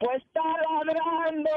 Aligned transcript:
Pues 0.00 0.22
está 0.22 0.40
ladrando. 0.84 1.50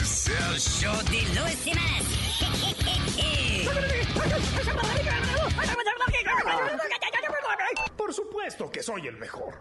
Es 0.00 0.28
el 0.28 0.60
show 0.60 0.96
de 1.10 1.20
Luis 1.40 1.64
Jiménez. 1.64 2.08
Por 7.96 8.14
supuesto 8.14 8.70
que 8.70 8.82
soy 8.84 9.08
el 9.08 9.16
mejor. 9.16 9.58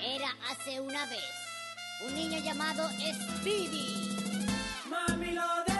Era 0.00 0.34
hace 0.50 0.80
una 0.80 1.06
vez 1.06 1.20
un 2.04 2.14
niño 2.16 2.40
llamado 2.40 2.88
Speedy. 2.90 4.08
Mami 4.88 5.30
lo 5.32 5.42
dejo 5.68 5.79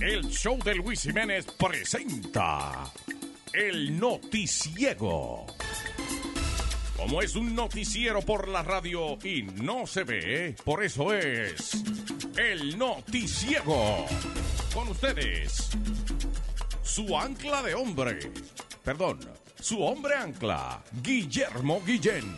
El 0.00 0.30
show 0.30 0.58
de 0.64 0.74
Luis 0.74 1.02
Jiménez 1.02 1.44
presenta 1.58 2.90
El 3.52 3.98
Noticiego. 3.98 5.46
Como 6.96 7.20
es 7.20 7.36
un 7.36 7.54
noticiero 7.54 8.22
por 8.22 8.48
la 8.48 8.62
radio 8.62 9.18
y 9.22 9.42
no 9.42 9.86
se 9.86 10.04
ve, 10.04 10.56
por 10.64 10.82
eso 10.82 11.12
es 11.12 11.82
El 12.38 12.78
Noticiego. 12.78 14.06
Con 14.72 14.88
ustedes, 14.88 15.68
su 16.82 17.18
ancla 17.18 17.62
de 17.62 17.74
hombre. 17.74 18.18
Perdón, 18.82 19.20
su 19.60 19.82
hombre 19.82 20.14
ancla, 20.14 20.82
Guillermo 21.02 21.82
Guillén. 21.84 22.34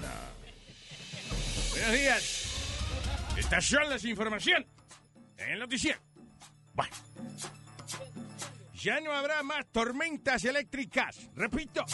Buenos 1.70 1.92
días. 1.92 2.33
Las 3.88 4.04
informaciones 4.04 4.68
en 5.38 5.50
el 5.50 5.58
noticiero. 5.58 5.98
Bueno. 6.72 6.92
Ya 8.74 9.00
no 9.00 9.12
habrá 9.12 9.42
más 9.42 9.66
tormentas 9.72 10.44
eléctricas. 10.44 11.30
Repito, 11.34 11.84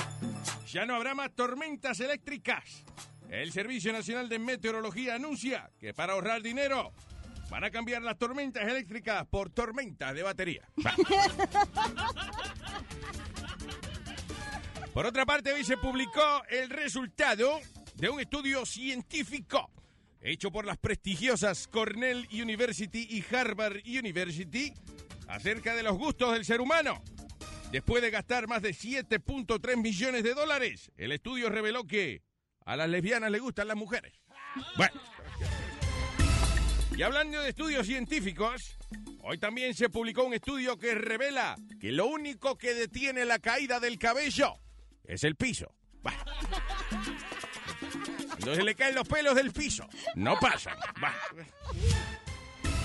ya 0.67 0.85
no 0.87 0.95
habrá 0.95 1.15
más 1.15 1.35
tormentas 1.35 2.01
eléctricas. 2.01 2.85
El 3.29 3.53
Servicio 3.53 3.93
Nacional 3.93 4.29
de 4.29 4.39
Meteorología 4.39 5.15
anuncia 5.15 5.71
que 5.79 5.95
para 5.95 6.15
ahorrar 6.15 6.43
dinero 6.43 6.93
van 7.49 7.65
a 7.65 7.71
cambiar 7.71 8.03
las 8.03 8.19
tormentas 8.19 8.65
eléctricas 8.65 9.27
por 9.27 9.51
tormentas 9.51 10.15
de 10.15 10.23
batería. 10.23 10.69
Por 14.93 15.07
otra 15.07 15.25
parte, 15.25 15.53
hoy 15.53 15.65
se 15.65 15.77
publicó 15.77 16.43
el 16.49 16.71
resultado 16.71 17.61
de 17.95 18.09
un 18.09 18.21
estudio 18.21 18.67
científico 18.67 19.71
hecho 20.21 20.51
por 20.51 20.65
las 20.65 20.79
prestigiosas 20.79 21.67
Cornell 21.69 22.29
University 22.33 23.07
y 23.11 23.25
Harvard 23.35 23.79
University 23.87 24.73
acerca 25.29 25.75
de 25.75 25.83
los 25.83 25.97
gustos 25.97 26.33
del 26.33 26.45
ser 26.45 26.61
humano. 26.61 27.03
Después 27.71 28.03
de 28.03 28.11
gastar 28.11 28.49
más 28.49 28.63
de 28.63 28.71
7.3 28.71 29.77
millones 29.77 30.25
de 30.25 30.35
dólares, 30.35 30.91
el 30.97 31.13
estudio 31.13 31.49
reveló 31.49 31.85
que 31.85 32.23
a 32.67 32.77
las 32.77 32.89
lesbianas 32.89 33.31
les 33.31 33.41
gustan 33.41 33.69
las 33.69 33.77
mujeres. 33.77 34.13
Bueno. 34.77 35.01
Y 36.97 37.03
hablando 37.03 37.41
de 37.41 37.51
estudios 37.51 37.87
científicos, 37.87 38.77
hoy 39.23 39.39
también 39.39 39.75
se 39.75 39.89
publicó 39.89 40.25
un 40.25 40.35
estudio 40.35 40.77
que 40.77 40.95
revela 40.95 41.57
que 41.81 41.93
lo 41.93 42.07
único 42.07 42.59
que 42.59 42.75
detiene 42.75 43.25
la 43.25 43.39
caída 43.39 43.79
del 43.79 43.99
cabello 43.99 44.59
es 45.05 45.25
el 45.25 45.37
piso. 45.37 45.73
Cuando 48.41 48.55
se 48.55 48.63
le 48.63 48.75
caen 48.75 48.95
los 48.95 49.07
pelos 49.07 49.35
del 49.35 49.53
piso, 49.53 49.87
no 50.15 50.39
pasan. 50.41 50.75
Bah. 50.99 51.15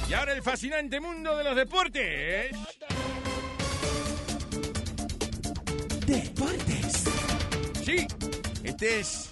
Y 0.09 0.13
ahora 0.13 0.33
el 0.33 0.43
fascinante 0.43 0.99
mundo 0.99 1.35
de 1.37 1.43
los 1.45 1.55
deportes. 1.55 2.51
Deportes. 6.05 7.03
Sí, 7.85 8.05
este 8.63 8.99
es 8.99 9.31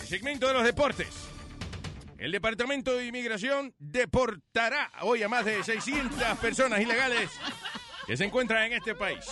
el 0.00 0.06
segmento 0.06 0.46
de 0.46 0.54
los 0.54 0.64
deportes. 0.64 1.08
El 2.18 2.30
Departamento 2.30 2.96
de 2.96 3.06
Inmigración 3.06 3.74
deportará 3.78 4.92
hoy 5.02 5.24
a 5.24 5.28
más 5.28 5.44
de 5.44 5.62
600 5.62 6.38
personas 6.38 6.80
ilegales 6.80 7.30
que 8.06 8.16
se 8.16 8.24
encuentran 8.24 8.64
en 8.66 8.74
este 8.74 8.94
país. 8.94 9.24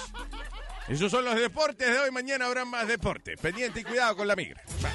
Esos 0.88 1.10
son 1.10 1.24
los 1.24 1.36
deportes 1.36 1.88
de 1.88 1.98
hoy. 2.00 2.10
Mañana 2.10 2.46
habrá 2.46 2.64
más 2.64 2.88
deportes. 2.88 3.40
Pendiente 3.40 3.80
y 3.80 3.84
cuidado 3.84 4.16
con 4.16 4.26
la 4.26 4.34
migra. 4.36 4.60
Va. 4.84 4.90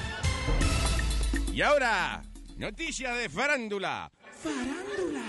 Y 1.60 1.62
ahora, 1.62 2.22
noticias 2.56 3.18
de 3.18 3.28
farándula. 3.28 4.10
Farándula. 4.42 5.26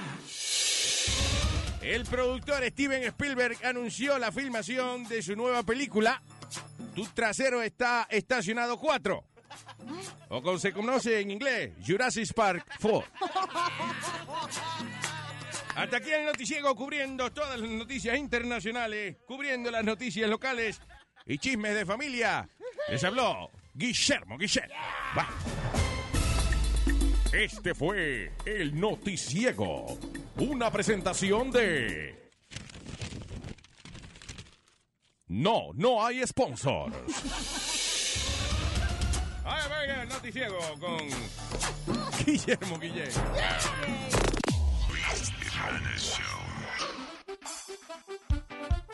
El 1.82 2.06
productor 2.06 2.64
Steven 2.70 3.04
Spielberg 3.04 3.58
anunció 3.66 4.18
la 4.18 4.32
filmación 4.32 5.04
de 5.10 5.22
su 5.22 5.36
nueva 5.36 5.64
película. 5.64 6.24
Tu 6.96 7.06
trasero 7.08 7.62
está 7.62 8.08
estacionado 8.10 8.80
4. 8.80 9.26
O 10.30 10.42
como 10.42 10.58
se 10.58 10.72
conoce 10.72 11.20
en 11.20 11.32
inglés, 11.32 11.74
Jurassic 11.86 12.34
Park 12.34 12.66
4. 12.82 13.04
Hasta 15.76 15.98
aquí 15.98 16.12
el 16.12 16.26
noticiero 16.28 16.74
cubriendo 16.76 17.30
todas 17.34 17.60
las 17.60 17.70
noticias 17.70 18.18
internacionales, 18.18 19.18
cubriendo 19.28 19.70
las 19.70 19.84
noticias 19.84 20.30
locales 20.30 20.80
y 21.26 21.38
chismes 21.40 21.76
de 21.76 21.86
familia. 21.86 22.48
Les 22.88 23.04
habló 23.04 23.52
Guillermo 23.74 24.38
Guillermo. 24.38 24.76
Va. 25.18 25.91
Este 27.34 27.74
fue 27.74 28.34
el 28.46 28.78
noticiego. 28.78 29.98
Una 30.38 30.70
presentación 30.70 31.50
de... 31.50 32.30
No, 35.28 35.70
no 35.76 36.06
hay 36.06 36.28
sponsors. 36.28 36.94
Ay, 39.46 39.62
venga, 39.70 40.04
el 40.04 40.10
noticiego 40.10 40.60
con 40.78 40.98
Guillermo 42.26 42.78
Guillermo. 42.80 43.24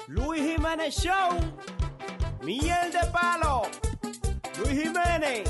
Luis 0.07 0.42
Jiménez 0.42 0.95
Show. 0.95 1.30
Miel 2.44 2.92
de 2.92 3.07
palo. 3.12 3.63
Luis 4.60 4.83
Jiménez. 4.83 5.50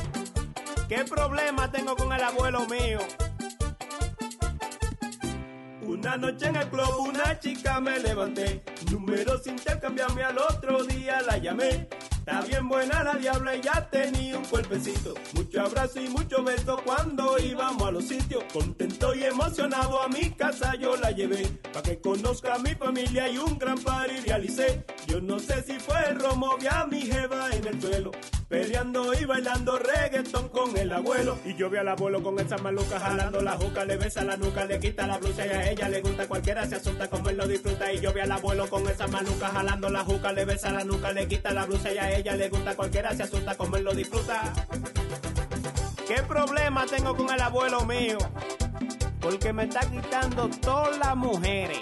¿Qué 0.87 1.03
problema 1.03 1.69
tengo 1.69 1.97
con 1.97 2.13
el 2.13 2.23
abuelo 2.23 2.65
mío? 2.67 2.99
Una 5.81 6.15
noche 6.15 6.47
en 6.47 6.55
el 6.55 6.69
club 6.69 7.09
una 7.09 7.37
chica 7.39 7.81
me 7.81 7.99
levanté. 7.99 8.63
Número 8.89 9.37
sin 9.37 9.53
intercambiarme 9.53 10.23
al 10.23 10.37
otro 10.37 10.85
día 10.85 11.21
la 11.23 11.37
llamé. 11.37 11.89
Está 12.27 12.41
bien 12.41 12.67
buena 12.67 13.05
la 13.05 13.13
diabla 13.13 13.55
y 13.55 13.61
ya 13.61 13.89
tenía 13.89 14.37
un 14.37 14.43
cuerpecito. 14.43 15.13
Mucho 15.33 15.61
abrazo 15.61 16.01
y 16.01 16.09
mucho 16.09 16.43
beso 16.43 16.77
cuando 16.83 17.39
íbamos 17.39 17.87
a 17.87 17.91
los 17.91 18.05
sitios. 18.05 18.43
Contento 18.51 19.15
y 19.15 19.23
emocionado 19.23 20.01
a 20.01 20.09
mi 20.09 20.31
casa 20.31 20.75
yo 20.75 20.97
la 20.97 21.11
llevé. 21.11 21.47
Pa' 21.71 21.81
que 21.81 22.01
conozca 22.01 22.55
a 22.55 22.59
mi 22.59 22.75
familia 22.75 23.29
y 23.29 23.37
un 23.37 23.57
gran 23.57 23.77
party 23.77 24.19
realicé. 24.25 24.83
Yo 25.07 25.21
no 25.21 25.39
sé 25.39 25.63
si 25.63 25.79
fue 25.79 25.95
el 26.09 26.19
romo, 26.19 26.57
vi 26.57 26.67
a 26.67 26.85
mi 26.85 27.03
jeva 27.03 27.49
en 27.49 27.65
el 27.65 27.81
suelo. 27.81 28.11
Peleando 28.49 29.13
y 29.13 29.25
bailando 29.25 29.77
reggaeton 29.77 30.49
con 30.49 30.75
el 30.77 30.91
abuelo. 30.91 31.37
Y 31.45 31.55
yo 31.55 31.69
vi 31.69 31.77
al 31.77 31.87
abuelo 31.87 32.21
con 32.21 32.37
esa 32.39 32.57
maluca 32.57 32.99
jalando 32.99 33.41
la 33.41 33.53
juca, 33.53 33.85
le 33.85 33.95
besa 33.95 34.23
la 34.23 34.35
nuca, 34.35 34.65
le 34.65 34.79
quita 34.79 35.07
la 35.07 35.17
blusa 35.17 35.45
y 35.45 35.49
a 35.49 35.71
ella 35.71 35.87
le 35.87 36.01
gusta. 36.01 36.27
Cualquiera 36.27 36.65
se 36.65 36.75
asusta 36.75 37.09
como 37.09 37.29
él 37.29 37.37
lo 37.37 37.47
disfruta. 37.47 37.91
Y 37.93 38.01
yo 38.01 38.11
vi 38.11 38.19
al 38.19 38.31
abuelo 38.33 38.69
con 38.69 38.85
esa 38.87 39.07
maluca 39.07 39.47
jalando 39.47 39.89
la 39.89 40.03
juca, 40.03 40.33
le 40.33 40.43
besa 40.43 40.71
la 40.71 40.83
nuca, 40.83 41.13
le 41.13 41.25
quita 41.27 41.51
la 41.51 41.65
blusa 41.65 41.93
y 41.93 41.97
a 41.97 42.11
ella 42.11 42.16
le 42.23 42.49
gusta. 42.49 42.75
Cualquiera 42.75 43.15
se 43.15 43.23
asusta 43.23 43.55
como 43.55 43.75
él 43.77 43.83
lo 43.83 43.93
disfruta. 43.93 44.53
¿Qué 46.07 46.23
problema 46.23 46.85
tengo 46.85 47.15
con 47.15 47.29
el 47.33 47.41
abuelo 47.41 47.85
mío? 47.85 48.17
Porque 49.19 49.53
me 49.53 49.63
está 49.65 49.81
quitando 49.81 50.49
todas 50.49 50.97
las 50.97 51.15
mujeres. 51.15 51.81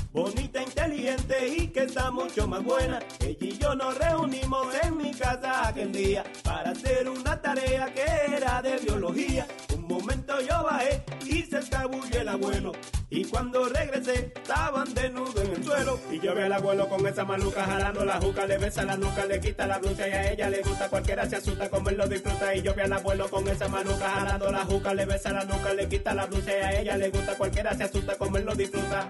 Bonita, 0.13 0.61
inteligente 0.61 1.47
y 1.47 1.67
que 1.67 1.83
está 1.83 2.11
mucho 2.11 2.45
más 2.45 2.61
buena. 2.63 2.99
Ella 3.21 3.37
y 3.39 3.57
yo 3.57 3.73
nos 3.75 3.97
reunimos 3.97 4.67
en 4.83 4.97
mi 4.97 5.11
casa 5.11 5.69
aquel 5.69 5.93
día 5.93 6.25
para 6.43 6.71
hacer 6.71 7.07
una 7.07 7.41
tarea 7.41 7.93
que 7.93 8.35
era 8.35 8.61
de 8.61 8.77
biología. 8.79 9.47
Un 9.73 9.87
momento 9.87 10.41
yo 10.41 10.63
bajé 10.65 11.01
y 11.25 11.43
se 11.43 11.59
escabulló 11.59 12.19
el 12.19 12.27
abuelo. 12.27 12.73
Y 13.09 13.23
cuando 13.23 13.69
regresé, 13.69 14.33
estaban 14.35 14.93
desnudos 14.93 15.35
en 15.45 15.51
el 15.53 15.63
suelo. 15.63 15.97
Y 16.11 16.19
yo 16.19 16.35
vi 16.35 16.41
al 16.41 16.53
abuelo 16.53 16.89
con 16.89 17.07
esa 17.07 17.23
maluca 17.23 17.63
jalando 17.63 18.03
la 18.03 18.19
juca, 18.19 18.45
le 18.45 18.57
besa 18.57 18.83
la 18.83 18.97
nuca, 18.97 19.25
le 19.25 19.39
quita 19.39 19.65
la 19.65 19.79
blusa 19.79 20.09
y 20.09 20.11
a 20.11 20.31
ella 20.33 20.49
le 20.49 20.61
gusta. 20.61 20.89
Cualquiera 20.89 21.29
se 21.29 21.37
asusta 21.37 21.69
como 21.69 21.89
él 21.89 21.95
lo 21.97 22.07
disfruta. 22.09 22.53
Y 22.53 22.61
yo 22.61 22.73
vi 22.73 22.81
al 22.81 22.91
abuelo 22.91 23.29
con 23.29 23.47
esa 23.47 23.69
maluca 23.69 24.09
jalando 24.09 24.51
la 24.51 24.65
juca, 24.65 24.93
le 24.93 25.05
besa 25.05 25.31
la 25.31 25.45
nuca, 25.45 25.73
le 25.73 25.87
quita 25.87 26.13
la 26.13 26.25
blusa 26.25 26.51
y 26.51 26.61
a 26.61 26.81
ella 26.81 26.97
le 26.97 27.09
gusta. 27.11 27.37
Cualquiera 27.37 27.73
se 27.77 27.85
asusta 27.85 28.17
como 28.17 28.35
él 28.35 28.43
lo 28.43 28.55
disfruta. 28.55 29.09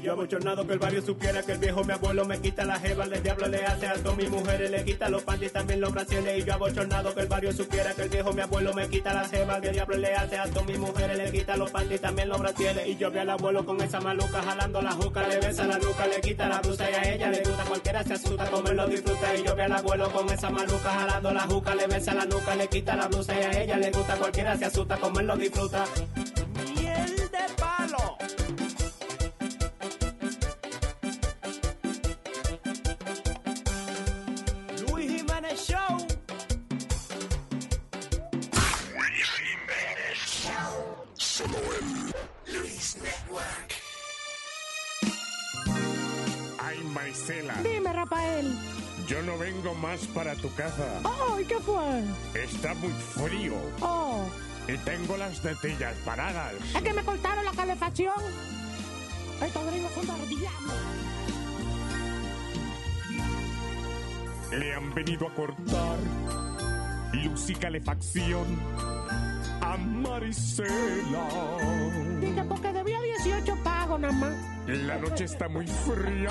Y 0.00 0.02
yo 0.02 0.12
abochornado 0.12 0.66
que 0.66 0.72
el 0.72 0.78
barrio 0.78 1.02
supiera 1.02 1.42
que 1.42 1.52
el 1.52 1.58
viejo 1.58 1.84
mi 1.84 1.92
abuelo 1.92 2.24
me 2.24 2.40
quita 2.40 2.64
la 2.64 2.80
jeva, 2.80 3.04
el 3.04 3.22
diablo 3.22 3.48
le 3.48 3.66
hace 3.66 3.86
alto 3.86 4.12
a 4.12 4.16
mi 4.16 4.26
mujer, 4.28 4.70
le 4.70 4.82
quita 4.82 5.10
los 5.10 5.22
panties 5.22 5.52
también 5.52 5.78
los 5.78 5.92
brasiles. 5.92 6.38
Y 6.38 6.42
yo 6.42 6.54
abochornado 6.54 7.14
que 7.14 7.20
el 7.20 7.26
barrio 7.26 7.52
supiera 7.52 7.92
que 7.92 8.02
el 8.04 8.08
viejo 8.08 8.32
mi 8.32 8.40
abuelo 8.40 8.72
me 8.72 8.88
quita 8.88 9.12
la 9.12 9.28
jeva, 9.28 9.58
el 9.58 9.72
diablo 9.72 9.98
le 9.98 10.14
hace 10.14 10.38
alto 10.38 10.60
a 10.60 10.62
mi 10.64 10.78
mujer, 10.78 11.14
le 11.14 11.30
quita 11.30 11.54
los 11.58 11.70
panties 11.70 12.00
también 12.00 12.30
los 12.30 12.40
brasiles. 12.40 12.88
Y 12.88 12.96
yo 12.96 13.10
vi 13.10 13.18
al 13.18 13.28
abuelo 13.28 13.66
con 13.66 13.78
esa 13.82 14.00
maluca 14.00 14.42
jalando 14.42 14.80
la 14.80 14.92
juca, 14.92 15.28
le 15.28 15.38
besa 15.38 15.66
la 15.66 15.76
nuca, 15.76 16.06
le 16.06 16.20
quita 16.22 16.48
la 16.48 16.60
blusa 16.62 16.90
y 16.90 16.94
a 16.94 17.14
ella 17.14 17.30
le 17.30 17.42
gusta. 17.42 17.64
Cualquiera 17.64 18.02
se 18.02 18.14
asusta 18.14 18.46
como 18.46 18.68
él 18.68 18.76
lo 18.78 18.86
disfruta. 18.86 19.36
Y 19.36 19.42
yo 19.42 19.54
vi 19.54 19.60
al 19.60 19.72
abuelo 19.72 20.10
con 20.10 20.30
esa 20.30 20.48
maluca 20.48 20.90
jalando 20.92 21.30
la 21.30 21.42
juca, 21.42 21.74
le 21.74 21.86
besa 21.86 22.14
la 22.14 22.24
nuca, 22.24 22.56
le 22.56 22.68
quita 22.68 22.96
la 22.96 23.06
blusa 23.06 23.38
y 23.38 23.42
a 23.42 23.62
ella 23.62 23.76
le 23.76 23.90
gusta. 23.90 24.16
Cualquiera 24.16 24.56
se 24.56 24.64
asusta 24.64 24.96
como 24.96 25.20
él 25.20 25.26
lo 25.26 25.36
disfruta. 25.36 25.84
Miel 26.74 27.16
de 27.16 27.54
palo. 27.58 28.29
Rafael. 48.10 48.52
yo 49.06 49.22
no 49.22 49.38
vengo 49.38 49.74
más 49.74 50.00
para 50.08 50.34
tu 50.34 50.52
casa. 50.54 50.84
¡Ay, 51.32 51.44
qué 51.44 51.58
fue! 51.60 52.02
Está 52.34 52.74
muy 52.74 52.90
frío 52.92 53.54
Oh, 53.80 54.24
y 54.68 54.76
tengo 54.78 55.16
las 55.16 55.40
tetillas 55.40 55.94
paradas. 56.04 56.54
es 56.74 56.82
que 56.82 56.92
me 56.92 57.02
cortaron 57.04 57.44
la 57.44 57.52
calefacción. 57.52 58.14
Estos 59.42 59.66
gringos 59.66 59.92
son 59.94 60.28
diablo. 60.28 60.72
Le 64.52 64.74
han 64.74 64.92
venido 64.94 65.28
a 65.28 65.34
cortar 65.34 65.98
luz 67.12 67.48
y 67.50 67.54
calefacción 67.54 68.46
a 69.62 69.76
Marisela. 69.76 71.28
Dije, 72.20 72.44
porque 72.48 72.72
debía 72.72 73.00
18 73.00 73.56
pagos 73.62 74.00
nada 74.00 74.12
más. 74.14 74.34
La 74.66 74.98
noche 74.98 75.24
está 75.24 75.48
muy 75.48 75.66
fría 75.66 76.30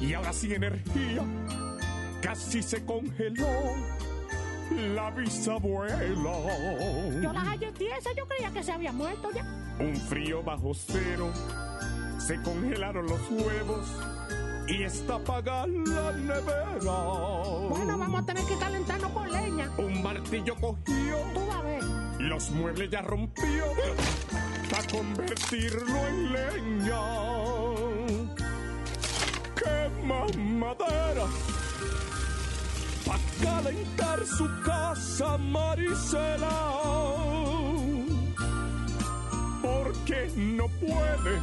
y 0.00 0.14
ahora 0.14 0.32
sin 0.32 0.52
energía 0.52 1.22
casi 2.22 2.62
se 2.62 2.84
congeló. 2.84 3.46
la 4.94 5.10
bisabuela. 5.10 6.32
Yo 7.22 7.32
la 7.32 7.40
hallé 7.40 7.72
tiesa, 7.72 8.10
yo 8.16 8.26
creía 8.28 8.50
que 8.52 8.62
se 8.62 8.72
había 8.72 8.92
muerto 8.92 9.28
ya. 9.34 9.44
Un 9.78 9.96
frío 9.96 10.42
bajo 10.42 10.72
cero, 10.74 11.32
se 12.18 12.40
congelaron 12.42 13.06
los 13.06 13.20
huevos 13.30 13.88
y 14.68 14.82
está 14.84 15.16
apagada 15.16 15.66
la 15.66 16.12
nevera. 16.12 16.98
Bueno, 17.68 17.98
vamos 17.98 18.22
a 18.22 18.26
tener 18.26 18.44
que 18.44 18.56
calentarnos 18.58 19.10
con 19.12 19.32
leña. 19.32 19.70
Un 19.78 20.02
martillo 20.02 20.54
cogió, 20.56 21.16
Tú 21.34 21.46
vas 21.46 21.56
a 21.56 21.62
ver. 21.62 21.82
los 22.20 22.50
muebles 22.50 22.90
ya 22.90 23.02
rompió 23.02 23.64
para 24.70 24.86
convertirlo 24.86 26.06
en 26.08 26.32
leña. 26.32 27.00
Quema 29.60 30.24
madera 30.38 31.26
para 33.04 33.18
calentar 33.42 34.24
su 34.24 34.48
casa, 34.64 35.36
Marisela. 35.36 36.48
Porque 39.60 40.30
no 40.34 40.66
puede 40.68 41.38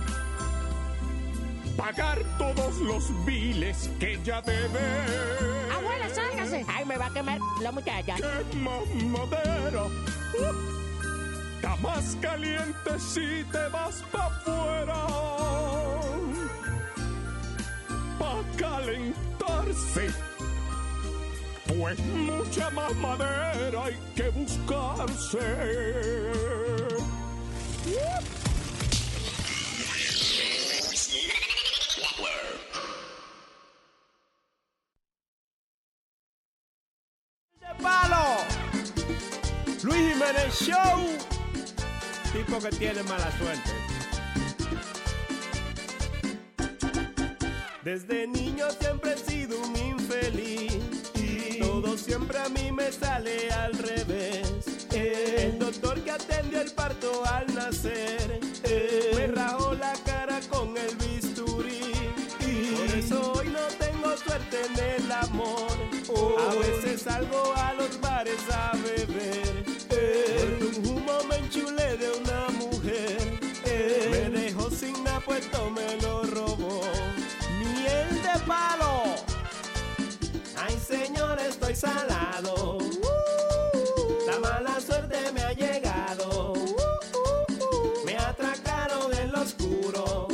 pagar 1.78 2.18
todos 2.40 2.78
los 2.78 3.26
biles 3.26 3.90
que 4.00 4.14
ella 4.14 4.42
debe. 4.42 4.80
Abuela, 5.76 6.10
sálgase. 6.10 6.66
Ay, 6.68 6.86
me 6.86 6.98
va 6.98 7.06
a 7.06 7.14
quemar 7.14 7.40
la 7.62 7.72
muchacha. 7.72 8.16
Quema 8.16 8.80
madera. 9.12 9.84
Está 11.56 11.76
más 11.78 12.18
caliente 12.20 13.00
si 13.00 13.44
te 13.52 13.68
vas 13.70 14.04
pa' 14.12 14.26
afuera. 14.26 15.97
Pa' 18.20 18.44
calentarse. 18.58 20.08
Pues 21.68 22.00
mucha 22.00 22.70
más 22.72 22.96
madera 22.96 23.86
hay 23.86 23.98
que 24.16 24.30
buscarse. 24.30 25.38
palo. 37.82 38.44
Luis 39.84 40.14
Jiménez 40.14 40.54
Show. 40.62 41.18
Tipo 42.34 42.60
que 42.60 42.70
tiene 42.78 43.04
mala 43.04 43.32
suerte. 43.38 43.87
Desde 47.88 48.28
niño 48.28 48.66
siempre 48.82 49.14
he 49.14 49.18
sido 49.18 49.62
un 49.62 49.74
infeliz. 49.78 50.74
Todo 51.58 51.98
siempre 51.98 52.38
a 52.38 52.50
mí 52.50 52.70
me 52.70 52.92
sale 52.92 53.50
al 53.50 53.72
revés. 53.78 54.52
El 54.92 55.58
doctor 55.58 55.98
que 56.02 56.12
atendió 56.12 56.60
el 56.60 56.70
parto 56.72 57.24
al 57.26 57.46
nacer 57.56 58.42
me 59.16 59.28
rajó 59.28 59.74
la 59.76 59.94
cara 60.06 60.42
con 60.50 60.76
el 60.78 60.98
bisturí. 60.98 61.94
Por 62.76 62.98
eso 62.98 63.32
hoy 63.32 63.48
no 63.48 63.66
tengo 63.80 64.18
suerte 64.18 64.58
en 64.66 65.04
el 65.04 65.10
amor. 65.10 65.72
A 66.40 66.56
veces 66.56 67.04
salgo 67.04 67.54
a 67.56 67.72
los 67.72 68.02
bares 68.02 68.42
a 68.52 68.74
beber. 68.84 69.64
Por 69.88 70.68
un 70.68 70.88
humo 70.88 71.20
me 71.30 71.38
enchulé 71.38 71.96
de 71.96 72.12
una 72.20 72.50
mujer. 72.50 73.40
Me 74.12 74.30
dejó 74.42 74.70
sin 74.72 75.02
nada 75.06 75.22
puesto, 75.22 75.70
me 75.70 75.96
lo 76.02 76.24
robó. 76.24 76.97
Palo. 78.48 79.16
Ay, 80.58 80.80
señor, 80.80 81.38
estoy 81.40 81.76
salado. 81.76 82.78
La 84.26 84.40
mala 84.40 84.80
suerte 84.80 85.18
me 85.34 85.42
ha 85.42 85.52
llegado. 85.52 86.54
Me 88.06 88.18
atracaron 88.18 89.14
en 89.14 89.32
lo 89.34 89.42
oscuro. 89.42 90.28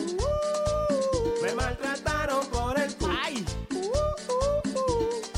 Me 1.41 1.55
maltrataron 1.55 2.46
por 2.48 2.79
el 2.79 2.96
culo. 2.96 3.13
¡Ay! 3.24 3.46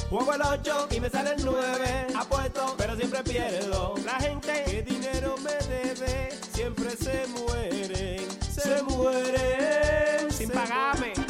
Juego 0.10 0.34
el 0.34 0.42
8 0.42 0.88
y 0.92 1.00
me 1.00 1.10
sale 1.10 1.34
el 1.36 1.46
9. 1.46 2.08
Apuesto, 2.14 2.76
pero 2.78 2.96
siempre 2.98 3.24
pierdo. 3.24 3.96
La 4.04 4.20
gente 4.20 4.64
que 4.66 4.82
dinero 4.82 5.36
me 5.38 5.54
debe 5.74 6.30
siempre 6.54 6.92
se 6.98 7.26
mueren. 7.28 8.28
Se 8.54 8.84
mueren 8.84 10.32
sin 10.32 10.50
pagarme. 10.50 11.25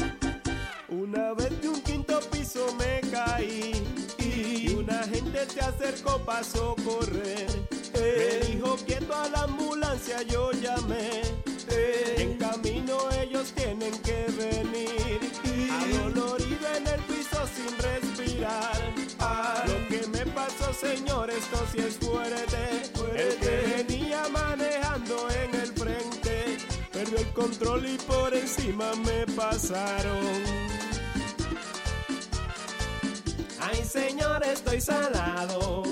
Una 1.16 1.32
vez 1.32 1.62
de 1.62 1.70
un 1.70 1.82
quinto 1.82 2.20
piso 2.30 2.68
me 2.78 3.00
caí 3.10 3.72
y 4.20 4.74
una 4.74 5.02
gente 5.04 5.46
se 5.48 5.62
acercó 5.62 6.20
para 6.26 6.44
socorrer. 6.44 7.48
Me 7.94 8.46
dijo 8.48 8.76
quieto 8.86 9.16
a 9.16 9.30
la 9.30 9.44
ambulancia 9.44 10.22
yo 10.24 10.52
llamé. 10.52 11.22
En 12.18 12.38
camino 12.38 12.98
ellos 13.22 13.54
tienen 13.54 13.98
que 14.00 14.26
venir. 14.38 15.22
Adolorido 15.72 16.68
en 16.76 16.86
el 16.86 17.00
piso 17.04 17.38
sin 17.56 17.78
respirar. 17.78 18.78
Lo 19.68 19.88
que 19.88 20.08
me 20.08 20.26
pasó, 20.34 20.74
señor, 20.74 21.30
esto 21.30 21.66
sí 21.72 21.80
es 21.80 21.96
fuerte. 21.96 22.92
El 23.16 23.36
que 23.38 23.84
venía 23.88 24.28
manejando 24.34 25.30
en 25.32 25.56
el 25.62 25.68
frente 25.68 26.58
perdió 26.92 27.18
el 27.20 27.28
control 27.32 27.86
y 27.86 27.98
por 28.00 28.34
encima 28.36 28.94
me 28.96 29.26
pasaron. 29.34 30.75
Ay, 33.68 33.84
señor, 33.84 34.44
estoy 34.44 34.80
salado. 34.80 35.84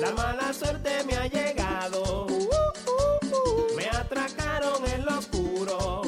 La 0.00 0.10
mala 0.12 0.52
suerte 0.52 0.90
me 1.04 1.14
ha 1.16 1.26
llegado. 1.28 2.26
Me 3.76 3.86
atracaron 3.86 4.84
en 4.92 5.04
lo 5.04 5.18
oscuro. 5.18 6.02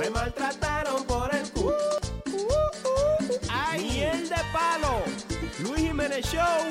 Me 0.00 0.10
maltrataron 0.10 1.04
por 1.04 1.32
el 1.32 1.48
culo. 1.52 1.76
Ay, 3.48 3.88
miel 3.88 4.28
de 4.28 4.42
palo. 4.52 5.02
Luis 5.60 5.82
Jiménez 5.82 6.26
Show. 6.26 6.62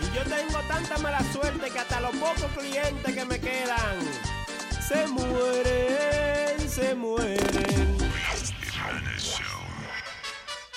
Y 0.00 0.16
yo 0.16 0.22
tengo 0.24 0.58
tanta 0.68 0.96
mala 0.98 1.20
suerte 1.32 1.70
que 1.70 1.78
hasta 1.78 2.00
los 2.00 2.16
pocos 2.16 2.50
clientes 2.56 3.14
que 3.14 3.24
me 3.26 3.38
quedan 3.38 3.98
se 4.88 5.06
mueren, 5.06 6.68
se 6.68 6.94
mueren. 6.94 7.89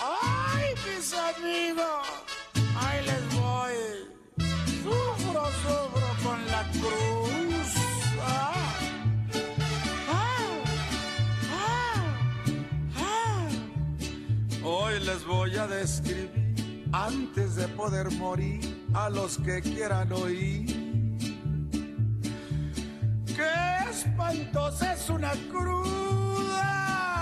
¡Ay, 0.06 0.74
mis 0.86 1.14
amigos! 1.14 2.08
Ahí 2.76 3.06
les 3.06 3.24
voy. 3.36 3.74
Sufro, 4.84 5.46
sufro 5.64 6.10
con 6.24 6.46
la 6.48 6.64
cruz. 6.72 7.70
Ah. 8.22 8.54
Ah, 10.10 10.46
ah, 11.52 12.04
ah. 12.98 13.48
Hoy 14.66 15.00
les 15.00 15.24
voy 15.26 15.56
a 15.56 15.68
describir, 15.68 16.86
antes 16.92 17.56
de 17.56 17.68
poder 17.70 18.12
morir, 18.12 18.60
a 18.94 19.10
los 19.10 19.38
que 19.38 19.62
quieran 19.62 20.12
oír. 20.12 20.84
¡Qué 23.26 23.90
espantosa 23.90 24.94
es 24.94 25.10
una 25.10 25.32
cruda! 25.50 27.13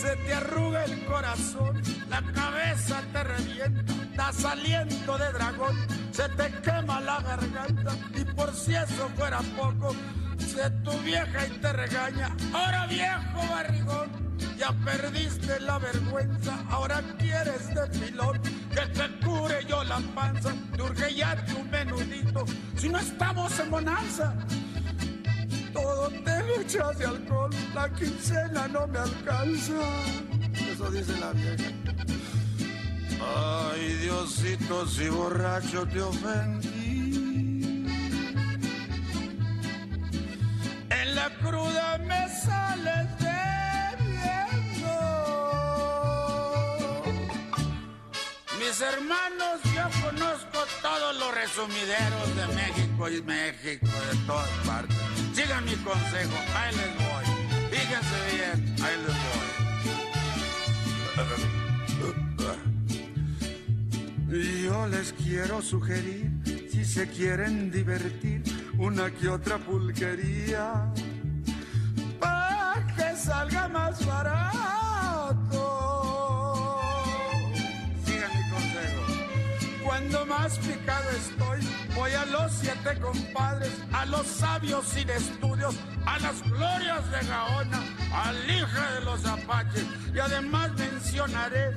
Se 0.00 0.14
te 0.16 0.32
arruga 0.32 0.84
el 0.84 1.04
corazón, 1.06 1.82
la 2.08 2.22
cabeza 2.32 3.02
te 3.12 3.24
revienta, 3.24 3.92
das 4.14 4.44
aliento 4.44 5.18
de 5.18 5.32
dragón, 5.32 5.76
se 6.12 6.28
te 6.28 6.52
quema 6.62 7.00
la 7.00 7.20
garganta 7.20 7.96
y 8.14 8.24
por 8.24 8.54
si 8.54 8.76
eso 8.76 9.08
fuera 9.16 9.40
poco, 9.56 9.96
se 10.38 10.70
tu 10.84 10.92
vieja 10.98 11.46
y 11.46 11.50
te 11.58 11.72
regaña, 11.72 12.36
ahora 12.52 12.86
viejo 12.86 13.40
barrigón, 13.50 14.36
ya 14.56 14.72
perdiste 14.84 15.58
la 15.60 15.78
vergüenza, 15.78 16.56
ahora 16.70 17.02
quieres 17.18 17.74
de 17.74 17.90
que 17.90 18.86
te 18.86 19.26
cure 19.26 19.64
yo 19.68 19.82
la 19.82 19.98
panza, 20.14 20.52
te 20.76 20.82
urge 20.82 21.14
ya 21.14 21.44
tu 21.46 21.64
menudito, 21.64 22.44
si 22.76 22.88
no 22.88 22.98
estamos 22.98 23.58
en 23.58 23.70
bonanza 23.70 24.34
todo 25.72 26.08
te 26.08 26.42
lo 26.44 26.60
echas 26.60 26.98
de 26.98 27.06
alcohol, 27.06 27.50
la 27.74 27.88
quincena 27.90 28.68
no 28.68 28.86
me 28.86 28.98
alcanza. 28.98 29.74
Eso 30.72 30.90
dice 30.90 31.16
la 31.18 31.32
vieja. 31.32 31.72
Ay, 33.20 33.94
Diosito, 34.02 34.86
si 34.86 35.08
borracho 35.08 35.86
te 35.86 36.00
ofendí. 36.00 37.84
En 40.90 41.14
la 41.14 41.30
cruda 41.40 41.98
me 41.98 42.28
sales 42.28 43.08
debiendo. 43.18 44.88
Mis 48.58 48.80
hermanos, 48.80 49.60
yo 49.74 49.88
conozco 50.02 50.58
todos 50.82 51.16
los 51.18 51.34
resumideros 51.34 52.36
de 52.36 52.46
México 52.54 53.08
y 53.10 53.22
México, 53.22 53.86
de 53.86 54.16
todas 54.26 54.50
partes. 54.66 55.17
Sigan 55.38 55.64
mi 55.66 55.76
consejo, 55.76 56.36
ahí 56.56 56.74
les 56.74 56.92
voy. 56.96 57.24
Fíjense 57.70 58.18
bien, 58.34 58.58
ahí 58.82 58.96
les 59.06 59.16
voy. 59.16 59.48
les 64.90 65.12
quiero 65.12 65.62
sugerir, 65.62 66.32
si 66.72 66.84
se 66.84 67.06
quieren 67.08 67.70
divertir, 67.70 68.42
una 68.78 69.12
que 69.12 69.28
otra 69.28 69.58
pulquería, 69.58 70.92
para 72.18 72.84
que 72.96 73.16
salga 73.16 73.68
más 73.68 74.04
barato. 74.04 75.60
Sigan 78.04 78.30
mi 78.34 78.50
consejo. 78.50 79.02
Cuando 79.84 80.26
más 80.26 80.58
picado 80.58 81.10
estoy, 81.10 81.67
a 82.14 82.24
los 82.26 82.52
siete 82.52 82.98
compadres, 83.00 83.72
a 83.92 84.06
los 84.06 84.26
sabios 84.26 84.86
sin 84.86 85.08
estudios, 85.10 85.74
a 86.06 86.18
las 86.18 86.42
glorias 86.42 87.10
de 87.10 87.26
Gaona, 87.26 87.80
al 88.12 88.50
hija 88.50 88.92
de 88.94 89.00
los 89.04 89.24
apaches, 89.26 89.84
y 90.14 90.18
además 90.18 90.70
mencionaré 90.76 91.74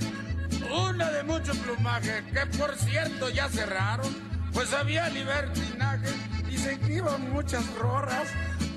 una 0.70 1.10
de 1.12 1.24
mucho 1.24 1.54
plumaje, 1.54 2.24
que 2.32 2.46
por 2.58 2.76
cierto 2.76 3.30
ya 3.30 3.50
cerraron, 3.50 4.14
pues 4.54 4.74
había 4.74 5.10
libertinaje 5.10 6.10
y 6.50 6.58
se 6.58 6.80
iban 6.90 7.32
muchas 7.32 7.66
rorras, 7.76 8.28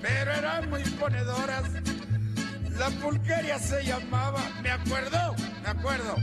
pero 0.00 0.32
eran 0.32 0.70
muy 0.70 0.82
ponedoras. 0.82 1.64
La 2.78 2.90
pulqueria 2.90 3.58
se 3.58 3.84
llamaba, 3.84 4.40
me 4.62 4.70
acuerdo, 4.70 5.34
me 5.62 5.70
acuerdo, 5.70 6.16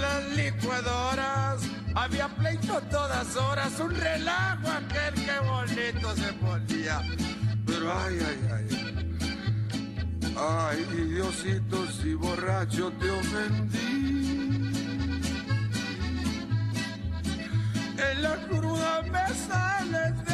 las 0.00 0.24
licuadoras. 0.36 1.62
Había 1.94 2.28
pleito 2.28 2.80
todas 2.90 3.36
horas, 3.36 3.78
un 3.78 3.94
relajo 3.94 4.68
aquel 4.68 5.14
que 5.14 5.38
bonito 5.38 6.16
se 6.16 6.32
ponía. 6.34 7.00
Pero 7.64 7.92
ay, 7.92 8.18
ay, 8.28 8.48
ay. 8.52 8.84
Ay, 10.36 10.84
Diosito, 11.06 11.86
si 11.86 12.14
borracho 12.14 12.90
te 13.00 13.10
ofendí. 13.10 14.64
En 17.96 18.22
la 18.22 18.36
cruda 18.48 19.02
me 19.02 19.34
sales 19.34 20.16
debiendo. 20.16 20.33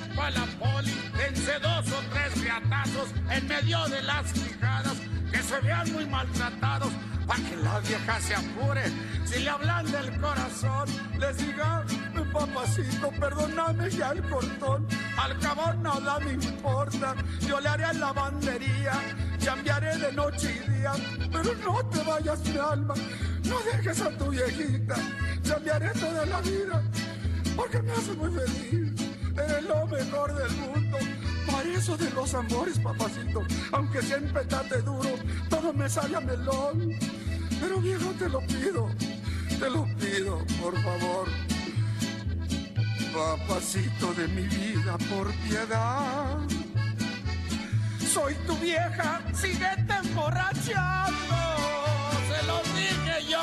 a 0.17 0.29
la 0.31 0.45
poli, 0.59 0.93
dense 1.17 1.59
dos 1.59 1.85
o 1.91 2.01
tres 2.11 2.41
riatazos 2.41 3.09
en 3.29 3.47
medio 3.47 3.87
de 3.87 4.01
las 4.03 4.33
quijadas, 4.33 4.97
que 5.31 5.41
se 5.41 5.59
vean 5.61 5.91
muy 5.93 6.05
maltratados, 6.05 6.91
para 7.27 7.43
que 7.43 7.55
la 7.57 7.79
vieja 7.79 8.19
se 8.19 8.35
apure. 8.35 8.83
Si 9.25 9.39
le 9.39 9.49
hablan 9.49 9.91
del 9.91 10.19
corazón, 10.19 10.87
les 11.19 11.37
diga, 11.37 11.85
papacito, 12.31 13.11
perdóname 13.19 13.89
ya 13.89 14.11
el 14.11 14.21
cortón, 14.29 14.87
al 15.17 15.37
cabo 15.39 15.73
nada 15.73 16.19
me 16.19 16.33
importa, 16.33 17.15
yo 17.41 17.59
le 17.59 17.69
haré 17.69 17.93
lavandería, 17.93 18.93
cambiaré 19.43 19.97
de 19.97 20.11
noche 20.13 20.63
y 20.65 20.71
día, 20.71 20.93
pero 21.31 21.53
no 21.55 21.85
te 21.89 22.03
vayas 22.03 22.39
mi 22.45 22.57
alma, 22.57 22.93
no 23.43 23.59
dejes 23.59 24.01
a 24.01 24.09
tu 24.17 24.29
viejita, 24.29 24.95
cambiaré 25.47 25.89
toda 25.89 26.25
la 26.25 26.41
vida, 26.41 26.81
porque 27.55 27.81
me 27.81 27.91
hace 27.91 28.13
muy 28.13 28.31
feliz, 28.31 28.93
eres 29.43 29.63
lo 29.63 29.85
mejor 29.87 30.35
del 30.35 30.51
mundo. 30.57 30.97
Para 31.45 31.69
eso 31.69 31.97
de 31.97 32.09
los 32.11 32.33
amores, 32.33 32.79
papacito, 32.79 33.41
aunque 33.71 34.01
siempre 34.01 34.41
estate 34.41 34.81
duro, 34.81 35.09
todo 35.49 35.73
me 35.73 35.89
sale 35.89 36.17
a 36.17 36.21
melón. 36.21 36.95
Pero 37.59 37.81
viejo, 37.81 38.11
te 38.17 38.29
lo 38.29 38.39
pido, 38.41 38.89
te 39.59 39.69
lo 39.69 39.85
pido, 39.95 40.45
por 40.61 40.81
favor. 40.81 41.27
Papacito 43.13 44.13
de 44.13 44.27
mi 44.29 44.43
vida, 44.43 44.97
por 45.09 45.31
piedad. 45.47 46.37
Soy 48.13 48.35
tu 48.47 48.57
vieja, 48.57 49.21
síguete 49.33 49.93
emborrachando. 50.03 51.37
Se 52.29 52.45
lo 52.47 52.61
dije, 52.75 53.25
yo 53.29 53.41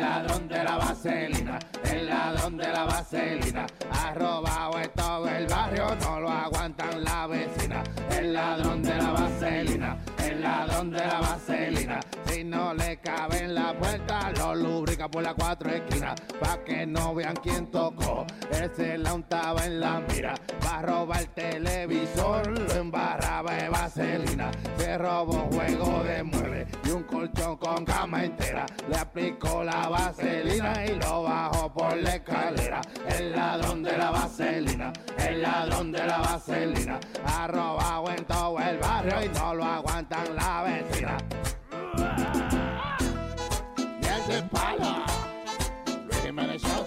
ladrón 0.00 0.48
de 0.48 0.64
la 0.64 0.76
vaselina. 0.76 1.58
El 2.00 2.06
ladrón 2.06 2.56
de 2.56 2.66
la 2.72 2.84
vaselina. 2.84 3.66
Ha 3.92 4.14
robado 4.14 4.80
en 4.80 4.90
todo 4.92 5.28
el 5.28 5.46
barrio, 5.46 5.94
no 6.00 6.20
lo 6.20 6.30
aguantan 6.30 7.04
la 7.04 7.26
vecina. 7.26 7.84
El 8.18 8.32
ladrón 8.32 8.82
de 8.82 8.96
la 8.96 9.10
vaselina. 9.12 9.98
El 10.24 10.40
ladrón 10.40 10.90
de 10.92 11.06
la 11.06 11.20
vaselina. 11.20 12.00
Si 12.24 12.42
no 12.42 12.72
le 12.72 12.96
cabe 13.00 13.44
en 13.44 13.54
la 13.54 13.78
puerta, 13.78 14.32
lo 14.38 14.54
lubrica 14.54 15.10
por 15.10 15.22
las 15.22 15.34
cuatro 15.34 15.68
esquinas. 15.70 16.18
Pa' 16.40 16.64
que 16.64 16.86
no 16.86 17.14
vean 17.14 17.36
quién 17.36 17.66
tocó. 17.66 18.26
Ese 18.50 18.96
la 18.96 19.12
untaba 19.12 19.66
en 19.66 19.80
la 19.80 20.00
mira. 20.00 20.34
Va 20.64 20.78
a 20.78 20.82
robar 20.82 21.20
el 21.20 21.28
televisor, 21.28 22.48
lo 22.48 22.72
embarraba 22.76 23.52
de 23.56 23.68
vaselina. 23.68 24.50
Se 24.78 24.96
robó 24.96 25.50
juego 25.52 26.02
de 26.02 26.22
muebles 26.22 26.66
y 26.84 26.90
un 26.92 27.02
colchón 27.02 27.58
con 27.58 27.84
cama 27.84 28.24
entera. 28.24 28.64
Le 28.88 28.96
aplicó 28.96 29.62
la 29.62 29.88
vaselina 29.88 30.86
y 30.86 30.96
lo 30.96 31.24
bajó 31.24 31.70
por 31.72 31.89
la 31.96 32.14
escalera. 32.16 32.80
El 33.08 33.32
ladrón 33.32 33.82
de 33.82 33.96
la 33.96 34.10
vaselina, 34.10 34.92
el 35.18 35.42
ladrón 35.42 35.92
de 35.92 36.06
la 36.06 36.18
vaselina. 36.18 37.00
Ha 37.26 37.46
robado 37.46 38.10
en 38.10 38.24
todo 38.24 38.58
el 38.58 38.78
barrio 38.78 39.24
y 39.24 39.28
no 39.28 39.54
lo 39.54 39.64
aguantan 39.64 40.36
la 40.36 40.62
vecina. 40.62 41.16
Y 43.78 44.06
el 44.06 44.26
de 44.26 44.42
pala, 44.48 45.04
Luis 46.04 46.22
Jiménez 46.22 46.62
Show. 46.62 46.86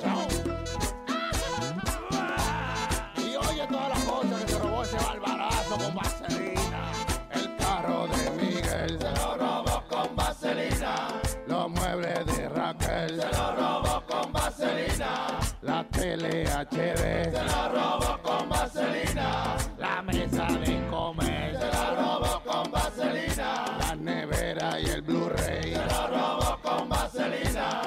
Y 3.17 3.35
oye 3.35 3.67
todas 3.67 3.89
las 3.89 4.03
cosas 4.03 4.41
que 4.43 4.51
se 4.51 4.59
robó 4.59 4.83
ese 4.83 4.97
barbarazo 4.97 5.77
con 5.77 5.95
vaselina. 5.95 6.91
El 7.31 7.55
carro 7.57 8.07
de 8.07 8.31
Miguel 8.31 8.99
se 8.99 9.11
lo 9.11 9.37
robó 9.37 9.83
con 9.89 10.15
vaselina. 10.15 11.07
Los 11.47 11.69
muebles 11.69 12.25
de 12.25 12.49
Raquel 12.49 13.21
se 13.21 13.37
lo 13.37 13.55
robó 13.55 14.03
con 14.07 14.33
vaselina. 14.63 15.39
La 15.62 15.84
tele 15.86 16.45
HD 16.45 17.32
se 17.32 17.43
lo 17.43 17.69
robó 17.69 18.19
con 18.21 18.49
vaselina. 18.49 19.56
La 19.78 20.02
mesa 20.02 20.47
de 20.47 20.88
comer 20.89 21.58
se 21.58 21.65
lo 21.65 21.95
robó 21.95 22.41
con 22.45 22.71
vaselina. 22.71 23.65
La 23.80 23.95
nevera 23.95 24.80
y 24.80 24.86
el 24.86 25.02
Blu-ray 25.02 25.73
se 25.73 25.86
lo 25.86 26.08
robó 26.08 26.60
con 26.62 26.89
vaselina. 26.89 27.82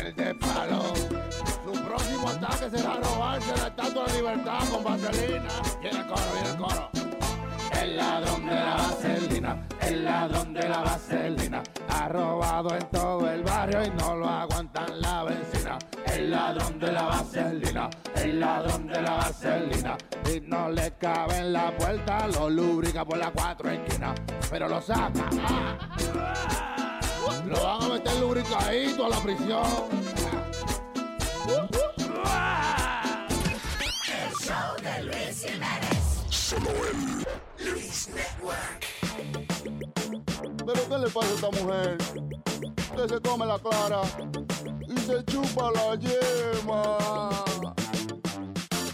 El 0.00 0.14
de 0.14 0.34
palo. 0.34 0.94
Su 1.64 1.72
próximo 1.84 2.28
ataque 2.28 2.70
será 2.70 2.94
robarse 2.96 3.56
la 3.56 3.68
estatua 3.68 4.06
de 4.06 4.12
libertad 4.14 4.60
con 4.70 4.84
vaselina. 4.84 5.48
Viene 5.80 5.98
el 6.00 6.06
coro, 6.06 6.22
viene 6.32 6.50
el 6.50 6.56
coro. 6.56 6.90
El 7.80 7.96
ladrón 7.96 8.46
de 8.46 8.54
la 8.54 8.76
vaselina, 8.76 9.66
el 9.80 10.04
ladrón 10.04 10.54
de 10.54 10.68
la 10.68 10.78
vaselina, 10.78 11.62
ha 12.04 12.08
robado 12.08 12.76
en 12.76 12.84
todo 12.90 13.30
el 13.30 13.42
barrio 13.42 13.82
y 13.82 13.90
no 13.90 14.14
lo 14.16 14.28
aguantan 14.28 15.00
la 15.00 15.24
vecina. 15.24 15.78
El 16.06 16.30
ladrón 16.30 16.78
de 16.78 16.92
la 16.92 17.02
vaselina, 17.02 17.88
el 18.16 18.40
ladrón 18.40 18.86
de 18.88 19.00
la 19.00 19.10
vaselina, 19.12 19.96
y 20.30 20.40
no 20.40 20.68
le 20.68 20.92
cabe 20.98 21.38
en 21.38 21.54
la 21.54 21.74
puerta, 21.74 22.28
lo 22.28 22.50
lubrica 22.50 23.06
por 23.06 23.16
las 23.16 23.30
cuatro 23.30 23.70
esquinas, 23.70 24.20
pero 24.50 24.68
lo 24.68 24.82
saca. 24.82 25.30
ah. 25.48 25.78
Lo 27.46 27.62
van 27.62 27.82
a 27.82 27.94
meter 27.94 28.16
lubricadito 28.20 29.06
a 29.06 29.08
la 29.08 29.20
prisión. 29.20 29.64
El 34.08 34.34
show 34.40 34.76
de 34.82 35.04
Luis 35.04 35.46
Jiménez. 35.46 36.24
Solo 36.28 36.70
en 36.90 37.24
Luis 37.64 38.08
Network. 38.10 39.53
¿Pero 40.66 40.88
qué 40.88 40.98
le 40.98 41.10
pasa 41.10 41.28
a 41.28 41.34
esta 41.34 41.50
mujer? 41.50 41.98
Que 42.96 43.08
se 43.08 43.20
come 43.20 43.44
la 43.44 43.58
clara 43.58 44.02
y 44.88 44.98
se 44.98 45.24
chupa 45.24 45.70
la 45.72 45.94
yema. 45.96 46.98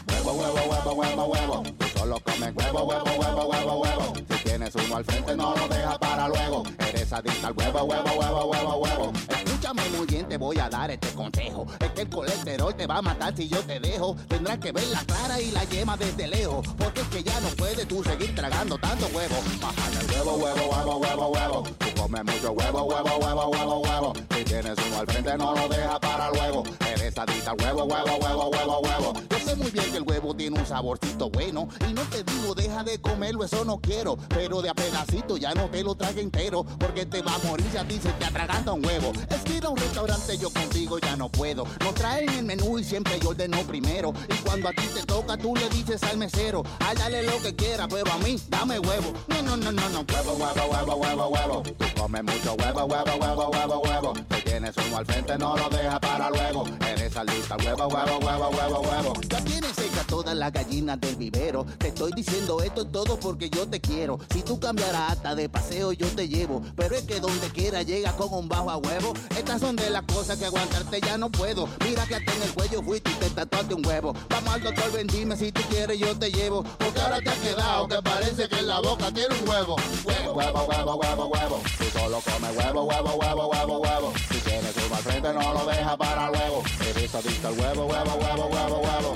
Huevo, 0.08 0.32
huevo, 0.32 0.60
huevo, 0.70 0.92
huevo, 0.94 1.24
huevo. 1.26 1.62
Solo 1.96 2.20
comes 2.20 2.54
huevo, 2.56 2.82
huevo, 2.84 3.04
huevo, 3.18 3.48
huevo, 3.48 3.80
huevo. 3.80 4.12
Tienes 4.60 4.74
uno 4.74 4.96
al 4.96 5.04
frente, 5.06 5.34
no 5.36 5.54
lo 5.56 5.68
dejas 5.68 5.96
para 5.96 6.28
luego. 6.28 6.62
Eres 6.86 7.10
adicta 7.14 7.46
al 7.46 7.54
huevo, 7.56 7.82
huevo, 7.82 8.10
huevo, 8.12 8.44
huevo, 8.44 8.76
huevo. 8.76 9.12
Escúchame 9.30 9.88
muy 9.96 10.06
bien, 10.06 10.28
te 10.28 10.36
voy 10.36 10.58
a 10.58 10.68
dar 10.68 10.90
este 10.90 11.08
consejo. 11.14 11.66
Es 11.80 11.90
que 11.92 12.02
el 12.02 12.10
colesterol 12.10 12.74
te 12.76 12.86
va 12.86 12.98
a 12.98 13.00
matar 13.00 13.34
si 13.34 13.48
yo 13.48 13.60
te 13.60 13.80
dejo. 13.80 14.16
Tendrás 14.28 14.58
que 14.58 14.70
ver 14.70 14.86
la 14.88 15.02
clara 15.04 15.40
y 15.40 15.50
la 15.50 15.64
yema 15.64 15.96
desde 15.96 16.28
lejos. 16.28 16.68
Porque 16.76 17.00
es 17.00 17.06
que 17.06 17.22
ya 17.22 17.40
no 17.40 17.48
puedes 17.56 17.88
tú 17.88 18.04
seguir 18.04 18.34
tragando 18.34 18.76
tanto 18.76 19.06
huevo. 19.06 19.36
Bájale 19.62 19.98
el 19.98 20.10
huevo, 20.10 20.36
huevo, 20.36 20.76
huevo, 20.76 20.96
huevo, 20.98 21.28
huevo. 21.28 21.62
Tú 21.78 21.86
comes 22.02 22.24
mucho 22.24 22.52
huevo, 22.52 22.82
huevo, 22.82 23.16
huevo, 23.16 23.46
huevo, 23.48 23.78
huevo. 23.78 24.12
Si 24.36 24.44
tienes 24.44 24.76
uno 24.86 24.98
al 25.00 25.06
frente, 25.06 25.38
no 25.38 25.54
lo 25.54 25.68
deja 25.70 25.98
para 25.98 26.30
luego. 26.32 26.64
Eres 26.80 27.16
adicta 27.16 27.52
al 27.52 27.60
huevo, 27.62 27.84
huevo, 27.84 28.18
huevo, 28.20 28.50
huevo, 28.50 28.80
huevo. 28.80 29.12
Yo 29.30 29.38
sé 29.38 29.56
muy 29.56 29.70
bien 29.70 29.90
que 29.90 29.96
el 29.96 30.02
huevo 30.02 30.36
tiene 30.36 30.58
un 30.58 30.66
saborcito 30.66 31.30
bueno. 31.30 31.66
Y 31.88 31.94
no 31.94 32.02
te 32.02 32.22
digo, 32.24 32.54
deja 32.54 32.84
de 32.84 33.00
comerlo, 33.00 33.42
eso 33.42 33.64
no 33.64 33.78
quiero. 33.80 34.18
De 34.58 34.70
a 34.70 34.74
pedacito 34.74 35.36
ya 35.36 35.54
no 35.54 35.70
te 35.70 35.84
lo 35.84 35.94
trague 35.94 36.20
entero. 36.20 36.64
Porque 36.78 37.06
te 37.06 37.22
va 37.22 37.34
a 37.36 37.38
morir 37.46 37.66
si 37.70 37.78
a 37.78 37.86
ti 37.86 37.98
se 38.02 38.10
te 38.10 38.24
atraganta 38.24 38.72
un 38.72 38.84
huevo. 38.84 39.12
Es 39.30 39.42
que 39.42 39.56
ir 39.58 39.66
un 39.68 39.76
restaurante 39.76 40.36
yo 40.36 40.50
contigo 40.50 40.98
ya 40.98 41.16
no 41.16 41.28
puedo. 41.28 41.64
No 41.80 41.92
traen 41.94 42.28
el 42.30 42.44
menú 42.44 42.78
y 42.78 42.84
siempre 42.84 43.18
yo 43.20 43.30
ordeno 43.30 43.58
primero. 43.62 44.12
Y 44.28 44.34
cuando 44.42 44.68
a 44.68 44.72
ti 44.72 44.86
te 44.94 45.04
toca, 45.04 45.36
tú 45.36 45.54
le 45.54 45.68
dices 45.68 46.02
al 46.02 46.16
mesero, 46.18 46.64
ay, 46.80 46.96
dale 46.96 47.22
lo 47.22 47.40
que 47.42 47.54
quiera, 47.54 47.86
pero 47.86 48.10
a 48.10 48.18
mí, 48.18 48.36
dame 48.48 48.78
huevo. 48.78 49.12
No, 49.28 49.42
no, 49.42 49.56
no, 49.56 49.72
no, 49.72 49.88
no. 49.90 50.04
Huevo, 50.12 50.32
huevo, 50.32 50.70
huevo, 50.72 50.96
huevo, 50.96 51.28
huevo. 51.28 51.62
Tú 51.62 51.84
comes 51.96 52.22
mucho 52.24 52.54
huevo, 52.54 52.84
huevo, 52.84 53.16
huevo, 53.20 53.50
huevo, 53.50 53.82
huevo. 53.82 54.12
Si 54.30 54.42
tienes 54.42 54.74
uno 54.76 54.96
al 54.96 55.06
frente, 55.06 55.38
no 55.38 55.56
lo 55.56 55.68
deja 55.68 56.00
para 56.00 56.30
luego. 56.30 56.64
Eres 56.88 57.16
alista, 57.16 57.56
huevo, 57.56 57.86
huevo, 57.86 58.18
huevo, 58.18 58.48
huevo, 58.50 58.80
huevo. 58.80 59.12
Ya 59.28 59.44
tienes 59.44 59.72
seca 59.76 60.04
todas 60.06 60.34
las 60.34 60.52
gallinas 60.52 61.00
del 61.00 61.16
vivero. 61.16 61.66
Te 61.78 61.88
estoy 61.88 62.12
diciendo 62.16 62.62
esto 62.62 62.86
todo 62.86 63.18
porque 63.18 63.50
yo 63.50 63.68
te 63.68 63.80
quiero. 63.80 64.18
Tú 64.42 64.58
cambiarás 64.60 65.12
hasta 65.12 65.34
de 65.34 65.48
paseo, 65.48 65.92
yo 65.92 66.06
te 66.08 66.28
llevo. 66.28 66.62
Pero 66.76 66.94
es 66.94 67.02
que 67.02 67.20
donde 67.20 67.48
quiera 67.48 67.82
llega 67.82 68.12
con 68.12 68.32
un 68.32 68.48
bajo 68.48 68.70
a 68.70 68.76
huevo. 68.76 69.14
Estas 69.36 69.60
son 69.60 69.76
de 69.76 69.90
las 69.90 70.02
cosas 70.02 70.38
que 70.38 70.46
aguantarte 70.46 71.00
ya 71.00 71.18
no 71.18 71.30
puedo. 71.30 71.68
Mira 71.84 72.06
que 72.06 72.16
hasta 72.16 72.32
en 72.32 72.42
el 72.42 72.50
cuello 72.52 72.82
fuiste 72.82 73.10
y 73.10 73.14
te 73.14 73.30
tatuaste 73.30 73.74
un 73.74 73.86
huevo. 73.86 74.14
Vamos 74.28 74.54
al 74.54 74.62
doctor, 74.62 74.92
ven, 74.92 75.06
dime 75.06 75.36
si 75.36 75.52
tú 75.52 75.62
quieres, 75.68 75.98
yo 75.98 76.16
te 76.18 76.30
llevo. 76.30 76.62
Porque 76.78 77.00
ahora 77.00 77.20
te 77.20 77.30
has 77.30 77.38
quedado 77.38 77.88
que 77.88 78.02
parece 78.02 78.48
que 78.48 78.58
en 78.58 78.66
la 78.66 78.80
boca 78.80 79.12
tiene 79.12 79.34
un 79.34 79.48
huevo. 79.48 79.76
Huevo, 80.04 80.32
huevo, 80.32 80.64
huevo, 80.64 80.94
huevo, 80.96 81.26
huevo. 81.26 81.62
Si 81.78 81.90
solo 81.90 82.20
come 82.20 82.50
huevo, 82.52 82.84
huevo, 82.84 83.14
huevo, 83.14 83.48
huevo, 83.48 83.78
huevo. 83.78 84.12
Si 84.30 84.38
tienes 84.38 84.76
al 84.76 85.02
frente, 85.02 85.32
no 85.32 85.54
lo 85.54 85.66
deja 85.66 85.96
para 85.96 86.30
luego. 86.30 86.62
Eres 86.88 87.14
adicto 87.14 87.48
al 87.48 87.58
huevo, 87.58 87.86
huevo, 87.86 88.14
huevo, 88.14 88.46
huevo, 88.46 88.78
huevo. 88.78 89.14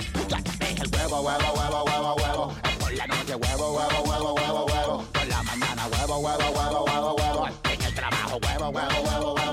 El 0.85 0.91
huevo, 0.91 1.21
huevo, 1.23 1.53
huevo, 1.57 1.85
huevo, 1.85 2.15
huevo. 2.17 2.55
Es 2.63 2.77
por 2.77 2.93
la 2.93 3.07
noche, 3.07 3.35
huevo, 3.35 3.73
huevo, 3.73 4.03
huevo, 4.05 4.35
huevo, 4.35 4.67
huevo. 4.67 5.05
Por 5.15 5.27
la 5.27 5.43
mañana, 5.43 5.87
huevo, 5.87 6.19
huevo, 6.19 6.45
huevo, 6.55 6.85
huevo, 6.85 7.15
huevo. 7.15 7.49
En 7.73 7.83
el 7.83 7.95
trabajo, 7.95 8.39
huevo, 8.43 8.69
huevo, 8.69 9.01
huevo, 9.03 9.35
huevo. 9.35 9.44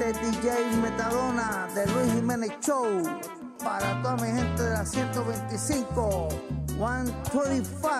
Este 0.00 0.12
es 0.12 0.40
DJ 0.40 0.76
Metadona 0.80 1.68
de 1.74 1.86
Luis 1.88 2.10
Jiménez 2.14 2.52
Show. 2.62 3.02
Para 3.62 4.00
toda 4.00 4.16
mi 4.16 4.28
gente 4.28 4.62
de 4.62 4.70
la 4.70 4.86
125, 4.86 6.28
125. 6.68 7.90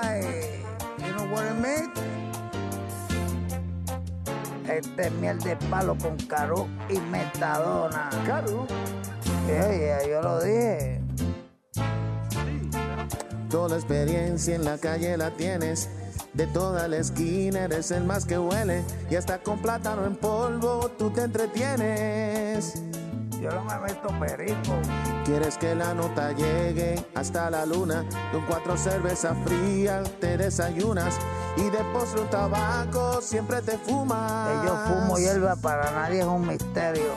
You 0.97 1.13
know 1.13 1.27
what 1.31 1.45
I 1.45 1.53
mean? 1.61 1.93
Este 4.67 5.09
es 5.09 5.13
miel 5.13 5.39
de 5.41 5.57
palo 5.69 5.95
con 5.99 6.17
Caro 6.27 6.69
y 6.89 6.99
Metadona. 7.01 8.09
¿Caro? 8.25 8.67
Yeah, 9.47 10.03
yo 10.09 10.23
lo 10.23 10.41
dije. 10.41 11.03
Toda 13.51 13.69
la 13.69 13.77
experiencia 13.77 14.55
en 14.55 14.65
la 14.65 14.79
calle 14.79 15.19
la 15.19 15.31
tienes. 15.33 15.91
De 16.35 16.47
toda 16.47 16.87
la 16.89 16.97
esquina 16.99 17.65
eres 17.65 17.91
el 17.91 18.05
más 18.05 18.25
que 18.25 18.39
huele. 18.39 18.85
Y 19.11 19.17
hasta 19.17 19.39
con 19.39 19.59
plátano 19.61 20.05
en 20.07 20.17
polvo 20.17 20.91
tú 20.99 21.11
te 21.11 21.23
entretienes. 21.23 22.81
Yo 23.41 23.51
no 23.51 23.65
me 23.65 23.79
meto 23.79 24.09
perico. 24.21 24.79
Quieres 25.25 25.57
que 25.57 25.75
la 25.75 25.95
nota 25.95 26.33
llegue 26.33 27.03
hasta 27.15 27.49
la 27.51 27.65
luna. 27.65 28.05
Con 28.33 28.45
cuatro 28.47 28.77
cervezas 28.77 29.35
frías 29.47 30.11
te 30.21 30.37
desayunas. 30.37 31.19
Y 31.57 31.65
de 31.71 31.79
postre 31.93 32.21
un 32.21 32.29
tabaco 32.29 33.21
siempre 33.23 33.63
te 33.63 33.79
fumas. 33.79 34.49
Que 34.49 34.67
yo 34.67 34.77
fumo 34.87 35.19
hierba 35.19 35.57
para 35.57 35.91
nadie 35.91 36.21
es 36.21 36.27
un 36.27 36.47
misterio. 36.47 37.15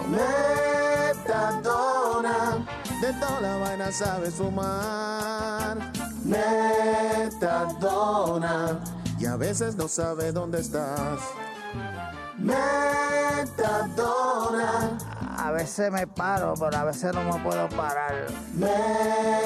Metadona, 1.26 2.66
de 3.02 3.14
toda 3.14 3.42
la 3.42 3.58
vaina 3.58 3.92
sabes 3.92 4.34
fumar. 4.34 5.78
Metadona, 7.44 7.60
y 9.24 9.26
a 9.26 9.38
veces 9.38 9.78
no 9.78 9.88
sabes 9.88 10.34
dónde 10.34 10.60
estás. 10.60 11.18
Metadona, 13.54 14.98
A 15.38 15.52
veces 15.54 15.90
me 15.94 16.06
paro, 16.06 16.56
pero 16.60 16.76
a 16.76 16.84
veces 16.84 17.14
no 17.14 17.24
me 17.24 17.42
puedo 17.42 17.70
parar. 17.70 18.26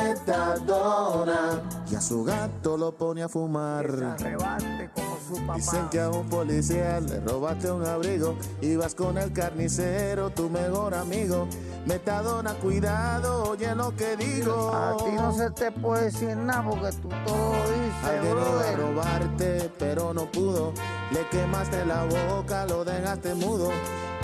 metadona, 0.07 1.61
y 1.91 1.93
a 1.95 2.01
su 2.01 2.23
gato 2.23 2.75
lo 2.75 2.91
pone 2.91 3.21
a 3.21 3.29
fumar. 3.29 3.85
Arrebate 3.85 4.89
como 4.95 5.15
su 5.27 5.35
papá. 5.45 5.57
Dicen 5.57 5.87
que 5.89 6.01
a 6.01 6.09
un 6.09 6.27
policía 6.27 6.99
le 6.99 7.19
robaste 7.19 7.69
un 7.69 7.85
abrigo. 7.85 8.35
Ibas 8.61 8.95
con 8.95 9.19
el 9.19 9.31
carnicero, 9.31 10.31
tu 10.31 10.49
mejor 10.49 10.95
amigo. 10.95 11.47
Metadona, 11.87 12.53
cuidado, 12.55 13.51
oye 13.51 13.73
lo 13.73 13.95
que 13.95 14.17
digo. 14.17 14.75
A 14.75 14.97
ti 14.97 15.11
no 15.13 15.33
se 15.33 15.49
te 15.51 15.71
puede 15.71 16.03
decir 16.05 16.35
nada 16.35 16.69
porque 16.69 16.91
tú 16.97 17.07
todo 17.25 17.53
dices, 17.53 18.21
brother. 18.29 18.77
robarte, 18.77 19.71
pero 19.79 20.13
no 20.13 20.29
pudo. 20.29 20.73
Le 21.11 21.25
quemaste 21.29 21.85
la 21.85 22.03
boca, 22.03 22.65
lo 22.65 22.83
dejaste 22.83 23.35
mudo. 23.35 23.71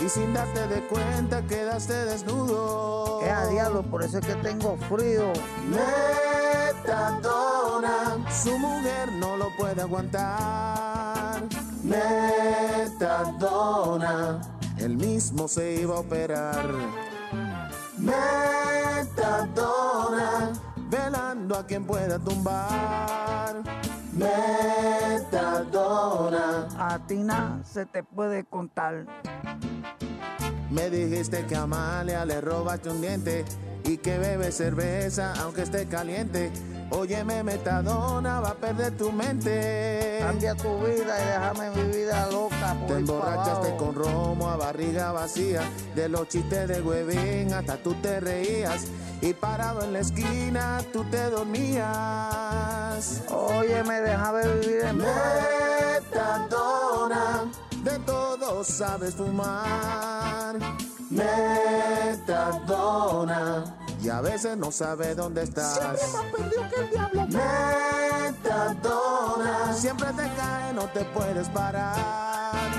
Y 0.03 0.09
sin 0.09 0.33
darte 0.33 0.67
de 0.67 0.85
cuenta, 0.87 1.41
quedaste 1.43 1.93
desnudo. 2.03 3.21
Es 3.21 3.31
a 3.31 3.47
diablo, 3.47 3.81
por 3.83 4.03
eso 4.03 4.17
es 4.17 4.25
que 4.25 4.35
tengo 4.35 4.75
frío. 4.89 5.31
Metadona, 6.83 8.25
su 8.43 8.59
mujer 8.59 9.09
no 9.13 9.37
lo 9.37 9.55
puede 9.55 9.81
aguantar. 9.81 11.41
Metadona, 13.01 14.41
él 14.77 14.97
mismo 14.97 15.47
se 15.47 15.75
iba 15.75 15.95
a 15.95 15.99
operar. 15.99 17.12
Metadona, 19.23 20.51
velando 20.89 21.55
a 21.55 21.65
quien 21.65 21.85
pueda 21.85 22.19
tumbar. 22.19 23.63
Metadona, 24.11 25.63
A 26.77 26.99
ti 27.07 27.23
nada 27.23 27.63
se 27.63 27.85
te 27.85 28.03
puede 28.03 28.43
contar. 28.43 29.05
Me 30.73 30.89
dijiste 30.89 31.45
que 31.45 31.55
a 31.55 31.61
Amalia 31.63 32.25
le 32.25 32.41
robaste 32.41 32.89
un 32.89 32.99
diente 32.99 33.45
y 33.85 33.97
que 33.97 34.17
bebe 34.17 34.51
cerveza 34.51 35.33
aunque 35.41 35.61
esté 35.61 35.85
caliente. 35.85 36.51
Óyeme, 36.89 37.43
metadona, 37.43 38.39
va 38.39 38.49
a 38.49 38.55
perder 38.55 38.95
tu 38.97 39.11
mente. 39.11 40.19
Cambia 40.19 40.53
tu 40.55 40.77
vida 40.79 41.17
y 41.19 41.25
déjame 41.25 41.71
mi 41.71 41.83
vida 41.91 42.27
loca. 42.31 42.75
por 42.79 42.87
Te 42.87 42.93
emborrachaste 42.95 43.75
con 43.77 43.95
romo 43.95 44.49
a 44.49 44.57
barriga 44.57 45.11
vacía. 45.11 45.61
De 45.95 46.07
los 46.07 46.27
chistes 46.27 46.67
de 46.67 46.81
huevín 46.81 47.53
hasta 47.53 47.77
tú 47.77 47.95
te 47.95 48.19
reías. 48.19 48.85
Y 49.21 49.33
parado 49.33 49.83
en 49.83 49.93
la 49.93 49.99
esquina 49.99 50.81
tú 50.91 51.03
te 51.05 51.29
dormías. 51.29 51.83
Óyeme, 53.29 54.01
déjame 54.01 54.47
vivir 54.59 54.81
en. 54.81 54.97
Metadona, 56.03 57.45
de 57.83 57.99
todo 57.99 58.63
sabes 58.63 59.15
fumar. 59.15 60.57
Metadona, 61.09 62.55
y 64.01 64.09
a 64.09 64.21
veces 64.21 64.57
no 64.57 64.71
sabes 64.71 65.15
dónde 65.15 65.43
estás. 65.43 65.77
Siempre 65.77 66.01
más 66.13 66.25
perdido 66.25 66.63
que 66.69 66.81
el 66.81 66.89
diablo. 66.89 67.27
Metadona, 68.23 69.73
siempre 69.73 70.07
te 70.13 70.33
cae, 70.35 70.73
no 70.73 70.87
te 70.87 71.05
puedes 71.05 71.47
parar. 71.49 72.71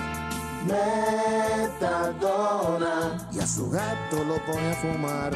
Metadona, 1.86 3.28
y 3.30 3.38
a 3.40 3.46
su 3.46 3.70
gato 3.70 4.24
lo 4.24 4.44
pone 4.46 4.72
a 4.72 4.74
fumar. 4.74 5.32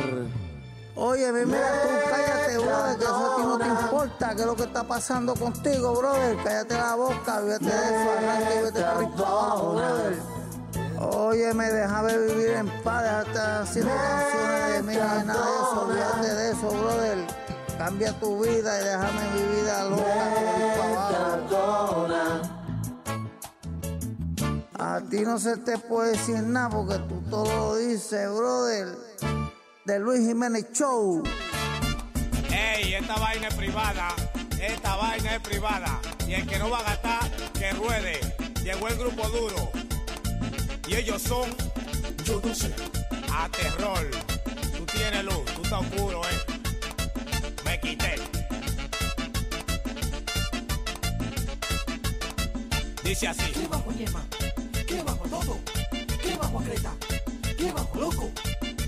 Oye, 1.01 1.31
mira 1.31 1.47
tú, 1.47 1.89
cállate, 2.11 2.59
brother, 2.59 2.99
que 2.99 3.05
eso 3.05 3.33
a 3.33 3.37
ti 3.37 3.43
no 3.43 3.57
te 3.57 3.67
importa, 3.69 4.35
qué 4.35 4.41
es 4.41 4.47
lo 4.47 4.57
que 4.57 4.65
está 4.65 4.83
pasando 4.83 5.35
contigo, 5.37 5.95
brother. 5.95 6.37
Cállate 6.43 6.75
la 6.75 6.95
boca, 6.97 7.37
olvídate 7.37 7.67
de 7.67 7.71
eso, 7.71 8.11
y 8.21 8.63
vete 8.65 8.81
por 8.81 8.99
ahí 8.99 9.07
para 9.17 9.29
abajo, 9.29 9.75
brother. 9.75 10.19
Óyeme, 11.01 11.71
déjame 11.71 12.19
vivir 12.19 12.49
en 12.49 12.83
paz, 12.83 13.03
déjate 13.05 13.39
haciendo 13.39 13.93
canciones 13.95 14.73
de 14.73 14.83
mí, 14.83 14.95
de 14.95 15.25
nada 15.25 15.47
de 15.47 15.55
eso, 15.55 15.81
olvídate 15.87 16.35
de 16.35 16.51
eso, 16.51 16.69
brother. 16.69 17.19
Cambia 17.79 18.13
tu 18.19 18.41
vida 18.43 18.81
y 18.81 18.85
déjame 18.85 19.31
mi 19.35 19.43
vida 19.55 19.85
loca. 19.85 20.03
A 24.81 25.01
ti 25.09 25.21
no 25.21 25.39
se 25.39 25.57
te 25.59 25.79
puede 25.79 26.11
decir 26.11 26.43
nada 26.43 26.71
porque 26.71 26.99
tú 27.09 27.23
todo 27.31 27.45
lo 27.45 27.77
dices, 27.77 28.29
brother. 28.35 28.89
De 29.89 29.99
Luis 29.99 30.21
Jiménez 30.21 30.67
Show. 30.75 31.23
Ey, 32.51 32.93
esta 32.93 33.17
vaina 33.17 33.49
es 33.49 33.55
privada. 33.55 34.15
Esta 34.61 34.97
vaina 34.97 35.37
es 35.37 35.41
privada. 35.41 35.99
Y 36.27 36.35
el 36.35 36.47
que 36.47 36.59
no 36.59 36.69
va 36.69 36.81
a 36.81 36.83
gastar, 36.83 37.31
que 37.55 37.71
ruede. 37.73 38.21
Llegó 38.63 38.87
el 38.89 38.99
grupo 38.99 39.27
duro. 39.31 39.71
Y 40.87 40.95
ellos 40.95 41.23
son. 41.23 41.49
Yo 42.23 42.39
no 42.45 42.55
sé. 42.55 42.75
A 43.33 43.49
terror. 43.49 44.11
Tú 44.77 44.85
tienes 44.85 45.25
luz, 45.25 45.43
tú 45.55 45.63
estás 45.63 45.81
oscuro, 45.81 46.21
eh. 46.23 46.39
Me 47.65 47.81
quité. 47.81 48.17
Dice 53.03 53.29
así. 53.29 53.53
¿Qué 53.53 53.67
bajo 53.69 53.91
yema? 53.93 54.23
¿Qué 54.87 55.03
bajo 55.03 55.27
todo? 55.31 55.59
¿Qué 56.21 56.37
bajo 56.37 56.59
creta? 56.59 56.93
¿Qué 57.57 57.73
bajo 57.73 57.99
loco? 57.99 58.31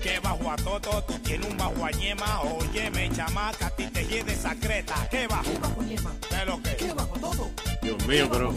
Que 0.03 0.19
bajo 0.21 0.51
a 0.51 0.57
todo, 0.57 1.03
tú 1.05 1.19
tienes 1.19 1.49
un 1.51 1.57
bajo 1.59 1.85
a 1.85 1.91
ñema. 1.91 2.41
Óyeme, 2.43 3.11
chamaca, 3.15 3.67
a 3.67 3.71
ti 3.71 3.87
te 3.89 4.07
hiede 4.07 4.33
esa 4.33 4.55
creta. 4.55 4.95
¿Qué 5.11 5.27
bajo? 5.27 5.43
¿Qué 5.45 5.59
bajo 5.59 5.83
yema? 5.83 6.15
¿Qué 6.29 6.45
lo 6.47 6.63
que? 6.63 6.77
¿Qué 6.77 6.93
bajo 6.95 7.19
todo? 7.21 7.51
Dios 7.83 8.07
mío, 8.07 8.29
pero. 8.31 8.55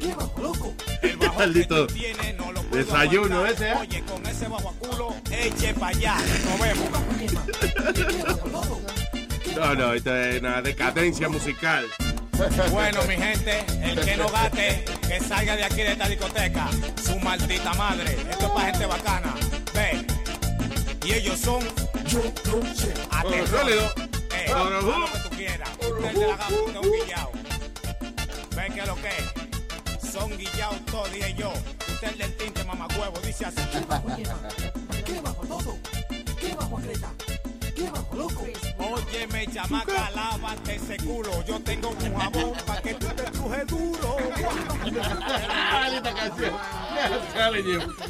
¿Qué 0.00 0.14
bajo 0.14 0.40
loco? 0.42 0.74
El 1.02 1.16
bajo 1.16 1.38
Maldito. 1.38 1.86
que 1.86 1.92
tú 1.94 1.98
tienes 2.00 2.36
no 2.36 2.52
lo 2.52 2.62
puedo 2.64 2.84
Desayuno 2.84 3.36
aguantar. 3.36 3.52
ese, 3.54 3.68
¿eh? 3.70 3.74
Oye, 3.80 4.02
con 4.02 4.26
ese 4.26 4.48
bajo 4.48 4.68
a 4.68 4.72
culo, 4.74 5.14
eche 5.30 5.74
para 5.74 5.96
allá. 5.96 6.16
Nos 6.44 6.60
vemos. 6.60 6.88
No, 9.56 9.74
no, 9.74 9.92
esto 9.94 10.16
es 10.16 10.40
una 10.40 10.62
decadencia 10.62 11.28
musical. 11.28 11.86
Bueno, 12.70 13.00
mi 13.08 13.14
gente, 13.16 13.64
el 13.82 14.00
que 14.00 14.16
no 14.16 14.28
gate, 14.28 14.84
que 15.06 15.20
salga 15.20 15.56
de 15.56 15.64
aquí 15.64 15.76
de 15.76 15.92
esta 15.92 16.08
discoteca. 16.08 16.68
Su 17.02 17.18
maldita 17.20 17.72
madre. 17.74 18.16
Esto 18.30 18.46
es 18.46 18.50
para 18.52 18.66
gente 18.66 18.86
bacana. 18.86 19.34
Ve. 19.74 20.11
Y 21.04 21.12
ellos 21.14 21.38
son. 21.40 21.60
Yo 22.06 22.20
no 22.20 22.74
sé. 22.74 22.94
Sólido. 23.46 23.92
Eh, 24.34 24.46
haz 24.54 24.84
ju. 24.84 24.90
lo 24.90 25.12
que 25.12 25.18
tú 25.18 25.30
quieras. 25.36 25.70
Usted 25.80 26.12
de 26.12 26.26
la 26.26 26.34
es 26.34 26.76
un 26.76 26.92
guillao. 26.92 27.32
Ve 28.54 28.74
que 28.74 28.86
lo 28.86 28.94
que 28.96 29.08
es. 29.08 30.12
Son 30.12 30.30
guillados 30.36 30.84
todos, 30.86 31.12
dije 31.12 31.34
yo. 31.34 31.52
Usted 31.88 32.08
el 32.08 32.18
del 32.18 32.36
tinte, 32.36 32.64
mamacuevo, 32.64 33.18
dice 33.20 33.46
así. 33.46 33.62
¿Qué 35.04 35.20
bajo 35.20 35.46
todo? 35.46 35.78
¿Qué 36.38 36.54
bajo 36.54 36.76
creta? 36.76 37.10
¿Qué 37.74 37.90
bajo 37.90 38.14
loco? 38.14 38.46
Óyeme, 38.78 39.46
chamaca, 39.48 40.10
lávate 40.10 40.76
ese 40.76 40.96
culo. 40.98 41.44
Yo 41.46 41.60
tengo 41.60 41.90
un 41.90 42.14
jabón 42.16 42.52
para 42.66 42.80
que 42.80 42.94
truje 43.42 43.64
duro. 43.64 44.16
Maldita 45.72 46.14
canción. 46.20 46.54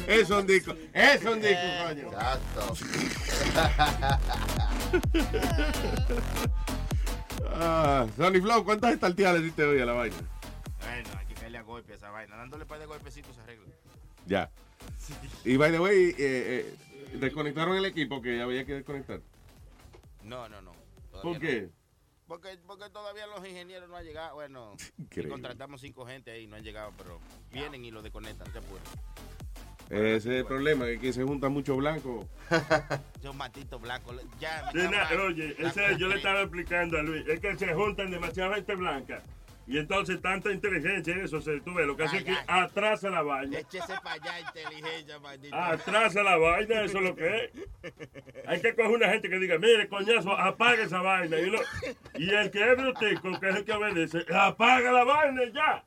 Es 0.07 0.29
un 0.29 0.47
disco. 0.47 0.73
Es 0.93 1.25
un 1.25 1.41
disco, 1.41 1.61
coño. 1.87 2.11
Ah, 7.55 8.07
Sonny 8.17 8.41
Flow, 8.41 8.63
¿cuántas 8.63 8.93
estartías 8.93 9.33
le 9.33 9.41
diste 9.41 9.63
hoy 9.63 9.81
a 9.81 9.85
la 9.85 9.93
vaina? 9.93 10.15
Bueno, 10.81 11.09
hay 11.17 11.25
que 11.25 11.33
caerle 11.35 11.57
a 11.57 11.61
golpe 11.61 11.93
a 11.93 11.95
esa 11.95 12.09
vaina. 12.11 12.35
Dándole 12.35 12.63
un 12.63 12.67
par 12.67 12.79
de 12.79 12.85
golpecitos 12.85 13.35
se 13.35 13.41
arregla. 13.41 13.65
Ya. 14.25 14.49
Y 15.43 15.57
by 15.57 15.71
the 15.71 15.79
way, 15.79 16.09
eh, 16.09 16.15
eh, 16.19 16.75
desconectaron 17.17 17.75
el 17.75 17.85
equipo 17.85 18.21
que 18.21 18.41
había 18.41 18.65
que 18.65 18.73
desconectar. 18.73 19.21
No, 20.23 20.47
no, 20.47 20.61
no. 20.61 20.71
¿Por 21.21 21.39
qué? 21.39 21.63
no. 21.63 21.82
Porque, 22.27 22.57
porque 22.65 22.89
todavía 22.89 23.27
los 23.27 23.45
ingenieros 23.47 23.89
no 23.89 23.97
han 23.97 24.05
llegado. 24.05 24.35
Bueno, 24.35 24.75
Increíble. 24.97 25.31
contratamos 25.31 25.81
cinco 25.81 26.05
gente 26.05 26.31
ahí, 26.31 26.47
no 26.47 26.55
han 26.55 26.63
llegado, 26.63 26.91
pero 26.97 27.19
vienen 27.51 27.83
y 27.85 27.91
lo 27.91 28.01
desconectan, 28.01 28.51
te 28.51 28.59
apures. 28.59 28.83
Ese 29.89 30.15
es 30.15 30.25
el 30.25 30.45
problema, 30.45 30.87
es 30.87 30.99
que 30.99 31.11
se 31.11 31.23
junta 31.23 31.49
mucho 31.49 31.75
blanco. 31.75 32.27
Son 33.21 33.35
matitos 33.37 33.81
blancos. 33.81 34.15
Ya, 34.39 34.71
me 34.73 34.87
oye, 35.17 35.55
ese 35.59 35.97
yo 35.97 36.07
le 36.07 36.15
estaba 36.15 36.41
explicando 36.41 36.97
a 36.97 37.03
Luis, 37.03 37.27
es 37.27 37.39
que 37.39 37.55
se 37.57 37.73
juntan 37.73 38.09
demasiada 38.09 38.55
gente 38.55 38.75
blanca 38.75 39.21
y 39.65 39.77
entonces 39.77 40.21
tanta 40.21 40.51
inteligencia 40.51 41.15
y 41.15 41.21
eso, 41.21 41.39
se, 41.39 41.61
tú 41.61 41.73
ves, 41.73 41.87
lo 41.87 41.95
que 41.95 42.03
hace 42.03 42.17
es 42.17 42.23
que 42.25 42.35
atrasa 42.47 43.09
la 43.09 43.21
vaina. 43.21 43.59
Échese 43.59 43.93
para 44.03 44.15
allá, 44.15 44.39
inteligencia, 44.39 45.19
maldito. 45.19 45.55
Atrasa 45.55 46.21
la 46.21 46.37
vaina, 46.37 46.81
eso 46.83 46.97
es 46.97 47.03
lo 47.03 47.15
que 47.15 47.35
es. 47.35 47.51
Hay 48.47 48.61
que 48.61 48.75
coger 48.75 48.91
una 48.91 49.09
gente 49.09 49.29
que 49.29 49.39
diga, 49.39 49.57
mire, 49.57 49.87
coñazo, 49.87 50.33
apaga 50.33 50.83
esa 50.83 51.01
vaina. 51.01 51.37
Y, 52.17 52.29
el 52.29 52.51
que 52.51 52.71
es 52.71 52.77
brutico, 52.77 53.39
que 53.39 53.49
es 53.49 53.55
el 53.55 53.65
que 53.65 53.71
obedece, 53.71 54.25
apaga 54.33 54.91
la 54.91 55.03
vaina 55.05 55.43
y 55.43 55.53
ya. 55.53 55.83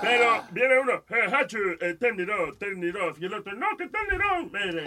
Pero 0.00 0.44
viene 0.50 0.78
uno, 0.80 1.04
eh, 1.08 1.30
Hachu, 1.32 1.58
eh, 1.80 1.94
turn 2.00 2.20
it 2.20 2.28
off, 2.28 2.58
turn 2.58 2.82
it 2.82 2.96
off", 2.96 3.18
Y 3.20 3.26
el 3.26 3.34
otro, 3.34 3.52
no, 3.54 3.66
que 3.76 3.88
turn 3.88 4.14
it 4.14 4.20
on. 4.32 4.50
Mire, 4.52 4.84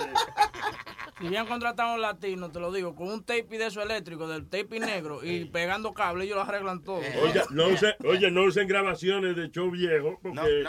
Si 1.20 1.30
bien 1.30 1.46
contratado 1.46 1.94
un 1.96 2.02
latino, 2.02 2.52
te 2.52 2.60
lo 2.60 2.72
digo, 2.74 2.94
con 2.96 3.08
un 3.08 3.24
tape 3.24 3.48
de 3.58 3.68
eso 3.68 3.82
eléctrico, 3.82 4.28
del 4.28 4.50
tape 4.50 4.80
negro 4.82 5.24
y 5.24 5.46
pegando 5.46 5.94
cable, 5.94 6.26
ellos 6.26 6.36
lo 6.36 6.42
arreglan 6.44 6.84
todo. 6.84 6.98
oye, 6.98 7.42
no 7.52 7.68
usen, 7.68 7.94
oye, 8.04 8.30
no 8.32 8.44
usen 8.44 8.68
grabaciones 8.68 9.36
de 9.38 9.50
show 9.50 9.72
viejo, 9.72 10.20
porque 10.22 10.66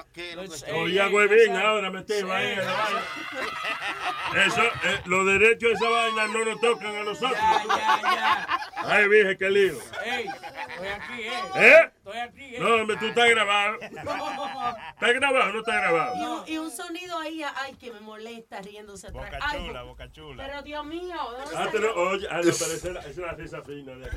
oía 0.73 1.07
ey, 1.07 1.13
huevín 1.15 1.39
exacto. 1.39 1.67
ahora 1.67 1.89
ahí 1.89 1.95
la 1.95 2.05
Sí. 2.07 2.23
vaina. 2.23 2.63
Eso, 4.47 4.63
eh, 4.63 5.01
los 5.07 5.27
derechos 5.27 5.71
de 5.71 5.73
esa 5.75 5.89
vaina 5.89 6.27
no 6.29 6.45
nos 6.45 6.61
tocan 6.61 6.95
a 6.97 7.03
nosotros. 7.05 7.39
Ay, 8.85 9.09
dije, 9.09 9.37
qué 9.37 9.51
lío. 9.51 9.79
Ey, 10.05 10.27
estoy 10.27 10.89
aquí, 10.89 11.23
eh. 11.23 11.41
¿Eh? 11.57 11.91
Estoy 11.97 12.19
aquí, 12.19 12.55
eh. 12.57 12.59
No, 12.61 12.75
hombre, 12.77 12.97
tú 12.99 13.07
estás 13.07 13.29
grabado. 13.47 13.77
¿Estás 13.81 15.15
grabado 15.15 15.51
o 15.51 15.53
no 15.53 15.59
estás 15.61 15.75
grabado? 15.75 16.17
Y 16.17 16.25
un, 16.25 16.49
y 16.49 16.59
un 16.59 16.71
sonido 16.71 17.19
ahí, 17.19 17.43
ay, 17.43 17.75
que 17.75 17.93
me 17.93 18.01
molesta 18.01 18.61
riéndose 18.61 19.07
atrás. 19.09 19.25
Boca 19.31 19.39
Ay, 19.41 19.67
chula, 19.67 19.83
boca 19.83 20.13
chula. 20.13 20.47
Pero 20.47 20.63
Dios 20.63 20.85
mío, 20.87 21.17
¿de 21.33 21.39
dónde 21.45 21.57
Ah, 21.57 21.69
pero, 21.73 21.95
oye, 22.11 22.27
ah, 22.31 22.37
no, 22.37 22.41
pero 22.43 22.53
esa 22.53 22.65
es 22.75 22.85
la- 22.85 23.01
esa 23.01 23.09
es 23.11 23.17
la 23.19 23.33
risa 23.33 23.63
fina 23.63 23.93
de 23.95 24.07
aquí. 24.07 24.17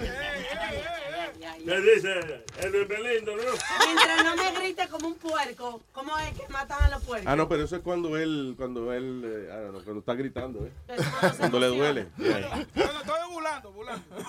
¿Qué 1.66 1.82
dice? 1.82 2.44
El 2.62 2.72
Luis 2.72 2.88
Belindo, 2.88 3.36
¿no? 3.36 3.44
Mientras 3.86 4.24
no 4.24 4.36
me 4.36 4.52
grite 4.60 4.88
como 4.90 5.08
un 5.08 5.16
puerco, 5.16 5.82
¿cómo 5.92 6.18
es 6.20 6.32
que 6.40 6.48
matan 6.50 6.84
a 6.84 6.90
los 6.90 7.04
puercos? 7.04 7.28
Ah, 7.28 7.36
no, 7.36 7.48
pero 7.48 7.64
eso 7.64 7.76
es 7.76 7.82
cuando 7.82 8.18
él, 8.18 8.56
cuando 8.58 8.92
él, 8.94 9.24
eh, 9.26 9.50
ah, 9.52 9.70
no, 9.72 9.84
cuando 9.84 10.00
está 10.00 10.14
gritando, 10.14 10.66
¿eh? 10.66 10.72
Cuando 11.38 11.60
le 11.60 11.68
duele. 11.68 12.08
Bueno, 12.18 12.48
estoy 12.56 13.32
burlando, 13.32 13.72
burlando. 13.72 14.20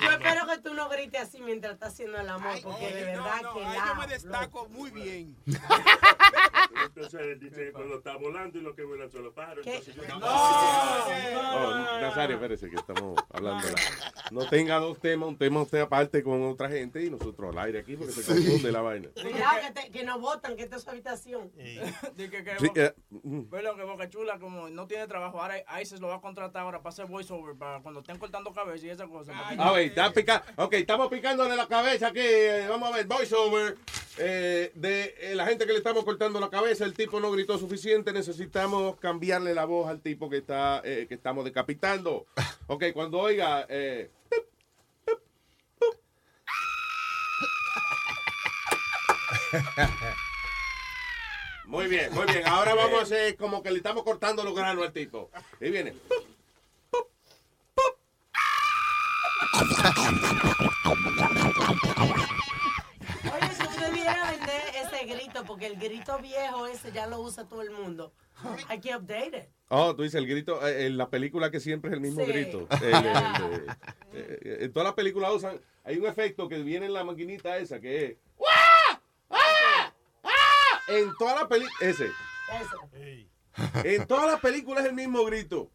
Yo 0.00 0.10
espero 0.10 0.46
que 0.46 0.58
tú 0.62 0.74
no 0.74 0.88
grites 0.88 1.22
así 1.22 1.40
mientras 1.40 1.74
estás 1.74 1.92
haciendo 1.92 2.18
el 2.20 2.28
amor, 2.28 2.54
porque 2.62 2.86
de 2.94 3.04
verdad 3.04 3.40
que 3.54 3.64
Ay, 3.64 3.78
la... 3.78 3.86
yo 3.86 3.94
me 3.96 4.06
destaco 4.06 4.68
muy 4.68 4.90
bien. 4.90 5.36
Entonces 6.84 7.40
dice, 7.40 7.72
cuando 7.72 7.96
está 7.98 8.16
volando 8.16 8.58
y 8.58 8.62
lo 8.62 8.74
que 8.74 8.82
vuelan 8.84 9.10
son 9.10 9.24
los 9.24 9.34
pájaros. 9.34 9.66
Entonces 9.66 9.94
yo... 9.94 10.02
Oh, 10.22 11.70
Nazario, 12.00 12.36
espérese 12.36 12.68
que 12.70 12.76
estamos 12.76 13.16
hablando. 13.32 13.68
No 14.30 14.48
tenga 14.48 14.78
dos 14.78 14.98
temas, 15.00 15.28
un 15.28 15.36
tema 15.36 15.62
usted 15.62 15.80
aparte 15.80 16.22
con 16.22 16.42
otra 16.44 16.68
gente 16.68 17.02
y 17.04 17.10
nosotros 17.10 17.52
al 17.52 17.58
aire 17.64 17.80
aquí 17.80 17.96
porque 17.96 18.12
se 18.12 18.24
confunde 18.24 18.72
la 18.72 18.80
vaina. 18.80 19.08
Cuidado 19.14 19.60
que, 19.62 19.70
te- 19.80 19.90
que 19.90 20.04
no 20.04 20.18
votan, 20.18 20.56
que 20.56 20.62
esta 20.62 20.76
es 20.76 20.82
su 20.82 20.90
habitación. 20.90 21.50
Dije 22.16 22.44
que 22.44 22.56
Sí, 22.58 22.66
Boca-. 22.68 22.94
Perdón, 23.50 23.76
que 23.76 23.84
Boca 23.84 24.08
Chula, 24.08 24.38
como 24.38 24.68
no 24.68 24.86
tiene 24.86 25.06
trabajo, 25.06 25.40
ahora 25.40 25.56
ISIS 25.80 26.00
lo 26.00 26.08
va 26.08 26.16
a 26.16 26.20
contratar 26.20 26.62
ahora 26.62 26.78
para 26.78 26.90
hacer 26.92 27.06
voiceover, 27.06 27.56
para 27.56 27.80
cuando 27.80 28.00
estén 28.00 28.18
cortando 28.18 28.52
cabeza 28.52 28.86
y 28.86 28.90
esa 28.90 29.06
cosa. 29.06 29.32
A 29.38 29.72
ver, 29.72 29.86
está 29.86 30.12
pica- 30.12 30.42
Ok, 30.56 30.74
estamos 30.74 31.08
picándole 31.08 31.56
la 31.56 31.66
cabeza 31.68 32.08
aquí. 32.08 32.20
Eh, 32.42 32.66
vamos 32.68 32.92
a 32.92 32.96
ver, 32.96 33.06
voiceover. 33.06 33.76
eh, 34.18 34.70
de 34.74 35.14
eh, 35.20 35.34
la 35.34 35.46
gente 35.46 35.66
que 35.66 35.72
le 35.72 35.78
estamos 35.78 36.04
cortando 36.04 36.40
la 36.40 36.50
cabeza, 36.50 36.84
el 36.84 36.94
tipo 36.94 37.20
no 37.20 37.30
gritó 37.30 37.58
suficiente. 37.58 38.12
Necesitamos 38.12 38.96
cambiarle 38.98 39.54
la 39.54 39.64
voz 39.64 39.88
al 39.88 40.00
tipo 40.00 40.28
que 40.30 40.38
está 40.38 40.80
eh, 40.84 41.06
que 41.08 41.14
estamos 41.14 41.44
decapitando. 41.44 42.26
Ok, 42.68 42.84
cuando 42.94 43.18
oiga. 43.18 43.66
Muy 51.66 51.86
bien, 51.86 52.12
muy 52.12 52.26
bien. 52.26 52.46
Ahora 52.46 52.74
vamos 52.74 53.00
a 53.00 53.02
hacer 53.02 53.36
como 53.36 53.62
que 53.62 53.70
le 53.70 53.78
estamos 53.78 54.02
cortando 54.04 54.42
los 54.44 54.54
granos 54.54 54.84
al 54.86 54.92
tipo. 54.92 55.30
Y 55.60 55.70
viene. 55.70 55.94
Oye, 63.32 63.54
si 63.56 63.62
usted 63.62 63.86
debiera 63.86 64.30
vender 64.30 64.62
ese 65.02 65.14
grito, 65.14 65.44
porque 65.44 65.66
el 65.66 65.76
grito 65.76 66.18
viejo 66.18 66.66
ese 66.66 66.92
ya 66.92 67.06
lo 67.06 67.20
usa 67.20 67.46
todo 67.46 67.62
el 67.62 67.70
mundo. 67.70 68.12
Hay 68.68 68.80
que 68.80 68.96
update 68.96 69.36
it. 69.38 69.44
Oh, 69.68 69.94
tú 69.94 70.02
dices 70.02 70.16
el 70.20 70.26
grito, 70.26 70.66
eh, 70.66 70.86
en 70.86 70.96
la 70.98 71.08
película 71.08 71.50
que 71.50 71.60
siempre 71.60 71.90
es 71.90 71.94
el 71.94 72.00
mismo 72.00 72.24
Sí. 72.24 72.32
grito. 72.32 72.66
El- 72.82 72.82
el- 72.94 73.06
el- 73.06 73.70
eh, 74.12 74.38
eh, 74.42 74.56
en 74.60 74.72
todas 74.72 74.86
las 74.86 74.94
películas 74.94 75.30
usan, 75.32 75.60
hay 75.84 75.96
un 75.98 76.06
efecto 76.06 76.48
que 76.48 76.58
viene 76.62 76.86
en 76.86 76.92
la 76.92 77.04
maquinita 77.04 77.56
esa 77.58 77.80
que 77.80 78.04
es... 78.04 78.16
¡Wah! 78.36 79.02
¡Ah! 79.30 79.92
¡Ah! 80.24 80.80
En 80.88 81.10
todas 81.18 81.36
las 81.40 81.48
películas, 81.48 81.80
ese. 81.82 82.10
En 83.84 84.06
todas 84.06 84.30
las 84.30 84.40
películas 84.40 84.84
es 84.84 84.90
el 84.90 84.96
mismo 84.96 85.24
grito. 85.24 85.70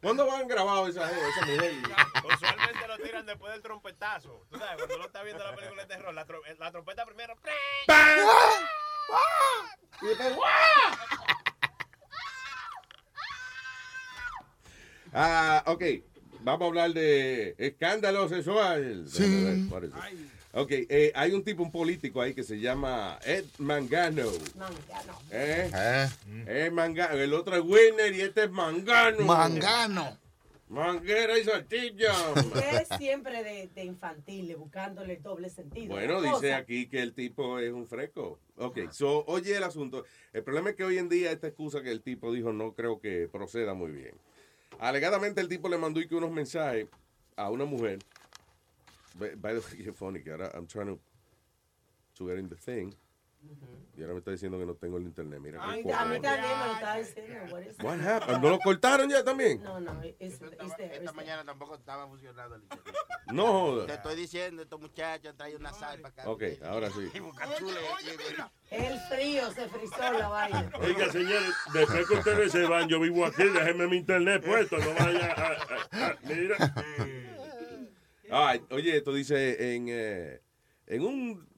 ¿Cuándo 0.00 0.26
van 0.26 0.46
grabado 0.46 0.86
esa, 0.86 1.10
esa 1.10 1.46
mujer? 1.46 1.72
Usualmente 2.34 2.86
lo 2.86 2.98
tiran 2.98 3.26
después 3.26 3.52
del 3.52 3.62
trompetazo. 3.62 4.46
Tú 4.50 4.58
sabes, 4.58 4.76
cuando 4.76 4.96
uno 4.96 5.06
está 5.06 5.22
viendo 5.22 5.44
la 5.44 5.54
película 5.54 5.82
de 5.82 5.88
terror, 5.88 6.14
la, 6.14 6.26
tro- 6.26 6.58
la 6.58 6.70
trompeta 6.70 7.04
primero. 7.04 7.34
Y 10.02 10.06
después, 10.06 10.50
Ah, 15.12 15.62
ok. 15.66 15.82
Vamos 16.40 16.62
a 16.62 16.66
hablar 16.68 16.90
de 16.92 17.54
escándalo 17.58 18.28
sexual. 18.28 19.04
Déjame 19.10 19.68
Ok, 20.52 20.70
eh, 20.70 21.12
hay 21.14 21.32
un 21.32 21.44
tipo, 21.44 21.62
un 21.62 21.70
político 21.70 22.20
ahí 22.22 22.34
que 22.34 22.42
se 22.42 22.58
llama 22.58 23.18
Ed 23.24 23.44
Mangano. 23.58 24.30
¿Eh? 25.30 25.70
Ed 26.46 26.72
Mangano. 26.72 27.18
El 27.18 27.34
otro 27.34 27.54
es 27.54 27.62
Winner 27.62 28.14
y 28.14 28.22
este 28.22 28.44
es 28.44 28.50
Mangano. 28.50 29.24
Mangano. 29.24 30.16
Manguera 30.68 31.38
y 31.38 31.44
salchicha. 31.44 32.12
Es 32.72 32.88
siempre 32.98 33.42
de, 33.42 33.68
de 33.74 33.84
infantil, 33.84 34.54
buscándole 34.56 35.14
el 35.14 35.22
doble 35.22 35.48
sentido. 35.48 35.94
Bueno, 35.94 36.20
Cosa. 36.20 36.34
dice 36.34 36.54
aquí 36.54 36.86
que 36.88 37.00
el 37.00 37.14
tipo 37.14 37.58
es 37.58 37.72
un 37.72 37.86
fresco. 37.86 38.38
Ok, 38.56 38.90
so, 38.90 39.24
oye 39.26 39.56
el 39.56 39.62
asunto. 39.62 40.04
El 40.32 40.42
problema 40.42 40.70
es 40.70 40.76
que 40.76 40.84
hoy 40.84 40.98
en 40.98 41.08
día 41.08 41.32
esta 41.32 41.46
excusa 41.46 41.82
que 41.82 41.90
el 41.90 42.02
tipo 42.02 42.32
dijo 42.32 42.52
no 42.52 42.74
creo 42.74 43.00
que 43.00 43.28
proceda 43.32 43.72
muy 43.72 43.92
bien. 43.92 44.14
Alegadamente 44.78 45.40
el 45.40 45.48
tipo 45.48 45.68
le 45.70 45.78
mandó 45.78 46.00
y 46.00 46.08
que 46.08 46.14
unos 46.14 46.30
mensajes 46.30 46.86
a 47.36 47.48
una 47.50 47.64
mujer. 47.64 48.00
By 49.18 49.34
by 49.34 49.54
the 49.54 49.60
way, 49.76 49.84
qué 49.84 49.92
funny 49.92 50.22
que 50.22 50.30
ahora 50.30 50.50
I'm 50.54 50.66
trying 50.66 50.86
to, 50.86 50.98
to 52.16 52.26
get 52.28 52.38
in 52.38 52.48
the 52.48 52.56
thing. 52.56 52.92
Y 53.96 54.02
ahora 54.02 54.14
me 54.14 54.18
está 54.18 54.32
diciendo 54.32 54.58
que 54.58 54.66
no 54.66 54.74
tengo 54.74 54.96
el 54.96 55.04
internet. 55.04 55.38
Mira 55.40 55.60
Ay, 55.62 55.80
a 55.94 56.04
mí 56.06 56.20
también 56.20 56.58
me 56.58 56.66
lo 56.66 56.72
estaba 56.74 56.96
diciendo. 56.96 57.54
what 57.54 57.62
is 57.62 57.76
What 57.80 58.00
happened? 58.00 58.42
¿No 58.42 58.50
lo 58.50 58.58
cortaron 58.58 59.08
ya 59.08 59.22
también? 59.22 59.62
No, 59.62 59.78
no, 59.78 60.02
it's, 60.02 60.18
it's 60.42 60.76
there, 60.76 60.96
Esta 60.96 61.12
mañana 61.12 61.44
tampoco 61.44 61.76
estaba 61.76 62.08
funcionando 62.08 62.56
el 62.56 62.62
internet. 62.62 62.94
No 63.32 63.46
joda. 63.46 63.86
Te 63.86 63.94
estoy 63.94 64.16
diciendo, 64.16 64.62
estos 64.62 64.80
muchachos 64.80 65.30
han 65.30 65.36
traído 65.36 65.58
una 65.60 65.72
sal 65.72 66.00
para 66.00 66.12
acá. 66.14 66.28
Ok, 66.30 66.42
ahora 66.64 66.90
sí. 66.90 67.08
Y 67.14 67.20
bucachule, 67.20 67.80
El 68.70 68.98
frío 69.08 69.52
se 69.52 69.68
frizó 69.68 70.12
la 70.12 70.28
vaina. 70.28 70.70
Oiga, 70.82 71.12
señores, 71.12 71.54
después 71.72 72.08
que 72.08 72.14
ustedes 72.14 72.50
se 72.52 72.66
van, 72.66 72.88
yo 72.88 72.98
vivo 72.98 73.24
aquí, 73.24 73.44
déjenme 73.44 73.86
mi 73.86 73.98
internet 73.98 74.44
puesto, 74.44 74.78
no 74.78 74.94
vaya 74.98 75.32
a... 75.32 76.06
a- 76.06 76.06
a- 76.08 76.16
mira. 76.24 76.56
Ay, 78.30 78.62
oye, 78.70 78.96
esto 78.96 79.12
dice 79.12 79.74
en, 79.74 79.86
eh, 79.88 80.40
en 80.86 81.02
un, 81.02 81.48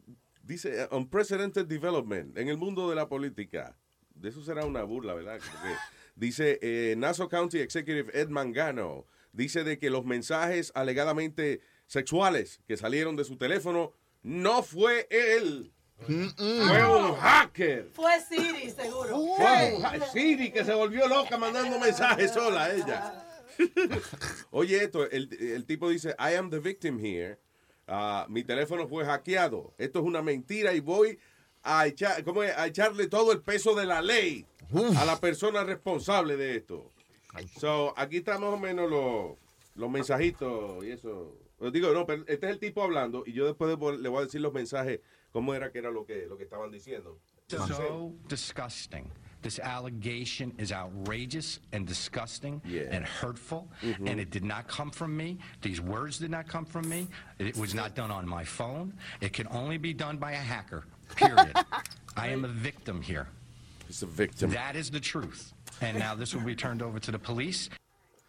dice, 0.42 0.86
uh, 0.90 0.96
unprecedented 0.96 1.66
development 1.66 2.36
en 2.36 2.48
el 2.48 2.56
mundo 2.56 2.88
de 2.88 2.96
la 2.96 3.08
política. 3.08 3.76
De 4.14 4.28
eso 4.28 4.42
será 4.42 4.64
una 4.64 4.82
burla, 4.82 5.14
¿verdad? 5.14 5.38
Porque 5.38 5.74
dice 6.16 6.58
eh, 6.62 6.94
Nassau 6.96 7.28
County 7.28 7.60
Executive 7.60 8.10
Ed 8.12 8.28
Mangano, 8.28 9.06
dice 9.32 9.64
de 9.64 9.78
que 9.78 9.90
los 9.90 10.04
mensajes 10.04 10.72
alegadamente 10.74 11.60
sexuales 11.86 12.60
que 12.66 12.76
salieron 12.76 13.16
de 13.16 13.24
su 13.24 13.36
teléfono 13.36 13.92
no 14.22 14.62
fue 14.62 15.08
él. 15.10 15.72
Fue 15.98 16.14
un 16.16 17.14
hacker. 17.16 17.90
Fue 17.92 18.12
Siri, 18.20 18.70
seguro. 18.70 19.18
Fue 19.36 19.74
un 19.74 20.02
Siri 20.12 20.50
que 20.50 20.64
se 20.64 20.74
volvió 20.74 21.06
loca 21.06 21.36
mandando 21.36 21.78
mensajes 21.78 22.32
sola 22.32 22.64
a 22.64 22.74
ella. 22.74 23.29
Oye, 24.50 24.82
esto, 24.84 25.08
el, 25.10 25.28
el 25.40 25.64
tipo 25.66 25.88
dice, 25.88 26.10
I 26.18 26.34
am 26.34 26.50
the 26.50 26.58
victim 26.60 26.98
here. 26.98 27.38
Ah, 27.86 28.26
mi 28.28 28.44
teléfono 28.44 28.86
fue 28.88 29.04
hackeado. 29.04 29.74
Esto 29.78 29.98
es 30.00 30.04
una 30.04 30.22
mentira 30.22 30.72
y 30.74 30.80
voy 30.80 31.18
a, 31.62 31.86
echar, 31.86 32.22
¿cómo 32.24 32.42
es? 32.42 32.56
a 32.56 32.66
echarle 32.66 33.06
todo 33.08 33.32
el 33.32 33.42
peso 33.42 33.74
de 33.74 33.84
la 33.86 34.00
ley 34.00 34.46
a 34.96 35.04
la 35.04 35.18
persona 35.20 35.64
responsable 35.64 36.36
de 36.36 36.56
esto. 36.56 36.88
So, 37.58 37.92
aquí 37.96 38.18
están 38.18 38.40
más 38.40 38.50
o 38.50 38.58
menos 38.58 38.88
los, 38.88 39.36
los 39.74 39.90
mensajitos 39.90 40.84
y 40.84 40.92
eso. 40.92 41.36
Os 41.58 41.72
digo, 41.72 41.92
no, 41.92 42.06
pero 42.06 42.22
este 42.26 42.46
es 42.46 42.52
el 42.52 42.58
tipo 42.58 42.82
hablando 42.82 43.22
y 43.26 43.32
yo 43.32 43.44
después 43.46 43.76
de- 43.78 43.98
le 43.98 44.08
voy 44.08 44.20
a 44.20 44.24
decir 44.24 44.40
los 44.40 44.52
mensajes, 44.52 45.00
cómo 45.32 45.54
era 45.54 45.70
que 45.70 45.78
era 45.78 45.90
lo 45.90 46.06
que, 46.06 46.26
lo 46.26 46.36
que 46.38 46.44
estaban 46.44 46.70
diciendo. 46.70 47.18
So 47.76 48.12
disgusting. 48.28 49.10
This 49.42 49.58
allegation 49.58 50.52
is 50.58 50.70
outrageous 50.70 51.60
and 51.72 51.86
disgusting 51.86 52.60
and 52.90 53.04
hurtful, 53.04 53.68
and 53.82 54.20
it 54.20 54.30
did 54.30 54.44
not 54.44 54.68
come 54.68 54.90
from 54.90 55.16
me. 55.16 55.38
These 55.62 55.80
words 55.80 56.18
did 56.18 56.30
not 56.30 56.46
come 56.46 56.64
from 56.64 56.88
me. 56.88 57.08
It 57.38 57.56
was 57.56 57.74
not 57.74 57.94
done 57.94 58.10
on 58.10 58.28
my 58.28 58.44
phone. 58.44 58.92
It 59.20 59.32
can 59.32 59.46
only 59.50 59.78
be 59.78 59.94
done 59.94 60.18
by 60.18 60.32
a 60.32 60.36
hacker, 60.36 60.84
period. 61.16 61.56
I 62.16 62.28
am 62.28 62.44
a 62.44 62.48
victim 62.48 63.00
here. 63.00 63.28
It's 63.88 64.02
a 64.02 64.06
victim. 64.06 64.50
That 64.50 64.76
is 64.76 64.90
the 64.90 65.00
truth. 65.00 65.52
And 65.80 65.98
now 65.98 66.14
this 66.14 66.34
will 66.34 66.42
be 66.42 66.54
turned 66.54 66.82
over 66.82 66.98
to 67.00 67.10
the 67.10 67.18
police. 67.18 67.70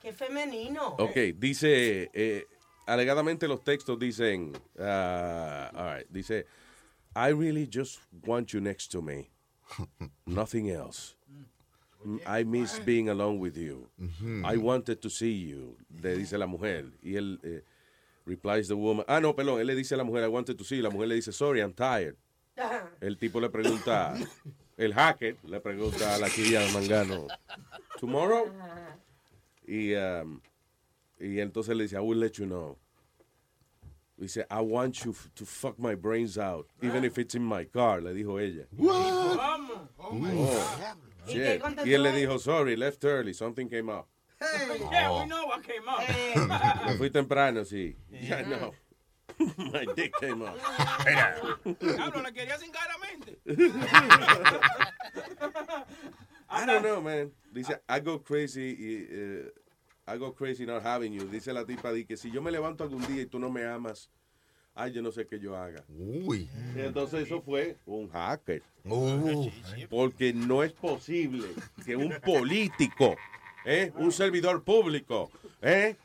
Qué 0.03 0.13
femenino. 0.13 0.95
Ok, 0.97 1.33
dice, 1.37 2.09
eh, 2.13 2.41
alegadamente 2.87 3.47
los 3.47 3.59
textos 3.59 3.99
dicen, 3.99 4.55
ah, 4.79 5.69
all 5.75 5.85
right, 5.85 6.11
dice, 6.11 6.43
I 7.15 7.27
really 7.29 7.67
just 7.67 7.99
want 8.25 8.53
you 8.53 8.61
next 8.61 8.87
to 8.93 9.01
me. 9.01 9.29
Nothing 10.25 10.69
else. 10.69 11.15
Mm, 12.05 12.19
I 12.25 12.43
miss 12.43 12.79
being 12.79 13.09
alone 13.09 13.39
with 13.39 13.57
you. 13.57 13.87
I 14.43 14.57
wanted 14.57 15.01
to 15.01 15.09
see 15.09 15.33
you. 15.33 15.77
Le 16.01 16.17
dice 16.17 16.33
la 16.33 16.47
mujer. 16.47 16.85
Y 17.03 17.15
él 17.15 17.39
eh, 17.43 17.61
replies 18.25 18.67
the 18.67 18.75
woman. 18.75 19.05
Ah, 19.07 19.19
no, 19.19 19.33
perdón. 19.33 19.59
Él 19.59 19.67
le 19.67 19.75
dice 19.75 19.93
a 19.93 19.97
la 19.97 20.03
mujer, 20.03 20.23
I 20.23 20.27
wanted 20.27 20.57
to 20.57 20.63
see 20.63 20.77
you. 20.77 20.83
La 20.83 20.89
mujer 20.89 21.07
le 21.07 21.15
dice, 21.15 21.31
sorry, 21.31 21.61
I'm 21.61 21.73
tired. 21.73 22.15
El 22.99 23.17
tipo 23.17 23.39
le 23.39 23.49
pregunta, 23.49 24.13
el 24.77 24.93
hacker 24.93 25.37
le 25.43 25.59
pregunta 25.59 26.15
a 26.15 26.19
la 26.19 26.29
querida 26.29 26.61
Mangano, 26.73 27.27
tomorrow? 27.99 28.51
Y, 29.67 29.93
um, 29.95 30.39
y 31.19 31.39
entonces 31.39 31.75
le 31.75 31.83
dice, 31.83 31.95
I 31.95 31.99
will 31.99 32.19
let 32.19 32.33
you 32.33 32.45
know. 32.45 32.77
Dice, 34.21 34.45
I 34.51 34.61
want 34.61 35.03
you 35.03 35.15
to 35.35 35.45
fuck 35.45 35.79
my 35.79 35.95
brains 35.95 36.37
out, 36.37 36.67
even 36.83 37.03
if 37.03 37.17
it's 37.17 37.33
in 37.33 37.43
my 37.43 37.63
car, 37.63 38.01
le 38.01 38.13
dijo 38.13 38.39
ella. 38.39 38.65
Vamos. 38.71 39.79
Oh, 39.99 40.11
¿Y 41.27 41.31
shit. 41.33 41.41
qué 41.41 41.59
contestó 41.59 41.87
Y 41.87 41.93
él 41.93 42.03
le 42.03 42.11
dijo, 42.11 42.39
sorry, 42.39 42.75
left 42.75 43.03
early, 43.03 43.33
something 43.33 43.67
came 43.67 43.89
up. 43.89 44.07
Hey. 44.39 44.77
Yeah, 44.91 45.19
we 45.19 45.25
know 45.25 45.47
what 45.47 45.63
came 45.63 45.89
up. 45.89 46.07
Me 46.85 46.97
fui 46.97 47.09
temprano, 47.09 47.61
sí. 47.63 47.95
Yeah, 48.11 48.43
no. 48.47 48.73
my 49.57 49.87
dick 49.95 50.13
came 50.19 50.43
up. 50.43 50.55
Diablo, 51.79 52.21
la 52.21 52.29
quería 52.29 52.59
sin. 52.59 52.71
I 56.47 56.65
don't 56.67 56.83
know, 56.83 57.01
man. 57.01 57.31
Dice, 57.51 57.73
I 57.89 57.99
go 58.01 58.19
crazy, 58.19 58.75
y, 58.77 59.07
eh, 59.09 59.51
I 60.11 60.17
go 60.17 60.33
crazy 60.33 60.65
not 60.65 60.83
having 60.83 61.13
you. 61.13 61.25
Dice 61.27 61.53
la 61.53 61.63
tipa, 61.63 61.91
di 61.93 62.03
que 62.03 62.17
si 62.17 62.29
yo 62.31 62.41
me 62.41 62.51
levanto 62.51 62.83
algún 62.83 63.05
día 63.07 63.21
y 63.21 63.25
tú 63.27 63.39
no 63.39 63.49
me 63.49 63.65
amas, 63.65 64.09
ay, 64.75 64.91
yo 64.91 65.01
no 65.01 65.11
sé 65.11 65.25
qué 65.25 65.39
yo 65.39 65.55
haga. 65.55 65.85
Uy. 65.87 66.49
Entonces 66.75 67.27
eso 67.27 67.41
fue 67.41 67.77
un 67.85 68.09
hacker. 68.09 68.61
Porque 69.89 70.33
no 70.33 70.63
es 70.63 70.73
posible 70.73 71.47
que 71.85 71.95
un 71.95 72.13
político, 72.25 73.15
¿eh? 73.63 73.93
un 73.95 74.11
servidor 74.11 74.63
público, 74.63 75.31
¿eh? 75.61 75.95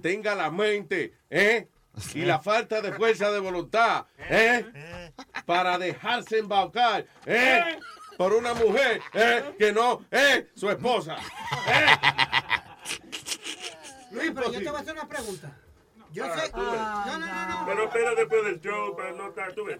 tenga 0.00 0.34
la 0.34 0.50
mente 0.50 1.12
¿eh? 1.28 1.68
y 2.14 2.22
la 2.22 2.38
falta 2.38 2.80
de 2.80 2.92
fuerza 2.92 3.30
de 3.30 3.38
voluntad 3.38 4.06
¿eh? 4.30 5.12
para 5.44 5.78
dejarse 5.78 6.38
embaucar 6.38 7.06
¿eh? 7.26 7.78
por 8.16 8.32
una 8.32 8.54
mujer 8.54 9.00
¿eh? 9.12 9.44
que 9.58 9.72
no 9.72 10.04
es 10.10 10.46
su 10.54 10.70
esposa. 10.70 11.16
Luis, 14.10 14.32
pero 14.34 14.52
yo 14.52 14.58
te 14.60 14.68
voy 14.70 14.76
a 14.76 14.80
hacer 14.80 14.92
una 14.94 15.08
pregunta. 15.08 15.56
Yo 16.10 16.24
Ah, 16.24 16.34
sé. 16.36 16.40
ves. 16.42 16.52
No, 16.54 17.18
no, 17.18 17.18
no, 17.18 17.48
no. 17.60 17.66
Pero 17.66 17.84
espera 17.84 18.14
después 18.14 18.44
del 18.44 18.60
show 18.62 18.96
para 18.96 19.12
no 19.12 19.28
estar, 19.28 19.52
tú 19.52 19.64
ves. 19.66 19.78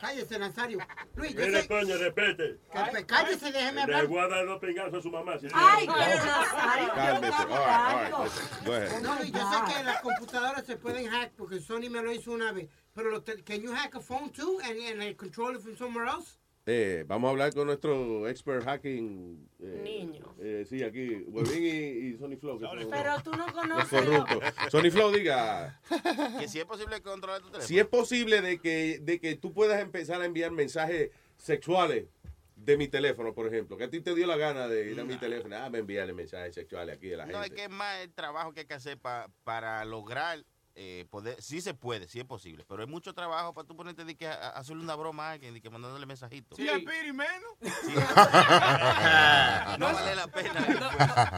Cállese, 0.00 0.38
Nazario. 0.38 0.78
Luis, 1.14 1.32
yo 1.34 1.46
Mire, 1.46 1.62
sé. 1.62 1.68
coño, 1.68 1.96
respete. 1.96 2.58
cállese, 3.06 3.52
déjeme 3.52 3.74
Le 3.76 3.82
hablar. 3.82 4.06
voy 4.08 4.18
a 4.18 4.28
dar 4.28 4.46
dos 4.46 4.58
pingazos 4.58 4.94
a 4.94 5.02
su 5.02 5.10
mamá. 5.10 5.38
si 5.38 5.46
Ay, 5.54 5.86
quiere. 5.86 6.02
pero 6.12 6.24
Nazario. 6.26 6.94
Cálmese. 6.94 7.34
All 7.34 7.46
right, 7.48 8.12
all 8.12 8.24
right. 8.24 8.66
Go 8.66 8.72
ahead. 8.72 9.00
No, 9.02 9.14
Luis, 9.14 9.30
yo 9.32 9.50
sé 9.50 9.72
que 9.74 9.84
las 9.84 10.00
computadoras 10.02 10.66
se 10.66 10.76
pueden 10.76 11.06
hack 11.08 11.32
porque 11.36 11.60
Sony 11.60 11.88
me 11.88 12.02
lo 12.02 12.12
hizo 12.12 12.32
una 12.32 12.50
vez. 12.50 12.68
Pero, 12.92 13.10
lo 13.10 13.22
te- 13.22 13.42
can 13.44 13.60
you 13.62 13.72
hack 13.72 13.94
a 13.94 14.00
phone 14.00 14.30
too 14.30 14.58
and, 14.64 15.00
and 15.00 15.16
control 15.16 15.54
it 15.54 15.62
from 15.62 15.76
somewhere 15.76 16.08
else? 16.08 16.38
Eh, 16.66 17.04
vamos 17.06 17.28
a 17.28 17.30
hablar 17.32 17.52
con 17.52 17.66
nuestro 17.66 18.26
expert 18.26 18.64
hacking. 18.64 19.48
eh, 19.60 19.80
Niño. 19.84 20.34
eh, 20.40 20.64
sí, 20.68 20.82
aquí, 20.82 21.16
Webin 21.28 21.62
y, 21.62 21.68
y 22.08 22.16
Sony 22.16 22.36
Flow. 22.38 22.58
que 22.58 22.64
son 22.66 22.88
Pero 22.90 23.20
tú 23.22 23.32
no 23.32 23.46
conoces. 23.52 24.70
Sony 24.70 24.90
Flow, 24.90 25.12
diga. 25.12 25.78
Que 26.40 26.48
si 26.48 26.58
es 26.60 26.64
posible 26.64 27.02
controlar 27.02 27.40
tu 27.42 27.48
teléfono. 27.48 27.66
Si 27.68 27.78
es 27.78 27.86
posible 27.86 28.40
de 28.40 28.58
que, 28.60 28.98
de 29.02 29.20
que 29.20 29.36
tú 29.36 29.52
puedas 29.52 29.80
empezar 29.82 30.22
a 30.22 30.24
enviar 30.24 30.52
mensajes 30.52 31.10
sexuales 31.36 32.06
de 32.56 32.78
mi 32.78 32.88
teléfono, 32.88 33.34
por 33.34 33.46
ejemplo, 33.46 33.76
que 33.76 33.84
a 33.84 33.90
ti 33.90 34.00
te 34.00 34.14
dio 34.14 34.26
la 34.26 34.38
gana 34.38 34.66
de 34.66 34.90
ir 34.90 34.98
a 34.98 35.04
mi 35.04 35.16
teléfono, 35.16 35.54
ah, 35.56 35.68
me 35.68 35.80
enviarle 35.80 36.14
mensajes 36.14 36.54
sexuales 36.54 36.96
aquí 36.96 37.08
de 37.08 37.18
la 37.18 37.26
No, 37.26 37.38
es 37.40 37.44
gente. 37.48 37.56
que 37.56 37.62
es 37.64 37.70
más 37.70 37.98
el 38.00 38.10
trabajo 38.14 38.54
que 38.54 38.60
hay 38.60 38.66
que 38.66 38.72
hacer 38.74 38.96
pa- 38.96 39.28
para 39.42 39.84
lograr 39.84 40.42
eh, 40.76 41.06
poder, 41.10 41.40
sí 41.40 41.60
se 41.60 41.72
puede, 41.74 42.08
sí 42.08 42.18
es 42.18 42.24
posible, 42.26 42.64
pero 42.68 42.82
hay 42.82 42.88
mucho 42.88 43.14
trabajo 43.14 43.54
para 43.54 43.66
tú 43.66 43.76
ponerte 43.76 44.04
de 44.04 44.16
que 44.16 44.26
a- 44.26 44.32
a 44.34 44.48
hacerle 44.58 44.82
una 44.82 44.96
broma 44.96 45.28
a 45.28 45.32
alguien, 45.32 45.54
de 45.54 45.60
que 45.60 45.70
mandándole 45.70 46.04
mensajitos. 46.04 46.56
Sí, 46.56 46.68
al 46.68 46.82
Piri 46.82 47.12
menos. 47.12 47.52
no 49.78 49.92
vale 49.92 50.14
la 50.14 50.26
pena. 50.28 50.60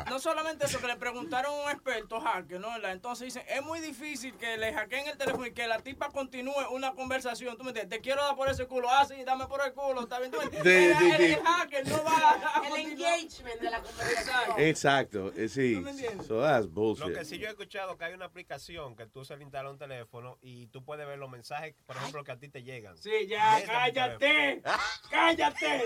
No, 0.07 0.11
no 0.11 0.18
solamente 0.18 0.66
eso, 0.66 0.78
que 0.80 0.87
le 0.87 0.97
preguntaron 0.97 1.53
a 1.53 1.64
un 1.64 1.70
experto 1.70 2.20
hacker, 2.20 2.61
¿no? 2.61 2.68
Entonces 2.89 3.26
dicen, 3.26 3.45
es 3.49 3.62
muy 3.62 3.80
difícil 3.80 4.34
que 4.37 4.57
le 4.57 4.72
hackeen 4.72 5.07
el 5.09 5.16
teléfono 5.18 5.47
y 5.47 5.53
que 5.53 5.66
la 5.66 5.80
tipa 5.80 6.11
continúe 6.11 6.55
una 6.70 6.93
conversación. 6.95 7.57
Tú 7.57 7.64
me 7.64 7.70
entiendes, 7.70 7.97
te 7.99 8.03
quiero 8.03 8.22
dar 8.22 8.37
por 8.37 8.49
ese 8.49 8.66
culo, 8.66 8.89
ah, 8.91 9.05
sí, 9.05 9.22
dame 9.24 9.47
por 9.47 9.61
el 9.64 9.72
culo, 9.72 10.03
está 10.03 10.18
bien. 10.18 10.30
¿Tú 10.30 10.39
me 10.39 10.45
el, 10.45 10.51
de- 10.62 10.93
el- 10.93 10.99
de- 11.18 11.32
el 11.34 11.43
hacker 11.45 11.89
no 11.89 12.05
va 12.05 12.16
a, 12.16 12.61
a 12.61 12.66
El 12.68 12.76
engagement 12.76 13.61
de 13.61 13.70
la 13.70 13.82
conversación. 13.82 14.61
Exacto, 14.61 15.32
eh, 15.37 15.49
sí. 15.49 15.82
So 16.26 16.41
that's 16.41 16.66
Lo 16.66 16.70
bullshit. 16.72 17.14
que 17.14 17.24
sí 17.24 17.39
yo 17.39 17.47
he 17.49 17.51
escuchado 17.51 17.97
que 17.97 18.05
hay 18.05 18.14
una 18.14 18.26
aplicación 18.26 18.97
que 18.97 19.07
tú 19.07 19.24
se 19.27 19.37
le 19.37 19.45
un 19.45 19.79
teléfono 19.79 20.39
y 20.41 20.66
tú 20.68 20.85
puedes 20.85 21.07
ver 21.07 21.18
los 21.18 21.29
mensajes, 21.29 21.74
por 21.85 21.97
ejemplo, 21.97 22.24
que 22.24 22.33
a 22.33 22.39
ti 22.39 22.49
te 22.49 22.62
llegan. 22.62 22.97
Sí, 22.97 23.27
ya, 23.29 23.62
cállate, 23.64 24.62
cállate. 25.11 25.85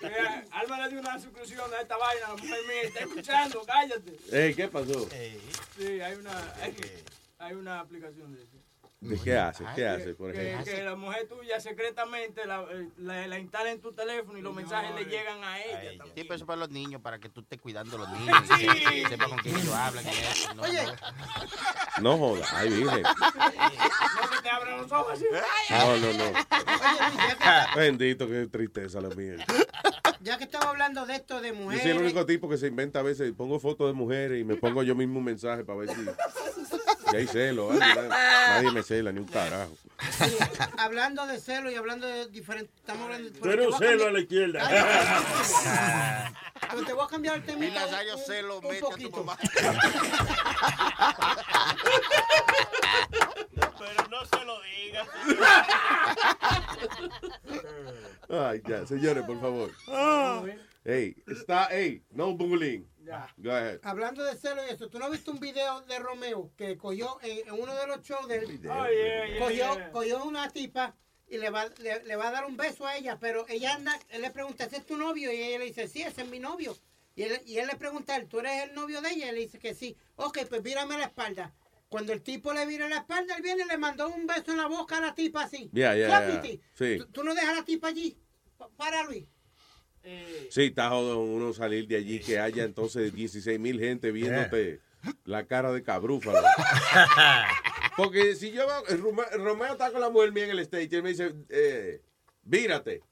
Mira, 0.00 0.44
Alma 0.52 0.80
le 0.80 0.88
dio 0.90 1.00
una 1.00 1.18
suscripción 1.18 1.72
a 1.72 1.80
esta 1.80 1.96
vaina, 1.96 2.28
la 2.28 2.34
mujer 2.34 2.60
mía 2.68 2.82
está 2.82 3.00
escuchando, 3.00 3.62
cállate. 3.66 4.16
Ey, 4.30 4.54
¿qué 4.54 4.68
pasó? 4.68 5.08
Sí, 5.76 6.00
hay 6.00 6.14
una, 6.14 6.54
hay, 6.60 6.76
hay 7.38 7.54
una 7.54 7.80
aplicación 7.80 8.34
de 8.34 8.42
eso. 8.42 8.61
¿De 9.02 9.18
qué 9.18 9.36
hace? 9.36 9.64
¿Qué 9.74 9.86
hace, 9.86 10.14
por 10.14 10.30
Que, 10.32 10.52
ejemplo? 10.52 10.72
que 10.72 10.82
la 10.84 10.94
mujer 10.94 11.26
tuya 11.28 11.58
secretamente 11.60 12.46
la, 12.46 12.62
eh, 12.70 12.88
la, 12.98 13.26
la 13.26 13.38
instala 13.40 13.72
en 13.72 13.80
tu 13.80 13.92
teléfono 13.92 14.38
y 14.38 14.42
los 14.42 14.54
mensajes 14.54 14.94
le 14.94 15.04
llegan 15.06 15.42
a 15.42 15.60
ella. 15.60 16.04
Sí, 16.14 16.22
pero 16.22 16.34
eso 16.36 16.46
para 16.46 16.60
los 16.60 16.70
niños, 16.70 17.00
para 17.02 17.18
que 17.18 17.28
tú 17.28 17.40
estés 17.40 17.60
cuidando 17.60 17.96
a 17.96 17.98
los 18.00 18.08
niños. 18.10 18.38
y 18.48 18.54
Sí. 18.54 18.66
sepa- 18.68 19.08
sepa 19.08 19.28
con 19.28 19.38
quién 19.38 19.56
ellos 19.56 19.74
hablan. 19.74 20.04
no, 20.56 20.62
Oye. 20.62 20.82
no. 20.86 20.92
No 22.00 22.16
joda, 22.18 22.46
ay, 22.54 22.68
virgen. 22.70 23.02
No 23.02 24.36
se 24.36 24.42
te 24.42 24.50
abran 24.50 24.76
los 24.82 24.92
ojos 24.92 25.12
así. 25.14 25.24
No, 25.70 25.96
no, 25.96 26.12
no. 26.12 26.24
Oye, 26.24 26.32
Luis, 26.32 27.38
ya 27.40 27.68
que, 27.74 27.80
Bendito, 27.80 28.28
qué 28.28 28.46
tristeza 28.46 29.00
la 29.00 29.08
mía. 29.14 29.44
ya 30.20 30.38
que 30.38 30.44
estamos 30.44 30.68
hablando 30.68 31.06
de 31.06 31.16
esto 31.16 31.40
de 31.40 31.48
Yo 31.48 31.54
mujeres. 31.56 31.82
soy 31.82 31.90
el 31.90 31.98
único 31.98 32.24
tipo 32.24 32.48
que 32.48 32.56
se 32.56 32.68
inventa 32.68 33.00
a 33.00 33.02
veces, 33.02 33.32
pongo 33.36 33.58
fotos 33.58 33.88
de 33.88 33.94
mujeres 33.94 34.40
y 34.40 34.44
me 34.44 34.54
pongo 34.54 34.82
yo 34.84 34.94
mismo 34.94 35.18
un 35.18 35.24
mensaje 35.24 35.64
para 35.64 35.80
ver 35.80 35.88
si, 35.90 35.96
si 37.12 37.16
hay 37.16 37.26
celo. 37.28 37.72
nadie, 37.72 38.08
nadie 38.08 38.70
me 38.72 38.82
cela, 38.82 39.12
ni 39.12 39.20
un 39.20 39.26
carajo. 39.26 39.72
Sí, 40.18 40.36
hablando 40.78 41.24
de 41.26 41.38
celo 41.38 41.70
y 41.70 41.76
hablando 41.76 42.06
de 42.08 42.26
diferentes. 42.28 42.74
Estamos 42.76 43.04
hablando 43.04 43.30
de. 43.30 43.52
Eres 43.52 43.66
un 43.68 43.78
celo 43.78 44.06
a 44.08 44.10
la 44.10 44.18
izquierda. 44.20 44.68
Pero 46.70 46.84
te 46.84 46.92
voy 46.92 47.04
a 47.04 47.08
cambiar 47.08 47.36
el 47.36 47.44
temita. 47.44 47.84
En 47.84 47.90
Nazario 47.90 48.16
un- 48.16 48.24
celo, 48.24 48.58
un 48.58 48.64
mete 48.64 48.76
a 48.78 48.80
tu 48.80 48.90
poquito. 48.90 49.24
mamá. 49.24 49.38
Pero 53.78 54.08
no 54.10 54.24
se 54.26 54.44
lo 54.44 54.60
digas. 54.62 55.08
Ay, 58.28 58.62
ya, 58.66 58.86
señores, 58.86 59.24
por 59.24 59.40
favor. 59.40 59.70
Hey, 60.84 61.14
está, 61.28 61.68
hey, 61.70 62.02
no 62.10 62.34
bullying. 62.34 62.82
Go 63.36 63.50
ahead. 63.50 63.80
Hablando 63.82 64.24
de 64.24 64.36
celo 64.36 64.62
y 64.66 64.70
eso, 64.70 64.88
¿tú 64.88 64.98
no 64.98 65.06
has 65.06 65.10
visto 65.12 65.30
un 65.30 65.40
video 65.40 65.80
de 65.82 65.98
Romeo 65.98 66.52
que 66.56 66.76
cogió 66.76 67.18
en, 67.22 67.48
en 67.48 67.52
uno 67.54 67.74
de 67.74 67.86
los 67.86 68.02
shows 68.02 68.28
de 68.28 68.36
él? 68.36 68.44
Oh, 68.70 68.86
yeah, 68.86 69.26
yeah, 69.26 69.38
cogió, 69.38 69.74
yeah. 69.76 69.90
cogió 69.90 70.24
una 70.24 70.48
tipa 70.50 70.94
y 71.28 71.38
le 71.38 71.50
va, 71.50 71.66
le, 71.78 72.02
le 72.04 72.16
va 72.16 72.28
a 72.28 72.30
dar 72.30 72.44
un 72.44 72.56
beso 72.56 72.86
a 72.86 72.96
ella, 72.96 73.18
pero 73.18 73.46
ella 73.48 73.74
anda, 73.74 73.98
él 74.10 74.22
le 74.22 74.30
pregunta, 74.30 74.64
¿ese 74.64 74.76
es 74.76 74.86
tu 74.86 74.96
novio? 74.96 75.32
Y 75.32 75.36
ella 75.42 75.58
le 75.58 75.64
dice, 75.66 75.88
sí, 75.88 76.02
ese 76.02 76.22
es 76.22 76.28
mi 76.28 76.38
novio. 76.38 76.76
Y 77.14 77.22
él, 77.24 77.40
y 77.46 77.58
él 77.58 77.66
le 77.66 77.76
pregunta, 77.76 78.18
¿tú 78.26 78.40
eres 78.40 78.64
el 78.64 78.74
novio 78.74 79.00
de 79.02 79.10
ella? 79.10 79.26
Y 79.26 79.28
él 79.28 79.34
le 79.34 79.40
dice 79.42 79.58
que 79.58 79.74
sí. 79.74 79.96
Ok, 80.16 80.38
pues 80.48 80.62
vírame 80.62 80.96
la 80.98 81.04
espalda. 81.04 81.52
Cuando 81.88 82.12
el 82.14 82.22
tipo 82.22 82.54
le 82.54 82.64
vira 82.64 82.88
la 82.88 82.96
espalda, 82.98 83.36
él 83.36 83.42
viene 83.42 83.64
y 83.64 83.68
le 83.68 83.76
mandó 83.76 84.08
un 84.08 84.26
beso 84.26 84.50
en 84.52 84.56
la 84.56 84.66
boca 84.66 84.96
a 84.96 85.00
la 85.02 85.14
tipa 85.14 85.42
así. 85.42 85.68
Ya, 85.74 85.94
ya, 85.94 86.06
Clap 86.06 86.42
ya. 86.44 86.48
it. 86.50 86.62
Sí. 86.72 86.96
¿Tú, 86.98 87.06
tú 87.08 87.24
no 87.24 87.34
dejas 87.34 87.50
a 87.50 87.54
la 87.56 87.64
tipa 87.64 87.88
allí? 87.88 88.18
Pa- 88.56 88.70
Para, 88.70 89.02
Luis. 89.04 89.26
Sí, 90.50 90.64
está 90.64 90.90
jodido 90.90 91.20
uno 91.20 91.52
salir 91.52 91.86
de 91.86 91.96
allí 91.96 92.20
que 92.20 92.38
haya 92.38 92.64
entonces 92.64 93.12
16 93.14 93.58
mil 93.60 93.78
gente 93.78 94.10
viéndote 94.12 94.80
la 95.24 95.46
cara 95.46 95.72
de 95.72 95.82
cabrúfalo. 95.82 96.38
Porque 97.96 98.34
si 98.34 98.52
yo 98.52 98.66
veo, 98.66 98.98
Rome- 98.98 99.30
Romeo 99.36 99.72
está 99.72 99.90
con 99.92 100.00
la 100.00 100.10
mujer 100.10 100.32
mía 100.32 100.44
en 100.44 100.50
el 100.50 100.58
stage 100.60 100.88
y 100.90 100.94
él 100.96 101.02
me 101.02 101.10
dice, 101.10 101.34
eh, 101.50 102.00
vírate. 102.42 103.02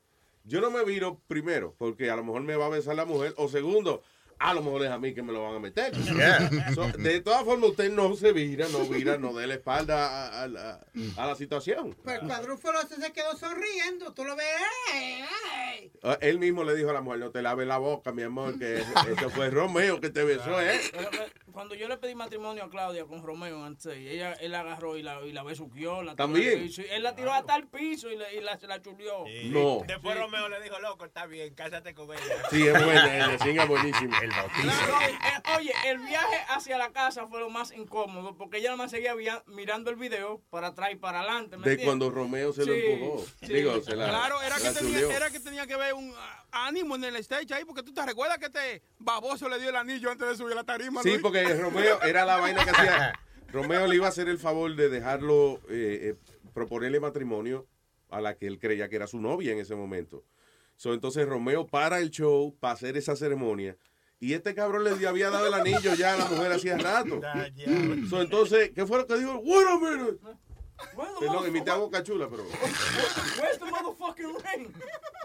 Yo 0.45 0.61
no 0.63 0.71
me 0.71 0.83
viro 0.85 1.21
primero, 1.29 1.75
porque 1.79 2.09
a 2.11 2.17
lo 2.17 2.25
mejor 2.25 2.43
me 2.43 2.57
va 2.57 2.67
a 2.67 2.71
besar 2.71 2.97
la 2.97 3.05
mujer, 3.05 3.35
o 3.37 3.47
segundo, 3.49 4.03
a 4.41 4.55
lo 4.55 4.63
mejor 4.63 4.85
es 4.85 4.91
a 4.91 4.99
mí 4.99 5.15
que 5.15 5.23
me 5.23 5.33
lo 5.33 5.43
van 5.45 5.57
a 5.57 5.59
meter. 5.59 5.93
Yeah. 6.21 6.75
So, 6.75 6.89
de 6.89 7.21
todas 7.21 7.45
formas, 7.45 7.71
usted 7.71 7.91
no 7.93 8.15
se 8.17 8.33
vira, 8.33 8.67
no 8.73 8.81
vira, 8.87 9.17
no 9.17 9.33
dé 9.33 9.47
la 9.47 9.55
espalda 9.55 10.27
a, 10.29 10.43
a 10.43 10.49
la- 10.49 10.81
a 11.17 11.27
la 11.27 11.35
situación. 11.37 11.97
Pues 12.03 12.21
el 12.21 13.01
se 13.03 13.13
quedó 13.13 13.37
sonriendo. 13.37 14.13
Tú 14.13 14.25
lo 14.25 14.35
ves. 14.37 14.47
¡ay, 14.93 15.23
ay! 15.55 15.93
Ah, 16.03 16.19
Él 16.21 16.39
mismo 16.39 16.65
le 16.65 16.75
dijo 16.75 16.91
a 16.91 16.93
la 16.93 17.01
mujer, 17.01 17.21
no 17.21 17.31
te 17.31 17.43
laves 17.43 17.67
la 17.67 17.79
boca, 17.79 18.13
mi 18.13 18.23
amor, 18.23 18.59
que 18.59 18.79
eso 19.19 19.31
fue 19.31 19.51
Romeo 19.51 20.01
que 20.01 20.11
te 20.11 20.25
besó, 20.25 20.61
¿eh? 20.61 20.81
Pero, 20.93 21.11
Cuando 21.53 21.75
yo 21.75 21.89
le 21.89 21.97
pedí 21.99 22.15
matrimonio 22.15 22.65
a 22.65 22.71
Claudia 22.71 23.05
con 23.05 23.23
Romeo 23.23 23.63
antes, 23.65 23.97
y 23.99 24.09
ella, 24.09 24.33
él 24.35 24.53
la 24.53 24.61
agarró 24.61 24.97
y 24.97 25.03
la, 25.03 25.21
y 25.23 25.33
la 25.33 25.43
besuqueó. 25.43 26.03
La 26.03 26.17
¿También? 26.17 26.63
piso, 26.63 26.83
él 26.91 27.03
la 27.03 27.15
tiró 27.15 27.33
hasta 27.33 27.57
el 27.57 27.67
piso 27.69 28.11
y, 28.11 28.17
le- 28.17 28.35
y 28.37 28.41
la, 28.41 28.59
se 28.59 28.67
la 28.67 28.81
chuleó. 28.81 29.25
No. 29.45 29.83
Después 29.87 30.19
Romeo 30.19 30.49
le 30.49 30.61
dijo, 30.63 30.79
loco, 30.81 31.05
está 31.05 31.27
bien, 31.27 31.55
cásate 31.55 31.95
con 31.95 32.11
ella. 32.13 32.21
Sí, 32.51 32.67
es 32.67 32.85
buena, 32.85 33.17
ella, 33.17 33.39
sí, 33.43 33.51
es 33.51 33.69
buenísimo. 33.69 34.17
El 34.31 34.63
Claro, 34.63 34.95
eh, 35.03 35.57
oye, 35.59 35.73
el 35.87 35.99
viaje 35.99 36.37
hacia 36.49 36.79
la 36.79 36.91
casa 36.93 37.27
fue 37.27 37.41
lo 37.41 37.51
más 37.51 37.73
incómodo 37.73 38.37
porque 38.37 38.59
ella 38.59 38.69
nada 38.71 38.77
más 38.77 38.91
seguía 38.91 39.15
mirando 39.47 39.91
el 39.91 39.97
video 39.97 40.41
para 40.51 40.69
atrás 40.69 40.91
y 40.93 40.97
para 40.97 41.21
adelante. 41.21 41.57
¿me 41.57 41.65
De 41.65 41.73
entiendes? 41.73 41.87
cuando 41.87 42.11
Romeo 42.11 42.53
se 42.53 42.65
lo 42.65 42.73
empujó. 42.73 43.25
sí. 43.41 43.53
Digo, 43.53 43.81
se 43.81 43.97
la. 43.97 44.09
Claro, 44.09 44.43
era 44.43 44.57
que, 44.57 44.71
tenía, 44.71 45.17
era 45.17 45.31
que 45.31 45.41
tenía 45.41 45.67
que 45.67 45.77
ver 45.77 45.95
un 45.95 46.13
ah, 46.17 46.45
ánimo 46.67 46.97
en 46.97 47.05
el 47.05 47.17
stage 47.17 47.53
ahí, 47.55 47.65
porque 47.65 47.83
tú 47.83 47.93
te 47.93 48.05
recuerdas 48.05 48.39
que 48.39 48.47
este 48.47 48.83
baboso 48.99 49.49
le 49.49 49.59
dio 49.59 49.71
el 49.71 49.77
anillo 49.77 50.11
antes 50.11 50.29
de 50.29 50.37
subir 50.37 50.53
a 50.53 50.57
la 50.57 50.65
tarima. 50.65 51.03
Sí, 51.03 51.11
Luis? 51.11 51.23
porque 51.23 51.45
Romeo 51.55 52.01
era 52.03 52.25
la 52.25 52.37
vaina 52.37 52.65
que 52.65 52.71
hacía. 52.71 53.13
Romeo 53.53 53.87
le 53.87 53.97
iba 53.97 54.07
a 54.07 54.11
hacer 54.11 54.29
el 54.29 54.39
favor 54.39 54.75
de 54.77 54.89
dejarlo, 54.89 55.61
eh, 55.69 56.15
eh, 56.15 56.15
proponerle 56.55 57.01
matrimonio 57.01 57.67
a 58.09 58.21
la 58.21 58.37
que 58.37 58.47
él 58.47 58.59
creía 58.59 58.89
que 58.89 58.97
era 58.97 59.07
su 59.07 59.21
novia 59.21 59.53
en 59.53 59.59
ese 59.59 59.75
momento. 59.75 60.25
So, 60.77 60.95
entonces 60.95 61.29
Romeo 61.29 61.67
para 61.67 61.99
el 61.99 62.11
show 62.11 62.57
para 62.59 62.75
hacer 62.75 62.97
esa 62.97 63.15
ceremonia. 63.17 63.77
Y 64.21 64.35
este 64.35 64.55
cabrón 64.55 64.85
le 64.85 64.91
había 65.09 65.31
dado 65.31 65.47
el 65.47 65.55
anillo 65.55 65.95
ya 65.95 66.13
a 66.13 66.19
la 66.19 66.27
mujer 66.27 66.53
hacía 66.53 66.77
rato. 66.77 67.23
So, 68.11 68.21
entonces, 68.21 68.71
¿qué 68.75 68.85
fue 68.85 68.99
lo 68.99 69.07
que 69.07 69.17
dijo? 69.17 69.39
Wait 69.39 69.67
a 69.67 69.79
minute. 69.79 70.21
Perdón, 71.19 71.47
imité 71.47 71.71
a 71.71 71.77
Boca 71.77 72.03
Chula, 72.03 72.29
pero... 72.29 72.45
Where's 72.45 73.59
the 73.59 73.67
motherfucking 73.67 74.35
ring? 74.45 74.75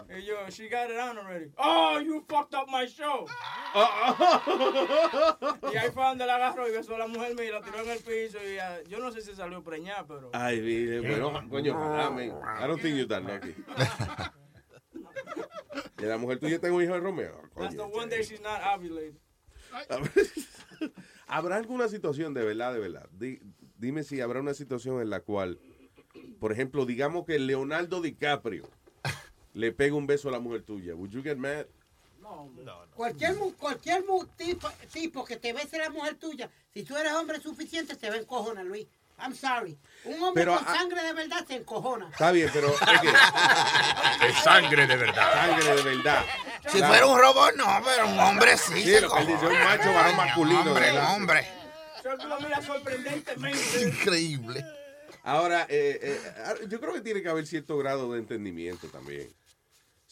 Hey, 0.08 0.22
yo, 0.26 0.36
she 0.50 0.68
got 0.68 0.90
it 0.90 0.98
on 0.98 1.18
already. 1.18 1.50
Oh, 1.58 1.98
you 1.98 2.24
fucked 2.28 2.54
up 2.54 2.68
my 2.68 2.86
show. 2.86 3.26
y 5.72 5.76
ahí 5.76 5.90
fue 5.92 6.04
donde 6.04 6.26
la 6.26 6.36
agarró 6.36 6.68
y 6.68 6.72
besó 6.72 6.94
a 6.94 6.98
la 6.98 7.06
mujer 7.06 7.34
mía 7.34 7.46
y 7.46 7.52
la 7.52 7.60
tiró 7.60 7.80
en 7.82 7.90
el 7.90 7.98
piso. 7.98 8.38
Y 8.38 8.58
ah, 8.58 8.78
yo 8.88 8.98
no 8.98 9.10
sé 9.10 9.20
si 9.20 9.34
salió 9.34 9.62
preñada, 9.62 10.06
pero. 10.06 10.30
Ay, 10.32 10.60
mire, 10.60 11.00
bueno, 11.00 11.32
coño, 11.50 11.74
man. 11.74 12.18
I 12.18 12.66
don't 12.66 12.80
think 12.80 12.96
you're 12.96 13.08
that 13.08 13.24
lucky. 13.24 13.54
¿Y 15.98 16.02
la 16.04 16.16
mujer 16.18 16.38
tuya 16.38 16.58
tengo 16.58 16.76
un 16.76 16.82
hijo 16.84 16.94
de 16.94 17.00
Romeo? 17.00 17.40
That's 17.56 17.74
the 17.76 17.82
one 17.82 18.08
day 18.08 18.22
she's 18.22 18.40
not 18.40 18.60
ovulating. 18.62 19.18
¿Habrá 21.26 21.56
alguna 21.56 21.88
situación 21.88 22.34
de 22.34 22.44
verdad, 22.44 22.72
de 22.72 22.78
verdad? 22.80 23.08
Di- 23.12 23.40
dime 23.78 24.04
si 24.04 24.20
habrá 24.20 24.40
una 24.40 24.54
situación 24.54 25.00
en 25.00 25.10
la 25.10 25.20
cual, 25.20 25.58
por 26.38 26.52
ejemplo, 26.52 26.86
digamos 26.86 27.26
que 27.26 27.38
Leonardo 27.38 28.00
DiCaprio 28.00 28.68
le 29.54 29.72
pega 29.72 29.94
un 29.96 30.06
beso 30.06 30.28
a 30.28 30.32
la 30.32 30.38
mujer 30.38 30.62
tuya. 30.62 30.94
Would 30.94 31.10
you 31.10 31.22
get 31.22 31.36
mad? 31.36 31.66
Cualquier, 32.96 33.36
mu- 33.36 33.52
cualquier 33.54 34.04
mu- 34.04 34.24
tipo, 34.36 34.68
tipo 34.92 35.24
que 35.24 35.36
te 35.36 35.52
bese 35.52 35.78
la 35.78 35.90
mujer 35.90 36.16
tuya, 36.16 36.50
si 36.72 36.82
tú 36.82 36.96
eres 36.96 37.12
hombre 37.12 37.40
suficiente, 37.40 37.94
se 37.94 38.08
va 38.08 38.16
a 38.16 38.18
encojonar, 38.18 38.64
Luis. 38.64 38.86
I'm 39.18 39.34
sorry. 39.34 39.78
Un 40.04 40.22
hombre 40.22 40.44
Pero, 40.44 40.56
con 40.56 40.64
ah, 40.66 40.74
sangre 40.74 41.02
de 41.02 41.12
verdad 41.12 41.44
se 41.46 41.56
encojona. 41.56 42.08
Está 42.10 42.32
bien, 42.32 42.50
pero... 42.52 42.68
Es 42.68 44.36
sangre 44.44 44.86
de 44.86 44.96
verdad. 44.96 45.32
Sangre 45.32 45.76
de 45.76 45.82
verdad. 45.82 46.24
Si 46.68 46.78
fuera 46.82 47.06
un 47.06 47.18
robot, 47.18 47.54
no, 47.56 47.82
pero 47.84 48.08
un 48.08 48.18
hombre 48.18 48.56
sí. 48.58 48.74
Sí, 48.74 48.92
se 48.92 49.00
lo 49.00 49.10
que 49.10 49.20
él 49.20 49.26
dice, 49.26 49.46
un 49.46 49.58
macho 49.64 49.92
varón 49.92 50.16
masculino. 50.16 50.60
Hombre, 50.60 50.86
¿verdad? 50.86 51.14
hombre. 51.14 51.48
Sorprendentemente. 52.64 53.82
Increíble. 53.82 54.64
Ahora, 55.24 55.66
eh, 55.68 55.98
eh, 56.02 56.66
yo 56.68 56.78
creo 56.78 56.92
que 56.92 57.00
tiene 57.00 57.20
que 57.20 57.28
haber 57.28 57.46
cierto 57.46 57.76
grado 57.78 58.12
de 58.12 58.20
entendimiento 58.20 58.86
también. 58.88 59.28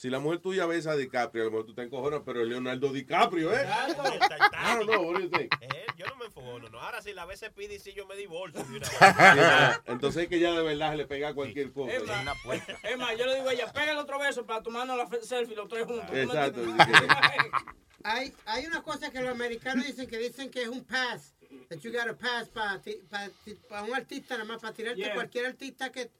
Si 0.04 0.10
la 0.10 0.18
mujer 0.18 0.38
tuya 0.40 0.66
besa 0.66 0.90
a 0.92 0.96
DiCaprio, 0.96 1.44
a 1.44 1.46
lo 1.46 1.50
mejor 1.52 1.64
tú 1.64 1.72
te 1.72 1.80
encojonas, 1.80 2.20
pero 2.26 2.42
es 2.42 2.46
Leonardo 2.46 2.92
DiCaprio, 2.92 3.50
¿eh? 3.58 3.66
Don't 3.96 4.82
know, 4.86 5.02
what 5.02 5.14
do 5.14 5.20
you 5.22 5.30
think? 5.30 5.50
Eh, 5.62 5.86
yo 5.96 6.04
no 6.08 6.16
me 6.16 6.26
enfogono, 6.26 6.68
no. 6.68 6.78
Ahora 6.78 7.00
si 7.00 7.14
la 7.14 7.24
vez 7.24 7.40
se 7.40 7.50
pide 7.50 7.76
y 7.76 7.78
si 7.78 7.94
yo 7.94 8.06
me 8.06 8.14
divorcio 8.14 8.62
de 8.64 8.76
una 8.76 8.84
Sí, 8.86 8.94
vez. 9.00 9.80
no, 9.86 9.94
Entonces 9.94 10.24
es 10.24 10.28
que 10.28 10.38
ya 10.38 10.52
de 10.52 10.62
verdad 10.62 10.90
se 10.90 10.98
le 10.98 11.06
pega 11.06 11.32
cualquier 11.32 11.72
cosa. 11.72 11.94
Es 11.94 12.04
más, 12.06 12.36
es 12.82 12.98
más, 12.98 13.16
yo 13.16 13.24
le 13.24 13.36
digo 13.36 13.48
a 13.48 13.54
ella, 13.54 13.72
pégale 13.72 13.98
otro 13.98 14.18
beso 14.18 14.44
para 14.44 14.62
tomarnos 14.62 14.94
la 14.98 15.06
fe- 15.06 15.22
selfie 15.22 15.56
los 15.56 15.68
tres 15.70 15.86
juntos. 15.86 16.06
¿tú 16.08 16.12
me 16.12 16.22
Exacto. 16.24 16.60
Hay, 18.06 18.34
hay 18.44 18.66
una 18.66 18.82
cosa 18.82 19.10
que 19.10 19.22
los 19.22 19.30
americanos 19.30 19.86
dicen 19.86 20.06
que 20.06 20.18
dicen 20.18 20.50
que 20.50 20.60
es 20.64 20.68
un 20.68 20.84
pass. 20.84 21.34
that 21.70 21.78
you 21.78 21.90
gotta 21.90 22.14
pass 22.14 22.50
para 22.50 23.82
un 23.84 23.94
artista, 23.94 24.34
nada 24.36 24.44
más 24.44 24.60
para 24.60 24.74
tirarte 24.74 25.00
Yeah. 25.00 25.14
cualquier 25.14 25.46
artista 25.46 25.90
que, 25.90 26.10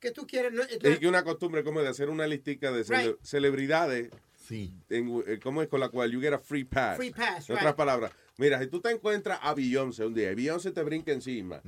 que 0.00 0.10
tú 0.10 0.26
quieres. 0.26 0.52
No, 0.52 0.62
Es 0.62 0.98
que 0.98 1.06
una 1.06 1.22
costumbre 1.22 1.62
como 1.62 1.80
de 1.82 1.88
hacer 1.88 2.08
una 2.08 2.26
listica 2.26 2.72
de 2.72 2.84
cele- 2.84 3.06
Right. 3.12 3.16
celebridades. 3.22 4.10
En, 4.88 5.22
eh, 5.28 5.38
¿Cómo 5.40 5.62
es 5.62 5.68
con 5.68 5.78
la 5.78 5.90
cual 5.90 6.10
you 6.10 6.20
get 6.20 6.32
a 6.32 6.38
free 6.38 6.64
pass? 6.64 6.96
Free 6.96 7.12
pass, 7.12 7.48
En 7.48 7.54
right. 7.54 7.58
otras 7.62 7.74
palabras, 7.74 8.10
mira, 8.36 8.58
si 8.58 8.66
tú 8.66 8.80
te 8.80 8.90
encuentras 8.90 9.38
a 9.42 9.54
Beyoncé 9.54 10.04
un 10.04 10.12
día 10.12 10.32
y 10.32 10.34
Beyoncé 10.34 10.72
te 10.72 10.82
brinca 10.82 11.12
encima, 11.12 11.62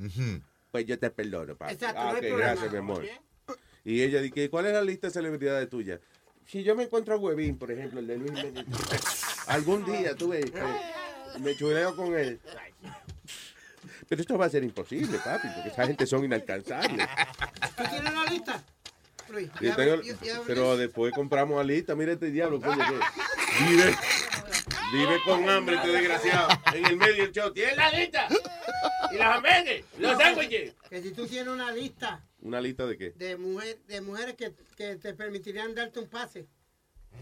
pues 0.69 0.85
yo 0.85 0.99
te 0.99 1.09
perdono, 1.09 1.55
papi. 1.55 1.75
Exacto, 1.75 2.01
Ah, 2.01 2.19
no 2.21 2.35
gracias, 2.37 2.69
mi 2.71 2.77
amor. 2.79 3.05
Y 3.85 4.01
ella 4.01 4.19
dice, 4.21 4.49
¿cuál 4.49 4.65
es 4.65 4.73
la 4.73 4.81
lista 4.81 5.07
de 5.07 5.13
celebridades 5.13 5.69
tuya? 5.69 6.01
Si 6.45 6.61
yo 6.63 6.75
me 6.75 6.83
encuentro 6.83 7.13
a 7.13 7.17
Huevín, 7.17 7.57
por 7.57 7.71
ejemplo, 7.71 8.01
el 8.01 8.07
de 8.07 8.17
Luis 8.17 8.33
algún 9.47 9.85
día 9.85 10.13
tú 10.15 10.29
ves, 10.29 10.45
eh, 10.53 11.39
me 11.39 11.55
chuleo 11.55 11.95
con 11.95 12.13
él. 12.17 12.37
Pero 14.13 14.21
esto 14.21 14.37
va 14.37 14.45
a 14.45 14.49
ser 14.49 14.63
imposible, 14.63 15.17
papi, 15.17 15.47
porque 15.55 15.69
esa 15.69 15.87
gente 15.87 16.05
son 16.05 16.23
inalcanzables. 16.23 17.07
¿Tú 17.75 17.83
tienes 17.89 18.11
una 18.11 18.25
lista? 18.27 18.63
Luis, 19.29 19.49
Yo 19.59 19.69
ya- 19.69 19.75
tengo- 19.75 20.01
ya- 20.03 20.13
ya- 20.21 20.41
pero 20.45 20.77
después 20.77 21.11
compramos 21.15 21.59
a 21.59 21.63
lista. 21.63 21.95
Mira 21.95 22.11
este 22.11 22.29
diablo, 22.29 22.61
coño, 22.61 22.77
que 22.77 23.63
vive, 23.65 23.95
vive 24.93 25.17
con 25.25 25.49
hambre 25.49 25.77
este 25.77 25.87
desgraciado. 25.87 26.47
En 26.75 26.85
el 26.85 26.95
medio 26.97 27.23
del 27.23 27.31
show. 27.31 27.51
¿Tienes 27.51 27.75
la 27.75 27.89
lista? 27.89 28.27
¿Y 29.11 29.15
las 29.17 29.35
hamburguesas? 29.37 29.85
¿Los 29.97 30.17
sándwiches? 30.21 30.75
Que 30.91 31.01
si 31.01 31.11
tú 31.11 31.25
tienes 31.25 31.47
una 31.51 31.71
lista 31.71 32.23
¿Una 32.41 32.61
lista 32.61 32.85
de 32.85 32.95
qué? 32.95 33.09
de, 33.15 33.35
mujer, 33.35 33.79
de 33.87 34.01
mujeres 34.01 34.35
que, 34.35 34.53
que 34.77 34.97
te 34.97 35.15
permitirían 35.15 35.73
darte 35.73 35.99
un 36.01 36.07
pase. 36.07 36.45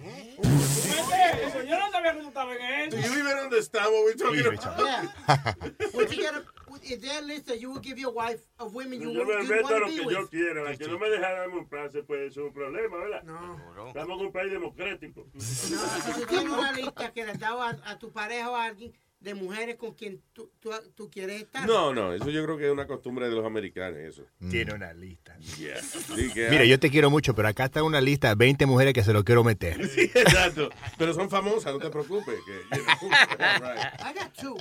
Eso, 0.03 1.63
yo 1.63 1.79
no 1.79 1.91
sabía 1.91 2.13
que 2.13 2.19
tú 2.21 2.27
estabas 2.27 2.57
en 2.59 2.63
eso. 2.81 2.97
Do 2.97 3.03
you 3.03 3.13
even 3.19 3.37
understand 3.37 3.85
what 3.93 4.03
we're 4.03 4.17
talking 4.17 4.45
about? 4.45 4.83
Yeah. 4.83 5.55
Would 5.93 6.09
you 6.11 6.21
get 6.23 6.33
a, 6.33 6.43
is 6.83 6.99
there 7.01 7.19
a 7.19 7.21
list 7.21 7.47
that 7.47 7.59
you 7.59 7.71
would 7.71 7.81
give 7.83 7.97
your 7.99 8.13
wife 8.13 8.41
of 8.59 8.73
women 8.73 9.01
you, 9.01 9.11
Yo 9.11 9.25
would, 9.25 9.27
me 9.39 9.45
meto 9.47 9.67
a 9.67 9.71
want 9.71 9.79
lo 9.79 9.79
to 9.79 9.85
be 9.91 9.97
que 9.99 10.05
with? 10.05 10.15
yo 10.15 10.27
quiera. 10.29 10.77
Que 10.77 10.87
no 10.87 10.99
me 10.99 11.09
deja 11.09 11.31
darme 11.31 11.57
un 11.57 11.67
pase, 11.67 12.03
pues 12.03 12.31
es 12.31 12.37
un 12.37 12.53
problema, 12.53 12.97
¿verdad? 12.97 13.23
No. 13.23 13.87
Estamos 13.87 14.19
en 14.19 14.25
un 14.27 14.31
país 14.31 14.51
democrático. 14.51 15.27
No, 15.33 15.41
si 15.41 15.73
tú 16.19 16.25
tienes 16.27 16.49
una 16.53 16.71
lista 16.71 17.11
que 17.11 17.25
le 17.25 17.31
has 17.31 17.39
dado 17.39 17.61
a, 17.61 17.69
a 17.85 17.99
tu 17.99 18.11
pareja 18.11 18.49
o 18.49 18.55
a 18.55 18.65
alguien 18.65 18.93
de 19.19 19.35
mujeres 19.35 19.75
con 19.75 19.93
quien 19.93 20.19
tú, 20.33 20.49
tú, 20.59 20.71
tú 20.95 21.07
quieres 21.11 21.43
estar. 21.43 21.67
No, 21.67 21.93
no, 21.93 22.11
eso 22.11 22.29
yo 22.31 22.43
creo 22.43 22.57
que 22.57 22.65
es 22.65 22.71
una 22.71 22.87
costumbre 22.87 23.29
de 23.29 23.35
los 23.35 23.45
americanos, 23.45 23.99
eso. 23.99 24.23
Tiene 24.49 24.73
una 24.73 24.93
lista. 24.93 25.37
Yeah. 25.59 25.79
Sí, 25.81 26.31
que 26.33 26.49
Mira, 26.49 26.65
yo 26.65 26.79
te 26.79 26.89
quiero 26.89 27.11
mucho, 27.11 27.35
pero 27.35 27.47
acá 27.47 27.65
está 27.65 27.83
una 27.83 28.01
lista 28.01 28.29
de 28.29 28.35
20 28.35 28.65
mujeres 28.65 28.93
que 28.95 29.03
se 29.03 29.13
lo 29.13 29.23
quiero 29.23 29.43
meter. 29.43 29.87
Sí, 29.89 30.09
exacto. 30.13 30.69
Pero 30.97 31.13
son 31.13 31.29
famosas, 31.29 31.71
no 31.73 31.79
te 31.79 31.89
preocupes. 31.91 32.39
Que, 32.45 32.77
you 32.77 32.83
know. 32.83 33.09
Right. 33.59 33.93
I 33.99 34.13
got 34.13 34.33
two. 34.33 34.57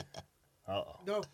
Dos. 1.06 1.26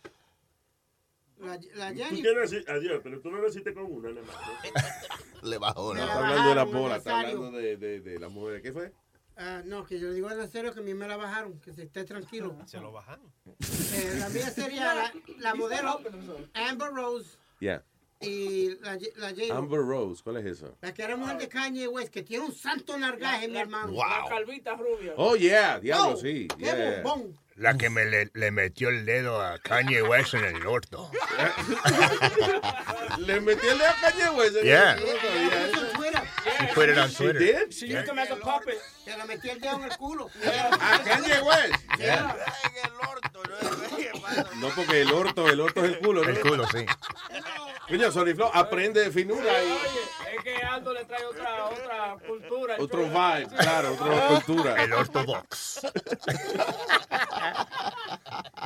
La, 1.39 1.59
la 1.75 1.93
Tú 1.93 1.99
Jenny. 1.99 2.23
tienes 2.23 2.45
así, 2.45 2.65
adiós, 2.67 3.01
pero 3.03 3.21
tú 3.21 3.31
no 3.31 3.43
naciste 3.43 3.75
con 3.75 3.85
una, 3.85 4.09
nada 4.11 4.27
más. 4.27 4.37
Le 5.43 5.59
bajó 5.59 5.95
No, 5.95 6.01
la 6.01 6.07
está 6.07 6.19
hablando 6.19 6.49
de 6.49 6.55
la 6.55 6.65
bola, 6.65 6.97
está 6.97 7.11
Nazario. 7.13 7.37
hablando 7.39 7.59
de, 7.59 7.77
de, 7.77 8.01
de 8.01 8.19
las 8.19 8.31
mujeres. 8.31 8.63
¿Qué 8.63 8.73
fue? 8.73 8.93
Ah, 9.37 9.61
no, 9.67 9.85
que 9.85 10.01
yo 10.01 10.09
le 10.09 10.15
digo 10.15 10.31
en 10.31 10.51
serio 10.51 10.73
que 10.73 10.81
a 10.81 10.83
mí 10.83 10.95
me 10.95 11.07
la 11.07 11.19
bajaron, 11.19 11.61
que 11.61 11.75
se 11.75 11.83
esté 11.83 12.05
tranquilo. 12.05 12.57
Se 12.65 12.81
lo 12.81 12.91
bajaron. 12.91 13.31
Eh, 13.93 14.17
la 14.19 14.31
mía 14.31 14.49
sería 14.51 14.95
la, 14.95 15.13
la 15.39 15.55
modelo 15.55 16.01
Amber 16.55 16.91
Rose 16.93 17.37
Yeah. 17.61 17.83
Y 18.21 18.71
la, 18.81 18.99
la 19.17 19.31
J. 19.31 19.55
Amber 19.57 19.81
Rose, 19.81 20.23
¿cuál 20.23 20.37
es 20.39 20.47
eso? 20.47 20.77
La 20.81 20.93
que 20.95 21.03
era 21.03 21.17
mujer 21.17 21.37
de 21.39 21.49
Kanye 21.49 21.87
West, 21.89 22.13
que 22.13 22.23
tiene 22.23 22.45
un 22.47 22.55
santo 22.55 22.97
nargaje, 22.99 23.49
mi 23.49 23.59
hermano. 23.59 23.93
La 23.93 24.25
calvita 24.29 24.75
rubia. 24.75 25.13
Oh, 25.17 25.37
yeah, 25.37 25.79
diablo, 25.79 26.15
Oh, 26.15 26.17
sí. 26.17 26.49
qué 26.59 26.65
Yeah. 26.65 27.03
bombón. 27.03 27.39
La 27.57 27.75
que 27.79 27.89
me 27.89 28.05
le, 28.05 28.31
le 28.35 28.51
metió 28.51 28.91
el 28.91 29.07
dedo 29.07 29.41
a 29.41 29.59
Kanye 29.59 30.03
West 30.03 30.35
en 30.35 30.45
el 30.45 30.67
orto. 30.67 31.11
Le 33.19 33.41
metió 33.41 33.73
el 33.73 33.79
dedo 33.79 33.89
a 33.89 33.95
Kanye 33.95 34.29
West. 34.37 34.57
Yeah. 34.63 34.97
Yo 34.97 35.07
no 35.07 35.21
sabía 35.21 35.67
eso. 35.67 35.87
She 36.61 36.67
put 36.75 36.89
it 36.91 36.99
on 36.99 37.09
She 37.09 37.17
Twitter. 37.17 37.39
did? 37.39 37.73
She 37.73 37.87
used 37.87 38.07
him 38.09 38.19
as 38.19 38.31
a 38.31 38.37
puppet. 38.37 38.79
Se 39.05 39.17
le 39.17 39.25
metí 39.25 39.49
el 39.49 39.59
dedo 39.61 39.77
en 39.77 39.85
el 39.85 39.97
culo. 39.97 40.29
A 40.45 40.99
Kanye 41.03 41.41
West. 41.43 41.75
Yeah. 41.99 42.37
No, 44.57 44.69
porque 44.77 45.01
el 45.01 45.13
orto, 45.13 45.49
el 45.49 45.61
orto 45.61 45.83
es 45.85 45.93
el 45.95 45.99
culo, 46.01 46.23
¿no? 46.25 46.29
El 46.31 46.41
culo, 46.41 46.67
sí. 46.69 46.85
Coño, 47.89 48.11
Sony 48.11 48.35
Flow, 48.35 48.51
aprende 48.53 49.01
de 49.05 49.11
finura 49.11 49.63
y 49.63 49.67
Oye, 49.71 50.37
es 50.37 50.43
que 50.43 50.57
Aldo 50.57 50.93
le 50.93 51.05
trae 51.05 51.25
otra, 51.25 51.67
otra 51.67 52.17
cultura. 52.27 52.77
otro 52.81 53.03
vibe, 53.05 53.47
claro, 53.59 53.93
otra 53.95 54.29
cultura. 54.29 54.83
El 54.83 54.93
ortodox. 54.93 55.81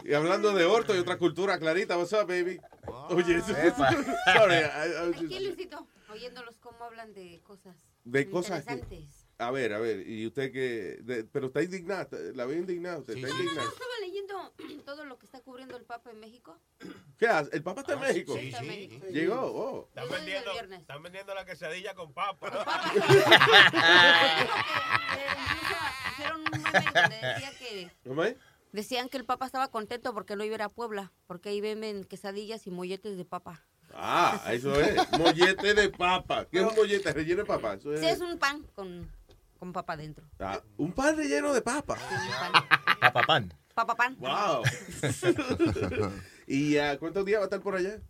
Y 0.04 0.14
hablando 0.14 0.52
de 0.54 0.64
orto 0.64 0.94
y 0.94 0.98
otra 0.98 1.18
cultura, 1.18 1.58
Clarita, 1.58 1.98
what's 1.98 2.12
up, 2.14 2.26
baby? 2.26 2.58
Oye, 3.10 3.36
eso- 3.36 3.54
sorry, 4.34 4.54
I- 4.54 4.58
I 4.58 5.12
Aquí, 5.14 5.26
just- 5.28 5.40
Luisito, 5.42 5.86
oyéndolos 6.10 6.56
cómo 6.58 6.84
hablan 6.84 7.12
de 7.12 7.40
cosas 7.46 7.76
de 8.04 8.30
cosas 8.30 8.64
que... 8.64 9.06
A 9.40 9.50
ver, 9.50 9.72
a 9.72 9.78
ver, 9.78 10.06
y 10.06 10.26
usted 10.26 10.52
que... 10.52 10.98
de- 11.02 11.24
pero 11.24 11.46
está 11.46 11.62
indignada, 11.62 12.06
la 12.34 12.44
veo 12.44 12.58
indignada, 12.58 12.98
usted 12.98 13.16
está 13.16 13.28
indignada. 13.30 13.62
¿no 13.64 13.70
estaba 13.72 13.90
leyendo 14.02 14.52
todo 14.84 15.04
lo 15.06 15.18
que 15.18 15.24
está 15.24 15.40
cubriendo 15.40 15.76
el 15.78 15.84
Papa 15.84 16.10
en 16.10 16.20
México? 16.20 16.58
¿Qué 17.18 17.26
hace? 17.26 17.56
¿El 17.56 17.62
Papa 17.62 17.80
está 17.80 17.94
en 17.94 17.98
Ah, 18.00 18.02
México? 18.08 18.34
sí, 18.38 18.52
México. 18.66 19.06
Llegó, 19.10 19.40
oh. 19.40 19.88
Están 19.88 20.10
vendiendo, 20.10 20.52
viernes. 20.52 20.80
están 20.82 21.02
vendiendo 21.02 21.34
la 21.34 21.44
quesadilla 21.46 21.94
con 21.94 22.12
papa. 22.12 22.50
Hicieron 26.12 26.40
un 26.40 26.50
meme 26.50 26.84
donde 26.94 27.16
decía 27.16 27.52
que 27.58 27.90
¿Cómo 28.06 28.24
es? 28.24 28.36
decían 28.72 29.08
que 29.08 29.16
el 29.16 29.24
Papa 29.24 29.46
estaba 29.46 29.68
contento 29.68 30.12
porque 30.12 30.36
no 30.36 30.44
iba 30.44 30.54
a 30.54 30.56
ir 30.56 30.62
a 30.62 30.68
Puebla, 30.68 31.12
porque 31.26 31.48
ahí 31.48 31.60
venden 31.60 32.04
quesadillas 32.04 32.66
y 32.66 32.70
molletes 32.70 33.16
de 33.16 33.24
papa. 33.24 33.64
Ah, 33.94 34.40
eso 34.52 34.78
es. 34.80 34.96
Mollete 35.18 35.74
de 35.74 35.88
papa. 35.88 36.46
¿Qué 36.48 36.58
es 36.60 36.64
un 36.66 36.74
mollete 36.76 37.12
relleno 37.12 37.40
de 37.42 37.46
papa? 37.46 37.74
Eso 37.74 37.92
es... 37.92 38.00
Sí, 38.00 38.06
es 38.06 38.20
un 38.20 38.38
pan 38.38 38.62
con, 38.74 39.10
con 39.60 39.72
papa 39.74 39.94
dentro. 39.94 40.24
Ah, 40.40 40.58
un 40.78 40.92
pan 40.92 41.16
relleno 41.16 41.52
de 41.52 41.60
papa. 41.60 41.98
Papa 42.98 43.22
pan. 43.26 43.54
Papa 43.74 43.94
pan. 43.94 44.16
Wow. 44.18 44.62
¿Y 46.46 46.78
ah, 46.78 46.98
cuántos 46.98 47.26
días 47.26 47.40
va 47.40 47.44
a 47.44 47.44
estar 47.44 47.60
por 47.60 47.76
allá? 47.76 48.00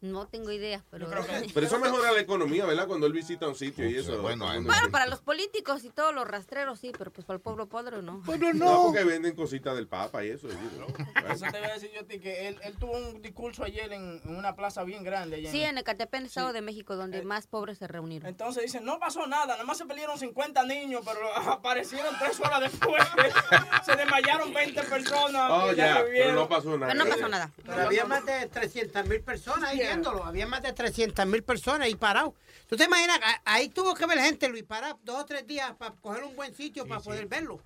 No 0.00 0.26
tengo 0.26 0.50
idea, 0.50 0.82
pero... 0.90 1.08
Pero 1.52 1.66
eso 1.66 1.78
mejora 1.78 2.12
la 2.12 2.20
economía, 2.20 2.64
¿verdad? 2.64 2.86
Cuando 2.86 3.06
él 3.06 3.12
visita 3.12 3.46
un 3.46 3.54
sitio 3.54 3.88
y 3.88 3.96
eso. 3.96 4.22
bueno, 4.22 4.46
Bueno, 4.46 4.90
para 4.90 5.06
los 5.06 5.20
políticos 5.20 5.84
y 5.84 5.90
todos 5.90 6.14
los 6.14 6.26
rastreros 6.26 6.80
sí, 6.80 6.92
pero 6.96 7.12
pues 7.12 7.26
para 7.26 7.36
el 7.36 7.42
pueblo 7.42 7.68
pobre 7.68 8.00
no. 8.02 8.22
no. 8.54 8.82
porque 8.84 9.04
venden 9.04 9.34
cositas 9.34 9.74
del 9.76 9.88
papa 9.88 10.24
y 10.24 10.30
eso. 10.30 10.48
Eso 10.48 11.44
te 11.52 11.58
voy 11.58 11.68
a 11.68 11.74
decir 11.74 11.90
yo 11.94 12.00
a 12.00 12.04
ti, 12.04 12.18
que 12.18 12.48
él, 12.48 12.58
él 12.62 12.76
tuvo 12.78 12.92
un 12.96 13.20
discurso 13.20 13.62
ayer 13.62 13.92
en, 13.92 14.20
en 14.24 14.36
una 14.36 14.54
plaza 14.56 14.84
bien 14.84 15.04
grande. 15.04 15.36
allá 15.36 15.50
Sí, 15.50 15.62
en 15.62 15.76
Ecatepec, 15.76 16.24
Estado 16.24 16.52
de 16.52 16.62
México, 16.62 16.96
donde 16.96 17.22
más 17.22 17.46
pobres 17.46 17.78
se 17.78 17.86
reunieron. 17.86 18.28
Entonces 18.28 18.62
dicen, 18.62 18.84
no 18.84 18.98
pasó 18.98 19.26
nada, 19.26 19.46
nada 19.48 19.64
más 19.64 19.76
se 19.78 19.86
perdieron 19.86 20.18
50 20.18 20.64
niños, 20.64 21.02
pero 21.04 21.20
aparecieron 21.50 22.14
tres 22.18 22.40
horas 22.40 22.60
después. 22.60 23.02
se 23.84 23.96
desmayaron 23.96 24.52
20 24.52 24.82
personas. 24.84 25.50
Oh, 25.50 25.72
ya, 25.72 26.02
pero 26.06 26.32
no 26.34 26.48
pasó 26.48 26.78
nada. 26.78 26.92
Pero 26.92 27.04
no 27.04 27.10
pasó 27.10 27.28
nada. 27.28 27.50
Pero 27.64 27.82
había 27.82 28.04
más 28.06 28.24
de 28.24 28.46
300 28.46 29.06
mil 29.06 29.20
personas 29.20 29.70
ahí 29.70 29.89
viéndolo. 29.94 30.24
Había 30.24 30.46
más 30.46 30.62
de 30.62 30.72
300 30.72 31.26
mil 31.26 31.42
personas 31.42 31.82
ahí 31.86 31.94
parados. 31.94 32.34
¿Tú 32.68 32.76
te 32.76 32.84
imaginas? 32.84 33.18
A- 33.22 33.42
Ahí 33.44 33.68
tuvo 33.68 33.94
que 33.94 34.06
ver 34.06 34.18
gente, 34.20 34.48
Luis, 34.48 34.64
parar 34.64 34.96
dos 35.02 35.22
o 35.22 35.24
tres 35.26 35.46
días 35.46 35.74
para 35.76 35.94
coger 35.96 36.24
un 36.24 36.34
buen 36.36 36.54
sitio 36.54 36.86
para 36.86 37.00
poder 37.00 37.26
verlo. 37.26 37.60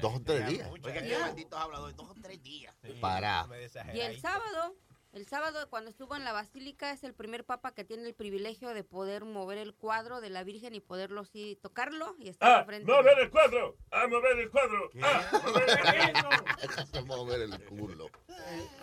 Dos 0.00 0.14
o 0.14 0.20
tres 0.22 0.46
días. 0.46 0.68
Oiga, 0.70 0.92
qué 0.92 1.18
malditos 1.18 1.58
habladores. 1.60 1.96
Dos 1.96 2.10
o 2.10 2.14
tres 2.22 2.42
días. 2.42 2.74
Para. 3.00 3.46
Y 3.94 4.00
el 4.00 4.20
sábado, 4.20 4.74
el 5.12 5.26
sábado 5.26 5.68
cuando 5.70 5.90
estuvo 5.90 6.14
en 6.16 6.24
la 6.24 6.32
basílica 6.32 6.92
es 6.92 7.02
el 7.02 7.14
primer 7.14 7.44
papa 7.44 7.72
que 7.72 7.84
tiene 7.84 8.06
el 8.06 8.14
privilegio 8.14 8.68
de 8.74 8.84
poder 8.84 9.24
mover 9.24 9.58
el 9.58 9.74
cuadro 9.74 10.20
de 10.20 10.30
la 10.30 10.44
Virgen 10.44 10.74
y 10.74 10.80
poderlo 10.80 11.24
sí 11.24 11.58
tocarlo 11.62 12.14
y 12.18 12.28
estar 12.28 12.48
¡Ah! 12.50 12.60
enfrente. 12.60 12.92
¡Mover 12.92 13.18
el 13.18 13.30
cuadro! 13.30 13.76
¡Ah, 13.90 14.06
mover 14.06 14.38
el 14.38 14.50
cuadro! 14.50 14.90
¡Ah, 15.02 15.22
mover 15.42 15.70
el 15.70 15.80
cuadro! 16.22 16.44
Mover 17.06 17.40
el 17.42 17.64
culo. 17.64 18.10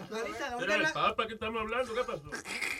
¿dónde 0.09 0.29
¿Era 0.29 0.73
es 0.73 0.75
el 0.75 0.81
la, 0.83 0.93
papa 0.93 1.27
que 1.27 1.33
estamos 1.35 1.61
hablando? 1.61 1.93
¿Qué 1.93 2.03
pasó? 2.03 2.23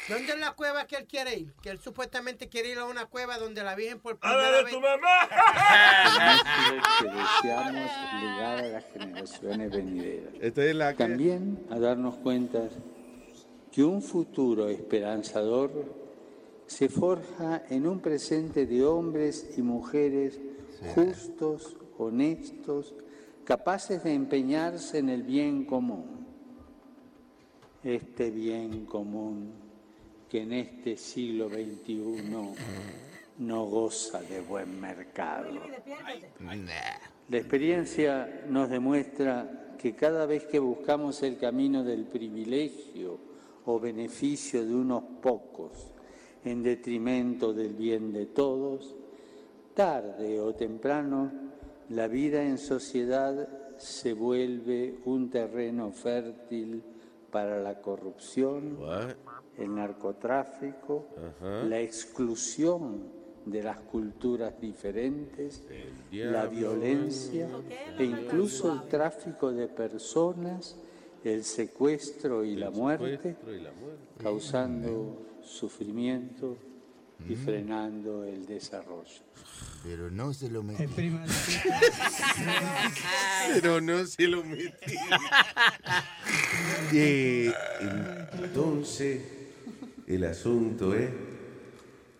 dónde 0.09 0.33
es 0.33 0.39
la 0.39 0.51
cueva 0.53 0.87
que 0.87 0.95
él 0.97 1.05
quiere 1.05 1.35
ir? 1.35 1.53
Que 1.61 1.69
él 1.69 1.79
supuestamente 1.79 2.49
quiere 2.49 2.69
ir 2.69 2.79
a 2.79 2.85
una 2.85 3.05
cueva 3.05 3.37
donde 3.37 3.63
la 3.63 3.75
Virgen 3.75 3.99
por 3.99 4.17
¡A 4.21 4.35
la 4.35 4.35
primera 4.35 4.57
de 4.57 4.63
vez... 4.63 4.73
tu 4.73 4.81
mamá! 4.81 5.29
que 6.99 7.05
deseamos 7.05 7.73
legar 8.21 8.57
a 8.57 8.67
las 8.67 8.85
generaciones 8.91 9.71
venideras. 9.71 10.33
Esta 10.41 10.63
es 10.63 10.75
la 10.75 10.91
que- 10.93 11.03
También 11.03 11.65
a 11.69 11.79
darnos 11.79 12.15
cuenta 12.17 12.67
que 13.75 13.83
un 13.83 14.01
futuro 14.01 14.69
esperanzador 14.69 15.69
se 16.65 16.87
forja 16.87 17.65
en 17.69 17.85
un 17.85 17.99
presente 17.99 18.65
de 18.65 18.85
hombres 18.85 19.53
y 19.57 19.61
mujeres 19.61 20.39
justos, 20.95 21.75
honestos, 21.97 22.93
capaces 23.43 24.01
de 24.05 24.13
empeñarse 24.13 24.99
en 24.99 25.09
el 25.09 25.23
bien 25.23 25.65
común. 25.65 26.25
Este 27.83 28.31
bien 28.31 28.85
común 28.85 29.51
que 30.29 30.43
en 30.43 30.53
este 30.53 30.95
siglo 30.95 31.49
XXI 31.49 31.97
no 33.39 33.65
goza 33.65 34.21
de 34.21 34.39
buen 34.39 34.79
mercado. 34.79 35.49
La 37.27 37.37
experiencia 37.37 38.45
nos 38.47 38.69
demuestra 38.69 39.75
que 39.77 39.95
cada 39.95 40.25
vez 40.25 40.45
que 40.45 40.59
buscamos 40.59 41.21
el 41.23 41.37
camino 41.37 41.83
del 41.83 42.05
privilegio 42.05 43.24
o 43.65 43.79
beneficio 43.79 44.65
de 44.65 44.75
unos 44.75 45.03
pocos 45.21 45.93
en 46.43 46.61
detrimento 46.61 47.53
del 47.53 47.73
bien 47.73 48.13
de 48.13 48.27
todos, 48.27 48.95
tarde 49.73 50.39
o 50.39 50.53
temprano 50.53 51.31
la 51.89 52.07
vida 52.07 52.43
en 52.43 52.57
sociedad 52.57 53.47
se 53.77 54.13
vuelve 54.13 54.99
un 55.05 55.29
terreno 55.29 55.91
fértil 55.91 56.83
para 57.31 57.61
la 57.61 57.81
corrupción, 57.81 58.77
el 59.57 59.75
narcotráfico, 59.75 61.07
la 61.41 61.79
exclusión 61.79 63.25
de 63.45 63.61
las 63.61 63.79
culturas 63.79 64.59
diferentes, 64.59 65.63
la 66.11 66.47
violencia 66.47 67.49
e 67.97 68.03
incluso 68.03 68.71
el 68.71 68.87
tráfico 68.87 69.51
de 69.51 69.67
personas, 69.67 70.77
el 71.33 71.43
secuestro 71.43 72.43
y 72.45 72.55
la 72.55 72.69
muerte, 72.69 73.17
secuestro 73.17 73.55
y 73.55 73.61
la 73.61 73.71
muerte. 73.71 74.03
causando 74.21 75.39
sufrimiento 75.43 76.57
y 77.27 77.35
frenando 77.35 78.23
el 78.23 78.45
desarrollo. 78.45 79.23
Pero 79.83 80.11
no 80.11 80.33
se 80.33 80.49
lo 80.49 80.63
metí. 80.63 80.85
Pero 83.53 83.81
no 83.81 84.05
se 84.05 84.27
lo 84.27 84.43
metí. 84.43 84.69
Eh, 86.93 87.51
entonces, 88.31 89.21
el 90.07 90.23
asunto 90.23 90.93
es 90.93 91.09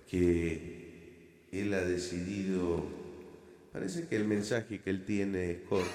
que 0.10 1.48
él 1.52 1.74
ha 1.74 1.82
decidido, 1.82 2.84
parece 3.72 4.08
que 4.08 4.16
el 4.16 4.26
mensaje 4.26 4.82
que 4.82 4.90
él 4.90 5.06
tiene 5.06 5.52
es 5.52 5.62
corto, 5.70 5.88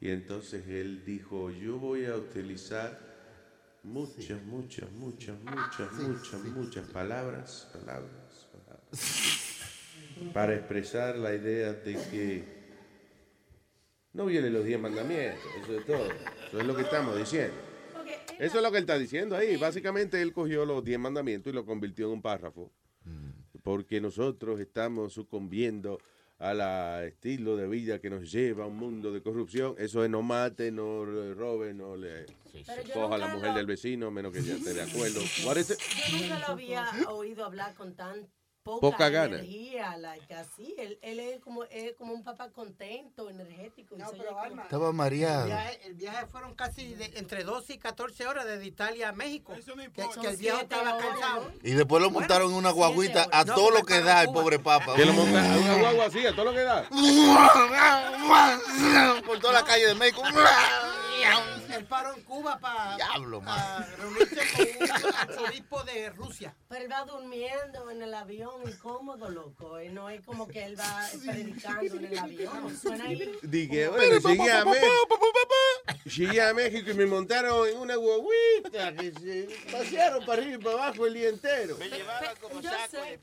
y 0.00 0.10
entonces 0.10 0.66
él 0.66 1.04
dijo, 1.04 1.50
yo 1.50 1.78
voy 1.78 2.06
a 2.06 2.16
utilizar 2.16 2.98
muchas, 3.82 4.42
muchas, 4.44 4.90
muchas, 4.92 5.38
muchas, 5.42 5.92
muchas, 5.92 6.44
muchas 6.44 6.88
palabras, 6.88 7.68
palabras, 7.72 8.48
palabras, 8.52 10.32
para 10.32 10.54
expresar 10.54 11.16
la 11.16 11.34
idea 11.34 11.74
de 11.74 11.94
que 12.10 12.60
no 14.12 14.26
vienen 14.26 14.52
los 14.54 14.64
diez 14.64 14.80
mandamientos, 14.80 15.44
eso 15.62 15.78
es 15.78 15.86
todo. 15.86 16.08
Eso 16.48 16.60
es 16.60 16.66
lo 16.66 16.74
que 16.74 16.82
estamos 16.82 17.16
diciendo. 17.16 17.54
Eso 18.38 18.56
es 18.56 18.62
lo 18.62 18.70
que 18.72 18.78
él 18.78 18.84
está 18.84 18.98
diciendo 18.98 19.36
ahí. 19.36 19.56
Básicamente 19.56 20.20
él 20.22 20.32
cogió 20.32 20.64
los 20.64 20.82
diez 20.82 20.98
mandamientos 20.98 21.52
y 21.52 21.54
lo 21.54 21.66
convirtió 21.66 22.06
en 22.06 22.14
un 22.14 22.22
párrafo. 22.22 22.72
Porque 23.62 24.00
nosotros 24.00 24.58
estamos 24.58 25.12
sucumbiendo 25.12 25.98
al 26.40 27.04
estilo 27.04 27.56
de 27.56 27.68
vida 27.68 28.00
que 28.00 28.10
nos 28.10 28.30
lleva 28.32 28.64
a 28.64 28.66
un 28.66 28.76
mundo 28.76 29.12
de 29.12 29.22
corrupción. 29.22 29.74
Eso 29.78 30.02
es 30.02 30.10
no 30.10 30.22
mate, 30.22 30.72
no 30.72 31.04
robe, 31.34 31.72
no 31.74 31.96
le 31.96 32.26
coja 32.92 33.14
a 33.14 33.18
la 33.18 33.28
mujer 33.28 33.50
lo- 33.50 33.56
del 33.56 33.66
vecino, 33.66 34.10
menos 34.10 34.32
que 34.32 34.42
ya 34.42 34.54
esté 34.54 34.74
de 34.74 34.82
acuerdo. 34.82 35.20
What 35.46 35.56
is 35.58 35.70
it? 35.70 35.78
Yo 36.10 36.18
nunca 36.18 36.38
lo 36.40 36.46
había 36.48 36.86
oído 37.08 37.44
hablar 37.44 37.74
con 37.74 37.94
tan 37.94 38.26
poca, 38.62 38.80
Poca 38.80 39.08
gana. 39.08 39.36
energía, 39.36 39.96
like, 39.96 40.34
así. 40.34 40.74
Él, 40.78 40.98
él 41.02 41.18
es, 41.20 41.40
como, 41.40 41.64
es 41.64 41.94
como 41.94 42.12
un 42.12 42.22
papá 42.22 42.50
contento, 42.50 43.30
energético. 43.30 43.96
No, 43.96 44.10
pero 44.10 44.38
Alma, 44.38 44.62
Estaba 44.64 44.92
mareado. 44.92 45.42
El 45.44 45.48
viaje, 45.48 45.80
el 45.86 45.94
viaje 45.94 46.26
fueron 46.26 46.54
casi 46.54 46.94
de- 46.94 47.12
entre 47.18 47.44
12 47.44 47.74
y 47.74 47.78
14 47.78 48.26
horas 48.26 48.44
desde 48.44 48.66
Italia 48.66 49.08
a 49.08 49.12
México. 49.12 49.54
que, 49.54 49.62
que 50.20 50.26
el 50.28 50.36
viejo 50.36 50.58
estaba 50.60 50.98
cansado. 50.98 51.52
Y 51.62 51.72
después 51.72 52.02
lo 52.02 52.10
montaron 52.10 52.50
en 52.50 52.56
una 52.56 52.70
guaguita 52.70 53.26
a 53.32 53.44
No, 53.44 53.54
todo 53.54 53.70
lo 53.70 53.82
que 53.82 54.00
da 54.00 54.22
en 54.22 54.28
el 54.28 54.34
pobre 54.34 54.58
papa. 54.58 54.94
Que 54.94 55.04
lo 55.04 55.12
monta 55.12 55.40
a 55.54 55.56
una 55.58 55.74
guagua 55.80 56.04
así, 56.06 56.26
a 56.26 56.34
todo 56.34 56.46
lo 56.46 56.52
que 56.52 56.60
da. 56.62 56.88
Por 59.26 59.38
toda 59.40 59.52
la 59.54 59.64
calle 59.64 59.86
de 59.86 59.94
México. 59.94 60.22
Él 61.70 61.84
paró 61.84 62.14
en 62.14 62.22
Cuba 62.24 62.58
para 62.58 62.96
Diablo, 62.96 63.40
man. 63.40 63.86
reunirse 63.98 64.40
con 64.56 65.08
un 65.08 65.14
arzobispo 65.14 65.82
de 65.84 66.10
Rusia. 66.10 66.54
Pero 66.68 66.84
él 66.84 66.90
va 66.90 67.04
durmiendo 67.04 67.90
en 67.90 68.02
el 68.02 68.12
avión 68.14 68.49
y 68.66 68.72
cómodo, 68.74 69.28
loco. 69.28 69.80
Y 69.80 69.88
no 69.88 70.08
es 70.08 70.24
como 70.24 70.46
que 70.46 70.64
él 70.64 70.78
va 70.78 71.06
predicando 71.24 71.96
en 71.96 72.04
el 72.04 72.18
avión. 72.18 72.76
Suena 72.80 73.04
ahí. 73.04 73.32
Dije, 73.42 73.88
bueno, 73.88 74.18
llegué 74.28 74.50
a, 74.52 74.64
México, 74.64 74.86
llegué 76.04 76.42
a 76.42 76.54
México 76.54 76.90
y 76.90 76.94
me 76.94 77.06
montaron 77.06 77.68
en 77.68 77.78
una 77.78 77.96
guaguita 77.96 78.94
que 78.94 79.12
se 79.12 79.48
pasearon 79.70 80.24
para 80.24 80.42
arriba 80.42 80.56
y 80.56 80.64
para 80.64 80.84
abajo 80.84 81.06
el 81.06 81.14
día 81.14 81.28
entero. 81.28 81.76
Me 81.78 81.88
llevaban 81.88 82.34
como 82.40 82.60
Yo 82.60 82.70
saco 82.70 82.90
sé. 82.90 83.20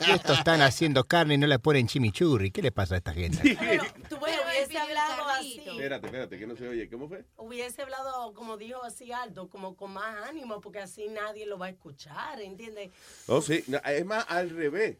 de 0.00 0.06
Y 0.06 0.10
estos 0.12 0.38
están 0.38 0.62
haciendo 0.62 1.04
carne 1.04 1.34
y 1.34 1.38
no 1.38 1.46
le 1.46 1.58
ponen 1.58 1.86
chimichurri. 1.86 2.50
¿Qué 2.50 2.62
le 2.62 2.72
pasa 2.72 2.94
a 2.94 2.98
esta 2.98 3.12
gente? 3.12 3.56
Pero 3.58 3.84
tú 4.08 4.18
ves, 4.24 4.38
hubiese 4.66 4.78
hablado 4.78 5.28
así. 5.28 5.60
Espérate, 5.64 6.06
espérate, 6.06 6.38
que 6.38 6.46
no 6.46 6.56
se 6.56 6.68
oye. 6.68 6.88
¿Cómo 6.88 7.08
fue? 7.08 7.24
Hubiese 7.36 7.82
hablado, 7.82 8.32
como 8.34 8.56
dijo 8.56 8.82
así 8.82 9.12
alto, 9.12 9.48
como 9.48 9.76
con 9.76 9.92
más 9.92 10.28
ánimo, 10.28 10.60
porque 10.60 10.80
así 10.80 11.08
nadie 11.08 11.46
lo 11.46 11.58
va 11.58 11.66
a 11.66 11.70
escuchar, 11.70 12.40
¿entiendes? 12.40 12.90
Oh, 13.26 13.40
sí. 13.40 13.64
No, 13.66 13.78
Es 13.78 14.04
más, 14.04 14.24
al 14.28 14.50
revés. 14.50 14.98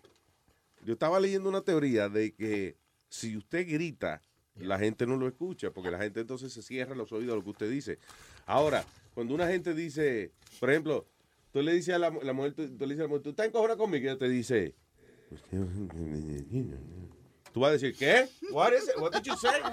Yo 0.85 0.93
estaba 0.93 1.19
leyendo 1.19 1.49
una 1.49 1.63
teoría 1.63 2.09
de 2.09 2.35
que 2.35 2.77
si 3.09 3.37
usted 3.37 3.67
grita, 3.67 4.21
la 4.57 4.79
gente 4.79 5.07
no 5.07 5.17
lo 5.17 5.27
escucha, 5.27 5.71
porque 5.71 5.91
la 5.91 5.99
gente 5.99 6.21
entonces 6.21 6.53
se 6.53 6.63
cierra 6.63 6.95
los 6.95 7.11
oídos 7.13 7.33
a 7.33 7.37
lo 7.37 7.45
que 7.45 7.51
usted 7.51 7.71
dice. 7.71 7.99
Ahora, 8.47 8.85
cuando 9.15 9.35
una 9.35 9.49
gente 9.49 9.75
dice, 9.75 10.33
por 10.61 10.71
ejemplo, 10.71 11.07
tú 11.53 11.63
le 11.63 11.73
dices 11.73 11.95
a 11.95 11.99
la, 11.99 12.11
la 12.11 12.33
mujer, 12.33 12.53
tú, 12.53 12.69
tú 12.77 12.87
le 12.87 12.95
dices 12.95 13.01
a 13.01 13.03
la 13.05 13.09
mujer, 13.09 13.23
tú 13.23 13.31
estás 13.31 13.47
encojona 13.47 13.77
conmigo, 13.77 14.05
y 14.05 14.09
ella 14.09 14.19
te 14.19 14.29
dice, 14.29 14.75
tú 17.55 17.61
vas 17.61 17.71
a 17.71 17.73
decir, 17.73 17.97
¿qué? 17.97 18.29
What 18.51 18.73
is 18.75 18.83
it? 18.89 18.99
What 19.01 19.13
did 19.15 19.23
you 19.23 19.35
say? 19.39 19.63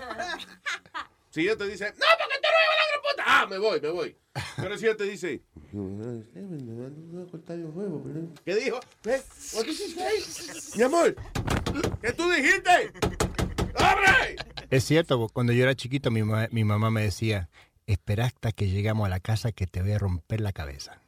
Si 1.31 1.41
ella 1.43 1.55
te 1.55 1.65
dice, 1.65 1.85
no, 1.85 2.05
porque 2.19 2.35
tú 2.41 2.47
no 2.51 2.57
eres 2.59 2.77
la 2.77 2.87
gran 2.91 3.01
puta. 3.09 3.23
Ah, 3.25 3.47
me 3.49 3.57
voy, 3.57 3.79
me 3.79 3.89
voy. 3.89 4.17
Pero 4.57 4.77
si 4.77 4.85
ella 4.85 4.97
te 4.97 5.05
dice, 5.05 5.41
¿qué 8.45 8.55
dijo? 8.55 8.79
¿Qué? 9.01 9.21
What 9.53 9.65
did 9.65 9.77
you 9.77 9.87
say? 9.95 10.77
Mi 10.77 10.83
amor, 10.83 11.15
¿qué 12.01 12.11
tú 12.13 12.29
dijiste? 12.31 12.91
¡Abre! 13.75 14.35
Es 14.69 14.83
cierto, 14.85 15.27
cuando 15.29 15.53
yo 15.53 15.63
era 15.63 15.75
chiquito 15.75 16.11
mi, 16.11 16.23
ma- 16.23 16.47
mi 16.51 16.63
mamá 16.63 16.91
me 16.91 17.03
decía, 17.03 17.49
espera 17.87 18.25
hasta 18.25 18.51
que 18.51 18.69
llegamos 18.69 19.05
a 19.05 19.09
la 19.09 19.19
casa 19.19 19.51
que 19.51 19.67
te 19.67 19.81
voy 19.81 19.91
a 19.93 19.99
romper 19.99 20.41
la 20.41 20.51
cabeza. 20.51 20.99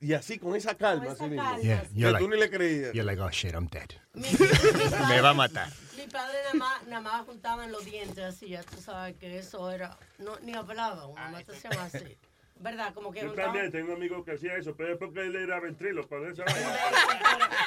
Y 0.00 0.12
así, 0.12 0.38
con 0.38 0.54
esa 0.56 0.74
calma, 0.74 1.12
así 1.12 1.24
mismo. 1.24 1.42
calma, 1.42 1.60
Yeah. 1.62 1.82
Que 1.82 1.88
you're 1.94 2.18
tú 2.18 2.28
ni 2.28 2.36
like, 2.36 2.50
le 2.52 2.58
creías. 2.58 2.94
you're 2.94 3.04
like, 3.04 3.20
oh 3.20 3.30
shit, 3.30 3.54
I'm 3.54 3.66
dead. 3.68 3.94
Mi, 4.14 4.28
mi 4.28 4.28
Me 5.08 5.20
va 5.20 5.30
a 5.30 5.34
matar. 5.34 5.68
Mi 5.96 6.06
padre 6.06 6.36
nada 6.44 6.54
más, 6.54 6.86
nada 6.86 7.00
más 7.00 7.26
juntaban 7.26 7.72
los 7.72 7.84
dientes 7.84 8.22
así, 8.22 8.48
ya 8.50 8.62
tú 8.62 8.76
sabes 8.80 9.16
que 9.16 9.38
eso 9.38 9.70
era, 9.70 9.96
no, 10.18 10.38
ni 10.40 10.52
hablaba, 10.54 11.06
una 11.06 11.30
mata 11.30 11.54
se 11.54 11.68
llama 11.68 11.84
así. 11.84 12.16
¿Verdad? 12.58 12.94
Como 12.94 13.12
que 13.12 13.20
Yo 13.20 13.32
también 13.34 13.70
tengo 13.70 13.92
un 13.92 13.96
amigo 13.96 14.24
que 14.24 14.32
hacía 14.32 14.56
eso, 14.56 14.74
pero 14.74 14.94
es 14.94 14.98
porque 14.98 15.20
él 15.20 15.36
era 15.36 15.60
ventrilo, 15.60 16.06
para 16.08 16.22
vaina. 16.32 16.44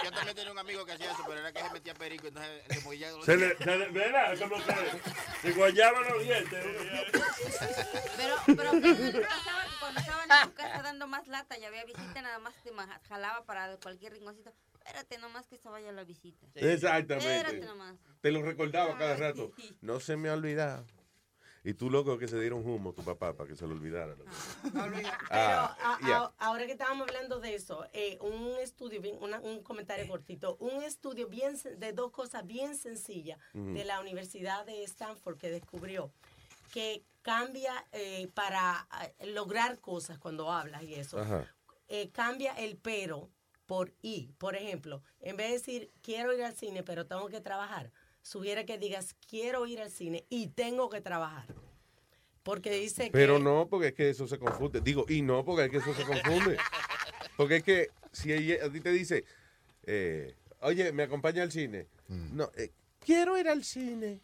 Yo 0.03 0.11
también 0.11 0.35
tenía 0.35 0.51
un 0.51 0.59
amigo 0.59 0.85
que 0.85 0.93
hacía 0.93 1.11
eso, 1.11 1.23
pero 1.27 1.39
era 1.39 1.51
que 1.51 1.61
se 1.61 1.69
metía 1.71 1.93
perico, 1.93 2.27
entonces 2.27 2.63
le 2.67 3.11
los 3.11 3.25
Se 3.25 3.37
le, 3.37 3.55
se 3.57 3.77
le, 3.77 3.89
verá, 3.89 4.35
como 4.37 4.55
que 4.55 4.73
se 5.41 5.51
guayaban 5.53 6.03
los 6.09 6.23
dientes. 6.23 6.65
Pero, 8.17 8.35
pero 8.47 8.71
¿qué 8.71 8.79
no 8.79 9.11
le 9.11 9.21
pasaba 9.21 9.63
cuando 9.79 9.99
estaban 9.99 10.31
en 10.31 10.49
tu 10.49 10.55
casa 10.55 10.81
dando 10.81 11.07
más 11.07 11.27
lata 11.27 11.57
y 11.57 11.65
había 11.65 11.85
visita, 11.85 12.21
nada 12.21 12.39
más 12.39 12.55
te 12.63 12.71
jalaba 13.07 13.45
para 13.45 13.77
cualquier 13.77 14.13
rinconcito? 14.13 14.51
Espérate 14.73 15.17
nomás 15.19 15.47
que 15.47 15.57
se 15.57 15.69
vaya 15.69 15.91
la 15.91 16.03
visita. 16.03 16.47
Exactamente. 16.55 17.35
Espérate 17.35 17.65
nomás. 17.65 17.95
Te 18.21 18.31
lo 18.31 18.41
recordaba 18.41 18.97
cada 18.97 19.15
rato. 19.15 19.51
No 19.81 19.99
se 19.99 20.17
me 20.17 20.29
ha 20.29 20.33
olvidado. 20.33 20.85
Y 21.63 21.73
tú, 21.73 21.89
loco, 21.89 22.17
que 22.17 22.27
se 22.27 22.39
dieron 22.39 22.65
humo 22.65 22.93
tu 22.93 23.03
papá 23.03 23.33
para 23.33 23.47
que 23.49 23.55
se 23.55 23.67
lo 23.67 23.73
olvidara. 23.73 24.15
Pero 24.15 24.27
Ah, 25.29 25.77
a- 25.81 25.99
yeah. 26.05 26.17
a- 26.23 26.33
ahora 26.39 26.65
que 26.65 26.71
estábamos 26.71 27.07
hablando 27.07 27.39
de 27.39 27.55
eso, 27.55 27.85
eh, 27.93 28.17
un 28.21 28.57
estudio, 28.59 29.01
bien- 29.01 29.17
una- 29.21 29.39
un 29.41 29.61
comentario 29.63 30.07
cortito, 30.07 30.55
un 30.59 30.81
estudio 30.83 31.27
bien 31.27 31.57
de 31.77 31.93
dos 31.93 32.11
cosas 32.11 32.45
bien 32.45 32.75
sencillas 32.77 33.39
de 33.53 33.83
la 33.85 33.99
Universidad 33.99 34.65
de 34.65 34.83
Stanford 34.83 35.37
que 35.37 35.49
descubrió 35.49 36.11
que 36.71 37.03
cambia 37.23 37.73
eh, 37.91 38.29
para 38.33 38.87
eh, 39.19 39.27
lograr 39.27 39.79
cosas 39.79 40.17
cuando 40.19 40.51
hablas 40.51 40.83
y 40.83 40.93
eso. 40.95 41.19
Eh, 41.87 42.09
cambia 42.11 42.53
el 42.53 42.77
pero 42.77 43.29
por 43.65 43.91
y. 44.01 44.27
Por 44.37 44.55
ejemplo, 44.55 45.01
en 45.19 45.35
vez 45.35 45.47
de 45.47 45.53
decir 45.53 45.91
quiero 46.01 46.31
ir 46.33 46.43
al 46.43 46.55
cine 46.55 46.83
pero 46.83 47.05
tengo 47.07 47.27
que 47.27 47.41
trabajar, 47.41 47.91
sugiere 48.21 48.65
que 48.65 48.77
digas 48.77 49.15
quiero 49.27 49.65
ir 49.67 49.79
al 49.81 49.91
cine 49.91 50.25
y 50.29 50.47
tengo 50.47 50.89
que 50.89 51.01
trabajar. 51.01 51.47
Porque 52.43 52.71
dice 52.71 53.09
Pero 53.11 53.37
que... 53.37 53.43
no, 53.43 53.67
porque 53.69 53.87
es 53.87 53.93
que 53.93 54.09
eso 54.09 54.27
se 54.27 54.39
confunde. 54.39 54.81
Digo, 54.81 55.05
y 55.07 55.21
no, 55.21 55.43
porque 55.43 55.65
es 55.65 55.71
que 55.71 55.77
eso 55.77 55.93
se 55.93 56.03
confunde. 56.03 56.57
Porque 57.37 57.57
es 57.57 57.63
que 57.63 57.89
si 58.11 58.33
ella, 58.33 58.65
a 58.65 58.69
ti 58.71 58.79
te 58.79 58.91
dice, 58.91 59.23
eh, 59.83 60.35
oye, 60.61 60.91
¿me 60.91 61.03
acompaña 61.03 61.43
al 61.43 61.51
cine? 61.51 61.87
No, 62.07 62.49
eh, 62.55 62.71
quiero 62.99 63.37
ir 63.37 63.47
al 63.49 63.63
cine 63.63 64.19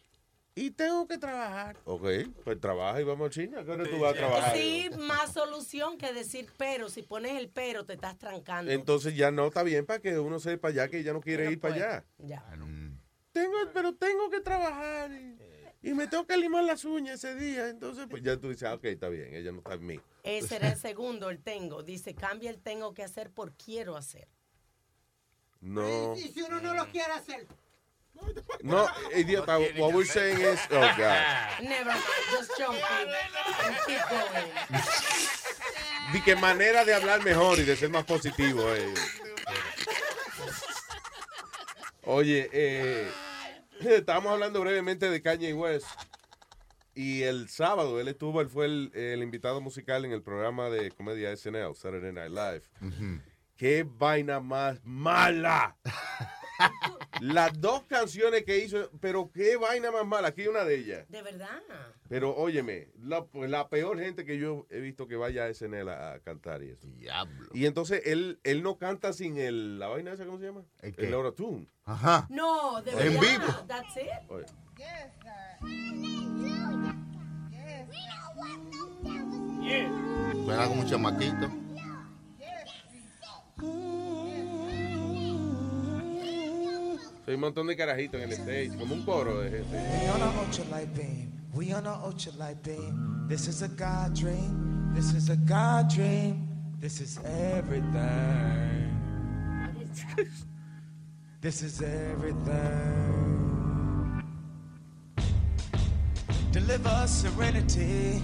y 0.58 0.72
tengo 0.72 1.06
que 1.06 1.18
trabajar. 1.18 1.78
Ok, 1.84 2.08
pues 2.46 2.60
trabaja 2.62 3.02
y 3.02 3.04
vamos 3.04 3.28
al 3.28 3.34
cine. 3.34 3.60
¿A 3.60 3.66
qué 3.66 3.72
hora 3.72 3.84
tú 3.84 4.00
vas 4.00 4.14
a 4.14 4.18
trabajar? 4.18 4.56
Sí, 4.56 4.90
más 4.98 5.34
solución 5.34 5.98
que 5.98 6.14
decir 6.14 6.50
pero. 6.58 6.90
Si 6.90 7.04
pones 7.04 7.34
el 7.38 7.50
pero, 7.50 7.86
te 7.86 7.94
estás 7.94 8.18
trancando. 8.18 8.72
Entonces 8.72 9.16
ya 9.16 9.32
no 9.32 9.48
está 9.48 9.64
bien 9.64 9.86
para 9.86 10.00
que 10.00 10.18
uno 10.18 10.40
sepa 10.40 10.70
ya 10.72 10.88
que 10.88 11.04
ya 11.04 11.12
no 11.12 11.20
quiere 11.20 11.52
ir 11.52 11.60
para 11.60 11.74
puede. 11.76 11.86
allá. 11.86 12.06
Ya. 12.20 12.44
Tengo, 13.36 13.58
pero 13.74 13.94
tengo 13.94 14.30
que 14.30 14.40
trabajar. 14.40 15.12
Y, 15.12 15.38
y 15.90 15.94
me 15.94 16.08
tengo 16.08 16.26
que 16.26 16.38
limar 16.38 16.64
las 16.64 16.86
uñas 16.86 17.22
ese 17.22 17.36
día. 17.36 17.68
Entonces, 17.68 18.08
pues 18.10 18.24
ya 18.24 18.38
tú 18.38 18.48
dices, 18.48 18.64
ah, 18.64 18.76
ok, 18.76 18.86
está 18.86 19.10
bien, 19.10 19.36
ella 19.36 19.52
no 19.52 19.58
está 19.58 19.74
en 19.74 19.86
mí. 19.86 20.00
Ese 20.24 20.56
era 20.56 20.70
el 20.70 20.78
segundo, 20.80 21.30
el 21.30 21.44
tengo. 21.44 21.84
Dice, 21.84 22.16
cambia 22.16 22.50
el 22.50 22.62
tengo 22.62 22.94
que 22.94 23.04
hacer 23.04 23.30
por 23.32 23.52
quiero 23.58 23.98
hacer. 23.98 24.30
No, 25.60 26.16
Y 26.16 26.30
si 26.30 26.44
uno 26.44 26.62
no 26.62 26.74
lo 26.76 26.88
quiere 26.88 27.12
hacer. 27.12 27.46
no, 28.64 28.88
idiota, 29.18 29.60
what 29.78 29.94
we're 29.94 30.06
saying 30.06 30.40
is, 30.40 30.62
oh, 30.72 30.80
God. 30.80 31.60
Never 31.62 31.92
mind, 31.92 32.02
just 32.32 32.58
jump 32.58 32.78
in 32.78 33.10
and 33.66 33.76
keep 33.86 34.00
going. 34.10 34.52
Di 36.14 36.22
que 36.22 36.38
manera 36.38 36.86
de 36.86 36.94
hablar 36.94 37.22
mejor 37.22 37.60
y 37.60 37.64
de 37.64 37.76
ser 37.76 37.90
más 37.90 38.06
positivo. 38.06 38.74
eh. 38.74 38.94
Oye, 42.08 42.48
eh, 42.54 43.10
estábamos 43.82 44.32
hablando 44.32 44.62
brevemente 44.62 45.10
de 45.10 45.22
Kanye 45.22 45.54
West. 45.54 45.88
Y 46.94 47.24
el 47.24 47.50
sábado 47.50 48.00
él 48.00 48.08
estuvo, 48.08 48.40
él 48.40 48.48
fue 48.48 48.68
el, 48.68 48.92
el 48.94 49.22
invitado 49.22 49.60
musical 49.60 50.06
en 50.06 50.14
el 50.14 50.22
programa 50.22 50.70
de 50.70 50.92
comedia 50.92 51.36
SNL, 51.36 51.76
Saturday 51.76 52.14
Night 52.14 52.32
Live. 52.32 52.64
¡Qué 53.58 53.86
vaina 53.86 54.40
más 54.40 54.80
mala! 54.84 55.76
Las 57.22 57.60
dos 57.60 57.84
canciones 57.84 58.44
que 58.44 58.58
hizo, 58.60 58.90
pero 59.00 59.32
qué 59.32 59.56
vaina 59.58 59.92
más 59.92 60.06
mala. 60.06 60.30
Aquí 60.30 60.42
hay 60.42 60.48
una 60.48 60.64
de 60.66 60.76
ellas. 60.76 61.08
De 61.10 61.22
verdad. 61.22 61.62
Pero 62.10 62.36
óyeme, 62.36 62.90
la, 63.02 63.26
la 63.34 63.70
peor 63.70 64.00
gente 64.00 64.26
que 64.26 64.38
yo 64.38 64.68
he 64.70 64.80
visto 64.80 65.08
que 65.08 65.16
vaya 65.16 65.46
a 65.46 65.54
SNL 65.54 65.90
a, 65.90 66.14
a 66.14 66.20
cantar 66.20 66.62
y 66.64 66.70
eso. 66.70 66.88
Diablo. 66.88 67.50
Y 67.54 67.66
entonces 67.66 68.02
él, 68.06 68.40
él 68.44 68.62
no 68.64 68.78
canta 68.78 69.14
sin 69.14 69.38
el, 69.38 69.80
la 69.80 69.88
vaina 69.88 70.14
esa, 70.14 70.26
¿cómo 70.26 70.38
se 70.40 70.46
llama? 70.46 70.64
¿El? 70.82 70.94
El 70.98 71.14
autotune. 71.14 71.68
Ajá. 71.86 72.28
No, 72.30 72.82
de 72.82 72.92
En 72.92 72.98
verdad. 72.98 73.22
vivo. 73.22 73.66
That's 73.68 73.98
it. 73.98 74.30
Oye. 74.32 74.46
Suena 80.46 80.68
como 80.68 80.82
un 80.82 80.88
chamaquito. 80.88 81.50
Hay 87.28 87.34
un 87.34 87.42
montón 87.42 87.66
de 87.66 87.76
carajitos 87.76 88.22
en 88.22 88.32
el 88.32 88.34
stage, 88.34 88.78
como 88.78 88.94
un 88.94 89.02
coro 89.04 89.40
de 89.42 89.50
gente. 89.50 89.76
We 89.76 90.10
on 90.12 90.22
a 90.22 90.32
ultralight 90.42 90.96
beam. 90.96 91.32
We 91.56 91.74
on 91.74 91.88
a 91.88 91.96
ultralight 92.06 92.62
beam. 92.62 93.26
This 93.28 93.48
is 93.48 93.64
a 93.64 93.68
God 93.68 94.14
dream. 94.14 94.94
This 94.94 95.12
is 95.14 95.30
a 95.30 95.36
God 95.36 95.90
dream. 95.90 96.48
This 96.80 97.02
is 97.02 97.18
everything. 97.26 98.92
this 101.42 101.64
is 101.64 101.82
everything. 101.82 102.54
Deliver 106.52 106.90
us 106.90 107.24
serenity. 107.24 108.22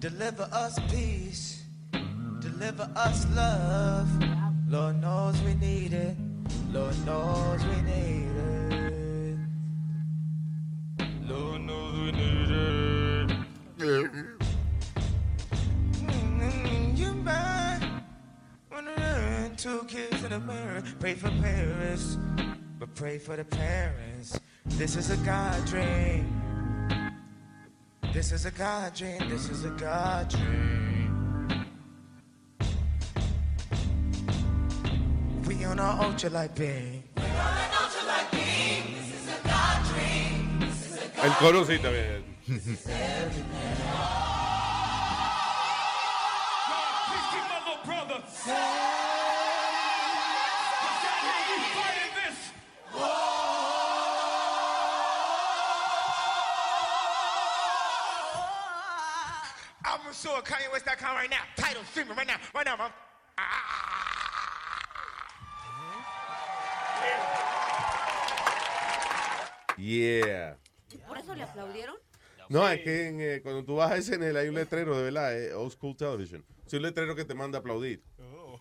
Deliver 0.00 0.48
us 0.52 0.78
peace. 0.90 1.64
Deliver 2.40 2.90
us 2.94 3.26
love. 3.34 4.06
Lord 4.68 5.00
knows 5.00 5.40
we 5.40 5.54
need 5.54 5.94
it. 5.94 6.27
Lord 6.72 7.06
knows 7.06 7.64
we 7.64 7.82
need 7.82 8.28
it. 8.36 9.38
Lord 11.28 11.60
knows 11.62 11.94
we 11.94 12.12
need 12.12 12.50
it. 12.50 13.30
Mm, 16.00 16.98
You 16.98 17.14
man, 17.14 18.00
two 19.56 19.82
kids 19.88 20.24
in 20.24 20.32
a 20.32 20.40
mirror. 20.40 20.82
Pray 21.00 21.14
for 21.14 21.30
Paris, 21.40 22.16
but 22.78 22.94
pray 22.94 23.18
for 23.18 23.36
the 23.36 23.44
parents. 23.44 24.38
This 24.64 24.96
is 24.96 25.10
a 25.10 25.16
God 25.18 25.64
dream. 25.66 26.34
This 28.12 28.32
is 28.32 28.46
a 28.46 28.50
God 28.50 28.94
dream. 28.94 29.28
This 29.28 29.48
is 29.48 29.64
a 29.64 29.70
God 29.70 30.28
dream. 30.28 30.87
We 35.48 35.64
on 35.64 35.80
our 35.80 36.04
ultralight 36.04 36.54
beam. 36.54 37.02
El 41.22 41.32
coro 41.40 41.64
sí 41.64 41.78
también. 41.78 42.22
I'm 59.86 60.12
sure 60.12 60.42
KanyeWest.com 60.42 61.16
right 61.16 61.30
now. 61.30 61.36
Title 61.56 61.82
streaming 61.90 62.16
right 62.16 62.26
now. 62.26 62.36
Right 62.54 62.66
now, 62.66 62.76
man. 62.76 62.90
Yeah. 69.88 70.58
¿Por 71.06 71.16
eso 71.16 71.34
le 71.34 71.44
aplaudieron? 71.44 71.96
No, 72.50 72.68
es 72.68 72.80
que 72.82 73.08
en, 73.08 73.20
eh, 73.20 73.40
cuando 73.42 73.64
tú 73.64 73.76
vas 73.76 73.92
a 73.92 74.02
SNL 74.02 74.36
hay 74.36 74.48
un 74.48 74.54
letrero 74.54 74.96
de 74.96 75.02
verdad, 75.02 75.38
eh, 75.38 75.54
Old 75.54 75.72
School 75.72 75.96
Television. 75.96 76.44
Es 76.66 76.72
un 76.74 76.82
letrero 76.82 77.14
que 77.16 77.24
te 77.24 77.34
manda 77.34 77.58
a 77.58 77.60
aplaudir. 77.60 78.02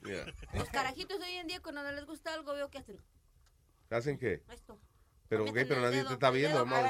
Yeah. 0.06 0.26
Los 0.54 0.70
carajitos 0.70 1.20
de 1.20 1.26
hoy 1.26 1.34
en 1.34 1.48
día 1.48 1.62
cuando 1.62 1.84
no 1.84 1.92
les 1.92 2.06
gusta 2.06 2.34
algo 2.34 2.54
veo 2.54 2.70
que 2.70 2.78
hacen 2.78 2.98
¿Hacen 3.90 4.18
qué? 4.18 4.42
esto. 4.54 4.80
Pero, 5.28 5.44
ok, 5.44 5.48
Métele 5.48 5.68
pero 5.68 5.82
nadie 5.82 5.98
dedo, 5.98 6.08
te 6.08 6.14
está 6.14 6.30
viendo, 6.30 6.64
dedo 6.64 6.76
hermano. 6.76 6.90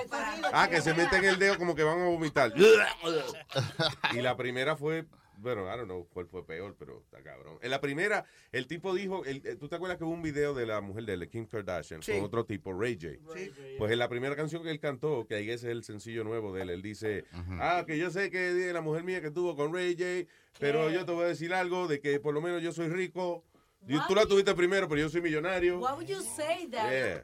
Ah, 0.53 0.67
que 0.69 0.81
se 0.81 0.93
meten 0.93 1.25
el 1.25 1.39
dedo 1.39 1.57
como 1.57 1.73
que 1.73 1.83
van 1.83 1.99
a 1.99 2.05
vomitar. 2.05 2.53
y 4.13 4.21
la 4.21 4.37
primera 4.37 4.75
fue, 4.75 5.07
bueno, 5.37 5.63
I 5.65 5.77
don't 5.77 5.85
know 5.85 6.07
cuál 6.11 6.27
fue 6.27 6.45
peor, 6.45 6.75
pero 6.77 6.99
está 6.99 7.21
cabrón. 7.23 7.57
En 7.61 7.71
la 7.71 7.79
primera, 7.79 8.25
el 8.51 8.67
tipo 8.67 8.93
dijo, 8.93 9.23
el- 9.25 9.41
eh, 9.45 9.55
¿tú 9.55 9.67
te 9.69 9.75
acuerdas 9.75 9.97
que 9.97 10.03
hubo 10.03 10.11
un 10.13 10.21
video 10.21 10.53
de 10.53 10.65
la 10.65 10.81
mujer 10.81 11.05
de 11.05 11.29
Kim 11.29 11.45
Kardashian, 11.45 12.01
Sí. 12.01 12.13
con 12.13 12.23
otro 12.23 12.45
tipo, 12.45 12.73
Ray 12.73 12.97
J? 13.01 13.13
Sí. 13.37 13.51
Pues 13.77 13.91
en 13.91 13.99
la 13.99 14.09
primera 14.09 14.35
canción 14.35 14.63
que 14.63 14.71
él 14.71 14.79
cantó, 14.79 15.25
que 15.27 15.35
ahí 15.35 15.49
ese 15.49 15.67
es 15.67 15.71
el 15.71 15.83
sencillo 15.83 16.23
nuevo 16.23 16.53
de 16.53 16.63
él, 16.63 16.69
él 16.71 16.81
dice, 16.81 17.25
ah, 17.59 17.83
que 17.87 17.97
yo 17.97 18.09
sé 18.11 18.29
que 18.29 18.71
la 18.73 18.81
mujer 18.81 19.03
mía 19.03 19.21
que 19.21 19.27
estuvo 19.27 19.55
con 19.55 19.73
Ray 19.73 19.95
J, 19.97 20.29
pero 20.59 20.89
yo 20.89 21.05
te 21.05 21.11
voy 21.11 21.25
a 21.25 21.27
decir 21.29 21.53
algo 21.53 21.87
de 21.87 21.99
que 21.99 22.19
por 22.19 22.33
lo 22.33 22.41
menos 22.41 22.61
yo 22.61 22.71
soy 22.71 22.87
rico. 22.89 23.43
Y 23.87 23.95
What? 23.95 24.07
tú 24.07 24.15
la 24.15 24.25
tuviste 24.25 24.53
primero, 24.55 24.89
pero 24.89 24.99
yo 25.01 25.07
soy 25.09 25.21
millonario. 25.21 25.77
Why 25.79 25.91
would 25.93 26.07
you 26.07 26.19
say 26.21 26.67
that? 26.71 26.89
Yeah. 26.91 27.23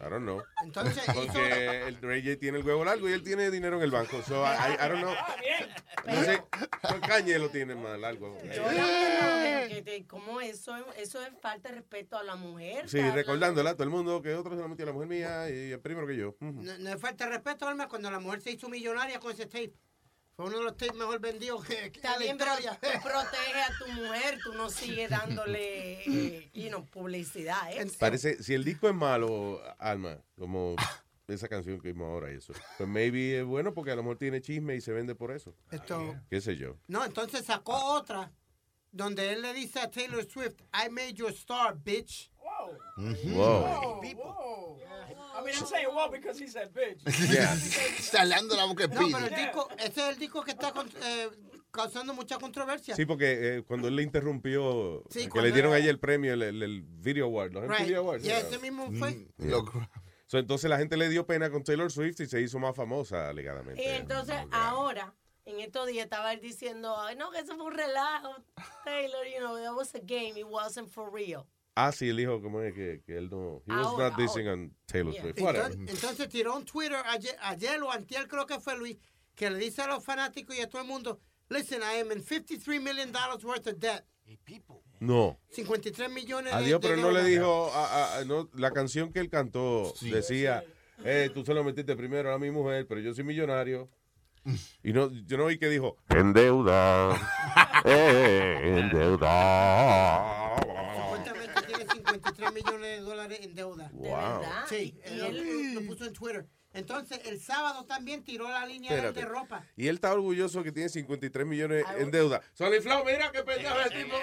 I 0.00 0.08
don't 0.08 0.22
know. 0.24 0.42
Entonces, 0.64 1.02
Porque 1.14 1.82
el 1.88 2.00
Ray 2.00 2.22
J 2.24 2.36
tiene 2.38 2.58
el 2.58 2.64
huevo 2.64 2.84
largo 2.84 3.08
y 3.08 3.12
él 3.12 3.22
tiene 3.22 3.50
dinero 3.50 3.76
en 3.76 3.82
el 3.82 3.90
banco. 3.90 4.22
So, 4.22 4.42
I, 4.44 4.48
I- 4.72 4.84
I 4.86 4.88
don't 4.88 5.02
know. 5.02 5.14
No 6.06 6.24
sé, 6.24 6.42
Kanye 7.06 7.38
lo 7.38 7.50
tiene 7.50 7.74
más 7.74 7.98
largo. 7.98 8.38
Yo 8.42 8.62
la 8.72 8.86
verdad, 8.86 9.68
que 9.68 9.82
te- 9.82 10.06
como 10.06 10.40
eso, 10.40 10.74
eso 10.96 11.20
es 11.20 11.28
falta 11.42 11.68
de 11.68 11.76
respeto 11.76 12.16
a 12.16 12.22
la 12.22 12.36
mujer. 12.36 12.88
Sí, 12.88 12.98
Carla. 12.98 13.14
recordándola 13.14 13.70
a 13.70 13.74
todo 13.74 13.84
el 13.84 13.90
mundo 13.90 14.22
que 14.22 14.34
otro 14.34 14.54
se 14.56 14.62
lo 14.62 14.68
metió 14.68 14.84
a 14.84 14.86
la 14.86 14.92
mujer 14.92 15.08
mía 15.08 15.50
y 15.50 15.72
el 15.72 15.80
primero 15.80 16.06
que 16.06 16.16
yo. 16.16 16.34
No 16.40 16.90
es 16.90 17.00
falta 17.00 17.24
de 17.26 17.32
respeto, 17.32 17.68
Alma, 17.68 17.86
cuando 17.88 18.10
la 18.10 18.18
mujer 18.20 18.40
se 18.40 18.52
hizo 18.52 18.68
millonaria 18.70 19.20
con 19.20 19.32
ese 19.32 19.44
tape. 19.46 19.74
Fue 20.40 20.48
uno 20.48 20.56
de 20.56 20.64
los 20.64 20.76
tapes 20.78 20.96
mejor 20.96 21.20
vendidos 21.20 21.62
que, 21.66 21.92
que 21.92 21.98
Está 21.98 22.12
la 22.12 22.18
bien, 22.18 22.38
pero 22.38 22.52
tú 22.56 22.88
protege 23.02 23.60
a 23.60 23.78
tu 23.78 23.92
mujer, 23.92 24.38
tú 24.42 24.54
no 24.54 24.70
sigues 24.70 25.10
dándole 25.10 26.00
eh, 26.04 26.50
you 26.54 26.68
know, 26.68 26.82
publicidad. 26.86 27.70
¿eh? 27.70 27.86
Parece, 27.98 28.42
si 28.42 28.54
el 28.54 28.64
disco 28.64 28.88
es 28.88 28.94
malo, 28.94 29.60
Alma, 29.78 30.16
como 30.38 30.76
esa 31.28 31.46
canción 31.46 31.78
que 31.78 31.88
vimos 31.88 32.06
ahora 32.06 32.32
y 32.32 32.36
eso, 32.36 32.54
pues 32.78 32.88
maybe 32.88 33.40
es 33.40 33.44
bueno 33.44 33.74
porque 33.74 33.90
a 33.90 33.96
lo 33.96 34.02
mejor 34.02 34.16
tiene 34.16 34.40
chisme 34.40 34.76
y 34.76 34.80
se 34.80 34.92
vende 34.92 35.14
por 35.14 35.30
eso. 35.30 35.54
Esto, 35.70 36.16
¿Qué 36.30 36.40
sé 36.40 36.56
yo? 36.56 36.78
no, 36.88 37.04
entonces 37.04 37.44
sacó 37.44 37.76
otra 37.92 38.32
donde 38.92 39.34
él 39.34 39.42
le 39.42 39.52
dice 39.52 39.78
a 39.80 39.90
Taylor 39.90 40.24
Swift, 40.24 40.62
I 40.72 40.88
made 40.88 41.12
you 41.12 41.26
a 41.26 41.32
star, 41.32 41.76
bitch. 41.76 42.29
Wow. 42.96 44.00
I 44.02 45.42
mean, 45.42 45.54
I'm 45.56 45.66
saying 45.66 45.86
wow 45.94 46.08
because 46.10 46.38
he 46.38 46.46
said 46.48 46.70
bitch. 46.74 47.00
Yeah. 47.32 47.54
Saliendo 48.00 48.56
la 48.56 48.64
boca 48.66 48.86
de 48.86 48.94
No, 48.94 49.00
pero 49.10 49.26
el 49.26 49.34
disco, 49.34 49.68
ese 49.78 50.00
es 50.02 50.08
el 50.10 50.18
disco 50.18 50.42
que 50.42 50.50
está 50.52 50.72
con- 50.72 50.88
eh, 51.02 51.28
causando 51.70 52.12
mucha 52.14 52.38
controversia. 52.38 52.94
Sí, 52.96 53.06
porque 53.06 53.56
eh, 53.58 53.62
cuando 53.66 53.88
él 53.88 53.96
le 53.96 54.02
interrumpió, 54.02 55.02
Sí, 55.10 55.28
que 55.28 55.40
le 55.40 55.52
dieron 55.52 55.70
era- 55.72 55.78
ayer 55.78 55.90
el 55.90 55.98
premio, 56.00 56.34
el, 56.34 56.42
el- 56.42 56.62
el 56.62 56.82
Video 56.82 57.26
Award, 57.26 57.52
los 57.52 57.62
Right. 57.68 57.80
MTV 57.86 57.96
Awards. 57.96 58.24
Y 58.24 58.28
¿no? 58.28 58.34
ese 58.34 58.58
mismo 58.58 58.90
fue. 58.98 59.10
Mm, 59.12 59.48
yeah. 59.48 59.90
So, 60.26 60.38
entonces 60.38 60.68
la 60.70 60.78
gente 60.78 60.96
le 60.96 61.08
dio 61.08 61.26
pena 61.26 61.50
con 61.50 61.64
Taylor 61.64 61.90
Swift 61.90 62.20
y 62.20 62.26
se 62.26 62.40
hizo 62.40 62.58
más 62.58 62.76
famosa, 62.76 63.28
alegadamente. 63.30 63.82
Y 63.82 63.86
entonces 63.86 64.36
ahora, 64.52 65.14
en 65.44 65.58
estos 65.60 65.86
días 65.88 66.04
estaba 66.04 66.32
él 66.32 66.40
diciendo, 66.40 66.96
ay 67.00 67.16
no, 67.16 67.30
que 67.30 67.38
eso 67.38 67.56
fue 67.56 67.64
un 67.64 67.72
relajo, 67.72 68.36
Taylor, 68.84 69.24
you 69.26 69.38
know, 69.40 69.56
that 69.60 69.74
was 69.74 69.92
a 69.94 69.98
game, 70.00 70.38
it 70.38 70.46
wasn't 70.48 70.88
for 70.88 71.10
real. 71.12 71.46
Ah, 71.74 71.92
sí, 71.92 72.08
él 72.08 72.16
dijo 72.16 72.42
como 72.42 72.60
es 72.62 72.74
que, 72.74 73.00
que 73.06 73.16
él 73.16 73.30
no. 73.30 73.62
He 73.66 73.72
was 73.72 73.86
Ahora, 73.86 74.10
not 74.10 74.18
dissing 74.18 74.46
ahora. 74.48 74.52
on 74.54 74.76
Taylor 74.86 75.12
Yeah. 75.12 75.22
Swift. 75.22 75.40
Whatever. 75.40 75.70
Entonces, 75.72 75.94
entonces 76.02 76.28
tiró 76.28 76.56
un 76.56 76.64
Twitter 76.64 76.98
ayer, 77.06 77.36
ayer 77.42 77.82
o 77.82 77.90
antier 77.90 78.26
creo 78.28 78.44
que 78.46 78.58
fue 78.60 78.76
Luis, 78.76 78.96
que 79.34 79.48
le 79.50 79.58
dice 79.58 79.82
a 79.82 79.86
los 79.86 80.04
fanáticos 80.04 80.56
y 80.56 80.60
a 80.60 80.68
todo 80.68 80.82
el 80.82 80.88
mundo, 80.88 81.20
listen, 81.48 81.80
I 81.82 82.00
am 82.00 82.12
in 82.12 82.22
53 82.22 82.80
million 82.80 83.12
dollars 83.12 83.44
worth 83.44 83.66
of 83.68 83.78
debt. 83.78 84.04
No. 85.00 85.38
53 85.50 86.08
millones 86.10 86.52
de 86.52 86.58
Adiós, 86.58 86.80
pero 86.82 86.96
no 86.96 87.10
le 87.10 87.24
dijo. 87.24 87.70
a- 87.72 87.86
a- 87.86 88.18
a- 88.18 88.24
no, 88.24 88.48
la 88.54 88.70
canción 88.72 89.12
que 89.12 89.18
él 89.20 89.28
cantó 89.30 89.92
decía. 90.02 90.62
eh, 91.04 91.30
tú 91.32 91.44
se 91.44 91.54
lo 91.54 91.64
metiste 91.64 91.96
primero 91.96 92.32
a 92.34 92.38
mi 92.38 92.50
mujer, 92.50 92.86
pero 92.86 93.00
yo 93.00 93.14
soy 93.14 93.24
millonario. 93.24 93.88
Y 94.82 94.92
no, 94.92 95.10
yo 95.26 95.36
no 95.38 95.46
vi 95.46 95.58
que 95.58 95.68
dijo, 95.68 95.96
en 96.08 96.32
deuda, 96.32 97.14
eh, 97.84 98.58
en 98.62 98.90
deuda. 98.90 100.56
Supuestamente 102.50 102.62
tiene 102.62 102.62
53 102.62 102.64
millones 102.64 102.98
de 102.98 103.00
dólares 103.00 103.40
en 103.42 103.54
deuda. 103.54 103.88
¿De 103.92 104.08
Wow. 104.08 104.40
verdad? 104.40 104.64
Sí, 104.68 104.94
¿Y 105.06 105.08
él 105.08 105.18
lo, 105.18 105.26
él? 105.26 105.74
lo 105.74 105.82
puso 105.86 106.04
en 106.06 106.12
Twitter. 106.12 106.46
Entonces, 106.72 107.20
el 107.24 107.40
sábado 107.40 107.84
también 107.84 108.22
tiró 108.24 108.48
la 108.48 108.64
línea 108.64 108.90
de- 108.92 108.96
Espérate. 108.98 109.20
de 109.20 109.26
ropa. 109.26 109.64
Y 109.76 109.88
él 109.88 109.96
está 109.96 110.12
orgulloso 110.12 110.62
que 110.62 110.70
tiene 110.70 110.88
53 110.88 111.44
millones 111.46 111.84
en 111.98 112.10
deuda. 112.12 112.40
Soliflow, 112.54 113.04
mira 113.04 113.30
qué 113.32 113.42
pendejo 113.42 113.80
es 113.80 113.86
el 113.90 114.04
tipo. 114.04 114.16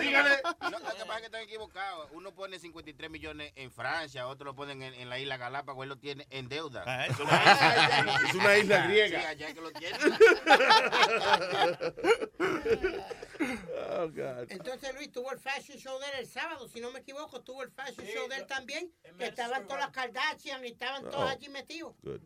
Dígale. 0.00 0.36
No, 0.62 0.70
lo 0.70 0.78
que 0.78 0.84
pasa 0.84 1.14
es 1.14 1.20
que 1.20 1.24
están 1.26 1.42
equivocados. 1.42 2.08
Uno 2.12 2.32
pone 2.34 2.58
53 2.58 3.10
millones 3.10 3.52
en 3.56 3.72
Francia, 3.72 4.26
otro 4.28 4.44
lo 4.44 4.54
ponen 4.54 4.82
en, 4.82 4.94
en 4.94 5.08
la 5.08 5.18
isla 5.18 5.36
Galápagos, 5.36 5.82
él 5.82 5.88
lo 5.88 5.98
tiene 5.98 6.26
en 6.30 6.48
deuda. 6.48 6.84
Ah, 6.86 7.06
es 7.06 7.18
una 7.18 7.32
isla- 7.42 8.20
es 8.28 8.34
una 8.34 8.58
isla 8.58 8.86
griega. 8.86 9.20
Sí, 9.20 9.26
allá 9.26 9.48
es 9.48 9.54
que 9.54 9.60
lo 9.60 9.70
tiene. 9.72 9.98
Oh, 13.96 14.08
God. 14.08 14.46
Entonces, 14.50 14.94
Luis, 14.94 15.10
tuvo 15.12 15.30
el 15.32 15.38
fashion 15.38 15.78
show 15.78 15.98
de 15.98 16.06
él 16.06 16.12
el 16.20 16.26
sábado, 16.26 16.68
si 16.68 16.80
no 16.80 16.90
me 16.90 17.00
equivoco, 17.00 17.42
tuvo 17.42 17.62
el 17.62 17.70
fashion 17.70 18.06
show 18.06 18.28
de 18.28 18.36
él 18.36 18.46
también, 18.46 18.90
que 19.18 19.26
estaban 19.26 19.66
todas 19.66 19.80
las 19.82 19.90
Kardashian 19.90 20.64
y 20.64 20.68
estaban 20.68 21.02
todos 21.02 21.14
Oh. 21.16 21.28
allí 21.28 21.48
metidos. 21.66 21.94
Good. 22.02 22.20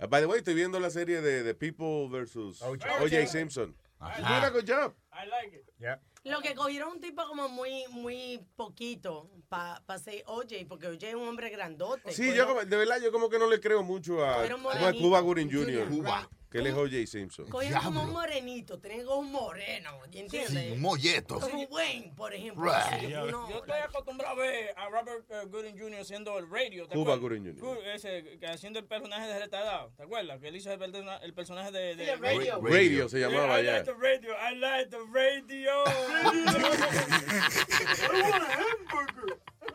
Uh, 0.00 0.06
by 0.06 0.20
the 0.20 0.26
way, 0.26 0.38
estoy 0.38 0.54
viendo 0.54 0.80
la 0.80 0.90
serie 0.90 1.20
de 1.20 1.44
The 1.44 1.54
People 1.54 2.08
versus 2.08 2.60
O.J. 2.62 3.26
Simpson. 3.26 3.74
He's 4.00 4.26
doing 4.26 4.44
a 4.44 4.50
good 4.50 4.66
job. 4.66 4.94
I 5.12 5.26
like 5.28 5.54
it. 5.54 5.98
Lo 6.24 6.40
que 6.40 6.54
cogieron 6.54 6.92
un 6.92 7.00
tipo 7.00 7.26
como 7.26 7.48
muy, 7.48 7.84
muy 7.90 8.44
poquito 8.56 9.30
para 9.48 9.80
pa 9.86 9.98
ser 9.98 10.22
OJ, 10.26 10.66
porque 10.68 10.86
OJ 10.88 11.02
es 11.08 11.14
un 11.14 11.28
hombre 11.28 11.48
grandote. 11.50 12.12
Sí, 12.12 12.34
yo 12.34 12.46
como- 12.46 12.64
de 12.64 12.76
verdad 12.76 13.00
yo 13.02 13.10
como 13.10 13.28
que 13.30 13.38
no 13.38 13.46
le 13.46 13.58
creo 13.60 13.82
mucho 13.82 14.22
a, 14.24 14.42
a. 14.42 14.92
Cuba 14.92 15.20
Gooding 15.20 15.50
Jr. 15.50 15.88
Cuba. 15.88 16.28
Que 16.50 16.58
él 16.58 16.66
es 16.66 16.74
O.J. 16.74 17.06
Simpson. 17.06 17.46
Cogieron 17.48 17.80
como 17.84 18.02
un 18.02 18.10
morenito, 18.12 18.78
tienen 18.80 19.06
como 19.06 19.20
un 19.20 19.30
moreno, 19.30 20.04
¿entiendes? 20.04 20.48
Sí, 20.48 20.70
un 20.72 20.80
molleto. 20.80 21.38
Como 21.38 21.62
Wayne, 21.66 22.12
por 22.16 22.34
ejemplo. 22.34 22.64
Right. 22.64 23.00
Sí, 23.02 23.08
Yo, 23.08 23.24
uno- 23.24 23.48
yo 23.48 23.56
estoy 23.58 23.78
acostumbrado 23.78 24.32
a 24.32 24.34
ver 24.44 24.74
a 24.76 24.88
Robert 24.88 25.24
uh, 25.30 25.48
Gooding 25.48 25.78
Jr. 25.78 26.00
haciendo 26.00 26.36
el 26.38 26.50
radio. 26.50 26.88
¿te 26.88 26.94
Cuba? 26.96 27.14
Gooding 27.16 27.56
Jr. 27.56 27.78
Ese, 27.94 28.36
que 28.40 28.46
haciendo 28.48 28.80
el 28.80 28.84
personaje 28.86 29.28
de 29.28 29.38
retardado. 29.38 29.92
¿Te 29.96 30.02
acuerdas? 30.02 30.40
Que 30.40 30.48
él 30.48 30.56
hizo 30.56 30.72
el, 30.72 30.82
el 31.22 31.34
personaje 31.34 31.70
de, 31.70 31.94
de 31.94 32.04
Sí, 32.04 32.10
el 32.10 32.18
radio. 32.20 32.60
Radio 32.60 33.08
se 33.08 33.20
llamaba 33.20 33.60
I 33.60 33.64
ya. 33.66 33.72
like 33.74 33.84
the 33.84 33.94
radio. 33.94 34.32
I 34.32 34.54
like 34.56 34.90
the 34.90 34.98
radio. 35.12 35.84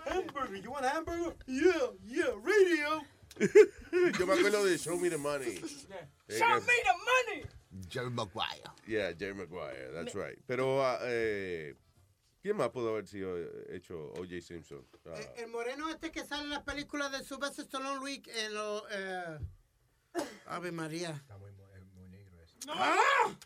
Hamburger. 0.06 0.58
You 0.58 0.72
want 0.72 0.86
a 0.86 0.90
hamburger? 0.90 1.34
Yeah, 1.48 1.88
yeah, 2.06 2.32
radio. 2.44 3.02
Yo 4.20 4.26
me 4.28 4.34
acuerdo 4.34 4.64
de 4.66 4.78
Show 4.78 4.98
Me 4.98 5.10
the 5.10 5.18
Money. 5.18 5.56
Eh, 6.28 6.38
Show 6.40 6.48
que- 6.60 6.62
me 6.62 6.74
the 6.84 7.34
money. 7.38 7.46
Jerry 7.90 8.10
Maguire. 8.10 8.64
Yeah, 8.88 9.12
Jerry 9.18 9.34
Maguire, 9.34 9.92
that's 9.94 10.16
right. 10.16 10.38
Pero, 10.48 10.82
ah, 10.86 11.00
eh, 11.04 11.76
¿quién 12.42 12.56
más 12.56 12.70
pudo 12.70 12.90
haber 12.92 13.06
sido 13.08 13.38
eh, 13.38 13.76
hecho 13.76 14.12
O.J. 14.14 14.42
Simpson? 14.42 14.86
Ah, 15.06 15.14
Eh, 15.20 15.34
El 15.44 15.48
moreno 15.48 15.90
este 15.90 16.12
que 16.12 16.24
sale 16.26 16.44
en 16.44 16.50
las 16.52 16.64
películas 16.64 17.12
de 17.12 17.24
Sylvester 17.26 17.66
Stallone, 17.66 18.00
Luis, 18.00 18.22
en 18.28 18.54
lo, 18.54 18.86
eh, 18.90 19.40
Ave 20.48 20.72
María. 20.72 21.22
No, 22.66 22.74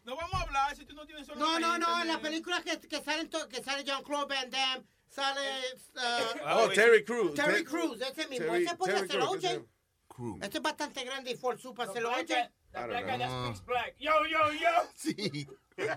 no 0.06 0.16
vamos 0.16 0.34
a 0.34 0.42
hablar 0.44 0.76
si 0.78 0.86
tú 0.86 0.94
no 0.96 1.06
tienes 1.06 1.28
solo. 1.28 1.40
No, 1.40 1.60
no, 1.60 1.78
no, 1.78 2.02
en 2.02 2.08
las 2.08 2.20
películas 2.20 2.64
que, 2.64 2.80
que 2.80 3.02
salen 3.02 3.30
que 3.50 3.62
sale 3.62 3.84
Jean-Claude 3.84 4.34
Van 4.34 4.50
Damme, 4.50 4.86
sale 5.10 5.42
eh, 5.72 6.42
Oh, 6.46 6.70
Terry 6.70 7.04
Crews. 7.04 7.34
Terry 7.34 7.54
Ter- 7.56 7.66
Crews, 7.66 8.00
ese 8.02 8.28
mismo. 8.30 8.46
Terry- 8.46 8.66
ese 8.66 8.78
Terry 8.78 9.08
ser 9.10 9.22
OJ. 9.22 9.66
Ese- 10.20 10.40
Este 10.44 10.58
es 10.58 10.64
bastante 10.64 11.04
grande 11.06 11.32
y 11.32 11.38
ser 11.94 12.04
black 12.04 12.18
OJ. 12.18 12.28
guy- 12.28 12.50
the 12.72 12.88
black 12.88 13.06
guy 13.08 13.18
that 13.18 13.30
speaks 13.46 13.66
black. 13.66 13.96
Yo, 14.00 14.12
yo, 14.26 14.52
yo. 14.54 14.70
Sí. 14.96 15.48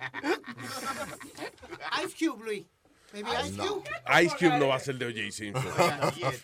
Ice 2.04 2.14
Cube, 2.18 2.42
Luis. 2.44 2.64
Maybe 3.12 3.28
Ice 3.44 3.56
Cube. 3.56 3.84
Ice 4.22 4.34
Cube 4.38 4.58
no 4.58 4.68
va 4.68 4.76
a 4.76 4.80
ser 4.80 4.96
de 4.96 5.06
O.J. 5.06 5.30
Simpson. 5.32 5.64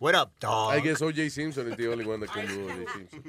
What 0.00 0.14
up, 0.16 0.32
dog? 0.40 0.74
I 0.76 0.80
guess 0.80 1.00
O.J. 1.00 1.30
Simpson 1.30 1.70
is 1.70 1.76
the 1.76 1.88
only 1.88 2.04
one 2.04 2.20
that 2.20 2.30
can 2.34 2.46
do 2.46 2.66
O.J. 2.66 2.84
Simpson. 2.92 3.22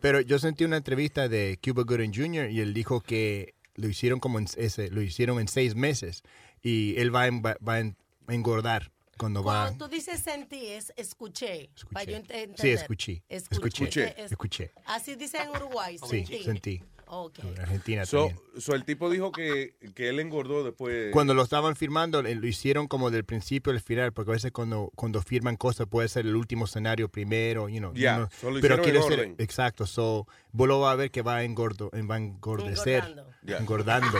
Pero 0.00 0.20
yo 0.20 0.38
sentí 0.38 0.64
una 0.64 0.76
entrevista 0.76 1.28
de 1.28 1.58
Cuba 1.62 1.82
Gooding 1.84 2.12
Jr. 2.14 2.50
y 2.50 2.60
él 2.60 2.74
dijo 2.74 3.00
que 3.00 3.54
lo 3.74 3.88
hicieron 3.88 4.20
como 4.20 4.38
en 4.38 4.46
ese, 4.56 4.90
lo 4.90 5.00
hicieron 5.02 5.40
en 5.40 5.48
seis 5.48 5.74
meses 5.74 6.22
y 6.62 6.94
él 6.98 7.14
va, 7.14 7.26
en- 7.26 7.42
va, 7.42 7.56
va 7.66 7.80
en- 7.80 7.96
a 8.28 8.34
engordar 8.34 8.92
cuando 9.18 9.42
va. 9.42 9.66
Cuando 9.66 9.86
tú 9.88 9.94
dices 9.94 10.20
sentí, 10.20 10.66
es 10.66 10.92
escuché. 10.96 11.70
Para 11.92 12.04
yo 12.04 12.12
ent- 12.16 12.20
entender. 12.30 12.58
Sí, 12.60 12.70
escuché. 12.70 13.22
Escuché. 13.28 13.66
Escuché. 13.84 14.14
Es- 14.24 14.32
Escuché. 14.32 14.72
Así 14.86 15.14
dicen 15.16 15.42
en 15.42 15.50
Uruguay. 15.50 15.98
Sí, 15.98 16.24
sentí. 16.26 16.42
sentí. 16.44 16.82
Ok. 17.08 17.38
En 17.38 17.60
Argentina 17.60 18.04
So, 18.04 18.26
también. 18.28 18.40
so 18.60 18.74
el 18.74 18.84
tipo 18.84 19.08
dijo 19.10 19.30
que, 19.30 19.74
que 19.94 20.08
él 20.08 20.18
engordó 20.18 20.64
después. 20.64 21.12
Cuando 21.12 21.34
lo 21.34 21.42
estaban 21.42 21.76
firmando, 21.76 22.20
eh, 22.20 22.34
lo 22.34 22.46
hicieron 22.46 22.88
como 22.88 23.10
del 23.12 23.24
principio 23.24 23.72
al 23.72 23.80
final, 23.80 24.12
porque 24.12 24.32
a 24.32 24.34
veces 24.34 24.50
cuando, 24.52 24.90
cuando 24.96 25.22
firman 25.22 25.56
cosas 25.56 25.86
puede 25.86 26.08
ser 26.08 26.26
el 26.26 26.34
último 26.34 26.64
escenario 26.64 27.08
primero, 27.08 27.68
you 27.68 27.78
know, 27.78 27.92
Ya, 27.94 28.16
uno- 28.16 28.28
so 28.40 28.50
lo 28.50 28.60
pero 28.60 28.74
hicieron 28.82 29.04
quiere 29.04 29.32
ser, 29.34 29.34
exacto, 29.42 29.86
so, 29.86 30.26
vos 30.52 30.66
lo 30.66 30.80
vas 30.80 30.92
a 30.94 30.96
ver 30.96 31.10
que 31.12 31.22
va 31.22 31.36
a, 31.36 31.42
engordo, 31.44 31.90
va 32.10 32.14
a 32.16 32.18
engordecer, 32.18 33.04
Engordando. 33.04 33.32
Ya. 33.42 33.58
engordando, 33.58 34.18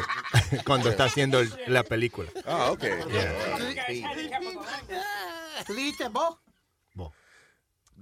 cuando 0.65 0.89
está 0.91 1.05
haciendo 1.07 1.41
el- 1.41 1.53
la 1.67 1.83
película. 1.83 2.31
Ah, 2.45 2.71
ok. 2.71 2.85
¿Tú 5.67 5.75
dijiste 5.75 6.09
vos? 6.09 6.37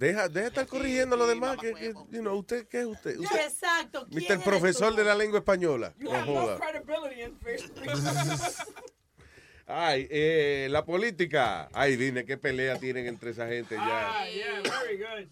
Deja, 0.04 0.28
deja 0.28 0.40
de 0.42 0.46
estar 0.48 0.66
corrigiendo 0.66 1.16
lo 1.16 1.26
demás. 1.26 1.56
Que, 1.56 1.72
que, 1.72 1.94
you 2.10 2.20
know, 2.20 2.36
¿Usted 2.36 2.66
qué 2.68 2.80
es 2.80 2.86
usted? 2.86 3.18
usted 3.18 3.40
Exacto. 3.46 4.06
¿quién 4.10 4.38
Mr. 4.38 4.44
Profesor 4.44 4.90
tú? 4.90 4.96
de 4.96 5.04
la 5.04 5.14
lengua 5.14 5.38
española. 5.38 5.94
You 5.98 6.10
No 6.10 6.14
have 6.14 6.26
no 6.26 6.40
joda. 6.42 6.58
credibility 6.58 7.22
in 7.22 7.38
Facebook. 7.38 7.84
Ay, 9.66 10.06
eh, 10.10 10.68
la 10.70 10.84
política. 10.84 11.70
Ay, 11.72 11.96
dime 11.96 12.26
qué 12.26 12.36
pelea 12.36 12.78
tienen 12.78 13.06
entre 13.06 13.30
esa 13.30 13.48
gente 13.48 13.76
ya. 13.76 13.82
Ah, 14.20 14.26
yeah, 14.28 14.60
very 14.82 14.98
good. 14.98 15.28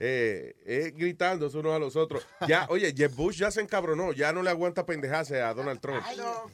Eh, 0.00 0.56
eh, 0.66 0.92
gritándose 0.96 1.56
unos 1.56 1.72
a 1.76 1.78
los 1.78 1.94
otros. 1.94 2.26
Ya, 2.48 2.66
oye, 2.70 2.92
Jeb 2.92 3.12
Bush 3.14 3.38
ya 3.38 3.52
se 3.52 3.60
encabronó. 3.60 4.12
Ya 4.12 4.32
no 4.32 4.42
le 4.42 4.50
aguanta 4.50 4.84
pendejarse 4.84 5.40
a 5.40 5.54
Donald 5.54 5.80
Trump. 5.80 6.02
Ay, 6.04 6.16
no. 6.16 6.50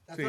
Está 0.00 0.16
Sí. 0.16 0.22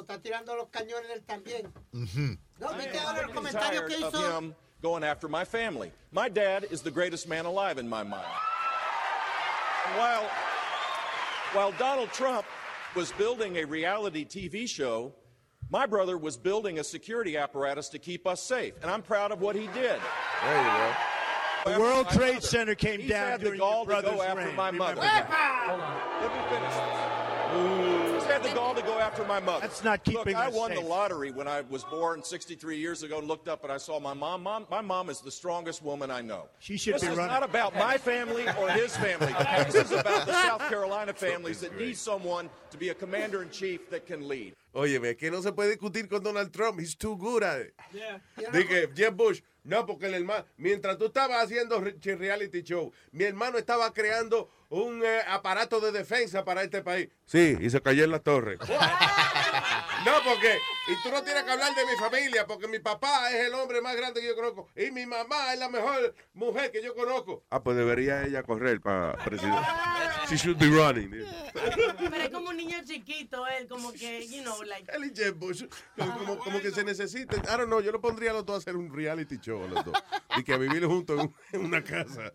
está 0.00 0.20
tirando 0.22 0.56
los 0.56 0.68
cañones 0.70 1.10
él 1.14 1.22
también. 1.24 1.70
No, 1.92 2.74
viste 2.74 2.98
ahora 2.98 3.20
el 3.22 3.30
comentario 3.34 3.84
que 3.84 3.98
hizo. 3.98 4.54
Him 4.80 4.90
going 4.90 5.04
after 5.04 5.28
my 5.28 5.44
family. 5.44 5.92
My 6.12 6.28
dad 6.28 6.66
is 6.70 6.82
the 6.82 6.90
greatest 6.90 7.28
man 7.28 7.44
alive 7.44 7.78
in 7.78 7.88
my 7.88 8.02
mind. 8.02 8.26
And 9.88 9.98
while, 9.98 10.30
while 11.52 11.72
Donald 11.78 12.12
Trump 12.12 12.46
was 12.94 13.12
building 13.12 13.56
a 13.58 13.64
reality 13.64 14.24
TV 14.24 14.68
show, 14.68 15.12
my 15.70 15.86
brother 15.86 16.18
was 16.18 16.36
building 16.36 16.78
a 16.78 16.84
security 16.84 17.36
apparatus 17.36 17.88
to 17.90 17.98
keep 17.98 18.26
us 18.26 18.42
safe. 18.42 18.74
And 18.82 18.90
I'm 18.90 19.02
proud 19.02 19.30
of 19.32 19.40
what 19.40 19.54
he 19.54 19.66
did. 19.68 20.00
There 20.44 20.58
you 20.58 20.70
go. 20.70 20.92
The 21.66 21.78
World 21.78 22.08
Trade 22.08 22.42
Center 22.42 22.74
came 22.74 23.00
He's 23.00 23.10
down 23.10 23.32
had 23.32 23.40
the 23.40 23.44
during 23.44 23.60
your 23.60 23.70
gall 23.70 23.84
to 23.84 23.90
go 23.90 24.00
brother's 24.00 24.20
after 24.22 24.46
reign. 24.46 24.56
my 24.56 24.70
Remember 24.70 24.94
mother. 24.96 25.99
He's 28.70 28.76
had 28.76 28.86
the 28.86 28.92
to 28.92 28.98
go 28.98 29.00
after 29.00 29.24
my 29.24 29.40
mother. 29.40 29.60
That's 29.60 29.84
not 29.84 30.04
keeping 30.04 30.34
Look, 30.34 30.36
I 30.36 30.48
won 30.48 30.70
safe. 30.70 30.80
the 30.80 30.86
lottery 30.86 31.30
when 31.30 31.48
I 31.48 31.62
was 31.62 31.84
born 31.84 32.22
63 32.22 32.76
years 32.76 33.02
ago 33.02 33.18
and 33.18 33.28
looked 33.28 33.48
up 33.48 33.64
and 33.64 33.72
I 33.72 33.78
saw 33.78 33.98
my 33.98 34.14
mom. 34.14 34.42
mom 34.42 34.66
my 34.70 34.80
mom 34.80 35.10
is 35.10 35.20
the 35.20 35.30
strongest 35.30 35.82
woman 35.82 36.10
I 36.10 36.20
know. 36.20 36.48
She 36.58 36.76
should 36.76 36.94
this 36.94 37.02
be 37.02 37.08
is 37.08 37.16
running. 37.16 37.32
not 37.32 37.42
about 37.42 37.74
my 37.74 37.98
family 37.98 38.46
or 38.58 38.70
his 38.70 38.96
family. 38.96 39.34
this 39.70 39.86
is 39.86 39.92
about 39.92 40.26
the 40.26 40.32
South 40.32 40.68
Carolina 40.68 41.12
families 41.12 41.60
that 41.60 41.76
need 41.78 41.96
someone 41.96 42.48
to 42.70 42.76
be 42.76 42.90
a 42.90 42.94
commander 42.94 43.42
in 43.42 43.50
chief 43.50 43.90
that 43.90 44.06
can 44.06 44.28
lead. 44.28 44.54
Oye, 44.72 44.96
es 45.02 45.16
que 45.16 45.30
no 45.30 45.40
se 45.40 45.50
puede 45.50 45.76
discutir 45.76 46.08
con 46.08 46.22
Donald 46.22 46.52
Trump. 46.52 46.78
He's 46.78 46.94
too 46.94 47.16
good 47.16 47.42
at 47.42 47.60
it. 47.62 47.74
Yeah. 47.92 48.18
Dije, 48.52 48.94
Jeb 48.94 49.16
Bush, 49.16 49.40
no, 49.64 49.84
porque 49.84 50.04
el 50.04 50.14
hermano, 50.14 50.44
mientras 50.58 50.96
tú 50.96 51.06
estabas 51.06 51.44
haciendo 51.44 51.80
reality 52.18 52.62
show, 52.62 52.92
mi 53.12 53.24
hermano 53.24 53.58
estaba 53.58 53.92
creando 53.92 54.48
un 54.70 55.04
eh, 55.04 55.20
aparato 55.28 55.80
de 55.80 55.92
defensa 55.92 56.44
para 56.44 56.62
este 56.62 56.82
país. 56.82 57.08
Sí, 57.26 57.56
y 57.60 57.70
se 57.70 57.80
cayó 57.82 58.04
en 58.04 58.10
la 58.12 58.20
torre. 58.20 58.58
no, 60.04 60.12
porque, 60.24 60.58
y 60.88 61.02
tú 61.02 61.10
no 61.10 61.22
tienes 61.22 61.42
que 61.44 61.50
hablar 61.50 61.74
de 61.74 61.84
mi 61.86 61.96
familia, 61.98 62.46
porque 62.46 62.66
mi 62.68 62.78
papá 62.78 63.30
es 63.30 63.46
el 63.46 63.54
hombre 63.54 63.80
más 63.80 63.94
grande 63.96 64.20
que 64.20 64.26
yo 64.28 64.34
conozco, 64.34 64.68
y 64.76 64.90
mi 64.90 65.04
mamá 65.06 65.52
es 65.52 65.58
la 65.58 65.68
mejor 65.68 66.14
mujer 66.34 66.70
que 66.72 66.82
yo 66.82 66.94
conozco. 66.94 67.44
Ah, 67.50 67.62
pues 67.62 67.76
debería 67.76 68.24
ella 68.24 68.42
correr 68.42 68.80
para 68.80 69.12
presidente. 69.24 69.60
She 70.28 70.36
should 70.36 70.58
be 70.58 70.66
running. 70.68 71.10
Pero 71.52 72.16
es 72.16 72.30
como 72.30 72.50
un 72.50 72.56
niño 72.56 72.78
chiquito, 72.84 73.46
él, 73.46 73.66
como 73.68 73.92
que, 73.92 74.26
you 74.28 74.42
know, 74.42 74.62
like. 74.62 74.90
Él 74.94 75.04
y 75.06 75.14
Jeb 75.16 75.34
Bush, 75.34 75.64
como, 75.96 76.18
como- 76.18 76.38
como 76.38 76.60
que 76.60 76.70
se 76.70 76.84
necesiten. 76.84 77.40
I 77.40 77.56
don't 77.56 77.66
know, 77.66 77.80
yo 77.80 77.92
lo 77.92 78.00
pondría 78.00 78.30
a 78.30 78.34
los 78.34 78.46
dos 78.46 78.54
a 78.54 78.58
hacer 78.58 78.76
un 78.76 78.92
reality 78.94 79.38
show 79.38 79.62
a 79.64 79.66
los 79.68 79.84
dos. 79.84 79.94
Y 80.36 80.44
que 80.44 80.52
a 80.54 80.56
vivir 80.56 80.84
juntos 80.86 81.18
en, 81.20 81.26
un- 81.26 81.34
en 81.52 81.64
una 81.64 81.82
casa. 81.84 82.32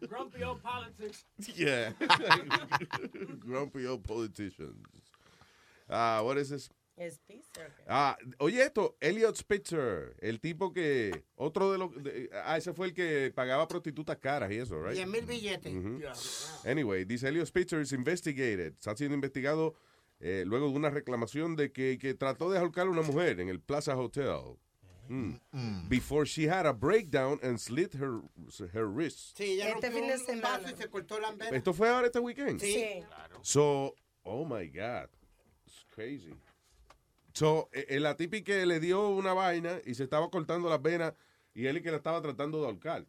Grumpy 0.00 0.42
old 0.42 0.60
politics. 0.62 1.26
Yeah. 1.56 1.94
Grumpy 3.44 3.86
old 3.86 4.02
politicians. 4.02 4.76
Ah, 5.88 6.22
what 6.24 6.38
is 6.38 6.48
this? 6.50 6.70
Spitzer. 6.96 7.72
Ah, 7.88 8.16
oye 8.38 8.62
esto, 8.62 8.96
Elliot 9.00 9.36
Spitzer, 9.36 10.14
el 10.20 10.38
tipo 10.40 10.72
que, 10.72 11.24
otro 11.34 11.72
de 11.72 11.78
los, 11.78 11.90
de- 12.04 12.30
ah, 12.44 12.56
ese 12.56 12.72
fue 12.72 12.86
el 12.86 12.94
que 12.94 13.32
pagaba 13.34 13.66
prostitutas 13.66 14.16
caras 14.18 14.52
y 14.52 14.58
eso, 14.58 14.80
right? 14.80 14.94
10 14.94 15.08
mil 15.08 15.26
billetes. 15.26 15.74
Ujú. 15.74 15.98
Anyway, 16.68 17.04
dice 17.04 17.26
Elliot 17.28 17.46
Spitzer 17.48 17.80
is 17.80 17.90
investigated. 17.92 18.74
Está 18.74 18.96
siendo 18.96 19.16
investigado 19.16 19.74
eh, 20.20 20.44
luego 20.46 20.68
de 20.68 20.74
una 20.76 20.88
reclamación 20.90 21.56
de 21.56 21.72
que, 21.72 21.98
que 21.98 22.14
trató 22.14 22.48
de 22.48 22.58
ahorcar 22.60 22.86
a 22.86 22.90
una 22.90 23.02
mujer 23.02 23.40
en 23.40 23.48
el 23.48 23.58
Plaza 23.60 23.96
Hotel. 23.96 24.56
Mm. 25.08 25.88
Before 25.88 26.24
she 26.24 26.48
had 26.48 26.64
a 26.64 26.72
breakdown 26.72 27.38
and 27.42 27.58
slit 27.58 27.92
her, 27.94 28.20
her 28.72 28.86
wrist. 28.86 29.36
Sí, 29.36 29.54
ella 29.60 29.70
Este 29.74 29.90
fin 29.90 30.06
de 30.06 30.16
semana. 30.18 30.70
y 30.70 30.76
se 30.76 30.88
cortó 30.88 31.18
la. 31.20 31.34
¿Esto 31.50 31.74
fue 31.74 31.88
ahora 31.90 32.06
este 32.06 32.20
weekend? 32.20 32.60
Sí. 32.60 33.02
So, 33.42 33.94
oh 34.22 34.46
my 34.46 34.66
God, 34.68 35.10
crazy. 35.94 36.34
So, 37.32 37.68
eh, 37.72 37.86
eh, 37.88 38.00
la 38.00 38.16
típica 38.16 38.52
le 38.54 38.78
dio 38.80 39.08
una 39.08 39.32
vaina 39.34 39.80
y 39.84 39.94
se 39.94 40.04
estaba 40.04 40.30
cortando 40.30 40.68
las 40.68 40.80
venas 40.80 41.14
y 41.52 41.66
él 41.66 41.78
y 41.78 41.82
que 41.82 41.90
la 41.90 41.96
estaba 41.98 42.20
tratando 42.22 42.60
de 42.60 42.66
ahorcar. 42.66 43.04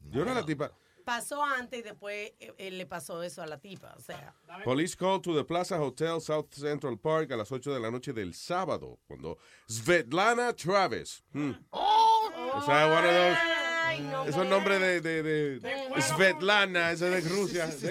Yo 0.00 0.22
era 0.22 0.34
la 0.34 0.44
tipa. 0.44 0.72
Pasó 1.04 1.42
antes 1.44 1.80
y 1.80 1.82
después 1.82 2.32
eh, 2.40 2.52
eh, 2.58 2.70
le 2.70 2.84
pasó 2.86 3.22
eso 3.22 3.40
a 3.42 3.46
la 3.46 3.58
tipa. 3.60 3.94
O 3.96 4.00
sea, 4.00 4.34
Police 4.64 4.96
called 4.96 5.22
to 5.22 5.34
the 5.36 5.44
Plaza 5.44 5.80
Hotel 5.80 6.20
South 6.20 6.52
Central 6.52 6.98
Park 6.98 7.30
a 7.32 7.36
las 7.36 7.52
8 7.52 7.72
de 7.74 7.78
la 7.80 7.90
noche 7.90 8.12
del 8.12 8.34
sábado, 8.34 8.98
cuando 9.06 9.38
Svetlana 9.68 10.52
Travis. 10.54 11.22
hmm, 11.32 11.52
O 11.70 12.62
sea, 12.64 12.86
one 12.86 13.06
of 13.08 13.14
those- 13.14 14.28
esos 14.28 14.46
nombres 14.46 14.80
de, 14.80 15.00
de, 15.00 15.22
de- 15.60 16.02
Svetlana, 16.02 16.90
ese 16.92 17.08
de 17.08 17.20
Rusia. 17.20 17.70
¿sí? 17.70 17.86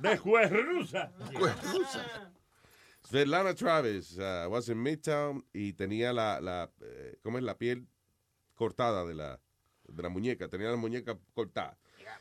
De 0.00 0.16
juez 0.18 0.50
rusa. 0.50 1.10
Svetlana 3.08 3.54
Travis 3.54 4.18
uh, 4.18 4.48
was 4.50 4.68
in 4.68 4.82
Midtown 4.82 5.44
y 5.52 5.72
tenía 5.72 6.12
la, 6.12 6.40
la 6.40 6.70
eh, 6.82 7.16
¿cómo 7.22 7.38
es? 7.38 7.44
La 7.44 7.54
piel 7.54 7.86
cortada 8.54 9.04
de 9.04 9.14
la, 9.14 9.38
de 9.86 10.02
la 10.02 10.08
muñeca. 10.08 10.48
Tenía 10.48 10.70
la 10.70 10.76
muñeca 10.76 11.18
cortada. 11.34 11.76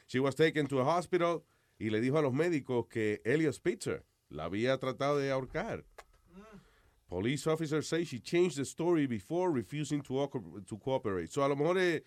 She 0.07 0.19
was 0.19 0.36
taken 0.36 0.67
to 0.67 0.82
a 0.82 0.84
hospital 0.84 1.43
y 1.80 1.89
le 1.89 2.01
dijo 2.01 2.17
a 2.17 2.21
los 2.21 2.34
médicos 2.34 2.88
que 2.88 3.21
Elliot 3.26 3.53
Spitzer 3.53 4.03
la 4.30 4.45
había 4.45 4.78
tratado 4.78 5.19
de 5.19 5.32
ahorcar. 5.32 5.86
Police 7.07 7.45
officers 7.47 7.88
say 7.88 8.03
she 8.03 8.19
changed 8.19 8.57
the 8.57 8.65
story 8.65 9.05
before 9.05 9.51
refusing 9.51 10.01
to, 10.01 10.30
to 10.67 10.78
cooperate. 10.78 11.32
So 11.32 11.43
a 11.43 11.47
lo 11.47 11.55
mejor 11.55 11.78
eh, 11.78 12.03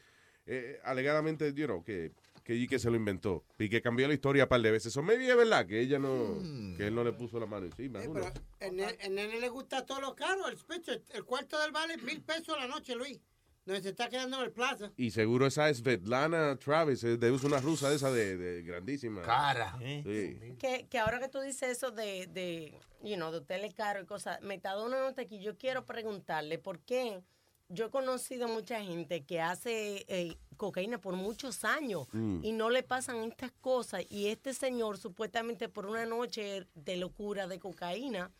eh, 0.46 0.80
alegadamente, 0.84 1.52
you 1.54 1.66
know, 1.66 1.82
que, 1.82 2.10
que, 2.46 2.66
que 2.68 2.78
se 2.78 2.88
lo 2.90 2.96
inventó 2.96 3.44
y 3.58 3.68
que 3.68 3.82
cambió 3.82 4.06
la 4.06 4.14
historia 4.14 4.44
un 4.44 4.48
par 4.48 4.60
de 4.60 4.70
veces. 4.70 4.92
So 4.92 5.02
maybe 5.02 5.28
es 5.28 5.36
verdad 5.36 5.66
que 5.66 5.80
ella 5.80 5.98
no, 5.98 6.38
que 6.76 6.86
él 6.86 6.94
no 6.94 7.02
le 7.02 7.12
puso 7.12 7.40
la 7.40 7.46
mano 7.46 7.66
encima. 7.66 8.00
Sí, 8.00 8.08
pero 8.12 8.26
knows? 8.26 8.40
el 8.60 8.76
nene, 8.76 9.34
el 9.34 9.40
le 9.40 9.48
gusta 9.48 9.84
todo 9.84 10.00
lo 10.00 10.14
caro, 10.14 10.46
el 10.46 10.56
Spitzer. 10.56 11.02
El 11.12 11.24
cuarto 11.24 11.60
del 11.60 11.72
vale 11.72 11.96
mil 11.98 12.22
pesos 12.22 12.50
a 12.50 12.60
la 12.60 12.68
noche, 12.68 12.94
Luis. 12.94 13.20
Donde 13.64 13.82
se 13.82 13.88
está 13.88 14.08
quedando 14.08 14.36
en 14.36 14.44
el 14.44 14.52
plaza. 14.52 14.92
Y 14.96 15.10
seguro 15.10 15.44
esa 15.44 15.68
es 15.68 15.78
Svetlana 15.78 16.56
Travis, 16.56 17.00
debe 17.00 17.36
ser 17.36 17.46
una 17.48 17.60
rusa 17.60 17.90
de 17.90 17.96
esa 17.96 18.12
de, 18.12 18.36
de 18.36 18.62
grandísima. 18.62 19.22
Cara. 19.22 19.76
Sí. 19.80 20.54
que, 20.60 20.86
que 20.88 20.98
ahora 21.00 21.18
que 21.18 21.28
tú 21.28 21.40
dices 21.40 21.70
eso 21.70 21.90
de, 21.90 22.28
de, 22.28 22.78
you 23.02 23.16
know, 23.16 23.32
de 23.32 23.38
hoteles 23.38 23.74
caros 23.74 24.04
y 24.04 24.06
cosas, 24.06 24.40
me 24.42 24.54
está 24.54 24.70
dando 24.70 24.86
una 24.86 25.00
nota 25.00 25.22
aquí. 25.22 25.40
Yo 25.40 25.58
quiero 25.58 25.84
preguntarle 25.84 26.60
por 26.60 26.78
qué 26.78 27.24
yo 27.68 27.86
he 27.86 27.90
conocido 27.90 28.48
mucha 28.48 28.80
gente 28.82 29.24
que 29.24 29.40
hace 29.40 30.04
eh, 30.08 30.36
cocaína 30.56 30.98
por 30.98 31.14
muchos 31.14 31.64
años 31.64 32.06
Mm. 32.12 32.44
y 32.44 32.52
no 32.52 32.70
le 32.70 32.82
pasan 32.82 33.24
estas 33.24 33.52
cosas. 33.60 34.04
Y 34.10 34.28
este 34.28 34.54
señor, 34.54 34.98
supuestamente 34.98 35.68
por 35.68 35.86
una 35.86 36.06
noche 36.06 36.66
de 36.74 36.96
locura 36.96 37.46
de 37.46 37.58
cocaína, 37.58 38.30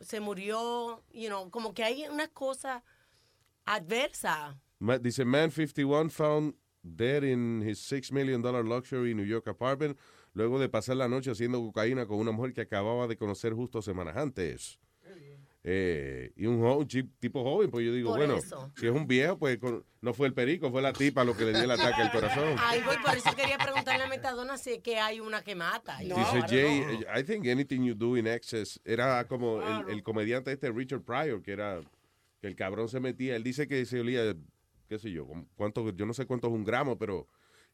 se 0.00 0.20
murió, 0.20 1.02
you 1.12 1.28
know, 1.28 1.48
como 1.50 1.72
que 1.72 1.84
hay 1.84 2.04
unas 2.08 2.28
cosas 2.28 2.82
adversas. 3.64 4.54
Dice, 5.00 5.24
man 5.24 5.50
51 5.50 6.10
found 6.10 6.54
dead 6.82 7.22
in 7.24 7.62
his 7.66 7.78
$6 7.80 8.12
million 8.12 8.42
luxury 8.68 9.14
New 9.14 9.24
York 9.24 9.48
apartment 9.48 9.98
luego 10.34 10.58
de 10.58 10.68
pasar 10.68 10.96
la 10.96 11.08
noche 11.08 11.30
haciendo 11.30 11.58
cocaína 11.60 12.06
con 12.06 12.18
una 12.18 12.30
mujer 12.30 12.52
que 12.52 12.60
acababa 12.60 13.06
de 13.06 13.16
conocer 13.16 13.54
justo 13.54 13.80
semanas 13.80 14.16
antes. 14.16 14.78
Eh, 15.68 16.30
y 16.36 16.46
un, 16.46 16.62
un 16.62 16.86
tipo 17.18 17.42
joven, 17.42 17.68
pues 17.72 17.84
yo 17.84 17.92
digo, 17.92 18.10
Por 18.10 18.18
bueno, 18.20 18.36
eso. 18.36 18.70
si 18.76 18.86
es 18.86 18.92
un 18.92 19.04
viejo, 19.08 19.36
pues 19.36 19.58
con- 19.58 19.84
no 20.00 20.14
fue 20.14 20.28
el 20.28 20.32
perico, 20.32 20.70
fue 20.70 20.80
la 20.80 20.92
tipa 20.92 21.24
lo 21.24 21.36
que 21.36 21.44
le 21.44 21.50
dio 21.50 21.64
el 21.64 21.70
ataque 21.72 22.02
al 22.02 22.12
corazón. 22.12 22.54
Ay, 22.60 22.80
voy, 22.84 22.94
por 23.04 23.16
eso 23.16 23.34
quería 23.34 23.58
preguntarle 23.58 24.04
a 24.04 24.08
Metadona 24.08 24.58
si 24.58 24.74
es 24.74 24.78
que 24.78 24.98
hay 25.00 25.18
una 25.18 25.42
que 25.42 25.56
mata. 25.56 26.00
Y 26.04 26.06
Dice 26.06 26.40
Jay, 26.48 26.80
no. 26.82 26.90
eh, 26.92 27.06
I 27.20 27.24
think 27.24 27.48
anything 27.48 27.82
you 27.82 27.94
do 27.96 28.16
in 28.16 28.28
excess. 28.28 28.80
Era 28.84 29.26
como 29.26 29.60
el, 29.60 29.90
el 29.90 30.02
comediante 30.04 30.52
este 30.52 30.70
Richard 30.70 31.02
Pryor, 31.02 31.42
que 31.42 31.50
era 31.50 31.80
que 32.40 32.46
el 32.46 32.54
cabrón 32.54 32.88
se 32.88 33.00
metía. 33.00 33.34
Él 33.34 33.42
dice 33.42 33.66
que 33.66 33.84
se 33.86 33.98
olía, 33.98 34.36
qué 34.88 35.00
sé 35.00 35.10
yo, 35.10 35.26
cuánto, 35.56 35.90
yo 35.90 36.06
no 36.06 36.14
sé 36.14 36.26
cuánto 36.26 36.46
es 36.46 36.52
un 36.52 36.62
gramo, 36.64 36.96
pero 36.96 37.26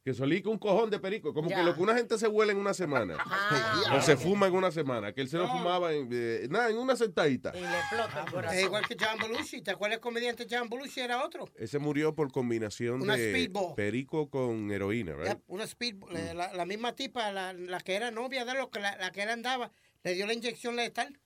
que 0.04 0.42
con 0.42 0.52
un 0.52 0.58
cojón 0.58 0.90
de 0.90 0.98
perico. 0.98 1.32
Como 1.32 1.48
Ya. 1.48 1.56
que 1.58 1.62
lo 1.62 1.74
que 1.74 1.80
una 1.82 1.94
gente 1.94 2.18
se 2.18 2.26
huele 2.26 2.52
en 2.52 2.58
una 2.58 2.74
semana. 2.74 3.16
Ah. 3.24 3.96
o 3.98 4.02
se 4.02 4.16
fuma 4.16 4.46
en 4.46 4.54
una 4.54 4.70
semana. 4.70 5.12
Que 5.12 5.20
él 5.20 5.28
se 5.28 5.36
lo 5.38 5.46
fumaba 5.48 5.92
en, 5.92 6.08
eh, 6.12 6.46
nada, 6.50 6.70
en 6.70 6.76
una 6.78 6.96
sentadita. 6.96 7.52
Y 7.54 7.60
le 7.60 7.66
explota 7.78 8.24
el 8.24 8.30
corazón. 8.32 8.58
Es 8.58 8.64
igual 8.64 8.86
que 8.86 8.96
John 8.98 9.18
Belushi. 9.20 9.62
¿Te 9.62 9.70
acuerdas 9.70 9.96
el 9.96 10.00
comediante 10.00 10.46
John 10.50 10.68
Belushi? 10.68 11.00
Era 11.00 11.24
otro. 11.24 11.48
Ese 11.56 11.78
murió 11.78 12.14
por 12.14 12.30
combinación 12.32 13.02
Una 13.02 13.16
de 13.16 13.30
speedball. 13.30 13.74
perico 13.74 14.28
con 14.30 14.70
heroína, 14.70 15.14
right? 15.14 15.26
Ya, 15.26 15.40
una 15.48 15.64
speed, 15.64 15.96
eh, 16.14 16.34
la, 16.34 16.52
la 16.52 16.64
misma 16.66 16.94
tipa, 16.94 17.30
la, 17.32 17.52
la 17.52 17.80
que 17.80 17.94
era 17.94 18.10
novia 18.10 18.44
de 18.44 18.54
lo 18.54 18.70
que 18.70 18.80
la, 18.80 18.96
la 18.96 19.10
que 19.12 19.22
él 19.22 19.28
andaba, 19.30 19.70
le 20.04 20.14
dio 20.14 20.26
la 20.26 20.32
inyección 20.34 20.76
letal 20.76 21.18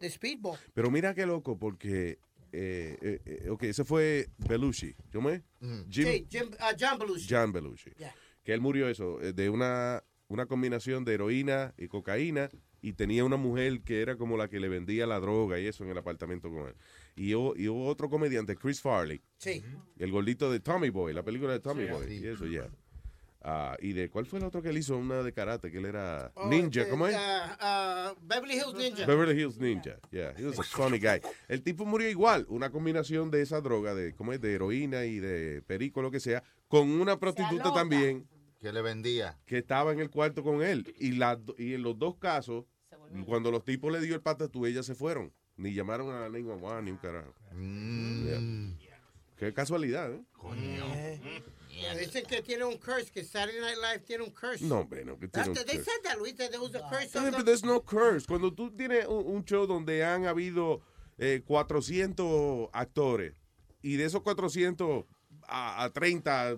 de 0.00 0.10
speedball. 0.10 0.58
Pero 0.74 0.90
mira 0.90 1.14
qué 1.14 1.26
loco, 1.26 1.58
porque. 1.58 2.18
Eh, 2.56 2.96
eh, 3.02 3.20
eh, 3.26 3.50
ok, 3.50 3.64
ese 3.64 3.84
fue 3.84 4.28
Belushi. 4.38 4.94
¿Cómo 5.12 5.28
es? 5.30 5.42
Jim- 5.90 6.04
sí, 6.06 6.26
Jim, 6.30 6.50
ah, 6.60 6.70
John 6.78 6.98
Belushi. 7.00 7.26
John 7.28 7.52
Belushi. 7.52 7.90
Ya. 7.98 8.14
Que 8.44 8.52
él 8.54 8.60
murió 8.60 8.88
eso, 8.88 9.20
eh, 9.20 9.32
de 9.32 9.48
una, 9.50 10.04
una 10.28 10.46
combinación 10.46 11.04
de 11.04 11.14
heroína 11.14 11.74
y 11.78 11.88
cocaína 11.88 12.48
y 12.82 12.92
tenía 12.92 13.24
una 13.24 13.36
mujer 13.36 13.80
que 13.80 14.02
era 14.02 14.16
como 14.16 14.36
la 14.36 14.48
que 14.48 14.60
le 14.60 14.68
vendía 14.68 15.06
la 15.06 15.18
droga 15.18 15.58
y 15.58 15.66
eso 15.66 15.84
en 15.84 15.90
el 15.90 15.98
apartamento 15.98 16.50
con 16.50 16.68
él. 16.68 16.74
Y 17.16 17.34
hubo, 17.34 17.56
y 17.56 17.68
hubo 17.68 17.86
otro 17.86 18.10
comediante, 18.10 18.56
Chris 18.56 18.80
Farley, 18.82 19.22
Sí. 19.38 19.64
el 19.98 20.10
gordito 20.10 20.52
de 20.52 20.60
Tommy 20.60 20.90
Boy, 20.90 21.14
la 21.14 21.22
película 21.22 21.52
de 21.52 21.60
Tommy 21.60 21.84
Sí. 21.86 21.90
Boy, 21.90 22.06
Sí. 22.08 22.20
y 22.22 22.26
eso 22.28 22.46
ya. 22.46 22.68
Ah, 23.46 23.76
y 23.80 23.92
de 23.92 24.08
cuál 24.08 24.24
fue 24.24 24.38
el 24.38 24.46
otro 24.46 24.62
que 24.62 24.70
él 24.70 24.78
hizo 24.78 24.96
una 24.96 25.22
de 25.22 25.30
karate 25.34 25.70
que 25.70 25.76
él 25.76 25.84
era 25.84 26.32
Oh, 26.34 26.48
ninja 26.48 26.80
este, 26.80 26.90
cómo 26.90 27.06
es 27.06 27.14
ah, 27.18 28.14
Beverly 28.22 28.54
Hills 28.54 28.74
Ninja. 28.74 29.04
Beverly 29.04 29.38
Hills 29.38 29.58
Ninja 29.58 29.98
yeah 30.10 30.32
he 30.38 30.46
was 30.46 30.58
a 30.58 30.62
funny 30.62 30.98
guy 30.98 31.20
el 31.48 31.62
tipo 31.62 31.84
murió 31.84 32.08
igual 32.08 32.46
una 32.48 32.70
combinación 32.70 33.30
de 33.30 33.42
esa 33.42 33.60
droga 33.60 33.94
de 33.94 34.14
cómo 34.14 34.32
es 34.32 34.40
de 34.40 34.54
heroína 34.54 35.04
y 35.04 35.18
de 35.18 35.60
perico 35.60 36.00
lo 36.00 36.10
que 36.10 36.20
sea 36.20 36.42
con 36.68 36.88
una 36.88 37.18
prostituta 37.20 37.70
también 37.74 38.26
Que 38.64 38.72
le 38.72 38.80
vendía. 38.80 39.38
que 39.44 39.58
estaba 39.58 39.92
en 39.92 40.00
el 40.00 40.08
cuarto 40.08 40.42
con 40.42 40.62
él. 40.62 40.94
Y, 40.98 41.12
las 41.12 41.44
do- 41.44 41.54
y 41.58 41.74
en 41.74 41.82
los 41.82 41.98
dos 41.98 42.16
casos, 42.16 42.64
cuando 43.26 43.50
los 43.50 43.62
tipos 43.62 43.92
le 43.92 44.00
dio 44.00 44.14
el 44.14 44.22
patatú, 44.22 44.64
ellas 44.64 44.86
se 44.86 44.94
fueron. 44.94 45.34
Ni 45.56 45.74
llamaron 45.74 46.08
a 46.14 46.20
la 46.20 46.28
911 46.30 46.82
ni 46.82 46.90
un 46.92 46.96
carajo. 46.96 47.34
Yeah. 47.52 49.02
Qué 49.36 49.52
casualidad, 49.52 50.10
¿eh? 50.10 51.20
Yeah, 51.68 51.94
Dicen 51.94 52.24
que 52.24 52.40
tiene 52.40 52.64
un 52.64 52.78
curse, 52.78 53.10
que 53.12 53.22
Saturday 53.22 53.60
Night 53.60 53.76
Live 53.82 53.98
tiene 54.06 54.24
un 54.24 54.30
curse. 54.30 54.64
No, 54.64 54.78
hombre, 54.80 55.04
no, 55.04 55.18
que 55.18 55.28
tiene 55.28 55.48
un 55.50 55.54
they 55.56 55.64
curse. 55.64 55.84
said 55.84 56.00
that, 56.04 56.16
Luis, 56.18 56.34
that 56.36 56.48
there 56.48 56.58
was 56.62 56.74
a 56.74 56.80
curse. 56.88 57.12
But 57.12 57.44
there's 57.44 57.64
no 57.64 57.82
curse. 57.84 58.26
Cuando 58.26 58.50
tú 58.54 58.70
tienes 58.74 59.06
un, 59.06 59.26
un 59.26 59.44
show 59.44 59.66
donde 59.66 60.02
han 60.04 60.24
habido 60.24 60.80
eh, 61.18 61.42
400 61.44 62.70
actores 62.72 63.34
y 63.82 63.96
de 63.96 64.06
esos 64.06 64.22
400 64.22 65.04
a, 65.48 65.84
a 65.84 65.92
30 65.92 66.56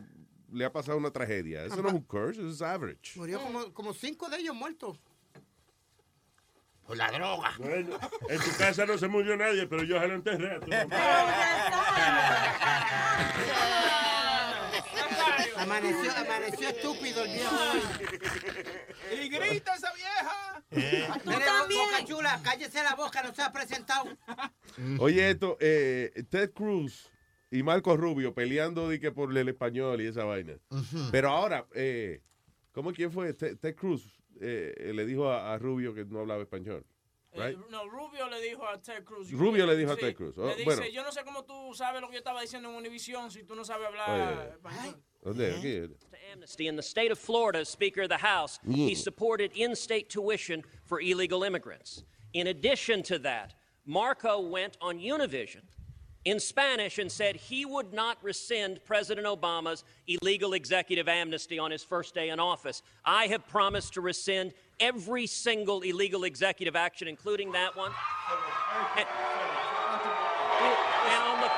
le 0.52 0.64
ha 0.64 0.72
pasado 0.72 0.98
una 0.98 1.10
tragedia. 1.10 1.64
Eso 1.64 1.82
no 1.82 1.88
es 1.88 1.94
un 1.94 2.02
curse, 2.02 2.40
eso 2.40 2.50
es 2.50 2.62
average. 2.62 3.18
Murió 3.18 3.40
como, 3.40 3.72
como 3.72 3.92
cinco 3.94 4.28
de 4.28 4.38
ellos 4.38 4.54
muertos. 4.54 4.98
Por 6.86 6.96
la 6.96 7.10
droga. 7.10 7.52
Bueno, 7.58 7.98
en 8.28 8.38
tu 8.40 8.56
casa 8.56 8.86
no 8.86 8.96
se 8.96 9.08
murió 9.08 9.36
nadie, 9.36 9.66
pero 9.66 9.82
yo 9.82 9.98
se 10.00 10.06
lo 10.06 10.14
enterré 10.14 10.54
a 10.54 10.60
tu 10.60 10.68
mamá. 10.68 10.86
Amaneció, 15.56 16.12
amaneció 16.16 16.68
estúpido 16.68 17.24
el 17.24 17.32
viejo. 17.32 17.56
Y 19.20 19.28
grita 19.28 19.74
esa 19.74 19.92
vieja. 19.94 20.62
Mire, 20.70 21.08
bo- 21.24 21.32
boca 21.32 22.04
chula, 22.04 22.40
cállese 22.42 22.82
la 22.82 22.94
boca, 22.94 23.22
no 23.22 23.34
se 23.34 23.42
ha 23.42 23.52
presentado. 23.52 24.06
Oye, 24.98 25.30
esto, 25.30 25.56
eh, 25.60 26.24
Ted 26.30 26.52
Cruz 26.52 27.10
y 27.50 27.62
Marco 27.62 27.96
Rubio 27.96 28.34
peleando 28.34 28.88
de 28.88 28.98
que 29.00 29.12
por 29.12 29.36
el 29.36 29.48
español 29.48 30.00
y 30.00 30.06
esa 30.06 30.24
vaina. 30.24 30.58
Pero 31.10 31.28
ahora, 31.30 31.66
eh, 31.74 32.20
¿cómo 32.72 32.92
quién 32.92 33.10
fue? 33.12 33.32
Ted, 33.34 33.56
Ted 33.58 33.74
Cruz 33.76 34.20
eh, 34.40 34.92
le 34.94 35.06
dijo 35.06 35.28
a, 35.30 35.54
a 35.54 35.58
Rubio 35.58 35.94
que 35.94 36.04
no 36.04 36.20
hablaba 36.20 36.42
español. 36.42 36.84
Eh, 37.32 37.54
no, 37.70 37.86
Rubio 37.88 38.28
le 38.30 38.40
dijo 38.40 38.66
a 38.66 38.80
Ted 38.80 39.04
Cruz. 39.04 39.30
Rubio 39.30 39.66
le 39.66 39.76
dijo 39.76 39.92
a 39.92 39.96
Ted 39.96 40.14
Cruz. 40.14 40.38
Oh, 40.38 40.46
le 40.46 40.52
dice, 40.54 40.64
bueno. 40.64 40.86
yo 40.86 41.02
no 41.02 41.12
sé 41.12 41.22
cómo 41.22 41.44
tú 41.44 41.74
sabes 41.74 42.00
lo 42.00 42.08
que 42.08 42.14
yo 42.14 42.18
estaba 42.18 42.40
diciendo 42.40 42.70
en 42.70 42.76
Univision 42.76 43.30
si 43.30 43.42
tú 43.44 43.54
no 43.54 43.62
sabes 43.64 43.86
hablar 43.88 44.38
Oye, 44.38 44.50
español. 44.52 45.02
¿Dónde? 45.22 45.54
Aquí. 45.54 45.94
amnesty 46.32 46.66
in 46.66 46.76
the 46.76 46.82
state 46.82 47.10
of 47.12 47.18
Florida, 47.18 47.64
Speaker 47.64 48.02
of 48.02 48.08
the 48.08 48.16
House, 48.16 48.58
Mm. 48.66 48.74
he 48.88 48.94
supported 48.94 49.50
in-state 49.54 50.08
tuition 50.08 50.62
for 50.84 51.00
illegal 51.00 51.42
immigrants. 51.44 52.04
In 52.32 52.46
addition 52.48 53.02
to 53.04 53.18
that, 53.20 53.54
Marco 53.84 54.40
went 54.40 54.76
on 54.80 54.98
Univision 54.98 55.62
in 56.26 56.40
Spanish 56.40 56.98
and 56.98 57.10
said 57.10 57.36
he 57.36 57.64
would 57.64 57.92
not 57.92 58.18
rescind 58.22 58.80
President 58.84 59.28
Obama's 59.28 59.84
illegal 60.08 60.54
executive 60.54 61.08
amnesty 61.08 61.56
on 61.56 61.70
his 61.70 61.84
first 61.84 62.14
day 62.14 62.30
in 62.30 62.40
office. 62.40 62.82
I 63.04 63.28
have 63.28 63.46
promised 63.46 63.94
to 63.94 64.00
rescind 64.00 64.52
every 64.80 65.28
single 65.28 65.82
illegal 65.82 66.24
executive 66.24 66.74
action, 66.74 67.06
including 67.06 67.52
that 67.52 67.76
one. 67.76 67.92
And, 68.98 69.06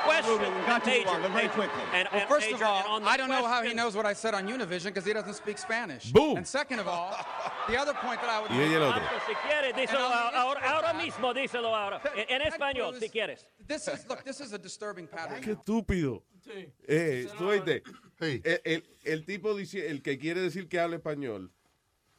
question, 0.05 0.37
Ruben, 0.37 0.53
got 0.65 0.85
Major, 0.85 1.29
very 1.29 1.47
quickly. 1.49 1.81
And, 1.93 2.07
well, 2.11 2.21
and 2.21 2.29
first 2.29 2.51
Major, 2.51 2.65
of 2.65 2.85
all, 2.85 3.03
I 3.07 3.17
don't 3.17 3.29
know 3.29 3.45
how 3.45 3.61
he 3.63 3.73
knows 3.73 3.95
what 3.95 4.05
I 4.05 4.13
said 4.13 4.33
on 4.33 4.47
Univision 4.47 4.85
because 4.85 5.05
he 5.05 5.13
doesn't 5.13 5.33
speak 5.35 5.57
Spanish. 5.57 6.11
Boom. 6.11 6.37
And 6.37 6.47
second 6.47 6.79
of 6.79 6.87
all, 6.87 7.15
the 7.67 7.77
other 7.77 7.93
point 7.93 8.21
that 8.21 8.29
I 8.29 8.41
would 8.41 8.51
Y 8.51 8.57
ella 8.61 8.75
el 8.77 8.83
otro. 8.83 9.01
Marco, 9.01 9.19
si 9.27 9.33
quieres, 9.35 9.73
díselo 9.75 10.05
And 10.05 10.13
on 10.13 10.31
the 10.31 10.37
ahora, 10.39 10.59
ahora 10.61 10.93
mismo, 10.93 11.33
díselo 11.33 11.75
ahora. 11.75 12.01
En, 12.15 12.41
en 12.41 12.51
español, 12.51 12.99
si 12.99 13.09
quieres. 13.09 13.45
This 13.67 13.87
is 13.87 14.07
look. 14.07 14.23
This 14.23 14.39
is 14.41 14.53
a 14.53 14.57
disturbing 14.57 15.07
pattern. 15.07 15.41
Qué 15.41 15.51
estúpido. 15.51 16.23
Eh, 16.87 17.27
tú 17.37 17.49
oíste, 17.49 17.83
el, 18.21 18.61
el- 18.63 18.83
el 19.03 19.25
tipo 19.25 19.53
dice, 19.53 19.87
el 19.89 20.01
que 20.01 20.17
quiere 20.17 20.41
decir 20.41 20.67
que 20.67 20.79
habla 20.79 20.95
español, 20.95 21.51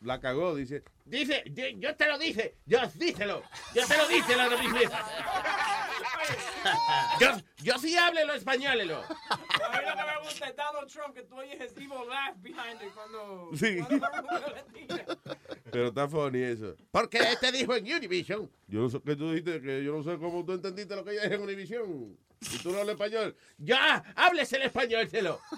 la 0.00 0.20
cagó, 0.20 0.54
dice, 0.54 0.84
Dice, 1.04 1.42
yo, 1.78 1.96
te 1.96 2.06
lo 2.06 2.16
dije, 2.18 2.54
yo 2.66 2.78
díselo, 2.94 3.42
yo 3.74 3.84
te 3.86 3.96
lo 3.96 4.06
dije 4.06 4.36
mismo. 4.78 4.96
Yo, 7.20 7.28
yo 7.58 7.78
sí 7.78 7.96
hablo 7.96 8.24
lo 8.26 8.34
español, 8.34 8.86
lo. 8.86 8.98
A 8.98 9.08
mí 9.08 9.86
lo 9.86 9.96
que 9.96 10.04
me 10.04 10.18
gusta 10.24 10.48
es 10.48 10.56
Donald 10.56 10.88
Trump, 10.90 11.14
que 11.14 11.22
tú 11.22 11.36
oyes 11.36 11.60
his 11.60 11.76
evil 11.76 12.08
laugh 12.08 12.34
behind 12.38 12.82
it 12.82 12.92
cuando... 12.94 13.50
Sí. 13.54 13.78
cuando 13.78 14.40
pero 15.70 15.88
está 15.88 16.08
funny 16.08 16.42
eso. 16.42 16.76
Porque 16.90 17.18
este 17.18 17.52
dijo 17.52 17.74
en 17.74 17.84
Univision. 17.84 18.50
Yo 18.66 18.80
no 18.80 18.90
sé 18.90 19.00
que 19.00 19.16
tú 19.16 19.30
dijiste, 19.30 19.60
que 19.60 19.84
yo 19.84 19.96
no 19.96 20.02
sé 20.02 20.18
cómo 20.18 20.44
tú 20.44 20.52
entendiste 20.52 20.96
lo 20.96 21.04
que 21.04 21.12
ella 21.12 21.22
dijo 21.22 21.34
en 21.34 21.42
Univision. 21.42 22.18
Y 22.40 22.58
tú 22.58 22.70
no 22.72 22.78
hablas 22.78 22.94
español. 22.94 23.36
Ya, 23.58 24.02
háblese 24.16 24.56
el 24.56 24.62
español, 24.62 25.08
celo. 25.08 25.40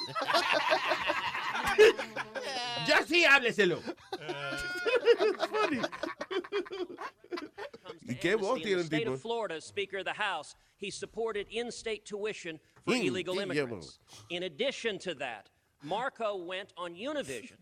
Yo 2.86 2.96
sí 3.07 3.24
hábleselo. 3.24 3.80
¿Y 8.03 8.16
qué 8.16 8.34
voz 8.34 8.61
tiene 8.61 8.82
the 8.82 8.96
el 8.96 9.03
tipo? 9.05 9.16
Florida, 9.16 9.61
Speaker 9.61 10.00
of 10.00 10.07
the 10.07 10.14
House, 10.14 10.57
he 10.83 10.91
supported 10.91 11.47
in-state 11.51 12.05
tuition 12.05 12.59
for 12.85 12.93
Mm, 12.95 13.07
illegal 13.07 13.37
sí, 13.37 13.43
immigrants. 13.43 14.01
In 14.28 14.43
addition 14.43 14.99
to 14.99 15.14
that, 15.14 15.49
Marco 15.83 16.37
went 16.37 16.72
on 16.76 16.95
Univision 16.95 17.57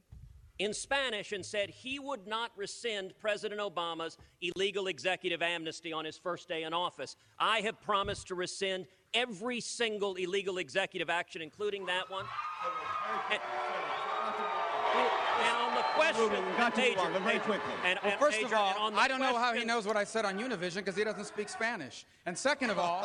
in 0.59 0.75
Spanish 0.75 1.33
and 1.33 1.45
said 1.45 1.71
he 1.71 1.99
would 1.99 2.27
not 2.27 2.51
rescind 2.57 3.15
President 3.19 3.61
Obama's 3.61 4.17
illegal 4.41 4.89
executive 4.89 5.43
amnesty 5.43 5.93
on 5.93 6.05
his 6.05 6.19
first 6.19 6.49
day 6.49 6.65
in 6.65 6.73
office. 6.73 7.17
I 7.39 7.61
have 7.61 7.81
promised 7.81 8.27
to 8.29 8.35
rescind 8.35 8.87
every 9.15 9.61
single 9.61 10.15
illegal 10.17 10.59
executive 10.59 11.11
action, 11.11 11.43
including 11.43 11.87
that 11.87 12.11
one. 12.11 12.25
And, 13.31 13.41
and 15.41 15.57
on 15.57 15.75
the 15.75 15.83
question, 15.95 16.23
Ruben, 16.29 16.45
got 16.57 16.75
to 16.75 16.81
move 16.81 16.89
Major, 16.91 17.01
on, 17.01 17.13
but 17.13 17.23
very 17.23 17.39
quickly. 17.41 17.73
and- 17.85 17.99
well, 18.05 18.19
first 18.19 18.41
Major, 18.43 18.55
of 18.57 18.61
all, 18.61 18.69
and 18.71 18.79
on 18.79 18.93
the 18.95 18.99
I 19.01 19.09
don't 19.09 19.21
know 19.21 19.37
how 19.39 19.53
he 19.53 19.65
knows 19.65 19.87
what 19.87 19.97
I 19.97 20.05
said 20.05 20.25
on 20.25 20.39
Univision 20.39 20.77
because 20.77 20.97
he 20.97 21.05
doesn't 21.05 21.25
speak 21.25 21.49
Spanish. 21.49 22.05
And 22.27 22.37
second 22.39 22.71
of 22.71 22.79
all, 22.79 23.01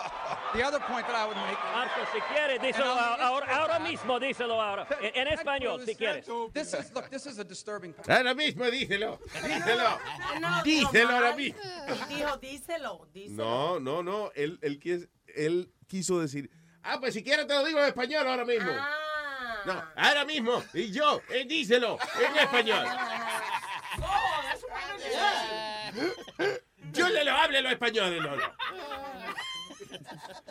the 0.53 0.61
other 0.63 0.79
point 0.79 1.07
that 1.07 1.15
I 1.15 1.25
would 1.25 1.37
make. 1.37 1.57
Marco, 1.73 2.01
si 2.13 2.19
quieres, 2.19 2.59
díselo 2.59 2.91
And 2.91 2.99
on 2.99 3.17
the 3.17 3.23
ahora, 3.25 3.45
issue 3.45 3.53
of 3.53 3.59
ahora 3.59 3.73
that- 3.79 3.81
mismo, 3.81 4.19
díselo 4.19 4.61
ahora. 4.61 4.87
En, 5.01 5.05
en 5.15 5.27
Ted 5.27 5.39
español, 5.39 5.75
Cruz, 5.77 5.85
si 5.85 5.95
quieres. 5.95 6.25
This 6.53 6.73
is 6.73 6.91
look. 6.93 7.09
This 7.09 7.25
is 7.25 7.39
a 7.39 7.43
disturbing 7.43 7.93
pattern. 7.93 8.27
Ahora 8.27 8.33
mismo 8.35 8.69
díselo. 8.69 9.19
Díselo. 9.41 9.99
No, 10.41 10.63
Díselo 10.63 11.09
no, 11.09 11.15
ahora 11.15 11.29
mal. 11.29 11.37
mismo. 11.37 11.61
Él 11.87 12.07
dijo, 12.09 12.37
díselo, 12.37 13.07
díselo. 13.13 13.35
No, 13.37 13.79
no, 13.79 14.03
no. 14.03 14.31
Él, 14.35 14.59
él, 14.61 14.79
quis- 14.79 15.07
él 15.35 15.71
quiso 15.87 16.19
decir, 16.19 16.49
Ah, 16.87 16.99
pues 16.99 17.15
si 17.15 17.23
quieres 17.23 17.47
te 17.47 17.53
lo 17.55 17.63
digo 17.65 17.79
en 17.79 17.85
español 17.87 18.27
ahora 18.27 18.45
mismo. 18.45 18.69
No, 19.65 19.73
ahora 19.95 20.25
mismo. 20.25 20.61
Y 20.73 20.91
yo, 20.91 21.19
eh, 21.33 21.45
díselo 21.45 21.97
en 22.19 22.37
español. 22.37 22.85
Yo 26.91 27.09
le 27.09 27.23
lo 27.25 27.31
hable 27.31 27.61
los 27.61 27.71
españoles, 27.71 28.21
Lolo. 28.21 28.43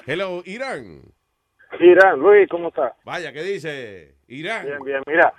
hello, 0.07 0.43
Irán. 0.45 1.01
Irán, 1.81 2.19
Luis, 2.21 2.49
¿cómo 2.49 2.69
estás? 2.69 2.93
Vaya, 3.05 3.33
¿qué 3.33 3.43
dice? 3.43 4.15
Irán. 4.29 4.67
Bien, 4.67 4.79
bien, 4.85 5.03
mira, 5.07 5.33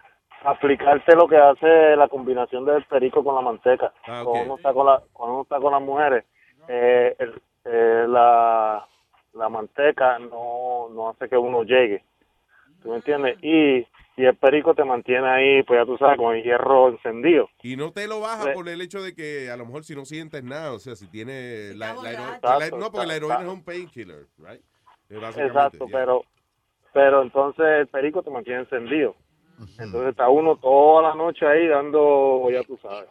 aplicarte 0.43 1.15
lo 1.15 1.27
que 1.27 1.37
hace 1.37 1.95
la 1.95 2.07
combinación 2.07 2.65
del 2.65 2.83
perico 2.85 3.23
con 3.23 3.35
la 3.35 3.41
manteca. 3.41 3.93
Ah, 4.05 4.21
cuando, 4.25 4.43
uno 4.45 4.55
está 4.57 4.73
con 4.73 4.85
la, 4.85 5.01
cuando 5.13 5.33
uno 5.35 5.43
está 5.43 5.59
con 5.59 5.71
las 5.71 5.81
mujeres, 5.81 6.25
eh, 6.67 7.15
el- 7.19 7.41
eh, 7.67 8.05
la, 8.07 8.87
la 9.33 9.49
manteca 9.49 10.19
no, 10.19 10.87
no 10.91 11.09
hace 11.09 11.27
que 11.29 11.37
uno 11.37 11.63
llegue. 11.63 12.03
¿Tú 12.85 12.91
me 12.91 12.97
entiendes? 12.97 13.35
Y, 13.41 13.77
y 14.15 14.25
el 14.25 14.35
perico 14.37 14.75
te 14.75 14.83
mantiene 14.83 15.27
ahí, 15.27 15.63
pues 15.63 15.79
ya 15.79 15.85
tú 15.87 15.97
sabes, 15.97 16.17
con 16.17 16.35
el 16.35 16.43
hierro 16.43 16.89
encendido. 16.89 17.49
Y 17.63 17.75
no 17.75 17.91
te 17.91 18.07
lo 18.07 18.19
baja 18.19 18.43
Sí. 18.43 18.49
por 18.53 18.69
el 18.69 18.79
hecho 18.79 19.01
de 19.01 19.15
que 19.15 19.49
a 19.49 19.57
lo 19.57 19.65
mejor 19.65 19.83
si 19.83 19.95
no 19.95 20.05
sientes 20.05 20.43
nada, 20.43 20.71
o 20.71 20.77
sea, 20.77 20.95
si 20.95 21.07
tiene 21.07 21.73
la, 21.73 21.95
la 21.95 22.11
no, 22.69 22.91
porque 22.91 23.07
la 23.07 23.15
heroína 23.15 23.33
Exacto. 23.37 23.51
es 23.51 23.57
un 23.57 23.63
painkiller, 23.63 24.27
right? 24.37 24.61
Eh, 25.09 25.17
Exacto, 25.47 25.87
yeah. 25.87 25.97
pero 25.97 26.23
pero 26.93 27.23
entonces 27.23 27.65
el 27.65 27.87
perico 27.87 28.21
te 28.21 28.29
mantiene 28.29 28.59
encendido. 28.61 29.15
Entonces 29.79 30.11
está 30.11 30.29
uno 30.29 30.55
toda 30.57 31.09
la 31.09 31.15
noche 31.15 31.45
ahí 31.47 31.67
dando, 31.67 32.47
ya 32.51 32.61
tú 32.63 32.77
sabes, 32.81 33.09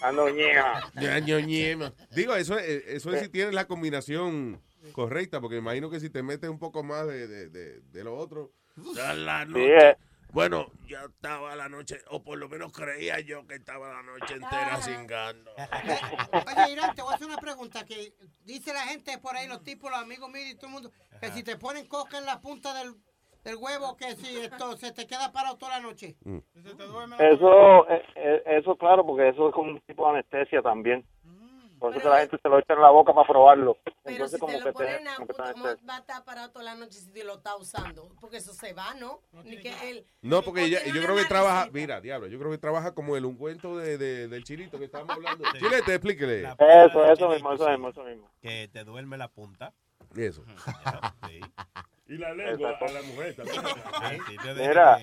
dando 0.00 0.28
ñema. 0.30 1.92
Digo, 2.14 2.34
eso, 2.36 2.58
es- 2.58 2.86
eso 2.86 3.12
es 3.12 3.20
si 3.22 3.28
tienes 3.28 3.54
la 3.54 3.66
combinación 3.66 4.60
correcta, 4.92 5.40
porque 5.40 5.56
imagino 5.56 5.90
que 5.90 6.00
si 6.00 6.10
te 6.10 6.22
metes 6.22 6.48
un 6.48 6.58
poco 6.58 6.82
más 6.82 7.06
de, 7.08 7.26
de, 7.26 7.48
de, 7.48 7.80
de 7.80 8.04
lo 8.04 8.14
otro. 8.16 8.50
Ya 8.94 9.14
la 9.14 9.44
Sí, 9.44 9.50
noche. 9.50 9.88
eh. 9.90 9.96
Bueno, 10.32 10.66
ya 10.88 11.04
estaba 11.04 11.54
la 11.54 11.68
noche, 11.68 12.00
o 12.10 12.20
por 12.20 12.36
lo 12.38 12.48
menos 12.48 12.72
creía 12.72 13.20
yo 13.20 13.46
que 13.46 13.54
estaba 13.54 13.88
la 13.92 14.02
noche 14.02 14.34
entera 14.34 14.78
cingando. 14.82 15.52
Oye, 16.58 16.72
Irán, 16.72 16.92
te 16.96 17.02
voy 17.02 17.12
a 17.12 17.14
hacer 17.14 17.28
una 17.28 17.36
pregunta 17.36 17.84
que 17.84 18.14
dice 18.44 18.72
la 18.72 18.80
gente 18.80 19.16
por 19.18 19.36
ahí, 19.36 19.46
los 19.46 19.62
tipos, 19.62 19.92
los 19.92 20.00
amigos 20.00 20.28
míos 20.30 20.48
y 20.50 20.54
todo 20.56 20.66
el 20.66 20.72
mundo, 20.72 20.90
que 21.20 21.30
si 21.30 21.44
te 21.44 21.56
ponen 21.56 21.86
coca 21.86 22.18
en 22.18 22.26
la 22.26 22.40
punta 22.40 22.74
del, 22.74 22.96
del 23.44 23.54
huevo, 23.56 23.96
que 23.96 24.16
si 24.16 24.38
esto 24.38 24.76
se 24.76 24.90
te 24.90 25.06
queda 25.06 25.30
parado 25.30 25.56
toda 25.56 25.78
la 25.78 25.80
noche. 25.80 26.16
Mm. 26.24 26.38
Eso, 27.20 27.88
eh, 27.88 28.02
eh, 28.16 28.42
eso 28.58 28.76
claro, 28.76 29.06
porque 29.06 29.28
eso 29.28 29.48
es 29.50 29.54
como 29.54 29.70
un 29.70 29.80
tipo 29.82 30.04
de 30.04 30.18
anestesia 30.18 30.62
también. 30.62 31.04
Por 31.84 31.96
eso 31.96 32.02
que 32.02 32.08
la 32.08 32.20
gente 32.20 32.38
se 32.42 32.48
lo 32.48 32.58
echa 32.58 32.74
en 32.74 32.80
la 32.80 32.90
boca 32.90 33.12
para 33.14 33.26
probarlo. 33.28 33.76
Pero 33.84 33.94
Entonces 34.16 34.38
si 34.38 34.40
como 34.40 34.52
te 34.58 34.64
lo 34.64 34.72
ponen 34.72 35.08
a 35.08 35.16
te 35.16 35.26
¿cómo 35.34 35.64
va 35.88 35.96
a 35.96 35.98
estar 35.98 36.24
parado 36.24 36.50
toda 36.50 36.64
la 36.64 36.74
noche 36.74 36.98
si 36.98 37.10
te 37.12 37.24
lo 37.24 37.34
está 37.34 37.56
usando? 37.56 38.08
Porque 38.20 38.38
eso 38.38 38.52
se 38.54 38.72
va, 38.72 38.94
¿no? 38.94 39.20
Ni 39.44 39.58
que 39.58 39.72
él... 39.90 40.06
No, 40.22 40.42
porque 40.42 40.64
ella- 40.64 40.84
yo 40.84 41.02
creo 41.02 41.16
que 41.16 41.24
trabaja, 41.24 41.68
mira, 41.72 42.00
diablo, 42.00 42.26
yo 42.28 42.38
creo 42.38 42.50
que 42.50 42.58
trabaja 42.58 42.94
como 42.94 43.16
el 43.16 43.24
ungüento 43.24 43.76
de, 43.76 43.98
de- 43.98 44.28
del 44.28 44.44
chilito 44.44 44.78
que 44.78 44.84
estábamos 44.86 45.16
hablando. 45.16 45.44
Chilete, 45.58 45.94
explíquele. 45.94 46.40
Eso, 46.58 47.04
eso 47.12 47.28
mismo, 47.28 47.52
eso 47.52 47.68
mismo, 47.68 47.88
eso 47.90 48.04
mismo. 48.04 48.30
Que 48.40 48.68
te 48.72 48.84
duerme 48.84 49.16
la 49.18 49.28
punta. 49.28 49.72
Eso. 50.16 50.44
Y 52.06 52.18
la 52.18 52.34
lengua 52.34 52.76
a 52.78 52.92
la 52.92 53.02
mujer 53.02 53.34
también. 53.34 53.62
Mira, 54.56 54.98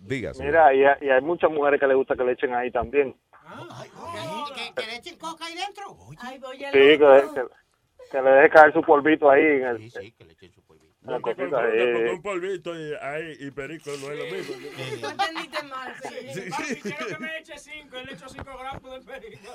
Dígase. 0.00 0.44
mira, 0.44 0.74
y, 0.74 0.84
hay- 0.84 0.98
y 1.00 1.08
hay 1.08 1.20
muchas 1.22 1.50
mujeres 1.50 1.80
que 1.80 1.86
les 1.86 1.96
gusta 1.96 2.14
que 2.14 2.22
le 2.24 2.32
echen 2.32 2.54
ahí 2.54 2.70
también. 2.70 3.16
¿Que, 4.54 4.74
que 4.74 4.86
le 4.86 4.96
echen 4.96 5.18
coca 5.18 5.44
ahí 5.46 5.54
dentro. 5.54 5.96
Ay, 6.20 6.38
voy 6.38 6.64
a 6.64 6.72
Sí, 6.72 6.78
que, 6.78 6.98
que, 6.98 7.42
que 8.10 8.22
le 8.22 8.30
deje 8.30 8.50
caer 8.50 8.72
su 8.72 8.82
polvito 8.82 9.30
ahí 9.30 9.42
en 9.42 9.64
el, 9.64 9.76
en 9.76 9.90
la 11.10 11.12
No 11.12 11.16
te 11.16 11.22
cosita 11.22 11.42
confundas, 11.44 11.64
ahí. 11.64 11.92
porque 11.92 12.10
un 12.10 12.22
polvito 12.22 12.74
y, 12.78 12.94
ahí 13.00 13.36
y 13.40 13.50
perico 13.50 13.90
no 14.00 14.10
es 14.12 14.18
lo 14.18 14.24
mismo. 14.36 14.54
Tú 15.00 15.08
entendiste 15.08 15.62
mal, 15.64 15.94
sí. 16.02 16.50
Papi, 16.50 16.76
quiero 16.82 17.06
que 17.06 17.18
me 17.18 17.38
eche 17.38 17.58
5, 17.58 17.96
él 17.96 18.06
le 18.06 18.12
echó 18.12 18.28
5 18.28 18.44
gramos 18.58 18.82
de 19.06 19.12
perico. 19.12 19.52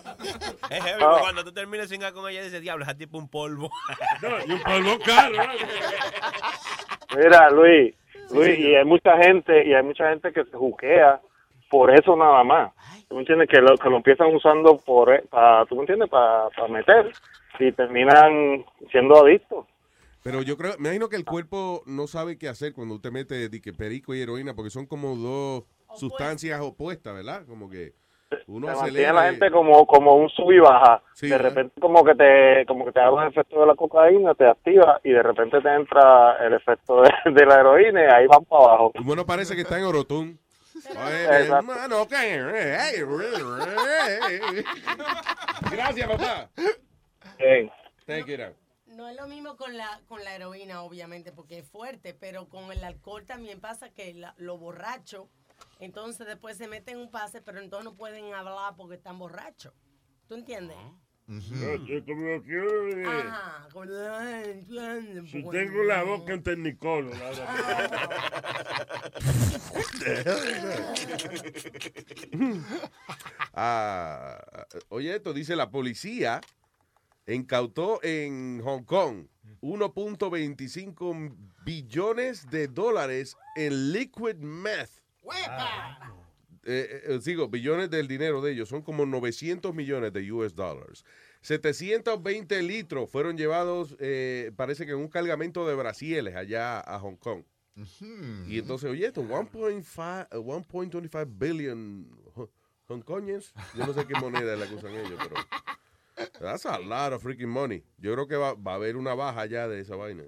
Es 0.70 0.84
heavy, 0.84 1.04
cuando 1.22 1.44
tú 1.44 1.52
termines 1.52 1.90
sin 1.90 2.02
con 2.12 2.30
ella, 2.30 2.44
dices, 2.44 2.62
diablo, 2.62 2.86
es 2.86 2.98
tipo 2.98 3.18
un 3.18 3.28
polvo. 3.30 3.70
y 4.48 4.52
un 4.52 4.62
polvo 4.64 4.98
caro. 5.06 5.36
Mira, 7.16 7.50
Luis, 7.52 7.94
Luis, 8.32 8.58
y 8.60 8.76
hay 8.76 8.86
mucha 8.86 9.18
gente, 9.18 9.68
y 9.68 9.74
hay 9.74 9.84
mucha 9.84 10.10
gente 10.10 10.32
que 10.34 10.44
se 10.46 10.58
juquea 10.58 11.22
por 11.74 11.90
eso 11.92 12.16
nada 12.16 12.44
más. 12.44 12.72
¿Tú 13.10 13.16
me 13.16 13.22
entiendes? 13.22 13.50
Que 13.50 13.60
lo, 13.60 13.76
que 13.80 13.90
lo 13.90 13.98
empiezan 13.98 14.34
usando 14.36 14.78
por, 14.78 15.12
e- 15.12 15.24
para, 15.24 15.66
¿tú 15.66 15.74
me 15.74 15.82
entiendes? 15.82 16.08
Para, 16.08 16.50
para 16.52 16.68
meter 16.68 17.12
y 17.60 17.72
terminan 17.72 18.64
siendo 18.92 19.20
adictos. 19.24 19.66
Pero 20.24 20.44
yo 20.44 20.56
creo, 20.56 20.74
me 20.78 20.90
imagino 20.90 21.10
que 21.10 21.16
el 21.16 21.26
cuerpo 21.26 21.82
no 21.88 22.06
sabe 22.06 22.38
qué 22.38 22.48
hacer 22.48 22.74
cuando 22.74 22.94
usted 22.94 23.12
mete 23.12 23.50
di 23.50 23.60
que 23.60 23.74
perico 23.74 24.14
y 24.14 24.22
heroína, 24.22 24.54
porque 24.54 24.70
son 24.70 24.86
como 24.86 25.16
dos 25.16 25.64
sustancias 25.96 26.62
opuestas, 26.62 27.16
¿verdad? 27.16 27.42
Como 27.48 27.72
que 27.72 27.94
uno 28.48 28.68
Se 28.68 28.74
mantiene 28.74 29.08
acelera. 29.08 29.14
la 29.14 29.24
gente 29.32 29.50
como, 29.52 29.86
como 29.88 30.16
un 30.16 30.30
sub 30.30 30.52
y 30.52 30.60
baja. 30.60 31.02
Sí, 31.14 31.28
de 31.28 31.38
¿verdad? 31.38 31.50
repente 31.50 31.82
como 31.82 32.04
que 32.04 32.14
te 32.14 32.66
como 32.68 32.86
que 32.86 32.92
te 32.92 33.00
da 33.00 33.10
los 33.10 33.26
efectos 33.28 33.60
de 33.60 33.66
la 33.66 33.76
cocaína, 33.76 34.36
te 34.36 34.46
activa 34.48 35.00
y 35.04 35.10
de 35.12 35.24
repente 35.24 35.60
te 35.60 35.74
entra 35.74 36.38
el 36.46 36.54
efecto 36.54 37.02
de, 37.02 37.10
de 37.32 37.46
la 37.48 37.60
heroína 37.62 38.04
y 38.04 38.14
ahí 38.14 38.28
van 38.28 38.46
para 38.46 38.64
abajo. 38.64 38.92
Bueno, 39.04 39.26
parece 39.26 39.56
que 39.56 39.62
está 39.62 39.80
en 39.80 39.86
Orotún. 39.86 40.40
Oye, 40.92 41.24
hermano, 41.62 42.08
¿qué? 42.08 42.16
Gracias, 45.72 46.08
papá. 46.10 46.50
Take 48.06 48.34
it 48.34 48.42
out. 48.42 48.56
No 48.88 49.08
es 49.10 49.16
lo 49.16 49.28
mismo 49.28 49.56
con 49.58 49.76
la, 49.76 50.02
con 50.08 50.24
la 50.24 50.36
heroína, 50.36 50.84
obviamente, 50.84 51.32
porque 51.32 51.60
es 51.60 51.68
fuerte, 51.68 52.14
pero 52.14 52.48
con 52.48 52.72
el 52.72 52.84
alcohol 52.84 53.26
también 53.26 53.60
pasa 53.60 53.90
que 53.90 54.14
la- 54.14 54.36
los 54.38 54.60
borrachos, 54.60 55.28
entonces 55.80 56.28
después 56.28 56.58
se 56.58 56.68
meten 56.68 56.98
un 57.00 57.10
pase, 57.10 57.42
pero 57.42 57.60
entonces 57.60 57.86
no 57.86 57.96
pueden 57.96 58.34
hablar 58.34 58.76
porque 58.78 58.96
están 58.96 59.18
borrachos. 59.18 59.74
¿Tú 60.28 60.36
entiendes? 60.36 60.78
Yo 61.28 62.06
como 62.06 62.44
que, 62.44 63.04
Ajá. 63.06 63.68
ay, 64.20 64.44
entiende, 64.52 65.28
Si 65.32 65.42
porque- 65.42 65.58
tengo 65.60 65.84
la 65.84 66.04
boca 66.04 66.34
en 66.34 66.44
ternicolo. 66.44 67.12
Ah, 73.54 74.66
oye, 74.90 75.16
esto 75.16 75.34
dice 75.34 75.56
la 75.56 75.70
policía 75.70 76.42
incautó 77.28 78.00
en 78.04 78.62
Hong 78.64 78.84
Kong 78.84 79.28
1.25 79.62 81.36
billones 81.66 82.50
de 82.50 82.68
dólares 82.68 83.38
en 83.56 83.94
liquid 83.94 84.36
meth. 84.38 84.90
Eh, 86.66 87.04
eh, 87.08 87.20
sigo, 87.22 87.50
billones 87.50 87.90
del 87.90 88.08
dinero 88.08 88.42
de 88.42 88.54
ellos, 88.54 88.70
son 88.70 88.82
como 88.82 89.06
900 89.06 89.74
millones 89.76 90.14
de 90.14 90.32
US 90.32 90.56
dollars. 90.56 91.04
720 91.42 92.62
litros 92.64 93.10
fueron 93.10 93.38
llevados, 93.38 93.96
eh, 94.00 94.52
parece 94.56 94.86
que 94.86 94.94
en 94.94 95.00
un 95.00 95.10
cargamento 95.10 95.68
de 95.68 95.76
brasieles 95.76 96.36
allá 96.36 96.80
a 96.80 97.00
Hong 97.00 97.16
Kong. 97.18 97.44
Y 98.48 98.60
entonces, 98.60 98.90
oye, 98.90 99.08
esto, 99.08 99.22
1.5 99.24 100.28
eh, 100.32 100.38
1.25 100.38 101.26
billion 101.38 102.08
ho- 102.36 102.50
hongkongers. 102.88 103.52
Yo 103.76 103.86
no 103.88 103.94
sé 103.94 104.06
qué 104.06 104.14
moneda 104.20 104.54
es 104.54 104.60
la 104.60 104.68
que 104.68 104.76
usan 104.76 104.92
ellos, 104.94 105.20
pero. 105.22 105.36
That's 106.40 106.66
a 106.68 106.78
lot 106.80 107.14
of 107.14 107.24
freaking 107.24 107.50
money. 107.50 107.84
Yo 107.98 108.14
creo 108.14 108.28
que 108.28 108.36
va, 108.36 108.54
va 108.54 108.74
a 108.74 108.76
haber 108.76 108.96
una 108.96 109.16
baja 109.16 109.46
ya 109.48 109.68
de 109.68 109.80
esa 109.82 109.96
vaina. 109.96 110.24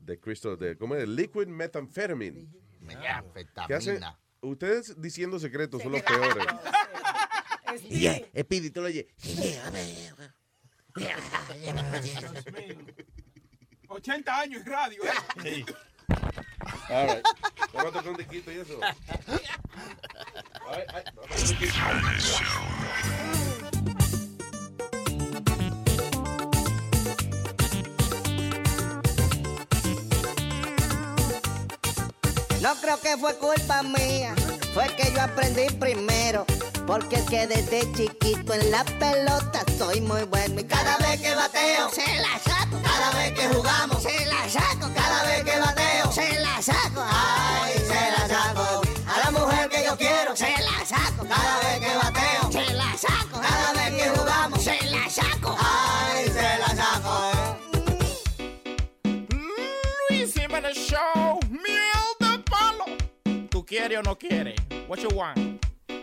De 0.00 0.18
crystal, 0.18 0.58
de, 0.58 0.76
¿cómo 0.76 0.94
es? 0.96 1.06
Liquid 1.06 1.46
methamphetamine. 1.46 2.48
¿Qué 3.68 3.74
hacen? 3.74 4.00
Ustedes 4.44 5.00
diciendo 5.00 5.38
secretos 5.38 5.82
son 5.82 5.92
los 5.92 6.02
peores. 6.02 6.46
Ya, 7.90 8.12
espíritu, 8.32 8.82
oye. 8.82 9.08
80 13.88 14.40
años 14.40 14.62
en 14.64 14.66
radio. 14.72 15.02
¿eh? 15.42 15.64
All 16.88 17.06
right. 17.08 17.24
Vamos 17.72 17.90
a 17.90 17.98
tocar 17.98 18.08
un 18.10 18.16
disquito 18.16 18.52
y 18.52 18.58
eso. 18.58 18.78
Ay, 20.66 20.82
ay, 20.94 21.04
vamos 21.14 21.52
a 21.52 23.43
No 32.64 32.74
creo 32.76 32.98
que 32.98 33.14
fue 33.18 33.36
culpa 33.36 33.82
mía, 33.82 34.34
fue 34.72 34.86
que 34.96 35.12
yo 35.12 35.20
aprendí 35.20 35.66
primero. 35.78 36.46
Porque 36.86 37.16
es 37.16 37.24
que 37.24 37.46
desde 37.46 37.92
chiquito 37.92 38.54
en 38.54 38.70
la 38.70 38.82
pelota 38.84 39.62
soy 39.76 40.00
muy 40.00 40.22
bueno. 40.22 40.60
Y 40.60 40.64
cada 40.64 40.96
vez 40.96 41.20
que 41.20 41.34
bateo, 41.34 41.90
se 41.90 42.06
la 42.22 42.38
saco. 42.42 42.80
Cada 42.82 43.10
vez 43.18 43.32
que 43.32 43.48
jugamos, 43.48 44.02
se 44.02 44.24
la 44.24 44.48
saco. 44.48 44.90
Cada 44.94 45.24
vez 45.24 45.44
que 45.44 45.60
bateo, 45.60 46.10
se 46.10 46.40
la 46.40 46.62
saco. 46.62 47.04
Ay, 47.06 47.74
se 47.80 48.10
la 48.12 48.28
saco. 48.28 48.80
A 49.08 49.24
la 49.24 49.30
mujer 49.38 49.68
que 49.68 49.84
yo 49.84 49.94
quiero, 49.98 50.34
se 50.34 50.48
la 50.48 50.86
saco. 50.86 51.26
Cada 51.28 51.58
vez 51.60 51.80
que 51.80 51.96
bateo, 51.96 52.50
se 52.50 52.72
la 52.72 52.96
saco. 52.96 53.40
Cada 53.42 53.72
vez 53.74 54.02
que 54.02 54.08
jugamos, 54.08 54.64
se 54.64 54.86
la 54.86 55.10
saco. 55.10 55.54
Ay, 55.58 56.24
se 56.28 56.58
la 56.60 56.68
saco. 56.68 57.32
Luis 60.08 60.32
Jiménez 60.32 60.76
Show, 60.78 60.98
miel 61.04 61.04
de 61.04 61.12
palo. 61.12 61.23
¿Tú 63.74 63.80
quieres 63.80 63.98
o 63.98 64.02
no 64.02 64.16
quieres? 64.16 64.54
What 64.86 64.98
you 65.00 65.08
want? 65.16 65.36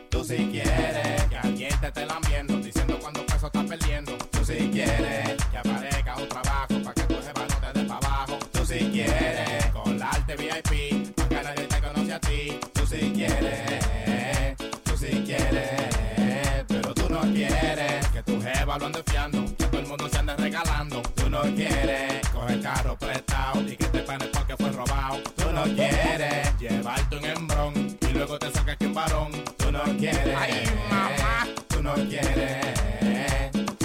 Tú 0.10 0.26
si 0.26 0.36
quieres 0.36 1.24
que 1.30 1.38
alguien 1.38 1.80
te 1.80 1.88
esté 1.88 2.06
lambiendo, 2.06 2.58
diciendo 2.58 3.00
cuando 3.00 3.26
peso 3.26 3.46
estás 3.46 3.64
perdiendo. 3.64 4.18
Tú 4.30 4.44
si 4.44 4.70
quieres 4.72 5.38
que 5.50 5.58
aparezca 5.58 6.18
un 6.18 6.28
trabajo 6.28 6.84
para 6.84 6.94
que 6.94 7.04
tu 7.04 7.14
jefa 7.14 7.46
no 7.48 7.72
te 7.72 7.80
dé 7.80 7.86
para 7.86 8.08
abajo. 8.08 8.40
Tú 8.52 8.66
si 8.66 8.80
quieres 8.92 9.66
colarte 9.68 10.36
VIP, 10.36 11.16
para 11.16 11.30
que 11.30 11.44
nadie 11.44 11.68
te 11.68 11.80
conoce 11.80 12.14
a 12.14 12.20
ti. 12.20 12.60
Tú 12.74 12.86
si 12.86 13.10
quieres, 13.12 14.58
tú 14.84 14.98
si 14.98 15.24
quieres, 15.24 16.66
pero 16.68 16.94
tú 16.94 17.08
no 17.10 17.22
quieres 17.22 18.06
que 18.10 18.22
tu 18.22 18.42
jefa 18.42 18.78
lo 18.78 18.86
ande 18.86 19.02
fiando, 19.06 19.46
que 19.46 19.64
todo 19.64 19.80
el 19.80 19.88
mundo 19.88 20.10
se 20.10 20.18
ande 20.18 20.36
regalando. 20.36 21.02
Tú 21.16 21.30
no 21.30 21.42
quieres 21.44 22.28
coger 22.34 22.62
carro 22.62 22.98
prestado 22.98 23.62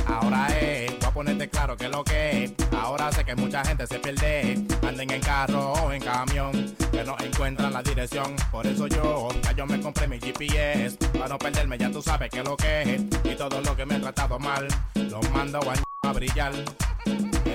Ahora 0.07 0.49
es, 0.59 0.99
voy 0.99 1.09
a 1.09 1.11
ponerte 1.11 1.49
claro 1.49 1.77
que 1.77 1.89
lo 1.89 2.03
que 2.03 2.45
es. 2.45 2.53
Ahora 2.73 3.13
sé 3.13 3.25
que 3.25 3.35
mucha 3.35 3.65
gente 3.65 3.87
se 3.87 3.99
pierde. 3.99 4.65
Anden 4.87 5.11
en 5.11 5.21
carro 5.21 5.73
o 5.73 5.93
en 5.93 6.03
camión, 6.03 6.75
que 6.91 7.05
no 7.05 7.17
encuentran 7.23 7.73
la 7.73 7.83
dirección. 7.83 8.35
Por 8.51 8.67
eso 8.67 8.87
yo, 8.87 9.29
ya 9.43 9.53
yo 9.53 9.67
me 9.67 9.81
compré 9.81 10.09
mi 10.09 10.19
GPS. 10.19 10.97
Para 11.13 11.29
no 11.29 11.39
perderme, 11.39 11.77
ya 11.79 11.91
tú 11.91 12.01
sabes 12.01 12.31
que 12.31 12.43
lo 12.43 12.57
que 12.57 12.83
es. 12.83 13.03
Y 13.25 13.35
todo 13.37 13.61
lo 13.61 13.77
que 13.77 13.85
me 13.85 13.97
he 13.97 14.01
tratado 14.01 14.39
mal, 14.39 14.67
lo 14.95 15.21
mando 15.33 15.61
a, 15.61 16.09
a 16.09 16.13
brillar. 16.13 16.53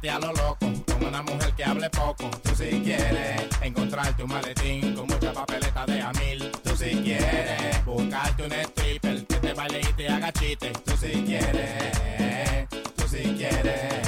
con 0.00 1.04
una 1.04 1.22
mujer 1.22 1.52
que 1.56 1.64
hable 1.64 1.90
poco. 1.90 2.30
Tú 2.42 2.50
si 2.54 2.80
quieres 2.82 3.42
encontrarte 3.62 4.22
un 4.22 4.30
maletín 4.30 4.94
con 4.94 5.06
mucha 5.08 5.32
papeleta 5.32 5.84
de 5.86 6.00
a 6.00 6.12
mil. 6.12 6.50
Tú 6.62 6.76
si 6.76 6.90
quieres 7.02 7.84
buscarte 7.84 8.44
un 8.44 8.52
stripper 8.52 9.26
que 9.26 9.34
te 9.36 9.52
baile 9.54 9.80
y 9.80 9.92
te 9.94 10.08
haga 10.08 10.32
chiste. 10.32 10.70
Tú 10.84 10.92
si 10.96 11.24
quieres, 11.24 12.68
tú 12.96 13.08
si 13.08 13.22
quieres, 13.34 14.07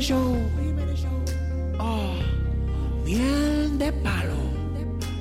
Show. 0.00 0.36
Oh, 1.80 2.14
miel 3.04 3.78
de 3.78 3.90
palo. 3.92 4.40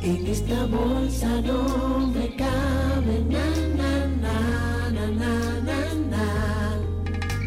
En 0.04 0.28
esta 0.28 0.66
bolsa 0.66 1.42
no 1.42 2.08
me 2.08 2.36
cabe 2.36 3.24
na, 3.28 3.46
na, 3.76 3.92
na, 4.24 4.92
na, 4.92 5.08
na, 5.08 5.34
na, 5.68 5.80
na. 6.12 6.26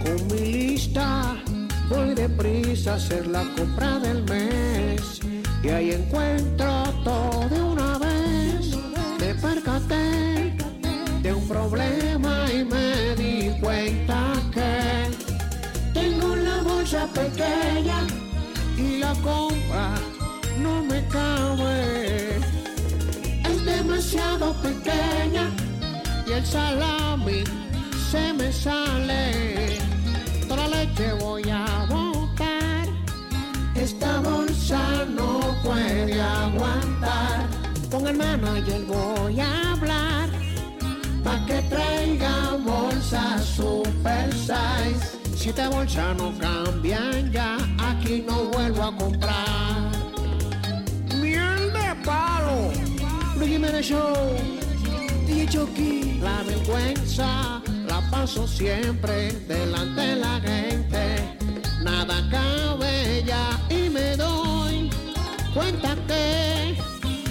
Con 0.02 0.26
mi 0.28 0.52
lista 0.52 1.36
Voy 1.90 2.14
deprisa 2.14 2.92
a 2.92 2.94
hacer 2.94 3.26
la 3.26 3.42
compra 3.56 3.98
del 3.98 4.22
mes 4.22 5.20
y 5.60 5.68
ahí 5.68 5.90
encuentro 5.90 6.84
todo 7.02 7.48
de 7.48 7.60
una 7.60 7.98
vez. 7.98 8.76
Me 9.18 9.34
percaté 9.34 10.56
de 11.20 11.32
un 11.34 11.48
problema 11.48 12.46
y 12.52 12.64
me 12.64 13.16
di 13.16 13.50
cuenta 13.60 14.29
bolsa 16.90 17.06
pequeña 17.14 18.04
y 18.76 18.98
la 18.98 19.12
compra 19.22 19.94
no 20.58 20.82
me 20.82 21.06
cabe. 21.06 22.36
Es 23.44 23.64
demasiado 23.64 24.52
pequeña 24.54 25.50
y 26.26 26.32
el 26.32 26.44
salami 26.44 27.44
se 28.10 28.32
me 28.32 28.52
sale. 28.52 29.78
Toda 30.48 30.66
la 30.66 30.84
leche 30.84 31.12
voy 31.20 31.48
a 31.48 31.86
botar. 31.88 32.88
Esta 33.76 34.20
bolsa 34.20 34.80
no 35.08 35.40
puede 35.62 36.20
aguantar. 36.20 37.46
Con 37.90 38.08
el 38.08 38.16
manager 38.16 38.82
voy 38.86 39.38
a 39.38 39.72
hablar. 39.72 40.28
Pa' 41.22 41.46
que 41.46 41.62
traiga 41.68 42.56
bolsas 42.64 43.44
super 43.44 44.32
size. 44.34 45.19
Si 45.40 45.50
te 45.54 45.66
bolsas 45.68 46.14
no 46.18 46.34
cambian 46.38 47.32
ya, 47.32 47.56
aquí 47.78 48.22
no 48.28 48.50
vuelvo 48.52 48.82
a 48.82 48.94
comprar. 48.94 49.90
Miel 51.18 51.72
de 51.72 52.04
palo. 52.04 52.70
Luigi 53.36 53.54
Jiménez 53.54 53.86
Show. 53.86 54.36
DJ 55.26 55.48
Chucky. 55.48 56.20
La 56.20 56.42
vergüenza 56.42 57.62
la 57.88 58.02
paso 58.10 58.46
siempre 58.46 59.32
delante 59.48 60.00
de 60.02 60.16
la 60.16 60.40
gente. 60.40 61.38
Nada 61.82 62.16
cabe 62.30 63.24
ya 63.24 63.58
y 63.70 63.88
me 63.88 64.16
doy 64.18 64.90
cuenta 65.54 65.96
que 66.06 66.76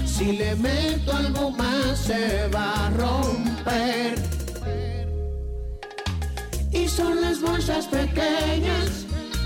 si 0.07 0.36
le 0.36 0.56
meto 0.56 1.15
algo 1.15 1.52
más 1.52 1.99
se 1.99 2.48
va 2.48 2.88
a 2.88 2.90
romper. 2.90 4.39
Son 6.90 7.22
las 7.22 7.40
bolsas 7.40 7.86
pequeñas 7.86 9.06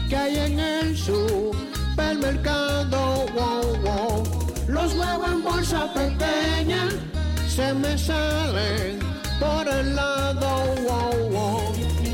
que 0.09 0.15
hay 0.15 0.37
en 0.37 0.57
el 0.59 0.97
supermercado. 0.97 3.25
Los 4.67 4.95
huevos 4.95 5.27
en 5.27 5.43
bolsa 5.43 5.93
pequeña 5.93 6.87
se 7.47 7.73
me 7.73 7.97
salen 7.97 8.99
por 9.39 9.67
el 9.67 9.95
lado. 9.95 10.63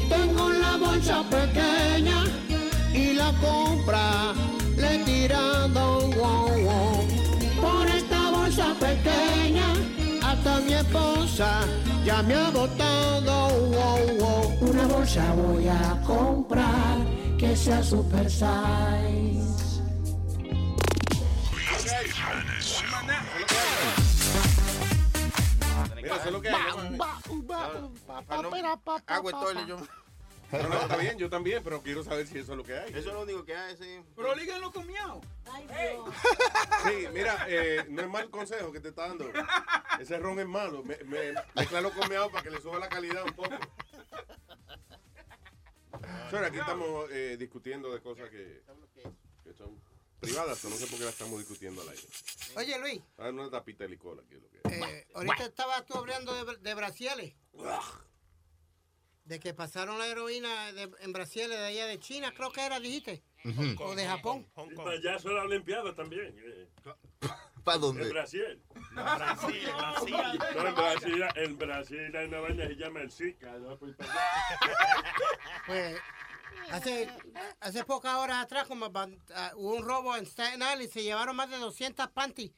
Tengo 0.10 0.50
la 0.50 0.78
bolsa 0.78 1.24
pequeña 1.30 2.24
y 2.94 3.14
la 3.14 3.32
compra 3.40 4.34
le 4.78 4.96
he 4.96 5.00
tirado. 5.06 6.10
Por 7.62 7.88
esta 7.88 8.32
bolsa 8.32 8.74
pequeña 8.80 9.68
hasta 10.40 10.60
mi 10.62 10.74
esposa 10.74 11.62
ya 12.06 12.24
me 12.24 12.34
ha 12.34 12.50
botado. 12.50 13.48
Una 14.62 14.88
bolsa 14.88 15.34
voy 15.34 15.68
a 15.68 16.02
comprar 16.06 16.98
que 17.38 17.56
sea 17.56 17.84
super 17.84 18.30
size. 18.30 18.50
Mira, 25.96 26.16
eso 26.16 26.26
es 26.26 26.32
lo 26.32 26.42
que 26.42 26.50
hay. 26.50 26.56
Agua 29.08 29.32
y 29.32 29.34
toile, 29.34 29.66
yo. 29.68 29.78
No, 30.52 30.68
no, 30.70 30.82
está 30.82 30.98
bien, 30.98 31.18
yo 31.18 31.30
también, 31.30 31.62
pero 31.64 31.82
quiero 31.84 32.04
saber 32.04 32.26
si 32.28 32.40
eso 32.40 32.54
es 32.54 32.58
lo 32.58 32.64
que 32.64 32.78
hay. 32.78 32.90
Eso 32.90 32.98
es 33.00 33.06
lo 33.14 33.22
único 33.22 33.46
que 33.46 33.56
hay, 33.56 33.78
sí. 33.78 34.02
Pero 34.16 34.34
líguenlo 34.36 34.72
con 34.72 34.88
miau. 34.88 35.22
Sí, 36.86 37.08
mira, 37.14 37.46
eh, 37.48 37.86
no 37.90 38.02
es 38.02 38.08
mal 38.10 38.30
consejo 38.30 38.72
que 38.72 38.80
te 38.80 38.90
está 38.90 39.08
dando. 39.10 39.32
Ese 40.00 40.18
ron 40.18 40.40
es 40.40 40.48
malo. 40.48 40.84
Me, 40.84 40.98
me, 41.04 41.34
mezclalo 41.56 41.92
con 41.92 42.10
miau 42.10 42.32
para 42.32 42.44
que 42.44 42.50
le 42.52 42.62
suba 42.62 42.80
la 42.80 42.90
calidad 42.90 43.24
un 43.26 43.34
poco. 43.34 43.56
Sorry, 46.32 46.46
aquí 46.46 46.58
estamos 46.60 47.10
eh, 47.12 47.36
discutiendo 47.38 47.92
de 47.94 48.02
cosas 48.02 48.30
que, 48.30 48.62
que 49.44 49.54
son 49.54 49.80
privadas, 50.20 50.64
no 50.66 50.76
sé 50.76 50.86
por 50.88 50.98
qué 51.00 51.06
las 51.06 51.14
estamos 51.14 51.40
discutiendo 51.40 51.82
al 51.82 51.90
aire. 51.90 52.04
Oye, 52.56 52.80
Luis, 52.80 53.02
Ah, 53.18 53.30
una 53.30 53.50
tapita 53.50 53.84
de 53.84 53.92
licor 53.92 54.20
aquí 54.26 54.36
es 54.36 54.42
lo 54.42 54.50
que 54.50 54.58
es. 54.64 54.74
eh, 54.90 55.08
ahorita 55.14 55.46
estabas 55.46 55.86
tú 55.86 55.96
hablando 55.98 56.34
de, 56.46 56.58
de 56.58 56.74
brasieles. 56.76 57.34
De 59.30 59.40
que 59.40 59.54
pasaron 59.54 60.00
la 60.00 60.08
heroína 60.08 60.74
de- 60.74 60.90
en 61.02 61.14
brasieles 61.14 61.56
de 61.60 61.66
allá 61.66 61.86
de 61.86 62.00
China, 62.00 62.34
creo 62.36 62.52
que 62.52 62.66
era, 62.66 62.80
dijiste. 62.80 63.22
O 63.80 63.94
de 63.94 64.08
Japón. 64.08 64.48
La 64.56 65.44
Olimpiada 65.44 65.94
también. 65.94 66.36
eh. 66.44 66.68
¿Para 67.64 67.78
dónde? 67.78 68.04
En 68.06 68.10
Brasil. 68.10 68.60
Brasil, 68.92 69.70
Brasil. 69.76 70.16
No, 70.56 70.68
en 70.68 70.76
Brasil, 70.76 71.24
en 71.36 71.58
Brasil 71.60 72.16
hay 72.18 72.26
una 72.26 72.40
vaina 72.40 72.68
que 72.68 72.74
se 72.74 72.80
llama 72.80 73.02
el 73.02 73.12
Zika. 73.12 73.52
¿no? 73.60 73.78
Pues, 73.78 73.96
allá. 74.00 74.10
Pues 75.68 75.98
hace, 76.72 77.08
hace 77.60 77.84
pocas 77.84 78.16
horas 78.16 78.44
atrás 78.44 78.66
como 78.68 78.92
ah, 79.36 79.52
hubo 79.56 79.76
un 79.76 79.86
robo 79.86 80.16
en 80.18 80.26
Staten 80.26 80.60
Island 80.60 80.82
y 80.82 80.88
se 80.88 81.04
llevaron 81.04 81.36
más 81.36 81.52
de 81.52 81.58
200 81.58 82.08
panties 82.10 82.52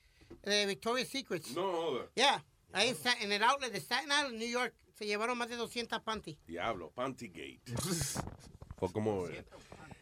de 0.43 0.65
Victoria's 0.67 1.09
Secrets. 1.09 1.51
No 1.51 1.69
joda. 1.69 2.05
Yeah, 2.15 2.45
ahí 2.71 2.89
está, 2.89 3.11
en 3.19 3.33
el 3.33 3.43
outlet 3.43 3.73
de 3.73 3.81
Staten 3.81 4.09
Island, 4.09 4.37
New 4.37 4.49
York, 4.49 4.73
se 5.01 5.07
llevaron 5.07 5.35
más 5.35 5.49
de 5.49 5.55
200 5.55 5.99
panties. 6.03 6.37
Diablo, 6.45 6.91
Pantygate. 6.91 7.59
Fue 8.77 8.91
como. 8.91 9.27
eh, 9.27 9.43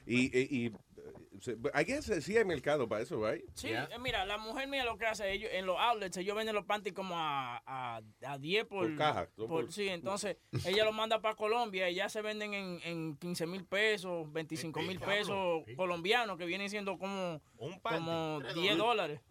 Y, 0.06 0.26
y, 0.38 0.48
y 0.52 0.66
eh, 0.68 0.74
se- 1.40 1.54
I 1.54 1.84
guess 1.86 2.10
eh, 2.10 2.22
sí 2.22 2.36
hay 2.36 2.44
mercado 2.44 2.86
para 2.90 3.02
eso, 3.02 3.26
right? 3.26 3.46
Sí, 3.54 3.70
eh, 3.70 3.88
mira, 3.98 4.26
la 4.26 4.38
mujer 4.38 4.68
mía 4.68 4.84
lo 4.84 4.98
que 4.98 5.06
hace, 5.06 5.32
ellos 5.32 5.50
en 5.54 5.66
los 5.66 5.78
outlets, 5.80 6.18
ellos 6.18 6.36
venden 6.36 6.54
los 6.54 6.66
panties 6.66 6.94
como 6.94 7.16
a, 7.18 7.62
a, 7.66 8.02
a 8.28 8.38
10 8.38 8.66
por, 8.66 8.88
Por 8.88 8.98
caja, 8.98 9.30
por- 9.38 9.48
por- 9.48 9.72
sí, 9.72 9.88
entonces 9.88 10.36
ella 10.66 10.84
lo 10.84 10.92
manda 10.92 11.22
para 11.22 11.36
Colombia 11.36 11.90
y 11.90 11.96
ya 11.96 12.10
se 12.10 12.22
venden 12.22 12.54
en, 12.54 12.82
en 12.84 13.16
15 13.16 13.46
mil 13.48 13.64
pesos, 13.64 14.30
25 14.34 14.82
mil 14.82 15.00
pesos 15.00 15.64
colombianos, 15.78 16.38
que 16.38 16.46
vienen 16.46 16.70
siendo 16.70 16.98
como, 16.98 17.42
como 17.84 18.42
10 18.54 18.78
dólares. 18.78 19.22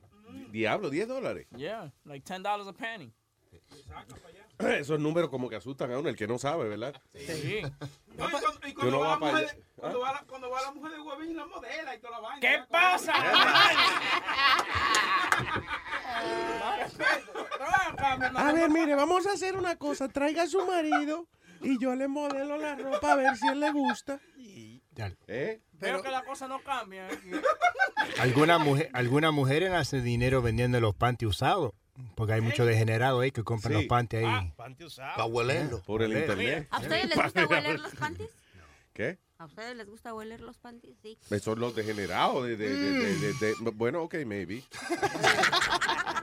Diablo, 0.51 0.89
10 0.89 1.09
dólares. 1.09 1.47
Yeah, 1.59 1.93
like 2.05 2.25
10 2.27 2.43
dollars 2.43 2.69
a 2.69 2.73
penny. 2.73 3.13
Esos 4.79 4.99
números 5.01 5.31
como 5.31 5.49
que 5.49 5.57
asustan 5.57 5.93
a 5.93 5.99
uno, 5.99 6.09
el 6.09 6.17
que 6.17 6.27
no 6.27 6.39
sabe, 6.39 6.69
¿verdad? 6.69 7.01
Sí. 7.15 7.63
No, 8.17 8.29
y 8.29 8.75
cuando, 8.75 8.97
y 8.97 8.99
va 8.99 8.99
va 8.99 9.09
la 9.09 9.19
mujer, 9.19 9.35
allá. 9.37 9.57
cuando, 9.77 10.01
va 10.01 10.13
la, 10.13 10.25
cuando 10.27 10.51
va 10.51 10.63
la 10.63 10.73
mujer 10.73 10.93
de 10.93 11.01
Huevín, 11.01 11.37
la 11.37 11.47
modela 11.47 11.95
y 11.95 12.01
toda 12.01 12.11
la 12.13 12.21
vaina. 12.21 12.41
¿Qué 12.41 12.59
pasa? 12.69 13.13
A 18.35 18.53
ver, 18.53 18.71
mire, 18.71 18.95
vamos 18.95 19.27
a 19.27 19.33
hacer 19.33 19.57
una 19.57 19.77
cosa. 19.77 20.09
Traiga 20.09 20.45
a 20.45 20.47
su 20.47 20.65
marido 20.67 21.29
y 21.61 21.79
yo 21.81 21.95
le 21.95 22.09
modelo 22.09 22.57
la 22.57 22.77
ropa 22.77 23.13
a 23.13 23.17
ver 23.17 23.37
si 23.37 23.47
él 23.49 23.61
le 23.61 23.71
gusta. 23.73 24.21
¿Eh? 25.29 25.61
Veo 25.73 26.03
que 26.03 26.11
la 26.11 26.25
cosa 26.25 26.49
no 26.49 26.61
cambia. 26.61 27.09
¿eh? 27.09 27.19
Algunas 28.19 28.61
mujer, 28.61 28.91
algunas 28.93 29.33
mujeres 29.33 29.73
hacen 29.73 30.03
dinero 30.05 30.43
vendiendo 30.43 30.81
los 30.81 30.95
panties 30.95 31.31
usados. 31.31 31.73
Porque 32.15 32.33
hay 32.35 32.41
muchos 32.41 32.67
degenerados 32.67 33.23
ahí 33.23 33.31
que 33.31 33.43
compran 33.45 33.73
Sí. 33.73 33.79
los 33.81 33.89
panties 33.89 34.25
ahí. 34.25 34.53
Panty 34.57 34.85
usado. 34.85 35.17
Para 35.17 35.25
huelerlo. 35.27 35.83
Por 35.83 36.03
el 36.03 36.17
internet. 36.17 36.69
¿A 36.71 36.81
ustedes 36.81 37.09
les 37.09 37.19
gusta 37.25 37.47
hueler 37.47 37.81
los 37.81 37.95
panties? 37.95 38.29
¿Qué? 38.93 39.19
¿A 39.39 39.45
ustedes 39.47 39.77
les 39.77 39.87
gusta 39.87 40.15
hueler 40.15 40.41
los 40.41 40.59
panties? 40.59 40.97
Sí. 41.03 41.19
Esos 41.27 41.43
son 41.43 41.61
los 41.61 41.75
degenerados. 41.77 42.45
De, 42.45 42.57
de, 42.57 42.69
de, 42.69 42.91
de- 42.91 43.33
de- 43.35 43.55
de- 43.61 43.71
bueno, 43.75 44.03
ok, 44.03 44.15
maybe. 44.27 44.63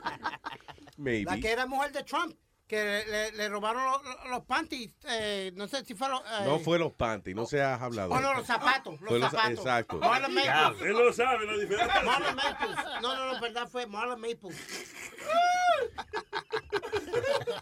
maybe. 0.97 1.25
La 1.31 1.39
que 1.39 1.51
era 1.51 1.65
mujer 1.65 1.91
de 1.91 2.03
Trump, 2.03 2.35
que 2.67 3.03
le, 3.07 3.31
le 3.33 3.49
robaron 3.49 3.83
los, 3.83 4.03
los- 4.03 4.29
los 4.29 4.43
panties, 4.45 4.91
eh, 5.07 5.51
no 5.55 5.67
sé 5.67 5.85
si 5.85 5.93
fueron... 5.93 6.19
eh, 6.25 6.45
No 6.45 6.59
fue 6.59 6.79
los 6.79 6.93
panties, 6.93 7.35
no 7.35 7.45
seas 7.45 7.79
hablado. 7.81 8.11
Oh, 8.11 8.19
no, 8.19 8.33
los 8.33 8.47
zapatos, 8.47 8.99
los 9.01 9.09
Fue 9.09 9.19
los- 9.19 9.29
zapatos. 9.31 9.59
exacto. 9.59 9.97
Marlon 9.99 10.33
Maples. 10.33 10.81
Él 10.81 10.93
lo 10.93 11.13
sabe, 11.13 11.45
la 11.45 11.57
diferencia. 11.57 12.01
Marlon 12.03 12.35
Maples. 12.35 12.75
No, 13.01 13.15
no, 13.15 13.33
no, 13.33 13.39
verdad, 13.41 13.67
fue 13.67 13.85
Marlon 13.85 14.19
Maples. 14.19 14.57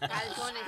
Calzones. 0.00 0.62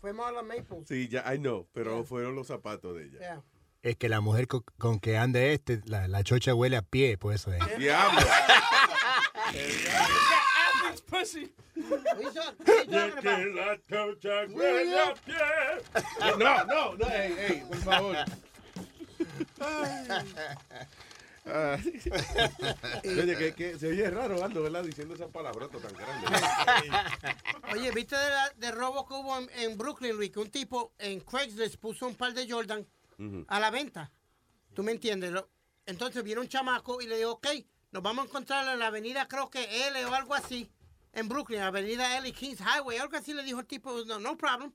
Fue 0.00 0.12
Marlon 0.12 0.46
Maples. 0.46 0.86
Sí, 0.88 1.08
ya, 1.08 1.24
I 1.34 1.38
know, 1.38 1.68
pero 1.72 2.04
fueron 2.04 2.36
los 2.36 2.46
zapatos 2.46 2.94
de 2.96 3.04
ella. 3.06 3.18
Yeah. 3.18 3.42
Es 3.82 3.96
que 3.96 4.08
la 4.08 4.20
mujer 4.20 4.46
co- 4.46 4.64
con, 4.78 5.00
que 5.00 5.18
ande 5.18 5.52
este, 5.54 5.80
la, 5.86 6.06
la 6.06 6.22
chocha 6.22 6.54
huele 6.54 6.76
a 6.76 6.82
pie, 6.82 7.18
por 7.18 7.34
eso 7.34 7.52
es. 7.52 7.78
Diablo. 7.78 8.20
Pussy. 11.10 11.52
Y 11.74 11.80
es 12.96 13.14
que 13.22 13.46
la 13.54 13.78
chocha 13.88 14.44
huele 14.48 15.00
a 15.00 15.14
pie. 15.14 15.34
No, 16.38 16.64
no, 16.64 16.94
no, 16.96 17.06
ey, 17.08 17.34
ey, 17.38 17.64
por 17.68 17.78
favor. 17.78 18.16
Oye, 23.04 23.36
que, 23.36 23.54
que 23.54 23.78
se 23.78 23.88
oye 23.88 24.10
raro, 24.10 24.42
Aldo, 24.44 24.62
¿verdad? 24.62 24.84
Diciendo 24.84 25.14
esa 25.14 25.28
palabrota 25.28 25.78
tan 25.78 25.92
grande. 25.94 26.26
Oye, 27.72 27.90
¿viste 27.92 28.16
de, 28.16 28.28
la- 28.30 28.52
de 28.56 28.70
robo 28.70 29.06
que 29.06 29.14
hubo 29.14 29.38
en, 29.38 29.50
en 29.56 29.78
Brooklyn, 29.78 30.16
Luis? 30.16 30.30
Que 30.30 30.38
un 30.40 30.50
tipo 30.50 30.92
en 30.98 31.20
Craigslist 31.20 31.76
puso 31.76 32.06
un 32.06 32.14
par 32.14 32.34
de 32.34 32.48
Jordan 32.50 32.86
Ujú. 33.18 33.44
a 33.48 33.60
la 33.60 33.70
venta. 33.70 34.10
¿Tú 34.74 34.82
me 34.82 34.92
entiendes? 34.92 35.32
Lo- 35.32 35.48
Entonces 35.86 36.22
viene 36.22 36.40
un 36.40 36.48
chamaco 36.48 37.00
y 37.00 37.06
le 37.06 37.16
digo, 37.16 37.32
ok, 37.32 37.48
nos 37.92 38.02
vamos 38.02 38.24
a 38.24 38.28
encontrar 38.28 38.68
en 38.68 38.78
la 38.78 38.86
avenida, 38.88 39.26
creo 39.26 39.50
que 39.50 39.88
L 39.88 40.04
o 40.06 40.14
algo 40.14 40.34
así, 40.34 40.70
en 41.12 41.28
Brooklyn, 41.28 41.60
avenida 41.60 42.26
y 42.26 42.32
Kings 42.32 42.60
Highway, 42.60 42.98
algo 42.98 43.16
así 43.16 43.32
le 43.34 43.42
dijo 43.42 43.60
el 43.60 43.66
tipo, 43.66 44.04
no, 44.04 44.18
no 44.18 44.36
problem. 44.36 44.72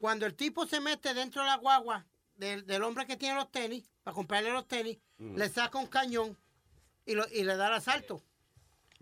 Cuando 0.00 0.26
el 0.26 0.34
tipo 0.34 0.66
se 0.66 0.80
mete 0.80 1.14
dentro 1.14 1.42
de 1.42 1.48
la 1.48 1.56
guagua 1.56 2.06
del, 2.36 2.64
del 2.66 2.82
hombre 2.84 3.06
que 3.06 3.16
tiene 3.16 3.34
los 3.36 3.50
tenis, 3.50 3.88
para 4.02 4.14
comprarle 4.14 4.50
los 4.52 4.66
tenis, 4.66 4.98
Mm. 5.20 5.36
le 5.36 5.48
saca 5.48 5.78
un 5.78 5.88
cañón 5.88 6.38
y, 7.04 7.14
lo, 7.14 7.26
y 7.32 7.42
le 7.42 7.56
da 7.56 7.66
el 7.66 7.74
asalto. 7.74 8.22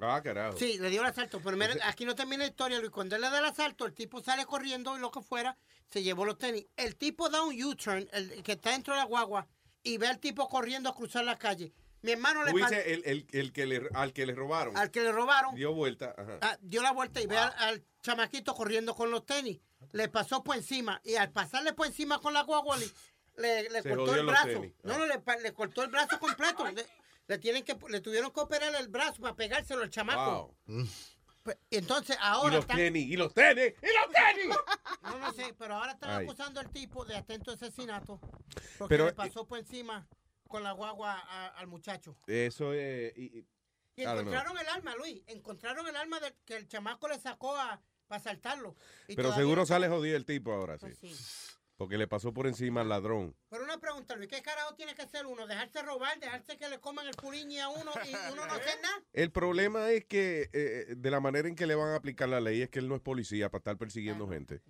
Ah, 0.01 0.19
carajo. 0.24 0.57
Sí, 0.57 0.78
le 0.78 0.89
dio 0.89 1.03
el 1.03 1.07
asalto. 1.07 1.40
Pero 1.44 1.59
mira, 1.59 1.74
aquí 1.85 2.07
no 2.07 2.15
termina 2.15 2.44
la 2.44 2.48
historia, 2.48 2.78
Luis. 2.78 2.90
Cuando 2.90 3.16
él 3.16 3.20
le 3.23 3.28
da 3.28 3.39
el 3.40 3.44
asalto, 3.44 3.85
el 3.85 3.93
tipo 3.93 4.23
sale 4.23 4.47
corriendo 4.47 4.97
y 4.97 5.01
lo 5.01 5.11
que 5.11 5.20
fuera, 5.20 5.57
se 5.86 6.03
llevó 6.03 6.24
los 6.24 6.39
tenis. 6.39 6.65
El 6.77 6.97
tipo 6.97 7.28
da 7.28 7.43
un 7.43 7.55
U-turn, 7.62 8.09
el 8.12 8.43
que 8.43 8.53
está 8.53 8.70
dentro 8.70 8.94
de 8.94 9.01
la 9.01 9.05
guagua, 9.07 9.47
y 9.82 9.98
ve 9.98 10.07
al 10.09 10.19
tipo 10.19 10.48
corriendo 10.48 10.89
a 10.89 10.94
cruzar 10.94 11.23
la 11.24 11.36
calle. 11.39 11.74
Mi 12.07 12.12
hermano 12.12 12.45
le 12.45 12.53
dices 12.53 12.83
el, 12.87 13.03
el, 13.05 13.27
el 13.33 13.53
que 13.53 13.66
le, 13.66 13.89
al 13.93 14.12
que 14.12 14.27
le 14.27 14.35
robaron. 14.35 14.77
al 14.77 14.93
que 14.93 15.01
le 15.03 15.11
robaron, 15.11 15.57
Dio 15.57 15.74
vuelta. 15.74 16.15
Ajá. 16.16 16.39
ah, 16.41 16.57
dio 16.61 16.81
la 16.83 16.93
vuelta 16.93 17.20
y 17.20 17.27
ve 17.27 17.37
al, 17.37 17.53
al 17.59 17.85
chamaquito 18.01 18.55
corriendo 18.55 18.95
con 18.95 19.11
los 19.11 19.27
tenis. 19.27 19.61
Le 19.91 20.09
pasó 20.09 20.45
por 20.45 20.55
encima. 20.57 21.01
Y 21.05 21.16
al 21.16 21.33
pasarle 21.33 21.73
por 21.73 21.87
encima 21.87 22.20
con 22.20 22.33
la 22.33 22.43
guagua, 22.45 22.77
le, 22.78 22.89
cortó 23.83 24.15
el 24.15 24.24
los 24.24 24.27
brazo. 24.27 24.62
No, 24.85 24.99
no, 24.99 25.07
le, 25.07 25.53
cortó 25.53 25.83
el 25.83 25.91
brazo 25.91 26.19
completo. 26.20 26.65
Le, 26.70 26.87
le 27.27 27.39
tienen 27.39 27.65
que, 27.65 27.77
le 27.89 28.01
tuvieron 28.01 28.31
que 28.31 28.41
operar 28.41 28.73
el 28.77 28.87
brazo 28.87 29.20
para 29.20 29.35
pegárselo 29.35 29.83
al 29.83 29.91
chamaco. 29.91 30.55
Wow. 30.66 30.87
Entonces, 31.70 32.16
Y 32.16 32.19
ahora 32.23 32.55
los 32.55 32.65
están- 32.65 32.77
tenis, 32.77 33.07
y 33.09 33.16
los 33.16 33.33
tenis, 33.35 33.74
y 33.83 33.87
los 33.87 34.12
tenis. 34.12 34.57
No, 35.03 35.19
no 35.19 35.33
sé, 35.33 35.55
pero 35.59 35.74
ahora 35.74 35.93
están 35.93 36.11
Ay. 36.11 36.24
acusando 36.24 36.61
al 36.61 36.70
tipo 36.70 37.05
de 37.05 37.16
atento 37.16 37.53
asesinato 37.53 38.20
porque 38.78 38.89
Pero, 38.89 39.07
le 39.07 39.12
pasó 39.12 39.47
por 39.47 39.59
encima 39.59 40.07
con 40.48 40.62
la 40.62 40.73
guagua 40.73 41.12
a- 41.18 41.48
al 41.59 41.66
muchacho. 41.66 42.16
Eso 42.27 42.73
es. 42.73 43.16
y- 43.16 43.39
y- 43.39 43.47
Y 43.98 44.02
encontraron 44.02 44.59
el 44.59 44.68
arma, 44.68 44.94
Luis. 44.97 45.23
Encontraron 45.27 45.86
el 45.89 45.97
arma 45.97 46.20
del- 46.20 46.35
que 46.44 46.56
el 46.56 46.68
chamaco 46.68 47.09
le 47.09 47.18
sacó 47.18 47.56
a, 47.56 47.81
para 48.06 48.20
asaltarlo. 48.20 48.77
Y 49.09 49.16
Pero 49.16 49.32
seguro 49.35 49.62
no 49.62 49.66
sale 49.66 49.89
jodido 49.89 50.16
el 50.16 50.27
tipo 50.27 50.52
ahora, 50.52 50.78
sí. 50.78 50.86
Pues 51.01 51.52
Porque 51.78 51.98
le 51.98 52.06
pasó 52.09 52.32
por 52.32 52.47
encima 52.47 52.81
al 52.82 52.89
ladrón. 52.89 53.35
Pero 53.51 53.64
una 53.64 53.78
pregunta, 53.78 54.14
Luis, 54.16 54.28
¿qué 54.31 54.40
carajo 54.43 54.74
tiene 54.77 54.94
que 54.94 55.02
hacer 55.02 55.27
uno? 55.27 55.47
¿Dejarse 55.47 55.82
robar? 55.82 56.18
¿Dejarse 56.20 56.56
que 56.56 56.68
le 56.70 56.78
coman 56.81 57.06
el 57.06 57.14
puliñi 57.14 57.59
a 57.60 57.68
uno 57.68 57.93
y 58.06 58.14
uno 58.32 58.47
no 58.47 58.52
hace 58.55 58.81
nada? 58.81 59.02
El 59.12 59.31
problema 59.31 59.90
es 59.90 60.05
que 60.06 60.48
eh, 60.55 60.94
de 60.97 61.10
la 61.10 61.20
manera 61.20 61.48
en 61.48 61.55
que 61.55 61.66
le 61.66 61.74
van 61.74 61.89
a 61.90 61.97
aplicar 61.97 62.28
la 62.31 62.40
ley 62.40 62.62
es 62.62 62.70
que 62.70 62.78
él 62.78 62.89
no 62.89 62.97
es 62.97 63.02
policía 63.02 63.51
para 63.51 63.59
estar 63.60 63.77
persiguiendo 63.77 64.27
gente. 64.28 64.62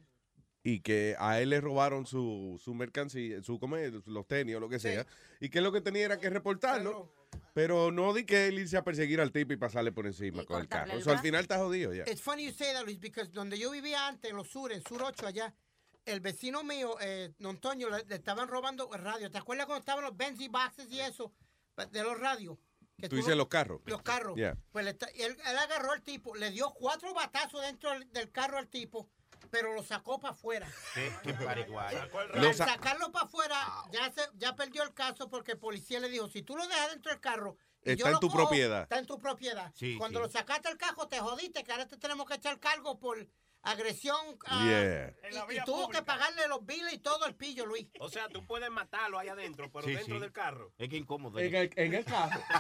Y 0.69 0.81
que 0.81 1.15
a 1.21 1.41
él 1.41 1.51
le 1.51 1.61
robaron 1.61 2.07
su, 2.07 2.61
su 2.61 2.75
mercancía, 2.75 3.41
su 3.41 3.61
los 4.07 4.27
tenis 4.27 4.57
o 4.57 4.59
lo 4.59 4.69
que 4.69 4.81
sea. 4.81 5.07
Y 5.39 5.49
que 5.49 5.61
lo 5.61 5.71
que 5.71 5.81
tenía 5.81 6.07
era 6.07 6.19
que 6.19 6.29
reportarlo. 6.29 7.09
Pero 7.55 7.93
no 7.93 8.13
di 8.13 8.25
que 8.25 8.49
él 8.49 8.59
irse 8.59 8.77
a 8.77 8.83
perseguir 8.83 9.21
al 9.21 9.31
tipo 9.31 9.53
y 9.53 9.57
pasarle 9.57 9.93
por 9.93 10.07
encima 10.07 10.45
con 10.45 10.61
el 10.61 10.67
carro. 10.67 10.91
el 10.91 11.09
al 11.09 11.21
final 11.21 11.43
está 11.43 11.59
jodido 11.59 11.95
ya. 11.95 12.03
Es 12.03 12.21
funny 12.21 12.47
you 12.47 12.53
say 12.53 12.73
that, 12.75 12.83
Luis, 12.83 12.99
porque 12.99 13.27
donde 13.27 13.61
yo 13.61 13.71
vivía 13.71 14.09
antes, 14.09 14.29
en 14.29 14.37
los 14.37 14.49
sur, 14.49 14.73
en 14.73 14.83
Sur 14.83 15.05
8 15.05 15.29
allá, 15.29 15.55
el 16.05 16.19
vecino 16.19 16.65
mío, 16.65 16.97
eh, 17.01 17.33
don 17.39 17.59
Toño, 17.59 17.89
le, 17.89 18.05
le 18.05 18.17
estaban 18.17 18.49
robando 18.49 18.91
radio. 18.91 19.31
¿Te 19.31 19.39
acuerdas 19.39 19.67
cuando 19.67 19.81
estaban 19.81 20.03
los 20.03 20.17
Benzi 20.17 20.49
boxes 20.49 20.91
y 20.91 20.99
eso? 20.99 21.33
De 21.93 22.03
los 22.03 22.19
radios. 22.19 22.59
Que 22.99 23.09
Tú 23.09 23.11
tú 23.11 23.17
dices 23.17 23.31
lo- 23.31 23.37
los 23.43 23.49
carros. 23.49 23.83
Los 23.85 24.03
carros. 24.03 24.35
Yeah. 24.35 24.57
Pues 24.73 24.85
él, 24.87 24.97
él 25.15 25.37
agarró 25.59 25.93
al 25.93 26.03
tipo, 26.03 26.35
le 26.35 26.51
dio 26.51 26.73
cuatro 26.73 27.15
batazos 27.15 27.63
dentro 27.63 27.91
del 28.13 28.33
carro 28.33 28.59
al 28.59 28.67
tipo, 28.67 29.09
pero 29.51 29.75
lo 29.75 29.83
sacó 29.83 30.19
para 30.21 30.35
afuera. 30.35 30.69
Qué, 30.95 31.13
qué 31.23 31.33
pariguayo. 31.35 31.99
Y 32.35 32.39
Lo 32.39 32.49
al 32.49 32.55
sa- 32.55 32.67
sacarlo 32.67 33.11
para 33.13 33.27
afuera, 33.27 33.57
ya, 33.93 34.11
se, 34.13 34.23
ya 34.35 34.55
perdió 34.57 34.83
el 34.83 34.93
caso 34.95 35.29
porque 35.29 35.53
el 35.53 35.59
policía 35.59 36.01
le 36.01 36.09
dijo, 36.09 36.29
si 36.29 36.43
tú 36.43 36.57
lo 36.57 36.67
dejas 36.67 36.91
dentro 36.91 37.11
del 37.13 37.21
carro... 37.21 37.57
y 37.83 37.91
Está 37.91 38.01
yo 38.01 38.07
en 38.07 38.13
lo 38.15 38.21
tu 38.21 38.29
cojo, 38.29 38.39
propiedad. 38.41 38.83
Está 38.83 38.99
en 38.99 39.07
tu 39.07 39.19
propiedad. 39.19 39.73
Sí, 39.75 39.97
Cuando 39.99 40.19
sí. 40.21 40.25
lo 40.27 40.31
sacaste 40.31 40.69
del 40.69 40.79
carro, 40.79 41.07
te 41.09 41.19
jodiste, 41.21 41.63
que 41.65 41.73
ahora 41.73 41.87
te 41.87 41.97
tenemos 41.97 42.27
que 42.27 42.35
echar 42.35 42.59
cargo 42.61 42.99
por 42.99 43.27
agresión. 43.67 44.17
ah, 44.47 44.65
Yeah. 44.67 45.15
y, 45.53 45.57
y 45.59 45.65
tuvo 45.65 45.89
que 45.89 46.03
pagarle 46.03 46.49
los 46.49 46.65
biles 46.65 46.93
y 46.95 46.99
todo 46.99 47.27
el 47.27 47.35
pillo, 47.35 47.67
Luis. 47.67 47.87
O 48.01 48.09
sea, 48.09 48.29
tú 48.29 48.45
puedes 48.47 48.71
matarlo 48.71 49.19
ahí 49.19 49.29
adentro, 49.29 49.71
pero 49.73 49.85
Sí, 49.87 49.95
dentro 49.95 50.17
sí. 50.17 50.21
del 50.21 50.33
carro. 50.33 50.73
Es 50.79 50.89
que 50.89 50.97
incómodo. 50.97 51.39
En 51.39 51.55
el, 51.55 51.71
en 51.77 51.95
el 51.95 52.05
carro. 52.05 52.41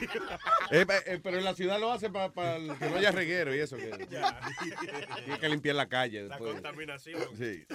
Eh, 0.70 0.86
eh, 1.06 1.20
pero 1.22 1.38
en 1.38 1.44
la 1.44 1.54
ciudad 1.54 1.80
lo 1.80 1.90
hace 1.92 2.10
para 2.10 2.30
que 2.32 2.88
no 2.90 2.96
haya 2.96 3.10
reguero 3.10 3.54
y 3.54 3.58
eso. 3.58 3.76
Que, 3.76 3.90
tiene 5.24 5.38
que 5.40 5.48
limpiar 5.48 5.74
la 5.76 5.88
calle. 5.88 6.22
La 6.22 6.28
después. 6.36 6.52
contaminación. 6.54 7.36
Sí. 7.36 7.66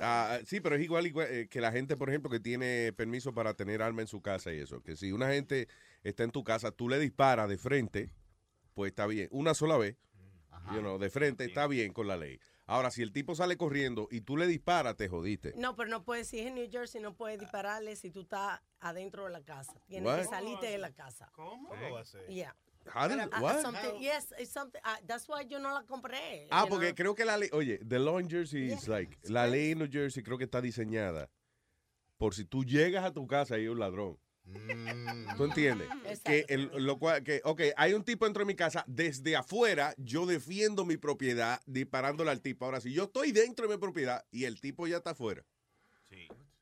Ah, 0.00 0.38
sí, 0.44 0.60
pero 0.60 0.76
es 0.76 0.82
igual, 0.82 1.06
igual, 1.06 1.26
eh, 1.30 1.48
que 1.48 1.60
la 1.60 1.72
gente, 1.72 1.96
por 1.96 2.08
ejemplo, 2.10 2.30
que 2.30 2.40
tiene 2.40 2.92
permiso 2.94 3.32
para 3.34 3.54
tener 3.54 3.80
arma 3.82 4.02
en 4.02 4.08
su 4.08 4.20
casa 4.20 4.52
y 4.52 4.58
eso. 4.58 4.82
Que 4.82 4.96
si 4.96 5.12
una 5.12 5.28
gente 5.28 5.68
está 6.02 6.24
en 6.24 6.30
tu 6.30 6.44
casa, 6.44 6.70
tú 6.72 6.88
le 6.88 6.98
disparas 6.98 7.48
de 7.48 7.56
frente, 7.58 8.10
pues 8.74 8.90
está 8.90 9.06
bien. 9.06 9.28
Una 9.30 9.54
sola 9.54 9.76
vez, 9.78 9.96
you 10.72 10.80
know, 10.80 10.98
de 10.98 11.10
frente, 11.10 11.44
está 11.44 11.66
bien 11.66 11.92
con 11.92 12.06
la 12.06 12.16
ley. 12.16 12.38
Ahora, 12.66 12.90
si 12.90 13.02
el 13.02 13.12
tipo 13.12 13.34
sale 13.34 13.56
corriendo 13.56 14.08
y 14.10 14.20
tú 14.20 14.36
le 14.36 14.46
disparas, 14.46 14.96
te 14.96 15.08
jodiste. 15.08 15.54
No, 15.56 15.74
pero 15.74 15.88
no 15.88 16.04
puedes, 16.04 16.28
si 16.28 16.38
es 16.38 16.46
en 16.48 16.54
New 16.54 16.68
Jersey, 16.70 17.00
no 17.00 17.14
puedes 17.14 17.38
dispararle 17.38 17.96
si 17.96 18.10
tú 18.10 18.22
estás 18.22 18.60
adentro 18.80 19.24
de 19.24 19.30
la 19.30 19.42
casa. 19.42 19.80
Tienes 19.86 20.06
What? 20.06 20.18
que 20.18 20.24
salirte 20.24 20.66
de 20.66 20.78
la 20.78 20.92
casa. 20.92 21.30
¿Cómo 21.32 21.74
lo 21.74 21.92
va 21.92 22.00
a 22.00 22.02
hacer? 22.02 22.26
Yeah. 22.28 22.54
How 22.94 23.08
did- 23.08 23.18
Uh, 23.18 23.42
what? 23.42 23.60
something- 23.62 23.98
yes, 24.00 24.34
it's 24.38 24.50
something, 24.50 24.80
uh, 24.84 24.96
that's 25.06 25.28
why 25.28 25.46
yo 25.46 25.58
no 25.58 25.72
la 25.72 25.84
compré. 25.84 26.46
Ah, 26.50 26.66
porque 26.68 26.88
know. 26.88 26.94
creo 26.94 27.14
que 27.14 27.24
la 27.24 27.36
ley, 27.36 27.48
oye, 27.52 27.78
the 27.78 27.98
law 27.98 28.18
in 28.18 28.28
Jersey 28.28 28.72
is 28.72 28.86
like, 28.88 29.16
la 29.24 29.46
ley 29.46 29.72
en 29.72 29.78
New 29.78 29.88
Jersey 29.90 30.22
creo 30.22 30.38
que 30.38 30.44
está 30.44 30.60
diseñada 30.60 31.30
por 32.18 32.34
si 32.34 32.44
tú 32.44 32.64
llegas 32.64 33.04
a 33.04 33.12
tu 33.12 33.26
casa 33.26 33.56
y 33.56 33.62
hay 33.62 33.68
un 33.68 33.78
ladrón. 33.78 34.18
¿Tú 35.36 35.44
entiendes? 35.44 35.88
Que, 36.24 36.44
el- 36.48 36.70
lo 36.84 36.98
cual, 36.98 37.22
que, 37.22 37.40
ok, 37.44 37.60
hay 37.76 37.92
un 37.94 38.04
tipo 38.04 38.24
dentro 38.24 38.40
de 38.40 38.46
mi 38.46 38.54
casa, 38.56 38.84
desde 38.86 39.36
afuera 39.36 39.94
yo 39.98 40.26
defiendo 40.26 40.84
mi 40.84 40.96
propiedad 40.96 41.60
disparándole 41.66 42.30
al 42.30 42.40
tipo. 42.40 42.64
Ahora, 42.64 42.80
si 42.80 42.92
yo 42.92 43.04
estoy 43.04 43.32
dentro 43.32 43.66
de 43.68 43.74
mi 43.76 43.80
propiedad 43.80 44.24
y 44.30 44.44
el 44.44 44.60
tipo 44.60 44.86
ya 44.86 44.98
está 44.98 45.10
afuera. 45.10 45.44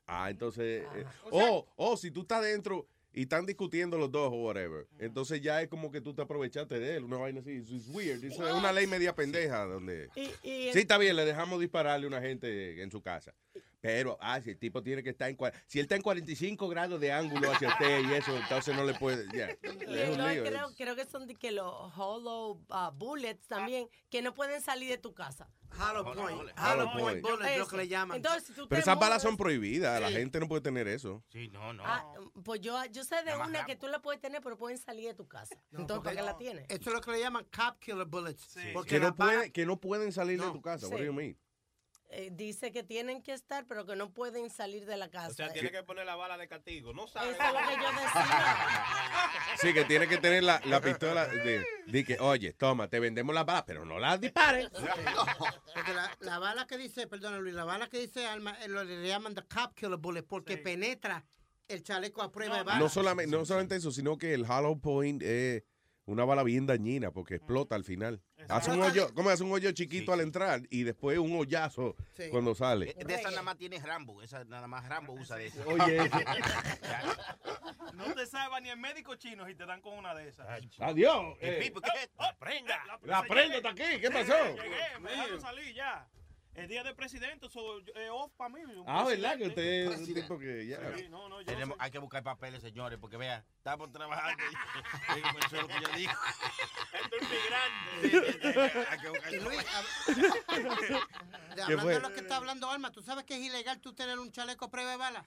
Ah, 0.05 0.29
entonces, 0.29 0.83
eh, 0.95 1.05
o 1.31 1.67
o 1.75 1.97
si 1.97 2.11
tú 2.11 2.21
estás 2.21 2.41
dentro 2.41 2.87
y 3.13 3.23
están 3.23 3.45
discutiendo 3.45 3.97
los 3.97 4.09
dos 4.11 4.31
o 4.31 4.35
whatever, 4.45 4.87
entonces 4.99 5.41
ya 5.41 5.61
es 5.61 5.67
como 5.67 5.91
que 5.91 5.99
tú 6.01 6.13
te 6.13 6.21
aprovechaste 6.21 6.79
de 6.79 6.95
él, 6.95 7.03
una 7.03 7.17
vaina 7.17 7.41
así, 7.41 7.51
es 7.57 7.87
weird, 7.89 8.23
es 8.23 8.37
una 8.37 8.71
ley 8.71 8.87
media 8.87 9.13
pendeja 9.15 9.65
donde... 9.65 10.09
Y- 10.15 10.21
y- 10.43 10.71
Sí, 10.73 10.79
está 10.79 10.97
bien, 10.97 11.15
le 11.15 11.25
dejamos 11.25 11.59
dispararle 11.59 12.05
a 12.05 12.07
una 12.09 12.21
gente 12.21 12.81
en 12.81 12.89
su 12.91 13.01
casa. 13.01 13.33
Pero, 13.79 14.17
ah, 14.21 14.41
si 14.41 14.49
el 14.51 14.57
tipo 14.57 14.81
tiene 14.81 15.03
que 15.03 15.11
estar 15.11 15.29
en... 15.29 15.37
Si 15.67 15.79
él 15.79 15.83
está 15.83 15.95
en 15.95 16.01
45 16.01 16.67
grados 16.67 16.99
de 16.99 17.11
ángulo 17.11 17.51
hacia 17.51 17.69
usted 17.69 18.01
y 18.09 18.13
eso, 18.13 18.35
entonces 18.35 18.75
no 18.75 18.83
le 18.83 18.93
puede... 18.95 19.25
ya, 19.37 19.49
Y 19.87 19.97
es 19.97 20.09
un 20.17 20.27
lío. 20.27 20.43
creo, 20.43 20.69
creo 20.75 20.95
que 20.95 21.05
son 21.05 21.27
de 21.27 21.35
que 21.35 21.51
los 21.51 21.65
hollow 21.95 22.59
uh, 22.69 22.91
bullets 22.93 23.47
también, 23.47 23.87
que 24.09 24.21
no 24.21 24.33
pueden 24.33 24.61
salir 24.61 24.89
de 24.89 24.97
tu 24.97 25.13
casa. 25.13 25.49
Hollow 25.79 26.03
point. 26.05 26.51
Hollow 26.57 26.91
point 26.91 27.01
point. 27.01 27.21
bullet 27.21 27.53
es 27.53 27.59
lo 27.59 27.67
que 27.67 27.77
le 27.77 27.87
llaman. 27.87 28.17
Entonces, 28.17 28.45
si 28.47 28.53
tú 28.53 28.67
Pero 28.67 28.81
esas 28.81 28.97
balas 28.97 29.21
son 29.21 29.37
prohibidas, 29.37 29.99
la 30.01 30.07
Sí. 30.07 30.13
gente 30.15 30.39
no 30.39 30.47
puede 30.47 30.61
tener 30.61 30.87
eso. 30.87 31.23
Sí, 31.27 31.49
no, 31.49 31.73
no. 31.73 31.83
Ah, 31.85 32.03
pues 32.43 32.61
yo, 32.61 32.83
yo 32.85 33.03
sé 33.03 33.21
de 33.23 33.35
una 33.35 33.65
que 33.65 33.75
tú 33.75 33.87
la 33.87 33.99
puedes 34.01 34.19
tener, 34.21 34.41
pero 34.41 34.57
pueden 34.57 34.77
salir 34.77 35.07
de 35.07 35.13
tu 35.13 35.27
casa. 35.27 35.55
Entonces, 35.71 36.03
¿para 36.03 36.15
qué 36.15 36.21
la 36.23 36.37
tienes? 36.37 36.65
Eso 36.69 36.89
es 36.89 36.95
lo 36.95 37.01
que 37.01 37.11
le 37.11 37.19
llaman 37.19 37.45
cop 37.55 37.77
killer 37.79 38.05
bullets. 38.05 38.55
Porque 38.73 38.95
Que 38.95 38.99
no, 39.01 39.13
puede, 39.15 39.51
que 39.51 39.65
no 39.65 39.79
pueden 39.79 40.11
salir 40.11 40.41
de 40.41 40.49
tu 40.51 40.61
casa, 40.61 40.87
Sí. 40.87 40.91
what 40.93 40.99
do 40.99 41.05
you 41.05 41.13
mean? 41.13 41.37
Eh, 42.09 42.29
dice 42.31 42.71
que 42.71 42.83
tienen 42.83 43.21
que 43.21 43.33
estar, 43.33 43.65
pero 43.67 43.85
que 43.85 43.97
no 43.97 44.13
pueden 44.13 44.49
salir 44.49 44.85
de 44.85 44.95
la 44.95 45.09
casa. 45.09 45.27
O 45.27 45.33
sea, 45.33 45.51
tiene 45.51 45.71
que 45.71 45.83
poner 45.83 46.05
la 46.05 46.15
bala 46.15 46.37
de 46.37 46.47
castigo. 46.47 46.93
No 46.93 47.03
Eso 47.03 47.13
sabe. 47.13 47.31
es 47.31 47.37
lo 47.37 47.45
que 47.67 47.75
yo 47.75 47.91
decía. 47.91 49.29
Sí, 49.57 49.73
que 49.73 49.83
tiene 49.83 50.07
que 50.07 50.17
tener 50.17 50.43
la, 50.43 50.61
la 50.65 50.79
pistola 50.79 51.27
de, 51.27 51.65
de 51.85 52.03
que, 52.05 52.17
oye, 52.19 52.53
toma, 52.53 52.87
te 52.87 53.01
vendemos 53.01 53.35
las 53.35 53.45
balas, 53.45 53.63
pero 53.67 53.83
no 53.83 53.99
las 53.99 54.21
dispares. 54.21 54.69
Porque 55.73 55.93
la, 55.93 56.09
la 56.21 56.39
bala 56.39 56.65
que 56.65 56.77
dice, 56.77 57.07
perdón 57.07 57.41
Luis, 57.41 57.53
la 57.53 57.65
bala 57.65 57.87
que 57.89 57.99
dice 57.99 58.25
Alma, 58.25 58.57
eh, 58.63 58.69
lo 58.69 58.85
le 58.85 59.05
llaman 59.05 59.35
the 59.35 59.41
cop 59.43 59.73
killer 59.75 59.97
bullet 59.97 60.23
porque 60.23 60.57
penetra 60.57 61.25
el 61.67 61.83
chaleco 61.83 62.21
a 62.21 62.31
prueba 62.31 62.57
de 62.59 62.63
bala. 62.63 62.79
No 62.79 62.87
solamente, 62.87 63.35
no 63.35 63.45
solamente 63.45 63.75
eso, 63.75 63.91
sino 63.91 64.17
que 64.17 64.33
el 64.33 64.43
hollow 64.49 64.79
point 64.79 65.21
es 65.23 65.63
una 66.05 66.23
bala 66.23 66.43
bien 66.43 66.65
dañina 66.65 67.11
porque 67.11 67.35
explota 67.35 67.75
al 67.75 67.83
final. 67.83 68.21
Hace 68.49 68.71
un 68.71 68.81
hoyo, 68.81 69.13
¿cómo 69.13 69.29
hace 69.29 69.43
un 69.43 69.51
hoyo 69.51 69.71
chiquito 69.71 70.13
al 70.13 70.21
entrar 70.21 70.61
y 70.69 70.83
después 70.83 71.17
un 71.17 71.35
hoyazo 71.35 71.95
Sí. 72.13 72.29
cuando 72.29 72.53
sale? 72.53 72.93
De 72.93 73.15
esa 73.15 73.29
nada 73.29 73.41
más 73.41 73.57
tiene 73.57 73.79
Rambo. 73.79 74.21
Esa 74.21 74.43
nada 74.45 74.67
más 74.67 74.87
Rambo 74.87 75.13
usa 75.13 75.37
de 75.37 75.47
esa. 75.47 75.65
Oye, 75.65 75.97
No 77.93 78.13
te 78.13 78.27
salva 78.27 78.59
ni 78.59 78.69
el 78.69 78.77
médico 78.77 79.15
chino 79.15 79.45
si 79.47 79.55
te 79.55 79.65
dan 79.65 79.81
con 79.81 79.97
una 79.97 80.13
de 80.13 80.29
esas. 80.29 80.47
Adiós. 80.79 81.35
El 81.39 81.53
eh. 81.55 81.59
pipo, 81.63 81.81
¿qué 81.81 81.89
es? 82.03 82.09
La 82.19 82.37
prenda. 82.37 82.99
La 83.03 83.23
prenda 83.23 83.57
está 83.57 83.69
aquí, 83.69 83.99
¿qué 83.99 84.11
pasó? 84.11 84.33
Llegué, 84.55 84.99
me 85.01 85.11
dejaron 85.11 85.41
salir 85.41 85.73
ya. 85.73 86.07
El 86.57 86.67
día 86.67 86.83
del 86.83 86.95
presidente, 86.95 87.47
so, 87.49 87.79
eh, 87.95 88.09
off 88.09 88.31
para 88.35 88.49
mí. 88.49 88.61
Ah, 88.87 89.03
¿verdad? 89.03 89.37
Que 89.37 89.47
usted 89.47 89.91
es 89.91 89.99
un 89.99 90.13
tipo 90.13 90.39
que 90.39 90.65
ya. 90.65 90.79
Sí, 90.97 91.07
no, 91.07 91.29
no, 91.29 91.39
yo 91.41 91.45
Tenemos, 91.45 91.77
hay 91.79 91.91
que 91.91 91.99
buscar 91.99 92.23
papeles, 92.23 92.63
señores, 92.63 92.97
porque 92.99 93.15
vea, 93.15 93.45
estamos 93.57 93.91
trabajando. 93.91 94.43
y- 95.15 95.19
Eso 95.45 95.55
es 95.55 95.61
lo 95.61 95.67
que 95.67 95.73
yo 95.81 95.95
digo. 95.95 96.11
Esto 96.93 97.15
es 97.15 97.29
migrante. 97.29 98.87
Hay 98.89 98.99
que 98.99 99.09
buscar 99.09 99.33
Luis, 99.33 99.63
papeles. 100.47 100.89
De- 101.55 101.61
hablando 101.61 101.87
de 101.89 101.99
lo 101.99 102.13
que 102.13 102.19
está 102.21 102.35
hablando 102.37 102.71
Alma, 102.71 102.91
¿tú 102.91 103.03
sabes 103.03 103.23
que 103.25 103.35
es 103.35 103.41
ilegal 103.41 103.79
tú 103.79 103.93
tener 103.93 104.17
un 104.17 104.31
chaleco 104.31 104.69
prueba 104.71 104.89
de 104.91 104.97
bala? 104.97 105.25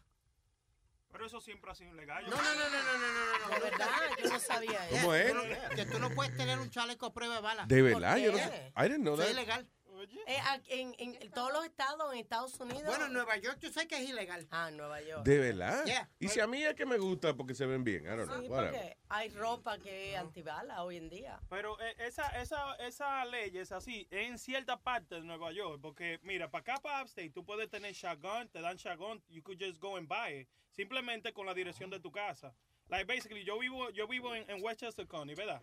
Pero 1.12 1.27
eso 1.27 1.40
siempre 1.40 1.70
ha 1.70 1.74
sido 1.77 1.93
ilegal. 1.93 2.24
No, 2.28 2.36
no, 2.36 2.43
no, 2.43 2.55
no, 2.55 2.82
no, 2.82 2.98
no, 2.98 3.09
no, 3.09 3.48
no. 3.48 3.55
De 3.55 3.61
verdad, 3.70 3.89
yo 4.23 4.28
no 4.32 4.39
sabía 4.40 4.89
eso. 4.89 4.97
¿Cómo 5.01 5.15
es? 5.15 5.35
No- 5.35 5.43
que 5.77 5.86
tú 5.86 5.98
no 6.01 6.11
puedes 6.11 6.36
tener 6.36 6.59
un 6.59 6.70
chaleco 6.70 7.12
prueba 7.12 7.36
de 7.36 7.40
bala. 7.40 7.66
De 7.66 7.82
verdad, 7.82 8.12
¿Por 8.15 8.20
yo 8.23 8.32
no 8.32 8.39
sé. 8.39 8.73
I 8.77 8.82
didn't 8.82 9.02
know 9.02 9.15
Eso 9.15 9.23
es 9.23 9.28
that. 9.28 9.35
ilegal. 9.43 9.69
Eh, 10.27 10.39
en, 10.69 10.95
en 10.99 11.31
todos 11.31 11.53
los 11.53 11.65
estados, 11.65 12.13
en 12.13 12.19
Estados 12.21 12.59
Unidos. 12.61 12.85
Bueno, 12.85 13.07
en 13.07 13.13
Nueva 13.13 13.37
York 13.37 13.59
yo 13.61 13.71
sé 13.71 13.87
que 13.87 13.97
es 13.97 14.09
ilegal. 14.09 14.47
Ah, 14.51 14.69
en 14.69 14.77
Nueva 14.77 15.01
York. 15.01 15.25
De 15.25 15.39
verdad. 15.39 15.85
Yeah. 15.85 16.09
Y 16.19 16.29
si 16.29 16.41
a 16.41 16.47
mí 16.47 16.63
es 16.63 16.75
que 16.75 16.87
me 16.87 16.99
gusta 16.99 17.35
porque 17.35 17.55
se 17.55 17.67
ven 17.67 17.85
bien. 17.85 18.05
I 18.05 18.17
don't 18.17 18.27
know. 18.27 18.41
Sí, 18.41 18.49
whatever. 18.49 18.73
porque 18.73 18.99
hay 19.09 19.29
ropa 19.31 19.79
que 19.79 20.13
es 20.13 20.19
antibala 20.19 20.83
hoy 20.83 20.97
en 20.97 21.09
día. 21.09 21.41
Pero 21.49 21.81
eh, 21.81 21.95
esa, 21.99 22.29
esa, 22.41 22.75
esa 22.77 23.25
ley 23.25 23.57
es 23.57 23.73
así 23.73 24.07
en 24.11 24.39
cierta 24.39 24.79
parte 24.79 25.17
de 25.17 25.23
Nueva 25.23 25.53
York. 25.53 25.81
Porque, 25.83 26.19
mira, 26.23 26.51
para 26.51 26.63
acá, 26.63 26.83
para 26.83 27.03
Upstate, 27.03 27.31
tú 27.31 27.45
puedes 27.45 27.69
tener 27.69 27.93
shotgun, 27.93 28.49
te 28.49 28.61
dan 28.61 28.77
shotgun, 28.77 29.23
you 29.29 29.43
could 29.43 29.59
just 29.61 29.81
go 29.81 29.97
and 29.97 30.09
buy 30.09 30.41
it. 30.41 30.49
Simplemente 30.71 31.33
con 31.33 31.47
la 31.47 31.55
dirección 31.55 31.91
de 31.91 32.01
tu 32.01 32.11
casa. 32.11 32.55
Like, 32.89 33.05
basically, 33.07 33.45
yo 33.45 33.59
vivo, 33.59 33.91
yo 33.91 34.07
vivo 34.09 34.35
en, 34.35 34.49
en 34.51 34.63
Westchester 34.63 35.07
County, 35.07 35.35
¿verdad? 35.35 35.61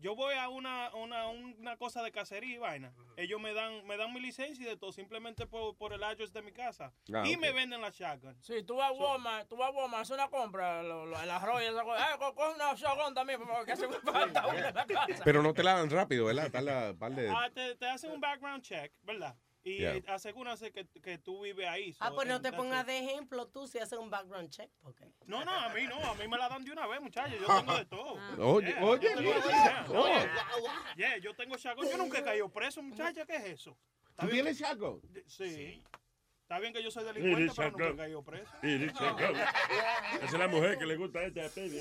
Yo 0.00 0.14
voy 0.16 0.34
a 0.34 0.48
una, 0.48 0.90
una, 0.94 1.26
una 1.28 1.76
cosa 1.76 2.02
de 2.02 2.10
cacería 2.10 2.54
y 2.54 2.58
vaina. 2.58 2.92
Ellos 3.16 3.38
me 3.40 3.52
dan, 3.52 3.86
me 3.86 3.96
dan 3.98 4.12
mi 4.14 4.20
licencia 4.20 4.64
y 4.64 4.68
de 4.68 4.76
todo, 4.76 4.92
simplemente 4.92 5.46
por, 5.46 5.76
por 5.76 5.92
el 5.92 6.02
address 6.02 6.32
de 6.32 6.40
mi 6.42 6.52
casa. 6.52 6.92
Ah, 7.14 7.22
y 7.26 7.34
ok. 7.34 7.40
me 7.40 7.52
venden 7.52 7.80
la 7.82 7.90
shotgun. 7.90 8.34
Sí, 8.42 8.62
tú 8.62 8.76
vas 8.76 8.88
a 8.90 8.92
Walmart, 8.92 9.48
tú 9.48 9.56
vas 9.56 9.68
a 9.68 9.72
Walmart, 9.72 10.02
haces 10.02 10.14
una 10.14 10.28
compra, 10.28 10.82
lo, 10.82 11.04
lo- 11.06 11.20
el 11.20 11.30
arroz 11.30 11.60
y 11.62 11.66
esa 11.66 11.82
cosa. 11.84 12.14
Eh, 12.14 12.18
co- 12.18 12.34
coge 12.34 12.54
una 12.54 12.74
shotgun 12.74 13.14
también, 13.14 13.38
por 13.40 13.48
favor, 13.48 13.66
que 13.66 13.72
hace 13.72 13.86
me 13.88 13.98
falta 14.00 14.46
una 14.46 14.68
en 14.68 14.74
la 14.74 14.86
casa. 14.86 15.22
Pero 15.24 15.42
no 15.42 15.52
te 15.52 15.62
la 15.62 15.74
dan 15.74 15.90
rápido, 15.90 16.24
¿verdad? 16.26 16.50
Par 16.98 17.14
de... 17.14 17.28
Ah, 17.30 17.50
te, 17.52 17.74
te 17.76 17.86
hacen 17.86 18.10
un 18.12 18.20
background 18.20 18.62
check, 18.62 18.92
¿verdad? 19.02 19.36
Y 19.62 19.76
Yeah. 19.78 20.00
asegúrense 20.06 20.72
que, 20.72 20.86
que 20.86 21.18
tú 21.18 21.42
vives 21.42 21.68
ahí. 21.68 21.94
Ah, 22.00 22.10
pues 22.14 22.26
no 22.26 22.40
te 22.40 22.50
pongas 22.50 22.86
de 22.86 22.98
ejemplo 22.98 23.46
tú 23.48 23.66
si 23.66 23.78
haces 23.78 23.98
un 23.98 24.08
background 24.08 24.48
check. 24.48 24.70
porque 24.82 25.04
No, 25.26 25.44
no, 25.44 25.50
a 25.52 25.68
mí 25.74 25.82
no, 25.86 25.96
a 26.02 26.14
mí 26.14 26.26
me 26.26 26.38
la 26.38 26.48
dan 26.48 26.64
de 26.64 26.72
una 26.72 26.86
vez, 26.86 27.00
muchachos. 27.00 27.38
Yo 27.40 27.46
tengo 27.46 27.76
de 27.76 27.84
todo. 27.84 28.14
Oye, 28.38 28.68
Yeah, 28.70 28.84
oye, 28.84 29.08
yo 29.10 29.16
tengo- 29.16 29.30
oye. 29.30 29.48
yeah, 29.48 29.86
Oh. 29.90 30.06
yeah. 30.06 30.94
Yeah, 30.96 31.16
yo 31.18 31.34
tengo 31.34 31.56
shotgun. 31.58 31.88
Yo 31.88 31.98
nunca 31.98 32.18
he 32.20 32.24
caído 32.24 32.48
preso, 32.48 32.82
muchacha. 32.82 33.26
¿Qué 33.26 33.36
es 33.36 33.44
eso? 33.44 33.76
¿Está 34.08 34.22
¿Tú 34.22 34.32
bien? 34.32 34.44
tienes 34.46 34.58
shotgun? 34.58 35.02
Sí. 35.26 35.82
Está 36.50 36.58
bien 36.58 36.72
que 36.72 36.82
yo 36.82 36.90
soy 36.90 37.04
delincuente, 37.04 37.52
pero 37.54 37.70
nunca 37.70 37.88
he 37.90 37.96
caído 37.96 38.24
preso. 38.24 38.52
Esa 38.60 40.24
es 40.24 40.32
la 40.32 40.48
mujer 40.48 40.78
que 40.78 40.84
le 40.84 40.96
gusta 40.96 41.20
a 41.20 41.22
esta 41.26 41.42
baby. 41.42 41.80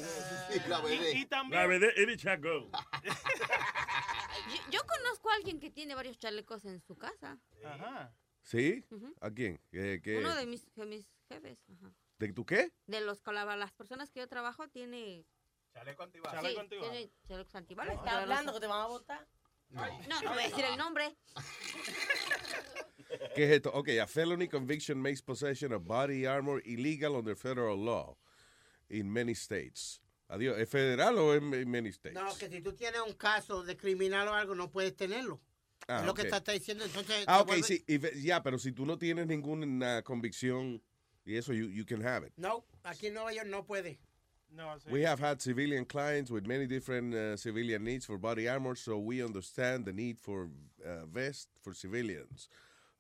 la 0.68 0.80
BD. 0.82 0.94
Y- 1.12 1.22
y 1.22 1.26
también- 1.26 1.60
La 1.60 1.66
BD, 1.68 1.92
Iris 2.04 2.22
shotgun. 2.22 2.72
Yo, 3.04 4.72
yo 4.72 4.82
conozco 4.86 5.32
a 5.32 5.34
alguien 5.38 5.60
que 5.60 5.72
tiene 5.72 5.96
varios 5.96 6.20
chalecos 6.20 6.66
en 6.66 6.80
su 6.82 6.96
casa. 7.00 7.40
Ajá. 7.66 8.14
¿Sí? 8.44 8.86
¿A 9.22 9.32
quién? 9.32 9.60
¿Qué, 9.72 10.02
qué? 10.04 10.20
Uno 10.20 10.36
de 10.36 10.46
mis, 10.46 10.72
de 10.76 10.86
mis 10.86 11.10
jefes. 11.28 11.58
Ajá. 11.76 11.92
¿De 12.20 12.32
tu 12.32 12.46
qué? 12.46 12.72
De 12.86 13.02
los 13.02 13.24
las 13.26 13.72
personas 13.72 14.12
que 14.12 14.20
yo 14.20 14.28
trabajo 14.28 14.68
tiene. 14.68 15.26
Chaleco 15.74 16.04
Sí, 16.04 16.06
antibalas. 16.06 16.42
tiene 16.70 17.12
chalecos 17.28 17.56
antibalas. 17.56 17.96
¿Estás 17.96 18.14
hablando 18.14 18.54
que 18.54 18.60
te 18.60 18.68
van 18.68 18.82
a 18.82 18.88
votar? 18.88 19.28
No, 19.72 20.22
no 20.24 20.34
voy 20.34 20.44
a 20.44 20.48
decir 20.48 20.66
el 20.66 20.78
nombre. 20.78 21.16
¿Qué 23.36 23.46
es 23.46 23.52
esto? 23.52 23.72
Ok, 23.74 23.90
a 24.02 24.08
felony 24.08 24.48
conviction 24.48 25.02
makes 25.02 25.22
possession 25.22 25.74
of 25.74 25.84
body 25.86 26.26
armor 26.26 26.62
illegal 26.66 27.16
under 27.16 27.36
federal 27.36 27.78
law 27.78 28.18
in 28.90 29.12
many 29.12 29.34
states. 29.34 30.02
Adiós, 30.28 30.60
¿es 30.60 30.70
federal 30.70 31.18
o 31.18 31.34
en, 31.34 31.70
many 31.70 31.90
states? 31.90 32.20
No, 32.20 32.36
que 32.38 32.50
si 32.50 32.62
tú 32.62 32.74
tienes 32.74 33.02
un 33.02 33.14
caso 33.14 33.64
de 33.64 33.76
criminal 33.76 34.28
o 34.28 34.34
algo, 34.34 34.54
no 34.56 34.70
puedes 34.70 34.96
tenerlo. 34.96 35.40
Ah, 35.88 36.00
es 36.02 36.06
lo 36.06 36.12
ok. 36.12 36.18
que 36.18 36.22
está, 36.24 36.38
está 36.38 36.52
diciendo. 36.52 36.86
Entonces, 36.86 37.24
Ah, 37.28 37.42
ok, 37.42 37.48
vuelve- 37.48 37.64
sí, 37.64 37.84
ya, 38.22 38.44
pero 38.44 38.60
si 38.60 38.72
tú 38.72 38.86
no 38.86 38.98
tienes 38.98 39.26
ninguna 39.26 40.04
convicción 40.04 40.84
y 41.26 41.38
eso, 41.38 41.54
you, 41.54 41.70
you 41.70 41.86
can 41.86 42.06
have 42.06 42.28
it. 42.28 42.34
No, 42.38 42.64
aquí 42.84 43.08
en 43.08 43.16
Nueva 43.16 43.34
York 43.34 43.48
no 43.48 43.66
puede. 43.66 44.00
No, 44.56 44.76
We 44.90 45.04
have 45.04 45.20
had 45.20 45.42
civilian 45.42 45.86
clients 45.86 46.32
with 46.32 46.48
many 46.48 46.66
different 46.66 47.14
uh, 47.14 47.38
civilian 47.38 47.84
needs 47.84 48.06
for 48.06 48.18
body 48.18 48.48
armor, 48.48 48.76
so 48.76 48.98
we 48.98 49.24
understand 49.24 49.86
the 49.86 49.94
need 49.94 50.20
for 50.20 50.50
uh, 50.84 51.06
vest 51.06 51.50
for 51.62 51.74
civilians. 51.74 52.50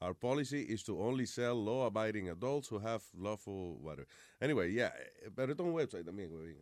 Our 0.01 0.13
policy 0.13 0.61
is 0.61 0.84
to 0.84 1.01
only 1.01 1.26
sell 1.26 1.55
law-abiding 1.55 2.30
adults 2.30 2.69
who 2.69 2.80
have 2.80 3.03
lawful 3.17 3.77
whatever. 3.81 4.07
Anyway, 4.41 4.71
yeah, 4.71 4.91
eh, 5.26 5.30
pero 5.35 5.51
esto 5.51 5.63
es 5.63 5.67
un 5.67 5.73
website 5.73 6.05
también, 6.05 6.30
güey, 6.30 6.55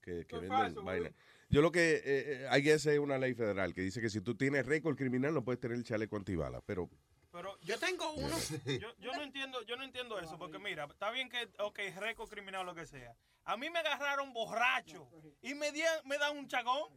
que, 0.00 0.24
que 0.26 0.38
venden 0.38 0.74
vaina. 0.84 1.10
Yo 1.50 1.60
lo 1.60 1.72
que, 1.72 1.94
eh, 1.94 2.02
eh, 2.04 2.48
I 2.50 2.60
guess 2.60 2.86
es 2.86 2.98
una 2.98 3.18
ley 3.18 3.34
federal 3.34 3.74
que 3.74 3.82
dice 3.82 4.00
que 4.00 4.08
si 4.10 4.20
tú 4.20 4.36
tienes 4.36 4.64
récord 4.64 4.96
criminal 4.96 5.34
no 5.34 5.42
puedes 5.42 5.60
tener 5.60 5.76
el 5.76 5.84
chaleco 5.84 6.16
antibalas, 6.16 6.62
pero 6.64 6.88
Pero 7.32 7.58
yo 7.62 7.78
tengo 7.78 8.12
uno. 8.12 8.36
Yo, 8.66 8.94
yo 8.98 9.12
no 9.12 9.22
entiendo, 9.22 9.62
yo 9.62 9.76
no 9.76 9.84
entiendo 9.84 10.18
eso, 10.20 10.38
porque 10.38 10.58
mira, 10.58 10.84
está 10.84 11.10
bien 11.10 11.28
que, 11.30 11.48
ok, 11.58 11.78
récord 11.96 12.28
criminal 12.28 12.66
lo 12.66 12.74
que 12.74 12.86
sea. 12.86 13.16
A 13.44 13.56
mí 13.56 13.70
me 13.70 13.78
agarraron 13.78 14.32
borracho 14.32 15.08
y 15.40 15.54
me, 15.54 15.72
di- 15.72 15.82
me 16.04 16.18
dan 16.18 16.36
un 16.36 16.46
chagón. 16.46 16.90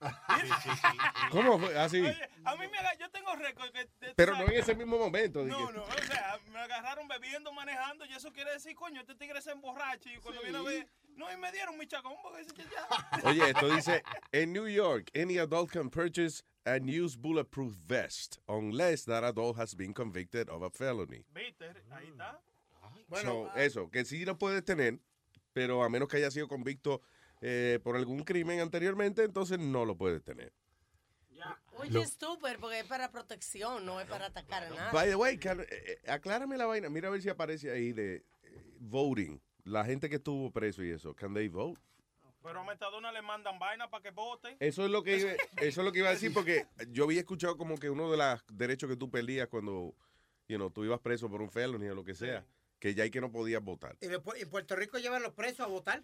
¿cómo 1.30 1.58
fue? 1.58 1.78
Así. 1.78 2.00
Oye, 2.00 2.30
a 2.44 2.56
mí 2.56 2.68
me 2.68 2.78
aga- 2.78 2.96
yo 2.98 3.10
tengo 3.10 3.34
récord 3.36 3.70
que... 3.70 3.84
de- 4.00 4.14
pero 4.14 4.34
no 4.36 4.44
en 4.44 4.52
ese 4.54 4.74
mismo 4.74 4.96
momento. 4.98 5.44
No, 5.44 5.70
no, 5.72 5.82
o 5.82 5.92
sea, 6.06 6.38
me 6.50 6.58
agarraron 6.60 7.06
bebiendo, 7.08 7.52
manejando, 7.52 8.06
y 8.06 8.12
eso 8.14 8.32
quiere 8.32 8.52
decir, 8.52 8.74
coño, 8.76 9.00
este 9.00 9.14
tigre 9.14 9.42
se 9.42 9.50
emborracha, 9.50 10.10
y 10.10 10.16
cuando 10.18 10.40
viene 10.42 10.58
a 10.58 10.62
ver, 10.62 10.88
no, 11.16 11.30
y 11.30 11.36
me 11.36 11.52
dieron 11.52 11.76
mi 11.76 11.86
chagón, 11.86 12.14
porque 12.22 12.44
ya... 12.64 13.28
Oye, 13.28 13.50
esto 13.50 13.68
dice, 13.74 14.02
en 14.32 14.52
New 14.54 14.68
York, 14.68 15.10
any 15.14 15.36
adult 15.38 15.70
can 15.70 15.90
purchase 15.90 16.42
and 16.64 16.88
use 16.88 17.16
bulletproof 17.16 17.74
vest 17.86 18.38
unless 18.48 19.04
that 19.04 19.24
adult 19.24 19.56
has 19.58 19.74
been 19.74 19.92
convicted 19.92 20.48
of 20.48 20.62
a 20.62 20.70
felony. 20.70 21.24
¿Viste? 21.34 21.66
Ahí 21.90 22.08
está. 22.08 22.40
So, 23.22 23.50
eso, 23.56 23.90
que 23.90 24.04
sí 24.04 24.24
lo 24.24 24.38
puedes 24.38 24.64
tener, 24.64 25.00
pero 25.52 25.82
a 25.82 25.88
menos 25.88 26.08
que 26.08 26.18
haya 26.18 26.30
sido 26.30 26.46
convicto 26.46 27.00
eh, 27.40 27.80
por 27.82 27.96
algún 27.96 28.22
crimen 28.22 28.60
anteriormente, 28.60 29.24
entonces 29.24 29.58
no 29.58 29.84
lo 29.84 29.96
puedes 29.96 30.22
tener. 30.22 30.52
Oye, 31.78 31.90
Lo- 31.92 32.02
es 32.02 32.12
súper, 32.20 32.58
porque 32.58 32.80
es 32.80 32.84
para 32.84 33.10
protección, 33.10 33.86
no 33.86 34.00
es 34.00 34.06
para 34.06 34.26
atacar 34.26 34.64
a 34.64 34.68
nadie. 34.68 34.92
By 34.92 35.08
the 35.08 35.16
way, 35.16 35.36
eh, 35.42 35.66
eh, 35.70 36.10
aclárame 36.10 36.58
la 36.58 36.66
vaina. 36.66 36.90
Mira 36.90 37.08
a 37.08 37.10
ver 37.10 37.22
si 37.22 37.30
aparece 37.30 37.70
ahí 37.70 37.92
de 37.92 38.16
eh, 38.16 38.76
voting. 38.80 39.40
La 39.64 39.84
gente 39.84 40.10
que 40.10 40.16
estuvo 40.16 40.50
preso 40.50 40.84
y 40.84 40.90
eso, 40.90 41.14
can 41.14 41.32
they 41.32 41.48
vote? 41.48 41.80
Pero 42.42 42.60
a 42.60 42.64
Metadona 42.64 43.12
le 43.12 43.20
mandan 43.22 43.58
vaina 43.58 43.90
para 43.90 44.02
que 44.02 44.10
voten. 44.10 44.56
Eso 44.60 44.84
es 44.84 44.90
lo 44.90 45.02
que 45.02 45.18
iba, 45.18 45.30
eso 45.62 45.80
es 45.80 45.84
lo 45.84 45.92
que 45.92 45.98
iba 45.98 46.08
a 46.08 46.12
decir 46.12 46.32
porque 46.32 46.66
yo 46.88 47.04
había 47.04 47.20
escuchado 47.20 47.56
como 47.56 47.76
que 47.78 47.90
uno 47.90 48.10
de 48.10 48.16
los 48.16 48.42
derechos 48.52 48.88
que 48.88 48.96
tú 48.96 49.10
perdías 49.10 49.48
cuando 49.48 49.94
you 50.48 50.56
know, 50.56 50.70
tú 50.70 50.84
ibas 50.84 51.00
preso 51.00 51.28
por 51.28 51.42
un 51.42 51.50
felony 51.50 51.88
o 51.90 51.94
lo 51.94 52.02
que 52.04 52.14
sea, 52.14 52.44
que 52.78 52.94
ya 52.94 53.04
hay 53.04 53.10
que 53.10 53.20
no 53.20 53.30
podías 53.30 53.62
votar. 53.62 53.96
Y 54.00 54.06
después, 54.08 54.40
en 54.42 54.48
Puerto 54.50 54.74
Rico 54.74 54.98
llevan 54.98 55.22
los 55.22 55.32
presos 55.34 55.60
a 55.60 55.66
votar. 55.66 56.02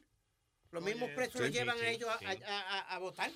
Los 0.71 0.83
mismos 0.85 1.11
presos 1.11 1.33
sí, 1.35 1.39
los 1.39 1.49
sí, 1.49 1.53
llevan 1.55 1.79
sí, 1.79 1.85
a 1.85 1.91
ellos 1.91 2.09
a- 2.11 2.19
sí. 2.19 2.25
a, 2.27 2.61
a- 2.61 2.95
a 2.95 2.99
votar. 2.99 3.31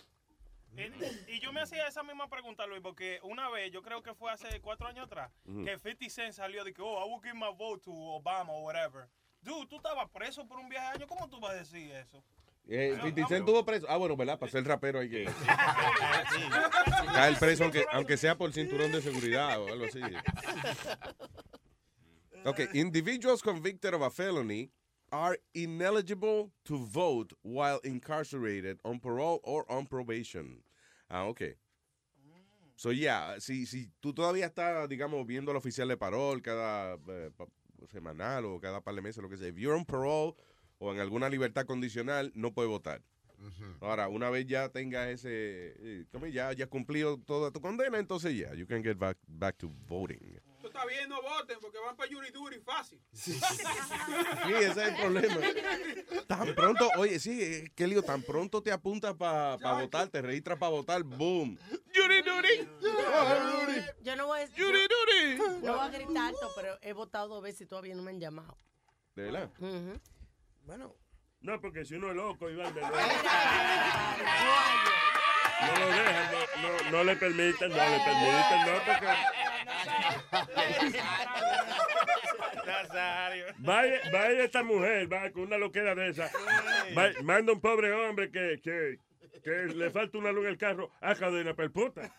Y, 0.77 1.33
y 1.35 1.41
yo 1.41 1.53
me 1.53 1.61
hacía 1.61 1.89
esa 1.89 2.03
misma 2.05 2.29
pregunta, 2.29 2.65
Luis, 2.67 2.81
porque 2.81 3.19
una 3.25 3.49
vez, 3.51 3.73
yo 3.73 3.83
creo 3.83 4.03
que 4.05 4.15
fue 4.15 4.31
hace 4.31 4.61
cuatro 4.61 4.87
años 4.87 5.07
atrás, 5.07 5.33
que 5.45 5.79
50 5.79 6.09
Cent 6.11 6.33
salió 6.33 6.63
de 6.63 6.73
que, 6.73 6.81
oh, 6.81 7.05
I 7.05 7.11
will 7.11 7.21
give 7.23 7.35
my 7.35 7.53
vote 7.57 7.83
to 7.83 7.91
Obama 7.93 8.53
o 8.53 8.61
whatever. 8.63 9.09
Dude, 9.43 9.67
tú 9.67 9.77
estabas 9.77 10.09
preso 10.11 10.47
por 10.47 10.59
un 10.61 10.69
viaje 10.69 10.87
de 10.87 10.93
años, 10.95 11.09
¿cómo 11.09 11.29
tú 11.29 11.41
vas 11.41 11.53
a 11.53 11.55
decir 11.55 11.91
eso? 11.91 12.23
Eh, 12.69 12.97
50 13.03 13.29
Cent 13.29 13.41
estuvo 13.41 13.65
preso. 13.65 13.87
Ah, 13.89 13.97
bueno, 13.97 14.17
¿verdad? 14.17 14.39
Para 14.39 14.53
ser 14.53 14.65
rapero 14.65 15.01
hay 15.01 15.11
que 15.11 15.25
caer 17.13 17.37
preso 17.41 17.65
aunque, 17.65 17.85
aunque 17.91 18.17
sea 18.17 18.37
por 18.39 18.53
cinturón 18.53 18.93
de 18.93 19.03
seguridad 19.03 19.61
o 19.61 19.69
algo 19.73 19.87
así. 19.87 20.01
Okay, 22.45 22.69
individuals 22.73 23.43
convicted 23.43 23.93
of 23.93 24.03
a 24.03 24.11
felony 24.11 24.71
are 25.13 25.37
ineligible 25.55 26.53
to 26.65 26.79
vote 26.79 27.35
while 27.43 27.81
incarcerated 27.85 28.79
on 28.85 28.99
parole 29.01 29.41
or 29.43 29.65
on 29.71 29.85
probation. 29.87 30.63
Ah, 31.11 31.25
ok. 31.27 31.43
So, 32.77 32.91
yeah, 32.93 33.39
si, 33.41 33.67
si 33.67 33.91
tú 34.01 34.15
todavía 34.15 34.47
estás, 34.47 34.89
digamos, 34.89 35.27
viendo 35.27 35.51
al 35.51 35.57
oficial 35.59 35.89
de 35.89 35.99
parol 35.99 36.41
cada 36.41 36.95
eh, 37.09 37.31
pa- 37.37 37.47
semanal 37.93 38.47
o 38.47 38.59
cada 38.59 38.81
par 38.81 38.95
de 38.95 39.03
meses, 39.03 39.23
lo 39.23 39.29
que 39.29 39.37
sea, 39.37 39.49
if 39.49 39.57
you're 39.59 39.77
on 39.77 39.85
parole 39.85 40.35
o 40.81 40.93
en 40.93 40.99
alguna 40.99 41.29
libertad 41.29 41.67
condicional, 41.67 42.33
no 42.35 42.53
puedes 42.53 42.71
votar. 42.71 43.03
Ahora, 43.81 44.09
una 44.09 44.29
vez 44.29 44.47
ya 44.47 44.69
tengas 44.71 45.09
ese, 45.09 45.75
eh, 45.79 46.07
ya, 46.33 46.53
ya 46.53 46.67
cumplido 46.67 47.19
toda 47.19 47.51
tu 47.51 47.61
condena, 47.61 47.99
entonces 47.99 48.37
ya, 48.37 48.53
you 48.55 48.67
can 48.67 48.83
get 48.83 48.99
back, 48.99 49.17
back 49.27 49.57
to 49.57 49.69
voting. 49.87 50.19
Tú 50.61 50.67
estás 50.67 50.87
bien, 50.87 51.09
no 51.09 51.23
voten 51.23 51.57
porque 51.61 51.79
van 51.79 51.97
para 51.97 52.11
Yuri 52.11 52.31
Duri 52.31 52.59
fácil. 52.61 53.01
Sí, 53.13 53.33
ese 54.55 54.69
es 54.69 54.77
el 54.77 54.97
problema. 54.97 55.37
Tan 56.27 56.55
pronto, 56.55 56.91
oye, 56.99 57.19
sí, 57.19 57.43
eh, 57.43 57.73
qué 57.75 57.87
lío, 57.87 58.03
tan 58.03 58.23
pronto 58.23 58.63
te 58.63 58.73
apuntas 58.73 59.15
para 59.15 59.57
votar, 59.57 60.09
te 60.09 60.21
registras 60.21 60.59
para 60.59 60.71
votar, 60.71 61.03
boom. 61.03 61.59
Yuri 61.95 62.23
Duri. 62.23 62.69
Yo 64.03 64.17
no 64.17 64.27
voy 64.27 64.41
a, 64.41 64.47
Yuri, 64.47 64.81
Yuri. 64.81 65.39
no 65.63 65.73
voy 65.77 65.81
a 65.81 65.89
gritar 65.89 66.29
alto, 66.29 66.51
pero 66.57 66.79
he 66.83 66.93
votado 66.93 67.29
dos 67.29 67.43
veces 67.43 67.63
y 67.63 67.67
todavía 67.67 67.95
no 67.95 68.03
me 68.03 68.11
han 68.11 68.21
llamado. 68.21 68.57
¿De 69.15 69.25
verdad? 69.25 69.51
Bueno. 70.71 70.95
No, 71.41 71.61
porque 71.61 71.85
si 71.85 71.97
uno 71.97 72.11
es 72.11 72.15
loco, 72.15 72.49
Iván, 72.49 72.73
¿verdad? 72.77 72.91
No 75.67 75.81
lo 75.81 75.87
dejan, 75.89 76.33
no, 76.33 76.39
no, 76.63 76.91
no 76.93 77.05
le 77.05 77.17
permiten, 77.17 77.71
no 77.71 77.77
le 77.77 77.99
permiten, 78.07 78.61
no, 78.67 78.85
porque... 78.87 79.07
Vaya, 83.59 84.01
vaya 84.13 84.45
esta 84.45 84.63
mujer, 84.63 85.13
va 85.13 85.29
con 85.33 85.43
una 85.43 85.59
loquera 85.59 85.97
de 85.97 86.11
esa. 86.11 86.31
Va- 86.97 87.21
manda 87.25 87.53
un 87.53 87.61
pobre 87.61 87.93
hombre 87.93 88.31
que, 88.31 88.61
que, 88.63 88.99
que 89.43 89.51
le 89.75 89.91
falta 89.91 90.19
una 90.19 90.33
luz 90.33 90.45
en 90.45 90.51
el 90.51 90.59
carro 90.59 90.91
a 91.01 91.15
cadena 91.15 91.55
perputa. 91.55 92.11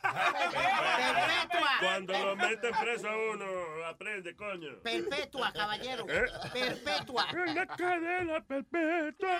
Cuando 1.79 2.13
lo 2.13 2.35
meten 2.35 2.71
preso 2.81 3.09
a 3.09 3.15
uno, 3.33 3.45
aprende, 3.85 4.35
coño. 4.35 4.79
Perpetua, 4.83 5.51
caballero. 5.53 6.05
¿Eh? 6.09 6.25
Perpetua. 6.53 7.27
En 7.31 7.55
la 7.55 7.65
cadena 7.67 8.41
perpetua 8.45 9.39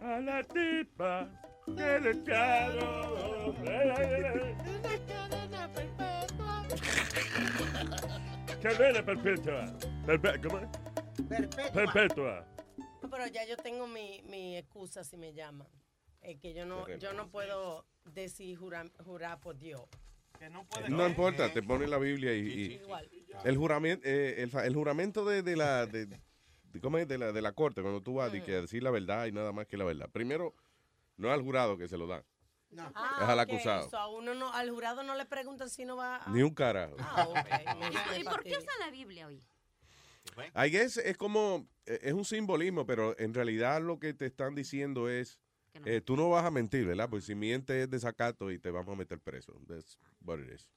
a 0.00 0.20
la 0.20 0.42
tipa 0.44 1.28
que 1.66 2.00
le 2.00 2.10
echaron. 2.10 3.54
Cadena 8.62 9.02
perpetua. 9.04 9.64
Perpe- 10.06 10.40
¿Cómo 10.42 10.58
es? 10.58 10.68
Perpetua. 11.28 11.72
Perpetua. 11.72 12.46
Pero 13.10 13.26
ya 13.28 13.44
yo 13.46 13.56
tengo 13.56 13.86
mi, 13.86 14.22
mi 14.22 14.56
excusa 14.56 15.04
si 15.04 15.16
me 15.16 15.32
llaman. 15.34 15.68
Es 16.24 16.38
que 16.40 16.54
yo 16.54 16.64
no, 16.66 16.88
yo 16.96 17.12
no 17.12 17.28
puedo 17.30 17.84
decir 18.04 18.56
jurar, 18.56 18.90
jurar 19.04 19.40
por 19.40 19.58
Dios. 19.58 19.82
Que 20.38 20.48
no 20.50 20.64
puede 20.64 20.88
No 20.88 21.06
importa, 21.06 21.52
te 21.52 21.62
pone 21.62 21.86
la 21.86 21.98
Biblia 21.98 22.34
y, 22.34 22.40
y- 22.48 22.72
Igual. 22.74 23.08
el 23.44 23.56
juramento, 23.56 24.06
eh, 24.08 24.42
el, 24.42 24.74
juramento 24.74 25.24
de, 25.24 25.42
de 25.42 25.54
la 25.56 25.86
de, 25.86 26.06
de- 26.06 26.20
¿cómo 26.80 26.98
es? 26.98 27.06
de 27.06 27.18
la 27.18 27.30
de 27.30 27.40
la 27.40 27.52
corte 27.52 27.82
cuando 27.82 28.00
tú 28.02 28.14
vas 28.14 28.34
y 28.34 28.40
que 28.40 28.56
a 28.56 28.60
decir 28.62 28.82
la 28.82 28.90
verdad 28.90 29.26
y 29.26 29.32
nada 29.32 29.52
más 29.52 29.66
que 29.66 29.76
la 29.76 29.84
verdad. 29.84 30.08
Primero, 30.10 30.54
no 31.16 31.28
es 31.28 31.34
al 31.34 31.42
jurado 31.42 31.76
que 31.78 31.86
se 31.88 31.96
lo 31.96 32.06
dan, 32.08 32.24
Ah, 32.76 33.18
Es 33.22 33.28
al 33.28 33.38
acusado. 33.38 33.88
so 33.88 33.96
a 33.96 34.08
uno 34.08 34.34
no, 34.34 34.52
al 34.52 34.68
jurado 34.70 35.04
no 35.04 35.14
le 35.14 35.24
preguntan 35.26 35.70
si 35.70 35.84
no 35.84 35.96
va 35.96 36.16
a... 36.16 36.30
ni 36.30 36.42
un 36.42 36.52
carajo. 36.52 36.96
Ah, 36.98 37.28
ok. 37.28 37.36
¿Y 38.20 38.24
por 38.24 38.42
qué 38.42 38.50
usan 38.58 38.78
la 38.80 38.90
Biblia 38.90 39.28
hoy? 39.28 39.40
I 40.56 40.70
guess 40.70 40.96
es 40.96 41.16
como, 41.16 41.68
eh, 41.86 42.00
es 42.02 42.12
un 42.12 42.24
simbolismo, 42.24 42.84
pero 42.86 43.16
en 43.20 43.32
realidad 43.34 43.80
lo 43.80 44.00
que 44.00 44.14
te 44.14 44.26
están 44.26 44.54
diciendo 44.56 45.08
es, 45.08 45.38
eh, 45.84 46.00
tú 46.00 46.16
no 46.16 46.30
vas 46.30 46.44
a 46.44 46.50
mentir, 46.50 46.86
¿verdad? 46.86 47.08
Porque 47.08 47.24
si 47.26 47.34
mientes 47.34 47.76
es 47.84 47.90
desacato 47.90 48.50
y 48.50 48.58
te 48.58 48.70
vamos 48.70 48.94
a 48.94 48.96
meter 48.96 49.20
preso. 49.20 49.52
That's 49.68 49.98
what 50.22 50.38
it 50.38 50.50
is. 50.52 50.68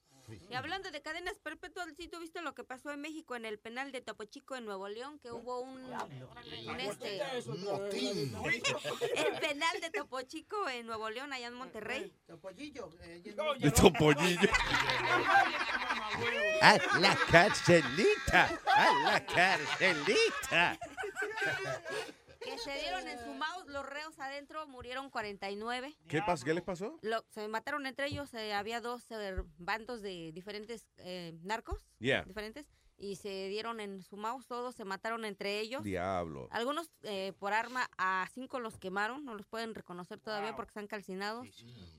Y 0.50 0.56
hablando 0.56 0.92
de 0.92 1.02
cadenas 1.02 1.40
perpetuas, 1.40 1.88
¿sí 1.96 2.10
tú 2.10 2.20
viste 2.20 2.42
lo 2.42 2.54
que 2.54 2.66
pasó 2.66 2.92
en 2.92 3.00
México 3.00 3.38
en 3.38 3.46
el 3.46 3.60
penal 3.60 3.94
de 3.94 4.02
Topo 4.02 4.26
Chico 4.26 4.58
en 4.58 4.66
Nuevo 4.66 4.90
León? 4.90 5.20
Que 5.20 5.32
hubo 5.32 5.62
un, 5.62 5.80
un 5.86 6.80
este... 6.82 7.22
El 9.16 9.40
penal 9.40 9.80
de 9.80 9.90
Topo 9.90 10.22
Chico 10.24 10.68
en 10.68 10.86
Nuevo 10.86 11.10
León, 11.10 11.32
allá 11.32 11.48
en 11.48 11.54
Monterrey. 11.54 12.14
Topollillo. 12.26 12.90
eh, 13.04 13.22
De 13.60 13.72
topollillo. 13.72 14.50
A 16.62 16.78
la 17.00 17.18
carcelita, 17.32 18.60
a 18.66 18.94
la 19.04 19.26
carcelita. 19.26 20.78
Que 22.50 22.58
se 22.60 22.74
dieron 22.80 23.08
en 23.08 23.20
su 23.20 23.34
mouse, 23.34 23.68
los 23.68 23.86
reos 23.86 24.18
adentro 24.20 24.68
murieron 24.68 25.10
49. 25.10 25.96
¿Qué, 26.08 26.22
pas 26.22 26.44
¿Qué 26.44 26.54
les 26.54 26.64
pasó? 26.64 26.98
Lo- 27.02 27.26
se 27.30 27.48
mataron 27.48 27.86
entre 27.86 28.08
ellos, 28.08 28.34
eh, 28.34 28.54
había 28.54 28.80
dos 28.82 29.10
eh, 29.12 29.36
bandos 29.58 30.02
de 30.02 30.32
diferentes 30.34 30.88
eh, 30.98 31.34
narcos, 31.44 31.80
Yeah. 32.00 32.24
diferentes, 32.24 32.66
y 32.98 33.16
se 33.18 33.48
dieron 33.48 33.80
en 33.80 34.02
su 34.02 34.18
mouse 34.18 34.48
todos, 34.48 34.76
se 34.76 34.86
mataron 34.86 35.26
entre 35.26 35.60
ellos. 35.60 35.84
Diablo. 35.84 36.48
Algunos 36.52 36.90
eh, 37.04 37.34
por 37.40 37.54
arma, 37.54 37.90
a 37.98 38.28
cinco 38.34 38.60
los 38.60 38.78
quemaron, 38.78 39.24
no 39.24 39.36
los 39.36 39.46
pueden 39.46 39.76
reconocer 39.76 40.20
todavía 40.20 40.56
porque 40.56 40.70
están 40.70 40.88
calcinados. 40.88 41.48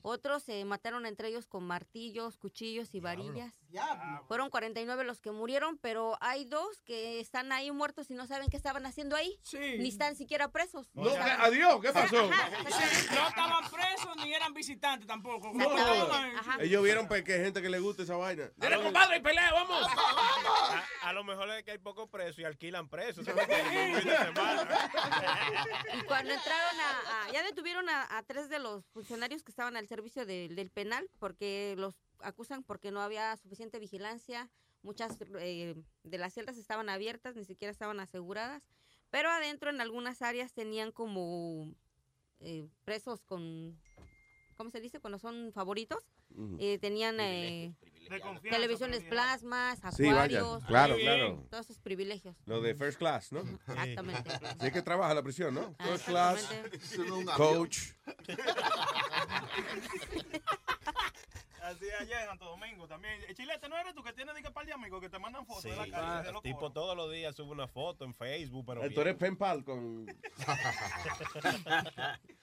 Otros 0.02 0.42
se 0.42 0.64
mataron 0.64 1.06
entre 1.06 1.28
ellos 1.28 1.46
con 1.46 1.64
martillos, 1.64 2.36
cuchillos 2.36 2.94
y 2.94 3.00
varillas. 3.00 3.54
Fueron 4.26 4.50
49 4.50 5.04
los 5.04 5.20
que 5.20 5.30
murieron, 5.30 5.78
pero 5.78 6.16
hay 6.20 6.44
dos 6.44 6.80
que 6.82 7.20
están 7.20 7.52
ahí 7.52 7.70
muertos 7.70 8.10
y 8.10 8.14
no 8.14 8.26
saben 8.26 8.48
qué 8.48 8.56
estaban 8.56 8.84
haciendo 8.86 9.16
ahí. 9.16 9.38
Ni 9.52 9.88
están 9.88 10.16
siquiera 10.16 10.48
presos. 10.50 10.88
No, 10.94 11.04
¿qué? 11.04 11.18
adiós, 11.18 11.80
¿qué 11.80 11.92
pasó? 11.92 12.28
No 12.28 13.28
estaban 13.28 13.70
presos 13.70 14.16
ni 14.16 14.34
eran 14.34 14.52
visitantes 14.52 15.06
tampoco. 15.06 15.52
No. 15.54 15.68
Ajá. 15.68 16.56
Ellos 16.60 16.82
vieron 16.82 17.06
pues, 17.08 17.22
que 17.22 17.34
hay 17.34 17.40
gente 17.44 17.62
que 17.62 17.68
le 17.68 17.78
gusta 17.78 18.02
esa 18.02 18.16
vaina. 18.16 18.50
Dale, 18.56 18.82
compadre, 18.82 19.18
y 19.18 19.20
pelea, 19.20 19.52
vamos. 19.52 19.86
A, 21.02 21.12
lo 21.12 21.24
mejor 21.24 21.48
es 21.50 21.62
que 21.64 21.70
hay 21.72 21.78
pocos 21.78 22.08
presos 22.08 22.38
y 22.40 22.44
alquilan 22.44 22.88
presos. 22.88 23.24
¿sabes? 23.24 23.46
Un 23.48 24.00
fin 24.00 24.08
de 24.10 24.16
semana. 24.16 24.90
Y 25.98 26.02
cuando 26.04 26.32
entraron 26.32 26.80
a, 26.80 27.24
a- 27.26 27.32
ya 27.32 27.42
detuvieron 27.42 27.88
a, 27.88 28.16
a 28.18 28.22
tres 28.24 28.48
de 28.48 28.58
los 28.58 28.84
funcionarios 28.86 29.42
que 29.42 29.50
estaban 29.50 29.76
al 29.76 29.86
servicio 29.88 30.26
del- 30.26 30.54
del 30.56 30.70
penal 30.70 31.08
porque 31.18 31.74
los 31.78 31.94
acusan 32.20 32.62
porque 32.64 32.90
no 32.90 33.00
había 33.00 33.36
suficiente 33.36 33.78
vigilancia, 33.78 34.50
muchas 34.82 35.16
eh, 35.38 35.76
de 36.02 36.18
las 36.18 36.34
celdas 36.34 36.56
estaban 36.58 36.88
abiertas, 36.88 37.36
ni 37.36 37.44
siquiera 37.44 37.70
estaban 37.70 38.00
aseguradas, 38.00 38.62
pero 39.10 39.30
adentro 39.30 39.70
en 39.70 39.80
algunas 39.80 40.20
áreas 40.22 40.52
tenían 40.52 40.90
como 40.92 41.72
eh, 42.40 42.66
presos 42.84 43.22
con, 43.22 43.80
¿cómo 44.56 44.70
se 44.70 44.80
dice? 44.80 45.00
Cuando 45.00 45.18
son 45.18 45.52
favoritos, 45.52 46.04
eh, 46.58 46.78
tenían 46.78 47.18
eh, 47.20 47.72
De 48.08 48.50
televisiones 48.50 49.02
plasmas, 49.04 49.78
Sí, 49.94 50.04
vaya, 50.04 50.40
acuarios, 50.40 50.64
claro, 50.64 50.96
claro. 50.96 51.46
todos 51.50 51.66
esos 51.66 51.78
privilegios. 51.80 52.36
Lo 52.46 52.60
de 52.60 52.74
first 52.74 52.98
class, 52.98 53.32
¿no? 53.32 53.40
Exactamente. 53.40 54.30
Sí 54.60 54.70
que 54.70 54.82
trabaja 54.82 55.14
la 55.14 55.22
prisión, 55.22 55.54
¿no? 55.54 55.74
Ah, 55.78 55.84
First 55.86 56.06
class, 56.06 56.48
coach. 57.36 57.78
Así 61.68 61.84
allá 62.00 62.22
en 62.22 62.28
Santo 62.28 62.44
Domingo 62.46 62.86
también. 62.88 63.20
Eh, 63.28 63.34
Chilete, 63.34 63.68
¿no 63.68 63.76
eres 63.76 63.94
tú 63.94 64.02
que 64.02 64.12
tienes 64.12 64.34
de 64.34 64.42
que 64.42 64.50
par 64.50 64.66
de 64.66 64.72
amigos 64.72 65.00
que 65.00 65.08
te 65.08 65.18
mandan 65.18 65.46
fotos 65.46 65.64
de 65.64 65.76
la 65.76 65.86
calle? 65.88 66.22
de 66.22 66.28
El 66.28 66.34
los 66.34 66.42
tipo 66.42 66.72
todos 66.72 66.96
los 66.96 67.12
días 67.12 67.34
sube 67.36 67.52
una 67.52 67.68
foto 67.68 68.04
en 68.04 68.14
Facebook, 68.14 68.64
pero 68.66 68.82
Eh, 68.84 68.90
Tú 68.90 69.00
eres 69.02 69.18
bien. 69.18 69.18
pen 69.18 69.36
pal 69.36 69.64
con, 69.64 70.06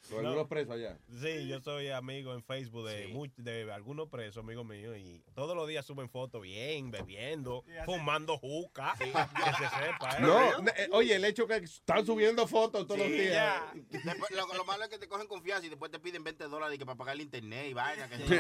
con 0.10 0.12
No. 0.12 0.18
algunos 0.30 0.48
presos 0.48 0.76
allá. 0.76 0.98
Sí, 1.10 1.48
yo 1.48 1.60
soy 1.62 1.90
amigo 1.90 2.34
en 2.34 2.44
Facebook 2.44 2.88
de, 2.88 3.08
much- 3.10 3.34
de 3.38 3.72
algunos 3.74 4.08
presos, 4.10 4.44
amigos 4.44 4.66
míos, 4.66 4.96
y 4.98 5.22
todos 5.34 5.56
los 5.56 5.68
días 5.68 5.86
suben 5.86 6.10
fotos 6.10 6.42
bien, 6.42 6.92
bebiendo, 6.92 7.64
fumando 7.86 8.38
juca, 8.38 8.94
que 9.00 9.06
se 9.06 9.12
sepa. 9.12 10.18
¿eh? 10.18 10.22
No, 10.22 10.50
eh, 10.70 10.90
oye, 10.92 11.16
el 11.16 11.26
hecho 11.26 11.48
que 11.48 11.56
están 11.56 12.06
subiendo 12.06 12.48
fotos 12.48 12.86
todos 12.86 13.00
los 13.00 13.08
Sí, 13.08 13.14
días. 13.18 13.62
Después, 13.90 14.32
lo, 14.32 14.54
lo 14.54 14.66
malo 14.66 14.84
es 14.84 14.90
que 14.90 15.00
te 15.00 15.08
cogen 15.08 15.28
confianza 15.28 15.66
y 15.66 15.70
después 15.70 15.90
te 15.92 16.00
piden 16.00 16.24
20 16.24 16.48
dólares 16.50 16.76
y 16.76 16.80
que 16.80 16.86
para 16.86 16.98
pagar 16.98 17.16
el 17.16 17.22
internet 17.22 17.68
y 17.70 17.74
vaina. 17.74 18.08
Que 18.10 18.18
Sí. 18.18 18.36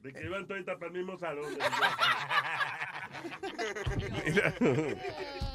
De 0.00 0.12
que 0.12 0.22
iban 0.22 0.46
todas 0.46 0.64
para 0.64 0.88
el 0.88 0.92
mismo 0.92 1.18
salón. 1.18 1.56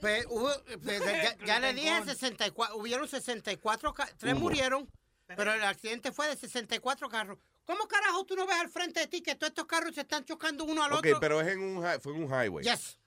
Pues, 0.00 0.26
hubo- 0.28 0.52
pues, 0.82 1.00
ya, 1.04 1.36
ya 1.44 1.60
le 1.60 1.74
dije 1.74 2.04
64, 2.04 2.76
hubieron 2.76 3.08
64 3.08 3.94
carros, 3.94 4.14
tres 4.18 4.32
Hubo. 4.34 4.40
murieron, 4.40 4.90
pero 5.26 5.52
el 5.54 5.62
accidente 5.64 6.12
fue 6.12 6.28
de 6.28 6.36
64 6.36 7.08
carros. 7.08 7.38
¿Cómo 7.64 7.88
carajo 7.88 8.24
tú 8.24 8.36
no 8.36 8.46
ves 8.46 8.56
al 8.60 8.68
frente 8.68 9.00
de 9.00 9.06
ti 9.08 9.22
que 9.22 9.34
todos 9.34 9.50
estos 9.50 9.66
carros 9.66 9.94
se 9.94 10.02
están 10.02 10.24
chocando 10.24 10.64
uno 10.64 10.84
al 10.84 10.92
Ok, 10.92 10.98
otro? 11.06 11.20
pero 11.20 11.40
es 11.40 11.48
en 11.48 11.60
un, 11.60 12.00
fue 12.00 12.14
en 12.14 12.22
un 12.22 12.30
highway. 12.30 12.64
Yes. 12.64 12.98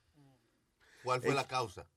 ¿Cuál 1.04 1.22
fue 1.22 1.32
Eh, 1.32 1.36
la 1.36 1.48
causa? 1.48 1.88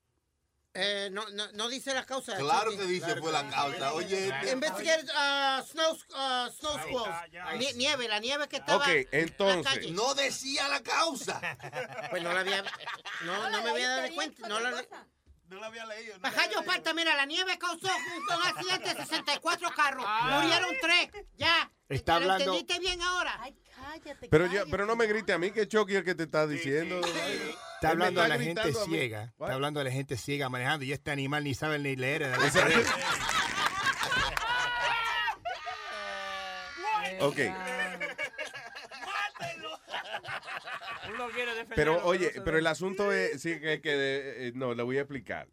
Eh, 0.75 1.09
no, 1.11 1.23
no, 1.29 1.51
no 1.51 1.69
dice 1.69 1.93
la 1.93 2.03
causa. 2.03 2.35
Claro 2.35 2.71
Chucky. 2.71 2.77
que 2.83 2.87
dice 2.87 3.15
fue 3.17 3.31
la 3.31 3.47
causa. 3.47 3.93
Oye, 3.93 4.27
este- 4.29 4.51
Investigar 4.53 5.01
uh, 5.03 5.63
snow, 5.65 5.91
uh, 5.91 6.49
snow 6.51 6.79
squalls. 6.79 7.15
Nie- 7.59 7.75
nieve, 7.75 8.07
la 8.07 8.19
nieve 8.19 8.47
que 8.47 8.55
estaba 8.57 8.83
Ok, 8.83 8.87
en 8.89 9.07
la 9.11 9.19
entonces. 9.19 9.73
calle. 9.73 9.91
No 9.91 10.15
decía 10.15 10.67
la 10.69 10.81
causa. 10.81 11.39
Pues 12.09 12.23
no 12.23 12.31
la 12.33 12.39
había, 12.39 12.63
no, 13.25 13.49
no 13.51 13.61
me 13.63 13.69
había 13.69 13.89
dado 13.89 14.13
cuenta. 14.15 14.47
No 14.47 14.59
la, 14.59 14.83
No 15.49 15.59
la 15.59 15.67
había 15.67 15.85
leído. 15.85 16.17
Bajayo 16.19 16.63
Parta, 16.65 16.93
mira, 16.95 17.15
la 17.15 17.25
nieve 17.27 17.57
causó 17.59 17.87
un, 17.87 18.35
un 18.37 18.43
accidente 18.47 18.93
de 18.95 19.05
64 19.05 19.71
carros. 19.75 20.05
Ah. 20.07 20.39
Murieron 20.41 20.75
tres. 20.81 21.09
Ya. 21.37 21.71
Está 21.89 22.13
¿Lo 22.13 22.31
hablando- 22.31 22.55
entendiste 22.55 22.79
bien 22.79 22.99
ahora? 23.03 23.37
Ay, 23.41 23.55
cállate. 23.75 24.27
Pero, 24.29 24.47
ya, 24.47 24.63
pero 24.71 24.87
no 24.87 24.95
me 24.95 25.05
grite 25.05 25.33
a 25.33 25.37
mí 25.37 25.51
que 25.51 25.67
Chucky 25.67 25.93
es 25.93 25.99
el 25.99 26.05
que 26.05 26.15
te 26.15 26.23
está 26.23 26.47
diciendo. 26.47 26.99
Está 26.99 27.27
Él 27.27 27.55
me 27.87 27.91
hablando 27.91 28.21
de 28.21 28.27
la 28.29 28.39
gente 28.39 28.61
a 28.61 28.73
ciega. 28.73 29.33
What? 29.37 29.47
Está 29.47 29.55
hablando 29.55 29.79
de 29.79 29.83
la 29.85 29.91
gente 29.91 30.17
ciega 30.17 30.49
manejando 30.49 30.85
y 30.85 30.91
este 30.91 31.11
animal 31.11 31.43
ni 31.43 31.53
sabe 31.53 31.79
ni 31.79 31.95
leer. 31.95 32.31
Ok. 37.19 37.37
Uno 41.13 41.29
quiere 41.29 41.51
defender 41.51 41.75
Pero 41.75 42.05
oye, 42.05 42.33
pero 42.43 42.57
el 42.57 42.67
asunto 42.67 43.13
es, 43.13 43.41
sí, 43.41 43.59
que, 43.59 43.81
que, 43.81 44.47
eh, 44.47 44.51
no, 44.55 44.73
le 44.73 44.83
voy 44.83 44.97
a 44.97 45.01
explicar. 45.01 45.47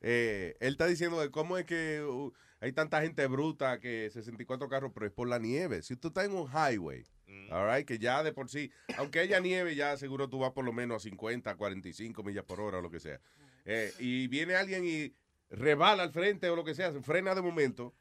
Eh, 0.00 0.54
él 0.60 0.72
está 0.72 0.86
diciendo 0.86 1.18
de 1.20 1.30
cómo 1.30 1.56
es 1.56 1.64
que 1.64 2.02
uh, 2.02 2.30
hay 2.60 2.72
tanta 2.72 3.00
gente 3.00 3.26
bruta 3.26 3.80
que 3.80 4.10
64 4.10 4.68
carros, 4.68 4.92
pero 4.92 5.06
es 5.06 5.12
por 5.12 5.28
la 5.28 5.38
nieve. 5.38 5.82
Si 5.82 5.96
tú 5.96 6.08
estás 6.08 6.26
en 6.26 6.32
un 6.32 6.48
highway, 6.48 7.04
all 7.50 7.74
right, 7.74 7.86
que 7.86 7.98
ya 7.98 8.22
de 8.22 8.32
por 8.32 8.48
sí, 8.48 8.70
aunque 8.96 9.20
haya 9.20 9.40
nieve, 9.40 9.74
ya 9.74 9.96
seguro 9.96 10.28
tú 10.28 10.38
vas 10.38 10.52
por 10.52 10.64
lo 10.64 10.72
menos 10.72 10.96
a 10.96 11.00
50, 11.00 11.54
45 11.56 12.22
millas 12.22 12.44
por 12.44 12.60
hora 12.60 12.78
o 12.78 12.82
lo 12.82 12.90
que 12.90 13.00
sea. 13.00 13.20
Eh, 13.64 13.92
y 13.98 14.26
viene 14.28 14.54
alguien 14.54 14.84
y 14.84 15.14
rebala 15.50 16.02
al 16.02 16.12
frente 16.12 16.48
o 16.50 16.56
lo 16.56 16.64
que 16.64 16.74
sea, 16.74 16.92
se 16.92 17.00
frena 17.00 17.34
de 17.34 17.42
momento, 17.42 17.94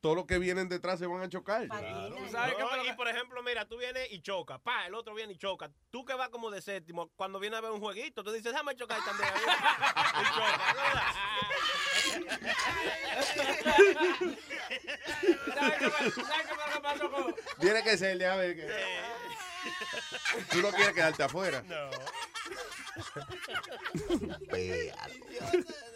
todos 0.00 0.16
los 0.16 0.26
que 0.26 0.38
vienen 0.38 0.68
detrás 0.68 0.98
se 0.98 1.06
van 1.06 1.22
a 1.22 1.28
chocar. 1.28 1.66
Claro. 1.68 2.10
No, 2.10 2.84
y 2.84 2.92
por 2.94 3.08
ejemplo, 3.08 3.42
mira, 3.42 3.66
tú 3.66 3.76
vienes 3.78 4.08
y 4.12 4.20
choca, 4.20 4.58
pa, 4.58 4.86
el 4.86 4.94
otro 4.94 5.14
viene 5.14 5.32
y 5.34 5.38
choca. 5.38 5.70
Tú 5.90 6.04
que 6.04 6.14
vas 6.14 6.28
como 6.30 6.50
de 6.50 6.60
séptimo, 6.62 7.10
cuando 7.16 7.38
viene 7.38 7.56
a 7.56 7.60
ver 7.60 7.70
un 7.70 7.80
jueguito, 7.80 8.22
tú 8.24 8.32
dices, 8.32 8.52
déjame 8.52 8.74
chocar 8.76 8.98
también. 9.04 9.28
y 9.36 10.24
choca, 10.34 10.74
¿Sabes 15.54 15.78
qué 15.78 15.88
pa- 15.90 15.98
sabes 15.98 16.46
qué 16.46 16.54
fue 16.54 16.66
lo 16.66 16.72
que 16.74 16.80
pasó 16.80 17.10
con- 17.10 17.34
Tiene 17.60 17.82
que 17.82 17.96
ser, 17.98 18.24
a 18.24 18.36
ver 18.36 18.56
que... 18.56 18.66
Tú 20.50 20.62
no 20.62 20.70
quieres 20.70 20.94
quedarte 20.94 21.22
afuera. 21.22 21.62
No. 21.62 21.90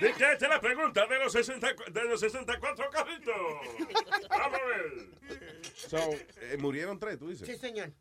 ¿De 0.00 0.12
qué 0.14 0.32
es 0.32 0.40
la 0.42 0.60
pregunta 0.60 1.06
de 1.06 1.18
los, 1.18 1.32
60, 1.32 1.74
de 1.90 2.04
los 2.04 2.20
64 2.20 2.90
carritos? 2.90 3.34
Vamos 4.28 4.60
a 4.60 4.66
ver. 4.66 5.10
So, 5.74 5.98
eh, 6.40 6.56
murieron 6.58 6.98
tres, 6.98 7.18
tú 7.18 7.28
dices. 7.28 7.46
Sí, 7.46 7.56
señor. 7.56 7.92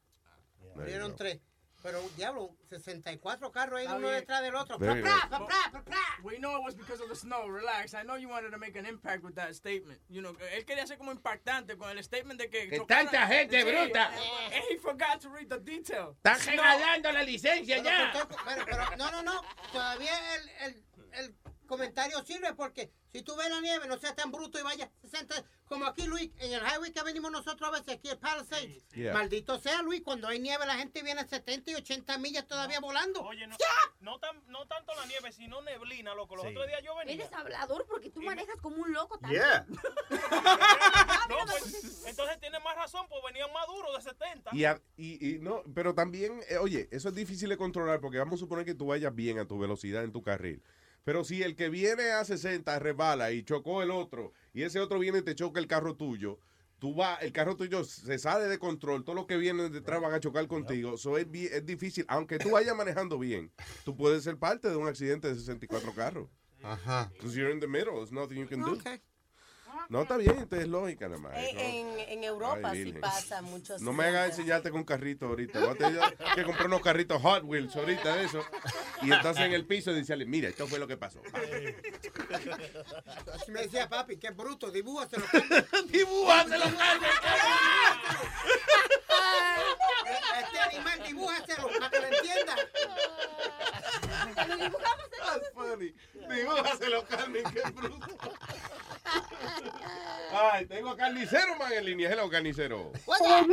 Murieron 0.75 1.15
tres. 1.15 1.39
Pero, 1.81 2.01
diablo, 2.17 2.51
64 2.69 3.51
carros 3.51 3.79
ahí 3.79 3.85
Está 3.85 3.95
uno 3.95 4.09
detrás 4.09 4.41
del 4.41 4.53
otro. 4.55 4.77
Pra, 4.77 4.93
pra, 4.99 5.29
pra, 5.29 5.47
pra, 5.71 5.81
pra. 5.83 5.97
We 6.23 6.37
know 6.37 6.57
it 6.57 6.63
was 6.63 6.75
because 6.75 7.01
of 7.01 7.07
the 7.07 7.15
snow. 7.15 7.47
Relax. 7.47 7.93
I 7.93 8.03
know 8.03 8.15
you 8.15 8.27
wanted 8.27 8.51
to 8.51 8.57
make 8.57 8.75
an 8.75 8.85
impact 8.85 9.23
with 9.23 9.35
that 9.35 9.55
statement. 9.55 9.99
You 10.09 10.21
know, 10.21 10.35
él 10.53 10.65
quería 10.65 10.85
ser 10.85 10.97
como 10.97 11.11
impactante 11.11 11.77
con 11.77 11.89
el 11.97 12.03
statement 12.03 12.37
de 12.39 12.49
que. 12.49 12.67
Que 12.67 12.79
tanta 12.85 13.25
gente 13.27 13.63
bruta. 13.63 14.09
And 14.53 14.63
he 14.69 14.77
forgot 14.77 15.21
to 15.21 15.29
read 15.29 15.49
the 15.49 15.59
detail. 15.59 16.15
Están 16.21 16.39
Snow. 16.39 16.51
regalando 16.51 17.11
la 17.13 17.23
licencia 17.23 17.77
Pero, 17.77 17.89
ya. 17.89 18.11
pero, 18.45 18.65
pero, 18.65 18.97
no, 18.97 19.09
no, 19.11 19.21
no. 19.21 19.41
Todavía 19.71 20.11
el, 20.35 20.49
el, 20.65 20.83
el 21.13 21.35
comentario 21.69 22.21
sirve 22.25 22.53
porque 22.53 22.91
si 23.13 23.21
tú 23.21 23.35
ves 23.37 23.49
la 23.49 23.61
nieve, 23.61 23.87
no 23.87 23.97
seas 23.97 24.15
tan 24.15 24.31
bruto 24.31 24.59
y 24.59 24.63
vaya 24.63 24.89
60. 25.01 25.35
Como 25.65 25.85
aquí, 25.85 26.05
Luis, 26.07 26.31
en 26.39 26.51
el 26.53 26.61
highway 26.61 26.91
que 26.91 27.01
venimos 27.03 27.31
nosotros 27.31 27.69
a 27.69 27.71
veces, 27.71 27.95
aquí 27.95 28.09
el 28.09 28.17
Palisades. 28.17 28.87
Yeah. 28.89 29.13
Maldito 29.13 29.57
sea, 29.59 29.81
Luis, 29.83 30.01
cuando 30.03 30.27
hay 30.27 30.39
nieve 30.39 30.65
la 30.65 30.75
gente 30.75 31.01
viene 31.03 31.21
a 31.21 31.27
70 31.27 31.71
y 31.71 31.75
80 31.75 32.17
millas 32.17 32.47
todavía 32.47 32.79
volando. 32.79 33.21
Oye, 33.21 33.45
no, 33.47 33.55
no, 34.01 34.19
tan- 34.19 34.43
no 34.47 34.67
tanto 34.67 34.93
la 34.95 35.05
nieve, 35.05 35.31
sino 35.31 35.61
neblina, 35.61 36.13
loco. 36.15 36.35
Los 36.35 36.45
Sí. 36.45 36.51
otros 36.51 36.67
días 36.67 36.81
yo 36.83 36.95
venía. 36.95 37.13
Eres 37.13 37.31
hablador 37.33 37.85
porque 37.87 38.09
tú 38.09 38.21
manejas 38.23 38.55
como 38.61 38.77
un 38.81 38.91
loco 38.91 39.17
también. 39.19 39.43
No, 41.29 41.35
pues, 41.45 42.05
entonces 42.07 42.39
tienes 42.39 42.63
más 42.63 42.75
razón, 42.75 43.05
pues 43.07 43.21
venían 43.23 43.51
más 43.53 43.67
duros 43.67 43.95
de 44.03 44.09
70. 44.09 44.49
Y, 44.53 44.65
a- 44.65 44.81
y- 44.97 45.35
y 45.35 45.39
no, 45.39 45.61
pero 45.75 45.93
también, 45.93 46.39
eh, 46.49 46.57
oye, 46.57 46.87
eso 46.91 47.09
es 47.09 47.15
difícil 47.15 47.49
de 47.49 47.57
controlar 47.57 47.99
porque 48.01 48.17
vamos 48.17 48.35
a 48.35 48.37
suponer 48.37 48.65
que 48.65 48.73
tú 48.73 48.87
vayas 48.87 49.13
bien 49.13 49.37
a 49.39 49.45
tu 49.47 49.59
velocidad 49.59 50.03
en 50.03 50.11
tu 50.11 50.23
carril. 50.23 50.63
Pero 51.03 51.23
si 51.23 51.43
el 51.43 51.55
que 51.55 51.69
viene 51.69 52.11
a 52.11 52.25
60 52.25 52.77
resbala 52.79 53.31
y 53.31 53.43
chocó 53.43 53.81
el 53.81 53.91
otro 53.91 54.33
y 54.53 54.63
ese 54.63 54.79
otro 54.79 54.99
viene 54.99 55.19
y 55.19 55.21
te 55.21 55.35
choca 55.35 55.59
el 55.59 55.67
carro 55.67 55.95
tuyo, 55.95 56.39
tú 56.79 56.93
vas, 56.95 57.21
el 57.21 57.31
carro 57.31 57.55
tuyo 57.55 57.83
se 57.83 58.17
sale 58.17 58.45
de 58.45 58.57
control, 58.57 59.03
todos 59.03 59.15
los 59.15 59.25
que 59.25 59.37
vienen 59.37 59.71
detrás 59.71 60.01
van 60.01 60.13
a 60.13 60.19
chocar 60.19 60.47
contigo. 60.47 60.95
Eso 60.95 61.17
es, 61.17 61.27
es 61.33 61.65
difícil, 61.65 62.05
aunque 62.07 62.39
tú 62.39 62.51
vayas 62.51 62.75
manejando 62.75 63.19
bien, 63.19 63.51
tú 63.83 63.95
puedes 63.95 64.23
ser 64.23 64.37
parte 64.37 64.69
de 64.69 64.75
un 64.75 64.87
accidente 64.87 65.27
de 65.27 65.35
64 65.35 65.93
carros. 65.93 66.29
Ajá. 66.63 67.09
Because 67.13 67.35
you're 67.35 67.51
in 67.51 67.59
the 67.59 67.67
middle, 67.67 67.95
there's 67.95 68.11
nothing 68.11 68.37
you 68.37 68.47
can 68.47 68.61
do. 68.61 68.77
No, 69.89 70.03
está 70.03 70.17
bien, 70.17 70.37
esto 70.37 70.55
es 70.55 70.67
lógica 70.67 71.07
nada 71.07 71.19
más. 71.19 71.33
En, 71.35 71.55
¿no? 71.55 71.61
en- 71.61 71.99
en 72.09 72.23
Europa 72.23 72.69
Ay, 72.69 72.83
sí 72.83 72.93
pasa 72.93 73.41
mucho. 73.41 73.75
No 73.79 73.91
me 73.91 74.05
hagas 74.05 74.29
enseñarte 74.29 74.69
con 74.69 74.83
carrito 74.83 75.25
ahorita. 75.25 75.59
Voy 75.59 75.69
a 75.69 75.73
tener 75.75 76.17
que 76.35 76.43
comprar 76.43 76.67
unos 76.67 76.81
carritos 76.81 77.19
Hot 77.23 77.43
Wheels 77.43 77.75
ahorita 77.75 78.15
de 78.15 78.25
eso. 78.25 78.45
Y 79.01 79.11
entonces 79.11 79.45
en 79.45 79.53
el 79.53 79.65
piso 79.65 79.91
decirle, 79.91 80.25
mira, 80.27 80.47
esto 80.47 80.67
fue 80.67 80.77
lo 80.77 80.85
que 80.87 80.95
pasó. 80.95 81.19
Así 83.33 83.51
me 83.51 83.61
decía 83.63 83.89
papi, 83.89 84.17
qué 84.17 84.29
bruto, 84.29 84.69
dibújaselo. 84.69 85.25
Dibújaselo, 85.87 86.65
Carmen. 86.77 87.09
Este 90.43 90.59
animal, 90.59 91.03
dibújaselo 91.07 91.67
para 91.79 91.89
que 91.89 91.99
lo 91.99 92.07
entienda. 92.07 92.55
That's 95.25 95.49
funny. 95.55 95.93
Dibújaselo, 96.29 97.05
Carmen, 97.07 97.43
qué 97.51 97.61
bruto. 97.71 98.07
Ay, 100.31 100.65
tengo 100.65 100.89
a 100.89 100.97
Carnicero, 100.97 101.55
man, 101.57 101.71
en 101.73 101.85
línea. 101.85 102.11
Hello, 102.11 102.29
Carnicero. 102.29 102.91
¡Vaya, 103.07 103.45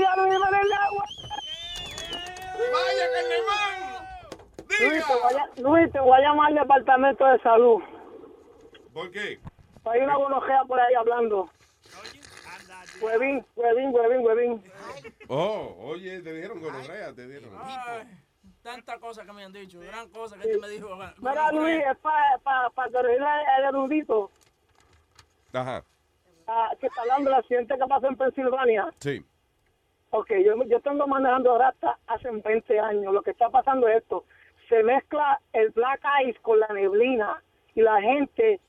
Carnemán! 3.14 3.97
Luis 4.78 5.06
te, 5.06 5.14
voy 5.14 5.35
a, 5.35 5.60
Luis, 5.62 5.93
te 5.93 6.01
voy 6.01 6.18
a 6.18 6.20
llamar 6.20 6.48
al 6.48 6.55
departamento 6.55 7.24
de 7.24 7.39
salud. 7.40 7.82
¿Por 8.93 9.10
qué? 9.10 9.40
Hay 9.85 10.01
una 10.01 10.16
gonojea 10.16 10.64
por 10.64 10.78
ahí 10.78 10.94
hablando. 10.94 11.51
Huevín, 13.01 13.44
huevín, 13.55 13.94
huevín, 13.94 14.27
huevín. 14.27 14.62
Oh, 15.28 15.77
oye, 15.81 16.20
te 16.20 16.32
dieron 16.35 16.60
gonorrea, 16.60 17.12
te 17.14 17.27
dieron. 17.27 17.51
Ay, 17.62 18.06
tantas 18.62 18.98
cosas 18.98 19.27
que 19.27 19.32
me 19.32 19.44
han 19.44 19.52
dicho, 19.52 19.81
gran 19.81 20.09
cosa 20.10 20.36
que 20.36 20.51
este 20.51 20.59
me 20.59 20.68
dijo. 20.68 20.89
Mira, 21.18 21.52
Luis, 21.52 21.82
es 21.90 21.97
para 21.98 22.39
pa, 22.39 22.70
pa 22.70 22.90
corregirle 22.90 23.27
el 23.59 23.64
erudito 23.64 24.31
Ajá, 25.56 25.84
ah, 26.46 26.70
que 26.80 26.86
está 26.86 27.02
hablando 27.02 27.30
del 27.30 27.38
accidente 27.38 27.74
que 27.78 27.86
pasó 27.86 28.06
en 28.06 28.16
Pensilvania. 28.16 28.88
sí. 29.00 29.24
Ok, 30.10 30.30
yo, 30.44 30.54
yo 30.64 30.80
tengo 30.80 31.06
manejando 31.06 31.60
hasta 31.60 31.98
hace 32.06 32.30
20 32.30 32.78
años. 32.78 33.12
Lo 33.12 33.22
que 33.22 33.32
está 33.32 33.50
pasando 33.50 33.88
es 33.88 33.98
esto. 33.98 34.24
Se 34.68 34.82
mezcla 34.82 35.40
el 35.52 35.70
black 35.70 36.00
ice 36.24 36.38
con 36.42 36.60
la 36.60 36.68
neblina 36.68 37.42
y 37.74 37.82
la 37.82 38.00
gente 38.00 38.60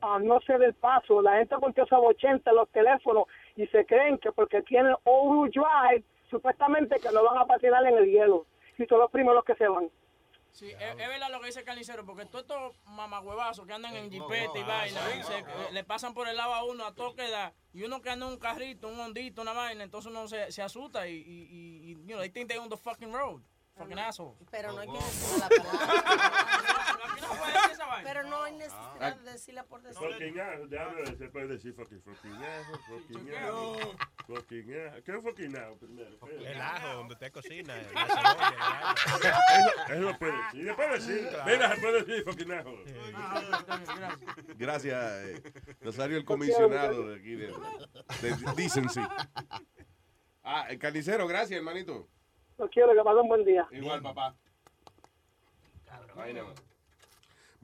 ah, 0.00 0.18
no 0.20 0.40
se 0.40 0.56
ve 0.56 0.66
el 0.66 0.74
paso. 0.74 1.20
La 1.20 1.36
gente 1.36 1.54
con 1.56 1.74
esa 1.76 1.98
80 1.98 2.50
en 2.50 2.56
los 2.56 2.68
teléfonos 2.70 3.26
y 3.56 3.66
se 3.68 3.84
creen 3.84 4.18
que 4.18 4.32
porque 4.32 4.62
tienen 4.62 4.94
all 5.04 5.50
drive, 5.50 6.02
supuestamente 6.30 6.98
que 6.98 7.12
no 7.12 7.22
van 7.22 7.38
a 7.38 7.46
patinar 7.46 7.84
en 7.86 7.98
el 7.98 8.06
hielo. 8.06 8.46
Y 8.78 8.86
son 8.86 8.98
los 8.98 9.10
primeros 9.10 9.44
que 9.44 9.54
se 9.54 9.68
van. 9.68 9.90
Sí, 10.56 10.70
es, 10.70 10.80
es 10.80 10.96
verdad 11.08 11.28
lo 11.30 11.38
que 11.40 11.48
dice 11.48 11.58
el 11.60 11.66
carnicero, 11.66 12.06
porque 12.06 12.24
todos 12.24 12.44
estos 12.44 12.76
mamagüevazos 12.86 13.66
que 13.66 13.74
andan 13.74 13.94
en 13.94 14.10
jipete 14.10 14.58
y 14.58 14.62
vaina, 14.62 15.00
se- 15.22 15.38
eh, 15.40 15.44
le 15.70 15.84
pasan 15.84 16.14
por 16.14 16.28
el 16.28 16.36
lado 16.38 16.54
a 16.54 16.64
uno 16.64 16.86
a 16.86 16.94
toque 16.94 17.28
da, 17.28 17.52
y 17.74 17.82
uno 17.82 18.00
que 18.00 18.08
anda 18.08 18.24
en 18.26 18.32
un 18.32 18.38
carrito, 18.38 18.88
un 18.88 18.98
hondito, 18.98 19.42
una 19.42 19.52
vaina, 19.52 19.84
entonces 19.84 20.10
uno 20.10 20.26
se, 20.28 20.50
se 20.50 20.62
asusta 20.62 21.06
y, 21.08 21.12
y, 21.16 21.18
y, 21.20 21.90
y, 21.90 21.94
you 22.06 22.06
know, 22.06 22.20
they 22.20 22.30
think 22.30 22.48
they 22.48 22.56
on 22.56 22.70
the 22.70 22.76
fucking 22.78 23.12
road. 23.12 23.42
Fucking 23.76 23.98
assholes. 23.98 24.34
Pero 24.50 24.72
no 24.72 24.78
hay 24.80 24.88
que 24.88 24.96
decirle 24.96 25.38
la 25.38 25.48
palabra. 25.50 26.82
Pero 28.02 28.22
no 28.24 28.42
hay 28.42 28.52
necesidad 28.54 29.16
de 29.16 29.32
decirla 29.32 29.64
por 29.64 29.82
decirla. 29.82 30.08
Fucking 30.10 30.40
ajo, 30.40 30.66
déjame 30.66 31.06
se 31.16 31.28
puede 31.28 31.46
decir 31.48 31.74
fucking, 31.74 32.02
fucking 32.02 32.32
fucking 32.32 33.34
ajo, 33.34 33.94
fucking 34.26 34.74
ajo. 34.86 35.02
¿Qué 35.04 35.12
fucking 35.12 35.34
primero? 35.34 35.78
El 36.44 36.60
ajo 36.60 36.88
donde 36.94 37.14
usted 37.14 37.32
cocina, 37.32 37.74
la. 37.94 38.94
Eso, 39.88 40.18
puede 40.18 40.32
decir. 40.32 40.64
Después 40.64 41.06
decir, 41.06 41.28
mira, 41.46 41.74
se 41.74 41.80
puede 41.80 42.02
decir 42.02 42.24
fucking 42.24 42.52
ajo. 42.52 42.74
Gracias, 44.56 45.12
eh, 45.24 45.42
Rosario, 45.80 46.16
el 46.16 46.24
comisionado 46.24 47.08
de 47.08 47.16
aquí 47.16 47.34
de, 47.34 47.46
de 48.22 48.52
Decency. 48.56 49.00
Ah, 50.42 50.66
el 50.68 50.78
carnicero, 50.78 51.26
gracias, 51.26 51.58
hermanito. 51.58 52.08
Lo 52.58 52.68
quiero, 52.70 52.94
que 52.94 53.02
pasen 53.02 53.20
un 53.20 53.28
buen 53.28 53.44
día. 53.44 53.66
Igual, 53.70 54.02
papá. 54.02 54.34
Más. 56.16 56.66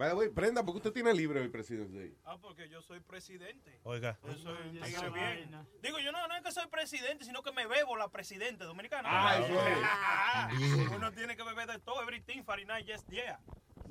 By 0.02 0.08
the 0.08 0.16
way, 0.16 0.28
Prenda, 0.30 0.64
¿por 0.64 0.74
qué 0.74 0.78
usted 0.78 0.92
tiene 0.92 1.14
libre 1.14 1.38
hoy, 1.38 1.48
presidente? 1.48 2.16
Ah, 2.24 2.36
porque 2.36 2.68
yo 2.68 2.82
soy 2.82 2.98
presidente. 2.98 3.78
Oiga. 3.84 4.18
Yo 4.24 4.34
soy 4.34 4.56
un 4.66 4.80
tigre 4.80 5.10
bien. 5.10 5.64
Digo, 5.80 6.00
yo 6.00 6.10
no, 6.10 6.26
no 6.26 6.34
es 6.34 6.42
que 6.42 6.50
soy 6.50 6.66
presidente, 6.66 7.24
sino 7.24 7.40
que 7.44 7.52
me 7.52 7.68
bebo 7.68 7.96
la 7.96 8.08
presidente 8.08 8.64
dominicana. 8.64 9.38
Es. 9.38 9.46
Ah. 9.84 10.50
Uno 10.96 11.12
tiene 11.12 11.36
que 11.36 11.44
beber 11.44 11.68
de 11.68 11.78
todo, 11.78 12.02
everything, 12.02 12.42
Fahrenheit, 12.42 12.84
yes, 12.84 13.06
yeah. 13.10 13.38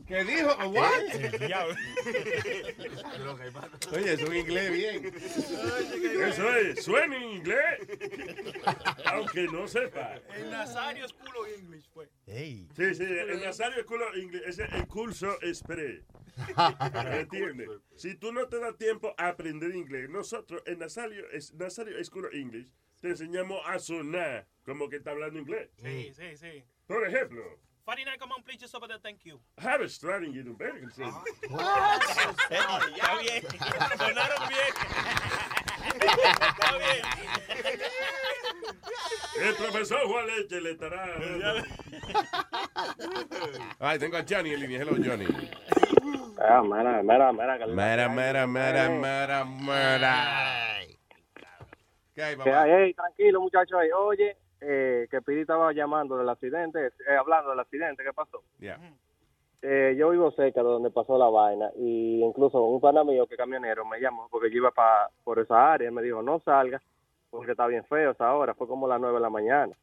¿Qué 0.07 0.23
dijo? 0.23 0.49
¿What? 0.69 1.01
El 1.13 1.39
diablo. 1.47 1.75
Oye, 3.93 4.13
es 4.13 4.23
un 4.23 4.35
inglés 4.35 4.71
bien. 4.71 5.13
Eso 6.27 6.55
es, 6.57 6.83
suena 6.83 7.15
en 7.15 7.23
inglés. 7.23 7.79
Aunque 9.05 9.43
no 9.43 9.67
sepa. 9.67 10.19
El 10.35 10.49
Nazario 10.49 11.07
School 11.07 11.35
of 11.37 11.47
English 11.57 11.89
fue. 11.93 12.09
Sí, 12.25 12.67
sí, 12.75 13.03
el 13.03 13.41
Nazario 13.41 13.83
School 13.83 14.01
of 14.01 14.15
English, 14.15 14.43
ese 14.45 14.65
es 14.65 14.73
el 14.73 14.87
curso 14.87 15.37
express. 15.41 16.03
¿Entiendes? 17.11 17.69
Si 17.95 18.15
tú 18.15 18.31
no 18.31 18.47
te 18.47 18.59
das 18.59 18.77
tiempo 18.77 19.13
a 19.17 19.29
aprender 19.29 19.75
inglés, 19.75 20.09
nosotros 20.09 20.61
en 20.65 20.79
Nazario, 20.79 21.29
es, 21.31 21.53
Nazario 21.53 22.03
School 22.03 22.25
of 22.25 22.33
English 22.33 22.71
te 23.01 23.09
enseñamos 23.09 23.59
a 23.65 23.79
sonar 23.79 24.47
como 24.63 24.87
que 24.89 24.97
está 24.97 25.11
hablando 25.11 25.39
inglés. 25.39 25.69
Sí, 25.81 26.13
sí, 26.13 26.37
sí. 26.37 26.63
Por 26.85 27.05
ejemplo, 27.07 27.43
49, 27.91 28.17
come 28.19 28.31
on, 28.31 28.41
please, 28.43 28.55
just 28.57 28.73
over 28.73 28.87
there, 28.87 28.99
thank 29.03 29.25
you. 29.25 29.37
have 29.57 29.81
a 29.81 29.89
starting 29.89 30.33
in 30.33 30.47
American 30.47 30.89
Está 30.89 31.11
bien. 33.19 33.43
Sonaron 33.97 34.47
bien. 34.47 34.73
Está 35.99 36.77
bien. 36.77 37.03
El 39.41 39.55
profesor 39.55 39.99
Juan 40.07 40.25
Leche 40.27 40.61
le 40.61 40.71
estará. 40.71 41.05
Ay, 43.79 43.99
tengo 43.99 44.15
a 44.15 44.23
Johnny 44.23 44.53
en 44.53 44.59
línea. 44.61 44.79
Hello, 44.79 44.93
Johnny. 44.95 45.25
Ah, 46.39 46.61
mira, 46.63 47.03
mira. 47.03 47.57
que- 47.59 47.65
Mera, 47.67 48.07
mera, 48.07 48.47
mera, 48.47 48.87
mera, 48.89 49.43
mera. 49.43 50.77
¿Qué 52.15 52.23
hay, 52.23 52.35
papá? 52.37 52.61
ay, 52.63 52.71
ey, 52.71 52.93
tranquilo, 52.93 53.41
muchachos. 53.41 53.77
Oye, 53.97 54.37
eh, 54.61 55.07
que 55.09 55.21
Piri 55.21 55.41
estaba 55.41 55.73
llamando 55.73 56.17
del 56.17 56.29
accidente, 56.29 56.87
eh, 56.87 57.15
hablando 57.19 57.49
del 57.49 57.59
accidente, 57.59 58.03
¿qué 58.03 58.13
pasó? 58.13 58.43
Eh, 59.63 59.95
yo 59.97 60.09
vivo 60.09 60.31
cerca 60.31 60.61
de 60.63 60.69
donde 60.69 60.89
pasó 60.89 61.17
la 61.17 61.29
vaina 61.29 61.69
y 61.75 62.23
incluso 62.23 62.63
un 62.63 62.81
pana 62.81 63.03
mío 63.03 63.27
que 63.27 63.35
es 63.35 63.37
camionero 63.37 63.85
me 63.85 63.99
llamó 63.99 64.27
porque 64.31 64.49
yo 64.49 64.57
iba 64.57 64.71
pa, 64.71 65.07
por 65.23 65.37
esa 65.37 65.71
área 65.71 65.87
y 65.87 65.93
me 65.93 66.01
dijo 66.01 66.23
no 66.23 66.39
salga 66.39 66.81
porque 67.29 67.51
está 67.51 67.67
bien 67.67 67.83
feo 67.85 68.11
esa 68.11 68.33
hora, 68.33 68.55
fue 68.55 68.67
como 68.67 68.87
las 68.87 68.99
nueve 68.99 69.17
de 69.17 69.21
la 69.21 69.29
mañana. 69.29 69.73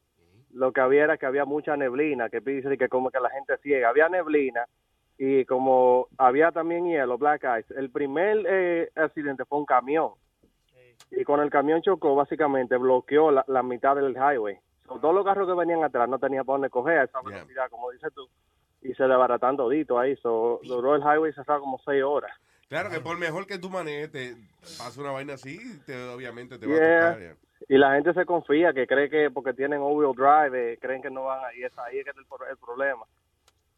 Lo 0.51 0.73
que 0.73 0.81
había 0.81 1.05
era 1.05 1.17
que 1.17 1.25
había 1.25 1.45
mucha 1.45 1.77
neblina, 1.77 2.29
que 2.29 2.41
dice 2.41 2.77
que 2.77 2.89
como 2.89 3.09
que 3.09 3.21
la 3.21 3.29
gente 3.29 3.57
ciega, 3.59 3.89
había 3.89 4.09
neblina 4.09 4.65
y 5.17 5.45
como 5.45 6.07
había 6.17 6.51
también 6.51 6.85
hielo, 6.85 7.17
black 7.17 7.45
ice, 7.59 7.73
el 7.79 7.89
primer 7.89 8.45
eh, 8.47 8.89
accidente 8.95 9.45
fue 9.45 9.59
un 9.59 9.65
camión 9.65 10.11
y 11.11 11.23
con 11.23 11.39
el 11.39 11.49
camión 11.49 11.81
chocó 11.81 12.15
básicamente 12.15 12.77
bloqueó 12.77 13.31
la, 13.31 13.43
la 13.47 13.63
mitad 13.63 13.95
del 13.95 14.15
highway. 14.15 14.57
Todos 14.99 15.13
los 15.13 15.25
carros 15.25 15.47
que 15.47 15.53
venían 15.53 15.83
atrás 15.83 16.09
no 16.09 16.17
tenían 16.17 16.45
para 16.45 16.55
dónde 16.55 16.69
coger 16.69 16.99
a 16.99 17.03
esa 17.03 17.21
velocidad, 17.21 17.69
como 17.69 17.91
dices 17.91 18.11
tú 18.13 18.27
y 18.81 18.93
se 18.93 19.03
desbaratan 19.03 19.57
todito 19.57 19.99
ahí. 19.99 20.15
So, 20.17 20.59
duró 20.63 20.95
el 20.95 21.01
highway 21.01 21.33
cerrado 21.33 21.61
como 21.61 21.79
seis 21.85 22.03
horas. 22.03 22.31
Claro 22.67 22.89
que 22.89 22.99
por 22.99 23.17
mejor 23.17 23.47
que 23.47 23.57
tú 23.57 23.69
manejes, 23.69 24.11
te 24.11 24.35
pasa 24.77 25.01
una 25.01 25.11
vaina 25.11 25.33
así, 25.33 25.57
te, 25.85 26.07
obviamente 26.09 26.59
te 26.59 26.67
va 26.67 26.73
a 26.73 26.77
tocar. 26.77 27.21
ya. 27.21 27.35
Y 27.67 27.77
la 27.77 27.95
gente 27.95 28.13
se 28.13 28.25
confía, 28.25 28.73
que 28.73 28.87
cree 28.87 29.09
que 29.09 29.31
porque 29.31 29.53
tienen 29.53 29.81
all-wheel 29.81 30.15
drive, 30.15 30.73
eh, 30.73 30.77
creen 30.79 31.01
que 31.01 31.09
no 31.09 31.25
van 31.25 31.43
a... 31.43 31.53
Y 31.55 31.63
es 31.63 31.77
ahí 31.79 31.97
es 31.97 32.05
que 32.05 32.11
es 32.11 32.17
el 32.17 32.57
problema. 32.57 33.05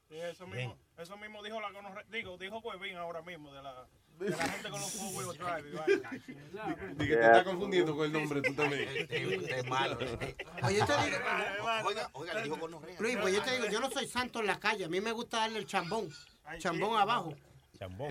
Sí, 0.07 0.17
eso 0.19 0.45
mismo, 0.45 0.75
eso 1.01 1.17
mismo 1.17 1.41
dijo 1.43 1.59
la 1.59 1.69
digo, 2.09 2.37
dijo 2.37 2.59
Huevín 2.59 2.95
ahora 2.97 3.21
mismo 3.21 3.53
de 3.53 3.61
la, 3.63 3.85
de 4.19 4.29
la 4.29 4.37
gente 4.37 4.69
con 4.69 4.79
los 4.79 4.91
four 4.91 5.25
wheel 5.25 5.37
drive. 5.37 6.11
Dije, 6.97 7.15
te 7.15 7.25
estás 7.25 7.43
confundiendo 7.43 7.95
con 7.95 8.05
el 8.05 8.13
nombre, 8.13 8.41
tú 8.41 8.53
también. 8.53 8.87
Es 9.09 9.65
malo. 9.67 9.97
Oye, 10.63 10.77
yo 10.77 10.85
te 10.85 10.93
digo, 11.05 11.17
Oiga, 11.85 12.09
oiga, 12.13 12.33
le 12.35 12.43
dijo 12.43 12.57
gonorrea. 12.57 12.95
Luis, 12.99 13.17
pues 13.17 13.33
yo 13.35 13.41
te 13.41 13.51
digo, 13.51 13.65
yo 13.67 13.79
no 13.79 13.89
soy 13.89 14.07
santo 14.07 14.39
en 14.39 14.47
la 14.47 14.59
calle. 14.59 14.85
A 14.85 14.89
mí 14.89 15.01
me 15.01 15.11
gusta 15.11 15.37
darle 15.39 15.59
el 15.59 15.65
chambón. 15.65 16.09
Chambón 16.59 16.99
abajo. 16.99 17.33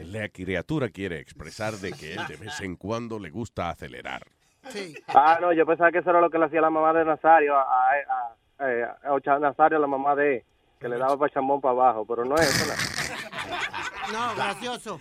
La 0.04 0.28
criatura 0.28 0.88
quiere 0.88 1.20
expresar 1.20 1.74
de 1.74 1.92
que 1.92 2.14
él 2.14 2.26
de 2.26 2.36
vez 2.36 2.60
en 2.60 2.74
cuando 2.74 3.18
le 3.20 3.30
gusta 3.30 3.70
acelerar. 3.70 4.26
Sí. 4.68 4.94
Ah, 5.06 5.38
no, 5.40 5.52
yo 5.52 5.64
pensaba 5.64 5.92
que 5.92 5.98
eso 5.98 6.10
era 6.10 6.20
lo 6.20 6.28
que 6.28 6.38
le 6.38 6.46
hacía 6.46 6.60
la 6.60 6.70
mamá 6.70 6.92
de 6.92 7.04
Nazario, 7.04 7.54
a, 7.56 7.62
a, 7.62 8.36
a- 8.58 8.68
eh, 8.72 8.84
a 9.26 9.38
Nazario, 9.38 9.78
la 9.78 9.86
mamá 9.86 10.14
de 10.16 10.36
él, 10.38 10.44
que 10.80 10.88
le 10.88 10.96
daba 10.98 11.16
para 11.18 11.32
chambón 11.32 11.60
para 11.60 11.72
abajo, 11.72 12.06
pero 12.06 12.24
no 12.24 12.34
es 12.36 12.48
eso. 12.48 12.66
No. 12.66 12.74
No, 14.12 14.34
gracioso. 14.34 15.00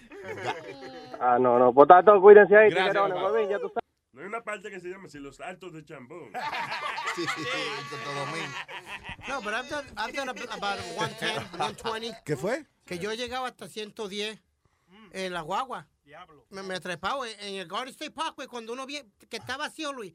Ah, 1.19 1.39
no, 1.39 1.57
no, 1.57 1.73
por 1.73 1.87
tanto, 1.87 2.21
cuídense 2.21 2.55
ahí, 2.55 2.69
Gracias, 2.69 2.91
tiguerones, 2.91 3.17
papá. 3.17 3.31
huevín, 3.31 3.49
ya 3.49 3.57
tú 3.57 3.69
sabes. 3.69 3.83
No 4.11 4.21
hay 4.21 4.27
una 4.27 4.43
parte 4.43 4.69
que 4.69 4.79
se 4.79 4.87
llama 4.87 5.05
así, 5.07 5.17
los 5.17 5.39
altos 5.39 5.73
de 5.73 5.83
chambón. 5.83 6.31
Sí, 7.15 7.25
No, 9.27 9.41
pero 9.41 9.57
I've 9.57 9.69
done, 9.69 9.87
I've 9.97 10.13
done 10.15 10.29
ab- 10.29 10.53
about 10.53 10.79
110, 10.79 11.49
120. 11.57 12.17
¿Qué 12.23 12.37
fue? 12.37 12.65
Que 12.85 12.99
yo 12.99 13.11
llegaba 13.13 13.47
hasta 13.47 13.67
110 13.67 14.39
en 15.11 15.33
la 15.33 15.41
guagua. 15.41 15.87
Me, 16.51 16.61
me 16.61 16.79
trepaba 16.79 17.27
en, 17.27 17.39
en 17.39 17.55
el 17.55 17.67
Garden 17.67 17.89
State 17.89 18.11
Parkway 18.11 18.47
cuando 18.47 18.73
uno 18.73 18.85
ve 18.85 19.07
que 19.27 19.37
está 19.37 19.57
vacío, 19.57 19.91
Luis. 19.91 20.13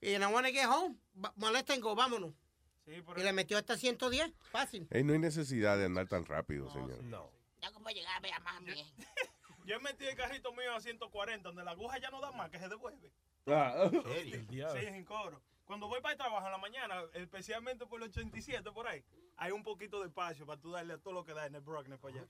Y 0.00 0.10
I 0.12 0.18
want 0.26 0.46
to 0.46 0.52
get 0.52 0.66
home. 0.68 0.94
va- 1.22 1.32
Maleta 1.36 1.74
en 1.74 1.80
go, 1.80 1.96
vámonos. 1.96 2.32
Y 2.86 3.22
le 3.22 3.32
metió 3.32 3.58
hasta 3.58 3.76
110. 3.76 4.32
Fácil. 4.50 4.86
Ey, 4.90 5.02
no 5.02 5.12
hay 5.12 5.18
necesidad 5.18 5.76
de 5.76 5.86
andar 5.86 6.06
tan 6.08 6.24
rápido, 6.24 6.70
señor. 6.70 7.02
No. 7.04 7.30
Ya 7.60 7.72
como 7.72 7.88
llegar, 7.90 8.20
vea 8.22 8.38
mami. 8.40 8.74
Yo 9.64 9.80
metí 9.80 10.06
el 10.06 10.16
carrito 10.16 10.52
mío 10.52 10.74
a 10.74 10.80
140, 10.80 11.48
donde 11.48 11.64
la 11.64 11.72
aguja 11.72 11.98
ya 11.98 12.10
no 12.10 12.20
da 12.20 12.30
más, 12.32 12.50
que 12.50 12.58
se 12.58 12.68
devuelve. 12.68 13.10
Ah. 13.46 13.90
Sí, 13.90 14.46
en 14.86 15.04
coro. 15.04 15.40
Cuando 15.66 15.88
voy 15.88 16.00
para 16.00 16.12
el 16.12 16.18
trabajo 16.18 16.46
en 16.46 16.52
la 16.52 16.58
mañana, 16.58 17.02
especialmente 17.14 17.86
por 17.86 18.00
el 18.00 18.08
87 18.08 18.70
por 18.70 18.86
ahí, 18.86 19.02
hay 19.36 19.50
un 19.50 19.64
poquito 19.64 20.00
de 20.00 20.06
espacio 20.06 20.46
para 20.46 20.60
tú 20.60 20.70
darle 20.70 20.94
a 20.94 20.98
todo 20.98 21.12
lo 21.12 21.24
que 21.24 21.34
da 21.34 21.44
en 21.46 21.56
el 21.56 21.60
Brockner 21.60 21.98
para 21.98 22.14
allá. 22.14 22.26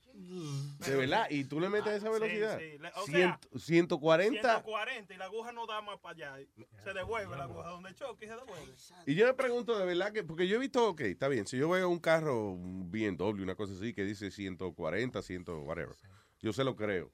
¿De 0.79 0.95
verdad? 0.95 1.27
¿Y 1.29 1.43
tú 1.45 1.59
le 1.59 1.69
metes 1.69 1.93
esa 1.93 2.07
Sí, 2.07 2.13
velocidad? 2.13 2.59
sí. 2.59 2.77
Le- 2.79 2.91
o 2.95 3.05
sea, 3.05 3.39
140. 3.55 4.41
140 4.41 5.13
y 5.13 5.17
la 5.17 5.25
aguja 5.25 5.51
no 5.51 5.67
da 5.67 5.81
más 5.81 5.99
para 5.99 6.33
allá. 6.33 6.45
Se 6.83 6.93
devuelve 6.93 7.37
la 7.37 7.43
aguja 7.43 7.69
donde 7.69 7.93
choque 7.93 8.25
y 8.25 8.27
se 8.27 8.35
devuelve. 8.35 8.73
Y 9.05 9.13
yo 9.13 9.27
me 9.27 9.33
pregunto 9.35 9.77
de 9.77 9.85
verdad 9.85 10.11
que, 10.11 10.23
porque 10.23 10.47
yo 10.47 10.55
he 10.55 10.59
visto, 10.59 10.89
ok, 10.89 11.01
está 11.01 11.27
bien, 11.27 11.45
si 11.45 11.57
yo 11.57 11.69
veo 11.69 11.87
un 11.89 11.99
carro, 11.99 12.51
un 12.53 12.89
BMW, 12.91 13.43
una 13.43 13.55
cosa 13.55 13.73
así, 13.73 13.93
que 13.93 14.03
dice 14.03 14.31
140, 14.31 15.21
100, 15.21 15.45
whatever, 15.63 15.95
yo 16.39 16.51
se 16.53 16.63
lo 16.63 16.75
creo. 16.75 17.11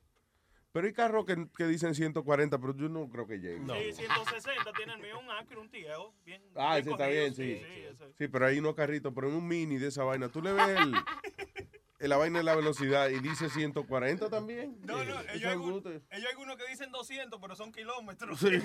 Pero 0.74 0.88
hay 0.88 0.94
carros 0.94 1.26
que, 1.26 1.48
que 1.56 1.66
dicen 1.68 1.94
140, 1.94 2.58
pero 2.60 2.76
yo 2.76 2.90
no 2.90 3.08
creo 3.08 3.28
que 3.28 3.38
lleguen. 3.38 3.68
Sí, 3.68 3.94
160 3.94 4.72
tiene 4.76 4.94
el 4.94 5.00
mío, 5.02 5.20
un 5.20 5.30
Acura, 5.30 5.60
un 5.62 5.70
Tiego. 5.70 6.14
Bien, 6.26 6.41
Ah, 6.56 6.72
bien 6.76 6.82
ese 6.82 6.91
está 6.91 7.08
bien, 7.08 7.36
sí. 7.36 7.58
sí, 7.64 7.82
ese. 7.91 8.14
Sí, 8.18 8.28
pero 8.28 8.48
hay 8.48 8.58
unos 8.58 8.74
carritos, 8.74 9.14
pero 9.14 9.30
en 9.30 9.36
un 9.36 9.48
mini 9.48 9.78
de 9.78 9.90
esa 9.90 10.04
vaina, 10.04 10.30
tú 10.30 10.41
le 10.41 10.52
ves 10.52 10.68
el, 10.70 10.94
el- 12.00 12.10
la 12.10 12.18
vaina 12.18 12.40
de 12.40 12.44
la 12.44 12.56
velocidad 12.56 13.08
y 13.10 13.20
dice 13.20 13.50
140 13.52 14.30
también. 14.30 14.76
No, 14.82 14.95
no, 14.98 15.02
ellos 15.04 15.18
hay, 15.30 15.38
ellos 15.38 16.04
hay 16.10 16.26
algunos 16.32 16.58
que 16.58 16.68
dicen 16.68 16.91
200, 16.91 17.40
pero 17.40 17.56
son 17.56 17.72
kilómetros. 17.72 18.40
Sí. 18.40 18.48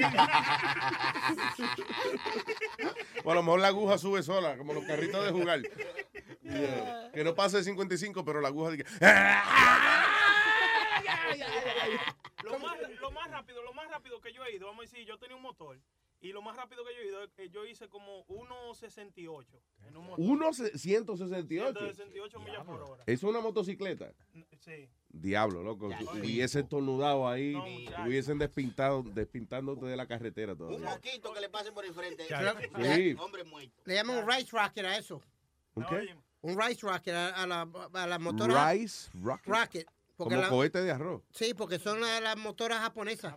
O 3.24 3.30
a 3.32 3.34
lo 3.34 3.42
mejor 3.42 3.60
la 3.60 3.68
aguja 3.68 3.98
sube 3.98 4.22
sola, 4.22 4.56
como 4.56 4.72
los 4.72 4.84
carritos 4.84 5.22
de 5.24 5.30
jugar. 5.32 5.60
Yeah. 6.48 7.10
Que 7.12 7.24
no 7.24 7.34
pase 7.34 7.58
de 7.58 7.64
55, 7.64 8.24
pero 8.24 8.40
la 8.40 8.48
aguja 8.48 8.70
dice... 8.70 8.86
Lo 12.44 12.58
más, 12.58 12.76
lo 13.00 13.10
más 13.10 13.30
rápido, 13.30 13.62
lo 13.62 13.72
más 13.74 13.88
rápido 13.90 14.20
que 14.20 14.32
yo 14.32 14.44
he 14.44 14.54
ido, 14.54 14.66
vamos 14.66 14.80
a 14.80 14.88
decir, 14.90 15.06
yo 15.06 15.18
tenía 15.18 15.36
un 15.36 15.42
motor. 15.42 15.78
Y 16.20 16.32
lo 16.32 16.42
más 16.42 16.56
rápido 16.56 16.84
que 16.84 16.92
yo 16.94 17.00
he 17.00 17.06
ido, 17.06 17.22
eh, 17.36 17.48
yo 17.50 17.64
hice 17.64 17.88
como 17.88 18.24
1.68 18.26 19.46
en 19.86 19.96
un 19.96 20.04
motor. 20.06 20.18
Uno 20.24 20.52
se- 20.52 20.76
168. 20.76 21.78
168 21.78 22.40
millas 22.40 22.64
por 22.64 22.82
hora. 22.82 23.04
¿Es 23.06 23.22
una 23.22 23.40
motocicleta? 23.40 24.12
Sí. 24.58 24.88
Diablo, 25.10 25.62
loco. 25.62 25.90
Ya, 25.90 25.98
Si 25.98 26.04
sí. 26.06 26.10
hubiese 26.18 26.60
estornudado 26.60 27.28
ahí, 27.28 27.52
No, 27.52 28.04
hubiesen 28.04 28.38
despintado, 28.38 29.04
despintándote 29.04 29.86
de 29.86 29.96
la 29.96 30.06
carretera 30.08 30.52
Un 30.52 30.58
todavía. 30.58 30.90
moquito 30.90 31.32
que 31.32 31.40
le 31.40 31.48
pase 31.50 31.70
por 31.70 31.84
el 31.84 31.94
frente. 31.94 32.24
Sí. 32.26 33.14
Hombre 33.20 33.44
muerto. 33.44 33.80
Le 33.84 33.94
llaman 33.94 34.18
un 34.24 34.28
rice 34.28 34.48
rocket 34.56 34.84
a 34.86 34.96
eso. 34.98 35.22
¿Un 35.74 35.84
qué? 35.86 36.16
Un 36.40 36.60
rice 36.60 36.84
rocket 36.84 37.14
a, 37.14 37.42
a 37.42 37.46
la, 37.46 37.68
a 37.92 38.06
la 38.08 38.18
motora. 38.18 38.72
Rice 38.72 39.08
rocket. 39.14 39.46
Rocket. 39.46 39.86
Porque 40.18 40.34
Como 40.34 40.42
la- 40.42 40.48
cohete 40.50 40.82
de 40.82 40.90
arroz. 40.90 41.22
Sí, 41.32 41.54
porque 41.54 41.78
son 41.78 42.00
la- 42.00 42.20
las 42.20 42.36
motoras 42.36 42.80
japonesas. 42.80 43.34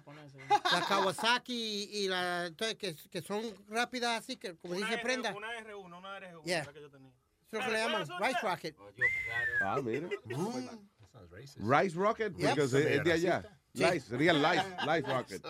La 0.72 0.82
Kawasaki 0.88 1.54
y, 1.54 1.98
y 2.06 2.08
la 2.08 2.48
entonces, 2.48 2.76
que, 2.76 2.96
que 3.10 3.22
son 3.22 3.44
rápidas 3.70 4.20
así, 4.20 4.36
que 4.36 4.56
como 4.58 4.74
Una 4.74 4.82
dice 4.88 4.96
R- 4.96 5.04
Prenda. 5.04 5.32
Una 5.36 5.48
R1, 5.60 5.86
una 5.86 6.20
R1 6.20 6.44
Yeah. 6.44 6.66
la 6.66 6.74
que 6.74 6.82
yo 6.82 6.90
tenía. 6.90 7.12
Eso 7.12 7.58
es 7.60 7.60
lo 7.60 7.60
que 7.66 7.72
le 7.72 7.78
llaman 7.78 8.08
rice 8.20 8.40
rocket. 8.42 8.76
Ah, 9.62 9.80
mira. 9.84 10.10
Rice 11.58 11.96
rocket, 11.96 12.36
Yep. 12.36 12.50
porque 12.50 12.64
es, 12.64 12.74
es 12.74 13.04
de 13.04 13.12
allá. 13.14 13.61
Sí. 13.74 13.84
Lice, 13.86 14.02
sería 14.02 14.34
life, 14.34 14.66
life 14.86 15.08
rocket. 15.14 15.46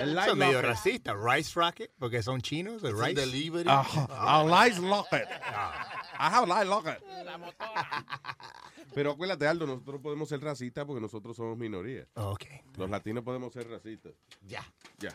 El 0.00 0.10
life 0.14 0.20
Eso 0.22 0.30
es 0.32 0.36
medio 0.36 0.60
rocket. 0.60 0.70
racista. 0.70 1.14
Rice 1.14 1.52
Rocket, 1.58 1.90
porque 1.98 2.22
son 2.22 2.42
chinos. 2.42 2.84
El 2.84 2.92
rice. 2.98 3.62
Ah, 3.66 4.40
a 4.40 4.66
lice 4.66 4.80
rocket. 4.80 5.26
I 6.18 6.28
have 6.32 6.46
lice 6.46 6.64
rocket. 6.64 7.02
Pero 8.94 9.10
acuérdate, 9.12 9.46
Aldo, 9.46 9.66
nosotros 9.66 10.00
podemos 10.00 10.28
ser 10.28 10.40
racistas 10.42 10.84
porque 10.86 11.00
nosotros 11.00 11.36
somos 11.36 11.56
minoría. 11.58 12.06
Ok. 12.14 12.44
Los 12.76 12.88
latinos 12.88 13.24
podemos 13.24 13.52
ser 13.52 13.68
racistas. 13.68 14.12
Ya. 14.42 14.64
Ya. 14.98 15.14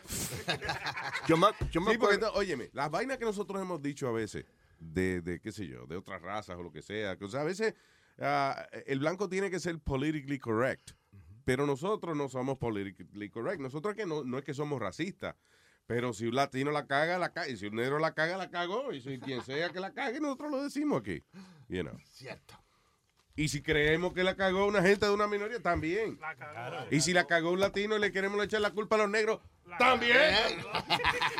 Yo 1.28 1.36
me, 1.36 1.48
yo 1.70 1.80
me 1.80 1.92
Sí, 1.92 1.98
porque, 1.98 2.16
acuerdo- 2.16 2.32
óyeme, 2.34 2.70
las 2.72 2.90
vainas 2.90 3.18
que 3.18 3.24
nosotros 3.24 3.60
hemos 3.60 3.80
dicho 3.82 4.06
a 4.08 4.12
veces, 4.12 4.44
de, 4.78 5.20
de 5.20 5.40
qué 5.40 5.52
sé 5.52 5.66
yo, 5.68 5.86
de 5.86 5.96
otras 5.96 6.20
razas 6.20 6.56
o 6.56 6.62
lo 6.62 6.72
que 6.72 6.82
sea, 6.82 7.16
que 7.16 7.24
o 7.24 7.28
sea, 7.28 7.40
a 7.42 7.44
veces 7.44 7.74
ah, 8.20 8.66
el 8.86 8.98
blanco 8.98 9.28
tiene 9.28 9.50
que 9.50 9.60
ser 9.60 9.78
politically 9.78 10.38
correct. 10.38 10.90
Pero 11.44 11.66
nosotros 11.66 12.16
no 12.16 12.28
somos 12.28 12.58
politically 12.58 13.30
correct. 13.30 13.60
Nosotros 13.60 13.94
que 13.94 14.06
no, 14.06 14.24
no 14.24 14.38
es 14.38 14.44
que 14.44 14.54
somos 14.54 14.80
racistas. 14.80 15.34
Pero 15.86 16.12
si 16.12 16.26
un 16.26 16.34
latino 16.34 16.70
la 16.70 16.86
caga, 16.86 17.18
la 17.18 17.32
caga. 17.32 17.48
Y 17.48 17.56
si 17.56 17.66
un 17.66 17.76
negro 17.76 17.98
la 17.98 18.14
caga, 18.14 18.36
la 18.36 18.50
cagó. 18.50 18.92
Y 18.92 19.00
si 19.00 19.18
quien 19.18 19.42
sea 19.42 19.70
que 19.70 19.80
la 19.80 19.92
cague, 19.92 20.20
nosotros 20.20 20.50
lo 20.50 20.62
decimos 20.62 21.00
aquí. 21.00 21.24
You 21.68 21.82
know. 21.82 21.98
Cierto. 22.04 22.61
Y 23.34 23.48
si 23.48 23.62
creemos 23.62 24.12
que 24.12 24.24
la 24.24 24.36
cagó 24.36 24.66
una 24.66 24.82
gente 24.82 25.06
de 25.06 25.12
una 25.12 25.26
minoría, 25.26 25.60
también. 25.60 26.18
Y 26.90 27.00
si 27.00 27.12
la 27.12 27.26
cagó 27.26 27.50
un 27.50 27.60
latino 27.60 27.96
y 27.96 28.00
le 28.00 28.12
queremos 28.12 28.42
echar 28.44 28.60
la 28.60 28.70
culpa 28.70 28.96
a 28.96 28.98
los 28.98 29.10
negros, 29.10 29.40
también. 29.78 30.18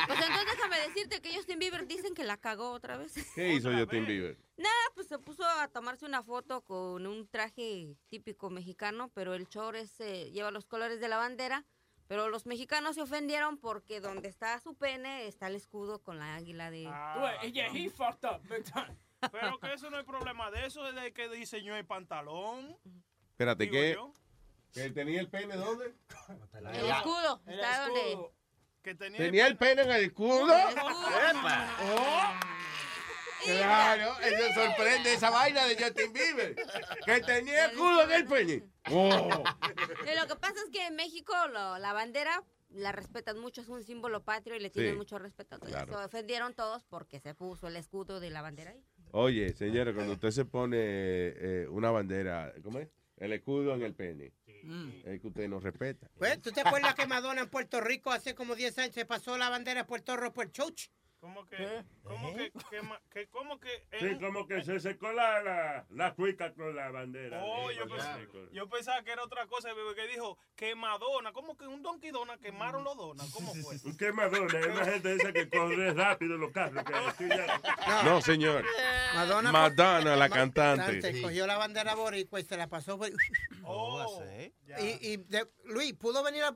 Pues 0.05 0.19
entonces 0.19 0.45
déjame 0.57 0.79
decirte 0.79 1.21
que 1.21 1.33
Justin 1.33 1.59
Bieber 1.59 1.87
dicen 1.87 2.13
que 2.13 2.23
la 2.23 2.37
cagó 2.37 2.71
otra 2.71 2.97
vez. 2.97 3.13
¿Qué 3.35 3.53
hizo 3.53 3.71
Justin 3.71 4.05
Bieber? 4.05 4.37
Nada, 4.57 4.73
pues 4.95 5.07
se 5.07 5.17
puso 5.17 5.45
a 5.45 5.67
tomarse 5.69 6.05
una 6.05 6.23
foto 6.23 6.61
con 6.61 7.07
un 7.07 7.27
traje 7.27 7.95
típico 8.09 8.49
mexicano, 8.49 9.09
pero 9.13 9.33
el 9.33 9.47
short 9.47 9.77
ese 9.77 10.31
lleva 10.31 10.51
los 10.51 10.65
colores 10.65 10.99
de 10.99 11.07
la 11.07 11.17
bandera. 11.17 11.65
Pero 12.07 12.27
los 12.27 12.45
mexicanos 12.45 12.95
se 12.95 13.01
ofendieron 13.01 13.57
porque 13.57 14.01
donde 14.01 14.27
está 14.27 14.59
su 14.59 14.75
pene 14.75 15.25
está 15.27 15.47
el 15.47 15.55
escudo 15.55 15.99
con 15.99 16.19
la 16.19 16.35
águila 16.35 16.69
de... 16.69 16.85
Ah. 16.87 17.41
Yeah, 17.43 17.69
he 17.73 17.89
fucked 17.89 18.25
up 18.25 18.41
big 18.49 18.63
time. 18.65 18.95
Pero 19.31 19.59
que 19.59 19.73
eso 19.73 19.89
no 19.89 19.97
hay 19.97 20.03
problema 20.03 20.51
de 20.51 20.65
eso, 20.65 20.87
es 20.87 20.95
de 20.95 21.13
que 21.13 21.29
diseñó 21.29 21.75
el 21.75 21.85
pantalón. 21.85 22.77
Espérate, 23.31 23.69
¿qué? 23.69 23.97
¿Que 24.73 24.89
tenía 24.89 25.19
el 25.21 25.29
pene 25.29 25.55
dónde? 25.55 25.93
El 26.53 26.89
escudo, 26.89 27.41
El 27.45 27.53
está 27.59 27.83
escudo. 27.85 28.33
Que 28.81 28.95
tenía, 28.95 29.17
¿Tenía 29.19 29.47
el 29.47 29.57
pene 29.57 29.83
en 29.83 29.91
el 29.91 30.03
escudo? 30.05 30.53
El 30.53 30.77
escudo. 30.77 31.07
Oh. 31.95 32.33
Claro, 33.45 34.17
eso 34.21 34.53
sorprende 34.53 35.13
esa 35.13 35.29
vaina 35.29 35.65
de 35.65 35.75
Justin 35.81 36.13
Bieber. 36.13 36.55
Que 37.05 37.19
tenía 37.21 37.65
el 37.65 37.71
escudo 37.71 38.03
en 38.03 38.11
el 38.11 38.25
pene. 38.25 38.63
Oh. 38.89 39.43
Lo 40.15 40.27
que 40.27 40.35
pasa 40.37 40.55
es 40.63 40.69
que 40.71 40.87
en 40.87 40.95
México 40.95 41.33
lo- 41.51 41.77
la 41.77 41.93
bandera 41.93 42.41
la 42.69 42.91
respetan 42.91 43.37
mucho, 43.39 43.61
es 43.61 43.67
un 43.69 43.83
símbolo 43.83 44.23
patrio 44.23 44.55
y 44.55 44.59
le 44.59 44.69
tienen 44.69 44.93
Sí, 44.93 44.97
mucho 44.97 45.19
respeto. 45.19 45.55
Entonces, 45.55 45.75
claro. 45.75 45.99
Se 45.99 46.05
ofendieron 46.05 46.53
todos 46.55 46.83
porque 46.85 47.19
se 47.19 47.35
puso 47.35 47.67
el 47.67 47.75
escudo 47.75 48.19
de 48.19 48.29
la 48.31 48.41
bandera 48.41 48.71
ahí. 48.71 48.83
Oye, 49.15 49.53
señores, 49.53 49.93
cuando 49.93 50.13
usted 50.13 50.31
se 50.31 50.43
pone 50.43 50.77
eh, 50.79 51.67
una 51.69 51.91
bandera, 51.91 52.51
¿cómo 52.63 52.79
es? 52.79 52.87
El 53.17 53.31
escudo 53.33 53.75
en 53.75 53.83
el 53.83 53.93
pene. 53.93 54.33
Es 55.05 55.21
que 55.21 55.27
usted 55.27 55.47
no 55.47 55.59
respeta. 55.59 56.09
Pues, 56.17 56.41
¿tú 56.41 56.51
te 56.51 56.61
acuerdas 56.61 56.95
que 56.95 57.05
Madonna 57.05 57.41
en 57.41 57.49
Puerto 57.49 57.79
Rico 57.79 58.09
hace 58.09 58.33
como 58.33 58.55
10 58.55 58.79
años 58.79 58.95
se 58.95 59.05
pasó 59.05 59.37
la 59.37 59.49
bandera 59.49 59.81
de 59.81 59.87
Puerto 59.87 60.17
Rico 60.17 60.33
por 60.33 60.51
Church? 60.51 60.89
¿Cómo 61.23 61.45
que? 61.45 61.83
¿Cómo 62.03 62.35
que? 62.35 62.51
que, 62.69 62.81
ma- 62.81 63.01
que- 63.09 63.27
¿Cómo 63.27 63.57
que? 63.57 63.69
Sí, 63.97 64.17
como 64.19 64.45
que 64.45 64.61
se 64.61 64.77
secó 64.81 65.09
la, 65.13 65.41
la, 65.41 65.85
la 65.91 66.13
cuica 66.15 66.51
con 66.53 66.75
la 66.75 66.91
bandera. 66.91 67.41
Oh, 67.45 67.71
yo, 67.71 67.87
pensaba, 67.87 68.19
yo 68.51 68.67
que 69.05 69.11
era 69.13 69.23
otra 69.23 69.47
cosa, 69.47 69.69
que 69.95 70.05
dijo 70.09 70.37
que 70.57 70.75
Madonna, 70.75 71.31
¿cómo 71.31 71.55
que 71.55 71.65
un 71.65 71.81
Donkey 71.81 72.11
Dona 72.11 72.37
quemaron 72.39 72.83
los 72.83 72.97
donas? 72.97 73.31
¿Cómo 73.31 73.53
fue? 73.55 73.77
Un 73.85 73.95
quemadona, 73.95 74.59
hay 74.59 74.65
una 74.65 74.83
gente 74.83 75.13
esa 75.15 75.31
que 75.31 75.47
corre 75.49 75.93
rápido 75.93 76.35
los 76.37 76.51
carros. 76.51 76.83
ya- 77.19 78.03
No, 78.03 78.19
señor. 78.21 78.65
Madonna, 79.15 79.49
Madonna, 79.53 80.17
la 80.17 80.27
Ma- 80.27 80.35
cantante. 80.35 81.21
Cogió 81.21 81.47
la 81.47 81.57
bandera 81.57 81.95
boricua 81.95 82.41
y 82.41 82.43
se 82.43 82.57
la 82.57 82.67
pasó 82.67 82.97
por... 82.97 83.09
Oh, 83.65 84.21
Y, 84.81 85.13
y 85.13 85.17
de- 85.17 85.47
Luis, 85.63 85.93
pudo 85.93 86.21
venir 86.21 86.43
a, 86.43 86.53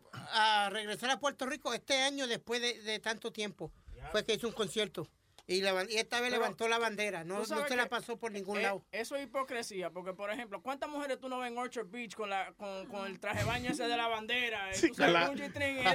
a 0.65 0.69
regresar 0.72 1.10
a 1.10 1.19
Puerto 1.22 1.45
Rico 1.45 1.73
este 1.73 2.02
año 2.02 2.27
después 2.27 2.61
de, 2.61 2.81
de 2.81 2.99
tanto 2.99 3.31
tiempo. 3.31 3.72
Fue 4.12 4.24
que 4.26 4.34
hizo 4.34 4.48
un 4.48 4.54
concierto. 4.54 5.08
Y, 5.50 5.62
la 5.62 5.74
ban- 5.74 5.88
y 5.90 5.96
esta 5.96 6.20
vez 6.20 6.30
Pero, 6.32 6.42
levantó 6.42 6.68
la 6.68 6.78
bandera. 6.78 7.24
No, 7.24 7.40
no 7.46 7.68
se 7.68 7.76
la 7.78 7.88
pasó 7.88 8.18
por 8.18 8.34
ningún 8.34 8.58
eh, 8.58 8.64
lado. 8.64 8.84
Eso 8.92 9.16
es 9.16 9.24
hipocresía, 9.24 9.92
porque 9.92 10.14
por 10.14 10.30
ejemplo, 10.30 10.62
¿cuántas 10.62 10.90
mujeres 10.90 11.20
tú 11.20 11.30
no 11.30 11.40
ves 11.40 11.50
en 11.52 11.58
Orchard 11.58 11.88
Beach 11.88 12.16
con, 12.16 12.30
la, 12.30 12.52
con, 12.58 12.86
con 12.88 13.08
el 13.08 13.18
traje 13.20 13.46
baño 13.46 13.72
ese 13.72 13.88
de 13.88 13.96
la 13.96 14.08
bandera? 14.10 14.74
Sí, 14.74 14.90
Tú 14.90 14.96
sabes, 14.96 15.30
con 15.30 15.38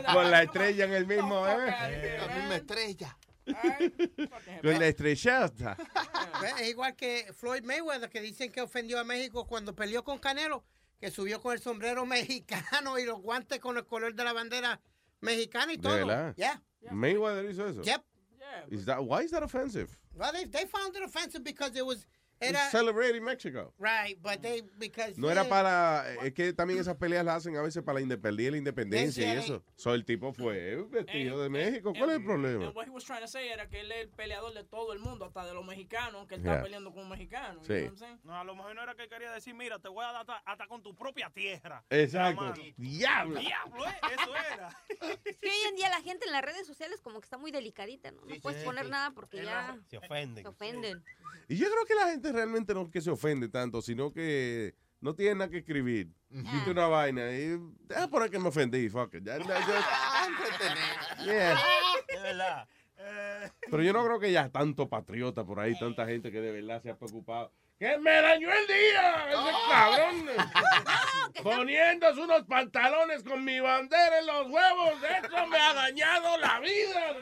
la- 0.03 0.13
Con 0.15 0.31
la 0.31 0.43
estrella 0.43 0.87
en 0.87 0.93
el 0.95 1.07
mismo, 1.07 1.47
¿eh? 1.47 2.17
La 2.19 2.35
misma 2.35 2.57
estrella. 2.57 3.19
Con 4.63 4.79
la 4.79 4.87
estrellata. 4.87 5.77
Pues, 6.39 6.55
Es 6.61 6.69
igual 6.71 6.97
que 6.97 7.31
Floyd 7.35 7.63
Mayweather, 7.65 8.09
que 8.09 8.21
dicen 8.21 8.51
que 8.51 8.63
ofendió 8.63 8.99
a 9.01 9.05
México 9.05 9.47
cuando 9.47 9.75
peleó 9.75 10.03
con 10.03 10.19
Canelo, 10.19 10.65
que 10.99 11.11
subió 11.11 11.41
con 11.43 11.53
el 11.53 11.61
sombrero 11.61 12.07
mexicano 12.07 12.99
y 12.99 13.05
los 13.05 13.21
guantes 13.21 13.61
con 13.61 13.77
el 13.77 13.85
color 13.85 14.15
de 14.15 14.25
la 14.25 14.33
bandera 14.33 14.81
mexicana 15.21 15.73
y 15.73 15.77
¿De 15.77 15.83
todo. 15.83 15.95
verdad? 16.07 16.35
Yeah. 16.37 16.63
Mayweather 16.91 17.49
hizo 17.49 17.69
eso. 17.69 17.83
Yep. 17.85 18.05
Is 18.71 18.85
that, 18.87 19.05
why 19.05 19.23
is 19.23 19.31
that 19.31 19.43
offensive? 19.43 19.97
Well, 20.15 20.33
they, 20.33 20.45
they 20.45 20.65
found 20.67 20.95
it 20.97 21.03
offensive 21.03 21.43
because 21.43 21.77
it 21.77 21.85
was... 21.85 22.07
Era, 22.43 22.71
celebrating 22.71 23.23
Mexico. 23.23 23.73
right, 23.79 24.19
but 24.23 24.41
they... 24.41 24.63
Because, 24.79 25.19
No 25.19 25.31
era 25.31 25.49
para. 25.49 26.13
Es 26.25 26.33
que 26.35 26.53
también 26.53 26.81
esas 26.81 26.97
peleas 26.97 27.25
las 27.25 27.37
hacen 27.37 27.57
a 27.57 27.63
veces 27.63 27.83
para 27.83 27.95
la 27.97 28.01
independencia, 28.03 28.51
la 28.53 28.57
independencia 28.59 29.35
y 29.35 29.39
eso. 29.39 29.63
So, 29.77 29.95
el 29.95 30.05
tipo 30.05 30.33
fue 30.33 30.77
vestido 30.91 31.41
de 31.43 31.49
México. 31.49 31.93
¿Cuál 31.97 32.11
es 32.11 32.17
el 32.17 32.25
problema? 32.25 32.71
What 32.71 32.87
he 32.87 32.91
was 32.91 33.05
trying 33.05 33.21
to 33.23 33.29
say 33.29 33.49
era 33.49 33.69
que 33.69 33.81
él 33.81 33.93
es 33.93 34.03
el 34.03 34.09
peleador 34.11 34.53
de 34.55 34.65
todo 34.65 34.93
el 34.93 34.99
mundo, 34.99 35.25
hasta 35.27 35.45
de 35.47 35.55
los 35.55 35.65
mexicanos, 35.65 36.27
que 36.27 36.35
él 36.37 36.41
está 36.41 36.53
Yeah. 36.53 36.63
peleando 36.63 36.93
con 36.93 37.05
un 37.05 37.09
mexicano. 37.11 37.61
you 37.63 37.67
Sí. 37.97 38.17
No, 38.25 38.37
a 38.37 38.45
lo 38.45 38.55
mejor 38.55 38.75
no 38.75 38.83
era 38.83 38.95
que 38.95 39.09
quería 39.09 39.31
decir, 39.33 39.55
mira, 39.55 39.79
te 39.79 39.89
voy 39.89 40.05
a 40.05 40.09
dar 40.13 40.21
hasta, 40.23 40.37
hasta 40.39 40.67
con 40.67 40.83
tu 40.83 40.95
propia 40.95 41.31
tierra. 41.31 41.85
Exacto. 41.91 42.53
Diablo. 42.77 43.41
Diablo, 43.41 43.87
¿eh? 43.87 43.95
Eso 44.13 44.37
era. 44.53 44.69
Es 45.25 45.37
que 45.39 45.49
hoy 45.49 45.69
en 45.69 45.77
día 45.77 45.89
la 45.91 46.01
gente 46.03 46.27
en 46.27 46.33
las 46.33 46.43
redes 46.43 46.67
sociales 46.67 47.01
como 47.01 47.21
que 47.21 47.25
está 47.27 47.39
muy 47.39 47.51
delicadita, 47.51 48.11
¿no? 48.11 48.23
No 48.25 48.35
puedes 48.41 48.61
sí, 48.61 48.65
poner 48.65 48.85
sí. 48.85 48.91
nada 48.91 49.11
porque 49.13 49.43
ya 49.45 49.77
Se 49.89 49.97
ofenden. 49.99 50.43
se 50.45 50.49
ofenden. 50.49 51.05
Y 51.49 51.57
yo 51.57 51.69
creo 51.71 51.85
que 51.87 51.95
la 51.95 52.07
gente 52.11 52.32
realmente 52.33 52.75
no 52.75 52.83
es 52.83 52.91
que 52.91 53.01
se 53.01 53.11
ofende 53.11 53.49
tanto, 53.49 53.83
sino 53.83 54.13
que 54.13 54.75
no 55.01 55.15
tiene 55.15 55.35
nada 55.35 55.51
que 55.51 55.59
escribir. 55.59 56.13
Viste 56.31 56.71
una 56.71 56.87
vaina 56.87 57.31
y. 57.33 57.59
Deja 57.89 58.09
poner 58.09 58.31
que 58.31 58.39
me 58.39 58.49
ofendí, 58.49 58.89
fuck 58.89 59.15
it. 59.15 59.25
Ya, 59.25 59.39
ya, 59.39 59.47
ya. 59.47 59.85
Yeah. 61.25 61.57
De 62.09 62.23
verdad. 62.23 62.69
Pero 63.71 63.83
yo 63.83 63.93
no 63.93 64.05
creo 64.05 64.19
que 64.19 64.27
haya 64.27 64.49
tanto 64.51 64.89
patriota 64.89 65.45
por 65.45 65.61
ahí, 65.61 65.79
tanta 65.79 66.07
gente 66.07 66.31
que 66.31 66.41
de 66.41 66.53
verdad 66.53 66.83
se 66.83 66.91
ha 66.91 66.97
preocupado. 66.97 67.53
¡Que 67.83 67.99
me 67.99 68.13
dañó 68.13 68.49
el 68.49 68.67
día! 68.69 69.27
¡Ese 69.29 69.53
cabrón! 69.69 70.29
Poniéndose 71.43 72.21
unos 72.21 72.45
pantalones 72.45 73.25
con 73.25 73.45
mi 73.45 73.59
bandera 73.59 74.21
en 74.21 74.27
los 74.27 74.47
huevos. 74.49 74.93
¡Eso 75.03 75.47
me 75.49 75.59
ha 75.59 75.75
dañado 75.75 76.39
la 76.39 76.61
vida! 76.61 77.17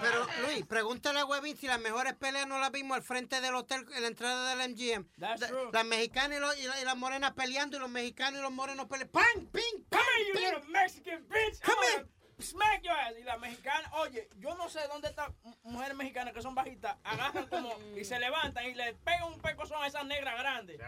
Pero, 0.00 0.26
Luis, 0.46 0.64
pregúntale 0.66 1.18
a 1.18 1.24
Webin 1.24 1.56
si 1.56 1.66
las 1.66 1.80
mejores 1.80 2.14
peleas 2.14 2.46
no 2.46 2.60
las 2.60 2.70
vimos 2.70 2.96
al 2.96 3.02
frente 3.02 3.40
del 3.40 3.56
hotel 3.56 3.84
en 3.92 4.02
la 4.02 4.06
entrada 4.06 4.54
del 4.54 4.70
MGM. 4.70 5.04
That's 5.18 5.40
La- 5.40 5.48
true. 5.48 5.70
Las 5.72 5.84
mexicanas 5.84 6.38
y, 6.38 6.40
los- 6.40 6.58
y 6.60 6.66
la- 6.68 6.80
y 6.80 6.84
las 6.84 6.96
morenas 6.96 7.32
peleando 7.32 7.76
y 7.76 7.80
los 7.80 7.90
mexicanos 7.90 8.38
y 8.38 8.42
los 8.44 8.52
morenos 8.52 8.86
peleando. 8.86 9.12
¡Pam! 9.12 9.46
¡Ping! 9.50 9.84
Come 9.90 10.02
here, 10.16 10.26
you 10.28 10.34
little 10.34 10.70
Mexican 10.70 11.26
bitch. 11.28 11.60
Come 11.60 11.74
gonna 11.74 12.08
Smack 12.40 12.82
your 12.82 12.92
ass. 12.96 13.14
Y 13.18 13.22
la 13.24 13.36
mexicana, 13.38 13.90
oye, 13.94 14.28
yo 14.38 14.54
no 14.56 14.68
sé 14.68 14.80
dónde 14.88 15.08
están 15.08 15.34
mu- 15.44 15.54
mujeres 15.64 15.96
mexicanas 15.96 16.34
que 16.34 16.42
son 16.42 16.54
bajitas, 16.54 16.96
agarran 17.04 17.46
como 17.46 17.72
y 17.96 18.04
se 18.04 18.18
levantan 18.18 18.64
y 18.66 18.74
le 18.74 18.94
pegan 18.94 19.24
un 19.32 19.40
pecozón 19.40 19.82
a 19.82 19.86
esas 19.86 20.04
negras 20.04 20.38
grandes. 20.38 20.78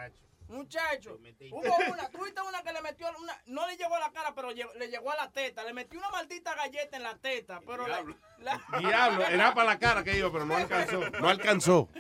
Muchacho, 0.48 1.18
hubo 1.50 1.92
una, 1.92 2.08
tuviste 2.10 2.40
una 2.40 2.62
que 2.62 2.72
le 2.72 2.80
metió 2.82 3.08
una, 3.18 3.42
no 3.46 3.66
le 3.66 3.76
llegó 3.76 3.94
a 3.96 4.00
la 4.00 4.12
cara, 4.12 4.34
pero 4.34 4.50
le 4.52 4.88
llegó 4.88 5.10
a 5.10 5.16
la 5.16 5.30
teta, 5.30 5.64
le 5.64 5.72
metió 5.72 5.98
una 5.98 6.10
maldita 6.10 6.54
galleta 6.54 6.96
en 6.96 7.02
la 7.02 7.16
teta, 7.18 7.60
pero 7.66 7.86
la, 7.86 8.04
la- 8.38 8.60
Diablo, 8.78 9.24
era 9.26 9.54
para 9.54 9.66
la 9.70 9.78
cara 9.78 10.04
que 10.04 10.16
iba, 10.16 10.30
pero 10.30 10.44
no 10.44 10.56
alcanzó. 10.56 11.00
No 11.10 11.28
alcanzó. 11.28 11.88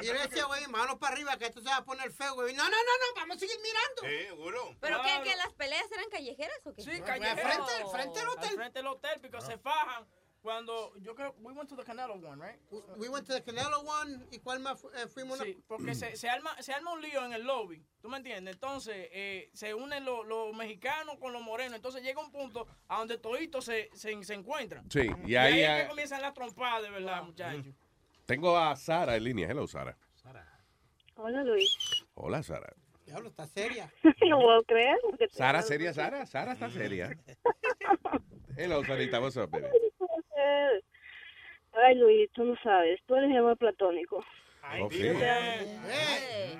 Y 0.00 0.06
yo 0.06 0.14
le 0.14 0.20
decía, 0.20 0.44
güey, 0.46 0.66
manos 0.68 0.96
para 0.96 1.12
arriba, 1.12 1.36
que 1.36 1.44
esto 1.46 1.60
se 1.60 1.68
va 1.68 1.76
a 1.76 1.84
poner 1.84 2.10
feo, 2.10 2.32
güey. 2.34 2.54
No, 2.54 2.62
no, 2.64 2.70
no, 2.70 2.76
no, 2.76 3.20
vamos 3.20 3.36
a 3.36 3.38
seguir 3.40 3.56
mirando. 3.62 4.28
seguro. 4.28 4.74
¿Pero 4.80 5.02
qué, 5.02 5.20
que 5.30 5.36
las 5.36 5.52
peleas 5.52 5.84
eran 5.92 6.08
callejeras 6.10 6.58
o 6.64 6.72
qué? 6.74 6.80
Sí, 6.82 6.88
Frente- 6.90 7.04
callejero. 7.04 7.64
frente 7.90 8.20
al 8.20 8.28
hotel. 8.28 8.48
Al 8.48 8.54
frente 8.56 8.78
del 8.78 8.86
hotel, 8.86 9.20
porque 9.20 9.40
se 9.42 9.58
fajan. 9.58 10.06
Cuando, 10.42 10.94
yo 11.02 11.14
creo, 11.14 11.34
we 11.42 11.52
went 11.52 11.68
to 11.68 11.76
the 11.76 11.82
Canelo 11.84 12.14
one, 12.14 12.40
right? 12.40 12.58
We 12.96 13.10
went 13.10 13.26
to 13.26 13.34
the 13.34 13.42
Canelo 13.42 13.80
one, 13.80 14.24
¿y 14.30 14.38
cuál 14.38 14.60
más 14.60 14.80
fu- 14.80 14.88
eh, 14.90 15.06
fuimos? 15.06 15.38
Sí, 15.38 15.58
porque 15.68 15.94
se, 15.94 16.16
se, 16.16 16.30
arma, 16.30 16.56
se 16.62 16.72
arma 16.72 16.94
un 16.94 17.02
lío 17.02 17.22
en 17.26 17.34
el 17.34 17.42
lobby, 17.44 17.84
¿tú 18.00 18.08
me 18.08 18.16
entiendes? 18.16 18.54
Entonces, 18.54 19.08
eh, 19.12 19.50
se 19.52 19.74
unen 19.74 20.04
los 20.04 20.54
mexicanos 20.56 21.16
con 21.18 21.34
los 21.34 21.42
morenos, 21.42 21.74
entonces 21.76 22.02
llega 22.02 22.22
un 22.22 22.30
punto 22.32 22.66
a 22.88 22.98
donde 23.00 23.18
toditos 23.18 23.66
se, 23.66 23.90
se, 23.92 24.24
se 24.24 24.32
encuentran. 24.34 24.90
Sí, 24.90 25.10
y 25.26 25.32
y 25.32 25.36
ahí, 25.36 25.52
ahí 25.52 25.62
es 25.62 25.82
que 25.82 25.88
comienzan 25.90 26.22
las 26.22 26.32
trompadas, 26.32 26.82
de 26.84 26.90
verdad, 26.90 27.22
muchachos. 27.22 27.66
Tengo 28.24 28.56
a 28.56 28.74
Sara 28.76 29.16
en 29.16 29.24
línea. 29.24 29.48
Hello, 29.50 29.66
Sara. 29.66 29.96
Hola 31.16 31.44
Luis. 31.44 31.76
Hola, 32.14 32.42
Sara. 32.42 32.72
Diablo, 33.04 33.28
está 33.28 33.46
seria. 33.46 33.92
No 34.26 34.38
puedo 34.40 34.62
creer. 34.62 34.96
Sara, 35.32 35.60
seria, 35.60 35.92
Sara. 35.92 36.24
Sara 36.24 36.52
está 36.54 36.70
seria. 36.70 37.10
Hello, 38.56 38.82
Sarita. 38.84 39.20
What's 39.20 39.36
up, 39.36 39.50
baby? 39.50 39.66
Ay 41.72 41.94
Luis, 41.94 42.30
tú 42.32 42.44
no 42.44 42.56
sabes, 42.62 43.00
tú 43.06 43.14
eres 43.16 43.28
mi 43.28 43.36
amor 43.36 43.56
platónico. 43.56 44.24
Ok. 44.82 44.92
Yo 44.92 45.18
te 45.18 45.28
amo. 45.28 45.64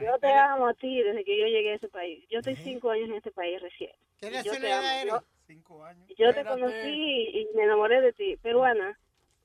Yo 0.00 0.18
te 0.18 0.32
amo 0.32 0.66
a 0.68 0.74
ti 0.74 1.02
desde 1.02 1.24
que 1.24 1.38
yo 1.38 1.46
llegué 1.46 1.72
a 1.72 1.74
ese 1.74 1.88
país. 1.88 2.24
Yo 2.30 2.38
estoy 2.38 2.56
cinco 2.56 2.90
años 2.90 3.08
en 3.08 3.16
este 3.16 3.30
país 3.32 3.60
recién. 3.60 3.90
¿Qué 4.18 4.30
yo 4.44 4.52
te 4.58 4.72
amo. 4.72 4.86
Yo- 5.06 5.24
Cinco 5.46 5.84
años. 5.84 6.08
Yo 6.16 6.32
te 6.32 6.44
conocí 6.44 7.28
y 7.32 7.48
me 7.56 7.64
enamoré 7.64 8.00
de 8.00 8.12
ti, 8.12 8.36
peruana. 8.36 8.96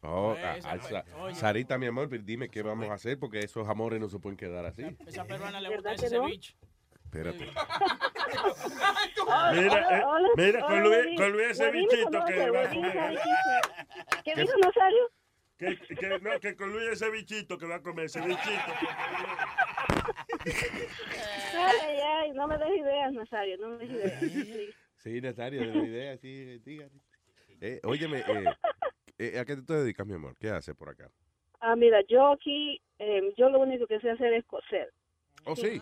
Oh, 0.01 0.35
ah, 0.37 0.77
Sa- 0.79 1.03
oye. 1.17 1.33
Sarita, 1.35 1.79
mi 1.79 1.87
amor, 1.87 2.07
dime 2.23 2.47
qué 2.49 2.61
vamos 2.61 2.89
a 2.89 2.93
hacer 2.93 3.17
porque 3.17 3.39
esos 3.39 3.67
amores 3.67 3.99
no 3.99 4.07
se 4.07 4.19
pueden 4.19 4.37
quedar 4.37 4.65
así. 4.65 4.83
Esa 5.07 5.25
peruana 5.25 5.59
le 5.59 5.69
¿Verdad 5.69 5.93
gusta 5.93 6.05
ese 6.05 6.15
que 6.15 6.21
no? 6.21 6.29
Espérate. 7.05 7.45
Mira, 9.53 9.97
eh, 9.97 10.03
hola, 10.05 10.29
mira, 10.35 10.61
con 10.61 10.83
Luis, 10.83 11.17
con 11.17 11.31
Luis 11.31 11.47
ese 11.51 11.71
bichito 11.71 12.25
que 12.25 12.49
va 12.49 12.61
a 12.61 12.69
comer. 12.69 13.19
¿Qué 14.23 14.35
dijo 14.35 14.57
Nazario? 14.59 15.11
Que, 15.57 15.77
que, 15.95 16.19
no, 16.19 16.39
que 16.39 16.55
con 16.55 16.71
Luis 16.71 16.89
ese 16.89 17.09
bichito 17.09 17.57
que 17.57 17.65
va 17.65 17.75
a 17.75 17.81
comer, 17.81 18.05
ese 18.05 18.19
bichito. 18.21 18.71
Ay, 21.55 21.99
ay, 22.01 22.31
no 22.33 22.47
me 22.47 22.57
des 22.57 22.77
ideas, 22.77 23.13
Nazario, 23.13 23.57
no 23.57 23.69
me 23.69 23.77
des 23.77 23.91
ideas. 23.91 24.19
Sí. 24.19 24.73
Sí, 24.97 25.21
Natalia, 25.21 25.61
de 25.61 25.67
la 25.67 25.83
idea, 25.83 26.17
sí, 26.17 26.59
dígale. 26.59 26.91
Eh, 27.61 27.79
óyeme, 27.83 28.19
eh, 28.19 28.43
eh, 29.17 29.39
¿a 29.39 29.45
qué 29.45 29.55
te 29.55 29.73
dedicas, 29.73 30.05
mi 30.05 30.15
amor? 30.15 30.35
¿Qué 30.39 30.49
haces 30.49 30.75
por 30.75 30.89
acá? 30.89 31.09
Ah, 31.61 31.75
mira, 31.75 32.01
yo 32.09 32.33
aquí, 32.33 32.81
eh, 32.99 33.33
yo 33.37 33.49
lo 33.49 33.59
único 33.59 33.87
que 33.87 33.99
sé 33.99 34.09
hacer 34.09 34.33
es 34.33 34.43
coser. 34.45 34.91
Oh, 35.45 35.55
sí. 35.55 35.81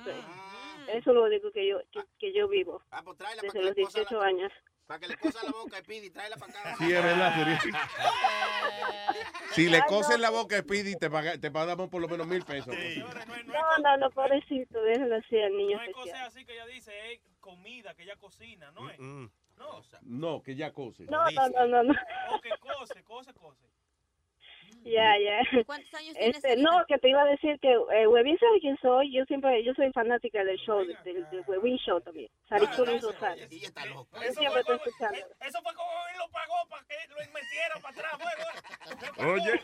Eso 0.89 1.09
es 1.11 1.15
lo 1.15 1.23
único 1.23 1.51
que 1.51 1.67
yo, 1.67 1.79
que, 1.91 2.01
que 2.19 2.33
yo 2.33 2.47
vivo. 2.47 2.81
Ah, 2.91 3.01
pues 3.03 3.17
tráela 3.17 3.41
Desde 3.41 3.53
para 3.59 3.65
los 3.65 3.75
que 3.75 3.81
le 3.81 3.85
cosa 3.85 3.99
18 3.99 4.19
la, 4.21 4.27
años. 4.27 4.51
para 4.85 4.99
que 4.99 5.07
le 5.07 5.17
cosa 5.17 5.43
la 5.43 5.51
boca 5.51 5.79
y 5.79 5.81
pide 5.83 6.05
y 6.05 6.09
tráela 6.09 6.35
para 6.37 6.51
acá. 6.59 6.75
Sí, 6.77 6.91
es 6.93 7.03
verdad, 7.03 7.35
sería. 7.35 7.59
Si 9.53 9.69
le 9.69 9.81
cosen 9.85 10.19
la 10.21 10.29
boca 10.31 10.55
a 10.57 10.59
Speedy, 10.61 10.95
te, 10.95 11.09
paga- 11.11 11.37
te 11.39 11.51
pagamos 11.51 11.89
por 11.89 12.01
lo 12.01 12.07
menos 12.07 12.25
mil 12.25 12.43
pesos. 12.43 12.73
No, 12.75 13.77
no, 13.83 13.97
no, 13.97 14.09
pobrecito, 14.09 14.81
déjalo 14.81 15.15
así 15.17 15.39
al 15.39 15.55
niño 15.55 15.77
No 15.77 15.85
cosas 15.93 16.05
especial. 16.07 16.27
así 16.27 16.45
que 16.45 16.53
ella 16.53 16.65
dice, 16.65 17.13
es 17.13 17.21
comida 17.39 17.93
que 17.93 18.03
ella 18.03 18.15
cocina, 18.15 18.71
¿no 18.71 18.89
es? 18.89 18.99
Mm. 18.99 19.25
No, 19.57 19.81
No, 20.01 20.41
que 20.41 20.55
ya 20.55 20.73
cose. 20.73 21.03
No, 21.05 21.23
no, 21.31 21.49
no, 21.49 21.67
no, 21.67 21.83
no. 21.83 21.93
o 22.31 22.41
que 22.41 22.49
cose, 22.59 23.03
cose, 23.03 23.33
cose. 23.35 23.67
Ya, 24.83 25.17
ya. 25.17 25.63
¿Cuántos 25.65 25.93
años 25.93 26.13
tienes, 26.15 26.35
Este, 26.35 26.57
no, 26.57 26.85
que 26.87 26.97
te 26.97 27.09
iba 27.09 27.21
a 27.21 27.25
decir 27.25 27.59
que 27.59 27.71
eh, 27.71 28.07
Webin 28.07 28.37
sabe 28.37 28.59
quién 28.59 28.77
soy. 28.81 29.13
Yo 29.13 29.23
siempre, 29.25 29.63
yo 29.63 29.73
soy 29.73 29.91
fanática 29.91 30.43
del 30.43 30.57
show, 30.57 30.79
del, 30.79 30.97
del, 31.03 31.29
del 31.29 31.43
Webin 31.47 31.77
Show 31.77 32.01
también. 32.01 32.29
Sarichuli 32.49 32.99
Rosales. 32.99 33.49
Yo 33.49 34.33
siempre 34.33 34.59
estoy 34.61 34.75
escuchando. 34.77 35.17
Eso 35.39 35.61
fue 35.61 35.73
como 35.73 35.91
él 36.11 36.17
lo 36.17 36.29
pagó 36.31 36.55
para 36.69 36.83
que 36.85 36.95
lo 37.09 37.15
metiera 37.33 37.75
para 37.81 38.09
atrás, 38.09 38.13
Oye, 39.19 39.61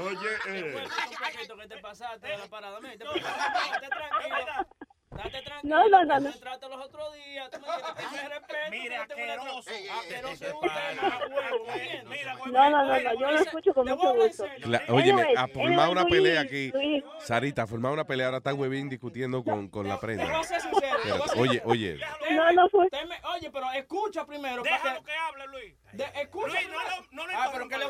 oye, 0.00 0.28
eh, 0.48 0.74
Un 0.74 1.32
poquito 1.32 1.56
que 1.56 1.68
te 1.68 1.78
pasaste 1.78 2.28
de 2.28 2.38
la 2.38 2.46
parada. 2.46 2.80
Mira, 2.80 2.96
te 2.96 3.04
pasaste. 3.04 4.82
Date 5.16 5.42
tranquilo. 5.42 5.60
No, 5.76 5.88
no, 5.88 6.04
no, 6.04 6.20
no. 6.20 6.32
Te 6.32 6.38
trato 6.38 6.68
los 6.68 6.80
otros 6.86 7.14
días. 7.14 7.50
Tú 7.50 7.58
me 7.60 7.66
tienes 7.66 7.92
que 7.94 8.02
tener 8.16 8.28
respeto. 8.30 8.70
Mire, 8.70 8.96
tú 8.96 9.00
no 9.02 9.06
te 9.06 9.14
vuelvas 9.14 9.56
asqueroso. 9.56 9.70
Asqueroso 10.00 10.44
es 10.46 10.52
usted, 10.54 11.02
no. 11.02 12.10
Mira, 12.10 12.34
No, 12.34 12.70
no, 12.70 12.84
no, 12.84 13.00
no, 13.00 13.14
yo 13.20 13.30
lo 13.30 13.38
escucho 13.40 13.74
con 13.74 13.88
mucho 13.88 14.14
gusto. 14.14 14.44
La- 14.66 14.82
óyeme, 14.88 15.22
Anyway, 15.22 15.36
a 15.36 15.48
formar 15.48 15.72
anyway, 15.72 15.90
una 15.92 16.04
pelea 16.06 16.40
aquí. 16.40 16.72
Sarita, 17.20 17.62
a 17.62 17.66
formar 17.66 17.92
una 17.92 18.04
pelea. 18.04 18.26
Ahora 18.26 18.38
está 18.38 18.54
Webin 18.54 18.88
discutiendo 18.88 19.42
con, 19.44 19.68
con 19.68 19.86
la 19.88 19.96
Te 19.96 20.00
prenda. 20.06 20.24
voy 20.24 20.34
a 20.34 20.42
ser 20.44 20.60
sincero. 20.60 20.80
te 20.80 21.10
voy 21.10 21.20
a 21.20 21.24
Espérate, 21.24 21.28
ser- 21.28 21.40
Oye, 21.40 21.62
oye. 21.64 22.00
No, 22.30 22.52
no 22.52 22.68
fue. 22.68 22.88
Oye, 23.34 23.50
pero 23.50 23.72
escucha 23.72 24.24
primero. 24.26 24.62
Déjalo 24.62 25.02
que- 25.04 25.12
hable, 25.12 25.46
Luis. 25.48 25.74
Escucha 26.14 26.46
Luis, 26.62 26.68
no 27.12 27.22
no 27.22 27.26
le 27.26 27.34
Ah, 27.34 27.50
pero 27.52 27.68
que 27.68 27.78
le. 27.78 27.84
Eh, 27.84 27.88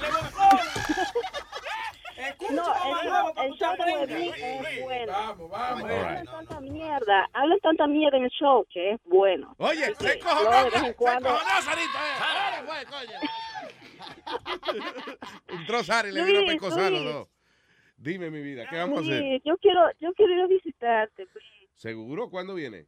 le 0.00 0.08
bocón. 0.10 0.58
Escucha, 2.18 2.52
No, 2.52 2.62
mamá, 2.68 3.32
el, 3.44 3.52
show 3.54 3.76
de 3.76 4.28
es 4.28 4.82
bueno. 4.82 5.12
Vamos, 5.12 5.50
vamos. 5.50 5.82
Hablan 5.84 6.24
tanta 6.26 6.60
mierda, 6.60 7.28
hablan 7.32 7.58
tanta 7.60 7.86
mierda 7.86 8.16
en 8.18 8.24
el 8.24 8.30
show 8.30 8.66
que 8.68 8.90
es 8.92 9.00
bueno. 9.04 9.54
Oye, 9.58 9.94
se 9.94 10.18
cojonó, 10.18 10.50
yo 10.50 10.64
de 10.64 10.70
vez 10.70 10.82
en 10.82 10.92
cuando. 10.94 11.28
Entró 15.48 15.82
Sari 15.84 16.12
le 16.12 16.24
dio 16.24 16.42
una. 16.42 17.24
Dime, 17.96 18.30
mi 18.30 18.40
vida, 18.42 18.66
¿qué 18.68 18.76
vamos 18.76 18.98
a 18.98 19.02
hacer? 19.02 19.40
Yo 19.44 19.56
quiero, 19.58 19.80
yo 20.00 20.12
quiero 20.14 20.32
ir 20.34 20.40
a 20.42 20.46
visitarte. 20.46 21.26
¿Seguro? 21.74 22.28
¿Cuándo 22.30 22.54
viene? 22.54 22.86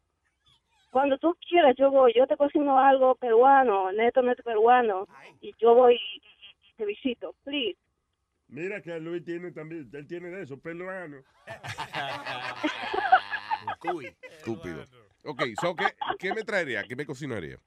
Cuando 0.91 1.19
tú 1.19 1.37
quieras, 1.49 1.75
yo 1.77 1.91
voy. 1.91 2.13
Yo 2.17 2.27
te 2.27 2.37
cocino 2.37 2.79
algo 2.79 3.15
peruano, 3.15 3.93
neto, 3.93 4.23
neto 4.23 4.43
peruano. 4.43 5.07
Y 5.41 5.55
yo 5.59 5.75
voy 5.75 5.95
y, 5.95 5.97
y- 5.97 6.71
y 6.71 6.73
te 6.77 6.85
visito. 6.85 7.35
Please. 7.45 7.79
Mira 8.51 8.81
que 8.83 8.99
Luis 9.01 9.25
tiene 9.25 9.53
también, 9.53 9.89
él 9.93 10.07
tiene 10.07 10.29
de 10.29 10.43
eso, 10.43 10.59
peruano. 10.59 11.23
Estúpido. 14.23 14.85
Ok, 15.25 15.43
so, 15.61 15.75
¿qué, 15.75 15.87
¿qué 16.19 16.35
me 16.35 16.45
traería? 16.45 16.85
¿Qué 16.85 16.97
me 16.97 17.07
cocinaría? 17.07 17.59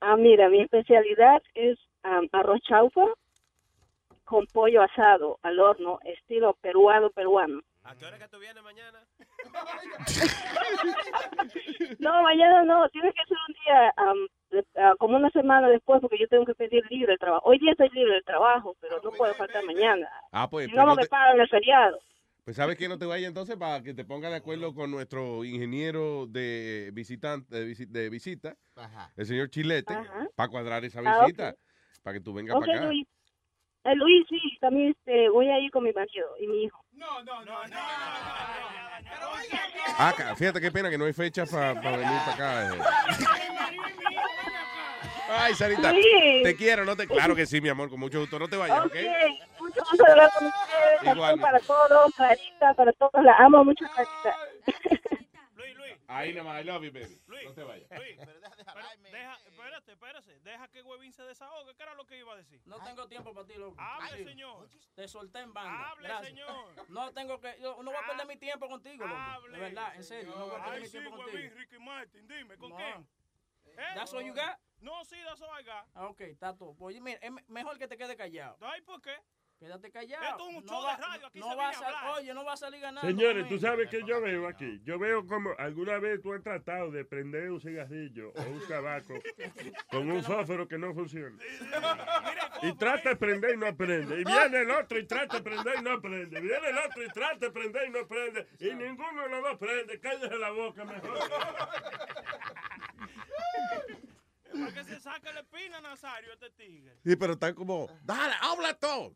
Ah, 0.00 0.16
mira, 0.16 0.48
mi 0.48 0.60
especialidad 0.62 1.42
es 1.54 1.78
arroz 2.32 2.60
chaufa 2.62 3.06
con 4.24 4.46
pollo 4.46 4.82
asado 4.82 5.38
al 5.42 5.58
horno, 5.58 6.00
estilo 6.04 6.54
peruano, 6.60 7.10
peruano. 7.10 7.60
¿A 7.84 7.94
qué 7.94 8.06
hora 8.06 8.18
que 8.18 8.28
tú 8.28 8.38
vienes 8.38 8.62
mañana? 8.62 9.05
No, 11.98 12.22
mañana 12.22 12.62
no, 12.64 12.88
tiene 12.90 13.12
que 13.12 13.24
ser 13.26 13.36
un 13.48 13.54
día, 13.64 13.94
de- 14.50 14.66
ah, 14.82 14.94
como 14.98 15.16
una 15.16 15.30
semana 15.30 15.68
después, 15.68 16.00
porque 16.00 16.18
yo 16.18 16.28
tengo 16.28 16.44
que 16.44 16.54
pedir 16.54 16.84
libre 16.90 17.12
el 17.14 17.18
trabajo. 17.18 17.42
Hoy 17.48 17.58
día 17.58 17.72
estoy 17.72 17.88
libre 17.90 18.14
del 18.14 18.24
trabajo, 18.24 18.76
pero 18.80 19.00
no 19.02 19.10
puedo 19.10 19.34
faltar 19.34 19.64
mañana. 19.64 20.08
Ah, 20.32 20.48
pues, 20.48 20.66
Si 20.66 20.72
pues, 20.72 20.84
no, 20.84 20.90
no 20.90 20.94
me 20.96 21.06
pagan 21.06 21.40
el 21.40 21.48
feriado. 21.48 21.98
pues 22.44 22.56
¿sabes 22.56 22.76
que 22.76 22.88
no 22.88 22.96
te 22.98 23.06
vaya 23.06 23.26
entonces 23.26 23.56
para 23.56 23.82
que 23.82 23.92
te 23.94 24.04
ponga 24.04 24.28
de 24.30 24.36
acuerdo 24.36 24.72
con 24.74 24.90
nuestro 24.90 25.44
ingeniero 25.44 26.26
de, 26.28 26.90
visitante, 26.92 27.54
de, 27.56 27.66
visi- 27.66 27.88
de 27.88 28.08
visita, 28.10 28.54
Ajá. 28.76 29.10
el 29.16 29.26
señor 29.26 29.50
Chilete, 29.50 29.94
Ajá. 29.94 30.28
para 30.36 30.48
cuadrar 30.48 30.84
esa 30.84 31.00
Ah, 31.04 31.20
visita, 31.24 31.54
para 32.02 32.14
que 32.18 32.20
tú 32.24 32.32
vengas 32.32 32.56
para 32.58 32.72
acá. 32.76 32.86
Luis. 32.86 33.06
Eh, 33.84 33.94
Luis, 33.94 34.26
sí, 34.28 34.40
también 34.60 34.90
este, 34.90 35.28
voy 35.28 35.48
a 35.48 35.58
ir 35.60 35.70
con 35.70 35.84
mi 35.84 35.92
marido 35.92 36.26
y 36.40 36.46
mi 36.48 36.64
hijo. 36.64 36.84
No, 36.92 37.22
no, 37.24 37.44
no, 37.44 37.64
no. 37.66 37.76
Ah, 39.98 40.14
fíjate 40.36 40.60
qué 40.60 40.70
pena 40.70 40.90
que 40.90 40.98
no 40.98 41.04
hay 41.06 41.12
fecha 41.12 41.46
para 41.46 41.72
venir 41.74 42.18
para 42.26 42.32
acá. 42.32 42.74
eh. 42.74 42.78
Ay, 45.28 45.54
Sarita, 45.54 45.90
Luis. 45.92 46.04
te 46.44 46.54
quiero, 46.56 46.84
no 46.84 46.94
te... 46.96 47.06
Claro 47.08 47.34
que 47.34 47.46
sí, 47.46 47.60
mi 47.60 47.68
amor, 47.68 47.90
con 47.90 47.98
mucho 47.98 48.20
gusto. 48.20 48.38
No 48.38 48.46
te 48.48 48.56
vayas, 48.56 48.78
¿ok? 48.78 48.86
Ok, 48.86 48.94
mucho 49.60 49.80
gusto 49.90 50.04
hablar 50.08 50.30
con 50.38 50.46
ustedes. 50.46 51.16
Igual. 51.16 51.40
para 51.40 51.58
todos, 51.60 52.14
Clarita, 52.14 52.74
para 52.74 52.92
todos. 52.92 53.24
La 53.24 53.32
amo 53.38 53.64
mucho, 53.64 53.84
Clarita. 53.92 54.36
Ahí 56.08 56.32
nada 56.32 56.44
más, 56.44 56.60
I 56.62 56.64
love 56.64 56.82
you, 56.84 56.92
baby. 56.92 57.20
No 57.46 57.52
te 57.54 57.62
vayas. 57.64 57.90
Luis, 57.90 58.16
pero 58.18 58.40
deja, 58.40 59.34
espérate, 59.46 59.92
espérate. 59.92 60.40
Deja 60.40 60.68
que 60.68 60.82
Huevín 60.82 61.12
se 61.12 61.22
desahogue. 61.24 61.74
¿Qué 61.74 61.82
era 61.82 61.94
lo 61.94 62.06
que 62.06 62.18
iba 62.18 62.32
a 62.32 62.36
decir? 62.36 62.60
No 62.64 62.78
tengo 62.82 63.06
tiempo 63.08 63.34
para 63.34 63.46
ti, 63.46 63.54
loco. 63.54 63.76
Hable, 63.80 64.24
señor. 64.24 64.68
Te 64.94 65.08
solté 65.08 65.40
en 65.40 65.52
banda. 65.52 65.90
Hable, 65.90 66.08
Gracias. 66.08 66.28
señor. 66.28 66.88
No 66.90 67.12
tengo 67.12 67.40
que. 67.40 67.56
Yo 67.60 67.82
no 67.82 67.90
voy 67.90 68.00
a 68.02 68.06
perder 68.06 68.26
mi 68.26 68.36
tiempo 68.36 68.68
contigo, 68.68 69.06
loco. 69.06 69.48
De 69.48 69.58
verdad, 69.58 69.94
en 69.96 70.04
serio. 70.04 70.34
No 70.36 70.46
voy 70.46 70.54
a 70.56 70.58
perder 70.58 70.72
Ay, 70.74 70.80
mi 70.80 70.86
sí, 70.86 70.92
tiempo 70.92 71.10
Huevín, 71.16 71.32
contigo. 71.32 71.54
Ricky 71.56 71.78
Martin, 71.78 72.28
dime, 72.28 72.56
¿con 72.56 72.70
No. 72.70 72.76
quién? 72.76 73.08
¿Eh? 73.78 73.92
¿That's 73.94 74.12
all 74.14 74.22
you 74.24 74.32
got? 74.32 74.58
No, 74.80 75.04
sí, 75.04 75.16
that's 75.24 75.40
all 75.42 75.50
I 75.60 75.64
got. 75.64 75.86
Ah, 75.94 76.06
ok, 76.06 76.20
está 76.22 76.56
todo. 76.56 76.74
Pues 76.74 76.98
mira, 77.00 77.18
es 77.20 77.30
me- 77.30 77.44
mejor 77.48 77.78
que 77.78 77.88
te 77.88 77.96
quedes 77.96 78.16
callado. 78.16 78.56
Ay, 78.60 78.80
¿por 78.82 79.00
qué? 79.02 79.14
Quédate 79.58 79.90
callado. 79.90 80.22
Esto 80.22 80.50
es 80.50 80.56
un 80.56 80.64
show 80.64 80.82
no 80.82 80.86
de 80.90 80.96
radio, 80.98 81.26
aquí 81.28 81.38
no 81.40 81.48
se 81.50 81.56
va 81.56 81.68
a 81.68 81.70
viene 81.70 81.76
a 81.76 81.78
sal- 81.88 81.94
hablar. 81.96 82.18
Oye, 82.18 82.34
no 82.34 82.44
va 82.44 82.52
a 82.52 82.56
salir 82.58 82.80
ganando. 82.80 83.08
Señores, 83.08 83.48
tú 83.48 83.58
sabes 83.58 83.88
que 83.88 84.02
yo 84.04 84.20
veo 84.20 84.46
aquí. 84.46 84.80
Yo 84.84 84.98
veo 84.98 85.26
como 85.26 85.50
alguna 85.56 85.98
vez 85.98 86.20
tú 86.20 86.34
has 86.34 86.42
tratado 86.42 86.90
de 86.90 87.06
prender 87.06 87.50
un 87.50 87.58
cigarrillo 87.60 88.32
o 88.36 88.42
un 88.42 88.68
tabaco 88.68 89.14
con 89.90 90.10
un 90.10 90.22
fósforo 90.22 90.68
que 90.68 90.76
no 90.76 90.92
funciona. 90.92 91.38
Y 92.62 92.76
trata 92.76 93.10
de 93.10 93.16
prender 93.16 93.54
y 93.54 93.56
no 93.56 93.74
prende. 93.74 94.20
Y 94.20 94.24
viene 94.24 94.58
el 94.60 94.70
otro 94.70 94.98
y 94.98 95.06
trata 95.06 95.36
de 95.38 95.42
prender 95.42 95.74
y 95.78 95.82
no 95.82 96.00
prende. 96.02 96.38
Viene 96.40 96.68
el 96.68 96.78
otro 96.78 97.02
y 97.02 97.08
trata 97.08 97.36
de 97.38 97.50
prender 97.50 97.88
y 97.88 97.90
no 97.92 98.06
prende. 98.06 98.46
Y 98.60 98.74
ninguno 98.74 99.22
de 99.22 99.28
los 99.30 99.42
dos 99.42 99.58
prende. 99.58 99.98
Cállese 100.00 100.36
la 100.36 100.50
boca 100.50 100.84
mejor. 100.84 101.18
Para 104.58 104.72
que 104.72 104.84
se 104.84 105.00
saque 105.00 105.32
la 105.32 105.40
espina, 105.40 105.80
Nazario, 105.80 106.32
este 106.32 106.50
tigre. 106.50 106.96
Sí, 107.04 107.16
pero 107.16 107.34
están 107.34 107.54
como, 107.54 107.88
dale, 108.04 108.34
habla 108.40 108.74
todo. 108.74 109.12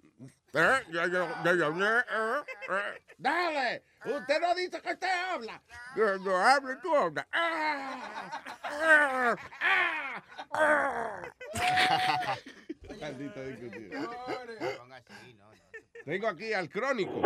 Eh, 0.52 0.80
ya, 0.90 1.06
ya, 1.06 1.42
ya, 1.44 1.54
ya, 1.54 1.66
eh, 1.68 2.44
eh. 2.70 3.02
Dale, 3.18 3.84
usted 4.04 4.40
no 4.40 4.54
dice 4.54 4.80
que 4.82 4.92
usted 4.92 5.08
habla. 5.08 5.62
Yo, 5.96 6.16
yo 6.24 6.36
hablo 6.36 6.72
y 6.72 6.80
tú 6.80 6.94
hablas. 6.94 7.26
Ah, 7.32 8.00
ah, 8.64 9.36
ah, 9.60 10.22
ah. 10.52 11.22
Maldito 13.00 13.42
discutido. 13.44 14.10
Tengo 16.04 16.28
aquí 16.28 16.52
al 16.52 16.68
crónico. 16.68 17.22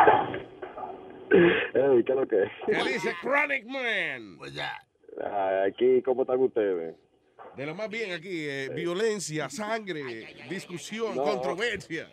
Ey, 1.30 2.04
¿qué 2.04 2.12
es 2.12 2.16
lo 2.16 2.28
que 2.28 2.42
es? 2.42 2.50
¿Qué 2.66 2.92
dice 2.92 3.14
Chronic 3.20 3.64
Man? 3.66 4.38
Ah, 5.22 5.64
Aquí, 5.66 6.02
¿cómo 6.02 6.22
están 6.22 6.40
ustedes? 6.40 6.94
De 7.56 7.66
lo 7.66 7.74
más 7.74 7.88
bien 7.88 8.12
aquí, 8.12 8.46
eh, 8.48 8.68
violencia, 8.74 9.48
sangre, 9.48 10.02
discusión, 10.48 11.14
No. 11.16 11.22
controversia. 11.22 12.10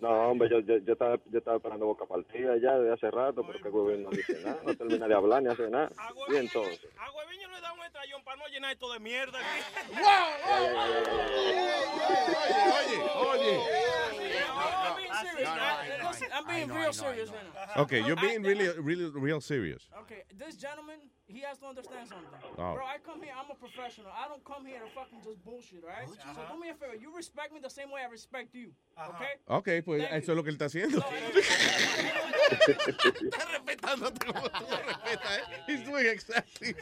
No, 0.00 0.30
hombre, 0.30 0.48
yo, 0.50 0.60
yo, 0.60 0.78
yo, 0.78 0.94
estaba, 0.94 1.18
yo 1.30 1.38
estaba 1.38 1.58
esperando 1.58 1.84
boca 1.86 2.06
partida 2.06 2.56
ya 2.56 2.78
desde 2.78 2.94
hace 2.94 3.10
rato, 3.10 3.44
pero 3.46 3.60
que 3.60 3.68
el 3.68 3.72
gobierno 3.72 4.08
no 4.10 4.16
dice 4.16 4.40
nada, 4.42 4.58
no 4.64 4.74
termina 4.74 5.06
de 5.06 5.14
hablar 5.14 5.42
ni 5.42 5.50
hace 5.50 5.68
nada. 5.68 5.90
Y 6.32 6.36
entonces, 6.36 6.80
A 6.96 7.10
Hueviño 7.12 7.48
le 7.50 7.60
da 7.60 7.72
un 7.74 7.80
callón 7.92 8.24
para 8.24 8.36
no 8.38 8.46
llenar 8.48 8.72
esto 8.72 8.90
de 8.92 8.98
mierda. 9.00 9.38
Oye, 12.80 12.98
oye. 13.30 14.29
I'm 16.32 16.46
being 16.46 16.68
real 16.68 16.92
serious 16.92 17.30
right 17.30 17.44
now. 17.76 17.82
Okay, 17.82 18.02
you're 18.04 18.16
being 18.16 18.42
really, 18.42 18.68
really, 18.78 19.10
real 19.10 19.40
serious. 19.40 19.88
Okay, 20.02 20.24
this 20.36 20.56
gentleman, 20.56 21.10
he 21.26 21.40
has 21.40 21.58
to 21.58 21.66
understand 21.66 22.08
something. 22.08 22.28
Oh. 22.58 22.74
Bro, 22.74 22.84
I 22.84 22.98
come 23.04 23.22
here, 23.22 23.32
I'm 23.38 23.50
a 23.50 23.54
professional. 23.54 24.10
I 24.12 24.28
don't 24.28 24.44
come 24.44 24.64
here 24.66 24.80
to 24.80 24.88
fucking 24.94 25.20
just 25.24 25.44
bullshit, 25.44 25.84
all 25.84 25.90
right? 25.90 26.08
So 26.08 26.42
do 26.52 26.60
me 26.60 26.70
a 26.70 26.74
favor, 26.74 26.94
you 26.94 27.14
respect 27.14 27.52
me 27.52 27.60
the 27.60 27.70
same 27.70 27.90
way 27.90 28.02
I 28.02 28.10
respect 28.10 28.54
you, 28.54 28.72
okay? 28.98 29.38
Ok, 29.48 29.84
pues 29.84 30.02
Thank 30.02 30.22
eso 30.22 30.32
es 30.32 30.36
lo 30.36 30.42
que 30.42 30.50
él 30.50 30.56
está 30.56 30.66
haciendo. 30.66 31.04
Está 33.20 33.44
respetándote 33.52 34.26
como 34.26 34.48
tú 34.48 34.64
respetas, 34.86 35.38
¿eh? 35.38 35.42
He's 35.68 35.84
doing 35.84 36.06
exactly. 36.06 36.74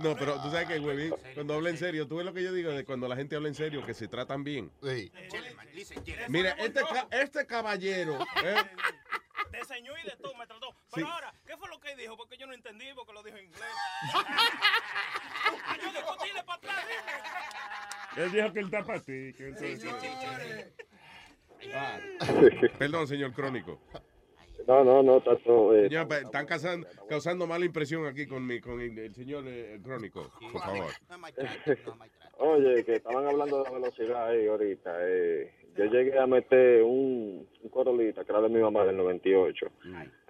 No, 0.00 0.16
pero 0.16 0.40
tú 0.42 0.50
sabes 0.50 0.68
que, 0.68 0.78
güey, 0.78 1.12
cuando 1.34 1.54
habla 1.54 1.70
en 1.70 1.78
serio, 1.78 2.06
tú 2.06 2.16
ves 2.16 2.26
lo 2.26 2.32
que 2.32 2.42
yo 2.42 2.52
digo 2.52 2.70
de 2.72 2.84
cuando 2.84 3.08
la 3.08 3.16
gente 3.16 3.36
habla 3.36 3.48
en 3.48 3.54
serio, 3.54 3.84
que 3.84 3.94
se 3.94 4.08
tratan 4.08 4.44
bien. 4.44 4.70
Mira, 6.28 6.50
este, 6.52 6.80
ca- 6.80 7.08
este 7.10 7.46
caballero, 7.46 8.18
¿eh? 8.44 8.54
De 9.50 9.64
señor 9.64 9.96
y 10.02 10.08
de 10.08 10.16
todo 10.16 10.34
me 10.34 10.46
trató. 10.46 10.74
Pero 10.94 11.08
ahora, 11.08 11.34
¿qué 11.46 11.56
fue 11.56 11.68
lo 11.68 11.78
que 11.80 11.94
dijo? 11.96 12.16
Porque 12.16 12.36
yo 12.38 12.46
no 12.46 12.54
entendí, 12.54 12.86
porque 12.94 13.12
lo 13.12 13.22
dijo 13.22 13.36
en 13.36 13.44
inglés. 13.46 13.62
yo 16.34 16.44
para 16.46 16.58
atrás. 16.58 16.86
Él 18.16 18.32
dijo 18.32 18.52
que 18.52 18.58
él 18.60 18.64
está 18.66 18.84
para 18.84 19.00
ti. 19.00 19.32
Que 19.34 19.48
entonces... 19.48 20.72
Ah, 21.74 21.98
perdón, 22.78 23.06
señor 23.06 23.32
Crónico. 23.32 23.80
No, 24.66 24.84
no, 24.84 25.02
no, 25.02 25.18
está 25.18 25.36
todo. 25.38 25.76
eh, 25.76 25.88
pues, 26.06 26.22
están 26.22 26.46
causando, 26.46 26.86
causando 27.08 27.46
mala 27.46 27.64
impresión 27.64 28.06
aquí 28.06 28.26
con, 28.26 28.46
mi, 28.46 28.60
con 28.60 28.80
el, 28.80 28.96
el 28.96 29.14
señor 29.14 29.44
eh, 29.46 29.80
Crónico, 29.82 30.30
por 30.52 30.62
favor. 30.62 30.92
Oye, 32.38 32.84
que 32.84 32.96
estaban 32.96 33.26
hablando 33.26 33.58
de 33.58 33.64
la 33.64 33.70
velocidad 33.70 34.28
ahí 34.28 34.46
ahorita. 34.46 34.90
Eh, 35.00 35.61
yo 35.76 35.84
llegué 35.86 36.18
a 36.18 36.26
meter 36.26 36.82
un, 36.82 37.48
un 37.62 37.68
Corolita, 37.70 38.24
que 38.24 38.32
era 38.32 38.40
de 38.40 38.48
mi 38.48 38.60
mamá 38.60 38.84
del 38.84 38.96
98. 38.96 39.66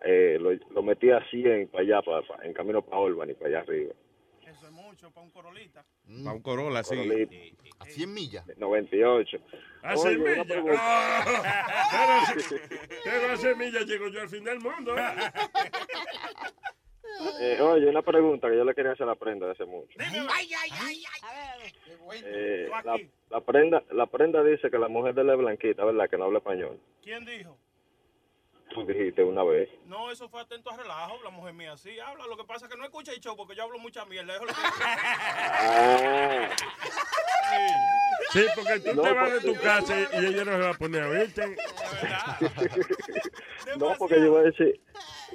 Eh, 0.05 0.39
lo, 0.41 0.53
lo 0.71 0.83
metí 0.83 1.11
a 1.11 1.21
100 1.31 1.69
para 1.69 1.83
allá, 1.85 2.03
para, 2.03 2.23
para- 2.27 2.45
en 2.47 2.53
camino 2.53 2.83
para 2.83 3.03
Albany, 3.03 3.35
para 3.35 3.49
allá 3.49 3.61
arriba. 3.61 3.95
Eso 4.47 4.67
es 4.67 4.73
mucho 4.73 5.11
para 5.11 5.25
un 5.25 5.31
corolita. 5.31 5.85
Para 6.25 6.37
un 6.37 6.43
Corolla, 6.43 6.83
sí. 6.85 6.95
Corolita. 6.95 7.35
A 7.81 7.85
100 7.87 8.13
millas. 8.15 8.47
98. 8.59 9.39
A 9.83 9.95
Oye, 9.95 10.17
una 10.17 10.25
semilla. 10.35 10.45
pregunta. 10.45 10.77
Ah, 10.79 12.35
pero, 12.35 12.61
pero 13.05 13.33
a 13.33 13.37
semilla 13.37 13.81
llego 13.81 14.09
yo 14.09 14.21
al 14.21 14.29
fin 14.29 14.45
del 14.45 14.59
mundo. 14.61 14.95
¿eh? 17.41 17.61
Oye, 17.61 17.89
una 17.89 18.03
pregunta 18.03 18.49
que 18.49 18.57
yo 18.57 18.65
le 18.65 18.75
quería 18.75 18.93
hacer 18.93 19.05
a 19.05 19.11
la 19.11 19.15
prenda 19.15 19.47
de 19.47 19.53
hace 19.53 19.65
mucho. 19.65 19.97
Ay, 19.99 20.51
ay, 20.57 20.71
ay, 20.81 21.05
Eh, 22.25 22.69
la, 22.85 22.99
la 23.31 23.41
prenda 23.41 23.83
la 23.91 24.07
prenda 24.07 24.43
dice 24.43 24.71
que 24.71 24.79
la 24.79 24.89
mujer 24.89 25.15
de 25.15 25.23
es 25.33 25.39
blanquita, 25.39 25.85
¿verdad? 25.85 26.09
Que 26.11 26.17
no 26.19 26.25
habla 26.25 26.39
español. 26.39 26.79
¿Quién 27.03 27.25
dijo? 27.25 27.57
Tú 28.71 28.85
dijiste 28.87 29.23
una 29.23 29.43
vez. 29.45 29.69
No, 29.87 30.11
eso 30.11 30.29
fue 30.31 30.41
atento 30.41 30.71
a 30.71 30.77
relajo. 30.77 31.23
La 31.23 31.31
mujer 31.31 31.53
mía 31.53 31.77
sí 31.77 31.99
habla. 32.01 32.27
Lo 32.27 32.37
que 32.39 32.45
pasa 32.45 32.67
es 32.67 32.73
que 32.73 32.79
no 32.79 32.85
escucha 32.85 33.13
el 33.13 33.21
show 33.21 33.37
porque 33.37 33.55
yo 33.55 33.65
hablo 33.65 33.79
mucha 33.79 34.05
mierda. 34.07 34.35
Eso 34.35 34.45
es 34.45 34.49
lo 34.49 34.55
que- 34.55 34.61
Ah, 34.85 36.49
Sí, 36.57 37.59
porque 38.55 38.81
tú 38.81 38.95
No, 38.95 39.03
te 39.03 39.13
vas 39.13 39.33
de 39.33 39.41
tu 39.53 39.61
casa 39.61 39.95
y 40.21 40.25
ella 40.27 40.45
no 40.45 40.53
se 40.53 40.59
va 40.59 40.71
a 40.71 40.75
poner 40.75 41.03
a 41.03 41.09
verte. 41.09 41.57
no, 43.79 43.95
porque 43.99 44.17
yo 44.19 44.27
iba 44.27 44.41
a 44.41 44.43
decir, 44.45 44.81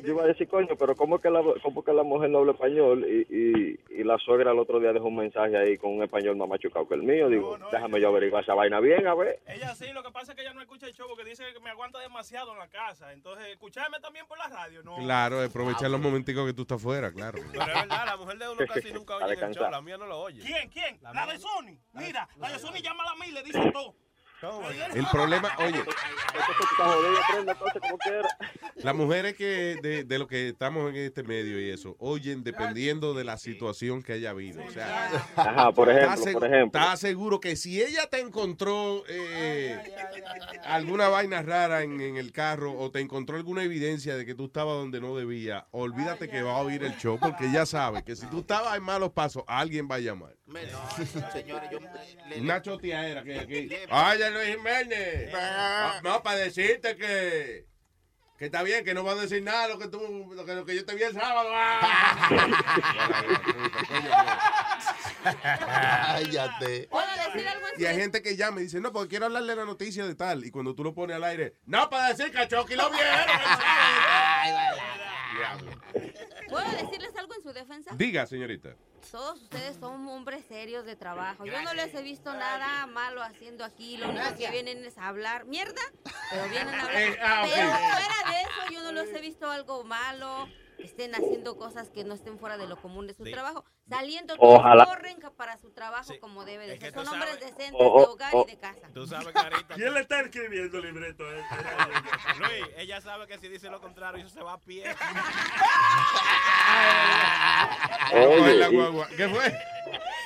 yo 0.03 0.13
iba 0.13 0.23
a 0.23 0.27
decir, 0.27 0.47
coño, 0.47 0.75
pero 0.77 0.95
¿cómo 0.95 1.19
que 1.19 1.29
la, 1.29 1.41
cómo 1.63 1.83
que 1.83 1.93
la 1.93 2.03
mujer 2.03 2.29
no 2.29 2.39
habla 2.39 2.51
español? 2.53 3.05
Y, 3.07 3.27
y, 3.29 3.79
y 3.89 4.03
la 4.03 4.17
suegra 4.19 4.51
el 4.51 4.59
otro 4.59 4.79
día 4.79 4.93
dejó 4.93 5.07
un 5.07 5.17
mensaje 5.17 5.57
ahí 5.57 5.77
con 5.77 5.91
un 5.97 6.03
español 6.03 6.35
más 6.37 6.47
machucado 6.47 6.87
que 6.87 6.95
el 6.95 7.03
mío. 7.03 7.29
Digo, 7.29 7.57
déjame 7.71 7.99
yo 7.99 8.09
averiguar 8.09 8.43
esa 8.43 8.53
vaina 8.53 8.79
bien, 8.79 9.07
a 9.07 9.15
ver. 9.15 9.39
Ella 9.47 9.73
sí, 9.75 9.91
lo 9.93 10.03
que 10.03 10.11
pasa 10.11 10.31
es 10.31 10.35
que 10.35 10.41
ella 10.43 10.53
no 10.53 10.61
escucha 10.61 10.85
el 10.87 10.93
show 10.93 11.07
porque 11.07 11.23
dice 11.23 11.43
que 11.53 11.59
me 11.59 11.69
aguanta 11.71 11.99
demasiado 11.99 12.53
en 12.53 12.59
la 12.59 12.67
casa. 12.67 13.11
Entonces, 13.13 13.47
escucharme 13.47 13.99
también 13.99 14.25
por 14.27 14.37
la 14.37 14.47
radio, 14.47 14.83
¿no? 14.83 14.97
Claro, 14.97 15.41
aprovechar 15.41 15.89
los 15.89 15.99
momenticos 15.99 16.45
que 16.45 16.53
tú 16.53 16.61
estás 16.63 16.81
fuera, 16.81 17.11
claro. 17.11 17.39
Pero 17.51 17.61
es 17.63 17.67
verdad, 17.73 18.05
la 18.05 18.17
mujer 18.17 18.37
de 18.37 18.49
uno 18.49 18.61
casi 18.67 18.91
nunca 18.91 19.17
oye 19.25 19.33
el 19.33 19.53
show, 19.55 19.71
la 19.71 19.81
mía 19.81 19.97
no 19.97 20.05
lo 20.05 20.19
oye. 20.19 20.41
¿Quién? 20.41 20.69
¿Quién? 20.69 20.99
La, 21.01 21.25
de 21.25 21.39
Sony. 21.39 21.77
Mira, 21.93 22.27
la 22.37 22.51
de 22.51 22.59
Sony 22.59 22.81
llama 22.87 23.03
a 23.11 23.15
mí 23.15 23.27
y 23.27 23.31
le 23.31 23.43
dice 23.43 23.71
todo. 23.71 23.95
El 24.93 25.05
problema, 25.07 25.49
oye, 25.57 25.83
las 28.75 28.95
mujeres 28.95 29.35
que 29.35 29.77
de, 29.81 30.03
de 30.03 30.19
lo 30.19 30.27
que 30.27 30.49
estamos 30.49 30.89
en 30.91 30.95
este 30.97 31.23
medio 31.23 31.59
y 31.59 31.69
eso, 31.71 31.95
oyen 31.99 32.43
dependiendo 32.43 33.13
de 33.15 33.23
la 33.23 33.37
situación 33.37 34.03
que 34.03 34.13
haya 34.13 34.29
habido. 34.29 34.63
O 34.63 34.69
sea, 34.71 35.09
Ajá, 35.35 35.71
por 35.71 35.89
ejemplo, 35.89 36.13
¿estás 36.13 36.33
por 36.33 36.43
segu- 36.43 36.53
ejemplo. 36.53 36.79
¿Estás 36.79 36.99
seguro 36.99 37.39
que 37.39 37.55
si 37.55 37.81
ella 37.81 38.07
te 38.09 38.19
encontró 38.19 39.03
eh, 39.09 39.79
alguna 40.65 41.07
vaina 41.09 41.41
rara 41.41 41.81
en, 41.81 41.99
en 41.99 42.17
el 42.17 42.31
carro 42.31 42.73
o 42.77 42.91
te 42.91 42.99
encontró 42.99 43.37
alguna 43.37 43.63
evidencia 43.63 44.15
de 44.15 44.25
que 44.25 44.35
tú 44.35 44.45
estabas 44.45 44.75
donde 44.75 45.01
no 45.01 45.15
debía, 45.15 45.65
olvídate 45.71 46.29
que 46.29 46.43
va 46.43 46.53
a 46.57 46.61
oír 46.61 46.83
el 46.83 46.95
show 46.97 47.17
porque 47.19 47.47
ella 47.47 47.65
sabe 47.65 48.03
que 48.03 48.15
si 48.15 48.27
tú 48.27 48.39
estabas 48.41 48.77
en 48.77 48.83
malos 48.83 49.11
pasos, 49.13 49.43
alguien 49.47 49.87
va 49.89 49.95
a 49.95 49.99
llamar. 49.99 50.35
Una 52.39 52.61
choteadera 52.61 53.23
que 53.23 53.33
hay 53.33 53.39
aquí. 53.39 53.69
Oye, 54.27 54.31
Luis 54.31 54.55
Jiménez. 54.57 55.33
Ah, 55.33 55.99
No, 56.03 56.21
para 56.23 56.37
decirte 56.37 56.95
que. 56.95 57.65
Que 58.37 58.45
está 58.45 58.61
bien, 58.61 58.85
que 58.85 58.93
no 58.93 59.03
va 59.03 59.13
a 59.13 59.15
decir 59.15 59.41
nada 59.41 59.67
lo 59.67 59.79
que 59.79 59.87
tú, 59.87 60.31
lo 60.35 60.45
que, 60.45 60.53
lo 60.53 60.63
que 60.63 60.75
yo 60.75 60.85
te 60.85 60.93
vi 60.93 61.01
el 61.01 61.13
sábado. 61.13 61.49
Cállate. 65.23 66.87
¿Puedo 66.89 67.07
decir 67.07 67.47
algo 67.47 67.67
en 67.73 67.81
Y 67.81 67.85
hay 67.85 67.95
gente 67.95 68.21
que 68.21 68.35
llama 68.35 68.59
y 68.59 68.65
dice, 68.65 68.79
no, 68.79 68.91
porque 68.93 69.09
quiero 69.09 69.25
hablarle 69.25 69.55
la 69.55 69.65
noticia 69.65 70.05
de 70.05 70.13
tal. 70.13 70.45
Y 70.45 70.51
cuando 70.51 70.75
tú 70.75 70.83
lo 70.83 70.93
pones 70.93 71.15
al 71.15 71.23
aire, 71.23 71.55
no, 71.65 71.89
para 71.89 72.09
decir 72.09 72.31
que 72.31 72.37
a 72.37 72.47
Chucky 72.47 72.75
lo 72.75 72.91
vieron. 72.91 73.09
Diablo. 75.35 75.71
¿Puedo 76.47 76.71
decirles 76.71 77.15
algo 77.17 77.33
en 77.35 77.41
su 77.41 77.53
defensa? 77.53 77.91
Diga, 77.95 78.27
señorita. 78.27 78.75
Todos 79.11 79.41
ustedes 79.41 79.77
son 79.77 80.07
hombres 80.07 80.43
serios 80.47 80.85
de 80.85 80.95
trabajo. 80.95 81.45
Yo 81.45 81.61
no 81.61 81.73
les 81.73 81.93
he 81.93 82.01
visto 82.01 82.33
nada 82.33 82.85
malo 82.87 83.21
haciendo 83.23 83.63
aquí. 83.63 83.97
Lo 83.97 84.09
único 84.09 84.35
que 84.37 84.49
vienen 84.51 84.83
es 84.85 84.97
a 84.97 85.07
hablar 85.07 85.45
mierda, 85.45 85.81
pero 86.31 86.49
vienen 86.49 86.73
a 86.75 86.81
hablar. 86.83 86.97
Eh, 87.01 87.17
ah. 87.21 87.41
Pero 87.43 87.69
fuera 87.69 88.31
de 88.31 88.41
eso, 88.41 88.73
yo 88.73 88.81
no 88.83 88.91
les 88.91 89.13
he 89.13 89.21
visto 89.21 89.49
algo 89.49 89.83
malo. 89.83 90.47
que 90.77 90.83
Estén 90.83 91.15
haciendo 91.15 91.57
cosas 91.57 91.89
que 91.89 92.03
no 92.03 92.13
estén 92.13 92.37
fuera 92.37 92.55
de 92.57 92.67
lo 92.67 92.79
común 92.79 93.07
de 93.07 93.13
su 93.15 93.25
Sí. 93.25 93.31
trabajo. 93.31 93.65
Saliendo, 93.89 94.35
Ojalá. 94.37 94.85
corren 94.85 95.17
para 95.35 95.57
su 95.57 95.71
trabajo 95.71 96.13
como 96.21 96.45
debe 96.45 96.67
de 96.67 96.73
Es 96.75 96.79
que 96.79 96.91
ser. 96.91 96.93
Son 96.93 97.07
hombres 97.07 97.31
sabes- 97.33 97.45
decentes 97.45 97.73
O- 97.79 97.99
de 97.99 98.05
o- 98.05 98.11
hogar 98.11 98.33
y 98.35 98.45
de 98.51 98.57
casa. 98.59 98.87
Tú 98.93 99.07
sabes, 99.07 99.29
Carita. 99.29 99.73
¿Quién 99.73 99.91
le 99.93 100.01
está 100.01 100.19
escribiendo 100.21 100.77
el 100.77 100.83
libreto 100.85 101.23
a 101.25 101.29
él? 101.33 101.43
Luis, 102.39 102.65
ella 102.77 103.01
sabe 103.01 103.25
que 103.25 103.39
si 103.39 103.47
dice 103.47 103.69
lo 103.71 103.81
contrario, 103.81 104.23
eso 104.23 104.29
se 104.35 104.43
va 104.43 104.53
a 104.53 104.59
pie. 104.59 104.83
Oye, 108.13 108.55
la 108.55 108.69
y- 108.69 108.75
guagua. 108.75 109.07
¿Qué 109.15 109.27
fue? 109.27 109.53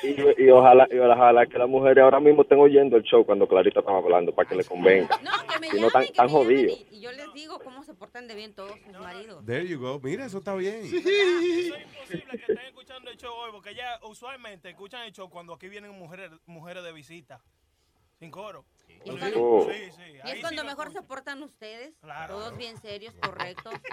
Y, 0.03 0.45
y 0.45 0.49
ojalá, 0.49 0.87
y 0.89 0.97
ojalá 0.97 1.45
que 1.45 1.59
las 1.59 1.69
mujeres 1.69 2.03
ahora 2.03 2.19
mismo 2.19 2.41
estén 2.41 2.57
oyendo 2.59 2.97
el 2.97 3.03
show 3.03 3.23
cuando 3.23 3.47
Clarita 3.47 3.81
estaba 3.81 3.99
hablando 3.99 4.33
para 4.33 4.49
que 4.49 4.55
le 4.55 4.63
convenga. 4.63 5.19
No, 5.21 5.31
que 5.47 5.59
me 5.59 5.69
Si 5.69 5.79
no, 5.79 5.89
tan, 5.91 6.27
jodidos. 6.27 6.79
y, 6.91 6.95
y 6.95 7.01
yo 7.01 7.11
les 7.11 7.31
digo 7.35 7.59
cómo 7.59 7.83
se 7.83 7.93
portan 7.93 8.27
de 8.27 8.33
bien 8.33 8.55
todos 8.55 8.73
sus 8.83 8.99
maridos. 8.99 9.45
There 9.45 9.67
you 9.67 9.79
go. 9.79 9.99
Mira, 10.01 10.25
eso 10.25 10.39
está 10.39 10.55
bien. 10.55 10.83
Eso 10.85 10.95
es 10.95 11.05
imposible 11.05 12.31
que 12.31 12.51
estén 12.53 12.65
escuchando 12.67 13.11
el 13.11 13.17
show 13.17 13.31
hoy 13.31 13.51
porque 13.51 13.75
ya 13.75 13.99
usualmente 14.03 14.69
escuchan 14.71 15.03
el 15.03 15.11
show 15.11 15.29
cuando 15.29 15.53
aquí 15.53 15.69
vienen 15.69 15.91
mujeres, 15.91 16.31
mujeres 16.47 16.83
de 16.83 16.91
visita. 16.93 17.39
Sin 18.17 18.31
coro. 18.31 18.65
Y 19.03 19.09
es 19.09 19.15
Sí, 19.15 19.19
cuando, 19.19 19.67
sí, 19.71 19.91
sí. 19.91 20.01
y 20.13 20.19
Ahí 20.27 20.31
es 20.33 20.41
cuando 20.41 20.63
mejor 20.63 20.91
se 20.91 21.01
portan 21.01 21.41
ustedes, 21.43 21.93
todos 22.27 22.55
bien 22.57 22.77
serios, 22.77 23.13
correctos. 23.21 23.73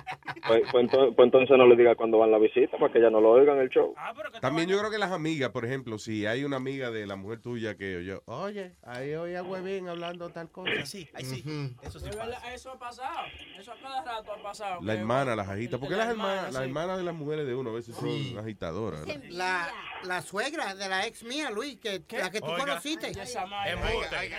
Pues, 0.46 0.62
pues 0.70 0.84
entonces, 0.84 1.14
pues 1.16 1.26
entonces 1.26 1.58
no 1.58 1.66
le 1.66 1.76
diga 1.76 1.94
cuando 1.96 2.18
van 2.18 2.30
la 2.30 2.38
visita 2.38 2.78
para 2.78 2.92
que 2.92 3.00
ya 3.00 3.10
no 3.10 3.20
lo 3.20 3.30
oigan 3.32 3.58
el 3.58 3.68
show. 3.70 3.94
También 4.40 4.68
yo 4.68 4.78
creo 4.78 4.90
que 4.90 4.96
las 4.98 5.10
amigas, 5.10 5.50
por 5.50 5.64
ejemplo, 5.64 5.98
si 5.98 6.26
hay 6.26 6.44
una 6.44 6.56
amiga 6.56 6.90
de 6.90 7.06
la 7.06 7.16
mujer 7.16 7.40
tuya 7.40 7.76
que 7.76 7.96
oyó, 7.96 8.22
oye, 8.26 8.76
ahí 8.82 9.14
oí 9.14 9.34
a 9.34 9.42
Huevín 9.42 9.88
hablando 9.88 10.30
tal 10.30 10.50
cosa. 10.50 10.86
Sí, 10.86 11.08
ahí 11.14 11.24
sí. 11.24 11.42
Eso 11.82 11.98
sí 11.98 12.08
Eso 12.54 12.70
ha 12.70 12.78
pasado. 12.78 13.26
Eso 13.58 13.72
a 13.72 13.80
cada 13.80 14.04
rato 14.04 14.32
ha 14.32 14.42
pasado. 14.42 14.80
La 14.82 14.94
hermana, 14.94 15.34
las 15.36 15.48
agitas. 15.48 15.80
Porque 15.80 15.96
La 15.96 16.04
las 16.04 16.10
hermanas, 16.12 16.36
hermana, 16.36 16.52
las 16.52 16.62
hermanas 16.68 16.98
de 16.98 17.04
las 17.04 17.14
mujeres 17.14 17.46
de 17.46 17.54
uno 17.54 17.70
a 17.70 17.74
veces 17.74 17.94
son 17.96 18.38
agitadoras. 18.38 19.06
¿no? 19.06 19.14
La, 19.30 19.68
la 20.04 20.22
suegra 20.22 20.74
de 20.74 20.88
la 20.88 21.06
ex 21.06 21.24
mía, 21.24 21.50
Luis, 21.50 21.78
que, 21.78 22.02
la 22.16 22.30
que 22.30 22.40
tú 22.40 22.46
Oiga. 22.46 22.58
conociste. 22.64 23.12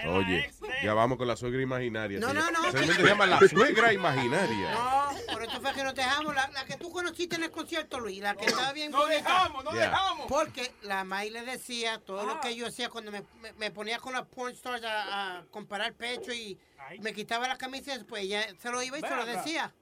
Oye, 0.07 0.48
ya 0.83 0.93
vamos 0.93 1.17
con 1.17 1.27
la 1.27 1.35
suegra 1.35 1.61
imaginaria. 1.61 2.19
No, 2.19 2.33
no, 2.33 2.49
no. 2.51 2.71
Se 2.71 2.85
llama 3.03 3.25
la 3.25 3.39
suegra 3.47 3.93
imaginaria. 3.93 4.71
No, 4.71 5.33
por 5.33 5.43
eso 5.43 5.61
fue 5.61 5.73
que 5.73 5.83
nos 5.83 5.95
dejamos. 5.95 6.33
La, 6.35 6.47
la 6.49 6.65
que 6.65 6.77
tú 6.77 6.89
conociste 6.91 7.35
en 7.35 7.43
el 7.43 7.51
concierto, 7.51 7.99
Luis, 7.99 8.19
la 8.21 8.35
que 8.35 8.45
estaba 8.45 8.71
bien 8.73 8.91
bonita. 8.91 9.13
dejamos, 9.15 9.63
Yeah. 9.73 9.89
dejamos. 9.89 10.25
Porque 10.27 10.73
la 10.81 11.03
May 11.03 11.29
le 11.29 11.43
decía 11.43 11.99
todo 11.99 12.25
lo 12.25 12.39
que 12.39 12.55
yo 12.55 12.67
hacía 12.67 12.89
cuando 12.89 13.11
me, 13.11 13.23
me, 13.41 13.53
me 13.53 13.71
ponía 13.71 13.99
con 13.99 14.13
las 14.13 14.25
porn 14.27 14.53
stars 14.53 14.83
a, 14.83 15.37
a 15.39 15.45
comparar 15.45 15.93
pecho 15.93 16.31
y 16.33 16.57
me 17.01 17.13
quitaba 17.13 17.47
la 17.47 17.57
camisa 17.57 17.93
después 17.95 18.23
ella 18.23 18.45
se 18.59 18.71
lo 18.71 18.81
iba 18.81 18.97
y 18.97 19.01
se 19.01 19.09
lo 19.09 19.21
acá. 19.21 19.31
decía. 19.33 19.73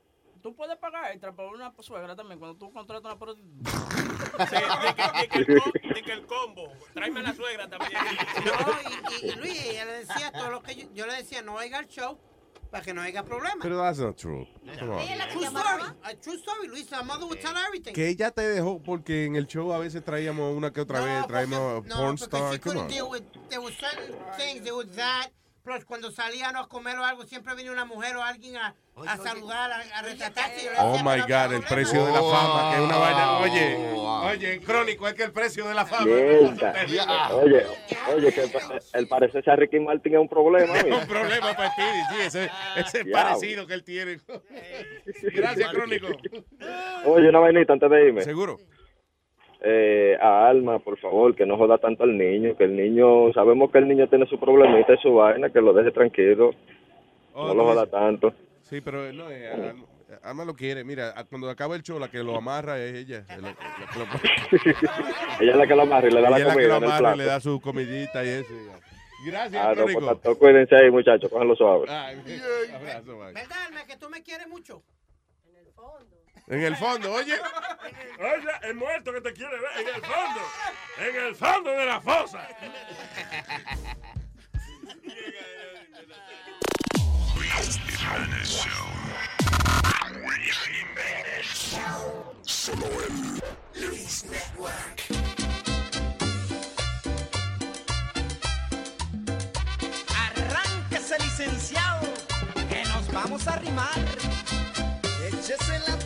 Tú 0.41 0.55
puedes 0.55 0.77
pagar 0.77 1.11
extra 1.11 1.31
por 1.33 1.53
una 1.53 1.73
suegra 1.79 2.15
también 2.15 2.39
cuando 2.39 2.57
tú 2.57 2.71
contratas 2.71 3.05
una 3.11 3.19
prostituta. 3.19 3.71
Sí, 4.17 4.55
di 4.55 5.27
que, 5.27 5.39
di 5.39 5.45
que 5.45 5.53
el, 5.53 5.93
di 5.95 6.01
que 6.03 6.11
el 6.13 6.25
combo. 6.25 6.71
Tráeme 6.93 7.19
a 7.19 7.23
la 7.23 7.33
suegra 7.35 7.67
también. 7.69 7.91
No, 8.45 9.21
y, 9.21 9.25
y- 9.25 9.29
y 9.31 9.35
Luis, 9.35 9.65
ella 9.65 9.85
le 9.85 9.91
decía 10.05 10.31
todo 10.31 10.49
lo 10.51 10.61
que 10.63 10.75
yo, 10.75 10.87
yo 10.93 11.05
le 11.07 11.15
decía, 11.15 11.41
no 11.41 11.55
oiga 11.55 11.79
el 11.79 11.87
show 11.87 12.17
para 12.71 12.83
que 12.83 12.93
no 12.93 13.01
haya 13.01 13.23
problemas. 13.23 13.59
Pero 13.61 13.77
that's 13.81 13.99
not 13.99 14.17
true. 14.17 14.45
Come 14.79 14.91
on. 14.91 14.99
True 15.31 15.45
story, 15.45 15.83
a 16.03 16.15
true 16.15 16.35
story, 16.37 16.67
Luis. 16.67 16.91
My 16.91 17.01
mother 17.01 17.25
would 17.25 17.39
tell 17.39 17.55
everything. 17.57 17.93
Que 17.93 18.09
ella 18.09 18.31
te 18.31 18.41
dejó 18.41 18.81
porque 18.83 19.25
en 19.25 19.35
el 19.37 19.47
show 19.47 19.71
a 19.73 19.77
veces 19.79 20.03
traíamos 20.03 20.55
una 20.55 20.71
que 20.73 20.81
otra 20.81 20.99
vez, 21.01 21.25
traíamos 21.27 21.85
No, 21.85 21.95
porn 21.95 22.17
porque 22.17 22.35
star. 22.37 22.53
she 22.53 22.59
Come 22.59 22.59
couldn't 22.59 22.81
on. 22.81 22.87
deal 22.89 23.09
with, 23.09 23.23
there 23.49 23.59
were 23.61 23.73
certain 23.73 24.13
things, 24.37 24.61
there 24.63 24.73
was 24.75 24.87
that. 24.95 25.29
Plus, 25.67 25.83
cuando 25.83 26.11
salíamos 26.11 26.65
a 26.65 26.69
comer 26.69 26.97
o 26.97 27.03
algo, 27.03 27.25
siempre 27.25 27.53
venía 27.53 27.73
una 27.73 27.83
mujer 27.83 28.15
o 28.15 28.23
alguien 28.23 28.55
a, 28.55 28.73
a 29.05 29.17
saludar, 29.17 29.69
a, 29.69 29.81
a 29.99 30.01
retratarse. 30.01 30.69
Oh 30.79 30.95
my 30.99 31.03
"No 31.03 31.09
había 31.09 31.23
God, 31.25 31.55
el 31.55 31.61
problema". 31.61 31.67
precio 31.67 32.05
de 32.05 32.11
la 32.13 32.21
fama, 32.21 32.69
que 32.71 32.75
es 32.77 32.81
una 32.83 32.97
vaina. 32.97 33.37
Oye, 33.39 33.91
oye, 34.31 34.61
crónico, 34.61 35.07
es 35.09 35.13
que 35.15 35.23
el 35.23 35.33
precio 35.33 35.67
de 35.67 35.73
la 35.73 35.85
fama. 35.85 36.05
Mierda. 36.05 37.35
Oye, 37.35 37.65
oye, 38.15 38.31
que 38.33 38.41
el, 38.43 38.51
el 38.93 39.07
parecerse 39.09 39.51
a 39.51 39.57
Ricky 39.57 39.81
Martin 39.81 40.13
es 40.13 40.19
un 40.21 40.29
problema. 40.29 40.73
Es 40.77 40.83
un 40.85 41.05
problema 41.07 41.53
para 41.53 41.75
ti, 41.75 41.81
sí, 42.11 42.15
ese, 42.21 42.49
ese 42.77 43.03
parecido 43.03 43.67
que 43.67 43.73
él 43.73 43.83
tiene. 43.83 44.21
Gracias, 45.33 45.69
Crónico. 45.73 46.07
Oye, 47.03 47.27
una 47.27 47.39
vainita 47.39 47.73
antes 47.73 47.89
de 47.89 48.07
irme. 48.07 48.21
Seguro. 48.23 48.57
Eh, 49.61 50.15
a 50.21 50.47
Alma, 50.47 50.79
por 50.79 50.99
favor, 50.99 51.35
que 51.35 51.45
no 51.45 51.57
joda 51.57 51.77
tanto 51.79 52.03
al 52.03 52.15
niño, 52.17 52.55
que 52.55 52.65
el 52.65 52.75
niño, 52.75 53.33
sabemos 53.33 53.71
que 53.71 53.79
el 53.79 53.87
niño 53.87 54.07
tiene 54.07 54.27
su 54.27 54.39
problemita 54.39 54.93
y 54.93 54.97
su 54.99 55.13
vaina, 55.15 55.49
que 55.49 55.61
lo 55.61 55.73
deje 55.73 55.91
tranquilo, 55.91 56.51
Oh, 57.33 57.47
no 57.47 57.53
lo 57.55 57.65
joda 57.65 57.85
tanto. 57.87 58.33
Sí, 58.61 58.81
pero 58.81 59.11
no, 59.13 59.29
eh, 59.31 59.47
Alma- 59.51 59.85
Alma 60.23 60.45
lo 60.45 60.53
quiere. 60.55 60.83
Mira, 60.83 61.13
cuando 61.29 61.49
acaba 61.49 61.75
el 61.75 61.83
show, 61.83 61.99
la 61.99 62.07
que 62.09 62.23
lo 62.23 62.35
amarra 62.35 62.79
es 62.79 62.93
ella. 62.95 63.25
La- 63.29 63.37
la- 63.37 63.47
la 63.49 63.87
que 63.91 63.99
lo- 63.99 64.05
Ella 65.41 65.51
es 65.51 65.57
la 65.57 65.67
que 65.67 65.75
lo 65.75 65.81
amarra 65.83 66.07
y 66.07 66.11
le 66.11 66.21
da 66.21 66.27
Ella 66.27 66.29
la 66.29 66.37
es 66.37 66.43
la 66.45 66.49
que 66.49 66.55
comida 66.55 66.79
lo 66.79 66.85
amarra 66.87 67.15
y 67.15 67.17
le 67.17 67.25
da 67.25 67.39
su 67.39 67.59
comidita 67.61 68.23
y 68.25 68.29
eso. 68.29 68.53
ya. 68.53 68.79
Gracias, 69.25 69.65
Ah, 69.65 69.73
no, 69.75 69.83
pues, 69.83 70.05
tanto, 70.05 70.37
cuídense 70.37 70.75
ahí, 70.75 70.91
muchachos, 70.91 71.29
cógenlo 71.29 71.55
suave. 71.55 71.85
Ay, 71.89 72.17
abrazo, 72.75 73.17
bye. 73.17 73.33
¿Verdad, 73.33 73.57
Alma, 73.67 73.85
que 73.87 73.97
tú 73.97 74.09
me 74.09 74.21
quieres 74.23 74.47
mucho? 74.47 74.81
En 76.47 76.63
el 76.63 76.75
fondo, 76.77 77.11
oye. 77.11 77.37
Oye, 78.19 78.51
el 78.63 78.75
muerto 78.75 79.11
que 79.11 79.21
te 79.21 79.33
quiere 79.33 79.59
ver 79.59 79.81
en 79.81 79.87
el 79.95 80.01
fondo. 80.01 80.41
En 80.97 81.15
el 81.27 81.35
fondo 81.35 81.71
de 81.71 81.85
la 81.85 82.01
fosa. 82.01 82.47
Solo 92.43 92.87
en 93.07 93.41
Luis 93.75 94.25
Network. 94.25 95.03
Licenciado, 101.19 102.01
que 102.69 102.83
nos 102.83 103.11
vamos 103.11 103.47
a 103.47 103.55
rimar. 103.57 103.97
Échese 105.25 105.79
la 105.87 105.97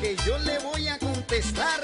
que 0.00 0.16
yo 0.26 0.38
le 0.38 0.58
voy 0.60 0.88
a 0.88 0.98
contestar. 0.98 1.80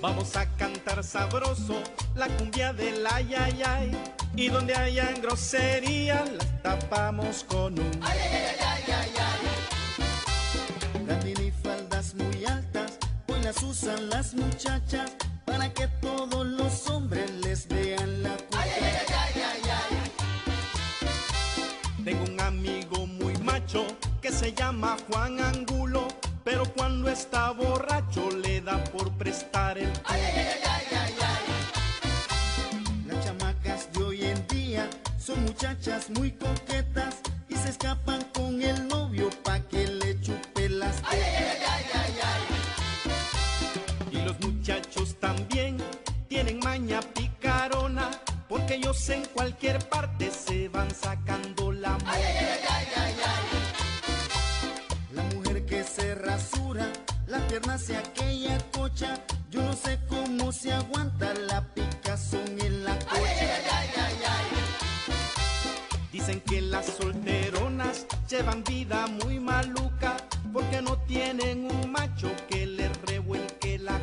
Vamos 0.00 0.34
a 0.36 0.46
cantar 0.56 1.04
sabroso 1.04 1.82
la 2.14 2.28
cumbia 2.28 2.72
del 2.72 3.06
ay, 3.06 3.34
ay, 3.34 3.62
ay. 3.66 3.90
Y 4.36 4.48
donde 4.48 4.74
hayan 4.74 5.20
groserías, 5.20 6.30
las 6.30 6.62
tapamos 6.62 7.44
con 7.44 7.78
un 7.78 7.90
ay, 8.02 8.18
ay, 8.18 8.56
ay, 8.58 8.64
minifaldas 11.24 12.14
muy 12.14 12.44
altas, 12.44 12.98
hoy 13.28 13.40
las 13.42 13.62
usan 13.62 14.10
las 14.10 14.34
muchachas 14.34 15.12
para 15.44 15.72
que 15.72 15.88
todos 16.00 16.46
los 16.46 16.88
hombres 16.88 17.30
les 17.44 17.68
vean 17.68 18.22
la 18.22 18.36
cuca. 18.36 18.64
Tengo 22.04 22.24
un 22.24 22.40
amigo 22.40 23.06
muy 23.06 23.34
macho 23.38 23.86
que 24.20 24.30
se 24.30 24.52
llama 24.52 24.96
Juan 25.08 25.40
Angulo, 25.40 26.08
pero 26.44 26.64
cuando 26.74 27.08
está 27.08 27.50
borracho 27.52 28.30
le 28.30 28.60
da 28.60 28.82
por 28.84 29.10
prestar 29.12 29.78
el 29.78 29.90
Las 33.06 33.24
chamacas 33.24 33.92
de 33.92 34.02
hoy 34.02 34.24
en 34.24 34.46
día 34.48 34.88
son 35.18 35.42
muchachas 35.44 36.10
muy 36.10 36.32
coquetas 36.32 37.16
y 37.48 37.56
se 37.56 37.70
escapan 37.70 38.22
con 38.34 38.60
el 38.60 38.86
novio 38.86 39.30
pa' 39.42 39.60
que 39.60 39.86
le 39.86 40.20
chupe 40.20 40.68
las 40.68 40.96
tetas. 41.02 41.63
Porque 48.54 48.74
ellos 48.76 49.08
en 49.08 49.24
cualquier 49.34 49.80
parte 49.88 50.30
se 50.30 50.68
van 50.68 50.88
sacando 50.94 51.72
la 51.72 51.90
mano. 51.90 52.22
La 55.12 55.24
mujer 55.34 55.66
que 55.66 55.82
se 55.82 56.14
rasura, 56.14 56.86
las 57.26 57.42
piernas 57.50 57.90
y 57.90 57.94
aquella 57.94 58.58
cocha, 58.70 59.20
yo 59.50 59.60
no 59.60 59.72
sé 59.72 59.98
cómo 60.08 60.52
se 60.52 60.72
aguanta 60.72 61.34
la 61.34 61.62
picazón 61.74 62.46
en 62.60 62.84
la 62.84 62.96
cocha. 62.96 63.60
Dicen 66.12 66.40
que 66.42 66.60
las 66.60 66.86
solteronas 66.86 68.06
llevan 68.30 68.62
vida 68.62 69.08
muy 69.08 69.40
maluca, 69.40 70.16
porque 70.52 70.80
no 70.80 70.96
tienen 71.08 71.68
un 71.68 71.90
macho 71.90 72.30
que 72.48 72.66
les 72.66 73.02
revuelque 73.02 73.78
la 73.80 74.00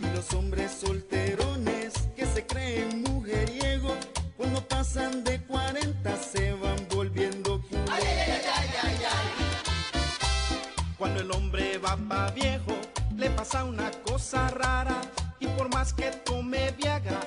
Y 0.00 0.14
los 0.14 0.32
hombres 0.32 0.72
solterones 0.72 0.95
pasan 4.68 5.24
de 5.24 5.40
40 5.42 6.16
se 6.16 6.52
van 6.54 6.76
volviendo 6.90 7.60
culos. 7.62 7.90
Cuando 10.98 11.20
el 11.20 11.30
hombre 11.30 11.78
va 11.78 11.96
pa' 11.96 12.30
viejo, 12.30 12.76
le 13.16 13.30
pasa 13.30 13.64
una 13.64 13.90
cosa 14.02 14.48
rara. 14.48 15.00
Y 15.38 15.46
por 15.48 15.72
más 15.74 15.92
que 15.92 16.10
tome 16.24 16.72
Viagra, 16.72 17.20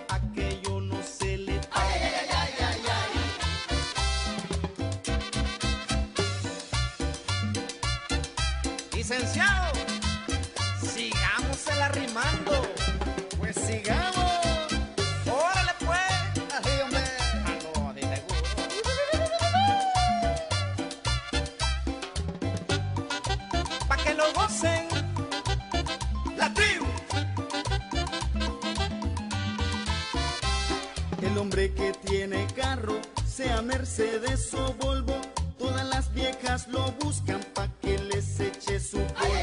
sea 33.39 33.61
Mercedes 33.61 34.53
o 34.53 34.73
Volvo, 34.73 35.15
todas 35.57 35.87
las 35.87 36.13
viejas 36.13 36.67
lo 36.67 36.91
buscan 36.99 37.39
pa' 37.53 37.69
que 37.81 37.97
les 37.97 38.37
eche 38.37 38.81
su 38.81 38.97
polvo. 38.97 39.33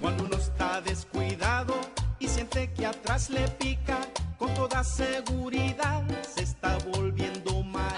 Cuando 0.00 0.26
uno 0.26 0.36
está 0.36 0.80
descuidado 0.80 1.74
y 2.20 2.28
siente 2.28 2.72
que 2.72 2.86
atrás 2.86 3.30
le 3.30 3.48
pica, 3.48 3.98
con 4.38 4.54
toda 4.54 4.84
seguridad 4.84 6.04
se 6.22 6.44
está 6.44 6.78
volviendo 6.92 7.64
mal. 7.64 7.96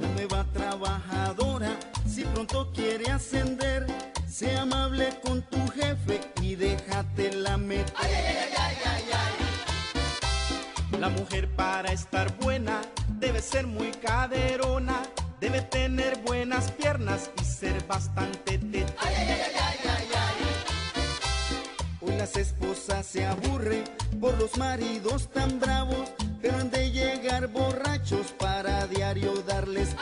La 0.00 0.08
nueva 0.14 0.46
trabajadora, 0.52 1.76
si 2.08 2.22
pronto 2.22 2.70
quiere 2.72 3.10
ascender, 3.10 3.84
sea 4.28 4.62
amable 4.62 5.08
con 5.24 5.42
tu 5.42 5.66
jefe 5.72 6.20
y 6.40 6.54
déjate 6.54 7.32
la 7.32 7.56
meter. 7.56 8.53
Mujer 11.24 11.48
para 11.56 11.90
estar 11.90 12.36
buena 12.36 12.82
debe 13.18 13.40
ser 13.40 13.66
muy 13.66 13.92
caderona, 13.92 15.00
debe 15.40 15.62
tener 15.62 16.18
buenas 16.18 16.70
piernas 16.72 17.30
y 17.40 17.44
ser 17.44 17.82
bastante 17.86 18.58
teta. 18.58 18.92
Hoy 22.02 22.12
las 22.18 22.36
esposas 22.36 23.06
se 23.06 23.24
aburren 23.24 23.84
por 24.20 24.36
los 24.38 24.58
maridos 24.58 25.30
tan 25.30 25.58
bravos, 25.58 26.12
pero 26.42 26.58
han 26.58 26.70
de 26.70 26.90
llegar 26.90 27.46
borrachos 27.46 28.26
para 28.38 28.86
diario 28.86 29.32
darles. 29.46 29.96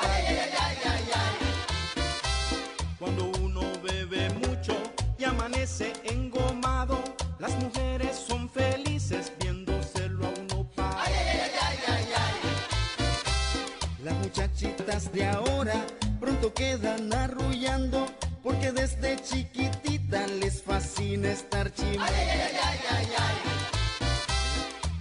De 14.92 15.26
ahora 15.26 15.86
pronto 16.20 16.52
quedan 16.52 17.10
arrullando 17.14 18.06
porque 18.42 18.72
desde 18.72 19.16
chiquitita 19.22 20.26
les 20.26 20.62
fascina 20.62 21.30
estar 21.30 21.72
chimando. 21.72 22.12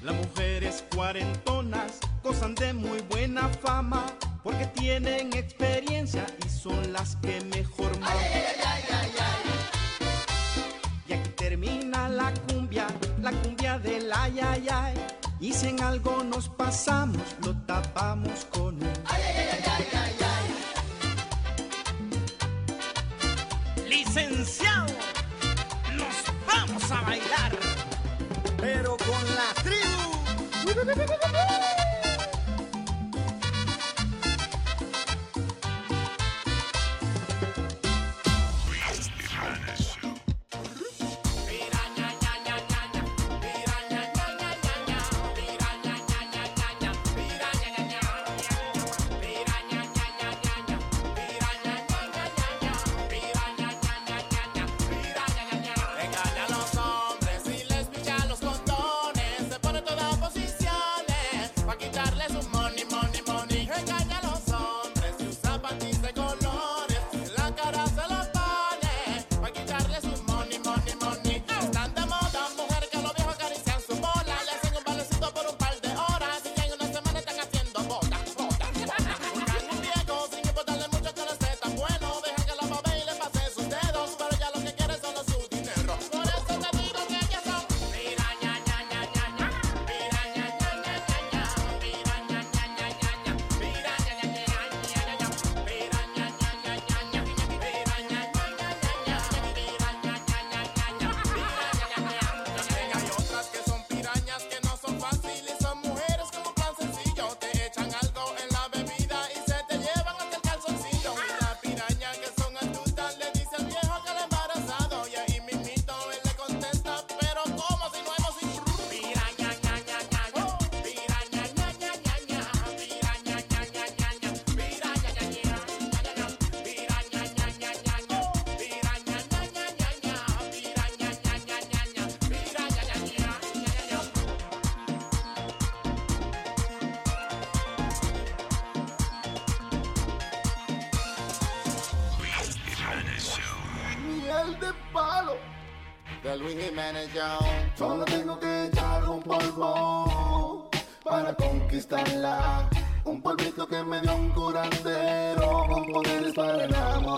Las 0.02 0.16
mujeres 0.16 0.86
cuarentonas 0.96 2.00
gozan 2.24 2.56
de 2.56 2.72
muy 2.72 3.02
buena 3.10 3.50
fama 3.50 4.06
porque 4.44 4.66
tienen 4.68 5.34
experiencia 5.34 6.26
y 6.46 6.48
son 6.48 6.94
las 6.94 7.18
que 7.18 7.42
mejor 7.54 7.92
maman. 8.00 8.16
Y 11.06 11.14
aquí 11.14 11.30
termina 11.36 12.08
la 12.08 12.34
cumbia, 12.48 12.88
la 13.22 13.32
cumbia 13.32 13.78
del 13.78 14.10
ay 14.14 14.40
ay 14.40 14.68
ay. 14.72 14.94
Y 15.42 15.54
si 15.54 15.68
en 15.68 15.82
algo 15.82 16.24
nos 16.24 16.48
pasamos, 16.48 17.36
lo 17.44 17.54
tapamos 17.66 18.46
con 18.52 18.76
un 18.76 18.91
Nos 24.30 26.16
vamos 26.46 26.92
a 26.92 27.02
bailar, 27.02 27.52
pero 28.58 28.96
con 28.98 29.36
la 29.36 29.54
tribu. 29.64 30.12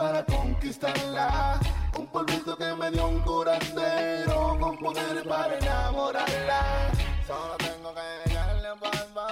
para 0.00 0.24
conquistarla. 0.24 1.60
Un 1.98 2.06
polvito 2.06 2.56
que 2.56 2.74
me 2.74 2.90
dio 2.90 3.06
un 3.06 3.20
curandero 3.20 4.56
con 4.58 4.78
poderes 4.78 5.24
para 5.24 5.58
enamorarla. 5.58 6.90
Solo 7.26 7.56
tengo 7.58 7.94
que 7.94 8.30
echarle 8.30 8.72
un 8.72 8.78
polvo 8.78 9.26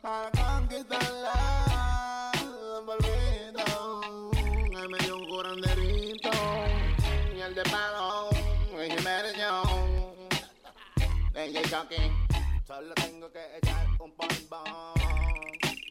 para 0.00 0.30
conquistarla. 0.30 1.34
Un 2.78 2.86
polvito 2.86 4.00
que 4.70 4.88
me 4.88 4.98
dio 4.98 5.16
un 5.16 5.28
curanderito. 5.28 6.30
Y 7.36 7.40
el 7.40 7.54
de 7.54 7.62
palo, 7.64 8.30
y 8.74 9.38
Show. 9.38 10.14
DJ 11.34 11.62
Chucky. 11.62 12.02
Solo 12.64 12.94
tengo 12.94 13.32
que 13.32 13.56
echar 13.58 13.86
un 13.98 14.12
polvo 14.12 14.94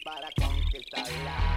para 0.05 0.29
conquistarla. 0.39 1.50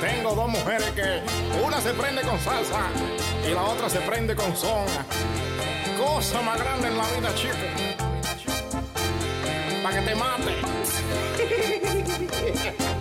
Tengo 0.00 0.34
dos 0.34 0.48
mujeres 0.48 0.90
que 0.90 1.22
una 1.64 1.80
se 1.80 1.92
prende 1.94 2.22
con 2.22 2.38
salsa 2.40 2.88
y 3.48 3.54
la 3.54 3.62
otra 3.62 3.88
se 3.88 4.00
prende 4.00 4.34
con 4.34 4.56
son. 4.56 4.86
Cosa 5.98 6.42
más 6.42 6.58
grande 6.58 6.88
en 6.88 6.98
la 6.98 7.04
vida, 7.08 7.34
chico. 7.34 7.54
Para 9.82 9.98
que 9.98 10.06
te 10.06 10.14
mate. 10.14 10.54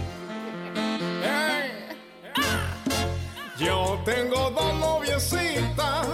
Yo 3.60 4.00
tengo 4.06 4.52
dos 4.52 4.76
noviecitas, 4.76 6.08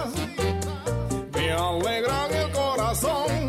me 1.34 1.52
alegran 1.52 2.32
el 2.32 2.50
corazón 2.52 3.43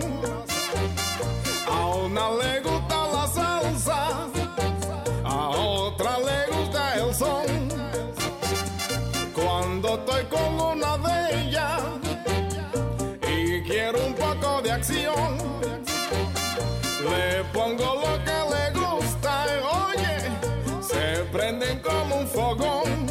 una 2.15 2.29
le 2.29 2.61
gusta 2.61 3.07
la 3.11 3.27
salsa, 3.27 4.07
a 5.25 5.49
otra 5.49 6.17
le 6.19 6.55
gusta 6.55 6.95
el 6.95 7.13
son. 7.13 7.45
Cuando 9.33 9.95
estoy 9.95 10.23
con 10.25 10.59
una 10.61 10.97
de 10.97 11.41
ellas 11.41 11.81
y 13.27 13.61
quiero 13.63 14.05
un 14.05 14.13
poco 14.13 14.61
de 14.61 14.71
acción, 14.71 15.37
le 17.09 17.43
pongo 17.51 17.95
lo 18.03 18.13
que 18.23 18.39
le 18.53 18.65
gusta 18.79 19.45
oye, 19.83 20.15
se 20.81 21.23
prenden 21.33 21.81
como 21.81 22.15
un 22.19 22.27
fogón. 22.27 23.07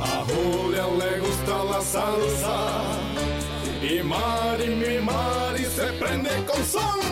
A 0.00 0.24
Julia 0.30 0.86
le 1.00 1.18
gusta 1.20 1.64
la 1.70 1.80
salsa 1.82 2.56
y 3.82 4.02
Mari, 4.02 4.68
mi 4.74 4.98
Mari 5.04 5.64
se 5.66 5.86
prende 6.00 6.30
con 6.46 6.64
son. 6.64 7.07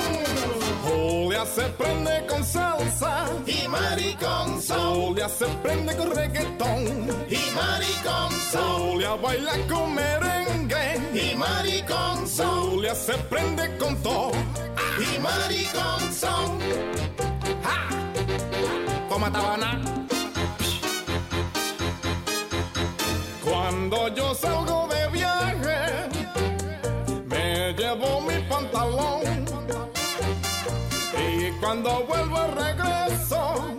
Julia 1.37 1.55
se 1.55 1.69
prende 1.73 2.27
con 2.27 2.43
salsa 2.43 3.27
y 3.47 3.69
Mari 3.69 4.15
con 4.15 4.63
son. 4.63 4.95
Julia 4.95 5.29
se 5.29 5.45
prende 5.63 5.95
con 5.95 6.11
reggaetón 6.11 6.87
y 7.29 7.55
Mari 7.55 7.93
con 8.03 8.33
son. 8.51 8.93
Julia 8.93 9.15
baila 9.17 9.53
con 9.69 9.95
merengue 9.95 10.99
y 11.13 11.37
Mari 11.37 11.83
con 11.83 12.27
son. 12.27 12.71
Julia 12.71 12.95
se 12.95 13.19
prende 13.29 13.77
con 13.77 14.03
todo 14.03 14.33
y 14.99 15.19
Mari 15.19 15.67
con 15.75 16.11
son. 16.11 16.59
¡Ja! 17.63 19.07
Toma 19.11 19.31
tabana. 19.31 19.79
Cuando 23.45 24.09
yo 24.15 24.35
salgo 24.35 24.89
de 24.89 25.09
viaje, 25.09 26.09
me 27.27 27.75
llevo 27.75 28.23
mi 28.23 28.39
pantalón. 28.49 29.26
Cuando 31.61 32.05
vuelvo 32.05 32.39
regreso, 32.55 33.77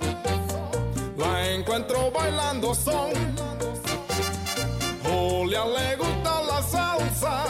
la 1.16 1.50
encuentro 1.52 2.12
bailando 2.12 2.74
son. 2.76 3.12
Julia 5.04 5.64
le 5.66 5.96
gusta 5.96 6.42
la 6.44 6.62
salsa, 6.62 7.46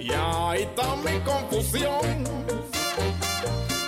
y 0.00 0.10
ahí 0.12 0.62
está 0.62 0.96
mi 0.96 1.20
confusión. 1.20 2.24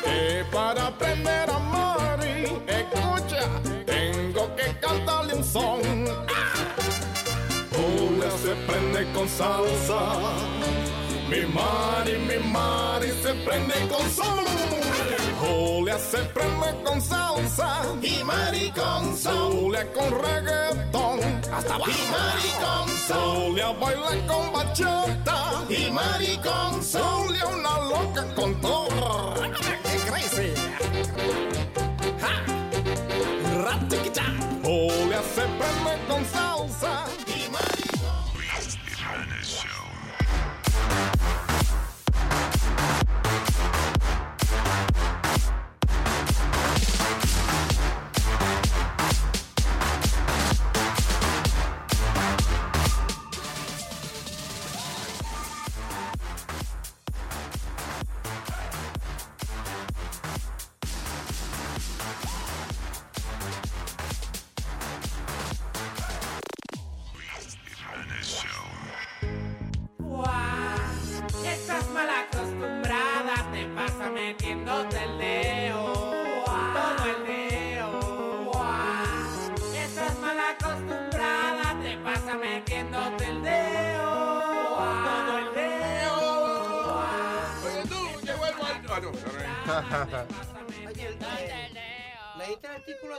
Que 0.05 0.45
para 0.53 0.87
aprender 0.87 1.51
a 1.51 1.59
Mari, 1.59 2.45
escucha, 2.67 3.49
tengo 3.87 4.55
que 4.55 4.79
cantarle 4.79 5.35
un 5.35 5.45
son. 5.45 5.81
Julia 7.73 8.31
se 8.43 8.55
prende 8.67 9.13
con 9.13 9.29
salsa. 9.29 10.88
Mi 11.39 11.47
Mari, 11.47 12.19
mi 12.19 12.37
Mari 12.51 13.11
se 13.23 13.33
prende 13.45 13.75
con 13.89 14.11
son. 14.11 14.45
Julia 15.39 15.97
se 15.97 16.19
prende 16.35 16.83
con 16.85 17.01
salsa. 17.01 17.83
Y 18.03 18.25
Mari 18.25 18.73
con 18.73 19.17
son. 19.17 19.53
Julia 19.53 19.87
con 19.93 20.11
reggaetón. 20.11 21.21
Hasta 21.53 21.75
abajo. 21.75 21.91
Y 21.93 22.11
Mari 22.11 22.51
con 22.59 22.89
son. 23.07 23.51
Julia 23.51 23.69
baila 23.71 24.27
con 24.27 24.53
bachata. 24.53 25.65
Y 25.69 25.91
Mari 25.93 26.39
con 26.39 26.83
son. 26.83 27.29
Julia 27.29 27.47
una 27.47 27.79
loca 27.89 28.35
con 28.35 28.61
todo. 28.61 29.38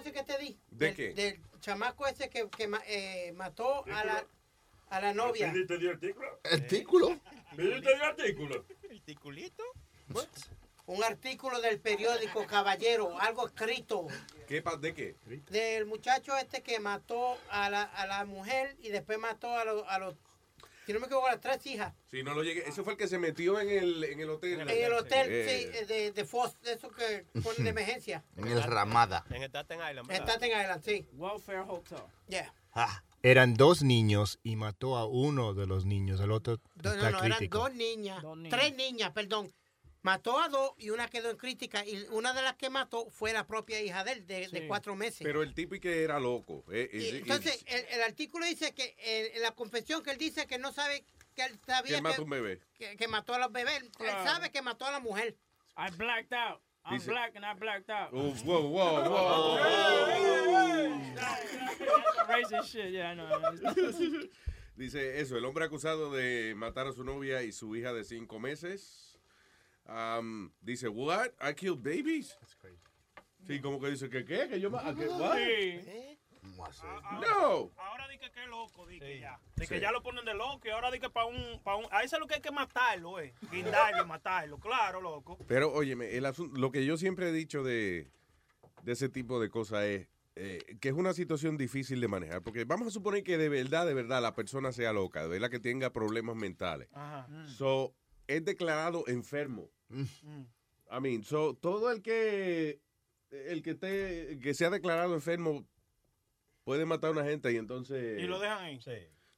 Que 0.03 0.23
te 0.23 0.38
di? 0.38 0.57
¿De 0.71 0.85
Del- 0.88 0.95
qué? 0.95 1.13
Del 1.13 1.41
chamaco 1.61 2.07
ese 2.07 2.30
que, 2.30 2.49
que 2.49 2.69
eh, 2.88 3.31
mató 3.34 3.84
a 3.91 4.03
la, 4.05 4.26
a 4.89 5.01
la 5.01 5.13
novia. 5.13 5.51
¿Te 5.67 5.77
dio 5.77 5.91
artículo? 5.91 6.39
¿Artículo? 6.51 7.19
¿Me 7.55 7.63
diste 7.63 7.93
el 7.93 8.01
artículo? 8.01 8.65
¿Articulito? 8.91 9.63
Un 10.88 11.03
artículo 11.03 11.61
del 11.61 11.80
periódico 11.80 12.47
Caballero, 12.47 13.19
algo 13.19 13.45
escrito 13.47 14.07
¿Qué, 14.47 14.63
¿De 14.80 14.93
qué? 14.95 15.15
del 15.51 15.85
muchacho 15.85 16.35
este 16.38 16.63
que 16.63 16.80
mató 16.80 17.38
a 17.51 17.69
la, 17.69 17.84
a 17.84 18.07
la 18.07 18.26
mujer 18.26 18.76
y 18.81 18.89
después 18.89 19.19
mató 19.19 19.55
a 19.55 19.65
los, 19.65 19.84
a 19.88 19.99
los, 19.99 20.15
si 20.90 20.94
no 20.94 20.99
me 21.02 21.06
equivoco, 21.06 21.28
a 21.28 21.34
las 21.34 21.40
tres 21.41 21.64
hijas. 21.68 21.94
Si 22.10 22.24
no 22.24 22.34
lo 22.34 22.41
llegué. 22.41 22.68
Ese 22.68 22.82
fue 22.82 22.94
el 22.94 22.98
que 22.98 23.07
se 23.07 23.20
metió 23.20 23.60
en 23.60 23.70
el, 23.70 24.03
en 24.06 24.20
el 24.22 24.30
hotel. 24.32 24.61
En 24.61 24.70
el 24.70 24.94
hotel, 24.94 25.28
Eh, 25.30 25.70
sí, 25.78 25.86
de, 25.86 26.11
de 26.11 26.26
FOS, 26.26 26.60
de 26.61 26.74
eso 26.74 26.90
que 26.90 27.26
ponen 27.44 27.64
de 27.66 27.70
emergencia. 27.70 28.24
En 28.38 28.48
el 28.48 28.64
Ramada. 28.64 29.24
En 29.30 29.44
Staten 29.44 29.78
Island, 29.88 30.10
En 30.10 30.18
Staten 30.24 30.49
Island, 30.49 30.84
sí. 30.84 31.06
Welfare 31.14 31.60
Hotel. 31.68 31.99
Yeah. 32.28 32.52
Eran 33.22 33.53
dos 33.53 33.84
niños 33.84 34.40
y 34.41 34.56
mató 34.56 34.98
a 34.98 35.06
uno 35.06 35.53
de 35.53 35.68
los 35.68 35.86
niños. 35.86 36.20
El 36.22 36.32
otro 36.32 36.57
Do- 36.74 36.91
está 36.94 37.11
no, 37.11 37.20
no, 37.20 37.24
eran 37.24 37.38
crítico. 37.38 37.57
dos 37.60 37.74
niñas, 37.76 38.24
tres 38.49 38.76
niñas, 38.76 39.11
perdón. 39.11 39.53
Mató 40.01 40.39
a 40.39 40.47
dos 40.47 40.71
y 40.77 40.91
una 40.91 41.09
quedó 41.09 41.30
en 41.30 41.35
crítica. 41.38 41.85
Y 41.85 42.05
una 42.11 42.34
de 42.34 42.41
las 42.41 42.55
que 42.55 42.69
mató 42.69 43.09
fue 43.09 43.34
la 43.34 43.45
propia 43.45 43.81
hija 43.81 44.03
de 44.03 44.13
él, 44.13 44.26
de, 44.27 44.47
de 44.47 44.61
Sí. 44.61 44.67
cuatro 44.67 44.95
meses. 44.95 45.19
Pero 45.23 45.43
el 45.43 45.53
tipo 45.53 45.76
y 45.76 45.80
que 45.81 46.03
era 46.03 46.19
loco. 46.19 46.63
eh, 46.71 46.89
Y 46.93 46.97
eh, 47.05 47.17
entonces, 47.17 47.63
el, 47.67 47.85
el 47.89 48.01
artículo 48.03 48.45
dice 48.45 48.73
que 48.73 48.95
en 49.35 49.41
la 49.41 49.51
confesión 49.51 50.01
que 50.01 50.11
él 50.11 50.17
dice 50.17 50.47
que 50.47 50.57
no 50.57 50.71
sabe 50.71 51.03
que 51.35 51.43
él 51.43 51.59
que 51.59 51.71
sabía 51.71 51.95
que, 51.97 52.01
mata 52.01 52.21
un 52.21 52.30
bebé. 52.30 52.59
que- 52.77 52.95
que 52.95 53.07
mató 53.09 53.34
a 53.34 53.39
los 53.39 53.51
bebés. 53.51 53.81
Él 53.81 53.91
Claro. 53.91 54.23
sabe 54.23 54.51
que 54.51 54.61
mató 54.61 54.85
a 54.85 54.91
la 54.91 54.99
mujer. 55.01 55.35
I 55.77 55.91
blacked 55.97 56.34
out. 56.34 56.61
I'm 56.85 56.93
Dice- 56.97 57.07
black 57.11 57.35
and 57.35 57.45
I 57.45 57.53
blacked 57.59 57.89
out. 57.89 58.09
Oh, 58.13 58.34
wow, 58.45 58.67
wow, 58.69 59.03
wow. 59.09 59.57
Racist 62.27 62.69
shit, 62.71 62.91
yeah, 62.91 63.11
I 63.11 63.15
know. 63.15 63.27
Dice 64.76 65.19
eso, 65.19 65.35
el 65.38 65.43
hombre 65.43 65.65
acusado 65.65 66.09
de 66.13 66.53
matar 66.55 66.88
a 66.88 66.93
su 66.93 67.03
novia 67.03 67.43
y 67.43 67.51
su 67.51 67.76
hija 67.76 67.91
de 67.91 68.05
cinco 68.05 68.39
meses. 68.39 69.09
Um, 69.90 70.52
dice, 70.61 70.88
what? 70.90 71.32
I 71.41 71.53
killed 71.53 71.82
babies? 71.84 72.38
Sí, 73.48 73.60
como 73.61 73.80
que 73.80 73.90
dice 73.90 74.10
que 74.10 74.24
qué, 74.26 74.48
que 74.48 74.60
yo 74.60 74.70
ma- 74.70 74.94
que 74.95 75.07
what? 75.07 75.38
No. 77.22 77.72
Ahora 77.78 78.07
di 78.10 78.18
que 78.18 78.32
qué 78.32 78.45
loco, 78.48 78.86
di 78.88 78.99
que 78.99 79.20
ya. 79.20 79.40
Di 79.56 79.68
que 79.68 79.76
Sí. 79.76 79.82
ya 79.82 79.91
lo 79.91 80.02
ponen 80.02 80.26
de 80.26 80.34
loco 80.34 80.68
y 80.68 80.70
ahora 80.72 80.91
di 80.91 80.99
que 80.99 81.10
para 81.10 81.26
un, 81.26 81.61
pa 81.64 81.76
un... 81.76 81.86
A 81.91 82.03
ese 82.03 82.16
es 82.16 82.20
lo 82.20 82.28
que 82.28 82.36
hay 82.36 82.41
que 82.41 82.52
matarlo, 82.52 83.20
eh. 83.20 83.34
Guindarlo, 83.52 84.06
matarlo, 84.07 84.57
claro, 84.60 85.02
loco. 85.02 85.38
Pero, 85.48 85.72
óyeme, 85.74 86.16
el 86.16 86.26
asunto, 86.26 86.60
lo 86.60 86.72
que 86.72 86.86
yo 86.86 86.98
siempre 86.98 87.30
he 87.30 87.32
dicho 87.32 87.64
de, 87.64 88.10
de 88.84 88.91
ese 88.91 89.10
tipo 89.10 89.40
de 89.40 89.49
cosas 89.49 89.84
es 89.86 90.07
eh, 90.36 90.60
que 90.80 90.90
es 90.90 90.95
una 90.95 91.14
situación 91.14 91.57
difícil 91.57 91.99
de 91.99 92.07
manejar. 92.07 92.41
Porque 92.41 92.64
vamos 92.66 92.88
a 92.88 92.91
suponer 92.91 93.24
que 93.24 93.38
de 93.38 93.49
verdad, 93.49 93.86
de 93.86 93.94
verdad, 93.94 94.22
la 94.22 94.36
persona 94.36 94.72
sea 94.72 94.94
loca, 94.94 95.24
de 95.24 95.28
verdad 95.30 95.49
que 95.49 95.60
tenga 95.60 95.91
problemas 95.91 96.36
mentales. 96.36 96.88
Ajá. 96.94 97.28
So, 97.48 97.94
es 98.30 98.45
declarado 98.45 99.03
enfermo. 99.07 99.69
I 99.91 100.99
mean, 101.01 101.23
so, 101.23 101.56
todo 101.56 101.91
el 101.91 102.01
que 102.03 102.80
el 103.31 103.61
que 103.64 103.72
esté 103.72 104.39
que 104.39 104.53
sea 104.53 104.69
declarado 104.69 105.14
enfermo 105.15 105.65
puede 106.64 106.85
matar 106.85 107.10
a 107.10 107.14
una 107.14 107.23
gente 107.26 107.51
y 107.51 107.57
entonces 107.57 108.19
Y 108.22 108.27
lo 108.27 108.39
dejan 108.39 108.60
ahí. 108.64 108.80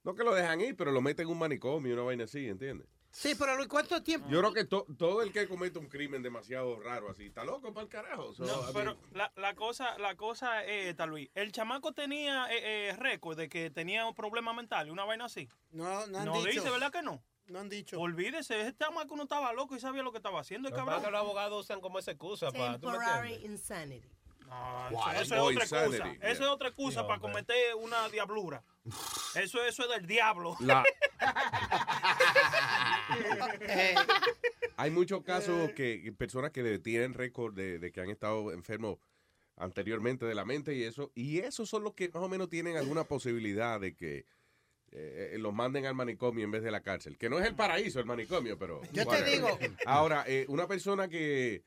no 0.03 0.13
que 0.15 0.23
lo 0.23 0.33
dejan 0.35 0.59
ir, 0.61 0.75
pero 0.75 0.91
lo 0.91 1.01
meten 1.01 1.25
en 1.27 1.31
un 1.31 1.39
manicomio, 1.39 1.93
una 1.93 2.03
vaina 2.03 2.25
así, 2.25 2.47
¿entiendes? 2.47 2.87
Sí, 3.13 3.33
pero 3.37 3.57
Luis, 3.57 3.67
¿cuánto 3.67 4.01
tiempo? 4.03 4.29
Yo 4.29 4.39
creo 4.39 4.53
que 4.53 4.63
to- 4.63 4.85
todo 4.97 5.21
el 5.21 5.33
que 5.33 5.45
comete 5.47 5.77
un 5.79 5.87
crimen 5.89 6.21
demasiado 6.21 6.79
raro 6.79 7.09
así, 7.09 7.25
está 7.25 7.43
loco 7.43 7.73
para 7.73 7.83
el 7.83 7.89
carajo. 7.89 8.33
So, 8.33 8.45
No, 8.45 8.73
pero 8.73 8.97
la, 9.11 9.31
la 9.35 9.53
cosa 9.53 9.97
la 9.99 10.15
cosa 10.15 10.63
es 10.65 10.87
esta, 10.87 11.05
Luis. 11.05 11.29
El 11.33 11.51
chamaco 11.51 11.91
tenía 11.93 12.45
eh, 12.53 12.89
eh, 12.89 12.95
récord 12.97 13.37
de 13.37 13.49
que 13.49 13.69
tenía 13.69 14.05
un 14.05 14.15
problema 14.15 14.53
mental, 14.53 14.89
una 14.89 15.03
vaina 15.03 15.25
así. 15.25 15.49
No, 15.71 16.07
no 16.07 16.19
han 16.19 16.25
No 16.25 16.35
dicho. 16.41 16.61
dice, 16.61 16.69
¿verdad 16.69 16.91
que 16.91 17.01
no? 17.01 17.21
No 17.51 17.59
han 17.59 17.69
dicho. 17.69 17.99
Olvídese, 17.99 18.61
ese 18.61 18.75
chamaco 18.75 19.15
no 19.15 19.23
estaba 19.23 19.51
loco 19.53 19.75
y 19.75 19.79
sabía 19.79 20.01
lo 20.03 20.11
que 20.11 20.17
estaba 20.19 20.39
haciendo, 20.39 20.69
el 20.69 20.73
cabrón. 20.73 20.99
es 20.99 21.05
que 21.05 21.11
los 21.11 21.19
abogados 21.19 21.65
usan 21.65 21.81
como 21.81 21.99
esa 21.99 22.11
excusa 22.11 22.51
para. 22.51 22.79
¿tú 22.79 22.87
me 22.87 22.93
Temporary 22.93 23.33
insanity. 23.45 24.07
Ah, 24.49 24.89
Wow, 24.91 25.01
eso, 25.11 25.21
eso 25.21 25.35
no, 25.35 25.49
es 25.49 25.55
otra 25.55 25.63
excusa. 25.63 25.85
insanity, 25.97 26.19
Eso 26.25 26.43
es 26.43 26.49
otra 26.49 26.67
excusa 26.69 27.07
para 27.07 27.19
cometer 27.19 27.75
una 27.75 28.07
diablura. 28.09 28.63
Eso, 29.35 29.63
eso 29.63 29.83
es 29.83 29.89
del 29.89 30.05
diablo. 30.07 30.57
La- 30.59 30.83
Hay 34.77 34.91
muchos 34.91 35.23
casos 35.23 35.71
que 35.71 36.01
que 36.03 36.11
personas 36.11 36.51
que 36.51 36.79
tienen 36.79 37.13
récord 37.13 37.53
de, 37.53 37.79
de 37.79 37.91
que 37.91 38.01
han 38.01 38.09
estado 38.09 38.51
enfermos 38.51 38.97
anteriormente 39.55 40.25
de 40.25 40.35
la 40.35 40.43
mente 40.43 40.75
y 40.75 40.83
eso, 40.83 41.11
y 41.15 41.39
esos 41.39 41.69
son 41.69 41.83
los 41.83 41.93
que 41.93 42.09
más 42.09 42.23
o 42.23 42.27
menos 42.29 42.49
tienen 42.49 42.75
alguna 42.77 43.03
posibilidad 43.05 43.79
de 43.79 43.95
que 43.95 44.25
eh, 44.91 45.35
los 45.39 45.53
manden 45.53 45.85
al 45.85 45.95
manicomio 45.95 46.43
en 46.45 46.51
vez 46.51 46.63
de 46.63 46.71
la 46.71 46.81
cárcel. 46.81 47.17
Que 47.17 47.29
no 47.29 47.39
es 47.39 47.45
el 47.47 47.55
paraíso 47.55 47.99
el 47.99 48.05
manicomio, 48.05 48.57
pero... 48.57 48.81
Yo 48.93 49.05
te 49.05 49.23
digo. 49.23 49.47
Ahora, 49.85 50.23
eh, 50.27 50.45
una 50.49 50.67
persona 50.67 51.07
que... 51.07 51.63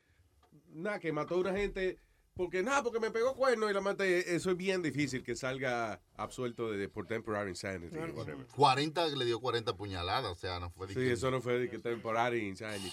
Nada, 0.69 0.99
que 0.99 1.11
mató 1.11 1.35
a 1.35 1.39
una 1.39 1.53
gente... 1.53 1.99
Porque 2.35 2.61
nada, 2.63 2.83
porque 2.83 2.99
me 2.99 3.11
pegó 3.11 3.33
cuerno 3.33 3.69
y 3.69 3.73
la 3.73 3.79
maté. 3.79 4.35
Eso 4.35 4.51
es 4.51 4.57
bien 4.57 4.81
difícil 4.81 5.23
que 5.23 5.37
salga 5.37 6.01
absuelto 6.17 6.69
de, 6.69 6.89
por 6.89 7.07
temporary 7.07 7.49
insanity. 7.51 7.95
whatever. 7.97 8.45
40 8.47 9.07
le 9.07 9.23
dio 9.23 9.39
40 9.39 9.77
puñaladas, 9.77 10.29
o 10.33 10.35
sea, 10.35 10.59
no 10.59 10.69
fue 10.69 10.89
Sí, 10.89 10.95
que- 10.95 11.13
eso 11.13 11.31
no 11.31 11.41
fue 11.41 11.57
de 11.59 11.69
que 11.69 11.79
temporary 11.79 12.45
insanity. 12.45 12.91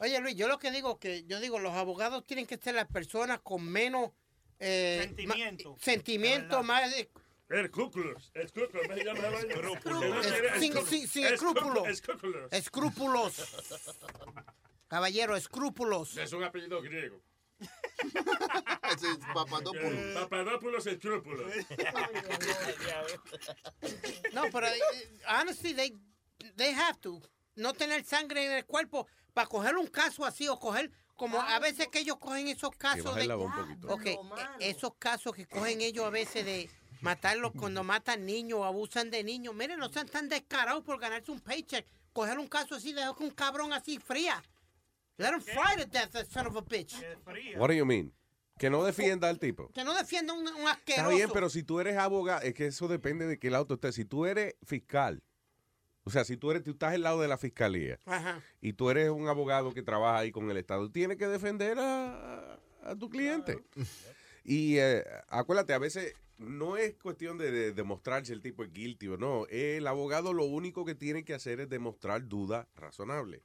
Oye, 0.00 0.18
Luis, 0.20 0.34
yo 0.34 0.48
lo 0.48 0.58
que 0.58 0.72
digo 0.72 0.98
que 0.98 1.22
yo 1.22 1.38
digo, 1.38 1.60
los 1.60 1.72
abogados 1.74 2.26
tienen 2.26 2.46
que 2.46 2.56
ser 2.56 2.74
las 2.74 2.88
personas 2.88 3.38
con 3.44 3.64
menos 3.64 4.10
eh, 4.58 5.02
Sentimiento. 5.04 5.70
ma- 5.74 5.78
sentimiento, 5.78 6.62
más 6.64 6.92
Escrúpulos, 7.54 8.32
escrúpulos. 8.34 8.82
Escrúpulos. 11.88 12.52
Escrúpulos. 12.52 13.32
Caballero, 14.88 15.36
escrúpulos. 15.36 16.16
Es 16.16 16.32
un 16.32 16.42
apellido 16.42 16.82
griego. 16.82 17.22
Ese 18.92 19.12
es 19.12 19.18
Papadopoulos. 19.32 20.14
Papadopoulos 20.14 20.86
escrúpulos. 20.86 21.50
No, 24.32 24.42
pero 24.50 24.66
eh, 24.66 24.80
honestly, 25.28 25.74
they, 25.74 25.96
they 26.56 26.74
have 26.74 26.98
to. 27.00 27.20
No 27.54 27.72
tener 27.72 28.04
sangre 28.04 28.46
en 28.46 28.52
el 28.52 28.66
cuerpo 28.66 29.06
para 29.32 29.46
coger 29.46 29.76
un 29.76 29.86
caso 29.86 30.24
así 30.24 30.48
o 30.48 30.58
coger 30.58 30.90
como 31.14 31.40
a 31.40 31.60
veces 31.60 31.86
que 31.86 32.00
ellos 32.00 32.16
cogen 32.18 32.48
esos 32.48 32.74
casos 32.76 33.14
de 33.14 33.26
la 33.26 33.36
voz 33.36 33.54
un 33.54 33.54
poquito. 33.54 33.94
Ok, 33.94 34.06
eh, 34.06 34.18
esos 34.58 34.94
casos 34.98 35.34
que 35.34 35.46
cogen 35.46 35.80
ellos 35.80 36.04
a 36.04 36.10
veces 36.10 36.44
de 36.44 36.68
matarlos 37.04 37.52
cuando 37.52 37.84
matan 37.84 38.24
niños 38.24 38.58
o 38.60 38.64
abusan 38.64 39.10
de 39.10 39.22
niños. 39.22 39.54
Miren, 39.54 39.78
no 39.78 39.88
sean 39.90 40.08
tan 40.08 40.28
descarados 40.28 40.82
por 40.82 40.98
ganarse 40.98 41.30
un 41.30 41.40
paycheck. 41.40 41.86
Coger 42.12 42.38
un 42.38 42.48
caso 42.48 42.74
así, 42.76 42.92
dejar 42.92 43.14
que 43.14 43.24
un 43.24 43.30
cabrón 43.30 43.72
así 43.72 43.98
fría. 43.98 44.42
Let 45.18 45.32
him 45.34 45.40
fry 45.40 45.76
to 45.76 45.86
death, 45.86 46.10
that 46.12 46.26
son 46.30 46.46
of 46.46 46.56
a 46.56 46.62
bitch. 46.62 46.94
What 47.56 47.68
do 47.68 47.74
you 47.74 47.84
mean? 47.84 48.12
Que 48.58 48.70
no 48.70 48.82
defienda 48.84 49.28
al 49.28 49.38
tipo. 49.38 49.68
Que 49.72 49.84
no 49.84 49.94
defienda 49.94 50.32
un, 50.32 50.40
un 50.46 50.48
Está 50.56 50.70
asqueroso. 50.72 51.10
bien, 51.10 51.30
pero 51.32 51.50
si 51.50 51.62
tú 51.62 51.80
eres 51.80 51.96
abogado, 51.96 52.40
es 52.42 52.54
que 52.54 52.66
eso 52.66 52.88
depende 52.88 53.26
de 53.26 53.38
qué 53.38 53.50
lado 53.50 53.66
tú 53.66 53.74
estés. 53.74 53.94
Si 53.96 54.04
tú 54.04 54.26
eres 54.26 54.54
fiscal, 54.64 55.22
o 56.04 56.10
sea, 56.10 56.24
si 56.24 56.36
tú 56.36 56.50
eres, 56.52 56.62
tú 56.62 56.70
estás 56.72 56.94
al 56.94 57.02
lado 57.02 57.20
de 57.20 57.28
la 57.28 57.36
fiscalía 57.38 57.98
Ajá. 58.06 58.40
y 58.60 58.72
tú 58.74 58.90
eres 58.90 59.10
un 59.10 59.28
abogado 59.28 59.72
que 59.74 59.82
trabaja 59.82 60.18
ahí 60.18 60.30
con 60.32 60.50
el 60.50 60.56
Estado, 60.56 60.90
tienes 60.90 61.16
que 61.16 61.26
defender 61.26 61.78
a, 61.78 62.58
a 62.84 62.96
tu 62.96 63.08
cliente. 63.10 63.58
Y 64.44 64.76
eh, 64.78 65.04
acuérdate, 65.28 65.72
a 65.74 65.78
veces 65.78 66.14
no 66.38 66.76
es 66.76 66.94
cuestión 66.94 67.38
de, 67.38 67.50
de 67.50 67.72
demostrar 67.72 68.24
si 68.26 68.32
el 68.32 68.42
tipo 68.42 68.64
es 68.64 68.72
guilty 68.72 69.08
o 69.08 69.16
no. 69.16 69.46
El 69.48 69.86
abogado 69.86 70.32
lo 70.32 70.44
único 70.44 70.84
que 70.84 70.94
tiene 70.94 71.24
que 71.24 71.34
hacer 71.34 71.60
es 71.60 71.68
demostrar 71.68 72.26
duda 72.28 72.68
razonable. 72.74 73.42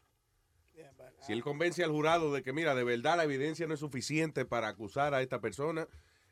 Si 1.21 1.33
él 1.33 1.43
convence 1.43 1.83
al 1.83 1.91
jurado 1.91 2.31
de 2.33 2.41
que, 2.41 2.53
mira, 2.53 2.73
de 2.73 2.85
verdad 2.85 3.17
la 3.17 3.25
evidencia 3.25 3.67
no 3.67 3.73
es 3.73 3.79
suficiente 3.81 4.45
para 4.45 4.69
acusar 4.69 5.13
a 5.13 5.21
esta 5.21 5.41
persona, 5.41 5.87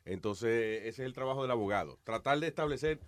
entonces 0.06 0.78
ese 0.80 0.88
es 0.88 0.98
el 1.00 1.12
trabajo 1.12 1.42
del 1.42 1.50
abogado. 1.50 1.98
Tratar 2.04 2.40
de 2.40 2.46
establecer 2.46 2.98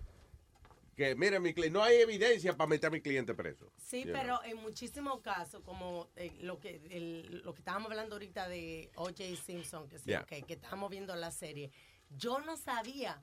que, 0.95 1.15
mira, 1.15 1.39
mi 1.39 1.51
no 1.71 1.81
hay 1.81 1.97
evidencia 1.97 2.55
para 2.55 2.67
meter 2.67 2.89
a 2.89 2.91
mi 2.91 3.01
cliente 3.01 3.33
preso. 3.33 3.71
Sí, 3.77 3.99
You 4.03 4.11
know. 4.11 4.13
pero 4.21 4.43
en 4.43 4.57
muchísimos 4.57 5.21
casos, 5.21 5.63
como 5.63 6.09
eh, 6.15 6.31
lo 6.41 6.59
que 6.59 6.79
el- 6.91 7.41
lo 7.43 7.53
que 7.53 7.59
estábamos 7.61 7.89
hablando 7.89 8.15
ahorita 8.15 8.47
de 8.47 8.91
O.J. 8.95 9.23
Simpson, 9.43 9.89
que, 9.89 9.97
sí, 9.97 10.05
Yeah. 10.09 10.25
que 10.25 10.43
estábamos 10.47 10.91
viendo 10.91 11.15
la 11.15 11.31
serie, 11.31 11.71
yo 12.11 12.39
no 12.41 12.55
sabía 12.57 13.19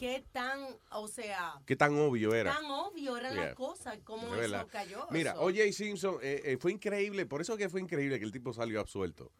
qué 0.00 0.24
tan, 0.32 0.58
o 0.92 1.06
sea, 1.08 1.60
Qué 1.66 1.76
tan 1.76 1.94
obvio 1.98 2.34
era. 2.34 2.54
tan 2.54 2.64
obvio 2.70 3.18
era 3.18 3.30
Yeah. 3.34 3.44
la 3.50 3.54
cosa, 3.54 3.98
cómo 4.02 4.28
eso 4.28 4.36
verdad. 4.36 4.66
cayó. 4.72 5.06
Mira, 5.10 5.32
eso. 5.32 5.42
O.J. 5.42 5.72
Simpson 5.72 6.16
eh, 6.22 6.40
eh, 6.46 6.56
fue 6.58 6.72
increíble, 6.72 7.26
por 7.26 7.42
eso 7.42 7.54
que 7.58 7.68
fue 7.68 7.82
increíble 7.82 8.18
que 8.18 8.24
el 8.24 8.32
tipo 8.32 8.54
salió 8.54 8.80
absuelto. 8.80 9.30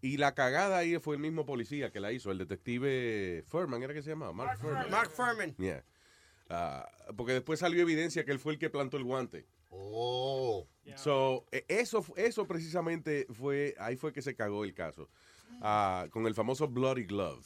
Y 0.00 0.16
la 0.16 0.34
cagada 0.34 0.78
ahí 0.78 0.98
fue 1.00 1.16
el 1.16 1.20
mismo 1.20 1.44
policía 1.44 1.90
que 1.92 2.00
la 2.00 2.12
hizo, 2.12 2.30
el 2.30 2.38
detective 2.38 3.44
Furman, 3.46 3.82
¿era 3.82 3.92
que 3.92 4.02
se 4.02 4.08
llamaba? 4.10 4.32
Mark, 4.32 4.58
Furman. 4.58 4.90
Mark 4.90 5.10
Furman. 5.10 5.54
Yeah. 5.58 5.84
Ah, 6.48 6.88
porque 7.16 7.34
después 7.34 7.60
salió 7.60 7.82
evidencia 7.82 8.24
que 8.24 8.30
él 8.32 8.38
fue 8.38 8.54
el 8.54 8.58
que 8.58 8.70
plantó 8.70 8.96
el 8.96 9.04
guante. 9.04 9.44
Oh. 9.70 10.66
So, 10.96 11.44
eh, 11.52 11.66
eso, 11.68 12.02
eso 12.16 12.46
precisamente 12.46 13.26
fue, 13.34 13.74
ahí 13.78 13.96
fue 13.96 14.12
que 14.14 14.22
se 14.22 14.34
cagó 14.34 14.64
el 14.64 14.72
caso, 14.72 15.10
Ah, 15.60 16.06
con 16.10 16.26
el 16.26 16.34
famoso 16.34 16.68
Bloody 16.68 17.04
Glove. 17.04 17.44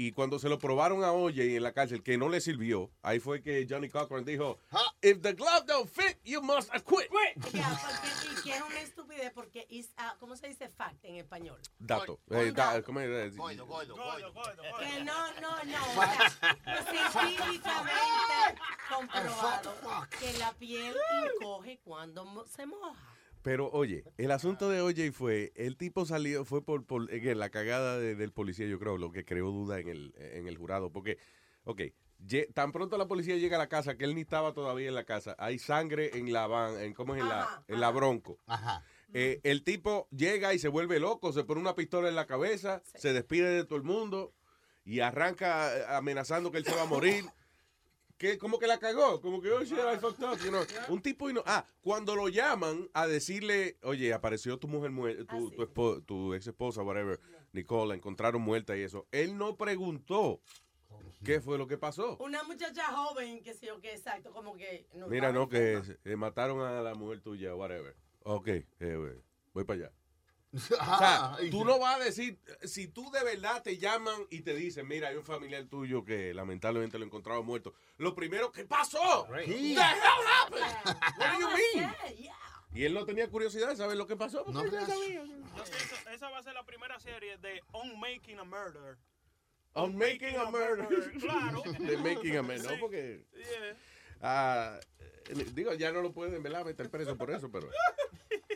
Y 0.00 0.12
cuando 0.12 0.38
se 0.38 0.48
lo 0.48 0.60
probaron 0.60 1.02
a 1.02 1.10
Oye 1.10 1.56
en 1.56 1.62
la 1.64 1.72
cárcel, 1.72 2.04
que 2.04 2.16
no 2.16 2.28
le 2.28 2.40
sirvió, 2.40 2.88
ahí 3.02 3.18
fue 3.18 3.42
que 3.42 3.66
Johnny 3.68 3.88
Cochran 3.88 4.24
dijo, 4.24 4.60
if 5.02 5.20
the 5.22 5.32
glove 5.32 5.64
don't 5.66 5.90
fit, 5.90 6.16
you 6.24 6.40
must 6.40 6.72
acquit. 6.72 7.10
Ya, 7.52 7.68
porque, 7.68 8.08
y 8.30 8.42
que 8.44 8.52
es 8.54 8.62
una 8.62 8.80
estupidez 8.80 9.32
porque, 9.32 9.66
is, 9.68 9.90
ah, 9.96 10.14
¿cómo 10.20 10.36
se 10.36 10.46
dice 10.46 10.68
fact 10.68 11.04
en 11.04 11.16
español? 11.16 11.60
Dato. 11.80 12.20
Eh, 12.30 12.52
da- 12.54 12.80
¿cómo 12.84 13.00
es? 13.00 13.08
Que 13.08 13.36
no, 15.02 15.32
no, 15.40 15.64
no. 15.64 15.84
o 15.90 15.94
sea, 16.04 17.10
científicamente 17.10 18.60
comprobado 18.88 19.74
que 20.20 20.32
la 20.38 20.52
piel 20.52 20.94
encoge 21.34 21.80
cuando 21.82 22.24
mo- 22.24 22.46
se 22.46 22.66
moja. 22.66 22.94
Pero 23.42 23.70
oye, 23.70 24.04
el 24.16 24.30
asunto 24.30 24.68
de 24.68 24.80
OJ 24.80 25.12
fue, 25.12 25.52
el 25.54 25.76
tipo 25.76 26.04
salió, 26.04 26.44
fue 26.44 26.62
por, 26.64 26.84
por 26.84 27.12
en 27.12 27.38
la 27.38 27.50
cagada 27.50 27.98
de- 27.98 28.14
del 28.16 28.32
policía, 28.32 28.66
yo 28.66 28.78
creo, 28.78 28.98
lo 28.98 29.10
que 29.12 29.24
creó 29.24 29.50
duda 29.50 29.78
en 29.78 29.88
el, 29.88 30.14
en 30.18 30.48
el 30.48 30.56
jurado. 30.58 30.90
Porque, 30.90 31.18
ok, 31.64 31.82
tan 32.52 32.72
pronto 32.72 32.98
la 32.98 33.06
policía 33.06 33.36
llega 33.36 33.56
a 33.56 33.60
la 33.60 33.68
casa, 33.68 33.96
que 33.96 34.04
él 34.04 34.14
ni 34.14 34.22
estaba 34.22 34.52
todavía 34.52 34.88
en 34.88 34.94
la 34.94 35.04
casa, 35.04 35.36
hay 35.38 35.58
sangre 35.58 36.18
en 36.18 36.32
la 36.32 36.46
van, 36.48 36.80
en, 36.80 36.92
¿cómo 36.94 37.14
es? 37.14 37.22
En 37.22 37.28
la, 37.28 37.64
en 37.68 37.80
la 37.80 37.90
bronco. 37.90 38.38
Ajá. 38.46 38.84
Eh, 39.14 39.40
el 39.44 39.62
tipo 39.62 40.06
llega 40.10 40.52
y 40.52 40.58
se 40.58 40.68
vuelve 40.68 40.98
loco, 41.00 41.32
se 41.32 41.44
pone 41.44 41.60
una 41.60 41.74
pistola 41.74 42.08
en 42.08 42.16
la 42.16 42.26
cabeza, 42.26 42.82
se 42.96 43.12
despide 43.12 43.48
de 43.50 43.64
todo 43.64 43.76
el 43.76 43.84
mundo 43.84 44.34
y 44.84 45.00
arranca 45.00 45.74
eh, 45.76 45.84
amenazando 45.88 46.50
que 46.50 46.58
él 46.58 46.64
se 46.64 46.74
va 46.74 46.82
a 46.82 46.86
morir. 46.86 47.24
Que 48.18 48.36
como 48.36 48.58
que 48.58 48.66
la 48.66 48.78
cagó, 48.78 49.20
como 49.20 49.40
que, 49.40 49.50
oh, 49.52 49.62
shit, 49.62 49.78
I 49.78 49.96
fucked 49.98 50.22
up, 50.24 50.38
you 50.44 50.50
know. 50.50 50.64
Un 50.88 51.00
tipo, 51.00 51.30
y 51.30 51.32
no, 51.32 51.42
ah, 51.46 51.64
cuando 51.80 52.16
lo 52.16 52.28
llaman 52.28 52.90
a 52.92 53.06
decirle, 53.06 53.78
oye, 53.82 54.12
apareció 54.12 54.58
tu 54.58 54.66
mujer 54.68 54.90
muerta, 54.90 55.24
tu, 55.36 55.50
tu, 55.52 55.62
espo- 55.62 56.04
tu 56.04 56.34
ex 56.34 56.46
esposa, 56.48 56.82
whatever, 56.82 57.20
Nicole, 57.52 57.90
la 57.90 57.94
encontraron 57.94 58.42
muerta 58.42 58.76
y 58.76 58.82
eso. 58.82 59.06
Él 59.12 59.38
no 59.38 59.56
preguntó 59.56 60.40
qué 61.24 61.40
fue 61.40 61.58
lo 61.58 61.66
que 61.66 61.78
pasó. 61.78 62.16
Una 62.18 62.42
muchacha 62.42 62.84
joven, 62.92 63.42
que 63.42 63.54
sé 63.54 63.66
yo, 63.66 63.80
que 63.80 63.92
exacto, 63.92 64.32
como 64.32 64.56
que... 64.56 64.86
no 64.94 65.06
Mira, 65.08 65.32
no, 65.32 65.48
que 65.48 65.80
eh, 66.04 66.16
mataron 66.16 66.60
a 66.60 66.82
la 66.82 66.94
mujer 66.94 67.20
tuya, 67.20 67.54
whatever. 67.54 67.94
Ok, 68.24 68.48
eh, 68.48 69.22
voy 69.54 69.64
para 69.64 69.78
allá. 69.86 69.92
O 70.54 70.98
sea, 70.98 71.36
tú 71.50 71.64
no 71.64 71.78
vas 71.78 72.00
a 72.00 72.04
decir, 72.04 72.38
si 72.62 72.88
tú 72.88 73.10
de 73.10 73.22
verdad 73.22 73.62
te 73.62 73.76
llaman 73.76 74.26
y 74.30 74.40
te 74.40 74.54
dicen, 74.54 74.88
mira, 74.88 75.08
hay 75.08 75.16
un 75.16 75.24
familiar 75.24 75.66
tuyo 75.66 76.04
que 76.04 76.32
lamentablemente 76.32 76.98
lo 76.98 77.04
encontraron 77.04 77.44
muerto, 77.44 77.74
lo 77.98 78.14
primero, 78.14 78.50
¿qué 78.50 78.64
pasó? 78.64 79.26
What 79.28 79.44
the 79.44 79.52
hell 79.52 79.76
happened? 79.76 80.96
What 81.18 81.32
do 81.32 81.40
you 81.40 81.48
mean? 81.48 81.94
Y 82.74 82.84
él 82.84 82.94
no 82.94 83.04
tenía 83.04 83.28
curiosidad 83.28 83.68
de 83.68 83.76
saber 83.76 83.96
lo 83.96 84.06
que 84.06 84.16
pasó. 84.16 84.44
porque 84.44 84.76
él 84.76 84.86
sabía. 84.86 85.24
Esa, 85.62 86.12
esa 86.12 86.30
va 86.30 86.38
a 86.38 86.42
ser 86.42 86.54
la 86.54 86.64
primera 86.64 86.98
serie 87.00 87.36
de 87.38 87.62
On 87.72 87.98
Making 87.98 88.38
a 88.38 88.44
Murder. 88.44 88.98
On 89.74 89.96
making 89.96 90.36
a 90.36 90.50
murder. 90.50 90.88
Claro. 91.20 91.62
De 91.78 91.96
making 91.98 92.36
a 92.36 92.42
murder, 92.42 92.72
no 92.72 92.80
porque... 92.80 93.24
Yeah. 93.36 93.76
ah, 94.20 94.80
eh, 94.98 95.46
digo, 95.52 95.72
ya 95.74 95.92
no 95.92 96.02
lo 96.02 96.12
pueden, 96.12 96.42
¿verdad? 96.42 96.64
Meter 96.64 96.90
preso 96.90 97.16
por 97.16 97.30
eso, 97.30 97.50
pero... 97.50 97.68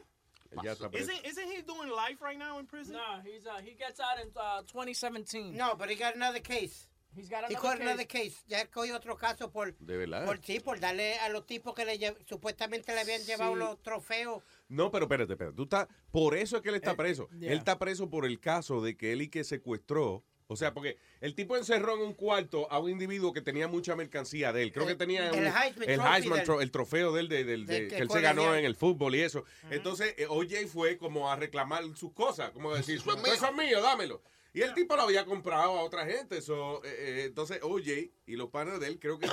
él 0.52 0.58
ya 0.64 0.72
está 0.72 0.88
preso. 0.90 1.10
Isn't, 1.10 1.26
isn't 1.26 1.48
he 1.50 1.62
doing 1.62 1.90
life 1.90 2.20
right 2.22 2.38
now 2.38 2.58
in 2.58 2.66
prison? 2.66 2.94
No, 2.94 3.20
he's 3.24 3.46
uh, 3.46 3.58
he 3.62 3.74
gets 3.74 3.98
out 4.00 4.18
in 4.22 4.28
uh, 4.36 4.62
2017. 4.66 5.56
No, 5.56 5.74
but 5.76 5.88
he 5.90 5.96
got 5.96 6.14
another 6.14 6.40
case. 6.40 6.86
He's 7.14 7.28
got 7.28 7.44
He 7.50 7.54
another 7.54 7.60
got 7.62 7.76
case. 7.78 7.86
another 7.86 8.04
case. 8.06 8.42
Ya 8.48 8.64
cogió 8.70 8.96
otro 8.96 9.16
caso 9.16 9.50
por, 9.50 9.72
De 9.80 9.98
verdad. 9.98 10.24
por 10.24 10.38
sí, 10.38 10.60
por 10.60 10.80
darle 10.80 11.18
a 11.18 11.28
los 11.28 11.44
tipos 11.46 11.74
que 11.74 11.84
le 11.84 11.98
lle- 11.98 12.16
supuestamente 12.26 12.94
le 12.94 13.00
habían 13.02 13.20
llevado 13.22 13.54
los 13.54 13.82
trofeos. 13.82 14.42
No, 14.70 14.90
pero 14.90 15.04
espérate, 15.04 15.32
espérate. 15.34 15.54
Tú 15.54 15.64
estás, 15.64 15.88
por 16.10 16.34
eso 16.34 16.56
es 16.56 16.62
que 16.62 16.70
él 16.70 16.76
está 16.76 16.96
preso. 16.96 17.28
yeah. 17.38 17.52
Él 17.52 17.58
está 17.58 17.78
preso 17.78 18.08
por 18.08 18.24
el 18.24 18.40
caso 18.40 18.80
de 18.80 18.96
que 18.96 19.12
él 19.12 19.20
y 19.22 19.28
que 19.28 19.44
secuestró. 19.44 20.24
O 20.48 20.56
sea, 20.56 20.74
porque 20.74 20.98
el 21.20 21.34
tipo 21.34 21.56
encerró 21.56 21.94
en 21.94 22.02
un 22.02 22.12
cuarto 22.14 22.70
a 22.70 22.78
un 22.78 22.90
individuo 22.90 23.32
que 23.32 23.40
tenía 23.40 23.68
mucha 23.68 23.96
mercancía 23.96 24.52
de 24.52 24.62
él. 24.64 24.72
Creo 24.72 24.86
que 24.86 24.94
tenía 24.94 25.30
el 25.30 25.38
un- 25.38 25.46
Heisman 25.46 25.88
el, 25.88 26.00
Heisman 26.00 26.38
del- 26.38 26.46
Tro- 26.46 26.60
el 26.62 26.70
trofeo 26.70 27.12
de 27.12 27.20
él, 27.20 27.28
de, 27.28 27.44
del- 27.44 27.66
de- 27.66 27.72
del 27.74 27.88
que, 27.88 27.96
que 27.96 28.02
él 28.02 28.10
se 28.10 28.20
ganó 28.20 28.54
en 28.54 28.64
el 28.64 28.74
fútbol 28.76 29.14
y 29.14 29.20
eso. 29.22 29.44
Entonces, 29.70 30.14
eh, 30.18 30.26
OJ 30.28 30.66
fue 30.70 30.98
como 30.98 31.30
a 31.30 31.36
reclamar 31.36 31.84
sus 31.96 32.12
cosas, 32.12 32.50
como 32.50 32.72
a 32.72 32.76
decir, 32.76 33.00
eso 33.32 33.46
es 33.46 33.54
mío, 33.54 33.80
dámelo. 33.80 34.20
Y 34.54 34.60
el 34.60 34.74
tipo 34.74 34.94
lo 34.96 35.02
había 35.04 35.24
comprado 35.24 35.78
a 35.78 35.82
otra 35.82 36.04
gente. 36.04 36.42
So, 36.42 36.84
eh, 36.84 36.88
eh, 36.98 37.24
entonces, 37.24 37.58
OJ 37.62 38.10
y 38.26 38.36
los 38.36 38.50
panes 38.50 38.78
de 38.80 38.88
él 38.88 38.98
creo 39.00 39.18
que 39.18 39.26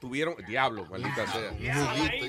tuvieron. 0.00 0.34
Diablo, 0.48 0.84
maldita 0.86 1.24
sea. 1.30 1.50
¡Diablo! 1.52 2.04
¡Y 2.16 2.20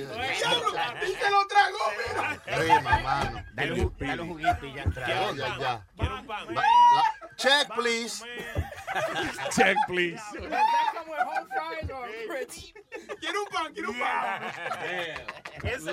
se 1.14 1.32
lo 1.32 1.48
tragó! 1.48 2.82
Mano. 3.04 3.44
Dale 3.56 3.72
un, 3.82 3.96
dale 3.98 4.22
un 4.22 4.30
juguito 4.30 4.66
y 4.68 4.74
ya. 4.76 4.86
Ya, 4.96 5.32
ya, 5.34 5.58
ya. 5.60 5.88
Quiero 7.38 7.60
un 7.60 7.66
pan. 7.68 7.68
La- 7.68 7.68
la- 7.68 7.68
check, 7.68 7.68
please. 7.76 8.24
Check, 9.56 9.78
please. 9.88 10.22
That 10.50 10.94
come 10.94 11.10
with 11.10 11.20
home 11.20 11.48
fries 11.54 11.90
or 11.92 12.08
grits? 12.28 12.74
Quiero 13.20 13.40
un 13.42 13.48
pan, 13.52 13.74
quiero 13.74 13.90
un 13.90 14.00
pan. 14.00 14.54
Ese, 15.64 15.90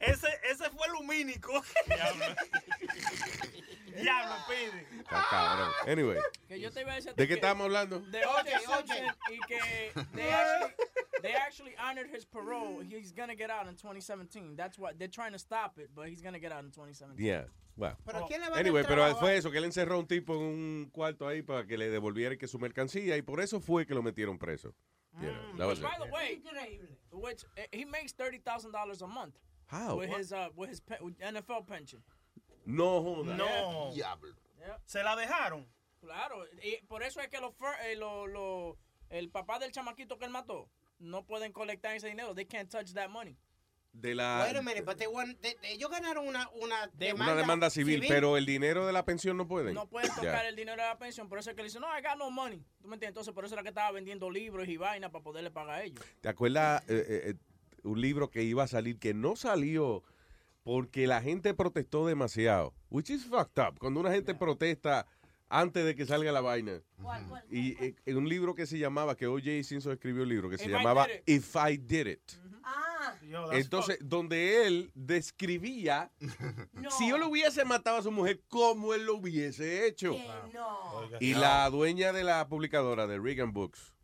ese, 0.00 0.40
ese 0.50 0.70
fue 0.70 0.88
lumínico. 0.92 1.52
Diablo, 4.00 4.34
pide. 4.48 4.86
Está 5.00 5.24
cabrón. 5.30 5.72
Anyway. 5.86 6.18
Que 6.48 6.58
yo 6.60 6.70
te 6.70 6.80
iba 6.82 6.92
a 6.92 6.96
decir 6.96 7.14
¿De 7.14 7.24
qué 7.24 7.28
que- 7.28 7.34
estamos 7.34 7.64
hablando? 7.64 8.00
De 8.00 8.24
O.J. 8.24 8.58
Simpson 8.60 9.06
y 9.30 9.38
que 9.46 9.92
they 10.14 10.30
actually, 10.30 10.74
they 11.22 11.34
actually 11.34 11.74
honored 11.78 12.08
his 12.14 12.24
parole. 12.24 12.82
He's 12.82 13.12
gonna 13.12 13.34
get 13.34 13.50
out 13.50 13.66
in 13.66 13.74
2017. 13.76 14.56
That's 14.56 14.78
what 14.78 14.98
they're 14.98 15.08
trying 15.10 15.32
to 15.32 15.38
stop 15.38 15.78
it, 15.78 15.90
but 15.94 16.08
he's 16.08 16.22
gonna 16.22 16.38
get 16.38 16.52
out 16.52 16.64
in 16.64 16.70
2017. 16.70 17.18
Yeah. 17.24 17.44
Well. 17.76 17.96
¿Pero 18.04 18.26
quién 18.26 18.40
le 18.40 18.46
va 18.48 18.54
a 18.54 18.56
dar 18.56 18.60
Anyway, 18.60 18.84
pero 18.86 19.14
fue 19.16 19.36
eso, 19.36 19.50
que 19.50 19.58
él 19.58 19.64
encerró 19.64 19.94
a 19.94 19.98
un 19.98 20.06
tipo 20.06 20.34
en 20.34 20.40
un 20.42 20.90
cuarto 20.92 21.28
ahí 21.28 21.42
para 21.42 21.64
que 21.66 21.76
le 21.78 21.88
devolviera 21.90 22.36
que 22.36 22.48
su 22.48 22.58
mercancía 22.58 23.16
y 23.16 23.22
por 23.22 23.40
eso 23.40 23.60
fue 23.60 23.86
que 23.86 23.94
lo 23.94 24.02
metieron 24.02 24.38
preso. 24.38 24.74
You 25.20 25.28
know, 25.30 25.56
that 25.56 25.66
was 25.66 25.80
Which, 25.80 25.88
by 25.88 25.98
the 26.04 26.12
way, 26.12 26.40
which 27.12 27.44
uh, 27.56 27.62
he 27.72 27.84
makes 27.84 28.12
thirty 28.12 28.38
thousand 28.38 28.72
dollars 28.72 29.00
a 29.02 29.06
month. 29.06 29.34
How? 29.66 29.96
With 29.96 30.10
What? 30.10 30.18
his 30.18 30.32
uh, 30.32 30.48
with 30.54 30.70
his 30.70 30.80
pe- 30.80 30.98
with 31.00 31.18
NFL 31.18 31.66
pension. 31.66 32.00
No 32.68 33.02
joda. 33.02 33.34
No. 33.34 33.90
Diablo. 33.94 34.34
Se 34.84 35.02
la 35.02 35.16
dejaron. 35.16 35.66
Claro, 36.00 36.44
y 36.62 36.76
por 36.86 37.02
eso 37.02 37.20
es 37.20 37.28
que 37.28 37.40
los 37.40 37.52
eh, 37.84 37.96
lo- 37.96 38.26
lo- 38.26 38.76
el 39.10 39.30
papá 39.30 39.58
del 39.58 39.72
chamaquito 39.72 40.18
que 40.18 40.26
él 40.26 40.30
mató 40.30 40.68
no 40.98 41.24
pueden 41.24 41.52
colectar 41.52 41.96
ese 41.96 42.08
dinero. 42.08 42.34
They 42.34 42.44
can't 42.46 42.70
touch 42.70 42.92
that 42.92 43.08
money. 43.08 43.36
De 43.92 44.14
la 44.14 44.44
Wait 44.46 44.56
a 44.56 44.62
minute, 44.62 44.82
but 44.82 44.96
they 44.98 45.06
won- 45.06 45.36
they- 45.40 45.56
ellos 45.62 45.90
ganaron 45.90 46.28
una, 46.28 46.48
una 46.50 46.86
demanda, 46.92 47.32
una 47.32 47.34
demanda 47.40 47.70
civil, 47.70 48.04
pero 48.06 48.36
el 48.36 48.44
dinero 48.46 48.86
de 48.86 48.92
la 48.92 49.04
pensión 49.04 49.36
no 49.38 49.48
pueden. 49.48 49.74
No 49.74 49.88
pueden 49.88 50.14
tocar 50.14 50.44
el 50.44 50.54
dinero 50.54 50.80
de 50.82 50.88
la 50.88 50.98
pensión. 50.98 51.28
Por 51.28 51.38
eso 51.38 51.50
es 51.50 51.56
que 51.56 51.62
le 51.62 51.68
dicen, 51.68 51.80
no, 51.80 51.88
I 51.98 52.02
got 52.02 52.16
no 52.18 52.30
money. 52.30 52.62
¿Tú 52.82 52.86
me 52.86 52.94
entiendes? 52.94 53.08
Entonces, 53.08 53.32
por 53.34 53.44
eso 53.46 53.54
era 53.54 53.62
que 53.62 53.70
estaba 53.70 53.90
vendiendo 53.90 54.30
libros 54.30 54.68
y 54.68 54.76
vainas 54.76 55.10
para 55.10 55.24
poderle 55.24 55.50
pagar 55.50 55.80
a 55.80 55.82
ellos. 55.84 56.04
¿Te 56.20 56.28
acuerdas 56.28 56.82
eh, 56.88 57.06
eh, 57.08 57.30
eh, 57.30 57.34
un 57.82 58.00
libro 58.00 58.30
que 58.30 58.42
iba 58.42 58.62
a 58.62 58.68
salir 58.68 58.98
que 59.00 59.14
no 59.14 59.34
salió 59.36 60.04
porque 60.68 61.06
la 61.06 61.22
gente 61.22 61.54
protestó 61.54 62.06
demasiado? 62.06 62.74
Which 62.90 63.08
is 63.08 63.24
fucked 63.24 63.58
up. 63.58 63.78
Cuando 63.78 64.00
una 64.00 64.10
gente 64.12 64.34
protesta 64.34 65.06
antes 65.48 65.82
de 65.82 65.96
que 65.96 66.04
salga 66.04 66.30
la 66.30 66.42
vaina. 66.42 66.82
Y 67.50 67.82
eh, 67.82 67.94
en 68.04 68.18
un 68.18 68.28
libro 68.28 68.54
que 68.54 68.66
se 68.66 68.78
llamaba, 68.78 69.16
que 69.16 69.26
O.J. 69.26 69.62
Simpson 69.62 69.92
escribió 69.92 70.24
un 70.24 70.28
libro 70.28 70.50
que 70.50 70.58
se 70.58 70.66
If 70.66 70.70
llamaba. 70.70 71.06
If 71.24 71.56
I 71.56 71.78
Did 71.78 72.06
It. 72.08 72.32
Ah, 72.62 73.14
Entonces, 73.52 73.96
donde 74.02 74.66
él 74.66 74.90
describía 74.94 76.10
si 76.98 77.08
yo 77.08 77.16
le 77.16 77.24
hubiese 77.24 77.64
matado 77.64 77.96
a 77.96 78.02
su 78.02 78.12
mujer, 78.12 78.42
cómo 78.48 78.92
él 78.92 79.06
lo 79.06 79.14
hubiese 79.16 79.86
hecho. 79.86 80.14
no. 80.52 81.08
Y 81.18 81.32
la 81.32 81.70
dueña 81.70 82.12
de 82.12 82.24
la 82.24 82.46
publicadora 82.46 83.06
de 83.06 83.18
Reagan 83.18 83.54
Books, 83.54 83.94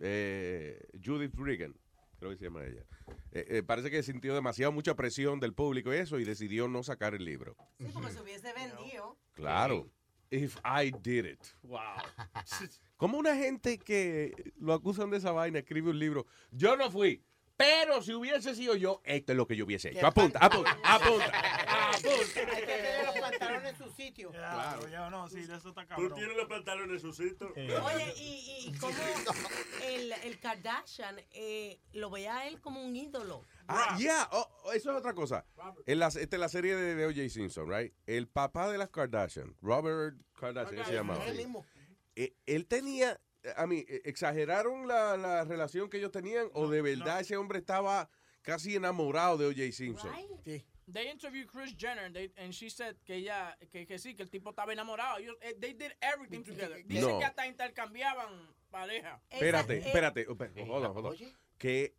eh, 0.00 0.84
Judith 1.00 1.36
Reagan, 1.36 1.76
creo 2.18 2.30
que 2.30 2.36
se 2.36 2.44
llama 2.44 2.64
ella, 2.64 2.84
eh, 3.32 3.46
eh, 3.48 3.62
parece 3.62 3.90
que 3.90 4.02
sintió 4.02 4.34
demasiado 4.34 4.72
mucha 4.72 4.94
presión 4.94 5.40
del 5.40 5.54
público 5.54 5.92
y 5.92 5.98
eso 5.98 6.18
y 6.18 6.24
decidió 6.24 6.68
no 6.68 6.82
sacar 6.82 7.14
el 7.14 7.24
libro. 7.24 7.56
Sí, 7.78 7.86
porque 7.92 8.10
se 8.10 8.20
hubiese 8.20 8.52
vendido. 8.52 9.16
Claro. 9.34 9.90
If 10.30 10.58
I 10.58 10.90
did 10.90 11.24
it. 11.24 11.40
Wow. 11.62 11.78
Como 12.96 13.16
una 13.18 13.34
gente 13.34 13.78
que 13.78 14.52
lo 14.58 14.74
acusan 14.74 15.10
de 15.10 15.18
esa 15.18 15.32
vaina 15.32 15.60
escribe 15.60 15.90
un 15.90 15.98
libro. 15.98 16.26
Yo 16.50 16.76
no 16.76 16.90
fui. 16.90 17.22
Pero 17.56 18.02
si 18.02 18.12
hubiese 18.14 18.54
sido 18.54 18.76
yo, 18.76 19.00
esto 19.04 19.32
es 19.32 19.36
lo 19.36 19.46
que 19.46 19.56
yo 19.56 19.64
hubiese 19.64 19.90
hecho. 19.90 20.06
Apunta, 20.06 20.38
apunta, 20.40 20.78
apunta. 20.84 21.32
Hay 21.92 22.02
que 22.02 22.46
tener 22.46 23.04
los 23.06 23.18
pantalones 23.18 23.57
en 23.68 23.76
su 23.78 23.90
sitio. 23.90 24.30
Claro, 24.30 24.88
yo 24.88 25.10
no, 25.10 25.28
sí, 25.28 25.42
de 25.42 25.56
eso 25.56 25.68
está 25.70 25.82
Tú 25.82 25.88
cabrón. 25.88 26.14
tienes 26.14 26.36
los 26.36 26.48
pantalones 26.48 27.02
en 27.04 27.12
su 27.12 27.12
sitio. 27.12 27.52
Oye, 27.54 28.14
y, 28.16 28.68
y 28.68 28.72
cómo 28.78 28.96
el, 29.84 30.12
el 30.12 30.40
Kardashian 30.40 31.16
eh, 31.32 31.80
lo 31.92 32.10
veía 32.10 32.38
a 32.38 32.48
él 32.48 32.60
como 32.60 32.82
un 32.82 32.94
ídolo. 32.96 33.44
Ah, 33.68 33.96
yeah, 33.98 34.28
oh, 34.32 34.48
oh, 34.64 34.72
eso 34.72 34.90
es 34.92 34.96
otra 34.96 35.14
cosa. 35.14 35.44
En 35.86 35.98
la, 35.98 36.08
esta 36.08 36.20
es 36.36 36.40
la 36.40 36.48
serie 36.48 36.74
de, 36.74 36.94
de 36.94 37.06
O.J. 37.06 37.28
Simpson, 37.28 37.68
right? 37.70 37.92
El 38.06 38.26
papá 38.28 38.70
de 38.70 38.78
las 38.78 38.88
Kardashian, 38.88 39.54
Robert 39.60 40.16
Kardashian 40.38 40.84
se 40.86 40.94
llamaba. 40.94 41.24
Él 41.26 41.36
mismo. 41.36 41.64
Eh, 42.16 42.34
él 42.46 42.66
tenía, 42.66 43.20
a 43.56 43.66
mí, 43.66 43.84
eh, 43.88 44.02
¿exageraron 44.04 44.88
la, 44.88 45.16
la 45.16 45.44
relación 45.44 45.88
que 45.88 45.98
ellos 45.98 46.10
tenían 46.10 46.48
o 46.54 46.68
de 46.68 46.82
verdad 46.82 47.20
ese 47.20 47.36
hombre 47.36 47.58
estaba 47.58 48.08
casi 48.42 48.74
enamorado 48.74 49.36
de 49.36 49.46
O.J. 49.46 49.72
Simpson? 49.72 50.10
They 50.90 51.10
interviewed 51.10 51.46
Chris 51.48 51.74
Jenner 51.76 52.04
and, 52.06 52.14
they, 52.14 52.30
and 52.38 52.52
she 52.52 52.70
said 52.70 52.96
que 53.04 53.16
ella, 53.16 53.56
que, 53.70 53.86
que 53.86 53.98
sí, 53.98 54.14
que 54.14 54.22
el 54.22 54.30
tipo 54.30 54.50
estaba 54.50 54.72
enamorado. 54.72 55.18
Ellos, 55.18 55.36
eh, 55.42 55.54
they 55.60 55.74
did 55.74 55.92
everything 56.00 56.42
together. 56.42 56.82
Dicen 56.86 57.08
No. 57.10 57.18
que 57.18 57.24
hasta 57.26 57.46
intercambiaban 57.46 58.28
pareja. 58.70 59.20
Espérate, 59.30 59.78
espérate. 59.78 60.26
oh, 60.28 60.34
hold 60.66 60.84
on, 60.86 60.92
hold 60.96 61.06
on. 61.06 61.16
Que 61.58 61.94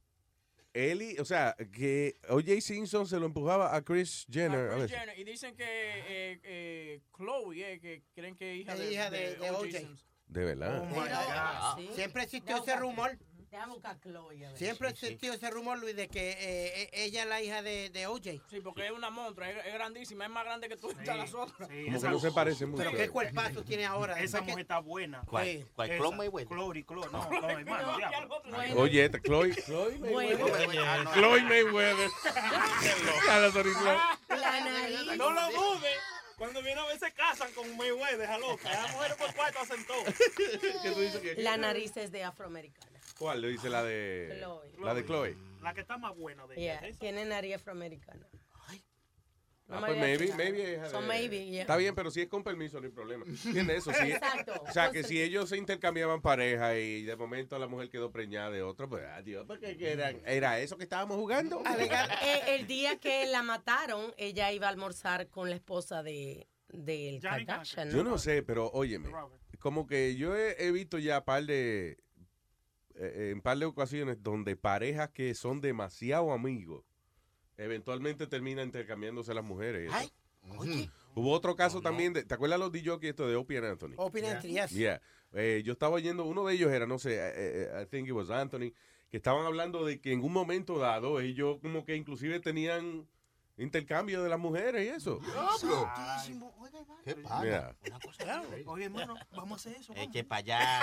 y- 0.73 1.19
o 1.19 1.25
sea, 1.25 1.55
que 1.71 2.15
O.J. 2.29 2.61
Simpson 2.61 3.05
se 3.07 3.19
lo 3.19 3.25
empujaba 3.25 3.75
a 3.75 3.81
Chris 3.83 4.25
Jenner. 4.29 4.69
A 4.69 4.73
a 4.73 4.75
Kris 4.77 4.81
veces. 4.83 4.99
Jenner. 4.99 5.19
Y 5.19 5.23
dicen 5.23 5.55
que 5.55 5.65
eh, 5.65 6.39
eh, 6.43 7.01
Chloe, 7.15 7.73
eh, 7.73 7.79
que 7.79 8.03
creen 8.15 8.35
que 8.35 8.53
es 8.53 8.59
hija 8.61 8.75
de, 8.75 8.91
hija 8.91 9.09
de- 9.09 9.35
de 9.35 9.49
O.J. 9.51 9.57
O.J. 9.59 9.77
Simpson. 9.79 10.09
De 10.27 10.45
verdad. 10.45 10.87
Ah, 10.95 11.75
Sí. 11.77 11.89
Siempre 11.95 12.23
existió 12.23 12.57
ese 12.57 12.75
rumor. 12.75 13.17
Déjame 13.51 13.73
buscar 13.73 13.95
a 13.95 13.99
Chloe. 13.99 14.45
a 14.45 14.49
ver. 14.49 14.57
Siempre 14.57 14.89
existió 14.89 15.33
ese 15.33 15.49
rumor, 15.49 15.79
Luis, 15.79 15.95
de 15.95 16.07
que 16.07 16.31
eh, 16.31 16.37
eh, 16.83 16.89
ella 16.93 17.23
es 17.23 17.27
la 17.29 17.41
hija 17.41 17.61
de, 17.63 17.89
de 17.89 18.05
OJ. 18.07 18.21
Sí, 18.49 18.59
porque 18.63 18.85
es 18.85 18.91
una 18.91 19.09
monstrua, 19.09 19.49
es, 19.49 19.65
es 19.65 19.73
grandísima, 19.73 20.25
es 20.25 20.29
más 20.31 20.45
grande 20.45 20.69
que 20.69 20.77
todas 20.77 20.95
las 21.05 21.33
otras. 21.33 21.67
Como 21.67 22.01
que 22.01 22.09
no 22.09 22.19
se 22.19 22.31
parece 22.31 22.65
mucho. 22.67 22.83
Pero 22.83 22.95
qué 22.95 23.09
cuerpazo 23.09 23.63
tiene 23.63 23.85
ahora. 23.87 24.19
Esa 24.21 24.39
que- 24.39 24.45
mujer 24.51 24.59
está 24.61 24.79
buena. 24.79 25.21
¿Cuál? 25.25 25.65
¿Cuál? 25.75 25.97
Chloe 25.97 26.15
Mayweather. 26.15 26.47
Chloe, 26.55 26.83
Chloe, 26.85 27.09
no, 27.11 27.29
Chloe, 27.29 27.65
mano, 27.65 27.97
diablo. 27.97 28.41
Oye, 28.81 29.05
esta 29.05 29.19
Chloe, 29.21 29.55
Chloe. 29.65 29.97
Mayweather. 29.97 31.11
Chloe 31.13 31.41
Mayweather. 31.43 32.09
No 35.17 35.31
lo 35.31 35.41
dudes. 35.51 35.97
Cuando 36.37 36.61
viene 36.63 36.79
a 36.79 36.85
ver 36.85 36.97
se 36.97 37.11
casan 37.11 37.51
con 37.51 37.75
Mayweather, 37.75 38.17
deja 38.19 38.37
loca. 38.37 38.71
Las 38.71 38.91
mujeres 38.93 39.17
por 39.17 39.33
cuarto 39.35 39.59
hacen 39.59 39.85
todo. 39.85 40.03
¿Qué 40.37 40.91
tú 40.93 40.99
dices 41.01 41.19
que- 41.19 41.35
La 41.41 41.57
nariz 41.57 41.97
es 41.97 42.11
de 42.13 42.23
afroamericana. 42.23 42.98
¿Cuál? 43.19 43.41
Le 43.41 43.49
dice 43.49 43.69
la 43.69 43.83
de. 43.83 44.37
Chloe. 44.39 44.71
La 44.81 44.93
de 44.93 45.05
Chloe. 45.05 45.37
La 45.61 45.73
que 45.73 45.81
está 45.81 45.97
más 45.97 46.15
buena 46.15 46.47
de 46.47 46.55
Yeah, 46.55 46.79
ella. 46.85 46.97
tiene 46.97 47.25
nariz 47.25 47.55
afroamericana. 47.55 48.27
No 49.67 49.75
Ah, 49.75 49.83
pues 49.85 49.99
maybe, 49.99 50.33
maybe 50.35 50.79
So 50.89 50.99
de- 50.99 51.07
maybe, 51.07 51.45
yeah. 51.45 51.61
Está 51.61 51.77
bien, 51.77 51.93
pero 51.93 52.09
si 52.09 52.21
es 52.21 52.27
con 52.27 52.43
permiso, 52.43 52.79
no 52.79 52.87
hay 52.87 52.91
problema. 52.91 53.23
¿Entiendes 53.27 53.77
eso? 53.87 53.93
Sí. 53.93 54.13
Exacto. 54.13 54.63
O 54.67 54.71
sea, 54.71 54.89
que 54.89 55.03
si 55.03 55.21
ellos 55.21 55.47
se 55.47 55.57
intercambiaban 55.57 56.23
pareja 56.23 56.75
y 56.75 57.03
de 57.03 57.15
momento 57.15 57.59
la 57.59 57.67
mujer 57.67 57.87
quedó 57.91 58.11
preñada 58.11 58.49
de 58.49 58.63
otro, 58.63 58.89
pues 58.89 59.05
adiós, 59.05 59.45
porque 59.45 59.77
¿qué 59.77 59.91
era, 59.91 60.09
era 60.25 60.59
eso 60.59 60.75
que 60.75 60.85
estábamos 60.85 61.17
jugando. 61.17 61.61
Eh, 61.77 62.41
el 62.55 62.65
día 62.65 62.97
que 62.97 63.27
la 63.27 63.43
mataron, 63.43 64.11
ella 64.17 64.51
iba 64.51 64.65
a 64.65 64.71
almorzar 64.71 65.27
con 65.27 65.49
la 65.51 65.55
esposa 65.57 66.01
de 66.01 66.47
del 66.69 67.19
Kardashian. 67.21 67.91
Yo 67.91 68.03
no 68.03 68.17
sé, 68.17 68.41
pero 68.41 68.71
óyeme, 68.71 69.11
como 69.59 69.85
que 69.85 70.15
yo 70.15 70.35
he, 70.35 70.55
he 70.65 70.71
visto 70.71 70.97
ya 70.97 71.23
par 71.25 71.43
de, 71.43 71.99
eh, 72.99 73.31
en 73.31 73.41
par 73.41 73.57
de 73.57 73.65
ocasiones 73.65 74.21
donde 74.21 74.55
parejas 74.55 75.09
que 75.09 75.33
son 75.33 75.61
demasiado 75.61 76.31
amigos, 76.31 76.83
eventualmente 77.57 78.27
terminan 78.27 78.67
intercambiándose 78.67 79.33
las 79.33 79.43
mujeres. 79.43 79.91
y 79.91 79.95
eso. 79.95 80.13
Oye. 80.57 80.89
Hubo 81.15 81.31
otro 81.31 81.55
caso 81.55 81.81
también, 81.81 82.13
de, 82.13 82.23
¿te 82.23 82.33
acuerdas 82.33 82.59
los 82.59 82.71
DJ 82.71 82.97
esto 83.01 83.27
de 83.27 83.35
Opie 83.35 83.57
and 83.57 83.67
Anthony? 83.67 83.93
Opie 83.97 84.25
and 84.25 84.35
Anthony, 84.35 84.51
yes. 84.51 84.71
Yeah. 84.71 85.01
Eh, 85.33 85.61
yo 85.65 85.73
estaba 85.73 85.95
oyendo, 85.95 86.25
uno 86.25 86.45
de 86.45 86.53
ellos 86.53 86.71
era, 86.71 86.87
no 86.87 86.97
sé, 86.97 87.15
eh, 87.15 87.33
eh, 87.35 87.83
I 87.83 87.85
think 87.85 88.07
it 88.07 88.13
was 88.13 88.29
Anthony, 88.29 88.71
que 89.09 89.17
estaban 89.17 89.45
hablando 89.45 89.85
de 89.85 89.99
que 89.99 90.13
en 90.13 90.23
un 90.23 90.31
momento 90.31 90.77
dado 90.77 91.19
ellos 91.19 91.57
como 91.61 91.83
que 91.83 91.95
inclusive 91.95 92.39
tenían 92.39 93.07
intercambio 93.59 94.23
de 94.23 94.29
las 94.29 94.39
mujeres 94.39 94.85
y 94.85 94.89
eso. 94.89 95.19
¿Qué 97.03 97.15
Mira. 97.41 97.75
Oye, 98.65 98.85
hermano, 98.85 99.15
vamos 99.31 99.65
a 99.65 99.69
hacer 99.69 99.81
eso. 99.81 99.93
Eche 99.95 100.23
para 100.23 100.39
allá. 100.39 100.81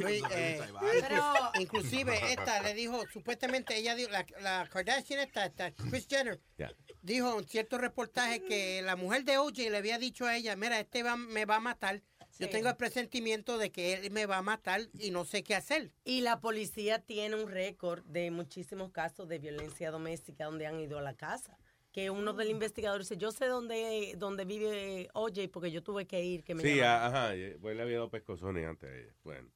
Luis, 0.00 0.22
eh, 0.30 0.60
Pero- 1.08 1.50
inclusive 1.60 2.18
esta 2.32 2.62
le 2.62 2.74
dijo, 2.74 3.04
supuestamente 3.12 3.76
ella 3.76 3.94
dijo, 3.94 4.10
la, 4.10 4.24
la 4.40 4.68
Kardashian 4.68 5.20
esta, 5.20 5.46
esta, 5.46 5.72
Kris 5.72 6.06
Jenner, 6.08 6.40
Ya. 6.58 6.70
dijo 7.02 7.38
en 7.38 7.48
cierto 7.48 7.78
reportaje 7.78 8.42
que 8.44 8.82
la 8.82 8.96
mujer 8.96 9.24
de 9.24 9.38
OJ 9.38 9.70
le 9.70 9.76
había 9.76 9.98
dicho 9.98 10.26
a 10.26 10.36
ella, 10.36 10.56
mira, 10.56 10.78
este 10.78 11.02
va, 11.02 11.16
me 11.16 11.44
va 11.44 11.56
a 11.56 11.60
matar 11.60 12.02
Yo 12.38 12.48
tengo 12.50 12.68
el 12.68 12.76
presentimiento 12.76 13.58
de 13.58 13.70
que 13.70 13.94
él 13.94 14.10
me 14.10 14.26
va 14.26 14.38
a 14.38 14.42
matar 14.42 14.82
y 14.98 15.10
no 15.10 15.24
sé 15.24 15.42
qué 15.42 15.54
hacer. 15.54 15.90
Y 16.04 16.20
la 16.20 16.40
policía 16.40 17.00
tiene 17.00 17.34
un 17.36 17.50
récord 17.50 18.04
de 18.04 18.30
muchísimos 18.30 18.90
casos 18.90 19.28
de 19.28 19.38
violencia 19.38 19.90
doméstica 19.90 20.44
donde 20.44 20.66
han 20.66 20.78
ido 20.80 20.98
a 20.98 21.02
la 21.02 21.14
casa. 21.14 21.58
Que 21.92 22.10
uno 22.10 22.32
del 22.34 22.50
investigador 22.50 23.00
dice, 23.00 23.16
yo 23.16 23.32
sé 23.32 23.46
dónde, 23.46 24.14
dónde 24.18 24.44
vive 24.44 25.08
OJ 25.14 25.48
porque 25.52 25.70
yo 25.72 25.82
tuve 25.82 26.06
que 26.06 26.22
ir. 26.22 26.44
Que 26.44 26.54
me 26.54 26.62
Sí, 26.62 26.76
llamaron". 26.76 27.14
a- 27.16 27.26
ajá, 27.28 27.34
pues 27.60 27.76
le 27.76 27.82
había 27.82 27.96
dado 27.96 28.10
pescozones 28.10 28.66
antes 28.66 28.88
a 28.90 28.94
ella. 28.96 29.14
Bueno. 29.24 29.48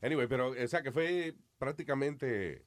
Anyway, 0.00 0.28
pero, 0.28 0.50
o 0.50 0.68
sea, 0.68 0.82
que 0.82 0.92
fue 0.92 1.34
prácticamente 1.58 2.64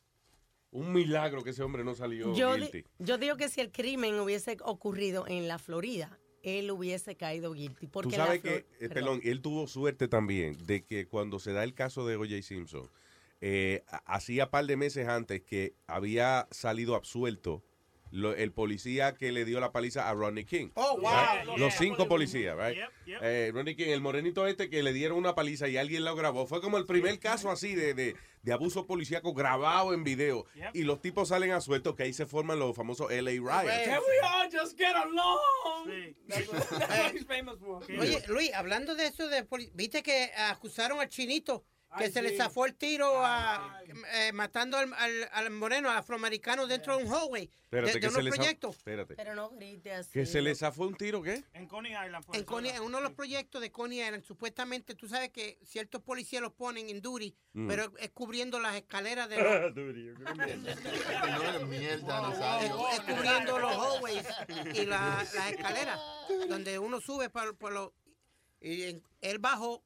un 0.72 0.92
milagro 0.94 1.44
que 1.44 1.52
ese 1.52 1.64
hombre 1.64 1.84
no 1.84 1.96
salió 1.96 2.34
yo, 2.34 2.56
di- 2.56 2.62
guilty. 2.62 2.84
yo 3.00 3.18
digo 3.18 3.36
que 3.38 3.48
si 3.50 3.62
el 3.62 3.72
crimen 3.72 4.20
hubiese 4.20 4.58
ocurrido 4.64 5.26
en 5.28 5.48
la 5.48 5.60
Florida, 5.60 6.18
él 6.44 6.72
hubiese 6.72 7.16
caído 7.16 7.54
guilty. 7.54 7.88
Porque 7.88 8.10
Tú 8.12 8.16
sabes 8.16 8.42
Flor- 8.42 8.64
que, 8.80 8.86
eh, 8.86 8.90
perdón, 8.90 9.22
él 9.24 9.42
tuvo 9.42 9.68
suerte 9.68 10.08
también 10.08 10.58
de 10.66 10.84
que 10.84 11.08
cuando 11.08 11.40
se 11.40 11.54
da 11.54 11.64
el 11.64 11.74
caso 11.74 12.06
de 12.08 12.16
O.J. 12.16 12.42
Simpson, 12.42 12.90
eh, 13.42 13.84
ha- 13.88 14.04
hacía 14.16 14.50
par 14.52 14.66
de 14.66 14.78
meses 14.78 15.08
antes 15.08 15.42
que 15.42 15.74
había 15.88 16.48
salido 16.52 16.96
absuelto 16.96 17.64
lo- 18.12 18.36
el 18.36 18.52
policía 18.52 19.14
que 19.16 19.32
le 19.32 19.46
dio 19.46 19.60
la 19.62 19.72
paliza 19.72 20.10
a 20.10 20.14
Rodney 20.14 20.44
King. 20.44 20.70
Oh, 20.74 20.98
wow. 21.00 21.12
Right? 21.12 21.46
Yeah, 21.46 21.58
Los 21.58 21.58
yeah. 21.58 21.72
cinco 21.72 22.08
policías, 22.10 22.58
right? 22.58 22.78
Yep, 22.78 22.90
yep. 23.06 23.20
Eh, 23.24 23.52
Rodney 23.54 23.76
King, 23.76 23.88
el 23.88 24.02
morenito 24.02 24.46
este 24.48 24.70
que 24.70 24.84
le 24.84 24.92
dieron 24.92 25.18
una 25.18 25.34
paliza 25.34 25.70
y 25.70 25.78
alguien 25.78 26.04
lo 26.04 26.14
grabó. 26.16 26.46
Fue 26.46 26.60
como 26.62 26.78
el 26.78 26.86
primer 26.86 27.20
caso 27.20 27.50
así 27.50 27.74
de, 27.74 27.94
de, 27.94 28.16
de 28.44 28.54
abuso 28.54 28.86
policíaco 28.88 29.34
grabado 29.34 29.94
en 29.94 30.04
video. 30.04 30.46
Y 30.74 30.84
los 30.84 31.02
tipos 31.02 31.30
salen 31.30 31.52
a 31.52 31.62
suelto 31.62 31.96
que 31.96 32.04
ahí 32.04 32.14
se 32.14 32.26
forman 32.26 32.60
los 32.60 32.76
famosos 32.76 33.12
LA 33.12 33.32
riots. 33.32 33.86
Can 33.86 34.00
we 34.00 34.20
all 34.28 34.50
just 34.52 34.78
get 34.78 34.96
along? 34.96 36.16
That's 36.28 36.48
what, 36.48 36.70
that's 36.70 37.04
what 37.04 37.14
he's 37.14 37.26
famous 37.26 37.60
for. 37.60 37.82
Oye, 38.00 38.24
Luis, 38.28 38.52
hablando 38.54 38.96
de 38.96 39.08
eso, 39.08 39.28
de 39.28 39.44
poli- 39.44 39.72
viste 39.74 40.02
que 40.04 40.32
acusaron 40.50 41.00
al 41.00 41.10
chinito 41.10 41.64
que 41.98 42.06
Ay, 42.06 42.12
se 42.12 42.22
le 42.22 42.36
zafó 42.38 42.66
el 42.66 42.76
tiro 42.76 43.26
a, 43.26 43.82
eh, 44.14 44.32
matando 44.34 44.78
al, 44.78 44.94
al- 44.94 45.30
al 45.34 45.50
moreno, 45.52 45.90
al 45.90 45.98
afroamericano 45.98 46.66
dentro 46.68 46.98
de 46.98 47.04
un 47.04 47.12
hallway 47.12 47.50
Espérate, 47.64 47.88
de, 47.88 47.94
de 47.94 48.00
que 48.00 48.10
se 48.14 48.20
unos 48.20 48.36
proyectos. 48.36 48.78
Espérate. 48.78 49.16
Pero 49.16 49.36
no 49.36 49.50
grite 49.52 49.94
así. 49.94 50.10
¿Que 50.12 50.26
se 50.26 50.42
le 50.42 50.56
zafó 50.56 50.84
un 50.88 50.96
tiro 50.96 51.22
qué? 51.22 51.44
En 51.54 51.68
Coney 51.68 51.92
Island 51.92 52.24
fue 52.24 52.38
En, 52.38 52.76
en 52.76 52.82
uno 52.82 52.98
de 52.98 53.04
los 53.04 53.12
proyectos 53.14 53.62
de 53.62 53.72
Coney 53.72 54.02
Island, 54.02 54.24
supuestamente, 54.24 54.96
tú 54.96 55.08
sabes 55.10 55.30
que 55.32 55.58
ciertos 55.66 56.02
policías 56.02 56.42
los 56.42 56.54
ponen 56.54 56.90
en 56.90 57.02
duty, 57.02 57.36
Mm. 57.54 57.68
pero 57.68 57.92
es 58.00 58.10
cubriendo 58.12 58.60
las 58.62 58.76
escaleras 58.76 59.28
de 59.28 59.38
los... 59.44 59.76
No 60.32 60.46
es 60.46 61.68
mierda, 61.68 62.22
Nazario. 62.22 62.88
es, 62.90 62.94
es 63.00 63.02
cubriendo 63.02 63.60
los 63.60 63.74
hallways 63.76 64.26
y 64.74 64.86
la- 64.86 65.26
las 65.36 65.52
escaleras 65.52 66.00
donde 66.48 66.80
uno 66.80 67.02
sube 67.02 67.30
por, 67.30 67.56
por 67.58 67.74
los 67.74 67.92
y 68.62 68.84
en- 68.84 69.04
él 69.22 69.40
bajó 69.40 69.84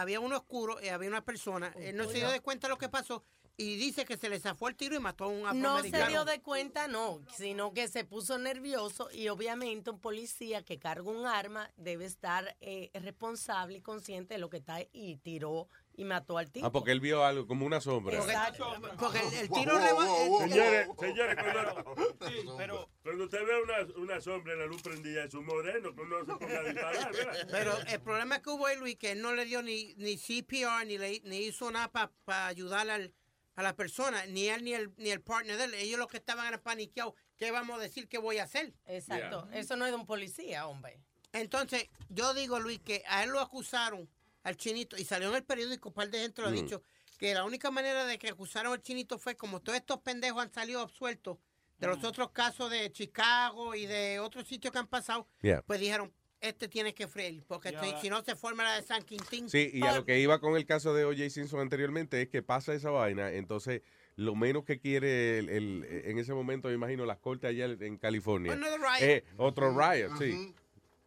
había 0.00 0.20
uno 0.20 0.36
oscuro 0.36 0.78
y 0.82 0.88
había 0.88 1.08
una 1.08 1.24
persona 1.24 1.72
él 1.76 1.96
no 1.96 2.04
se 2.04 2.18
dio 2.18 2.30
de 2.30 2.40
cuenta 2.40 2.66
de 2.66 2.70
lo 2.70 2.78
que 2.78 2.88
pasó 2.88 3.22
y 3.60 3.76
dice 3.76 4.04
que 4.04 4.16
se 4.16 4.28
le 4.28 4.38
zafó 4.38 4.68
el 4.68 4.76
tiro 4.76 4.94
y 4.94 5.00
mató 5.00 5.24
a 5.24 5.26
un 5.26 5.42
No 5.42 5.48
afroamericano 5.48 6.04
se 6.04 6.10
dio 6.10 6.24
de 6.24 6.40
cuenta, 6.40 6.86
no, 6.86 7.20
sino 7.36 7.74
que 7.74 7.88
se 7.88 8.04
puso 8.04 8.38
nervioso 8.38 9.10
y 9.10 9.28
obviamente 9.28 9.90
un 9.90 9.98
policía 9.98 10.62
que 10.62 10.78
carga 10.78 11.10
un 11.10 11.26
arma 11.26 11.68
debe 11.76 12.04
estar 12.04 12.56
eh, 12.60 12.90
responsable 12.94 13.78
y 13.78 13.80
consciente 13.80 14.34
de 14.34 14.38
lo 14.38 14.48
que 14.48 14.58
está 14.58 14.78
y 14.92 15.16
tiró 15.16 15.68
y 15.98 16.04
mató 16.04 16.38
al 16.38 16.48
tipo. 16.48 16.64
Ah, 16.64 16.70
porque 16.70 16.92
él 16.92 17.00
vio 17.00 17.24
algo 17.24 17.48
como 17.48 17.66
una 17.66 17.80
sombra. 17.80 18.18
Exacto. 18.18 18.72
porque 19.00 19.18
el, 19.18 19.34
el 19.34 19.50
tiro 19.50 19.76
wow. 19.76 20.40
Señores, 20.42 20.88
señores, 20.96 21.36
cuando, 21.42 22.56
pero 22.56 22.88
cuando 23.02 23.24
usted 23.24 23.38
ve 23.44 23.62
una, 23.62 23.94
una 23.96 24.20
sombra 24.20 24.52
en 24.52 24.60
la 24.60 24.66
luz 24.66 24.80
prendida, 24.80 25.24
es 25.24 25.34
un 25.34 25.44
moreno, 25.44 25.92
que 25.92 26.00
uno 26.00 26.24
se 26.24 26.36
ponga 26.36 26.60
a 26.60 26.62
disparar, 26.62 27.12
¿verdad? 27.12 27.48
pero 27.50 27.76
el 27.88 28.00
problema 28.00 28.40
que 28.40 28.48
hubo 28.48 28.66
ahí 28.66 28.76
Luis 28.76 28.96
que 28.96 29.10
él 29.10 29.20
no 29.20 29.34
le 29.34 29.44
dio 29.44 29.60
ni, 29.60 29.94
ni 29.96 30.16
CPR 30.16 30.86
ni, 30.86 30.98
le, 30.98 31.20
ni 31.24 31.38
hizo 31.38 31.68
nada 31.72 31.90
para 32.24 32.46
ayudar 32.46 32.88
al, 32.88 33.12
a 33.56 33.62
la 33.64 33.74
persona 33.74 34.24
ni 34.26 34.46
él 34.46 34.62
ni 34.62 34.74
el, 34.74 34.92
ni 34.98 35.10
el 35.10 35.20
partner 35.20 35.56
de 35.56 35.64
él 35.64 35.74
ellos 35.74 35.98
los 35.98 36.06
que 36.06 36.18
estaban 36.18 36.46
eran 36.46 36.60
paniqueados 36.60 37.14
¿qué 37.36 37.50
vamos 37.50 37.76
a 37.76 37.82
decir 37.82 38.06
que 38.06 38.18
voy 38.18 38.38
a 38.38 38.44
hacer? 38.44 38.72
Exacto, 38.86 39.48
eso 39.52 39.74
no 39.74 39.84
es 39.84 39.90
de 39.90 39.96
un 39.96 40.06
policía, 40.06 40.68
hombre. 40.68 41.00
Entonces, 41.32 41.88
yo 42.08 42.34
digo, 42.34 42.58
Luis, 42.58 42.80
que 42.80 43.02
a 43.06 43.24
él 43.24 43.30
lo 43.30 43.40
acusaron, 43.40 44.08
al 44.42 44.56
chinito, 44.56 44.96
y 44.96 45.04
salió 45.04 45.28
en 45.28 45.34
el 45.36 45.44
periódico, 45.44 45.88
un 45.90 45.94
par 45.94 46.10
de 46.10 46.20
gente 46.20 46.42
lo 46.42 46.48
ha 46.48 46.50
Mm. 46.50 46.54
dicho, 46.54 46.82
que 47.18 47.34
la 47.34 47.44
única 47.44 47.70
manera 47.70 48.04
de 48.06 48.18
que 48.18 48.28
acusaron 48.28 48.72
al 48.72 48.80
chinito 48.82 49.18
fue 49.18 49.36
como 49.36 49.60
todos 49.60 49.78
estos 49.78 49.98
pendejos 50.00 50.42
han 50.42 50.52
salido 50.52 50.80
absueltos 50.80 51.38
de 51.78 51.86
los 51.86 52.02
otros 52.04 52.30
casos 52.30 52.70
de 52.70 52.90
Chicago 52.90 53.74
y 53.74 53.86
de 53.86 54.18
otros 54.20 54.46
sitios 54.48 54.72
que 54.72 54.78
han 54.78 54.86
pasado, 54.88 55.28
Yeah. 55.42 55.62
pues 55.62 55.78
dijeron, 55.80 56.12
este 56.40 56.68
tiene 56.68 56.94
que 56.94 57.08
freír, 57.08 57.42
porque 57.48 57.74
si- 58.00 58.08
no 58.10 58.22
se 58.22 58.36
forma 58.36 58.62
la 58.64 58.74
de 58.74 58.82
San 58.82 59.02
Quintín. 59.02 59.48
Sí, 59.50 59.70
y 59.74 59.82
a 59.82 59.94
lo 59.96 60.04
que 60.04 60.18
iba 60.20 60.40
con 60.40 60.56
el 60.56 60.64
caso 60.66 60.94
de 60.94 61.04
O.J. 61.04 61.30
Simpson 61.30 61.60
anteriormente 61.60 62.22
es 62.22 62.28
que 62.28 62.42
pasa 62.42 62.72
esa 62.74 62.90
vaina, 62.90 63.32
entonces 63.32 63.82
lo 64.14 64.34
menos 64.34 64.64
que 64.64 64.78
quiere 64.80 65.38
el, 65.38 65.48
el- 65.48 65.84
en 66.04 66.18
ese 66.18 66.32
momento, 66.34 66.66
me 66.68 66.74
imagino, 66.74 67.04
las 67.06 67.18
cortes 67.18 67.50
allá 67.50 67.64
en 67.66 67.96
California. 67.98 68.54
Riot. 68.54 69.00
Eh, 69.00 69.24
otro 69.36 69.70
riot, 69.76 70.16
sí. 70.18 70.54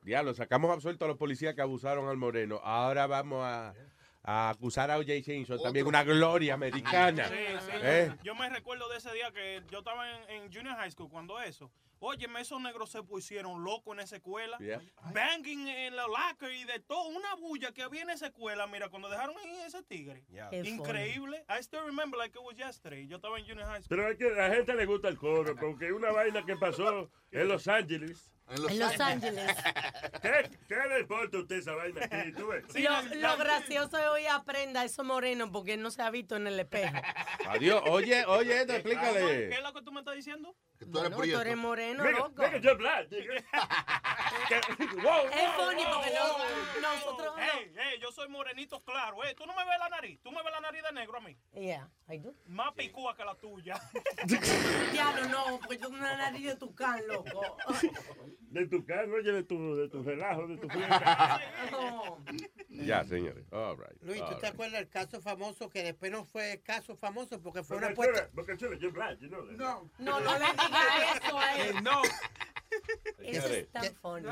Ya, 0.04 0.24
lo 0.24 0.34
sacamos 0.34 0.72
absuelto 0.72 1.06
a 1.06 1.08
los 1.08 1.18
policías 1.18 1.54
que 1.54 1.62
abusaron 1.62 2.08
al 2.08 2.18
moreno. 2.18 2.60
Ahora 2.64 3.08
vamos 3.08 3.44
a, 3.44 3.74
a 4.24 4.50
acusar 4.50 4.90
a 4.90 4.98
O.J. 4.98 5.24
Simpson, 5.24 5.62
también 5.62 5.86
una 5.86 6.04
gloria 6.04 6.56
americana. 6.56 7.28
Sí, 7.28 7.36
sí. 7.60 7.72
¿Eh? 7.82 8.16
Yo 8.24 8.36
me 8.36 8.50
recuerdo 8.50 8.90
de 8.90 8.98
ese 8.98 9.14
día 9.14 9.32
que 9.32 9.62
yo 9.70 9.80
estaba 9.80 10.10
en, 10.10 10.30
en 10.30 10.54
Junior 10.54 10.76
High 10.76 10.92
School 10.92 11.10
cuando 11.10 11.40
eso. 11.40 11.72
Oye, 12.04 12.28
esos 12.40 12.60
negros 12.60 12.90
se 12.90 13.04
pusieron 13.04 13.64
locos 13.64 13.94
en 13.94 14.00
esa 14.00 14.16
escuela. 14.16 14.58
Yeah. 14.58 14.82
Banging 15.14 15.68
en 15.68 15.96
la 15.96 16.08
locker 16.08 16.52
y 16.52 16.64
de 16.64 16.80
todo. 16.80 17.10
Una 17.10 17.36
bulla 17.36 17.72
que 17.74 17.84
había 17.84 18.02
en 18.02 18.10
esa 18.10 18.26
escuela. 18.26 18.66
Mira, 18.66 18.90
cuando 18.90 19.08
dejaron 19.08 19.36
ahí 19.38 19.62
ese 19.68 19.84
tigre. 19.84 20.24
Increíble. 20.64 21.46
I 21.48 21.62
still 21.62 21.82
remember 21.86 22.18
like 22.18 22.36
it 22.36 22.44
was 22.44 22.58
yesterday. 22.58 23.06
Yo 23.06 23.18
estaba 23.18 23.38
en 23.38 23.46
Junior 23.46 23.68
High 23.68 23.84
School. 23.84 23.90
Pero 23.90 24.10
es 24.10 24.18
que 24.18 24.26
a 24.26 24.48
la 24.48 24.56
gente 24.56 24.74
le 24.74 24.88
gusta 24.88 25.10
el 25.10 25.18
coro, 25.18 25.56
porque 25.56 25.94
una 25.94 26.12
vaina 26.12 26.44
que 26.44 26.56
pasó 26.56 27.12
en 27.30 27.48
Los 27.48 27.68
Ángeles. 27.68 28.32
En 28.52 28.70
En 28.70 28.80
Los 28.80 29.00
Ángeles. 29.00 29.56
¿Qué, 30.22 30.50
qué 30.68 30.76
le 30.90 31.00
importa 31.02 31.38
a 31.38 31.40
usted 31.42 31.56
esa 31.58 31.74
vaina 31.74 32.02
aquí? 32.06 32.32
¿Tú 32.34 32.48
ves? 32.48 32.64
lo, 32.76 33.02
lo 33.16 33.38
gracioso 33.38 33.98
es 33.98 34.06
hoy 34.08 34.26
aprenda 34.28 34.84
eso 34.84 35.04
moreno 35.04 35.52
porque 35.52 35.78
no 35.78 35.90
se 35.92 36.02
ha 36.02 36.10
visto 36.10 36.36
en 36.36 36.48
el 36.48 36.60
espejo. 36.60 36.96
Adiós. 37.48 37.82
Oye, 37.88 38.26
oye, 38.26 38.66
¿Qué 38.66 38.74
explícale. 38.76 39.54
es 39.56 39.62
lo 39.64 39.74
que 39.74 39.82
tú 39.82 39.92
me 39.92 40.00
estás 40.02 40.16
diciendo? 40.16 40.56
Que 40.78 40.86
tú 40.86 40.92
No, 41.02 41.10
tú 41.10 41.24
eres 41.24 41.58
moreno, 41.58 42.04
Nigga, 42.04 42.18
loco. 42.20 42.48
nigga, 42.48 42.74
black. 42.74 43.08
Wow, 45.02 45.28
Es 45.32 45.52
funny 45.56 45.84
wow, 45.84 45.94
porque 45.94 46.10
wow. 46.12 46.38
no- 46.82 46.94
nosotros 46.94 47.36
no. 47.38 47.42
Hey, 47.42 47.72
hey, 47.76 48.00
yo 48.02 48.12
soy 48.12 48.28
morenito 48.30 48.80
claro. 48.82 49.18
Hey, 49.24 49.34
tú 49.38 49.46
no 49.46 49.54
me 49.56 49.64
ves 49.66 49.80
la 49.80 49.90
nariz. 49.90 50.20
Tú 50.22 50.32
me 50.32 50.42
ves 50.44 50.52
la 50.52 50.60
nariz 50.62 50.82
de 50.84 50.92
negro 50.92 51.18
a 51.18 51.22
mí. 51.22 51.38
Yeah, 51.54 51.90
I 52.10 52.18
do. 52.18 52.34
Más 52.48 52.74
picúa 52.74 53.16
que 53.16 53.24
la 53.24 53.36
tuya. 53.36 53.80
Diablo, 54.92 55.26
no, 55.30 55.60
porque 55.60 55.78
yo 55.78 55.88
tengo 55.88 56.00
una 56.02 56.18
nariz 56.18 56.46
de 56.46 56.56
tucán, 56.56 57.02
loco. 57.08 57.58
De 58.50 58.68
tu 58.68 58.84
carro, 58.86 59.16
oye, 59.16 59.32
de 59.32 59.44
tu, 59.44 59.76
de 59.78 59.88
tu 59.88 60.04
relajo, 60.04 60.46
de 60.48 60.58
tu 60.58 60.68
fiesta. 60.70 61.40
Ya, 62.70 63.04
señores. 63.04 63.46
All 63.52 63.78
right. 63.78 64.02
Luis, 64.02 64.20
¿tú 64.20 64.26
all 64.26 64.30
te 64.40 64.46
right. 64.48 64.54
acuerdas 64.54 64.80
del 64.80 64.90
caso 64.90 65.22
famoso 65.22 65.70
que 65.70 65.84
después 65.84 66.12
no 66.12 66.26
fue 66.26 66.62
caso 66.64 66.96
famoso 66.96 67.40
porque 67.42 67.64
fue 67.64 67.78
una 67.78 67.90
Porque 67.94 68.10
apuesta? 68.10 68.30
chula, 68.30 68.32
porque 68.36 68.58
chula, 68.58 68.78
you're 68.80 68.92
black, 68.94 69.20
you 69.20 69.28
know 69.30 69.46
that. 69.46 69.58
No. 69.58 69.90
No, 70.00 70.20
no 70.20 70.34
le 70.34 70.46
digas 70.46 71.22
eso 71.24 71.38
a 71.38 71.62
él. 71.62 71.76
No. 71.84 72.02
Eso 73.20 73.48
es 73.48 73.70
tan 73.72 73.94
funny. 73.96 74.28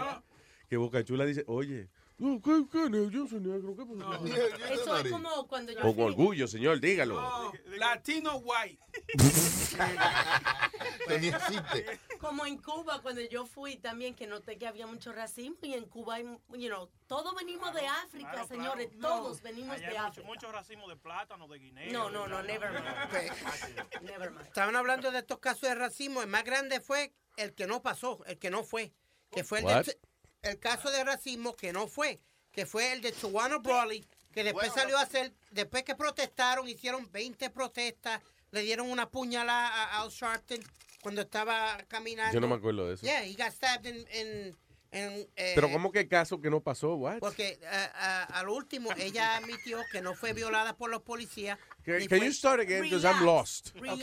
Que 0.69 0.77
Boca 0.77 1.03
Chula 1.03 1.25
dice, 1.25 1.43
oye, 1.47 1.89
no, 2.19 2.41
¿qué, 2.41 2.65
qué, 2.71 2.89
ne- 2.89 3.09
yo 3.09 3.27
soy 3.27 3.39
negro, 3.39 3.75
¿qué 3.75 3.85
pasó? 3.85 4.25
Eso 4.73 4.97
es 4.97 5.11
como 5.11 5.47
cuando 5.47 5.71
yo 5.71 5.81
Con 5.81 5.99
orgullo, 6.01 6.47
señor, 6.47 6.79
dígalo. 6.79 7.51
Latino 7.77 8.37
white. 8.37 8.79
como 12.19 12.45
en 12.45 12.57
Cuba 12.57 13.01
cuando 13.01 13.21
yo 13.21 13.45
fui 13.45 13.77
también 13.77 14.15
que 14.15 14.27
noté 14.27 14.57
que 14.57 14.67
había 14.67 14.85
mucho 14.87 15.11
racismo 15.13 15.57
y 15.63 15.73
en 15.73 15.85
Cuba 15.85 16.15
hay, 16.15 16.23
you 16.57 16.67
know, 16.67 16.89
todos 17.07 17.33
venimos 17.35 17.73
de 17.73 17.87
África, 17.87 18.31
Claro, 18.31 18.47
señores, 18.47 18.89
claro. 18.97 19.15
todos 19.23 19.41
venimos 19.41 19.75
Allá 19.77 19.89
de 19.89 19.97
hay 19.97 19.97
mucho, 19.97 20.07
África. 20.09 20.27
mucho 20.27 20.51
racismo 20.51 20.89
de 20.89 20.97
plátano, 20.97 21.47
de 21.47 21.59
guineo. 21.59 21.91
No, 21.93 22.09
no, 22.09 22.27
no, 22.27 22.43
never 22.43 22.71
mind. 22.71 22.83
Never 24.03 24.31
mind. 24.31 24.45
Estaban 24.47 24.75
hablando 24.75 25.11
de 25.11 25.19
estos 25.19 25.39
casos 25.39 25.61
de 25.61 25.75
racismo. 25.75 26.21
El 26.21 26.27
más 26.27 26.43
grande 26.43 26.79
fue 26.81 27.13
el 27.37 27.53
que 27.53 27.67
no 27.67 27.81
pasó, 27.81 28.23
el 28.25 28.37
que 28.37 28.49
no 28.49 28.63
fue. 28.63 28.93
Que 29.31 29.43
fue 29.43 29.59
el, 29.59 29.65
What? 29.65 29.85
de- 29.85 29.99
el 30.41 30.59
caso 30.59 30.89
de 30.91 31.03
racismo 31.03 31.55
que 31.55 31.73
no 31.73 31.87
fue. 31.87 32.19
Que 32.51 32.65
fue 32.65 32.93
el 32.93 33.01
de 33.01 33.11
Tawana 33.11 33.57
Brawley. 33.57 34.05
Que 34.31 34.43
después 34.43 34.71
salió 34.73 34.97
a 34.97 35.01
hacer, 35.01 35.33
después 35.51 35.83
que 35.83 35.95
protestaron, 35.95 36.67
hicieron 36.67 37.11
20 37.11 37.49
protestas. 37.49 38.21
Le 38.51 38.61
dieron 38.61 38.89
una 38.89 39.09
puñalada 39.09 39.67
a 39.67 40.01
Al 40.01 40.09
Sharpton 40.09 40.59
cuando 41.01 41.21
estaba 41.21 41.77
caminando. 41.87 42.33
Yo 42.33 42.39
no 42.39 42.47
me 42.47 42.55
acuerdo 42.55 42.87
de 42.87 42.95
eso. 42.95 43.05
Yeah, 43.05 43.23
he 43.23 43.33
got 43.33 43.51
stabbed 43.51 43.85
in, 43.85 44.05
in, 44.13 44.55
En, 44.91 45.27
eh, 45.35 45.51
Pero 45.53 45.69
¿cómo 45.71 45.91
que 45.91 46.07
caso 46.07 46.41
que 46.41 46.49
no 46.49 46.61
pasó? 46.61 46.95
What? 46.95 47.19
Porque 47.19 47.59
eh, 47.61 47.65
a, 47.67 48.23
a 48.23 48.43
lo 48.43 48.55
último 48.55 48.89
ella 48.97 49.37
admitió 49.37 49.79
que 49.91 50.01
no 50.01 50.15
fue 50.15 50.33
violada 50.33 50.75
por 50.75 50.89
los 50.89 51.03
policías. 51.03 51.59
Can- 51.83 52.07
can 52.07 52.19
you 52.23 52.31
start 52.33 52.59
again? 52.61 52.89
'Cause 52.89 53.05
I'm 53.07 53.23
lost. 53.23 53.69
Ok. 53.77 54.01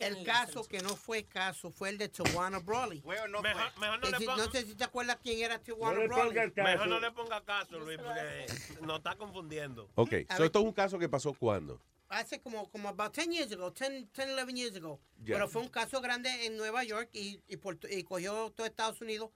El 0.00 0.22
caso 0.24 0.64
que 0.64 0.80
no 0.80 0.96
fue 0.96 1.24
caso 1.24 1.70
fue 1.70 1.88
el 1.88 1.96
de 1.98 2.08
Tawana 2.10 2.58
Brawley. 2.58 3.02
Mejor, 3.02 3.32
mejor 3.78 4.00
no, 4.10 4.18
si- 4.18 4.26
no 4.26 4.50
sé 4.50 4.66
si 4.66 4.74
te 4.74 4.84
acuerdas 4.84 5.18
quién 5.22 5.38
era 5.42 5.56
No 5.56 5.62
Tawana 5.62 6.06
caso. 6.06 6.52
mejor 6.62 6.88
no 6.88 7.00
le 7.00 7.10
ponga 7.12 7.42
caso, 7.44 7.78
Luis, 7.78 7.98
porque 7.98 8.46
nos 8.82 8.98
está 8.98 9.16
confundiendo. 9.16 9.88
Ok, 9.94 10.12
A 10.28 10.36
so 10.36 10.42
ver. 10.42 10.46
esto 10.46 10.58
es 10.58 10.64
un 10.66 10.72
caso 10.72 10.98
que 10.98 11.08
pasó 11.08 11.32
cuando? 11.32 11.80
Hace 12.10 12.38
como, 12.42 12.70
como 12.70 12.90
about 12.90 13.14
10 13.14 13.28
years 13.28 13.52
ago, 13.52 13.70
10, 13.70 14.12
10 14.12 14.28
11 14.38 14.52
years 14.54 14.76
ago. 14.76 15.00
Ya. 15.24 15.32
Pero 15.34 15.48
fue 15.48 15.62
un 15.62 15.68
caso 15.68 16.02
grande 16.02 16.44
en 16.44 16.58
Nueva 16.58 16.84
York 16.84 17.08
y, 17.14 17.40
y, 17.48 17.56
Puerto- 17.56 17.88
y 17.88 18.02
cogió 18.02 18.52
todo 18.54 18.66
Estados 18.66 19.00
Unidos 19.00 19.30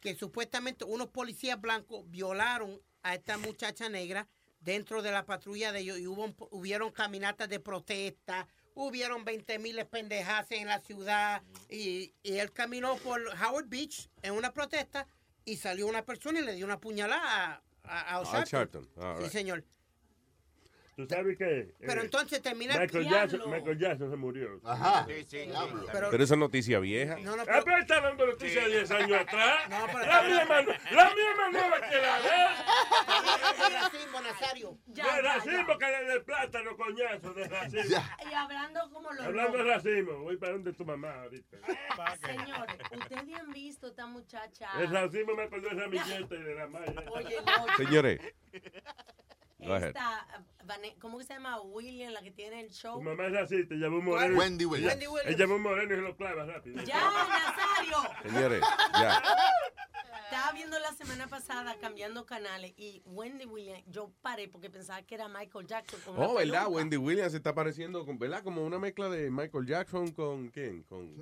que 0.00 0.14
supuestamente 0.14 0.84
unos 0.84 1.08
policías 1.08 1.60
blancos 1.60 2.08
violaron 2.08 2.80
a 3.02 3.14
esta 3.14 3.38
muchacha 3.38 3.88
negra 3.88 4.28
dentro 4.60 5.02
de 5.02 5.12
la 5.12 5.24
patrulla 5.24 5.72
de 5.72 5.80
ellos 5.80 5.98
y 5.98 6.06
hubo, 6.06 6.34
hubieron 6.50 6.90
caminatas 6.90 7.48
de 7.48 7.60
protesta, 7.60 8.46
hubieron 8.74 9.24
20 9.24 9.58
mil 9.58 9.84
pendejas 9.86 10.50
en 10.50 10.66
la 10.66 10.80
ciudad 10.80 11.42
y, 11.68 12.14
y 12.22 12.38
él 12.38 12.52
caminó 12.52 12.96
por 12.96 13.20
Howard 13.42 13.68
Beach 13.68 14.08
en 14.22 14.34
una 14.34 14.52
protesta 14.52 15.06
y 15.44 15.56
salió 15.56 15.86
una 15.86 16.04
persona 16.04 16.40
y 16.40 16.44
le 16.44 16.54
dio 16.54 16.66
una 16.66 16.80
puñalada 16.80 17.62
a, 17.84 18.16
a, 18.16 18.20
a 18.20 18.24
Sharpton. 18.24 18.44
Sharpton. 18.44 18.88
All 18.96 19.24
Sí, 19.24 19.30
señor. 19.30 19.64
¿Tú 20.98 21.06
sabes 21.06 21.38
qué? 21.38 21.72
Pero 21.78 22.00
Eh, 22.00 22.04
entonces 22.06 22.42
termina 22.42 22.74
el 22.74 22.80
Michael 22.80 23.04
diablo. 23.04 23.30
Jackson, 23.30 23.50
Michael 23.52 23.78
Jackson 23.78 24.10
se 24.10 24.16
murió. 24.16 24.60
Ajá. 24.64 25.06
Sí, 25.06 25.24
sí, 25.28 25.36
Diablo. 25.46 25.86
Pero- 25.92 26.10
Pero 26.10 26.24
esa 26.24 26.34
noticia 26.34 26.80
vieja. 26.80 27.16
No, 27.20 27.36
no, 27.36 27.42
Ah, 27.44 27.60
pero 27.64 27.78
está 27.78 28.00
dando 28.00 28.26
noticias 28.26 28.64
de 28.64 28.70
10 28.78 28.90
años 28.90 29.20
atrás. 29.20 29.70
No, 29.70 29.86
pero- 29.86 30.06
la 30.06 30.22
misma, 30.22 30.60
la 30.90 31.10
misma 31.14 31.50
nueva 31.52 31.80
que 31.88 31.96
la 31.98 32.20
de 32.20 33.68
Es 33.68 33.72
racismo, 33.74 34.20
Nazario. 34.22 34.78
de 34.86 35.22
racismo 35.22 35.78
que 35.78 35.86
de, 35.86 36.04
de 36.14 36.20
plátano, 36.20 36.76
coñazo, 36.76 37.32
de 37.32 37.44
racismo. 37.46 38.02
Y 38.28 38.34
hablando 38.34 38.90
como 38.90 39.12
los 39.12 39.24
Hablando 39.24 39.58
de 39.58 39.64
racismo, 39.74 40.12
voy 40.24 40.36
para 40.36 40.52
donde 40.54 40.72
tu 40.72 40.84
mamá 40.84 41.14
ahorita. 41.22 41.58
Señores, 42.26 42.76
ustedes 42.90 43.34
han 43.38 43.50
visto 43.52 43.86
esta 43.86 44.04
muchacha. 44.06 44.68
El 44.80 44.90
racismo 44.90 45.36
me 45.36 45.44
acordó 45.44 45.68
de 45.68 45.74
ramillete 45.76 46.34
y 46.34 46.42
de 46.42 46.54
la 46.56 46.66
malla. 46.66 47.04
Oye, 47.12 47.36
no. 47.46 47.76
Señores. 47.76 48.20
Go. 49.60 49.74
Esta, 49.76 50.26
¿cómo 51.00 51.18
que 51.18 51.24
se 51.24 51.34
llama? 51.34 51.60
William, 51.62 52.12
la 52.12 52.22
que 52.22 52.30
tiene 52.30 52.60
el 52.60 52.70
show. 52.70 52.94
Tu 52.98 53.02
mamá 53.02 53.26
es 53.26 53.32
racista, 53.32 53.74
llama 53.74 53.98
un 53.98 54.04
moreno. 54.04 54.38
Wendy 54.38 54.64
Williams. 54.64 54.92
Wendy 54.92 55.06
Williams. 55.08 55.28
Ella 55.28 55.38
llama 55.38 55.54
un 55.56 55.62
moreno 55.62 55.92
y 55.94 55.96
se 55.96 56.02
lo 56.02 56.16
clava 56.16 56.44
rápido. 56.46 56.82
Ya, 56.84 57.00
Nazario. 57.00 58.14
Señores, 58.22 58.62
ya. 58.92 59.22
Estaba 60.30 60.52
viendo 60.52 60.78
la 60.78 60.92
semana 60.92 61.26
pasada 61.26 61.74
cambiando 61.80 62.24
canales 62.26 62.72
y 62.76 63.02
Wendy 63.06 63.46
Williams, 63.46 63.82
yo 63.88 64.12
paré 64.22 64.46
porque 64.46 64.68
pensaba 64.70 65.02
que 65.02 65.14
era 65.14 65.26
Michael 65.26 65.66
Jackson. 65.66 65.98
Con 66.04 66.14
Oh, 66.16 66.34
¿verdad? 66.34 66.64
peluca. 66.64 66.68
Wendy 66.68 66.96
Williams 66.98 67.34
está 67.34 67.54
pareciendo, 67.54 68.04
con- 68.04 68.18
¿verdad? 68.18 68.42
Como 68.44 68.62
una 68.64 68.78
mezcla 68.78 69.08
de 69.08 69.30
Michael 69.30 69.66
Jackson 69.66 70.12
con 70.12 70.48
quién? 70.50 70.82
Con 70.84 71.16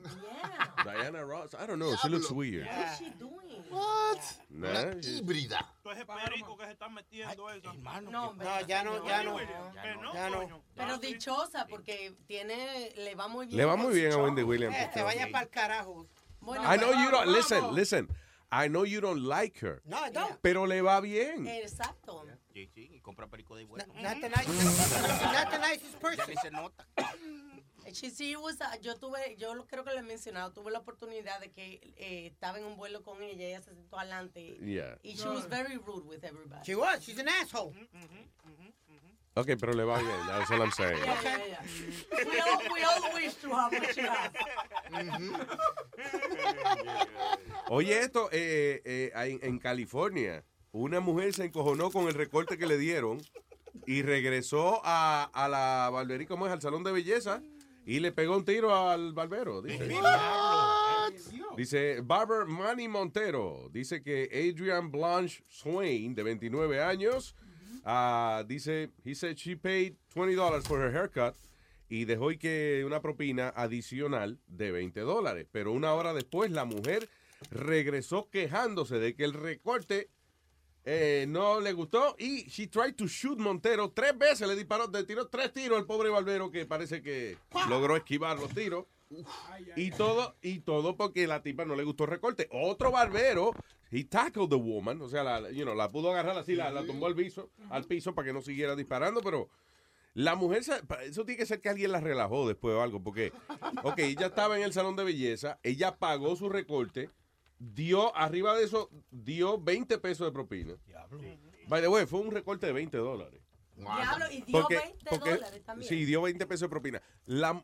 Diana 0.85 1.23
Ross. 1.23 1.55
I 1.55 1.67
don't 1.67 1.77
know. 1.77 1.95
She 1.97 2.09
looks 2.09 2.31
weird. 2.31 2.67
What 2.67 2.87
is 2.93 2.99
she 2.99 3.11
doing? 3.19 3.65
What? 3.71 4.21
Nah, 4.51 4.93
híbrida. 5.03 5.73
Todo 5.87 5.95
ese 5.95 6.05
perico 6.05 6.59
que 6.59 6.65
se 6.65 6.73
está 6.73 6.89
metiendo 6.89 7.49
eso. 7.49 7.73
No, 8.11 8.31
hombre, 8.31 8.45
No, 8.45 8.61
ya 8.67 8.83
no, 8.83 9.07
ya 9.07 9.23
no. 9.23 9.37
Que 9.37 9.95
no, 10.03 10.13
Ya 10.13 10.31
no. 10.31 10.65
Pero 10.75 10.99
dichosa 10.99 11.65
porque 11.69 12.13
tiene, 12.27 12.93
le 12.97 13.15
va 13.15 13.29
muy 13.29 13.47
bien. 13.47 13.59
Le 13.59 13.65
va 13.65 13.77
muy 13.77 13.95
bien 13.95 14.13
a. 14.13 14.17
Wendy 14.17 14.43
Williams. 14.43 14.77
Eh, 14.77 14.91
se 14.93 15.03
vaya 15.05 15.29
para 15.31 15.45
el 15.45 15.51
carajo. 15.51 16.09
Bueno, 16.41 16.65
I 16.65 16.77
know 16.77 16.93
you 16.93 17.09
don't, 17.13 17.29
listen, 17.29 17.73
listen. 17.73 18.09
I 18.51 18.67
know 18.69 18.85
you 18.85 19.01
don't 19.01 19.23
like 19.23 19.65
her. 19.65 19.81
No, 19.85 20.11
no. 20.11 20.39
Pero 20.43 20.67
le 20.67 20.83
va 20.83 21.01
bien. 21.01 21.47
Exacto. 21.47 22.25
Sí, 22.53 22.69
sí, 22.75 22.89
y 22.93 23.01
compra 23.01 23.29
perico 23.29 23.55
de 23.55 23.65
bueno. 23.65 23.85
Not 23.95 24.21
the 24.21 24.29
nice- 24.29 24.49
not 25.33 25.51
the 25.51 25.59
nicest 25.59 26.01
person. 26.01 26.27
Ya 26.27 26.27
ni 26.27 26.37
se 26.37 26.51
nota. 26.51 26.85
She, 27.93 28.11
she 28.11 28.37
was, 28.37 28.61
uh, 28.61 28.77
yo 28.83 28.95
tuve, 28.97 29.37
yo 29.39 29.53
creo 29.67 29.85
que 29.85 29.93
lo 29.93 29.99
he 29.99 30.03
mencionado, 30.03 30.53
tuve 30.53 30.71
la 30.73 30.81
oportunidad 30.81 31.41
de 31.41 31.51
que 31.53 31.81
eh, 31.97 32.27
estaba 32.27 32.59
en 32.59 32.65
un 32.65 32.77
vuelo 32.77 33.03
con 33.03 33.23
ella, 33.23 33.45
ella 33.47 33.61
se 33.63 33.75
sentó 33.75 33.99
adelante 33.99 34.59
Yeah. 34.61 34.99
y 35.03 35.15
she 35.15 35.29
was 35.29 35.47
very 35.49 35.77
rude 35.79 36.05
with 36.07 36.25
everybody. 36.25 36.63
She 36.65 36.75
was. 36.75 37.03
She's 37.05 37.19
an 37.19 37.29
asshole. 37.29 37.73
Ok, 39.39 39.49
pero 39.61 39.75
le 39.75 39.85
va 39.85 39.99
bien. 39.99 40.27
That's 40.27 40.51
all 40.51 40.63
I'm 40.63 40.73
saying. 40.73 40.99
Yeah, 40.99 41.23
yeah, 41.23 41.39
yeah. 41.47 42.25
We 42.25 42.41
all, 42.41 42.59
we 42.73 42.83
all 42.83 43.13
wish 43.15 43.35
to 43.43 43.51
have 43.55 43.71
what 43.71 43.95
she 43.95 44.01
has. 44.01 44.31
Oye, 47.69 47.99
esto, 48.01 48.29
eh, 48.33 48.81
eh, 48.85 49.13
en, 49.15 49.39
en 49.43 49.59
California, 49.59 50.43
una 50.73 51.01
mujer 51.01 51.35
se 51.35 51.45
encojonó 51.45 51.91
con 51.91 52.07
el 52.09 52.15
recorte 52.15 52.57
que 52.57 52.67
le 52.67 52.79
dieron 52.79 53.21
y 53.87 54.03
regresó 54.03 54.81
a, 54.85 55.25
a 55.33 55.49
la 55.49 55.91
barbería, 55.93 56.27
¿cómo 56.27 56.47
es? 56.47 56.53
Al 56.53 56.63
salón 56.63 56.83
de 56.85 56.93
belleza 56.93 57.43
y 57.87 58.01
le 58.01 58.11
pegó 58.11 58.37
un 58.37 58.45
tiro 58.45 58.75
al 58.75 59.13
barbero. 59.13 59.63
Dice, 59.63 59.89
dice 61.57 62.01
Barber 62.03 62.45
Manny 62.45 62.89
Montero. 62.89 63.71
Dice 63.73 64.03
que 64.03 64.29
Adrian 64.33 64.91
Blanche 64.91 65.45
Swain, 65.49 66.15
de 66.15 66.25
29 66.25 66.83
años, 66.83 67.37
ah, 67.85 68.45
dice, 68.47 68.91
he 69.05 69.15
said 69.15 69.37
she 69.37 69.57
paid 69.57 69.95
$20 70.15 70.67
for 70.67 70.81
her 70.81 70.93
haircut 70.93 71.37
y 71.89 72.05
dejó 72.05 72.33
y 72.33 72.39
que 72.39 72.83
una 72.85 73.01
propina 73.01 73.53
adicional 73.55 74.41
de 74.49 74.73
20 74.73 75.01
dólares. 75.01 75.47
Pero 75.53 75.71
una 75.73 75.95
hora 75.95 76.13
después 76.13 76.51
la 76.51 76.65
mujer 76.65 77.09
regresó 77.53 78.29
quejándose 78.31 78.99
de 78.99 79.15
que 79.15 79.23
el 79.23 79.33
recorte 79.33 80.11
eh, 80.89 81.27
no 81.29 81.61
le 81.61 81.73
gustó 81.73 82.15
y 82.17 82.45
she 82.45 82.69
tried 82.69 82.95
to 82.95 83.09
shoot 83.09 83.39
Montero 83.39 83.91
tres 83.91 84.17
veces, 84.17 84.47
le 84.47 84.55
disparó, 84.55 84.87
le 84.87 85.03
tiró 85.03 85.27
tres 85.27 85.53
tiros 85.53 85.77
al 85.77 85.85
pobre 85.85 86.11
barbero 86.11 86.49
que 86.49 86.65
parece 86.65 87.03
que 87.03 87.37
logró 87.69 87.97
esquivar 87.97 88.39
los 88.39 88.55
tiros. 88.55 88.87
Y 89.75 89.91
todo, 89.91 90.37
y 90.43 90.61
todo 90.61 90.97
porque 90.97 91.27
la 91.27 91.43
tipa 91.43 91.65
no 91.65 91.75
le 91.75 91.83
gustó 91.85 92.05
el 92.05 92.11
recorte. 92.11 92.49
Otro 92.53 92.93
barbero, 92.93 93.53
he 93.91 94.05
tackled 94.05 94.49
the 94.49 94.57
woman, 94.57 95.03
o 95.03 95.09
sea, 95.09 95.25
la, 95.25 95.51
you 95.51 95.65
know, 95.65 95.75
la 95.75 95.91
pudo 95.91 96.13
agarrar 96.13 96.39
así, 96.39 96.55
la, 96.55 96.71
la 96.71 96.85
tumbó 96.85 97.07
al 97.07 97.17
piso, 97.17 97.51
al 97.71 97.85
piso 97.85 98.15
para 98.15 98.27
que 98.27 98.33
no 98.33 98.41
siguiera 98.41 98.77
disparando, 98.77 99.21
pero 99.23 99.49
la 100.15 100.35
mujer, 100.35 100.63
eso 101.03 101.25
tiene 101.25 101.37
que 101.37 101.47
ser 101.47 101.61
que 101.61 101.69
alguien 101.69 101.93
la 101.93 102.01
relajó 102.01 102.47
después 102.47 102.75
o 102.75 102.83
algo, 102.83 103.03
porque, 103.03 103.33
ok, 103.83 103.99
ella 103.99 104.27
estaba 104.27 104.57
en 104.57 104.63
el 104.63 104.73
salón 104.73 104.95
de 104.95 105.05
belleza, 105.05 105.59
ella 105.63 105.97
pagó 105.99 106.37
su 106.37 106.49
recorte, 106.49 107.11
dio, 107.59 108.15
arriba 108.17 108.55
de 108.57 108.65
eso, 108.65 108.91
dio 109.11 109.59
20 109.61 109.99
pesos 109.99 110.27
de 110.27 110.33
propina. 110.33 110.75
By 111.69 111.81
the 111.83 111.89
way, 111.89 112.07
fue 112.07 112.21
un 112.21 112.31
recorte 112.31 112.67
de 112.67 112.73
20 112.73 112.97
dólares. 112.99 113.41
Diablo, 113.75 114.25
y 114.31 114.41
dio 114.43 114.67
20 114.69 115.19
dólares 115.19 115.65
también. 115.65 115.89
Sí, 115.89 116.05
dio 116.05 116.23
20 116.23 116.47
pesos 116.47 116.63
de 116.63 116.69
propina. 116.71 117.03
La- 117.27 117.63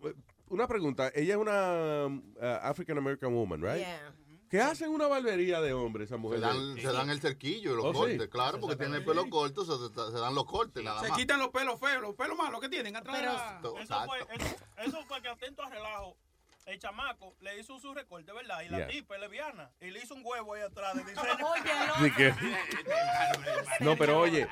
una 0.49 0.67
pregunta, 0.69 1.11
ella 1.15 1.35
es 1.35 1.41
una 1.41 2.07
uh, 2.07 2.45
African 2.63 2.99
American 2.99 3.33
woman, 3.35 3.63
right? 3.63 3.79
Yeah. 3.79 4.15
¿Qué 4.51 4.61
hacen 4.61 4.89
en 4.89 4.95
una 4.95 5.07
barbería 5.07 5.63
de 5.63 5.73
hombre 5.73 6.05
esa 6.05 6.17
Se 6.17 6.21
mujer? 6.21 6.41
dan, 6.41 6.75
se 6.77 6.93
dan 6.93 7.09
el 7.09 7.23
cerquillo, 7.23 7.75
los 7.75 7.87
Oh, 7.87 7.93
sí. 7.93 7.99
cortes, 7.99 8.29
claro, 8.29 8.61
porque 8.61 8.77
tiene 8.77 8.99
el 8.99 9.05
pelo 9.07 9.31
corto, 9.31 9.65
se, 9.65 10.19
dan 10.19 10.35
los 10.35 10.45
cortes 10.45 10.85
nada 10.85 11.01
Se 11.03 11.11
quitan 11.13 11.39
los 11.41 11.49
pelos 11.49 11.81
feos, 11.81 12.03
los 12.03 12.15
pelos 12.15 12.37
malos 12.37 12.61
que 12.61 12.69
tienen 12.69 12.95
atrás 12.95 13.17
de 13.19 13.25
la... 13.25 13.61
Eso 13.81 14.05
fue, 14.05 14.19
eso, 14.19 14.57
eso 14.85 15.05
fue 15.07 15.23
que 15.23 15.29
atento 15.29 15.63
a 15.63 15.71
relajo. 15.71 16.19
El 16.65 16.79
chamaco 16.79 17.35
le 17.41 17.59
hizo 17.59 17.79
su 17.81 17.93
recorte, 17.93 18.33
¿verdad? 18.33 18.61
Y 18.63 18.69
la 18.69 18.79
Yeah. 18.79 18.87
tipa 18.89 19.15
es 19.17 19.21
lesbiana. 19.21 19.71
Y 19.81 19.91
le 19.91 19.99
hizo 20.01 20.15
un 20.15 20.23
huevo 20.25 20.55
ahí 20.55 20.63
atrás 20.63 20.95
de 20.95 21.03
diseño. 21.05 21.23
Sí 22.03 22.11
que- 22.13 22.35
No, 23.81 23.97
pero 23.97 24.19
oye, 24.21 24.47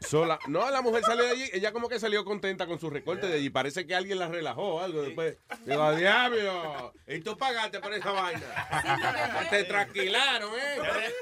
sola, 0.00 0.38
no, 0.48 0.70
la 0.70 0.82
mujer 0.82 1.02
salió 1.04 1.24
de 1.24 1.30
allí, 1.30 1.50
ella 1.52 1.72
como 1.72 1.88
que 1.88 1.98
salió 1.98 2.24
contenta 2.24 2.66
con 2.66 2.78
su 2.78 2.90
recorte 2.90 3.26
de 3.26 3.34
allí, 3.36 3.48
parece 3.50 3.86
que 3.86 3.94
alguien 3.94 4.18
la 4.18 4.28
relajó 4.28 4.74
o 4.76 4.80
algo 4.82 5.02
después. 5.02 5.38
Digo, 5.64 5.94
diablo, 5.96 6.92
y 7.06 7.20
tú 7.20 7.36
pagaste 7.38 7.80
por 7.80 7.92
esa 7.94 8.12
vaina. 8.12 9.46
Te 9.50 9.64
tranquilaron, 9.64 10.52
¿eh? 10.58 10.78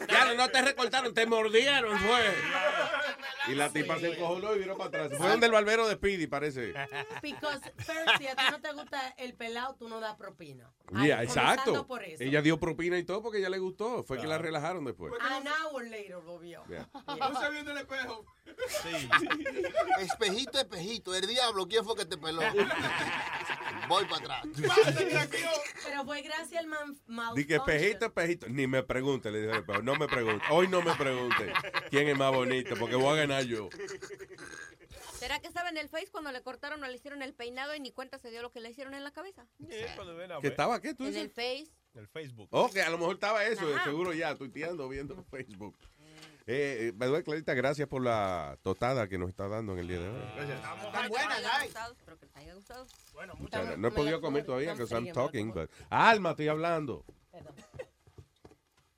Ya 0.08 0.34
no 0.34 0.48
te 0.48 0.62
recortaron, 0.62 1.14
te 1.14 1.26
mordieron, 1.26 1.96
fue. 1.98 2.34
Y 3.48 3.54
la 3.54 3.70
tipa 3.70 3.98
se 3.98 4.12
encojonó 4.14 4.54
y 4.54 4.58
vino 4.60 4.76
para 4.76 4.88
atrás. 5.04 5.18
Fue 5.18 5.28
donde 5.28 5.46
el 5.46 5.52
barbero 5.52 5.86
de 5.86 5.94
Speedy, 5.94 6.26
parece. 6.26 6.72
Because 7.22 7.60
first, 7.78 8.18
si 8.18 8.26
a 8.26 8.34
ti 8.34 8.42
no 8.50 8.60
te 8.60 8.72
gusta 8.72 9.14
el 9.18 9.34
pelado, 9.34 9.74
tú 9.76 9.88
no 9.88 10.00
das 10.00 10.16
propina. 10.24 10.72
Yeah, 11.02 11.22
exacto. 11.22 11.86
por 11.86 12.02
eso. 12.02 12.22
Ella 12.22 12.40
dio 12.42 12.58
propina 12.58 12.98
y 12.98 13.04
todo 13.04 13.22
porque 13.22 13.38
ella 13.38 13.50
le 13.50 13.58
gustó. 13.58 14.02
Fue 14.02 14.18
que 14.18 14.26
la 14.26 14.38
relajaron 14.38 14.84
después. 14.84 15.12
An 15.20 15.44
hour 15.46 15.84
later 15.84 16.22
lo 16.24 16.38
vio. 16.38 16.64
Yeah. 16.68 16.88
No 16.94 17.40
se 17.40 17.50
vio 17.50 17.60
en 17.60 17.68
el 17.68 17.78
espejo. 17.78 18.24
Espejito, 20.00 20.58
espejito, 20.58 21.14
el 21.14 21.26
diablo, 21.26 21.66
¿quién 21.66 21.84
fue 21.84 21.96
que 21.96 22.04
te 22.04 22.16
peló? 22.16 22.40
Voy 23.88 24.04
para 24.04 24.16
atrás. 24.16 24.46
Pero 25.84 26.04
fue 26.04 26.22
gracias 26.22 26.60
al 26.60 26.66
man, 26.66 27.34
Di 27.34 27.46
que 27.46 27.56
espejito, 27.56 28.06
espejito. 28.06 28.48
Ni 28.48 28.66
me 28.66 28.82
pregunte, 28.82 29.30
le 29.30 29.46
dije. 29.46 29.64
No 29.82 29.94
me 29.96 30.06
pregunte. 30.06 30.44
Hoy 30.50 30.68
no 30.68 30.82
me 30.82 30.94
pregunte 30.94 31.52
quién 31.90 32.08
es 32.08 32.16
más 32.16 32.32
bonito, 32.32 32.76
porque 32.78 32.96
voy 32.96 33.12
a 33.12 33.20
ganar 33.20 33.44
yo. 33.44 33.68
¿Será 35.24 35.40
que 35.40 35.46
estaba 35.46 35.70
en 35.70 35.78
el 35.78 35.88
Face 35.88 36.08
cuando 36.12 36.30
le 36.32 36.42
cortaron 36.42 36.84
o 36.84 36.86
le 36.86 36.92
hicieron 36.92 37.22
el 37.22 37.32
peinado 37.32 37.74
y 37.74 37.80
ni 37.80 37.92
cuenta 37.92 38.18
se 38.18 38.30
dio 38.30 38.42
lo 38.42 38.50
que 38.50 38.60
le 38.60 38.68
hicieron 38.68 38.92
en 38.92 39.02
la 39.04 39.10
cabeza? 39.10 39.46
¿Que 40.42 40.48
estaba 40.48 40.82
qué? 40.82 40.92
¿Tú 40.92 41.04
En 41.04 41.12
dices? 41.14 41.24
el 41.24 41.30
Face, 41.30 41.72
El 41.94 42.06
Facebook. 42.08 42.48
Ok, 42.50 42.76
a 42.76 42.90
lo 42.90 42.98
mejor 42.98 43.14
estaba 43.14 43.42
eso, 43.46 43.66
Ajá. 43.74 43.84
seguro 43.84 44.12
ya, 44.12 44.34
tuiteando, 44.34 44.86
viendo 44.86 45.24
Facebook. 45.30 45.78
Eh, 46.46 46.88
eh, 46.88 46.92
the 46.98 47.10
way, 47.10 47.22
Clarita, 47.22 47.54
gracias 47.54 47.88
por 47.88 48.02
la 48.02 48.58
totada 48.60 49.08
que 49.08 49.16
nos 49.16 49.30
está 49.30 49.48
dando 49.48 49.72
en 49.72 49.78
el 49.78 49.88
día 49.88 50.00
de 50.00 50.10
hoy. 50.10 50.22
Están 50.40 51.08
buenas, 51.08 51.40
guys. 51.40 51.74
Espero 51.96 52.18
que 52.18 52.26
te 52.26 52.38
haya 52.40 52.54
gustado. 52.54 52.86
Bueno, 53.14 53.32
O 53.42 53.48
sea, 53.48 53.78
no 53.78 53.88
he 53.88 53.92
podido 53.92 54.20
comer 54.20 54.44
todavía, 54.44 54.74
because 54.74 54.94
I'm 54.94 55.10
talking, 55.10 55.54
but... 55.54 55.70
Alma, 55.88 56.32
estoy 56.32 56.48
hablando. 56.48 57.02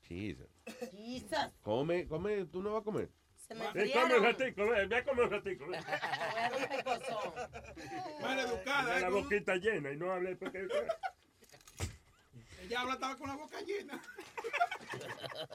Jesus. 0.09 0.49
Jesus. 0.91 1.53
Come, 1.63 2.09
come, 2.09 2.47
¿tú 2.47 2.65
no 2.65 2.73
vas 2.73 2.81
a 2.81 2.85
comer? 2.85 3.11
Se 3.49 3.55
me 3.55 3.73
Sí, 3.73 3.93
come 3.93 4.17
un 4.17 4.25
ratico, 4.25 4.67
ve, 4.67 4.87
ve 4.89 4.97
a 4.97 5.05
comer 5.05 5.25
un 5.27 5.31
ratico. 5.31 5.67
ve. 5.69 5.79
Mal 8.21 8.39
educada, 8.41 8.99
¿eh? 8.99 9.01
La 9.01 9.09
boquita 9.09 9.55
llena 9.57 9.91
y 9.93 9.97
no 9.97 10.13
hable 10.13 10.37
porque... 10.37 10.67
Ella 12.63 12.81
habla, 12.81 12.95
estaba 12.95 13.17
con 13.17 13.29
la 13.29 13.37
boca 13.37 13.61
llena. 13.61 14.03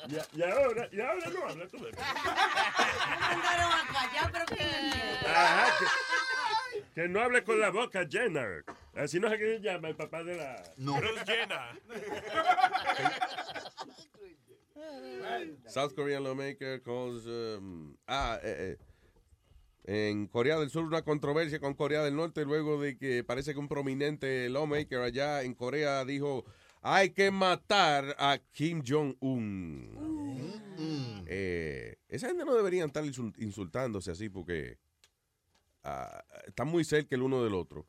Y, 0.08 0.16
y 0.40 0.44
ahora, 0.44 0.88
y 0.94 1.02
ahora 1.02 1.30
no 1.30 1.46
habla, 1.50 1.68
tú 1.68 1.78
ves. 1.84 1.94
Me 1.94 2.02
mandaron 3.20 3.72
a 3.74 3.86
callar, 3.92 4.32
pero 4.32 4.46
que... 4.46 4.64
Ajá, 5.28 5.74
que, 5.78 6.84
que 6.96 7.08
no 7.10 7.20
hable 7.22 7.44
con 7.44 7.60
la 7.60 7.70
boca 7.70 8.04
llena. 8.04 8.46
Así 8.96 9.20
no 9.20 9.30
sé 9.30 9.38
qué 9.38 9.58
se 9.58 9.60
llama 9.62 9.90
el 9.90 9.96
papá 9.98 10.24
de 10.24 10.38
la... 10.38 10.64
No. 10.78 10.96
Cruz 10.96 11.22
llena. 11.26 11.78
South 15.68 15.94
Korean 15.96 16.24
lawmaker 16.24 16.82
calls... 16.82 17.26
um, 17.26 17.96
ah, 18.08 18.40
eh, 18.44 18.78
eh, 19.86 20.10
en 20.10 20.28
Corea 20.28 20.60
del 20.60 20.70
Sur 20.70 20.84
una 20.84 21.02
controversia 21.02 21.60
con 21.60 21.74
Corea 21.74 22.04
del 22.04 22.16
Norte 22.16 22.46
luego 22.46 22.80
de 22.80 22.98
que 22.98 23.24
parece 23.24 23.54
que 23.54 23.60
un 23.60 23.68
prominente 23.68 24.48
lawmaker 24.50 25.00
allá 25.00 25.42
en 25.44 25.56
Corea 25.56 26.06
dijo 26.06 26.46
hay 26.84 27.12
que 27.12 27.32
matar 27.32 28.16
a 28.18 28.40
Kim 28.52 28.82
Jong-un. 28.86 29.90
Eh, 31.28 31.96
esa 32.10 32.28
gente 32.28 32.44
no 32.44 32.56
deberían 32.56 32.88
estar 32.88 33.04
insul- 33.04 33.36
insultándose 33.38 34.12
así 34.12 34.30
porque 34.30 34.78
ah, 35.84 36.24
están 36.48 36.68
muy 36.68 36.84
cerca 36.84 37.16
el 37.16 37.22
uno 37.22 37.44
del 37.44 37.54
otro 37.54 37.86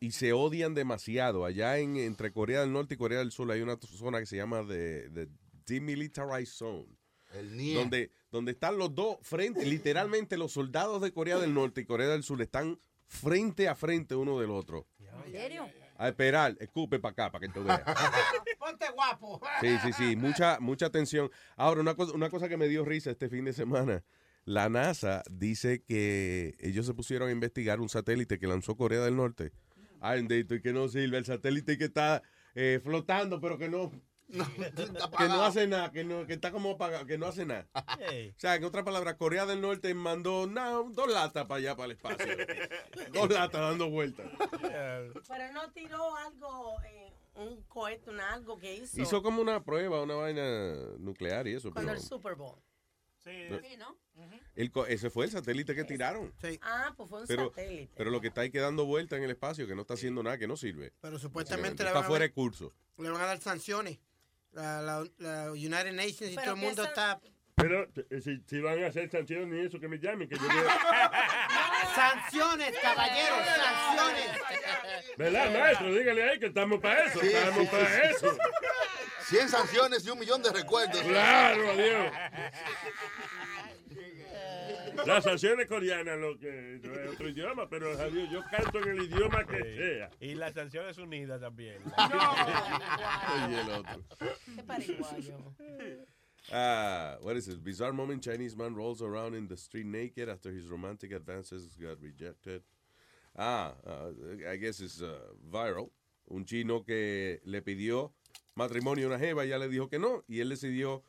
y 0.00 0.12
se 0.12 0.32
odian 0.32 0.74
demasiado. 0.74 1.44
Allá 1.44 1.78
en, 1.78 1.96
entre 1.96 2.32
Corea 2.32 2.60
del 2.60 2.72
Norte 2.72 2.94
y 2.94 2.98
Corea 2.98 3.18
del 3.18 3.32
Sur 3.32 3.50
hay 3.50 3.60
una 3.60 3.76
zona 3.80 4.20
que 4.20 4.26
se 4.26 4.36
llama 4.36 4.64
the, 4.66 5.10
the 5.10 5.28
Demilitarized 5.68 6.52
Zone. 6.52 6.86
El 7.32 7.56
NIE. 7.56 7.74
Donde, 7.74 8.10
donde 8.30 8.52
están 8.52 8.78
los 8.78 8.94
dos 8.94 9.18
frente, 9.22 9.64
literalmente 9.64 10.36
los 10.38 10.52
soldados 10.52 11.02
de 11.02 11.12
Corea 11.12 11.38
del 11.38 11.54
Norte 11.54 11.82
y 11.82 11.84
Corea 11.84 12.08
del 12.08 12.22
Sur 12.22 12.40
están 12.40 12.78
frente 13.06 13.68
a 13.68 13.74
frente 13.74 14.14
uno 14.14 14.40
del 14.40 14.50
otro. 14.50 14.86
¿En 15.26 15.32
serio? 15.32 15.68
A 15.96 16.08
esperar, 16.08 16.56
escupe 16.60 16.98
para 16.98 17.12
acá, 17.12 17.32
para 17.32 17.46
que 17.46 17.52
tú 17.52 17.64
veas. 17.64 17.82
Ponte 18.58 18.86
guapo. 18.94 19.40
Sí, 19.60 19.76
sí, 19.82 19.92
sí, 19.92 20.16
mucha, 20.16 20.58
mucha 20.60 20.86
atención. 20.86 21.30
Ahora, 21.56 21.80
una 21.80 21.94
cosa, 21.94 22.12
una 22.12 22.30
cosa 22.30 22.48
que 22.48 22.56
me 22.56 22.68
dio 22.68 22.84
risa 22.84 23.10
este 23.10 23.28
fin 23.28 23.44
de 23.44 23.52
semana. 23.52 24.04
La 24.44 24.68
NASA 24.68 25.22
dice 25.30 25.82
que 25.82 26.56
ellos 26.60 26.86
se 26.86 26.94
pusieron 26.94 27.28
a 27.28 27.32
investigar 27.32 27.80
un 27.80 27.88
satélite 27.88 28.38
que 28.38 28.46
lanzó 28.46 28.76
Corea 28.76 29.00
del 29.00 29.16
Norte. 29.16 29.52
Ay, 30.00 30.26
y 30.28 30.60
que 30.60 30.72
no 30.72 30.88
sirve 30.88 31.18
el 31.18 31.24
satélite 31.24 31.76
que 31.76 31.84
está 31.84 32.22
eh, 32.54 32.80
flotando, 32.82 33.40
pero 33.40 33.58
que 33.58 33.68
no, 33.68 33.90
que 35.18 35.28
no 35.28 35.42
hace 35.42 35.66
nada, 35.66 35.90
que, 35.90 36.04
no, 36.04 36.26
que 36.26 36.34
está 36.34 36.50
como 36.52 36.72
apagado, 36.72 37.06
que 37.06 37.16
no 37.16 37.26
hace 37.26 37.46
nada. 37.46 37.66
O 37.74 38.38
sea, 38.38 38.56
en 38.56 38.64
otras 38.64 38.84
palabras, 38.84 39.16
Corea 39.16 39.46
del 39.46 39.60
Norte 39.60 39.92
mandó 39.94 40.46
no, 40.46 40.90
dos 40.90 41.10
latas 41.10 41.46
para 41.46 41.58
allá, 41.58 41.76
para 41.76 41.86
el 41.86 41.92
espacio. 41.92 42.26
dos 43.12 43.30
latas 43.30 43.60
dando 43.60 43.88
vueltas. 43.88 44.26
Pero 44.60 45.52
no 45.52 45.70
tiró 45.72 46.14
algo, 46.16 46.76
eh, 46.84 47.12
un 47.36 47.62
cohete, 47.62 48.10
un 48.10 48.20
algo 48.20 48.58
que 48.58 48.74
hizo. 48.76 49.00
Hizo 49.00 49.22
como 49.22 49.40
una 49.40 49.64
prueba, 49.64 50.02
una 50.02 50.14
vaina 50.14 50.74
nuclear 50.98 51.46
y 51.48 51.54
eso. 51.54 51.72
Cuando 51.72 51.92
Pero 51.92 52.00
el 52.00 52.06
Super 52.06 52.34
Bowl. 52.34 52.58
Sí, 53.24 53.30
Sí, 53.62 53.76
¿no? 53.76 53.96
el 54.54 54.72
ese 54.88 55.10
fue 55.10 55.26
el 55.26 55.30
satélite 55.30 55.74
que 55.74 55.84
tiraron. 55.84 56.32
Ah, 56.62 56.94
pues 56.96 57.08
fue 57.08 57.20
un 57.22 57.26
Pero, 57.26 57.48
satélite. 57.48 57.92
pero 57.96 58.10
lo 58.10 58.20
que 58.20 58.28
está 58.28 58.40
ahí 58.42 58.50
quedando 58.50 58.86
vuelta 58.86 59.16
en 59.16 59.24
el 59.24 59.30
espacio, 59.30 59.66
que 59.66 59.74
no 59.74 59.82
está 59.82 59.94
haciendo 59.94 60.22
nada, 60.22 60.38
que 60.38 60.46
no 60.46 60.56
sirve. 60.56 60.92
Pero 61.00 61.18
supuestamente 61.18 61.82
le 61.82 61.90
está 61.90 61.98
van, 62.00 62.04
a 62.04 62.08
fuera 62.08 62.22
de 62.24 62.32
curso. 62.32 62.72
le 62.96 63.10
van 63.10 63.20
a 63.20 63.26
dar 63.26 63.40
sanciones. 63.40 63.98
La, 64.52 64.80
la, 64.82 65.04
la 65.18 65.52
United 65.52 65.92
Nations 65.92 66.32
y 66.32 66.36
todo 66.36 66.54
el 66.54 66.56
mundo 66.56 66.82
está... 66.84 67.20
Pero 67.54 67.88
eh, 68.10 68.20
si, 68.22 68.40
si 68.46 68.60
van 68.60 68.82
a 68.84 68.86
hacer 68.86 69.10
sanciones 69.10 69.52
y 69.62 69.66
eso, 69.66 69.80
que 69.80 69.88
me 69.88 69.98
llamen, 69.98 70.28
que 70.28 70.36
yo 70.36 70.42
voy 70.42 70.50
Sanciones, 71.94 72.72
caballeros, 72.80 73.38
sanciones. 73.46 74.30
¿Verdad, 75.16 75.52
maestro? 75.58 75.92
Dígale 75.92 76.30
ahí 76.30 76.38
que 76.38 76.46
estamos 76.46 76.78
para 76.80 77.06
eso, 77.06 77.18
Sí, 77.20 77.26
estamos 77.26 77.62
sí, 77.62 77.66
para 77.66 77.86
sí. 77.86 78.00
eso. 78.14 78.38
100 79.24 79.48
sanciones 79.48 80.06
y 80.06 80.10
un 80.10 80.20
millón 80.20 80.40
de 80.40 80.52
recuerdos. 80.52 81.02
Claro, 81.02 81.70
adiós. 81.72 82.12
Las 85.06 85.24
sanciones 85.24 85.66
coreanas, 85.66 86.18
lo 86.18 86.38
que 86.38 86.80
no 86.82 86.94
es 86.94 87.10
otro 87.10 87.28
idioma, 87.28 87.68
pero 87.68 87.92
adiós, 87.98 88.30
yo 88.30 88.42
canto 88.50 88.78
en 88.82 88.90
el 88.90 89.04
idioma 89.04 89.46
que 89.46 89.62
sea. 89.76 90.10
Y 90.20 90.34
las 90.34 90.54
Naciones 90.54 90.98
Unidas 90.98 91.40
también. 91.40 91.82
Y 93.50 93.54
el 93.54 93.70
otro. 93.70 94.04
Qué. 95.56 96.06
Ah, 96.50 97.18
what 97.20 97.36
is 97.36 97.46
this? 97.46 97.56
Bizarre 97.56 97.92
moment 97.92 98.22
Chinese 98.22 98.56
man 98.56 98.74
rolls 98.74 99.02
around 99.02 99.34
in 99.34 99.46
the 99.48 99.56
street 99.56 99.86
naked 99.86 100.28
after 100.28 100.50
his 100.50 100.68
romantic 100.68 101.12
advances 101.12 101.76
got 101.80 102.00
rejected. 102.00 102.62
Ah, 103.36 103.74
uh, 103.86 104.50
I 104.50 104.56
guess 104.56 104.80
it's 104.80 105.02
uh, 105.02 105.18
viral. 105.50 105.90
Un 106.30 106.44
chino 106.44 106.82
que 106.84 107.40
le 107.44 107.60
pidió 107.60 108.12
matrimonio 108.54 109.06
a 109.06 109.08
una 109.08 109.18
jeva, 109.18 109.44
ella 109.44 109.58
le 109.58 109.68
dijo 109.68 109.88
que 109.88 109.98
no, 109.98 110.24
y 110.26 110.40
él 110.40 110.48
decidió 110.48 111.02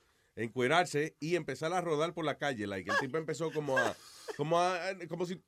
encuerarse 0.44 1.16
y 1.20 1.36
empezar 1.36 1.74
a 1.74 1.82
rodar 1.82 2.14
por 2.14 2.26
la 2.26 2.38
calle. 2.38 2.68
Like, 2.68 2.90
el 2.90 2.98
tipo 2.98 3.18
empezó 3.18 3.52
como 3.52 3.78
a, 3.78 3.96
como 4.38 4.60
a, 4.60 4.80
como 5.08 5.26
si, 5.26 5.42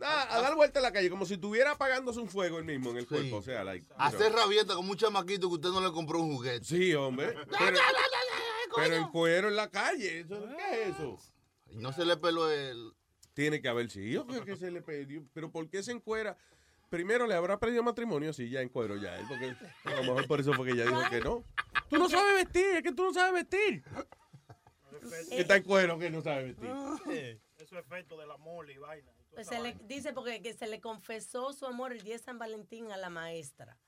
a, 0.00 0.36
a 0.36 0.40
dar 0.40 0.54
vuelta 0.54 0.78
a 0.78 0.82
la 0.82 0.92
calle, 0.92 1.10
como 1.10 1.26
si 1.26 1.34
estuviera 1.34 1.72
apagándose 1.72 2.20
un 2.20 2.28
fuego 2.28 2.58
él 2.58 2.64
mismo 2.64 2.90
en 2.90 2.98
el 2.98 3.06
cuerpo. 3.06 3.36
O 3.36 3.42
sea, 3.42 3.64
like. 3.64 3.86
Hacer 3.96 4.32
rabieta 4.32 4.74
con 4.74 4.88
un 4.88 4.96
chamaquito 4.96 5.48
que 5.48 5.54
usted 5.54 5.70
no 5.70 5.80
le 5.80 5.92
compró 5.92 6.20
un 6.20 6.36
juguete. 6.36 6.64
Sí, 6.64 6.94
hombre. 6.94 7.34
Pero, 7.58 7.78
pero 8.76 8.96
en 8.96 9.08
cuero 9.08 9.48
en 9.48 9.54
la 9.54 9.70
calle. 9.70 10.20
¿eso, 10.20 10.48
¿Qué 10.48 10.82
es 10.82 10.88
eso? 10.88 11.16
Y 11.70 11.76
no 11.76 11.92
se 11.92 12.04
le 12.04 12.16
peló 12.16 12.50
el... 12.50 12.92
Tiene 13.32 13.62
que 13.62 13.68
haber 13.68 13.88
sido 13.88 14.26
que, 14.26 14.40
que 14.40 14.56
se 14.56 14.68
le 14.72 14.82
pidió. 14.82 15.24
Pero 15.32 15.52
¿por 15.52 15.68
qué 15.68 15.80
se 15.84 15.92
encuera? 15.92 16.36
Primero 16.90 17.26
le 17.26 17.34
habrá 17.34 17.58
pedido 17.58 17.82
matrimonio, 17.82 18.32
sí, 18.32 18.48
ya 18.50 18.60
en 18.60 18.68
cuero 18.68 18.96
ya 18.96 19.16
él, 19.16 19.24
porque 19.28 19.56
a 19.84 19.94
lo 19.96 20.02
mejor 20.02 20.26
por 20.26 20.40
eso 20.40 20.52
fue 20.52 20.66
que 20.66 20.72
ella 20.72 20.84
dijo 20.84 21.02
que 21.10 21.20
no. 21.20 21.44
Tú 21.88 21.98
no 21.98 22.08
sabes 22.08 22.34
vestir, 22.44 22.76
es 22.76 22.82
que 22.82 22.92
tú 22.92 23.04
no 23.04 23.12
sabes 23.14 23.32
vestir. 23.48 23.82
Que 25.28 25.40
está 25.40 25.56
en 25.56 25.62
cuero, 25.62 25.98
que 25.98 26.10
no 26.10 26.22
sabe 26.22 26.44
vestir. 26.54 26.70
Eso 26.70 27.78
es 27.78 27.84
efecto 27.86 28.16
de 28.18 28.26
la 28.26 28.36
mole 28.36 28.72
y 28.74 28.78
vaina. 28.78 29.10
y 29.30 29.34
Pues 29.34 29.46
se 29.48 29.60
le, 29.60 29.76
dice 29.84 30.12
porque 30.12 30.40
que 30.42 30.54
se 30.54 30.66
le 30.66 30.80
confesó 30.80 31.52
su 31.52 31.66
amor 31.66 31.92
el 31.92 32.02
día 32.02 32.14
de 32.16 32.22
San 32.22 32.38
Valentín 32.38 32.90
a 32.92 32.96
la 32.96 33.10
maestra. 33.10 33.78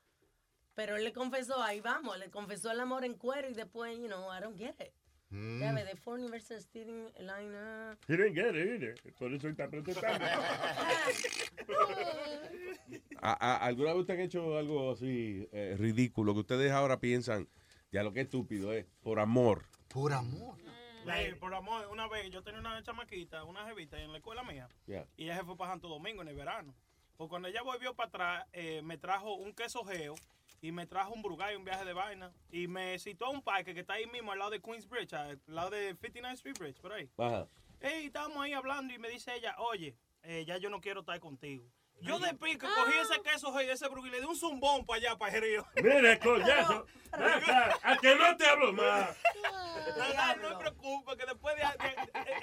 Pero 0.75 0.95
él 0.95 1.03
le 1.03 1.11
confesó, 1.13 1.61
ahí 1.63 1.81
vamos, 1.81 2.17
le 2.19 2.29
confesó 2.29 2.69
el 2.71 2.79
amor 2.79 3.03
en 3.03 3.15
cuero 3.15 3.49
y 3.49 3.53
después, 3.53 3.97
you 3.97 4.05
know, 4.07 4.31
I 4.31 4.39
don't 4.41 4.57
get 4.57 4.75
it. 4.79 4.93
Mm. 5.29 5.59
Ya 5.59 5.73
ve, 5.73 5.83
the 5.83 5.97
four 5.97 6.17
university 6.19 6.61
student 6.61 7.17
line. 7.19 7.51
He 8.07 8.15
didn't 8.15 8.35
get 8.35 8.55
it 8.55 8.81
either. 8.81 8.95
Por 9.17 9.33
eso 9.33 9.49
está 9.49 9.67
protestando. 9.69 10.23
¿A- 13.21 13.33
a- 13.39 13.65
¿Alguna 13.65 13.91
vez 13.93 14.01
ustedes 14.01 14.19
han 14.19 14.25
hecho 14.25 14.57
algo 14.57 14.91
así 14.91 15.47
eh, 15.51 15.75
ridículo 15.77 16.33
que 16.33 16.39
ustedes 16.41 16.71
ahora 16.71 16.99
piensan, 16.99 17.49
ya 17.91 18.03
lo 18.03 18.13
que 18.13 18.21
estúpido 18.21 18.73
es, 18.73 18.85
por 19.01 19.19
amor? 19.19 19.65
Por 19.87 20.13
amor. 20.13 20.57
Sí, 21.05 21.35
por 21.39 21.53
amor, 21.53 21.87
una 21.89 22.07
vez 22.07 22.29
yo 22.29 22.43
tenía 22.43 22.59
una 22.59 22.83
chamaquita, 22.83 23.45
una 23.45 23.65
jevita 23.65 23.99
en 24.01 24.11
la 24.11 24.17
escuela 24.17 24.43
mía, 24.43 24.67
y 25.15 25.23
ella 25.23 25.37
se 25.37 25.45
fue 25.45 25.55
para 25.55 25.71
Santo 25.71 25.87
Domingo 25.87 26.21
en 26.21 26.27
el 26.27 26.35
verano. 26.35 26.75
Pues 27.15 27.29
cuando 27.29 27.47
ella 27.47 27.61
volvió 27.61 27.95
para 27.95 28.09
atrás, 28.09 28.45
eh, 28.51 28.81
me 28.83 28.97
trajo 28.97 29.35
un 29.35 29.53
queso 29.53 29.83
geo 29.85 30.15
y 30.61 30.71
me 30.71 30.85
trajo 30.85 31.13
un 31.13 31.21
brugay, 31.21 31.55
un 31.55 31.63
viaje 31.63 31.85
de 31.85 31.93
vaina, 31.93 32.33
y 32.51 32.67
me 32.67 32.99
citó 32.99 33.25
a 33.25 33.29
un 33.29 33.41
parque 33.41 33.73
que 33.73 33.79
está 33.79 33.93
ahí 33.93 34.05
mismo 34.07 34.33
al 34.33 34.39
lado 34.39 34.51
de 34.51 34.61
Queens 34.61 34.87
Bridge, 34.87 35.13
al 35.13 35.41
lado 35.47 35.69
de 35.69 35.95
59 35.95 36.33
Street 36.35 36.57
Bridge, 36.59 36.81
por 36.81 36.91
ahí. 36.91 37.09
Ajá. 37.17 37.47
Ey, 37.79 38.07
estábamos 38.07 38.39
ahí 38.43 38.53
hablando 38.53 38.93
y 38.93 38.97
me 38.97 39.09
dice 39.09 39.33
ella, 39.35 39.55
oye, 39.59 39.95
eh, 40.23 40.43
ya 40.45 40.57
yo 40.57 40.69
no 40.69 40.81
quiero 40.81 41.01
estar 41.01 41.19
contigo. 41.19 41.63
Yo 42.01 42.19
de 42.19 42.33
pico 42.35 42.67
cogí 42.75 42.97
ese 42.97 43.21
queso 43.21 43.51
geo 43.53 43.63
y 43.63 43.69
ese 43.69 43.87
brugay 43.87 44.09
y 44.09 44.13
le 44.13 44.19
di 44.21 44.25
un 44.25 44.35
zumbón 44.35 44.85
para 44.85 44.99
allá, 44.99 45.17
para 45.17 45.35
el 45.35 45.41
río. 45.41 45.65
Mire, 45.83 46.19
coñazo. 46.19 46.85
A 47.83 47.97
que 47.97 48.15
no 48.15 48.37
te 48.37 48.45
hablo 48.45 48.73
más. 48.73 49.17
No, 50.41 50.49
te 50.49 50.55
preocupes, 50.57 51.15
que 51.15 51.25
después 51.25 51.55
de, 51.55 51.63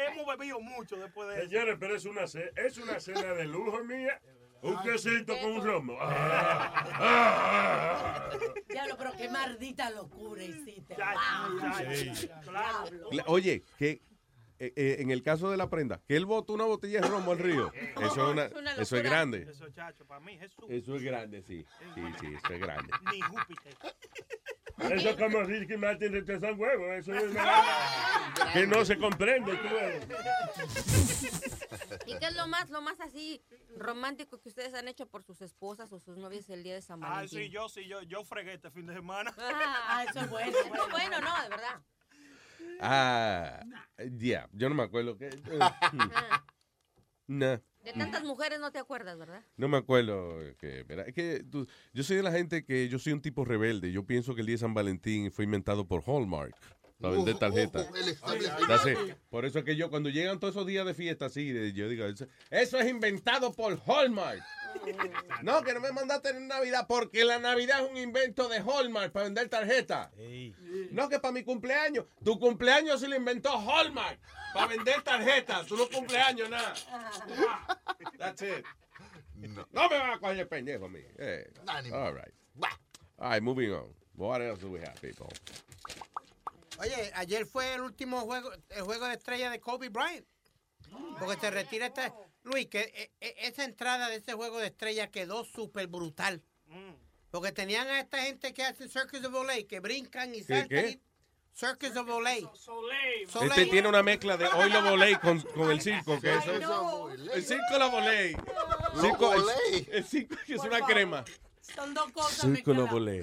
hemos 0.06 0.26
bebido 0.26 0.60
mucho 0.60 0.96
después 0.96 1.28
de 1.28 1.34
eso. 1.34 1.48
Señores, 1.48 1.76
pero 1.78 1.96
es 1.96 2.04
una, 2.04 2.24
es 2.24 2.78
una 2.78 3.00
cena 3.00 3.34
de 3.34 3.44
lujo 3.44 3.84
mía. 3.84 4.20
Un 4.62 4.82
quesito 4.82 5.38
con 5.42 5.52
un 5.52 5.64
romo. 5.64 5.98
Ah, 6.00 6.72
ah, 6.94 8.30
ah. 8.32 8.38
Diablo, 8.66 8.96
pero 8.96 9.12
qué 9.12 9.28
maldita 9.28 9.90
locura 9.90 10.42
hiciste. 10.42 10.96
Diablo. 10.96 13.10
Oye, 13.26 13.62
que 13.78 14.00
eh, 14.58 14.72
eh, 14.76 14.96
en 15.00 15.10
el 15.10 15.22
caso 15.22 15.50
de 15.50 15.56
la 15.56 15.68
prenda, 15.68 16.00
que 16.06 16.16
él 16.16 16.26
botó 16.26 16.52
una 16.52 16.64
botella 16.64 17.00
de 17.00 17.08
romo 17.08 17.32
al 17.32 17.38
río, 17.38 17.72
eso 18.00 18.30
es, 18.30 18.52
una- 18.52 18.72
eso 18.76 18.96
es 18.96 19.02
grande. 19.02 19.46
Eso, 19.50 19.68
chacho, 19.70 20.06
para 20.06 20.20
mí, 20.20 20.38
Jesús. 20.38 20.64
Eso 20.68 20.96
es 20.96 21.02
grande, 21.02 21.42
sí. 21.42 21.64
Sí, 21.94 22.02
sí, 22.20 22.26
eso 22.34 22.52
es 22.54 22.60
grande. 22.60 22.90
Ni 23.12 23.20
Júpiter. 23.20 23.74
Eso 24.76 25.10
es 25.10 25.16
como 25.16 25.40
Ricky 25.44 25.76
Martin 25.76 26.12
rechazan 26.12 26.58
huevo. 26.58 26.92
Eso 26.94 27.14
es 27.14 27.30
una 27.30 28.44
que 28.52 28.66
no 28.66 28.84
se 28.84 28.98
comprende. 28.98 29.52
¿Y 32.06 32.18
qué 32.18 32.26
es 32.26 32.34
lo 32.34 32.46
más, 32.48 32.70
lo 32.70 32.80
más 32.82 33.00
así 33.00 33.42
romántico 33.76 34.40
que 34.40 34.48
ustedes 34.48 34.74
han 34.74 34.88
hecho 34.88 35.06
por 35.06 35.22
sus 35.22 35.40
esposas 35.42 35.92
o 35.92 36.00
sus 36.00 36.16
novias 36.16 36.48
el 36.50 36.62
día 36.62 36.74
de 36.74 36.82
San 36.82 37.02
Ah, 37.04 37.08
Valentín? 37.10 37.38
sí, 37.44 37.50
yo 37.50 37.68
sí, 37.68 37.86
yo, 37.86 38.02
yo 38.02 38.24
fregué 38.24 38.54
este 38.54 38.70
fin 38.70 38.86
de 38.86 38.94
semana. 38.94 39.32
Ah, 39.38 40.04
eso 40.08 40.20
es 40.20 40.30
bueno. 40.30 40.50
Eso 40.50 40.84
es 40.86 40.90
bueno, 40.90 41.20
no, 41.20 41.42
de 41.42 41.48
verdad. 41.48 41.80
Ah, 42.80 43.64
ya, 44.18 44.48
yo 44.52 44.68
no 44.68 44.74
me 44.74 44.82
acuerdo. 44.82 45.16
que 45.16 45.30
No, 47.26 47.46
De 47.82 47.92
tantas 47.96 48.22
mujeres 48.22 48.60
no 48.60 48.70
te 48.70 48.78
acuerdas, 48.78 49.16
¿verdad? 49.18 49.42
no 49.56 49.68
me 49.68 49.78
acuerdo. 49.78 50.38
Que, 50.58 50.84
que 51.14 51.42
tú- 51.50 51.66
yo 51.94 52.02
soy 52.02 52.16
de 52.18 52.22
la 52.22 52.32
gente 52.32 52.64
que 52.64 52.88
yo 52.88 52.98
soy 52.98 53.14
un 53.14 53.22
tipo 53.22 53.44
rebelde. 53.44 53.92
Yo 53.92 54.04
pienso 54.04 54.34
que 54.34 54.42
el 54.42 54.46
día 54.46 54.54
de 54.54 54.58
San 54.60 54.74
Valentín 54.74 55.30
fue 55.32 55.44
inventado 55.44 55.86
por 55.88 56.02
Hallmark. 56.06 56.54
Para 57.04 57.16
vender 57.16 57.36
el. 57.36 58.66
That's 58.66 58.86
it. 58.86 59.14
Por 59.28 59.44
eso 59.44 59.58
es 59.58 59.64
que 59.64 59.76
yo, 59.76 59.90
cuando 59.90 60.08
llegan 60.08 60.40
todos 60.40 60.54
esos 60.54 60.66
días 60.66 60.86
de 60.86 60.94
fiesta 60.94 61.26
así, 61.26 61.72
yo 61.74 61.88
digo, 61.88 62.06
eso, 62.06 62.26
eso 62.50 62.78
es 62.78 62.88
inventado 62.88 63.52
por 63.52 63.78
Hallmark. 63.86 64.42
No, 65.42 65.62
que 65.62 65.74
no 65.74 65.80
me 65.80 65.92
mandaste 65.92 66.30
en 66.30 66.48
Navidad, 66.48 66.86
porque 66.88 67.24
la 67.24 67.38
Navidad 67.38 67.84
es 67.84 67.90
un 67.90 67.96
invento 67.96 68.48
de 68.48 68.58
Hallmark 68.58 69.12
para 69.12 69.24
vender 69.26 69.48
tarjetas. 69.48 70.10
No, 70.90 71.08
que 71.08 71.18
para 71.18 71.32
mi 71.32 71.44
cumpleaños. 71.44 72.06
Tu 72.24 72.38
cumpleaños 72.38 73.00
se 73.00 73.08
lo 73.08 73.16
inventó 73.16 73.50
Hallmark 73.52 74.18
para 74.54 74.68
vender 74.68 75.02
tarjetas. 75.02 75.66
Tú 75.66 75.76
no 75.76 75.88
cumpleaños, 75.88 76.48
nada. 76.48 76.74
That's 78.18 78.42
it. 78.42 78.64
No, 79.36 79.88
me 79.90 79.98
van 79.98 80.10
a 80.12 80.18
coger 80.18 80.48
pendejo 80.48 80.86
a 80.86 80.88
mí. 80.88 81.00
Eh, 81.18 81.52
all 81.92 82.14
right. 82.14 82.32
All 83.18 83.30
right, 83.30 83.42
moving 83.42 83.72
on. 83.72 83.92
What 84.16 84.40
else 84.40 84.60
do 84.60 84.70
we 84.70 84.80
have, 84.80 85.00
people? 85.02 85.28
Oye, 86.78 87.12
ayer 87.14 87.46
fue 87.46 87.74
el 87.74 87.80
último 87.82 88.20
juego, 88.22 88.50
el 88.70 88.82
juego 88.82 89.06
de 89.06 89.14
estrella 89.14 89.50
de 89.50 89.60
Kobe 89.60 89.88
Bryant. 89.88 90.26
Porque 91.18 91.38
se 91.40 91.50
retira 91.50 91.86
esta. 91.86 92.14
Luis, 92.42 92.66
que 92.66 92.80
eh, 92.80 93.12
eh, 93.20 93.34
esa 93.38 93.64
entrada 93.64 94.08
de 94.08 94.16
ese 94.16 94.34
juego 94.34 94.58
de 94.58 94.66
estrella 94.66 95.10
quedó 95.10 95.44
súper 95.44 95.86
brutal. 95.86 96.42
Porque 97.30 97.52
tenían 97.52 97.88
a 97.88 98.00
esta 98.00 98.18
gente 98.22 98.52
que 98.54 98.62
hacen 98.64 98.88
Circus 98.88 99.24
of 99.24 99.34
Olay, 99.34 99.64
que 99.64 99.80
brincan 99.80 100.34
y 100.34 100.38
¿Qué, 100.38 100.44
saltan. 100.44 100.68
qué? 100.68 100.88
y- 100.90 101.00
Circus 101.56 101.96
of 101.96 102.08
Olay. 102.08 102.46
Este 103.42 103.66
tiene 103.66 103.88
una 103.88 104.02
mezcla 104.02 104.36
de 104.36 104.46
hoy 104.46 104.70
lo 104.70 104.82
volé 104.82 105.18
con, 105.20 105.40
con 105.40 105.70
el 105.70 105.80
circo. 105.80 106.20
que 106.20 106.32
no. 106.60 107.10
El 107.10 107.44
circo. 107.44 107.78
Lo 107.78 109.00
Circo, 109.00 109.34
el, 109.92 110.04
circo 110.04 110.36
es 110.48 110.60
una 110.60 110.80
crema. 110.84 111.24
Son 111.74 111.94
dos 111.94 112.10
cosas. 112.12 112.40
Circo 112.54 112.74
lo 112.74 112.82
mezcladas. 112.86 112.92
volé. 112.92 113.22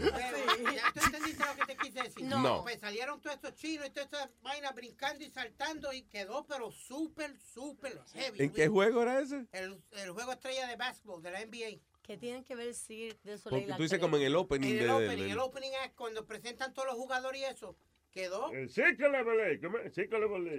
¿Ya 0.76 0.92
tú 0.94 1.00
entendiste 1.06 1.44
lo 1.46 1.56
que 1.56 1.66
te 1.74 1.78
quise 1.78 2.02
decir? 2.04 2.24
No. 2.26 2.40
No. 2.42 2.64
Pues 2.64 2.80
salieron 2.80 3.22
todos 3.22 3.36
estos 3.36 3.54
chinos 3.56 3.88
y 3.88 3.90
todas 3.92 4.06
estas 4.12 4.30
vainas 4.42 4.74
brincando 4.74 5.24
y 5.24 5.30
saltando 5.30 5.94
y 5.94 6.04
quedó 6.04 6.46
pero 6.48 6.72
súper, 6.72 7.38
súper 7.40 8.00
heavy. 8.14 8.44
¿En 8.44 8.52
qué 8.52 8.68
juego 8.68 9.04
era 9.04 9.20
ese? 9.20 9.46
El, 9.52 9.82
el 9.92 10.12
juego 10.12 10.32
estrella 10.32 10.68
de 10.68 10.76
básquetbol 10.76 11.22
de 11.22 11.32
la 11.32 11.46
NBA. 11.46 11.80
¿Qué 12.02 12.18
tienen 12.18 12.44
que 12.44 12.56
ver 12.56 12.68
el 12.70 12.76
Cirque 12.76 13.20
de 13.30 13.38
Soleil? 13.38 13.64
Porque 13.66 13.78
tú 13.78 13.84
dices 13.84 14.00
como 14.00 14.18
en 14.18 14.24
el 14.24 14.36
opening 14.36 14.70
En 14.70 14.74
de, 14.74 14.80
el 14.82 14.88
del- 14.88 14.96
opening, 14.96 15.22
del- 15.24 15.32
el 15.32 15.40
opening 15.40 15.72
es 15.86 15.92
cuando 15.94 16.26
presentan 16.26 16.74
todos 16.74 16.88
los 16.88 16.96
jugadores 16.96 17.42
y 17.42 17.44
eso. 17.46 17.76
Quedó. 18.12 18.52
El 18.52 18.70
circo 18.70 19.08
le 19.08 19.24
volé. 19.24 19.62
¿cómo 19.62 19.78
es? 19.78 19.94
Circo 19.94 20.18
le 20.18 20.26
volé. 20.26 20.58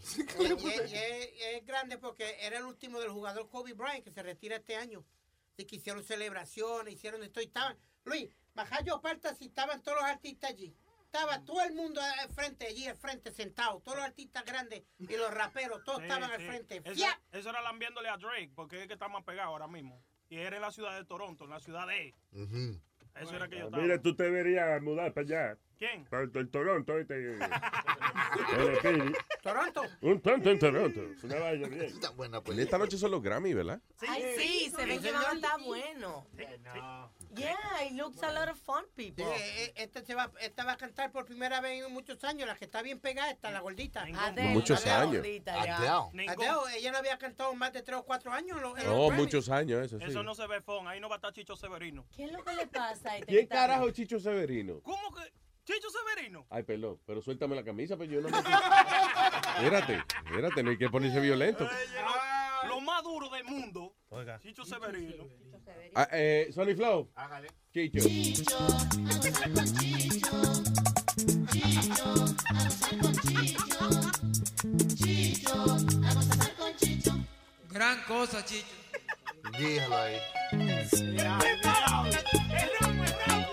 Y 0.00 1.56
es 1.56 1.66
grande 1.66 1.98
porque 1.98 2.36
era 2.40 2.58
el 2.58 2.64
último 2.64 2.98
del 3.00 3.10
jugador 3.10 3.48
Kobe 3.50 3.72
Bryant 3.74 4.04
que 4.04 4.10
se 4.10 4.22
retira 4.22 4.56
este 4.56 4.76
año. 4.76 5.04
Así 5.54 5.66
que 5.66 5.76
hicieron 5.76 6.02
celebraciones, 6.02 6.94
hicieron 6.94 7.22
esto 7.22 7.40
y 7.40 7.44
estaban. 7.44 7.76
Luis, 8.04 8.28
Majayo 8.54 9.00
Parta 9.00 9.34
si 9.34 9.46
estaban 9.46 9.82
todos 9.82 9.98
los 9.98 10.06
artistas 10.06 10.50
allí. 10.50 10.74
Estaba 11.04 11.44
todo 11.44 11.62
el 11.62 11.74
mundo 11.74 12.00
al 12.00 12.28
frente, 12.30 12.66
allí 12.66 12.88
al 12.88 12.96
frente, 12.96 13.30
sentado. 13.30 13.80
Todos 13.80 13.98
los 13.98 14.06
artistas 14.06 14.44
grandes 14.44 14.82
y 14.98 15.16
los 15.16 15.32
raperos, 15.32 15.84
todos 15.84 15.98
Sí, 16.00 16.04
estaban 16.04 16.28
al 16.28 16.40
frente. 16.40 16.82
Eso, 16.84 17.06
eso 17.30 17.50
era 17.50 17.62
lambiéndole 17.62 18.08
a 18.08 18.16
Drake, 18.16 18.50
porque 18.52 18.82
es 18.82 18.88
que 18.88 18.94
está 18.94 19.06
más 19.06 19.22
pegado 19.22 19.50
ahora 19.50 19.68
mismo. 19.68 20.02
Y 20.28 20.38
era 20.38 20.56
en 20.56 20.62
la 20.62 20.72
ciudad 20.72 20.96
de 20.98 21.04
Toronto, 21.04 21.44
en 21.44 21.50
la 21.50 21.60
ciudad 21.60 21.86
de... 21.86 22.14
Eso 23.14 23.36
era 23.36 23.46
que 23.48 23.58
yo 23.58 23.66
estaba. 23.66 23.80
Mira, 23.80 24.02
tú 24.02 24.16
te 24.16 24.24
deberías 24.24 24.82
mudar 24.82 25.12
para 25.12 25.24
allá. 25.24 25.58
¿Quién? 25.78 26.06
El 26.34 26.50
Toronto. 26.50 26.98
Este. 26.98 27.38
¿Toronto? 29.42 29.82
Un 30.00 30.20
tonto 30.20 30.50
en 30.50 30.58
Toronto. 30.58 31.00
Una 31.22 31.38
vaina 31.38 31.68
bien. 31.68 31.92
Y 32.56 32.60
esta 32.60 32.78
noche 32.78 32.96
son 32.96 33.10
los 33.10 33.22
Grammy, 33.22 33.54
¿verdad? 33.54 33.80
Ay, 34.08 34.22
sí, 34.38 34.72
se 34.74 34.86
ve 34.86 34.98
que 34.98 35.12
van 35.12 35.24
a 35.24 35.32
estar 35.32 35.60
buenos. 35.62 36.24
Yeah, 37.34 37.56
it 37.84 37.92
looks 37.92 38.22
a 38.22 38.32
lot 38.32 38.48
of 38.48 38.58
fun, 38.60 38.84
people. 38.94 39.24
Sí, 39.24 39.30
eh, 39.32 39.64
eh, 39.64 39.72
esta, 39.76 40.04
se 40.04 40.14
va, 40.14 40.30
esta 40.40 40.64
va 40.64 40.72
a 40.72 40.76
cantar 40.76 41.10
por 41.10 41.24
primera 41.26 41.60
vez 41.60 41.84
en 41.84 41.92
muchos 41.92 42.22
años. 42.24 42.46
La 42.46 42.54
que 42.56 42.64
está 42.64 42.80
bien 42.82 43.00
pegada 43.00 43.30
está 43.30 43.50
la 43.50 43.60
gordita. 43.60 44.02
Adele, 44.16 44.50
Muchos 44.50 44.86
Adele, 44.86 45.18
años. 45.18 45.44
ya. 45.44 45.96
Adele, 45.98 46.78
ella 46.78 46.92
no 46.92 46.98
había 46.98 47.18
cantado 47.18 47.52
más 47.54 47.72
de 47.72 47.82
tres 47.82 47.98
o 47.98 48.04
cuatro 48.04 48.30
años. 48.32 48.56
en 48.58 48.64
en 48.64 48.86
los 48.88 48.94
Oh, 48.96 49.10
muchos 49.10 49.48
años, 49.48 49.84
eso 49.84 49.98
sí. 49.98 50.04
Eso 50.06 50.22
no 50.22 50.34
se 50.34 50.46
ve 50.46 50.60
fon, 50.60 50.86
ahí 50.86 51.00
no 51.00 51.08
va 51.08 51.16
a 51.16 51.18
estar 51.18 51.32
Chicho 51.32 51.56
Severino. 51.56 52.06
¿Qué 52.16 52.24
es 52.24 52.32
lo 52.32 52.42
que 52.44 52.52
le 52.54 52.66
pasa 52.68 53.10
a 53.12 53.14
este 53.18 53.26
¿Quién 53.26 53.42
está- 53.42 53.54
carajo 53.56 53.88
es 53.88 53.94
Chicho 53.94 54.20
Severino? 54.20 54.80
¿Cómo 54.82 55.12
que? 55.14 55.32
¿Chicho 55.64 55.88
Severino? 55.88 56.46
Ay, 56.50 56.62
perdón, 56.62 57.00
pero 57.06 57.22
suéltame 57.22 57.56
la 57.56 57.64
camisa, 57.64 57.96
pues 57.96 58.10
yo 58.10 58.20
no 58.20 58.28
me... 58.28 58.38
Espérate, 59.56 60.02
espérate, 60.26 60.62
no 60.62 60.70
hay 60.70 60.76
que 60.78 60.90
ponerse 60.90 61.20
violento. 61.20 61.66
Lo 62.68 62.80
más 62.80 63.02
duro 63.02 63.30
del 63.30 63.44
mundo. 63.44 63.96
Chicho 64.40 64.64
Severino. 64.64 65.24
Ah, 65.94 66.08
eh, 66.12 66.50
Sonny 66.52 66.74
Flow. 66.74 67.10
Hágale. 67.14 67.48
Chicho. 67.72 68.00
Gran 77.70 78.02
cosa, 78.04 78.44
Chicho. 78.44 78.66
Dígalo 79.58 79.96
ahí. 79.96 80.18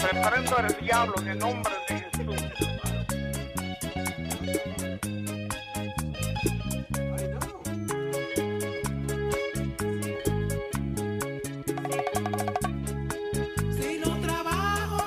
Reprendo 0.01 0.57
al 0.57 0.80
diablo 0.81 1.15
en 1.22 1.27
el 1.30 1.40
nombre 1.40 1.73
de 1.88 2.00
Jesús. 2.35 2.68
Si 13.80 14.00
no 14.00 14.19
trabajo 14.22 15.03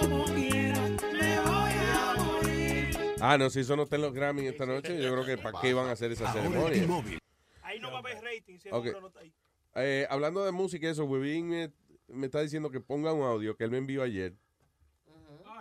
como 0.00 0.24
quiera, 0.26 0.80
me 1.12 1.40
voy 1.40 1.72
a 1.78 2.14
morir. 2.16 2.96
Ah, 3.20 3.36
no, 3.38 3.50
si 3.50 3.60
eso 3.60 3.76
no 3.76 3.84
está 3.84 3.96
en 3.96 4.02
los 4.02 4.12
Grammy 4.12 4.46
esta 4.46 4.66
noche, 4.66 5.00
yo 5.02 5.12
creo 5.12 5.24
que 5.24 5.38
para 5.38 5.60
qué 5.60 5.74
van 5.74 5.88
a 5.88 5.92
hacer 5.92 6.12
esa 6.12 6.32
ceremonia. 6.32 6.86
Ahí 7.62 7.78
no 7.80 7.90
va 7.90 7.96
a 7.96 8.00
haber 8.00 8.16
rating 8.22 8.58
si 8.58 8.68
el 8.68 8.74
no 8.74 9.08
está 9.08 9.20
ahí. 9.20 9.32
Eh, 9.76 10.06
hablando 10.10 10.44
de 10.44 10.50
música 10.52 10.90
eso, 10.90 11.04
Webin 11.04 11.48
me, 11.48 11.72
me 12.08 12.26
está 12.26 12.40
diciendo 12.40 12.70
que 12.70 12.80
ponga 12.80 13.12
un 13.12 13.22
audio 13.22 13.56
que 13.56 13.64
él 13.64 13.70
me 13.70 13.78
envió 13.78 14.02
ayer. 14.02 14.34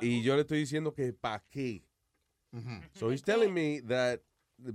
Y 0.01 0.21
yo 0.23 0.35
le 0.35 0.41
estoy 0.41 0.59
diciendo 0.59 0.93
que 0.93 1.13
para 1.13 1.43
qué. 1.49 1.83
So 2.93 3.11
he's 3.11 3.21
telling 3.21 3.53
me 3.53 3.81
that 3.81 4.21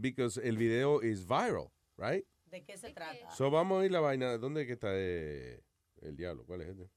because 0.00 0.38
el 0.38 0.56
video 0.56 1.00
is 1.02 1.26
viral, 1.26 1.70
right? 1.98 2.24
¿De 2.50 2.62
qué 2.64 2.76
se 2.78 2.92
trata? 2.92 3.30
So 3.32 3.50
vamos 3.50 3.82
a 3.82 3.84
ir 3.86 3.90
la 3.90 4.00
vaina. 4.00 4.38
¿Dónde 4.38 4.64
que 4.66 4.74
está 4.74 4.90
eh, 4.92 5.60
el 6.02 6.16
diablo? 6.16 6.44
¿Cuál 6.46 6.60
es 6.62 6.68
este? 6.68 6.88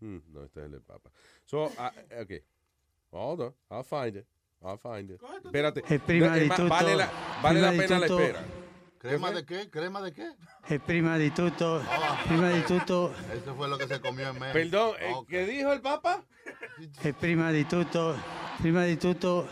Hmm, 0.00 0.18
no, 0.28 0.44
este 0.44 0.60
es 0.60 0.66
el 0.66 0.72
del 0.72 0.82
Papa. 0.82 1.10
So, 1.46 1.72
ah, 1.78 1.92
okay. 2.20 2.42
Hold 3.10 3.40
on. 3.40 3.54
I'll 3.70 3.82
find 3.82 4.16
it. 4.16 4.26
I'll 4.62 4.78
find 4.78 5.10
it. 5.10 5.20
Espérate. 5.44 5.82
Eh, 5.88 5.98
prima 5.98 6.36
Eh, 6.38 6.48
vale 6.48 6.96
la, 6.96 7.10
vale 7.42 7.60
la 7.60 7.70
pena 7.70 7.98
la 7.98 8.06
espera. 8.06 8.44
¿Crema 9.00 9.30
de 9.30 9.46
qué? 9.46 9.70
¿Crema 9.70 10.02
de 10.02 10.12
qué? 10.12 10.30
E 10.68 10.78
prima 10.78 11.16
di 11.16 11.30
tutto, 11.30 11.82
prima 12.28 12.50
di 12.50 12.60
tutto, 12.62 13.14
Eso 13.32 13.54
fue 13.56 13.66
lo 13.66 13.78
que 13.78 13.86
se 13.86 13.98
comió 13.98 14.28
en 14.28 14.38
México. 14.38 14.52
Perdón, 14.52 14.94
eh. 15.00 15.14
¿qué 15.26 15.46
dijo 15.46 15.72
el 15.72 15.80
Papa? 15.80 16.22
e 17.02 17.12
prima 17.14 17.50
di 17.50 17.64
tutto, 17.64 18.14
prima 18.60 18.84
di 18.84 18.96
tutto, 18.98 19.48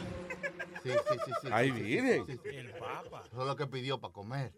Sí, 0.82 0.90
sí, 0.90 1.16
sí, 1.24 1.32
sí. 1.42 1.48
Ahí 1.50 1.70
sí, 1.70 1.76
sí, 1.76 1.82
viene. 1.82 2.24
sí, 2.26 2.38
sí. 2.42 2.48
Eso 2.56 3.40
es 3.40 3.46
lo 3.46 3.56
que 3.56 3.66
pidió 3.66 3.98
para 3.98 4.12
comer. 4.12 4.52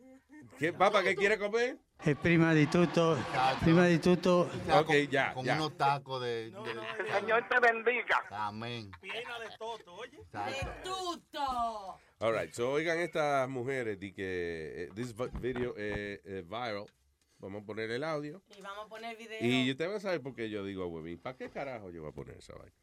¿Qué, 0.58 0.72
Papa, 0.72 1.02
qué 1.04 1.14
quiere 1.14 1.38
comer? 1.38 1.78
e 2.02 2.14
prima 2.16 2.52
di 2.52 2.66
tutto, 2.66 3.16
prima 3.60 3.86
di 3.86 3.98
tutto, 3.98 4.40
O 4.50 4.64
sea, 4.66 4.80
Ok, 4.80 4.86
con, 4.86 5.06
ya, 5.08 5.34
Con 5.34 5.44
ya. 5.44 5.54
unos 5.54 5.76
tacos 5.76 6.20
de... 6.22 6.50
de- 6.50 6.70
El 7.06 7.12
Señor 7.20 7.46
te 7.48 7.60
bendiga. 7.60 8.24
Amén. 8.30 8.90
Piena 9.00 9.38
de 9.38 9.48
toto, 9.58 9.94
oye. 9.94 10.16
Exacto. 10.18 10.72
¡Tuto! 10.82 12.00
All 12.22 12.32
right, 12.34 12.52
so 12.52 12.70
oigan 12.72 12.98
estas 12.98 13.48
mujeres 13.48 13.98
de 13.98 14.12
que 14.12 14.84
eh, 14.84 14.88
this 14.94 15.14
vi- 15.16 15.30
video 15.40 15.74
es 15.76 16.20
eh, 16.24 16.44
viral. 16.46 16.84
Vamos 17.38 17.62
a 17.62 17.66
poner 17.66 17.90
el 17.90 18.04
audio. 18.04 18.42
Y 18.58 18.60
vamos 18.60 18.84
a 18.84 18.88
poner 18.90 19.16
video. 19.16 19.38
Y 19.40 19.70
usted 19.70 19.88
va 19.90 19.96
a 19.96 20.00
saber 20.00 20.20
por 20.20 20.34
qué 20.34 20.50
yo 20.50 20.62
digo 20.62 20.82
a 20.84 20.86
Webin. 20.86 21.18
¿Para 21.18 21.38
qué 21.38 21.48
carajo 21.48 21.90
yo 21.90 22.02
voy 22.02 22.10
a 22.10 22.14
poner 22.14 22.36
esa 22.36 22.52
vaina? 22.54 22.74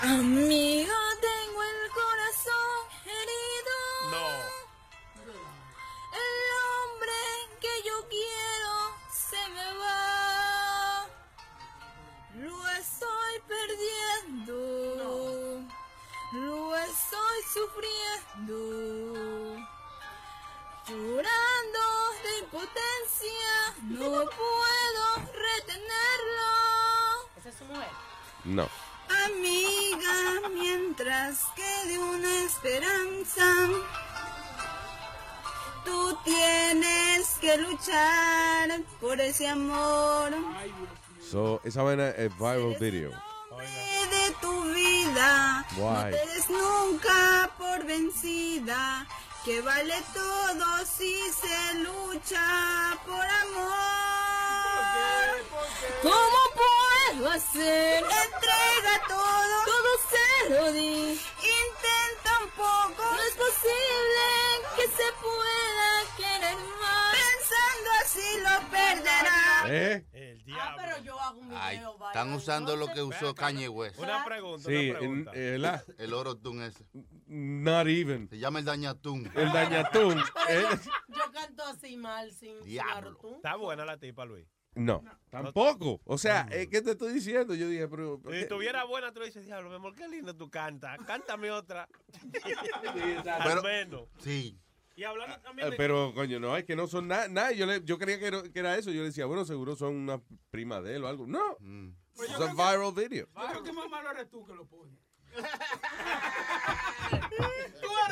Amigo, 0.00 0.92
tengo 1.20 1.62
el 1.62 1.90
corazón 1.92 2.88
herido. 3.04 3.76
No. 4.10 4.26
El 6.12 6.36
hombre 6.66 7.12
que 7.60 7.68
yo 7.86 8.08
quiero 8.08 9.07
No. 28.48 28.66
Amiga, 29.26 30.48
mientras 30.54 31.38
quede 31.54 31.98
una 31.98 32.44
esperanza, 32.44 33.44
tú 35.84 36.16
tienes 36.24 37.28
que 37.40 37.56
luchar 37.58 38.80
por 39.00 39.20
ese 39.20 39.48
amor 39.48 40.32
So, 41.30 41.60
esa 41.64 41.82
vaina 41.82 42.08
es 42.08 42.34
viral 42.38 42.74
video. 42.80 43.10
de 43.10 44.34
tu 44.40 44.62
vida. 44.72 45.66
No 45.76 45.84
Why? 45.84 46.10
te 46.12 46.26
des 46.26 46.48
nunca 46.48 47.50
por 47.58 47.84
vencida, 47.84 49.06
que 49.44 49.60
vale 49.60 49.94
todo 50.14 50.86
si 50.86 51.20
se 51.30 51.74
lucha 51.80 52.96
por 53.06 53.26
amor. 53.26 53.74
¿Cómo 56.02 56.38
puedo 56.56 57.30
hacer? 57.30 58.04
Entrega 59.00 59.08
todo, 59.08 59.64
todo 59.64 59.90
se 60.10 60.50
lo 60.50 60.72
di. 60.72 61.10
Intenta 61.12 62.38
un 62.44 62.50
poco, 62.50 63.02
no 63.12 63.20
es 63.22 63.34
posible 63.34 64.24
que 64.76 64.82
se 64.88 65.12
pueda 65.22 65.90
querer 66.16 66.56
más. 66.80 67.16
Pensando 67.16 67.90
así 68.02 68.40
lo 68.42 68.70
perderá. 68.70 69.64
¿Eh? 69.66 70.04
Ah, 70.60 70.74
pero 70.76 70.98
yo 71.04 71.20
hago 71.20 71.40
un 71.40 71.52
Ay, 71.54 71.76
video. 71.76 71.96
vaya. 71.98 72.10
están 72.12 72.32
usando 72.32 72.74
lo 72.76 72.88
que 72.88 73.02
usó 73.02 73.34
Kanye 73.34 73.68
West. 73.68 73.98
Una 73.98 74.24
pregunta, 74.24 74.68
Sí, 74.68 74.90
una 74.90 74.98
pregunta. 74.98 75.30
en- 75.34 75.54
eh, 75.54 75.58
la- 75.58 75.84
El 75.98 76.14
oro 76.14 76.36
tun 76.36 76.62
ese. 76.62 76.84
not 77.26 77.86
even. 77.86 78.28
Se 78.28 78.38
llama 78.38 78.58
el 78.60 78.64
dañatún. 78.64 79.30
El 79.34 79.52
dañatún. 79.52 80.18
Eh, 80.48 80.64
yo, 81.08 81.30
canto 81.32 81.62
así 81.64 81.96
mal, 81.98 82.32
sin, 82.32 82.56
sin 82.58 82.64
Diablo. 82.64 83.18
Está 83.36 83.56
buena 83.56 83.84
la 83.84 83.98
tipa, 83.98 84.24
Luis. 84.24 84.46
No, 84.78 85.02
tampoco. 85.30 86.00
O 86.04 86.16
sea, 86.18 86.46
eh, 86.50 86.68
¿qué 86.70 86.80
te 86.82 86.92
estoy 86.92 87.12
diciendo? 87.12 87.54
Yo 87.54 87.68
dije, 87.68 87.88
pero. 87.88 88.20
Si 88.30 88.36
estuviera 88.36 88.84
buena, 88.84 89.12
tú 89.12 89.20
le 89.20 89.26
dices, 89.26 89.44
diablo, 89.44 89.68
mi 89.70 89.76
amor, 89.76 89.94
qué 89.94 90.08
lindo 90.08 90.34
tú 90.36 90.48
cantas. 90.50 90.98
Cántame 91.06 91.50
otra. 91.50 91.88
Pero- 92.94 93.32
Al 93.32 93.62
menos. 93.62 94.08
Sí. 94.20 94.58
Y 94.96 95.04
hablando 95.04 95.38
también 95.40 95.68
Eh, 95.68 95.70
de... 95.72 95.76
Pero, 95.76 96.12
coño, 96.12 96.40
no, 96.40 96.56
es 96.56 96.64
que 96.64 96.74
no 96.74 96.86
son 96.88 97.06
nada. 97.08 97.28
nada. 97.28 97.52
Yo, 97.52 97.66
le- 97.66 97.84
yo 97.84 97.98
creía 97.98 98.18
que 98.18 98.26
era, 98.26 98.42
que 98.42 98.58
era 98.58 98.76
eso. 98.76 98.90
Yo 98.90 99.00
le 99.00 99.06
decía, 99.08 99.26
bueno, 99.26 99.44
seguro 99.44 99.76
son 99.76 99.94
una 99.94 100.20
prima 100.50 100.80
de 100.80 100.96
él 100.96 101.04
o 101.04 101.08
algo. 101.08 101.26
No. 101.26 101.56
Pues 102.16 102.28
yo 102.30 102.34
Es 102.34 102.40
un 102.40 102.56
creo 102.56 102.56
que- 102.56 102.76
viral 102.76 102.92
video. 103.08 103.26
Yo 103.36 103.48
creo 103.50 103.62
que 103.62 103.72
más 103.72 103.88
malo 103.88 104.10
eres 104.10 104.28
tú 104.28 104.44
que 104.44 104.54
lo 104.54 104.66
pones. 104.66 104.94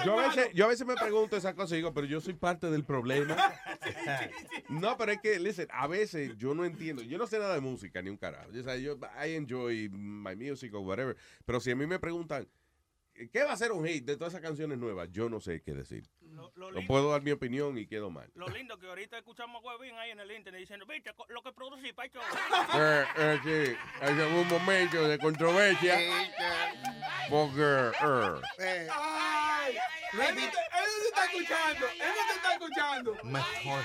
Yo 0.05 0.21
a, 0.21 0.29
veces, 0.29 0.51
yo 0.55 0.65
a 0.67 0.69
veces 0.69 0.87
me 0.87 0.95
pregunto 0.95 1.37
esa 1.37 1.55
cosa 1.55 1.75
y 1.75 1.79
digo, 1.79 1.93
pero 1.93 2.07
yo 2.07 2.21
soy 2.21 2.35
parte 2.35 2.71
del 2.71 2.85
problema. 2.85 3.37
No, 4.69 4.97
pero 4.97 5.13
es 5.13 5.21
que, 5.21 5.39
listen, 5.39 5.69
a 5.71 5.87
veces 5.87 6.37
yo 6.37 6.53
no 6.53 6.65
entiendo. 6.65 7.03
Yo 7.03 7.19
no 7.19 7.27
sé 7.27 7.39
nada 7.39 7.55
de 7.55 7.61
música, 7.61 8.03
ni 8.03 8.11
un 8.11 8.17
carajo. 8.17 8.51
O 8.51 8.63
sea, 8.63 8.77
yo, 8.77 8.99
I 9.25 9.35
enjoy 9.35 9.89
my 9.91 10.35
music 10.35 10.75
or 10.75 10.81
whatever. 10.81 11.17
Pero 11.45 11.61
si 11.61 11.71
a 11.71 11.77
mí 11.77 11.87
me 11.87 12.01
preguntan, 12.01 12.49
¿qué 13.33 13.45
va 13.45 13.53
a 13.53 13.57
ser 13.57 13.73
un 13.73 13.87
hit 13.87 14.05
de 14.05 14.17
todas 14.17 14.33
esas 14.33 14.43
canciones 14.43 14.79
nuevas? 14.79 15.09
Yo 15.11 15.29
no 15.29 15.41
sé 15.41 15.63
qué 15.63 15.73
decir. 15.75 16.05
Lo, 16.21 16.53
lo 16.55 16.67
No 16.71 16.79
lindo, 16.79 16.87
puedo 16.87 17.11
dar 17.11 17.23
mi 17.23 17.31
opinión 17.31 17.79
y 17.79 17.87
quedo 17.87 18.11
mal. 18.11 18.31
lo 18.35 18.49
lindo 18.49 18.79
que 18.79 18.87
ahorita 18.87 19.19
escuchamos 19.19 19.63
a 19.65 19.67
Webin 19.67 19.95
ahí 19.97 20.11
en 20.11 20.21
el 20.21 20.31
internet 20.33 20.61
diciendo, 20.61 20.85
viste, 20.87 21.13
lo 21.29 21.43
que 21.43 21.53
produce 21.53 21.93
Pacho. 21.95 22.21
Eh, 22.79 23.05
eh, 23.17 23.39
sí, 23.43 23.77
hay 24.01 24.21
algún 24.21 24.47
momento 24.49 25.09
de 25.09 25.19
controversia. 25.19 25.99
Porque, 27.31 27.91
eh, 28.03 28.41
Eh, 28.59 28.89
Ay, 28.93 29.77
él 30.13 30.19
no 30.19 30.25
te, 30.27 30.45
él 30.45 30.45
no 30.45 31.01
te 31.01 31.07
está 31.09 31.25
escuchando. 31.25 31.87
Él 31.89 31.99
no 31.99 32.27
te 32.27 32.35
está 32.35 32.53
escuchando. 32.53 33.17
Mejor. 33.25 33.83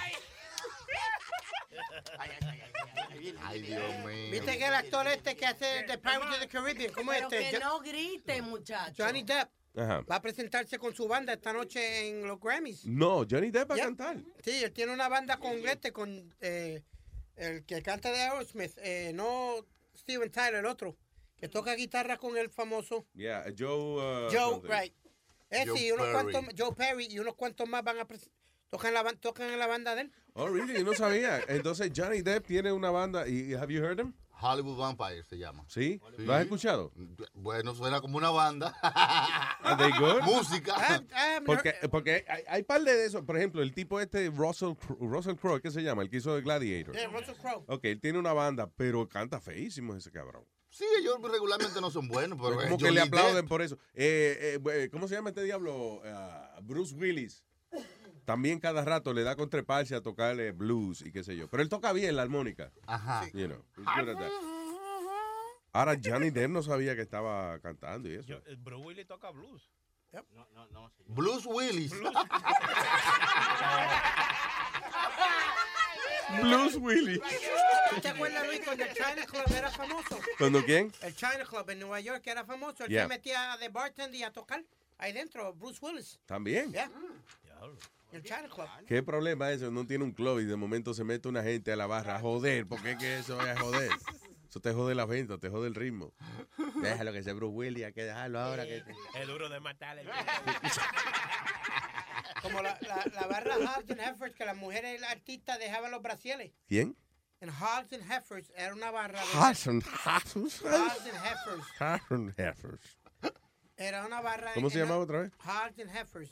Ay, 3.43 3.61
Dios 3.61 3.81
mío. 4.05 4.31
¿Viste 4.31 4.57
que 4.57 4.65
el 4.65 4.73
actor 4.73 5.07
este 5.07 5.35
que 5.35 5.45
hace 5.45 5.83
The 5.87 5.97
Pirates 5.97 6.29
of 6.29 6.39
the 6.39 6.47
Caribbean? 6.47 6.93
¿Cómo 6.93 7.11
Pero 7.11 7.29
este? 7.29 7.51
que 7.51 7.59
no 7.59 7.79
grite, 7.79 8.41
muchacho. 8.41 9.03
Johnny 9.03 9.23
Depp 9.23 9.49
Ajá. 9.75 10.01
va 10.09 10.15
a 10.15 10.21
presentarse 10.21 10.77
con 10.77 10.95
su 10.95 11.07
banda 11.07 11.33
esta 11.33 11.53
noche 11.53 12.07
en 12.09 12.27
los 12.27 12.39
Grammys. 12.39 12.85
No, 12.85 13.25
Johnny 13.29 13.51
Depp 13.51 13.71
va 13.71 13.75
a 13.75 13.79
cantar. 13.79 14.17
Sí, 14.43 14.63
él 14.63 14.71
tiene 14.71 14.93
una 14.93 15.07
banda 15.09 15.37
con 15.37 15.53
este, 15.67 15.91
con 15.91 16.33
eh, 16.41 16.83
el 17.35 17.63
que 17.65 17.81
canta 17.81 18.11
de 18.11 18.21
Aerosmith, 18.21 18.77
eh, 18.77 19.11
no 19.13 19.65
Steven 19.95 20.31
Tyler, 20.31 20.55
el 20.55 20.65
otro, 20.65 20.97
que 21.37 21.47
toca 21.47 21.73
guitarra 21.75 22.17
con 22.17 22.37
el 22.37 22.49
famoso 22.49 23.05
Yeah, 23.13 23.45
Joe. 23.57 24.27
uh, 24.27 24.29
Joe, 24.31 24.51
something. 24.53 24.69
right. 24.69 24.93
Ese 25.49 25.67
Joe 25.67 25.79
y 25.81 25.91
unos 25.91 26.07
Perry. 26.07 26.31
cuantos, 26.33 26.55
Joe 26.57 26.75
Perry 26.75 27.07
y 27.09 27.19
unos 27.19 27.35
cuantos 27.35 27.67
más 27.67 27.83
van 27.83 27.99
a 27.99 28.07
pres- 28.07 28.29
tocan, 28.71 28.93
la, 28.93 29.03
tocan 29.13 29.51
en 29.51 29.59
la 29.59 29.67
banda 29.67 29.93
de 29.93 30.01
él. 30.01 30.11
Oh, 30.33 30.47
really? 30.47 30.73
Yo 30.73 30.83
no 30.83 30.93
sabía. 30.93 31.41
Entonces, 31.47 31.91
Johnny 31.95 32.21
Depp 32.21 32.47
tiene 32.47 32.71
una 32.71 32.89
banda. 32.89 33.27
¿Y 33.27 33.53
have 33.53 33.71
you 33.71 33.83
heard 33.83 33.99
him? 33.99 34.13
Hollywood 34.43 34.75
Vampire 34.77 35.23
se 35.23 35.37
llama. 35.37 35.63
¿Sí? 35.67 36.01
Sí. 36.17 36.23
¿Lo 36.23 36.33
has 36.33 36.41
escuchado? 36.41 36.91
Bueno, 37.35 37.75
suena 37.75 38.01
como 38.01 38.17
una 38.17 38.31
banda. 38.31 38.75
Are 39.61 39.75
they 39.77 39.91
good? 39.99 40.23
Música. 40.23 40.73
Ah, 40.75 40.99
ah, 41.13 41.39
Porque, 41.45 41.75
porque 41.91 42.25
hay, 42.27 42.43
hay 42.47 42.63
par 42.63 42.81
de 42.81 43.05
eso. 43.05 43.23
Por 43.23 43.37
ejemplo, 43.37 43.61
el 43.61 43.71
tipo 43.71 43.99
este, 43.99 44.31
Russell, 44.31 44.73
Russell 44.99 45.35
Crowe, 45.35 45.61
¿qué 45.61 45.69
se 45.69 45.83
llama? 45.83 46.01
El 46.01 46.09
que 46.09 46.17
hizo 46.17 46.33
de 46.33 46.41
Gladiator. 46.41 46.95
eh, 46.97 47.07
Russell 47.07 47.35
Crowe. 47.35 47.65
Ok, 47.67 47.85
él 47.85 47.99
tiene 48.01 48.17
una 48.17 48.33
banda, 48.33 48.67
pero 48.75 49.07
canta 49.07 49.39
feísimo 49.39 49.95
ese 49.95 50.09
cabrón. 50.11 50.43
Sí, 50.71 50.85
ellos 50.99 51.17
regularmente 51.21 51.79
no 51.81 51.91
son 51.91 52.07
buenos, 52.07 52.39
pero 52.41 52.55
Como 52.55 52.75
eh, 52.75 52.77
que 52.79 52.91
le 52.91 53.01
aplauden 53.01 53.35
Depp. 53.35 53.47
por 53.47 53.61
eso. 53.61 53.77
Eh, 53.93 54.57
eh, 54.73 54.89
¿Cómo 54.89 55.07
se 55.07 55.13
llama 55.15 55.29
este 55.29 55.43
diablo? 55.43 56.01
Ah, 56.05 56.57
Bruce 56.63 56.95
Willis. 56.95 57.43
También 58.25 58.59
cada 58.59 58.83
rato 58.85 59.13
le 59.13 59.23
da 59.23 59.35
con 59.35 59.49
treparse 59.49 59.95
a 59.95 60.01
tocarle 60.01 60.51
blues 60.51 61.01
y 61.01 61.11
qué 61.11 61.23
sé 61.23 61.35
yo. 61.35 61.47
Pero 61.49 61.63
él 61.63 61.69
toca 61.69 61.91
bien 61.93 62.15
la 62.15 62.21
armónica. 62.21 62.71
Ajá. 62.87 63.25
You 63.33 63.47
know, 63.47 63.63
he's 63.77 63.85
good 63.85 64.09
at 64.09 64.17
that. 64.17 64.31
Ahora 65.73 65.97
Johnny 66.03 66.31
Depp 66.31 66.49
no 66.51 66.61
sabía 66.63 66.95
que 66.95 67.01
estaba 67.01 67.57
cantando 67.59 68.09
y 68.09 68.15
eso. 68.15 68.27
Yo, 68.27 68.41
el 68.45 68.57
Bruce 68.57 68.83
Willis 68.85 69.07
toca 69.07 69.31
blues. 69.31 69.69
No, 70.11 70.25
no, 70.53 70.67
no. 70.67 70.91
Blues 71.07 71.45
Willis. 71.45 71.93
Blues 76.41 76.75
Willis. 76.75 77.19
¿Tú 77.89 78.01
te 78.01 78.09
acuerdas, 78.09 78.45
Luis, 78.47 78.61
cuando 78.63 78.83
el 78.85 78.93
China 78.93 79.25
Club 79.25 79.43
era 79.55 79.69
famoso? 79.71 80.19
¿Cuándo 80.37 80.63
quién? 80.63 80.91
El 81.01 81.15
China 81.15 81.43
Club 81.47 81.69
en 81.69 81.79
Nueva 81.79 81.99
York 81.99 82.25
era 82.25 82.43
famoso. 82.45 82.83
Él 82.85 82.91
Yeah. 82.91 83.03
se 83.03 83.07
metía 83.09 83.57
de 83.57 83.69
bartender 83.69 84.19
y 84.19 84.23
a 84.23 84.31
tocar 84.31 84.63
ahí 84.97 85.11
dentro, 85.13 85.53
Bruce 85.53 85.79
Willis. 85.81 86.19
También. 86.25 86.71
Yeah. 86.71 86.89
El. 87.61 87.77
¿Qué 88.87 89.01
problema 89.03 89.51
es 89.51 89.61
eso? 89.61 89.71
No 89.71 89.87
tiene 89.87 90.03
un 90.03 90.11
club 90.11 90.39
y 90.39 90.45
de 90.45 90.55
momento 90.57 90.93
se 90.93 91.03
mete 91.05 91.29
una 91.29 91.43
gente 91.43 91.71
a 91.71 91.75
la 91.77 91.87
barra 91.87 92.17
a 92.17 92.19
joder. 92.19 92.67
¿Por 92.67 92.81
qué 92.83 92.97
que 92.97 93.19
eso 93.19 93.39
es 93.45 93.57
joder? 93.59 93.89
Eso 94.49 94.59
te 94.59 94.73
jode 94.73 94.95
la 94.95 95.05
venta, 95.05 95.37
te 95.37 95.47
jode 95.49 95.67
el 95.69 95.75
ritmo. 95.75 96.13
Déjalo 96.81 97.13
que 97.13 97.23
sea 97.23 97.33
Bruce 97.33 97.53
Willis, 97.55 97.85
hay 97.85 97.93
que 97.93 98.03
dejarlo 98.03 98.39
ahora. 98.39 98.65
Que... 98.65 98.83
Es 99.15 99.27
duro 99.27 99.47
de 99.47 99.61
matar 99.61 99.97
el 99.97 100.09
Como 102.41 102.61
la, 102.61 102.77
la, 102.81 103.05
la 103.13 103.27
barra 103.27 103.55
Hogs 103.57 103.91
and 103.91 103.99
Heifers, 104.01 104.35
que 104.35 104.45
las 104.45 104.57
mujeres 104.57 105.01
artistas 105.03 105.57
dejaban 105.59 105.91
los 105.91 106.01
brasieles. 106.01 106.51
¿Quién? 106.67 106.97
En 107.39 107.49
Hogs 107.49 107.93
and 107.93 108.11
Heifers 108.11 108.51
era 108.57 108.73
una 108.73 108.91
barra. 108.91 109.21
de- 109.21 109.69
and 109.69 109.83
Heifers. 109.83 110.61
Hassan 111.79 112.33
Heifers. 112.37 112.97
Era 113.77 114.05
una 114.05 114.19
barra. 114.21 114.53
¿Cómo 114.53 114.69
se 114.69 114.79
en- 114.79 114.83
llamaba 114.85 115.01
otra 115.03 115.21
vez? 115.21 115.31
Hogs 115.45 115.79
and 115.79 115.95
Heifers. 115.95 116.29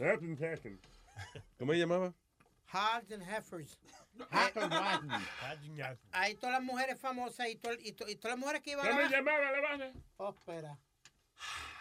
¿Cómo 1.57 1.73
se 1.73 1.79
llamaba? 1.79 2.13
Hogs 2.71 3.11
and 3.11 3.23
Heifers. 3.23 3.79
Ahí 6.11 6.35
todas 6.35 6.53
las 6.53 6.61
mujeres 6.63 6.99
famosas 6.99 7.47
y, 7.49 7.55
to- 7.55 7.73
y, 7.73 7.93
to- 7.93 8.07
y 8.07 8.15
todas 8.15 8.33
las 8.37 8.39
mujeres 8.39 8.61
que 8.61 8.71
iban 8.71 8.85
a 8.85 8.89
¿Cómo 8.89 9.01
la 9.01 9.09
se 9.09 9.15
llamaba 9.15 9.51
la 9.51 9.61
banda? 9.61 9.93
Oh, 10.17 10.29
espera. 10.37 10.77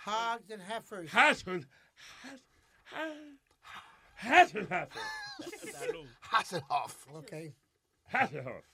Hogs 0.07 0.51
and 0.51 0.63
Heifers. 0.63 1.13
Hassan. 1.15 1.69
Hasselhoff. 4.17 4.97
Hasselhoff. 6.33 7.07
Ok. 7.09 7.33
Hasselhoff. 8.11 8.65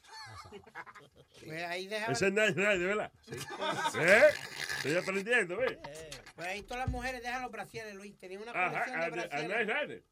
Pues 1.44 1.64
ahí 1.64 1.86
dejaban. 1.88 2.12
Ese 2.12 2.26
es 2.28 2.32
Nice 2.32 2.52
Rider, 2.52 2.78
¿verdad? 2.96 3.12
¿Eh? 3.98 4.22
Estoy 4.76 4.96
aprendiendo, 4.96 5.56
¿ves? 5.56 5.78
Pues 6.36 6.46
ahí 6.48 6.62
todas 6.62 6.84
las 6.84 6.88
mujeres 6.88 7.22
dejan 7.22 7.42
los 7.42 7.50
brasieles, 7.50 7.94
Luis. 7.96 8.16
Tenían 8.18 8.42
una 8.42 8.52
Ajá, 8.52 8.70
colección 8.70 8.96
a, 8.96 9.00
de 9.00 9.06
a 9.06 9.10
brasieles. 9.10 9.66
Nice 9.66 9.80
Rider. 9.80 10.04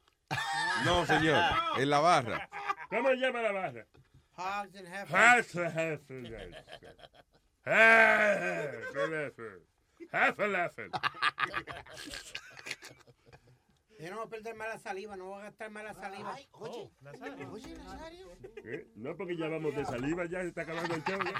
No, 0.85 1.05
señor. 1.05 1.41
En 1.77 1.89
la 1.89 1.99
barra. 1.99 2.49
¿Cómo 2.89 3.09
se 3.09 3.15
llama 3.15 3.41
la 3.41 3.51
barra? 3.51 3.85
Hogs 4.35 4.75
and 4.75 4.87
Heifers. 4.87 5.13
Hasselhoff. 5.13 6.11
Hasselhoff. 10.11 10.77
Yo 13.99 14.09
no 14.09 14.17
voy 14.17 14.25
a 14.25 14.29
perder 14.29 14.55
más 14.55 14.67
la 14.67 14.77
saliva, 14.79 15.15
no 15.15 15.25
voy 15.27 15.39
a 15.39 15.43
gastar 15.45 15.71
más 15.71 15.83
la 15.85 15.93
saliva. 15.93 16.35
oye, 16.51 16.91
oye, 17.49 17.73
Nazario. 17.75 18.27
¿Eh? 18.65 18.87
No, 18.95 19.15
porque 19.15 19.37
ya 19.37 19.47
vamos 19.47 19.73
de 19.75 19.85
saliva, 19.85 20.25
ya 20.25 20.41
se 20.41 20.47
está 20.49 20.63
acabando 20.63 20.93
el 20.93 21.03
show. 21.05 21.19
ya. 21.23 21.31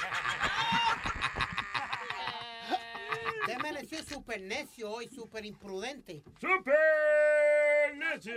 Usted 3.42 3.54
amaneció 3.56 4.02
súper 4.04 4.40
necio 4.42 4.90
hoy, 4.90 5.10
súper 5.10 5.46
imprudente. 5.46 6.24
¡Super 7.94 7.98
necio. 7.98 8.34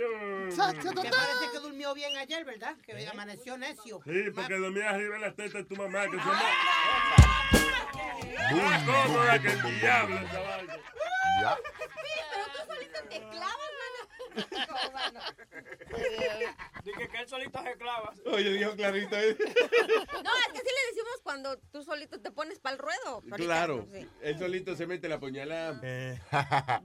Que 0.81 0.93
parece 1.09 1.51
que 1.51 1.59
durmió 1.59 1.93
bien 1.93 2.15
ayer, 2.17 2.45
¿verdad? 2.45 2.75
Que 2.85 3.07
amaneció 3.07 3.57
necio. 3.57 3.99
Sí, 4.05 4.29
porque 4.33 4.55
dormía 4.55 4.89
arriba 4.91 5.15
de 5.15 5.21
las 5.21 5.35
tetas 5.35 5.53
de 5.53 5.63
tu 5.65 5.75
mamá, 5.75 6.03
que 6.03 6.17
son 6.17 6.27
más, 6.27 6.43
más 8.51 8.83
cómodas 8.83 9.39
que 9.39 9.47
el 9.47 9.79
diablo 9.79 10.15
vaina. 10.15 10.77
Ya. 11.41 11.57
Pero 12.31 12.45
tú 12.53 12.59
solito 12.73 12.99
te 13.09 13.19
clavas, 13.29 13.71
mano. 13.79 14.01
Dije 16.83 17.07
que 17.09 17.17
él 17.17 17.27
solito 17.27 17.63
se 17.63 17.73
clava. 17.77 18.13
Oye, 18.25 18.49
dijo 18.51 18.75
clarito. 18.75 19.15
¿eh? 19.15 19.35
No, 19.39 19.45
es 19.45 19.49
que 20.53 20.59
sí 20.59 20.65
le 20.65 20.87
decimos 20.89 21.19
cuando 21.23 21.57
tú 21.71 21.81
solito 21.83 22.19
te 22.21 22.31
pones 22.31 22.59
para 22.59 22.75
el 22.75 22.81
ruedo. 22.81 23.23
Claro. 23.35 23.87
sí. 23.91 24.07
Él 24.21 24.37
solito 24.37 24.75
se 24.75 24.85
mete 24.87 25.09
la 25.09 25.19
puñalada. 25.19 25.81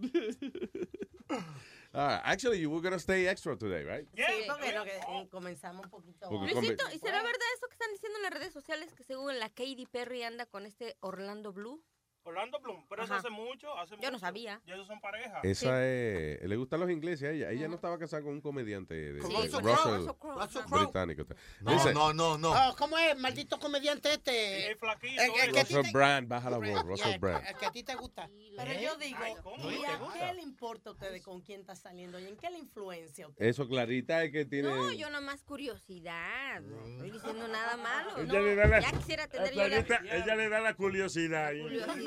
Ah, 1.95 2.23
actually, 2.25 2.59
you 2.59 2.71
were 2.71 2.81
going 2.81 2.95
to 2.95 2.99
stay 2.99 3.29
extra 3.29 3.55
today, 3.57 3.85
right? 3.85 4.09
Sí, 4.15 4.23
porque 4.49 4.73
lo 4.73 4.85
que, 4.85 4.97
eh, 4.97 5.29
comenzamos 5.31 5.85
un 5.85 5.91
poquito. 5.91 6.29
Porque 6.31 6.55
Luisito, 6.55 6.85
¿y 6.91 6.99
será 6.99 7.23
verdad 7.23 7.41
eso 7.57 7.67
que 7.67 7.75
están 7.75 7.93
diciendo 7.93 8.19
en 8.19 8.23
las 8.23 8.33
redes 8.33 8.53
sociales 8.53 8.95
que 8.95 9.05
según 9.05 9.39
la 9.39 9.51
Katy 9.51 9.87
Perry 9.91 10.23
anda 10.23 10.47
con 10.47 10.65
este 10.65 10.97
Orlando 11.01 11.53
Blue? 11.53 11.83
Orlando 12.25 12.61
Bloom, 12.61 12.87
pero 12.89 13.03
eso 13.03 13.15
hace 13.15 13.31
mucho, 13.31 13.77
hace 13.79 13.97
Yo 14.01 14.11
no 14.11 14.19
sabía. 14.19 14.61
Y 14.65 14.73
ellos 14.73 14.87
son 14.87 15.01
pareja. 15.01 15.41
Esa 15.43 15.85
es, 15.87 16.43
le 16.43 16.57
gustan 16.57 16.81
los 16.81 16.91
ingleses 16.91 17.29
a 17.29 17.33
ella. 17.33 17.51
Ella 17.51 17.69
no 17.69 17.75
estaba 17.75 17.99
casada 17.99 18.23
con 18.23 18.33
un 18.33 18.41
comediante 18.41 18.95
de, 18.95 19.19
Con 19.21 19.31
de 19.31 19.37
Russell 19.37 19.61
Russell, 19.61 19.63
Crowe, 19.63 19.97
Russell 19.97 20.13
Crowe, 20.19 20.35
Russell 20.45 20.63
Crowe. 20.63 20.83
británico. 20.85 21.25
No, 21.61 21.73
Dice, 21.73 21.93
no, 21.95 22.13
no, 22.13 22.39
no. 22.39 22.53
Oh, 22.53 22.77
¿Cómo 22.77 22.97
es, 22.99 23.19
maldito 23.19 23.59
comediante 23.59 24.13
este? 24.13 24.69
El 24.71 24.77
flaquito. 24.77 25.21
El, 25.23 25.31
el 25.49 25.53
que 25.53 25.61
a 25.61 25.65
ti 25.65 25.75
Russell 25.75 25.91
te- 25.91 25.99
Brand, 25.99 26.29
baja 26.29 26.51
la 26.51 26.59
voz, 26.59 26.83
Russell 26.85 27.13
el- 27.15 27.19
Brand. 27.19 27.45
El 27.47 27.57
que 27.57 27.67
a 27.67 27.71
ti 27.73 27.83
te 27.83 27.95
gusta. 27.97 28.31
Pero 28.57 28.81
yo 28.81 28.97
digo, 28.97 29.19
¿cómo? 29.43 29.71
¿y 29.71 29.81
¿Te 29.81 29.87
a 29.87 29.99
qué 30.29 30.35
le 30.35 30.43
importa 30.43 30.91
a 30.91 30.93
ustedes 30.93 31.23
con 31.23 31.41
quién 31.41 31.61
está 31.61 31.75
saliendo 31.75 32.19
y 32.21 32.27
en 32.27 32.37
qué 32.37 32.51
le 32.51 32.59
influencia 32.59 33.25
a 33.25 33.29
usted? 33.29 33.45
Eso, 33.45 33.67
Clarita, 33.69 34.23
es 34.23 34.31
que 34.33 34.45
tiene... 34.45 34.69
No, 34.69 34.93
yo 34.93 35.11
nomás 35.11 35.43
curiosidad. 35.43 36.61
No 36.61 36.87
estoy 36.87 37.11
diciendo 37.11 37.49
nada 37.49 37.77
malo. 37.77 38.11
Ella 38.19 38.33
No, 38.33 38.41
le 38.41 38.55
da 38.55 38.67
la, 38.67 38.81
ya 38.81 38.93
quisiera 38.93 39.25
a 39.25 39.29
tener 39.29 39.53
yo 39.55 39.67
la 39.69 39.83
Clarita, 39.85 40.17
ella 40.17 40.37
le 40.37 40.49
da 40.49 40.61
la 40.61 40.75
curiosidad. 40.75 41.53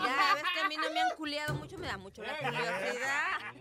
Curiosidad. 0.06 0.36
Ves 0.36 0.44
que 0.54 0.60
a 0.62 0.68
mí 0.70 0.78
no 0.78 0.90
me 0.92 1.00
han 1.02 1.16
culeado 1.16 1.54
mucho, 1.56 1.78
me 1.78 1.88
da 1.88 1.98
mucho 1.98 2.24
la 2.24 2.38
curiosidad. 2.38 3.54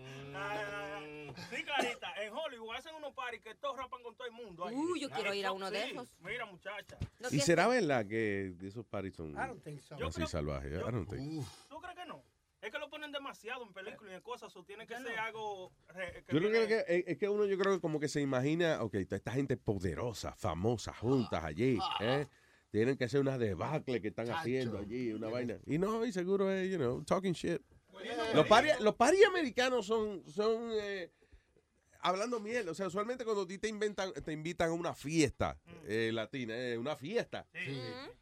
Sí, 1.49 1.63
Clarita, 1.63 2.13
en 2.23 2.33
Hollywood 2.33 2.75
hacen 2.75 2.95
unos 2.95 3.13
parties 3.13 3.41
que 3.43 3.55
todos 3.55 3.77
rapan 3.77 4.01
con 4.03 4.15
todo 4.15 4.27
el 4.27 4.33
mundo. 4.33 4.65
ahí. 4.67 4.75
Uy, 4.75 5.01
yo 5.01 5.09
quiero 5.09 5.33
ir 5.33 5.45
a 5.45 5.51
uno 5.51 5.69
de 5.69 5.89
esos. 5.91 6.13
Mira, 6.21 6.45
muchacha. 6.45 6.97
¿Y 7.31 7.39
será 7.39 7.67
verdad 7.67 8.05
que 8.07 8.53
esos 8.63 8.85
parties 8.85 9.15
son 9.15 9.33
so. 9.81 9.97
Yo 9.97 10.07
así 10.07 10.15
creo- 10.15 10.27
salvajes? 10.27 10.71
I 10.73 10.75
don't 10.91 11.09
think. 11.09 11.43
¿Tú 11.69 11.79
crees 11.81 11.95
que 11.97 12.05
no? 12.05 12.23
Es 12.61 12.71
que 12.71 12.79
lo 12.79 12.89
ponen 12.89 13.11
demasiado 13.11 13.63
en 13.63 13.73
películas 13.73 14.11
y 14.13 14.15
en 14.15 14.21
cosas, 14.21 14.55
o 14.55 14.63
tiene 14.63 14.87
que 14.87 14.97
ser 14.97 15.19
algo... 15.19 15.71
re- 15.89 16.23
que 16.25 16.33
Yo 16.33 16.39
creo 16.39 16.49
viene- 16.51 16.67
que, 16.67 16.79
es- 16.87 17.03
es 17.07 17.17
que 17.17 17.29
uno 17.29 17.45
yo 17.45 17.57
creo 17.59 17.75
que 17.75 17.81
como 17.81 17.99
que 17.99 18.07
se 18.07 18.21
imagina, 18.21 18.81
ok, 18.81 18.95
esta 18.95 19.31
gente 19.31 19.55
poderosa, 19.57 20.33
famosa, 20.35 20.91
juntas 20.93 21.43
allí, 21.43 21.77
¿eh? 21.99 22.25
Tienen 22.75 22.97
que 22.97 23.07
ser 23.07 23.21
una 23.21 23.37
debacle 23.37 24.01
que 24.01 24.09
están 24.09 24.29
haciendo 24.29 24.79
allí, 24.79 25.13
una 25.13 25.29
vaina. 25.29 25.57
Y 25.65 25.77
no, 25.77 26.05
y 26.05 26.11
seguro 26.11 26.51
es, 26.51 26.69
you 26.69 26.75
know, 26.75 27.01
talking 27.05 27.31
shit. 27.31 27.61
Los 28.33 28.45
paris 28.47 28.73
los 28.81 28.95
party 28.95 29.23
americanos 29.23 29.85
son, 29.85 30.21
son 30.29 30.71
eh, 30.73 31.09
hablando 32.01 32.41
mierda. 32.41 32.71
O 32.71 32.73
sea, 32.73 32.87
usualmente 32.87 33.23
cuando 33.23 33.43
a 33.43 33.47
ti 33.47 33.59
te 33.59 33.69
inventan, 33.69 34.11
te 34.11 34.33
invitan 34.33 34.71
a 34.71 34.73
una 34.73 34.93
fiesta 34.93 35.57
eh, 35.87 36.11
latina, 36.11 36.53
eh, 36.53 36.77
una 36.77 36.97
fiesta. 36.97 37.47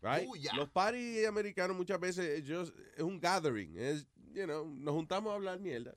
Right? 0.04 0.30
Los 0.56 0.70
parties 0.70 1.26
americanos 1.26 1.76
muchas 1.76 2.00
veces 2.00 2.44
ellos, 2.44 2.76
es 2.96 3.02
un 3.02 3.20
gathering, 3.20 3.76
es, 3.76 4.06
you 4.36 4.44
know, 4.44 4.68
nos 4.68 4.94
juntamos 4.94 5.32
a 5.32 5.36
hablar 5.36 5.60
mierda. 5.60 5.96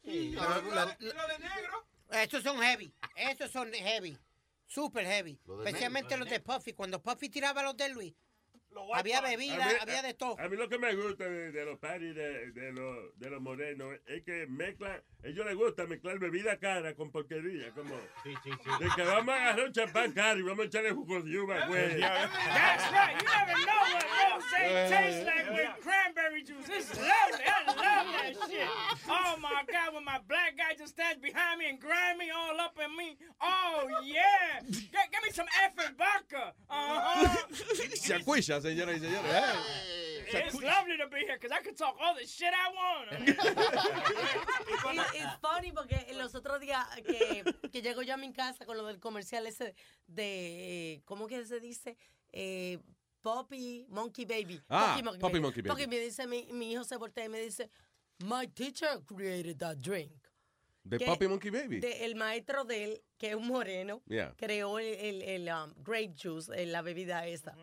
Estos 2.11 2.43
son 2.43 2.57
heavy. 2.63 2.91
Estos 3.17 3.51
son 3.51 3.71
heavy. 3.75 4.17
Super 4.65 5.05
heavy. 5.05 5.39
Lo 5.47 5.59
de 5.59 5.67
Especialmente 5.67 6.09
negro. 6.15 6.25
los 6.25 6.31
de 6.31 6.41
Puffy. 6.41 6.73
Cuando 6.73 7.03
Puffy 7.03 7.29
tiraba 7.29 7.63
los 7.63 7.77
de 7.77 7.91
Luis, 7.91 8.15
había 8.95 9.21
bebida, 9.21 9.57
mí- 9.57 9.75
había 9.81 10.03
de 10.03 10.15
todo. 10.15 10.37
A 10.39 10.49
mí 10.49 10.57
lo 10.57 10.69
que 10.69 10.79
me 10.79 10.95
gusta 10.95 11.25
de, 11.25 11.53
de 11.53 11.65
los 11.65 11.79
parties 11.79 12.15
de, 12.15 12.51
de 12.53 12.73
los, 12.73 13.19
de 13.19 13.31
los 13.31 13.41
morenos 13.41 13.95
es 14.07 14.23
que 14.23 14.47
mezclan, 14.47 15.03
a 15.25 15.27
ellos 15.29 15.47
les 15.47 15.55
gusta 15.55 15.87
mezclar 15.87 16.19
bebida 16.19 16.59
cara 16.59 16.95
con 16.95 17.11
porquería, 17.11 17.71
como 17.73 17.95
de 18.25 18.89
que 18.95 19.03
vamos 19.03 19.35
a 19.35 19.37
agarrar 19.43 19.67
un 19.67 19.73
champán 19.73 20.13
caro 20.13 20.39
y 20.41 20.43
vamos 20.43 20.65
a 20.65 20.69
echarle 20.69 20.91
jugo 20.93 21.23
de 21.23 21.39
uva, 21.39 21.67
güey. 21.67 22.01
That's 22.01 22.93
right. 22.93 23.17
You 23.21 23.27
never 23.27 23.67
know 23.67 23.83
what 23.95 24.89
tastes 24.89 25.25
like 25.27 25.51
with 25.51 25.71
cranberry 25.83 26.43
juice. 26.43 26.69
It's 26.69 26.91
lovely. 26.97 27.45
I 27.47 27.67
love 27.67 27.77
that 27.77 28.49
shit. 28.49 28.69
Oh 29.09 29.37
my 29.41 29.63
God, 29.71 29.95
when 29.95 30.05
my 30.05 30.19
black 30.29 30.57
guy 30.57 30.75
just 30.79 30.93
stands 30.95 31.21
behind 31.21 31.59
me 31.59 31.69
and 31.71 31.81
grind 31.81 32.19
me 32.19 32.31
all 32.31 32.59
up 32.61 32.77
in 32.83 32.97
me. 32.97 33.17
Oh 33.41 33.89
yeah. 34.05 34.61
Get, 34.71 35.11
give 35.13 35.23
me 35.23 35.31
some 35.33 35.47
effing 35.65 35.97
vodka. 35.97 36.55
Uh-huh. 36.71 37.37
Se 37.95 38.15
acuilla, 38.15 38.61
señoras 38.67 38.97
y 38.97 39.01
señores. 39.01 39.33
Se 40.31 40.39
It's 40.41 40.55
lovely 40.61 40.97
to 40.99 41.09
be 41.09 41.21
here 41.21 41.39
because 41.39 41.53
I 41.53 41.63
can 41.63 41.75
talk 41.77 41.97
all 42.01 42.15
the 42.17 42.27
shit 42.27 42.53
I 42.53 42.73
want. 42.75 43.29
Es 45.15 45.39
funny 45.41 45.73
porque 45.73 46.07
los 46.15 46.35
otros 46.35 46.61
días 46.61 46.85
que, 47.05 47.45
que 47.71 47.83
llego 47.83 48.03
yo 48.03 48.15
a 48.15 48.17
mi 48.17 48.33
casa 48.33 48.65
con 48.67 48.77
lo 48.77 48.85
del 48.87 48.99
comercial 48.99 49.47
ese 49.47 49.75
de, 50.07 51.01
¿cómo 51.05 51.27
que 51.27 51.45
se 51.45 51.61
dice? 51.61 51.97
Eh, 52.33 52.79
Poppy 53.23 53.87
Monkey 53.89 54.25
Baby. 54.25 54.61
Ah, 54.69 55.01
Poppy 55.21 55.41
Monkey 55.41 55.63
Baby. 55.63 55.69
Porque 55.69 55.87
me 55.87 55.99
dice, 55.99 56.27
mi, 56.27 56.47
mi 56.53 56.73
hijo 56.73 56.85
se 56.85 56.97
voltea 56.97 57.25
y 57.25 57.29
me 57.29 57.41
dice, 57.41 57.71
my 58.19 58.47
teacher 58.49 59.01
created 59.05 59.57
that 59.59 59.77
drink. 59.79 60.13
¿De 60.85 61.01
Poppy 61.01 61.27
Monkey 61.29 61.51
Baby? 61.51 61.81
de- 61.81 62.05
el 62.05 62.15
maestro 62.15 62.65
de 62.65 62.85
él, 62.85 63.03
que 63.19 63.31
es 63.31 63.35
un 63.35 63.47
moreno, 63.47 64.03
Yeah. 64.07 64.35
creó 64.37 64.79
el, 64.79 64.87
el, 64.87 65.23
el, 65.23 65.49
um, 65.49 65.73
grape 65.83 66.15
juice, 66.21 66.51
eh, 66.55 66.67
la 66.67 66.83
bebida 66.83 67.27
esa. 67.27 67.55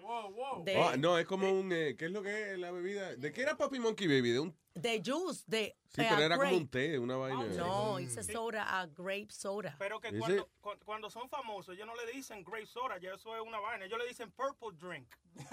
De, 0.63 0.75
Ah, 0.77 0.95
no, 0.97 1.17
es 1.17 1.25
como 1.25 1.51
un. 1.51 1.71
eh, 1.71 1.95
¿Qué 1.97 2.05
es 2.05 2.11
lo 2.11 2.21
que 2.23 2.53
es 2.53 2.59
la 2.59 2.71
bebida? 2.71 3.15
¿De 3.15 3.31
qué 3.31 3.41
era 3.41 3.55
Poppy 3.55 3.79
Monkey 3.79 4.07
Baby? 4.07 4.31
De 4.31 4.39
un, 4.39 4.55
de 4.73 5.01
juice, 5.05 5.43
de 5.45 5.75
sí, 5.89 6.01
eh, 6.01 6.07
pero 6.09 6.21
era 6.23 6.37
como 6.37 6.57
un 6.57 6.67
té, 6.67 6.97
una 6.97 7.15
vaina. 7.17 7.43
No, 7.55 7.99
hice 7.99 8.23
soda 8.23 8.79
a 8.79 8.87
grape 8.87 9.27
soda. 9.29 9.75
Pero 9.77 9.99
que 9.99 10.17
cuando, 10.17 10.41
it? 10.41 10.47
cu- 10.59 10.79
cuando 10.83 11.09
son 11.11 11.29
famosos, 11.29 11.75
ellos 11.75 11.85
no 11.85 11.93
le 11.95 12.11
dicen 12.11 12.43
grape 12.43 12.65
soda, 12.65 12.97
ya 12.99 13.13
eso 13.13 13.35
es 13.35 13.41
una 13.45 13.59
vaina. 13.59 13.85
Ellos 13.85 13.99
le 13.99 14.07
dicen 14.07 14.31
purple 14.31 14.69
drink. 14.79 15.07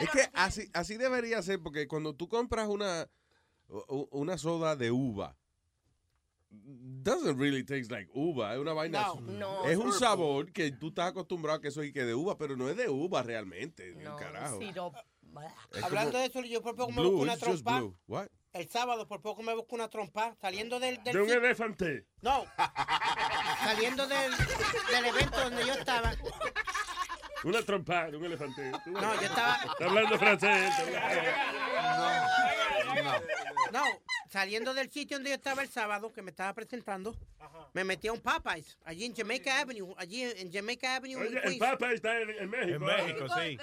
Es 0.00 0.10
que 0.10 0.28
así, 0.34 0.70
así 0.72 0.96
debería 0.96 1.42
ser, 1.42 1.60
porque 1.62 1.88
cuando 1.88 2.14
tú 2.14 2.28
compras 2.28 2.68
una, 2.68 3.08
una 4.10 4.38
soda 4.38 4.76
de 4.76 4.90
uva, 4.90 5.36
doesn't 6.50 7.38
really 7.38 7.64
taste 7.64 7.90
like 7.90 8.10
uva, 8.14 8.54
es 8.54 8.58
una 8.60 8.72
vaina. 8.72 9.02
No, 9.02 9.20
no. 9.20 9.64
es 9.66 9.76
un 9.76 9.92
sabor 9.92 10.52
que 10.52 10.72
tú 10.72 10.88
estás 10.88 11.10
acostumbrado 11.10 11.58
a 11.58 11.60
que 11.60 11.68
eso 11.68 11.82
es 11.82 11.92
que 11.92 12.04
de 12.04 12.14
uva, 12.14 12.36
pero 12.38 12.56
no 12.56 12.68
es 12.68 12.76
de 12.76 12.88
uva 12.88 13.22
realmente, 13.22 13.92
un 13.92 14.02
carajo. 14.18 14.58
Hablando 15.82 16.12
como 16.12 16.18
de 16.22 16.24
eso, 16.26 16.40
yo 16.42 16.62
por 16.62 16.74
poco 16.74 16.90
me 16.90 17.00
blue, 17.00 17.10
busco 17.10 17.22
una 17.22 17.36
trompa. 17.36 17.82
What? 18.06 18.28
El 18.54 18.68
sábado 18.68 19.06
por 19.06 19.20
poco 19.20 19.42
me 19.42 19.54
busco 19.54 19.74
una 19.74 19.88
trompa 19.88 20.34
saliendo 20.40 20.80
del... 20.80 21.02
del 21.04 21.14
De 21.14 21.22
un 21.22 21.30
elefante. 21.30 22.06
No, 22.22 22.44
saliendo 23.62 24.06
del, 24.06 24.32
del 24.90 25.04
evento 25.04 25.38
donde 25.40 25.66
yo 25.66 25.74
estaba. 25.74 26.12
Una 27.44 27.62
trompa 27.62 28.10
de 28.10 28.16
un 28.16 28.24
elefante. 28.24 28.72
No, 28.86 29.14
yo 29.14 29.20
estaba- 29.20 29.58
Está 29.64 29.84
hablando 29.84 30.18
francés. 30.18 30.72
No, 33.72 33.82
saliendo 34.30 34.74
del 34.74 34.90
sitio 34.90 35.16
donde 35.16 35.30
yo 35.30 35.36
estaba 35.36 35.62
el 35.62 35.68
sábado, 35.68 36.12
que 36.12 36.22
me 36.22 36.30
estaba 36.30 36.52
presentando, 36.54 37.16
me 37.72 37.84
metí 37.84 38.08
a 38.08 38.12
un 38.12 38.20
Popeyes, 38.20 38.78
allí 38.84 39.04
en 39.04 39.14
Jamaica 39.14 39.60
Avenue, 39.60 39.94
allí 39.96 40.22
en 40.22 40.52
Jamaica 40.52 40.96
Avenue. 40.96 41.20
en 41.20 41.26
Oye, 41.28 41.36
el 41.36 41.42
Queens. 41.42 41.58
Papa 41.58 41.92
está 41.92 42.20
en, 42.20 42.30
en 42.30 42.50
México. 42.50 42.74
En 42.74 43.06
México, 43.06 43.26
sí. 43.28 43.58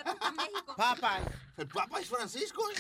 Popeyes. 0.76 1.27
¿El 1.58 1.68
Papa 1.68 2.00
es 2.00 2.10
Francisco? 2.10 2.64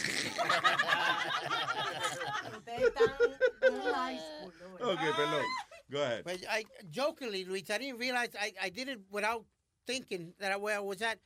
Okay, 4.81 5.11
perdón. 5.13 5.43
Go 5.89 6.01
ahead. 6.01 6.23
But 6.23 6.43
I 6.49 6.65
jokingly, 6.91 7.45
Luis, 7.45 7.69
I 7.69 7.77
didn't 7.77 7.99
realize 7.99 8.29
I, 8.39 8.53
I 8.61 8.69
did 8.69 8.89
it 8.89 8.99
without 9.09 9.45
thinking 9.85 10.33
that 10.39 10.51
I, 10.51 10.57
where 10.57 10.75
I 10.75 10.79
was 10.79 11.01
at. 11.01 11.19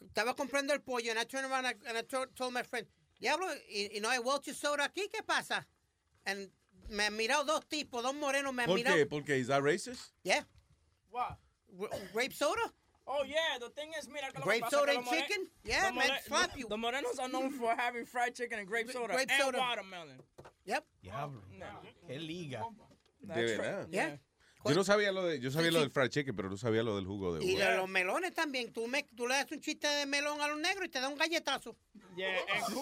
Estaba 0.00 0.34
comprando 0.36 0.72
el 0.72 0.80
pollo, 0.80 1.10
and 1.10 1.18
I 1.18 1.24
turned 1.24 1.50
around 1.50 1.66
and 1.66 1.98
I 1.98 2.02
told, 2.02 2.34
told 2.36 2.52
my 2.52 2.62
friend, 2.62 2.86
Diablo, 3.20 3.46
y, 3.68 3.90
y 3.96 4.00
no 4.00 4.08
hay 4.10 4.18
Welch's 4.20 4.56
soda 4.56 4.84
aquí, 4.84 5.08
¿qué 5.12 5.22
pasa? 5.26 5.66
And 6.28 6.50
me 6.90 7.04
han 7.06 7.16
mirado 7.16 7.44
dos 7.44 7.64
tipos, 7.68 8.02
dos 8.02 8.14
morenos, 8.14 8.52
me 8.52 8.62
han 8.64 8.68
¿Por 8.68 8.76
mirado. 8.78 8.96
qué? 8.96 9.06
¿Por 9.06 9.24
qué? 9.24 9.38
¿Is 9.38 9.46
that 9.48 9.62
racist? 9.62 10.12
Yeah. 10.24 10.44
What? 11.10 11.38
Grape 12.12 12.32
soda? 12.34 12.72
Oh 13.06 13.24
yeah, 13.24 13.58
the 13.58 13.70
thing 13.70 13.90
is, 13.98 14.06
mira, 14.08 14.30
que 14.30 14.38
lo 14.40 14.44
Grape 14.44 14.60
que 14.60 14.64
pasa 14.64 14.76
soda 14.76 14.92
que 14.92 14.96
and 14.98 15.04
los 15.06 15.14
more- 15.14 15.22
chicken? 15.26 15.50
Yeah, 15.64 15.86
the 15.88 15.92
man, 15.96 16.08
more- 16.08 16.18
slap 16.26 16.52
the- 16.52 16.58
you. 16.60 16.68
The 16.68 16.76
morenos 16.76 17.18
are 17.18 17.28
known 17.28 17.50
for 17.52 17.74
having 17.74 18.04
fried 18.04 18.34
chicken 18.34 18.58
and 18.58 18.68
grape 18.68 18.90
soda 18.90 19.14
Grape 19.14 19.30
and 19.30 19.42
soda. 19.42 19.58
watermelon. 19.58 20.20
Yep. 20.66 20.84
Diablo. 21.02 21.40
Qué 22.06 22.18
liga. 22.20 22.62
De 23.20 23.34
verdad. 23.56 23.88
Yeah. 23.90 24.16
Yo 24.64 24.74
no 24.74 24.84
sabía 24.84 25.12
lo 25.12 25.24
de, 25.24 25.40
yo 25.40 25.50
sabía 25.50 25.70
lo 25.70 25.80
del 25.80 25.90
fried 25.90 26.10
chicken, 26.10 26.34
pero 26.34 26.50
no 26.50 26.56
sabía 26.56 26.82
lo 26.82 26.96
del 26.96 27.06
jugo 27.06 27.34
de 27.34 27.44
Y 27.44 27.54
uva. 27.54 27.64
de 27.70 27.76
los 27.76 27.88
melones 27.88 28.34
también. 28.34 28.72
Tú, 28.72 28.86
me, 28.86 29.04
tú 29.16 29.26
le 29.26 29.34
das 29.34 29.50
un 29.52 29.60
chiste 29.60 29.86
de 29.86 30.04
melón 30.04 30.40
a 30.40 30.48
los 30.48 30.58
negros 30.58 30.86
y 30.86 30.88
te 30.90 31.00
da 31.00 31.08
un 31.08 31.16
galletazo. 31.16 31.76
Yeah, 32.16 32.36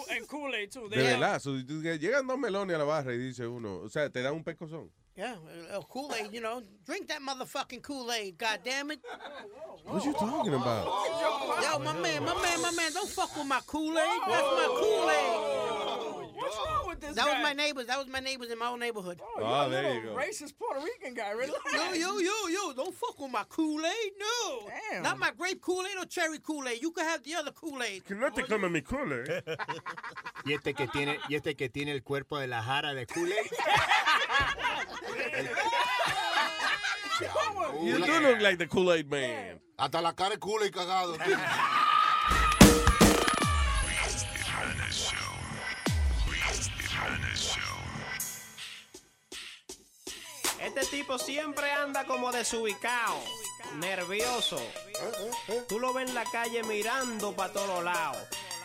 and 0.09 0.27
Kool-Aid 0.27 0.71
too. 0.71 0.89
De 0.89 0.97
verdad, 0.97 1.39
so, 1.39 1.51
llegan 1.55 2.25
dos 2.25 2.39
melones 2.39 2.75
a 2.75 2.79
la 2.79 2.85
barra 2.85 3.13
y 3.13 3.17
dice 3.19 3.45
uno, 3.45 3.77
o 3.77 3.89
sea, 3.89 4.09
te 4.09 4.21
dan 4.21 4.33
un 4.33 4.43
pescozón. 4.43 4.91
Yeah, 5.15 5.35
uh, 5.75 5.81
Kool-Aid, 5.81 6.31
you 6.31 6.41
know. 6.41 6.61
Drink 6.85 7.07
that 7.07 7.21
motherfucking 7.21 7.81
Kool-Aid, 7.81 8.37
God 8.37 8.59
damn 8.63 8.91
it. 8.91 8.99
What 9.85 10.03
you 10.03 10.13
talking 10.13 10.53
about? 10.53 10.85
Yo, 11.61 11.79
my 11.79 11.93
man, 11.93 12.23
my 12.23 12.33
man, 12.41 12.61
my 12.61 12.71
man, 12.71 12.91
don't 12.93 13.09
fuck 13.09 13.35
with 13.35 13.45
my 13.47 13.59
Kool-Aid. 13.65 14.21
That's 14.27 14.43
my 14.43 14.67
Kool-Aid. 14.79 15.76
What's 16.37 16.55
wrong 16.55 16.87
with 16.87 16.99
this 16.99 17.15
That 17.15 17.25
guy? 17.25 17.33
was 17.33 17.43
my 17.43 17.53
neighbors. 17.53 17.85
That 17.87 17.97
was 17.97 18.07
my 18.07 18.19
neighbors 18.19 18.51
in 18.51 18.59
my 18.59 18.67
own 18.67 18.79
neighborhood. 18.79 19.19
Oh, 19.21 19.69
you're 19.69 19.79
a 19.79 19.81
little 19.95 20.15
racist 20.15 20.53
Puerto 20.57 20.83
Rican 20.83 21.13
guy, 21.13 21.31
really? 21.31 21.53
Yo, 21.73 21.93
yo, 21.93 22.19
yo, 22.19 22.47
yo, 22.47 22.73
don't 22.73 22.93
fuck 22.93 23.19
with 23.19 23.31
my 23.31 23.43
Kool-Aid, 23.49 24.11
no. 24.19 24.69
Damn. 24.91 25.03
Not 25.03 25.19
my 25.19 25.31
grape 25.37 25.61
Kool-Aid 25.61 25.97
or 25.97 26.05
cherry 26.05 26.39
Kool-Aid. 26.39 26.81
You 26.81 26.91
can 26.91 27.05
have 27.05 27.23
the 27.23 27.35
other 27.35 27.51
Kool-Aid. 27.51 28.05
Que 28.05 28.15
no 28.15 28.29
te 28.29 28.43
come 28.43 28.69
mi 28.69 28.79
eh. 28.79 28.83
Y 30.45 30.53
este 30.53 30.73
que 30.73 30.87
tiene, 30.87 31.19
y 31.27 31.35
este 31.35 31.55
que 31.55 31.69
tiene 31.69 31.91
el 31.91 32.03
cuerpo 32.03 32.37
de 32.37 32.47
la 32.47 32.61
jara 32.61 32.93
de 32.93 33.05
Kool-Aid. 33.07 33.51
You 37.81 38.05
do 38.05 38.19
look 38.19 38.41
like 38.41 38.57
the 38.57 38.67
Kool-Aid 38.67 39.09
man. 39.09 39.59
Hasta 39.77 40.01
la 40.01 40.13
cara 40.13 40.37
culo 40.37 40.65
y 40.65 40.71
cagado. 40.71 41.17
Este 50.59 50.85
tipo 50.85 51.17
siempre 51.19 51.71
anda 51.71 52.05
como 52.05 52.31
desubicado, 52.31 53.19
nervioso. 53.75 54.59
Tú 55.67 55.79
lo 55.79 55.93
ves 55.93 56.09
en 56.09 56.15
la 56.15 56.25
calle 56.25 56.63
mirando 56.63 57.31
para 57.33 57.53
todos 57.53 57.83
lados. 57.83 58.17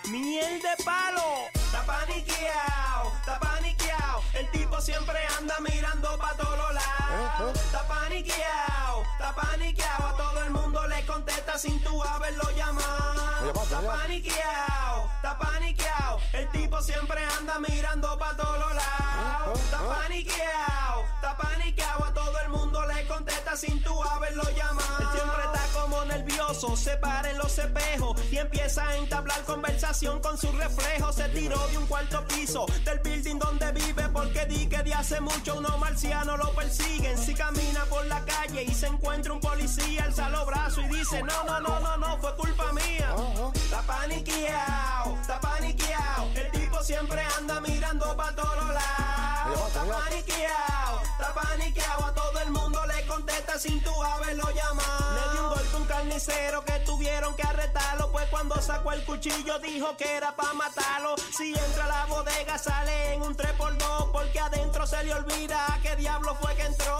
¡Miel 0.08 0.60
de 0.60 0.84
palo! 0.84 1.48
Está 1.54 1.84
paniqueado, 1.84 3.12
está 3.20 3.38
paniqueado. 3.38 4.22
El 4.34 4.50
tipo 4.50 4.80
siempre 4.80 5.18
anda 5.38 5.58
mirando 5.60 6.18
para 6.18 6.36
todos 6.36 6.74
lados. 6.74 7.56
Está 7.56 7.86
paniqueado, 7.86 9.02
está 9.12 9.34
paniqueado. 9.34 10.06
A 10.06 10.16
todo 10.16 10.42
el 10.44 10.50
mundo 10.50 10.86
le 10.88 11.06
contesta 11.06 11.58
sin 11.58 11.82
tú 11.84 12.02
haberlo 12.02 12.50
llamado. 12.56 13.52
Está 13.62 13.80
paniqueado, 13.80 15.10
está 15.22 15.38
paniqueado. 15.38 16.18
El 16.32 16.48
tipo 16.48 16.82
siempre 16.82 17.20
anda 17.38 17.58
mirando 17.60 18.18
para 18.18 18.36
todos 18.36 18.74
lados. 18.74 19.60
Está 19.60 19.78
paniqueado, 19.78 21.04
está 21.14 21.36
paniqueado. 21.36 22.04
A 22.04 22.12
todo 22.12 22.40
el 22.40 22.48
mundo 22.48 22.84
le 22.86 23.06
contesta 23.06 23.56
sin 23.56 23.80
tú 23.82 24.02
haberlo 24.02 24.42
llamado. 24.50 24.98
Él 24.98 25.06
siempre 25.12 25.42
está 25.44 25.80
como 25.80 26.04
nervioso, 26.06 26.76
se 26.76 26.96
para 26.96 27.30
en 27.30 27.38
los 27.38 27.56
espejos 27.56 28.20
y 28.32 28.38
empieza 28.38 28.88
a 28.88 28.96
entablar 28.96 29.40
conversación 29.44 30.20
con 30.20 30.36
su 30.36 30.50
reflejo. 30.52 31.12
Se 31.12 31.28
tiró 31.28 31.68
de 31.68 31.78
un 31.78 31.86
cuarto 31.86 32.26
piso 32.26 32.66
del 32.84 32.98
building 32.98 33.38
donde 33.38 33.70
vive 33.72 34.08
porque 34.08 34.44
di 34.46 34.66
que 34.66 34.82
de 34.82 34.92
hace 34.94 35.20
mucho 35.20 35.54
unos 35.56 35.78
marcianos 35.78 36.36
lo 36.38 36.52
persiguen. 36.54 37.16
Si 37.16 37.34
camina 37.34 37.84
por 37.84 38.04
la 38.06 38.24
calle 38.24 38.64
y 38.64 38.74
se 38.74 38.88
encuentra 38.88 39.32
un 39.32 39.40
policía, 39.40 40.04
alza 40.04 40.28
los 40.30 40.46
brazos 40.46 40.84
y 40.84 40.88
dice, 40.88 41.22
no, 41.22 41.44
no, 41.44 41.60
no, 41.60 41.78
no, 41.78 41.96
no, 41.96 42.18
fue 42.18 42.34
culpa 42.34 42.72
mía. 42.72 43.14
Está 43.54 43.82
paniqueado, 43.82 45.11
está 45.20 45.38
paniqueado. 45.40 46.61
Siempre 46.82 47.22
anda 47.38 47.60
mirando 47.60 48.16
para 48.16 48.34
todos 48.34 48.74
lados. 48.74 49.68
Está 49.68 49.84
paniqueado, 49.84 51.02
está 51.02 51.32
paniqueado. 51.32 52.04
A 52.06 52.12
todo 52.14 52.40
el 52.40 52.50
mundo 52.50 52.84
le 52.86 53.06
contesta 53.06 53.56
sin 53.56 53.80
tú 53.84 54.02
haberlo 54.02 54.50
llamado. 54.50 55.14
Le 55.14 55.32
dio 55.32 55.42
un 55.44 55.48
golpe 55.50 55.74
a 55.74 55.76
un 55.76 55.84
carnicero 55.84 56.64
que 56.64 56.72
tuvieron 56.80 57.36
que 57.36 57.42
arrestarlo. 57.44 58.10
Pues 58.10 58.28
cuando 58.30 58.60
sacó 58.60 58.90
el 58.92 59.04
cuchillo 59.04 59.60
dijo 59.60 59.96
que 59.96 60.16
era 60.16 60.34
para 60.34 60.54
matarlo. 60.54 61.14
Si 61.36 61.54
entra 61.54 61.84
a 61.84 61.88
la 61.88 62.06
bodega 62.06 62.58
sale 62.58 63.14
en 63.14 63.22
un 63.22 63.36
3x2 63.36 64.10
porque 64.10 64.40
adentro 64.40 64.84
se 64.84 65.04
le 65.04 65.14
olvida 65.14 65.78
qué 65.82 65.94
diablo 65.94 66.34
fue 66.34 66.52
que 66.56 66.62
entró. 66.62 66.98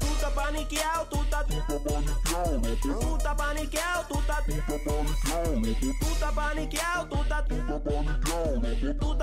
Tú 0.00 0.06
estás 0.06 0.32
paniqueado, 0.32 1.06
tú 1.06 1.22
estás 1.22 1.46
Tú 1.46 3.16
estás 3.16 3.34
paniqueado, 3.36 4.06
tú 4.08 4.18
estás 4.18 4.44
Tú 4.46 4.56
estás 6.16 6.32
paniqueado, 6.32 7.06
tú 7.08 7.22
estás 7.22 7.44
Tú 7.48 7.52
estás 7.52 7.92
paniqueado, 7.92 8.98
tú 8.98 9.12
estás 9.12 9.17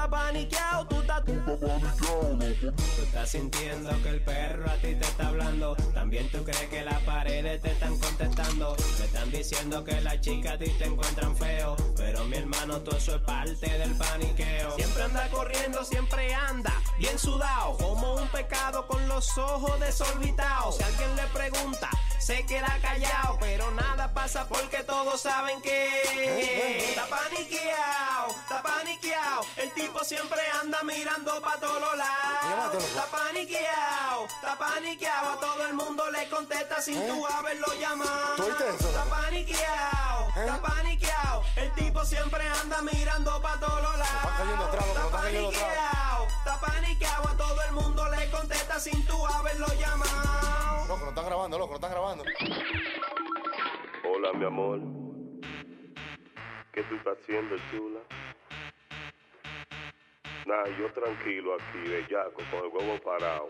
Tú 2.95 3.01
estás 3.03 3.29
sintiendo 3.29 3.89
que 4.03 4.09
el 4.09 4.21
perro 4.21 4.69
a 4.69 4.75
ti 4.75 4.95
te 4.95 5.05
está 5.05 5.27
hablando. 5.27 5.75
También 5.93 6.29
tú 6.31 6.43
crees 6.43 6.67
que 6.69 6.83
las 6.83 7.01
paredes 7.03 7.61
te 7.61 7.71
están 7.71 7.97
contestando. 7.97 8.75
Te 8.97 9.05
están 9.05 9.31
diciendo 9.31 9.83
que 9.83 10.01
las 10.01 10.21
chicas 10.21 10.53
a 10.53 10.57
ti 10.57 10.69
te 10.77 10.85
encuentran 10.85 11.35
feo. 11.35 11.75
Pero 11.95 12.25
mi 12.25 12.37
hermano, 12.37 12.81
todo 12.81 12.97
eso 12.97 13.15
es 13.15 13.21
parte 13.21 13.69
del 13.77 13.95
paniqueo. 13.95 14.75
Siempre 14.75 15.03
anda 15.03 15.29
corriendo, 15.29 15.83
siempre 15.83 16.33
anda 16.33 16.73
bien 16.97 17.17
sudado. 17.17 17.77
Como 17.77 18.15
un 18.15 18.27
pecado 18.29 18.87
con 18.87 19.07
los 19.07 19.37
ojos 19.37 19.79
desorbitados. 19.79 20.77
Si 20.77 20.83
alguien 20.83 21.15
le 21.15 21.23
pregunta, 21.27 21.89
se 22.19 22.45
queda 22.45 22.77
callado. 22.81 23.37
Pero 23.39 23.71
nada 23.71 24.13
pasa 24.13 24.47
porque 24.47 24.83
todos 24.83 25.21
saben 25.21 25.61
que 25.61 26.89
está 26.89 27.05
paniqueado, 27.05 28.35
está 28.43 28.61
paniqueado. 28.61 29.45
El 29.57 29.71
tipo 29.73 30.03
siempre 30.03 30.41
anda 30.61 30.81
mirando 30.83 31.41
para 31.41 31.59
todos 31.59 31.97
lados. 31.97 32.83
Está 32.83 33.05
paniqueado, 33.05 34.25
está 34.25 34.57
paniqueado. 34.57 35.29
A 35.31 35.39
todo 35.39 35.67
el 35.67 35.73
mundo 35.73 36.09
le 36.11 36.29
contesta 36.29 36.81
sin 36.81 37.05
tú 37.07 37.25
haberlo 37.27 37.67
llamado. 37.79 38.47
Está 38.47 39.03
paniqueado, 39.05 40.29
está 40.35 40.61
paniqueado. 40.61 41.43
El 41.55 41.73
tipo 41.73 42.05
siempre 42.05 42.47
anda 42.47 42.81
mirando 42.81 43.41
para 43.41 43.59
todos 43.59 43.97
lados. 43.97 44.05
Está 44.05 45.09
paniqueado, 45.11 46.27
está 46.27 46.59
paniqueado. 46.59 47.27
A 47.27 47.37
todo 47.37 47.61
el 47.63 47.71
mundo 47.71 48.09
le 48.09 48.29
contesta 48.31 48.79
sin 48.79 49.05
tú 49.05 49.25
haberlo 49.27 49.67
llamado. 49.79 50.04
Están 51.15 51.29
grabando, 51.29 51.57
loco, 51.57 51.69
no 51.69 51.75
están 51.75 51.91
grabando. 51.91 52.23
Hola, 54.03 54.33
mi 54.33 54.43
amor. 54.43 54.81
¿Qué 56.73 56.83
tú 56.83 56.95
estás 56.95 57.17
haciendo, 57.21 57.55
chula? 57.71 58.01
Nah, 60.45 60.65
yo 60.77 60.91
tranquilo 60.91 61.53
aquí, 61.53 61.89
bellaco, 61.89 62.41
con 62.51 62.65
el 62.65 62.67
huevo 62.67 63.01
parado. 63.01 63.49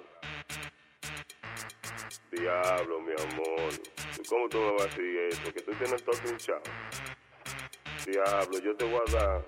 Diablo, 2.29 3.01
mi 3.01 3.13
amor. 3.13 3.73
¿Y 4.19 4.27
¿Cómo 4.27 4.47
tú 4.47 4.59
me 4.59 4.71
vas 4.73 4.81
a 4.83 4.85
decir 4.85 5.17
eso? 5.31 5.51
Que 5.51 5.61
tú 5.63 5.71
tienes 5.71 6.03
todo 6.03 6.17
hinchado. 6.23 6.61
Diablo, 8.05 8.59
yo 8.59 8.75
te 8.75 8.85
voy 8.85 9.01
a 9.07 9.11
dar 9.11 9.45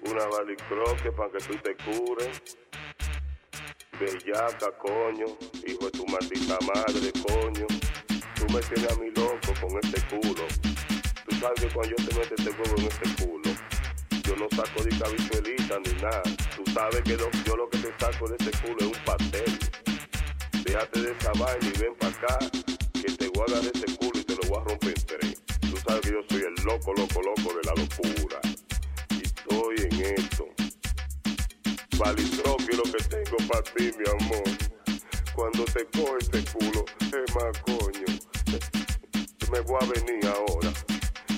una 0.00 0.26
balicroque 0.26 1.12
para 1.12 1.30
que 1.30 1.38
tú 1.38 1.54
te 1.58 1.76
cures. 1.76 2.58
Bellaca, 4.00 4.72
coño. 4.78 5.26
Hijo 5.66 5.84
de 5.84 5.90
tu 5.90 6.06
maldita 6.06 6.56
madre, 6.72 7.12
coño. 7.28 7.66
Tú 8.34 8.46
me 8.50 8.60
tienes 8.60 8.90
a 8.90 8.96
mí 8.96 9.10
loco 9.14 9.52
con 9.60 9.78
este 9.82 10.00
culo. 10.08 10.46
Tú 11.28 11.36
sabes 11.36 11.60
que 11.60 11.68
cuando 11.68 11.94
yo 11.94 12.08
te 12.08 12.14
meto 12.14 12.34
este 12.34 12.50
huevo 12.50 12.76
en 12.78 12.86
este 12.86 13.22
culo, 13.22 13.50
yo 14.24 14.36
no 14.36 14.48
saco 14.56 14.82
de 14.84 14.98
cabichuelita 14.98 15.78
ni 15.80 15.92
nada. 16.00 16.22
Tú 16.56 16.64
sabes 16.72 17.02
que 17.02 17.18
yo 17.44 17.56
lo 17.56 17.68
que 17.68 17.76
te 17.76 17.92
saco 17.98 18.26
de 18.26 18.36
este 18.36 18.50
culo 18.62 18.78
es 18.78 18.86
un 18.86 19.04
pastel. 19.04 19.58
Déjate 20.64 21.00
de 21.02 21.12
esa 21.12 21.32
vaina 21.32 21.66
y 21.66 21.78
ven 21.78 21.94
para 21.96 22.16
acá, 22.16 22.38
que 22.94 23.12
te 23.12 23.28
voy 23.28 23.44
a 23.48 23.52
dar 23.52 23.64
ese 23.64 23.96
culo 23.98 24.18
y 24.18 24.24
te 24.24 24.34
lo 24.34 24.48
voy 24.48 24.60
a 24.60 24.64
romper 24.64 24.94
en 24.96 25.06
tres. 25.06 25.42
Tú 25.60 25.76
sabes 25.86 26.00
que 26.00 26.12
yo 26.12 26.22
soy 26.30 26.40
el 26.40 26.64
loco, 26.64 26.94
loco, 26.94 27.20
loco 27.20 27.52
de 27.52 27.62
la 27.64 27.74
locura. 27.74 28.40
Y 29.10 29.26
estoy 29.26 29.76
en 29.76 30.18
esto. 30.18 30.46
Valitroque 32.00 32.74
lo 32.78 32.82
que 32.84 33.04
tengo 33.10 33.36
para 33.46 33.62
ti, 33.74 33.90
mi 33.98 34.08
amor. 34.08 34.42
Cuando 35.34 35.64
te 35.66 35.84
coge 35.92 36.16
ese 36.22 36.44
culo, 36.50 36.82
es 36.98 37.34
más 37.34 37.58
coño. 37.60 38.06
Me 39.52 39.60
voy 39.60 39.78
a 39.82 39.86
venir 39.86 40.26
ahora. 40.26 40.72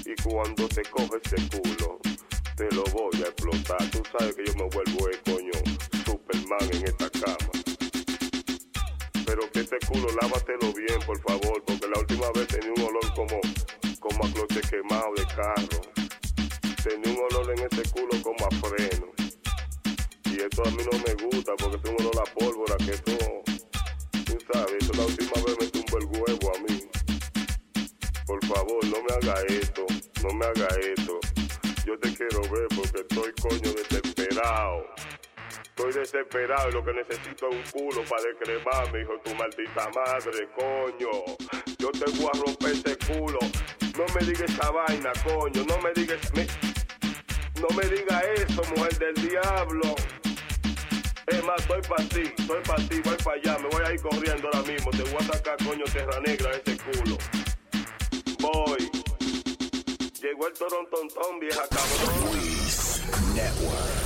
Y 0.06 0.14
cuando 0.22 0.68
te 0.68 0.82
coge 0.82 1.18
ese 1.24 1.36
culo, 1.48 1.98
te 2.56 2.70
lo 2.76 2.84
voy 2.94 3.22
a 3.24 3.26
explotar. 3.26 3.90
Tú 3.90 4.02
sabes 4.16 4.36
que 4.36 4.44
yo 4.44 4.54
me 4.54 4.68
vuelvo 4.70 5.08
el 5.08 5.20
coño 5.22 5.50
Superman 6.06 6.70
en 6.70 6.84
esta 6.84 7.10
cama. 7.10 7.52
Pero 9.26 9.50
que 9.50 9.60
este 9.62 9.78
culo 9.88 10.06
lávatelo 10.22 10.72
bien, 10.74 11.00
por 11.04 11.20
favor, 11.22 11.60
porque 11.66 11.88
la 11.88 11.98
última 11.98 12.30
vez 12.36 12.46
tenía 12.46 12.70
un 12.70 12.82
olor 12.82 13.14
como, 13.16 13.40
como 13.98 14.24
a 14.24 14.32
cloche 14.32 14.60
quemado 14.70 15.12
de 15.16 15.24
carro. 15.34 15.80
Tenía 16.84 17.18
un 17.18 17.26
olor 17.32 17.50
en 17.50 17.64
este 17.64 17.82
culo 17.90 18.22
como 18.22 18.46
a 18.46 18.50
freno 18.60 19.21
esto 20.44 20.62
a 20.64 20.70
mí 20.70 20.82
no 20.90 20.98
me 20.98 21.14
gusta 21.24 21.52
porque 21.56 21.78
tengo 21.78 21.96
un 22.00 22.06
olor 22.06 22.28
pólvora 22.34 22.76
que 22.78 22.90
esto, 22.92 23.12
tú 24.26 24.38
sabes, 24.52 24.74
esto 24.80 24.92
la 24.96 25.06
última 25.06 25.32
vez 25.46 25.56
me 25.60 25.66
tumbó 25.68 25.98
el 25.98 26.06
huevo 26.06 26.56
a 26.56 26.58
mí. 26.60 26.82
Por 28.26 28.44
favor, 28.46 28.84
no 28.86 28.96
me 29.02 29.14
haga 29.14 29.40
esto, 29.48 29.86
no 30.22 30.34
me 30.34 30.46
haga 30.46 30.68
esto. 30.80 31.20
Yo 31.86 31.98
te 31.98 32.14
quiero 32.14 32.40
ver 32.50 32.66
porque 32.74 33.00
estoy 33.00 33.32
coño 33.40 33.72
desesperado. 33.72 34.86
Estoy 35.64 35.92
desesperado 35.92 36.68
y 36.68 36.72
lo 36.72 36.84
que 36.84 36.92
necesito 36.92 37.48
es 37.48 37.56
un 37.56 37.80
culo 37.80 38.02
para 38.08 38.22
decremarme, 38.22 39.02
hijo 39.02 39.12
tu 39.24 39.34
maldita 39.34 39.90
madre, 39.94 40.48
coño. 40.56 41.36
Yo 41.78 41.90
te 41.92 42.10
voy 42.18 42.30
a 42.32 42.38
romper 42.44 42.72
este 42.72 42.96
culo. 43.06 43.38
No 43.96 44.04
me 44.14 44.26
digas 44.26 44.50
esa 44.50 44.70
vaina, 44.70 45.12
coño. 45.24 45.64
No 45.66 45.78
me 45.80 45.92
digas. 45.94 46.20
No 47.60 47.68
me 47.76 47.84
diga 47.84 48.20
eso, 48.34 48.62
mujer 48.74 48.98
del 48.98 49.14
diablo. 49.28 49.94
Es 51.32 51.42
más, 51.44 51.62
soy 51.66 51.80
para 51.88 52.04
ti, 52.08 52.22
soy 52.46 52.62
para 52.66 52.88
ti, 52.88 53.00
voy 53.02 53.16
para 53.24 53.36
allá, 53.38 53.58
me 53.58 53.68
voy 53.68 53.82
a 53.86 53.92
ir 53.94 54.02
corriendo 54.02 54.48
ahora 54.52 54.70
mismo. 54.70 54.90
Te 54.90 55.02
voy 55.02 55.16
a 55.18 55.32
sacar, 55.32 55.56
coño, 55.64 55.84
tierra 55.84 56.20
negra 56.20 56.50
ese 56.50 56.76
culo. 56.76 57.16
Voy. 58.40 58.90
Llegó 60.20 60.46
el 60.46 60.52
torontontón, 60.52 61.40
vieja 61.40 61.62
cabrón. 61.70 62.32
Network. 63.34 64.01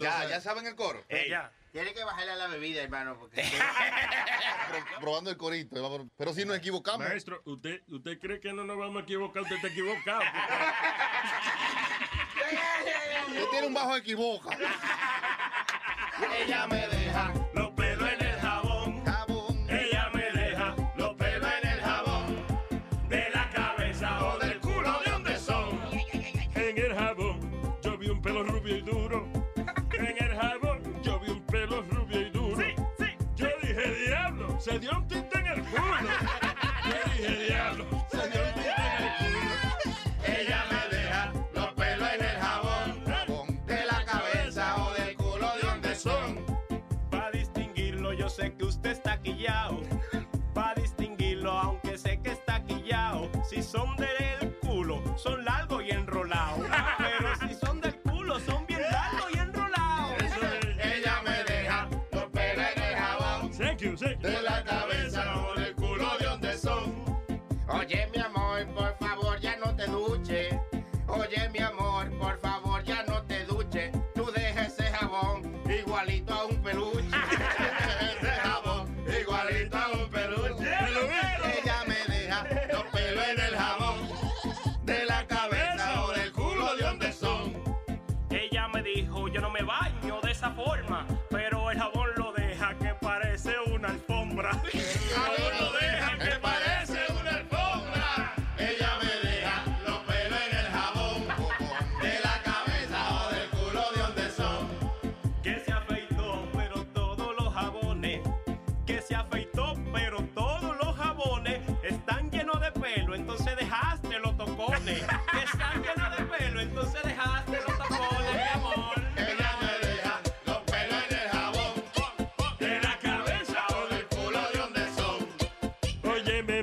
Ya, 0.00 0.28
ya 0.28 0.40
saben 0.40 0.66
el 0.66 0.74
coro. 0.74 1.04
Tiene 1.72 1.94
que 1.94 2.02
bajarle 2.02 2.32
a 2.32 2.36
la 2.36 2.48
bebida, 2.48 2.82
hermano, 2.82 3.16
porque... 3.18 3.44
probando 5.00 5.30
el 5.30 5.36
corito. 5.36 6.08
Pero 6.16 6.34
si 6.34 6.44
nos 6.44 6.56
equivocamos. 6.56 7.06
Maestro, 7.06 7.42
¿usted, 7.44 7.82
¿usted 7.88 8.18
cree 8.18 8.40
que 8.40 8.52
no 8.52 8.64
nos 8.64 8.76
vamos 8.76 9.02
a 9.02 9.04
equivocar? 9.04 9.42
Usted 9.42 9.56
está 9.56 9.68
equivocado. 9.68 10.22
Usted 13.28 13.44
tiene 13.50 13.66
un 13.68 13.74
bajo 13.74 13.96
equivoca. 13.96 14.58
Ella 16.36 16.66
me 16.66 16.88
deja 16.88 17.32
los 17.54 17.70
pelos 17.70 18.12
en 18.12 18.26
el 18.26 18.40
jabón. 18.40 19.04
jabón. 19.04 19.70
Ella 19.70 20.10
me 20.12 20.30
deja 20.32 20.74
los 20.96 21.14
pelos 21.14 21.52
en 21.62 21.68
el 21.68 21.80
jabón. 21.80 22.46
De 23.08 23.30
la 23.30 23.50
cabeza 23.50 24.26
o 24.26 24.38
del 24.38 24.60
culo 24.60 25.00
de 25.04 25.10
donde 25.12 25.38
son. 25.38 25.80
En 26.54 26.78
el 26.78 26.94
jabón 26.94 27.78
yo 27.82 27.96
vi 27.96 28.08
un 28.08 28.20
pelo 28.20 28.42
rubio 28.42 28.76
y 28.76 28.80
duro. 28.82 28.99
William. 34.80 35.09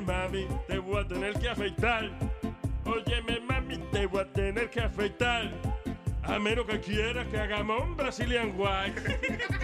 mami, 0.07 0.47
te 0.67 0.77
voy 0.79 1.01
a 1.01 1.07
tener 1.07 1.33
que 1.33 1.49
afeitar. 1.49 2.09
Óyeme, 2.85 3.39
mami, 3.41 3.77
te 3.91 4.05
voy 4.05 4.21
a 4.21 4.25
tener 4.31 4.69
que 4.69 4.79
afeitar. 4.79 5.51
A 6.23 6.39
menos 6.39 6.65
que 6.65 6.79
quieras 6.79 7.27
que 7.27 7.37
hagamos 7.37 7.81
un 7.83 7.95
Brazilian 7.95 8.53
White. 8.57 9.19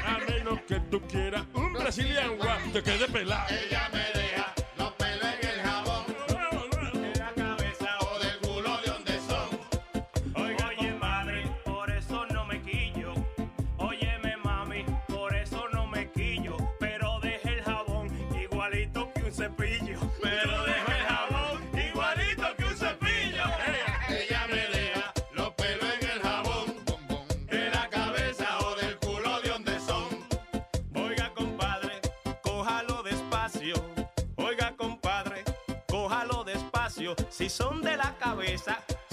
A 0.05 0.17
menos 0.29 0.61
que 0.67 0.79
tú 0.91 1.01
quieras 1.07 1.43
un 1.53 1.73
Brazilian 1.73 2.31
White. 2.31 2.69
Te 2.73 2.83
quede 2.83 3.07
pelado. 3.07 3.47
Ella 3.49 3.89
me 3.91 3.99
deja. 4.19 4.32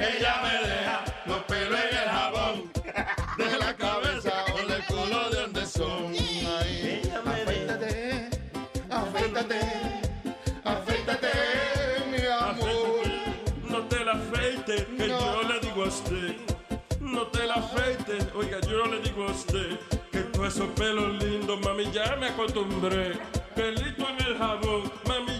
Ella 0.00 0.40
me 0.42 0.66
deja 0.66 1.04
los 1.26 1.42
pelos 1.44 1.78
en 1.78 1.96
el 1.98 2.08
jabón 2.08 2.72
de 3.36 3.58
la 3.58 3.76
cabeza 3.76 4.44
o 4.54 4.66
del 4.66 4.84
culo 4.86 5.28
de 5.28 5.40
donde 5.42 5.66
son. 5.66 6.14
Ay, 6.58 7.02
afeítate, 7.14 8.30
afeítate, 8.88 9.60
afeítate, 10.64 11.28
mi 12.10 12.26
amor. 12.26 13.06
No 13.68 13.82
te 13.88 14.02
la 14.02 14.12
afeites, 14.12 14.86
que 14.96 15.08
yo 15.08 15.42
le 15.42 15.60
digo 15.60 15.84
a 15.84 15.88
usted. 15.88 16.36
No 17.00 17.26
te 17.26 17.46
la 17.46 17.54
afeites, 17.56 18.26
oiga, 18.34 18.58
yo 18.62 18.86
le 18.86 19.00
digo 19.00 19.24
a 19.24 19.32
usted 19.32 19.78
que 20.10 20.20
todos 20.20 20.54
esos 20.54 20.68
pelos 20.70 21.22
lindos, 21.22 21.60
mami, 21.60 21.90
ya 21.92 22.16
me 22.16 22.28
acostumbré. 22.28 23.18
Pelito 23.54 24.08
en 24.08 24.26
el 24.26 24.38
jabón, 24.38 24.90
mami, 25.06 25.39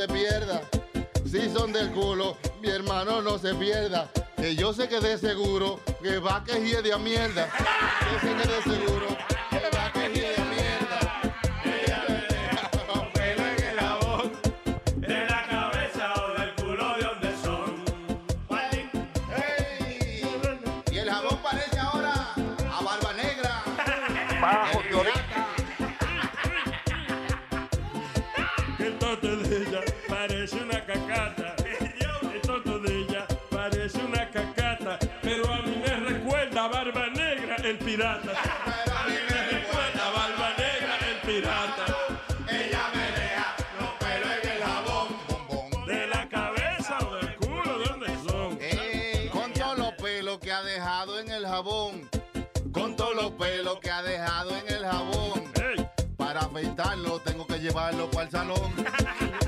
se 0.00 0.08
pierda. 0.08 0.62
Si 1.30 1.50
son 1.50 1.74
del 1.74 1.90
culo, 1.90 2.38
mi 2.62 2.70
hermano 2.70 3.20
no 3.20 3.38
se 3.38 3.54
pierda. 3.54 4.10
Que 4.34 4.56
yo 4.56 4.72
sé 4.72 4.88
que 4.88 4.98
de 4.98 5.18
seguro 5.18 5.78
que 6.02 6.18
va 6.18 6.42
a 6.94 6.98
mierda. 6.98 7.46
Yo 8.10 8.20
sé 8.20 8.34
que 8.34 8.48
de 8.48 8.62
seguro 8.62 9.08
que 9.50 9.76
va 9.76 9.92
que 9.92 10.08
hiede 10.08 10.34
a 10.36 10.44
mierda. 10.44 10.49
El 37.70 37.78
pirata. 37.78 38.32
Pero 38.84 38.98
a 38.98 39.04
mí 39.04 39.14
me 39.28 39.58
recuerda 39.58 40.06
a 40.06 40.10
Barba 40.10 40.50
Negra, 40.58 40.98
el 41.08 41.16
pirata. 41.26 41.84
Ella 42.48 42.90
me 42.94 43.06
deja 43.20 43.56
los 43.78 43.90
pelos 44.00 44.30
en 44.42 44.50
el 44.50 44.62
jabón 44.62 45.86
De 45.86 46.06
la 46.08 46.28
cabeza 46.28 46.98
o 47.06 47.14
del 47.14 47.36
culo, 47.36 47.78
¿de 47.78 47.84
dónde 47.84 48.08
son? 48.28 48.58
Ey, 48.60 49.28
con 49.28 49.52
todos 49.52 49.78
los 49.78 49.92
pelos 49.92 50.38
que 50.40 50.52
ha 50.52 50.62
dejado 50.62 51.20
en 51.20 51.30
el 51.30 51.46
jabón. 51.46 52.10
Con 52.72 52.96
todos 52.96 53.14
los 53.14 53.30
pelos 53.32 53.78
que 53.78 53.90
ha 53.90 54.02
dejado 54.02 54.50
en 54.56 54.74
el 54.74 54.84
jabón. 54.84 55.52
Para 56.16 56.40
afeitarlo 56.40 57.20
tengo 57.20 57.46
que 57.46 57.60
llevarlo 57.60 58.10
para 58.10 58.24
el 58.24 58.30
salón. 58.30 58.74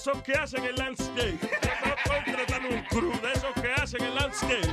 esos 0.00 0.22
que 0.22 0.32
hacen 0.32 0.64
el 0.64 0.76
landscape. 0.76 1.38
Vamos 1.82 1.98
a 1.98 2.24
contratar 2.24 2.62
un 2.64 2.82
crew 2.84 3.12
de 3.20 3.32
esos 3.32 3.52
que 3.60 3.72
hacen 3.72 4.02
el 4.02 4.14
landscape. 4.14 4.66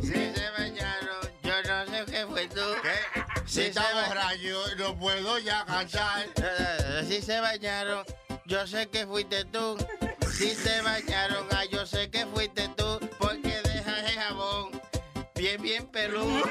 Si 0.00 0.30
se 0.30 0.50
bañaron, 0.56 1.26
yo 1.42 1.62
no 1.64 1.86
sé 1.86 2.04
qué 2.06 2.26
fue 2.28 2.48
tú. 2.48 2.60
Si 3.46 3.60
está 3.62 3.82
borracho, 3.92 4.76
no 4.76 4.96
puedo 4.96 5.38
ya 5.40 5.64
cantar. 5.64 6.28
Si 7.08 7.20
se 7.20 7.40
bañaron, 7.40 8.04
yo 8.46 8.68
sé 8.68 8.86
que 8.88 9.04
fuiste 9.04 9.44
tú. 9.46 9.76
Si 10.32 10.54
se 10.54 10.80
bañaron, 10.82 11.44
ah, 11.50 11.64
yo 11.64 11.84
sé 11.84 12.08
que 12.08 12.24
fuiste 12.26 12.68
tú. 12.76 13.00
Porque 13.18 13.60
dejas 13.62 14.12
el 14.12 14.18
bien, 15.34 15.60
bien 15.60 15.86
peludo. 15.86 16.44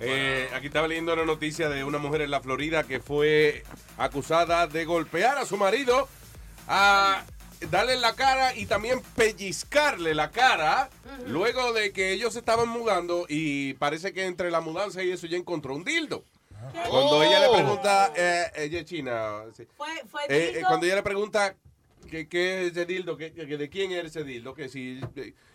Eh, 0.00 0.48
aquí 0.54 0.66
estaba 0.66 0.86
leyendo 0.86 1.12
una 1.14 1.24
noticia 1.24 1.68
de 1.68 1.82
una 1.84 1.98
mujer 1.98 2.22
en 2.22 2.30
la 2.30 2.40
Florida 2.40 2.84
que 2.84 3.00
fue 3.00 3.64
acusada 3.96 4.66
de 4.66 4.84
golpear 4.84 5.38
a 5.38 5.46
su 5.46 5.56
marido, 5.56 6.08
a 6.68 7.24
darle 7.70 7.96
la 7.96 8.14
cara 8.14 8.54
y 8.54 8.66
también 8.66 9.00
pellizcarle 9.16 10.14
la 10.14 10.30
cara 10.30 10.90
luego 11.26 11.72
de 11.72 11.92
que 11.92 12.12
ellos 12.12 12.34
se 12.34 12.40
estaban 12.40 12.68
mudando 12.68 13.26
y 13.28 13.74
parece 13.74 14.12
que 14.12 14.26
entre 14.26 14.50
la 14.50 14.60
mudanza 14.60 15.02
y 15.02 15.10
eso 15.10 15.26
ya 15.26 15.36
encontró 15.36 15.74
un 15.74 15.84
dildo. 15.84 16.24
Cuando 16.88 17.22
ella 17.22 17.40
le 17.40 17.48
pregunta, 17.50 18.12
eh, 18.16 18.50
ella 18.56 18.80
es 18.80 18.84
china, 18.84 19.42
sí. 19.56 19.66
Fue, 19.76 19.88
fue 20.10 20.22
Eh, 20.28 20.58
eh, 20.58 20.62
cuando 20.66 20.86
ella 20.86 20.96
le 20.96 21.02
pregunta 21.02 21.54
que, 22.14 22.28
qué 22.28 22.66
es 22.66 22.72
ese 22.72 22.86
dildo, 22.86 23.16
que 23.16 23.30
de 23.30 23.68
quién 23.68 23.90
es 23.90 24.04
ese 24.04 24.22
dildo, 24.22 24.54
que 24.54 24.68
si 24.68 25.00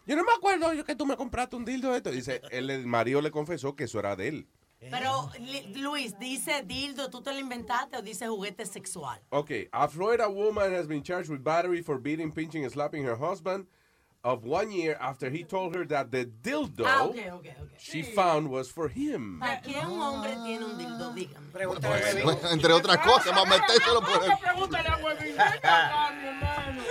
yo 0.05 0.15
no 0.15 0.23
me 0.23 0.33
acuerdo 0.35 0.73
yo 0.73 0.83
que 0.83 0.95
tú 0.95 1.05
me 1.05 1.15
compraste 1.15 1.55
un 1.55 1.63
dildo 1.63 1.91
de 1.91 1.97
esto, 1.97 2.11
dice, 2.11 2.41
el, 2.51 2.69
el 2.69 2.85
marido 2.85 3.21
le 3.21 3.31
confesó 3.31 3.75
que 3.75 3.85
eso 3.85 3.99
era 3.99 4.17
de 4.17 4.27
él. 4.27 4.47
Pero, 4.79 5.29
Luis, 5.75 6.17
¿dice 6.19 6.63
dildo, 6.65 7.09
tú 7.09 7.21
te 7.21 7.33
lo 7.33 7.39
inventaste 7.39 7.97
o 7.97 8.01
dice 8.01 8.27
juguete 8.27 8.65
sexual? 8.65 9.21
Okay, 9.29 9.67
a 9.71 9.87
Florida 9.87 10.27
woman 10.27 10.73
has 10.73 10.87
been 10.87 11.03
charged 11.03 11.29
with 11.29 11.43
battery 11.43 11.81
for 11.81 11.97
beating, 11.97 12.31
pinching, 12.31 12.63
and 12.63 12.71
slapping 12.71 13.05
her 13.05 13.17
husband 13.17 13.65
of 14.23 14.43
one 14.43 14.71
year 14.71 14.97
after 14.99 15.29
he 15.29 15.43
told 15.43 15.75
her 15.75 15.85
that 15.85 16.11
the 16.11 16.25
dildo 16.25 16.83
Ah, 16.85 17.05
ok, 17.05 17.15
ok, 17.33 17.45
ok. 17.61 17.69
she 17.77 18.01
found 18.03 18.49
was 18.49 18.69
for 18.69 18.89
him. 18.89 19.39
¿Para 19.39 19.61
qué 19.61 19.79
un 19.85 19.99
hombre 19.99 20.35
tiene 20.43 20.65
un 20.65 20.77
dildo? 20.77 21.13
Dígame. 21.13 21.51
Bueno, 22.23 22.39
entre 22.51 22.73
otras 22.73 22.97
cosas, 22.99 23.33
va 23.33 23.41
a 23.41 23.45
metérselo 23.45 24.01
por 24.01 24.23
el... 24.23 24.37
Pregúntale 24.37 24.89
a 24.89 24.97
Huevín. 24.97 25.35
¿qué 25.35 25.55
está 25.55 25.89
dando, 25.89 26.27
hermano? 26.27 26.81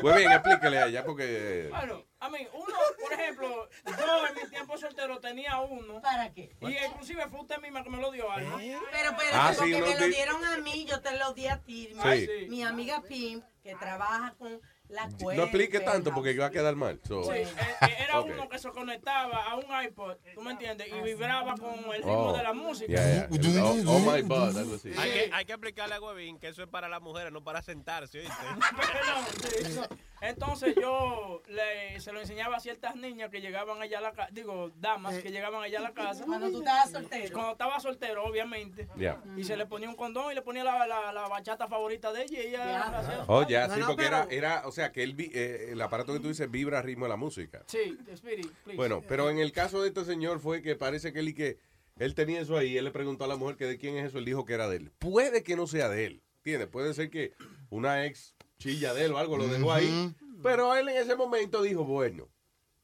Pues 0.00 0.16
bien, 0.16 0.32
explíquele 0.32 0.78
a 0.78 0.86
ella 0.86 1.04
porque... 1.04 1.68
Bueno, 1.70 2.04
a 2.24 2.28
mí, 2.30 2.38
uno, 2.52 2.74
por 3.00 3.12
ejemplo, 3.12 3.68
yo 3.86 4.26
en 4.28 4.34
mi 4.42 4.50
tiempo 4.50 4.78
soltero 4.78 5.18
tenía 5.20 5.60
uno. 5.60 6.00
¿Para 6.00 6.32
qué? 6.32 6.54
Y 6.60 6.66
inclusive 6.86 7.26
fue 7.28 7.40
usted 7.40 7.58
misma 7.60 7.82
que 7.82 7.90
me 7.90 7.98
lo 7.98 8.10
dio, 8.10 8.30
Alma. 8.30 8.56
Pero, 8.58 9.10
pero, 9.16 9.30
Ah, 9.34 9.52
porque 9.56 9.74
sí, 9.74 9.80
me 9.80 9.86
no, 9.92 9.98
lo 10.00 10.06
di- 10.06 10.12
dieron 10.14 10.44
a 10.44 10.56
mí, 10.58 10.84
yo 10.86 11.00
te 11.00 11.16
lo 11.18 11.32
di 11.32 11.46
a 11.46 11.58
ti. 11.58 11.90
Mi, 11.94 12.20
Sí. 12.26 12.28
mi 12.48 12.62
amiga 12.62 13.02
Pim, 13.02 13.42
que 13.62 13.74
trabaja 13.76 14.34
con 14.38 14.60
la 14.88 15.06
No 15.08 15.16
cuenta. 15.16 15.42
explique 15.44 15.80
tanto 15.80 16.12
porque 16.12 16.36
va 16.36 16.46
a 16.46 16.50
quedar 16.50 16.76
mal. 16.76 17.00
so- 17.08 17.24
Sí, 17.24 17.30
eh, 17.38 17.46
eh, 17.80 17.96
era 18.00 18.20
uno 18.20 18.48
que 18.50 18.58
se 18.58 18.68
conectaba 18.70 19.44
a 19.44 19.56
un 19.56 19.64
iPod, 19.84 20.16
¿tú 20.34 20.42
me 20.42 20.50
entiendes? 20.52 20.88
Y 20.88 21.00
vibraba 21.00 21.54
con 21.56 21.72
el 21.90 21.94
ritmo 22.02 22.26
Oh, 22.28 22.36
de 22.36 22.42
la 22.42 22.52
música. 22.52 22.92
yeah, 22.92 23.28
yeah. 23.30 23.62
Oh, 23.64 23.96
oh 23.96 23.98
my 24.00 24.20
God, 24.22 24.56
algo 24.58 24.74
así. 24.74 24.90
Hay 24.98 25.10
que, 25.10 25.30
hay 25.32 25.44
que 25.46 25.52
explicarle 25.52 25.94
a 25.94 26.00
Huevín 26.00 26.38
que 26.38 26.48
eso 26.48 26.62
es 26.62 26.68
para 26.68 26.88
las 26.88 27.00
mujeres, 27.00 27.32
no 27.32 27.42
para 27.42 27.62
sentarse, 27.62 28.18
¿oíste? 28.20 28.34
Sí, 29.42 29.66
eso. 29.66 29.88
Entonces 30.28 30.74
yo 30.80 31.42
le, 31.48 32.00
se 32.00 32.12
lo 32.12 32.20
enseñaba 32.20 32.56
a 32.56 32.60
ciertas 32.60 32.96
niñas 32.96 33.30
que 33.30 33.40
llegaban 33.40 33.80
allá 33.82 33.98
a 33.98 34.00
la 34.00 34.12
casa, 34.12 34.30
digo, 34.32 34.70
damas 34.80 35.18
que 35.18 35.30
llegaban 35.30 35.62
allá 35.62 35.78
a 35.78 35.82
la 35.82 35.92
casa. 35.92 36.24
Cuando 36.24 36.50
tú 36.50 36.58
estabas 36.58 36.90
soltero. 36.90 37.32
Cuando 37.32 37.52
estaba 37.52 37.80
soltero, 37.80 38.24
obviamente. 38.24 38.88
Yeah. 38.96 39.22
Y 39.36 39.44
se 39.44 39.56
le 39.56 39.66
ponía 39.66 39.88
un 39.88 39.96
condón 39.96 40.32
y 40.32 40.34
le 40.34 40.42
ponía 40.42 40.64
la, 40.64 40.86
la, 40.86 41.12
la 41.12 41.28
bachata 41.28 41.68
favorita 41.68 42.12
de 42.12 42.22
ella 42.22 42.42
y 42.42 42.46
ella 42.48 42.80
hacía- 42.98 43.24
Oh, 43.28 43.46
ya, 43.46 43.66
sí, 43.68 43.72
No, 43.72 43.76
no, 43.80 43.86
porque 43.88 44.04
pero- 44.04 44.16
era, 44.16 44.26
era, 44.58 44.66
o 44.66 44.72
sea, 44.72 44.92
que 44.92 45.02
él, 45.02 45.14
vi- 45.14 45.30
eh, 45.34 45.68
el 45.72 45.80
aparato 45.80 46.12
que 46.12 46.20
tú 46.20 46.28
dices 46.28 46.50
vibra 46.50 46.78
al 46.78 46.84
ritmo 46.84 47.04
de 47.04 47.10
la 47.10 47.16
música. 47.16 47.62
Sí, 47.66 47.96
Spirit, 48.12 48.50
please. 48.64 48.76
Bueno, 48.76 49.02
pero 49.06 49.30
en 49.30 49.38
el 49.38 49.52
caso 49.52 49.82
de 49.82 49.88
este 49.88 50.04
señor 50.04 50.40
fue 50.40 50.62
que 50.62 50.76
parece 50.76 51.12
que 51.12 51.20
él 51.20 51.28
y 51.28 51.34
que 51.34 51.58
él 51.98 52.14
tenía 52.14 52.40
eso 52.40 52.56
ahí, 52.56 52.76
él 52.76 52.84
le 52.84 52.90
preguntó 52.90 53.24
a 53.24 53.28
la 53.28 53.36
mujer 53.36 53.56
que 53.56 53.66
de 53.66 53.78
quién 53.78 53.96
es 53.96 54.06
eso, 54.06 54.18
él 54.18 54.24
dijo 54.24 54.44
que 54.44 54.54
era 54.54 54.68
de 54.68 54.76
él. 54.78 54.90
Puede 54.98 55.42
que 55.42 55.54
no 55.56 55.66
sea 55.66 55.88
de 55.88 56.06
él, 56.06 56.22
¿entiendes? 56.38 56.68
Puede 56.68 56.92
ser 56.94 57.10
que 57.10 57.32
una 57.70 58.04
ex 58.06 58.34
chilla 58.64 58.94
de 58.94 59.04
él 59.04 59.12
o 59.12 59.18
algo 59.18 59.36
lo 59.36 59.46
dejó 59.46 59.72
ahí, 59.74 60.14
pero 60.42 60.74
él 60.74 60.88
en 60.88 60.96
ese 60.96 61.14
momento 61.16 61.60
dijo, 61.60 61.84
bueno, 61.84 62.28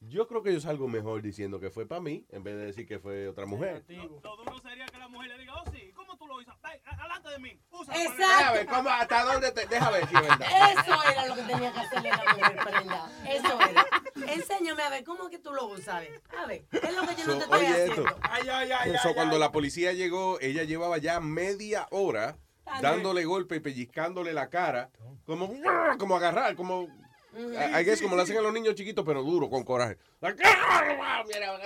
yo 0.01 0.29
creo 0.29 0.43
que 0.43 0.53
yo 0.53 0.61
salgo 0.61 0.89
mejor 0.89 1.23
diciendo 1.23 1.59
que 1.59 1.71
fue 1.71 1.87
para 1.87 2.03
mí 2.03 2.27
en 2.31 2.43
vez 2.43 2.55
de 2.57 2.67
decir 2.67 2.87
que 2.87 2.99
fue 2.99 3.29
otra 3.29 3.47
mujer. 3.47 3.83
Lo 3.89 4.37
duro 4.37 4.59
sería 4.61 4.85
que 4.87 4.99
la 4.99 5.09
mujer 5.09 5.29
le 5.31 5.39
diga, 5.39 5.55
oh 5.55 5.65
sí, 5.73 5.91
¿cómo 5.95 6.17
tú 6.19 6.27
lo 6.27 6.41
hizo? 6.43 6.53
Adelante 6.63 7.31
de 7.31 7.39
mí. 7.39 7.59
Usa 7.71 7.95
Exacto. 7.95 8.17
Déjame 8.19 8.59
ver, 8.59 8.67
¿cómo- 8.67 8.89
¿hasta 8.91 9.25
dónde 9.25 9.53
te, 9.53 9.67
déjame 9.67 9.99
ver 9.99 10.09
si 10.09 10.15
es 10.17 10.23
verdad. 10.23 10.47
Eso 10.73 11.03
era 11.13 11.27
lo 11.27 11.35
que 11.35 11.43
tenía 11.43 11.73
que 11.73 11.81
hacerle 11.81 12.11
la 12.11 12.35
mujer, 12.35 12.57
prenda. 12.65 13.11
Eso 13.27 13.59
era. 13.71 13.87
Enséñame 14.35 14.83
a 14.83 14.91
ver, 14.91 15.05
¿cómo 15.05 15.29
que 15.31 15.39
tú 15.39 15.51
lo 15.53 15.67
usas? 15.69 15.89
A 15.89 16.01
ver, 16.01 16.23
a 16.39 16.47
ver, 16.47 16.65
¿qué 16.71 16.77
es 16.89 16.95
lo 16.95 17.07
que 17.07 17.15
yo 17.17 17.27
no 17.27 17.37
te 17.39 17.45
estoy 17.45 17.59
oye 17.59 17.69
haciendo? 17.69 18.07
esto. 18.07 18.17
Ay, 18.23 18.49
ay, 18.51 18.71
ay, 18.73 18.93
So, 19.03 19.09
ay, 19.09 19.15
cuando 19.15 19.35
ay. 19.37 19.41
la 19.41 19.51
policía 19.53 19.93
llegó, 19.95 20.39
ella 20.41 20.65
llevaba 20.65 20.99
ya 20.99 21.21
media 21.21 21.87
hora. 21.91 22.37
Dándole 22.81 23.25
golpe 23.25 23.57
y 23.57 23.61
pellizcándole 23.61 24.33
la 24.33 24.49
cara, 24.51 24.91
como, 25.27 25.53
como 25.99 26.17
agarrar, 26.17 26.55
como, 26.57 26.89
I 27.37 27.85
guess 27.85 28.01
como 28.03 28.17
lo 28.17 28.23
hacen 28.23 28.37
a 28.39 28.41
los 28.41 28.53
niños 28.53 28.75
chiquitos, 28.75 29.05
pero 29.05 29.23
duro, 29.23 29.49
con 29.51 29.63
coraje. 29.65 29.97
Like, 30.21 30.43
"Ah, 30.45 31.23
mira, 31.27 31.59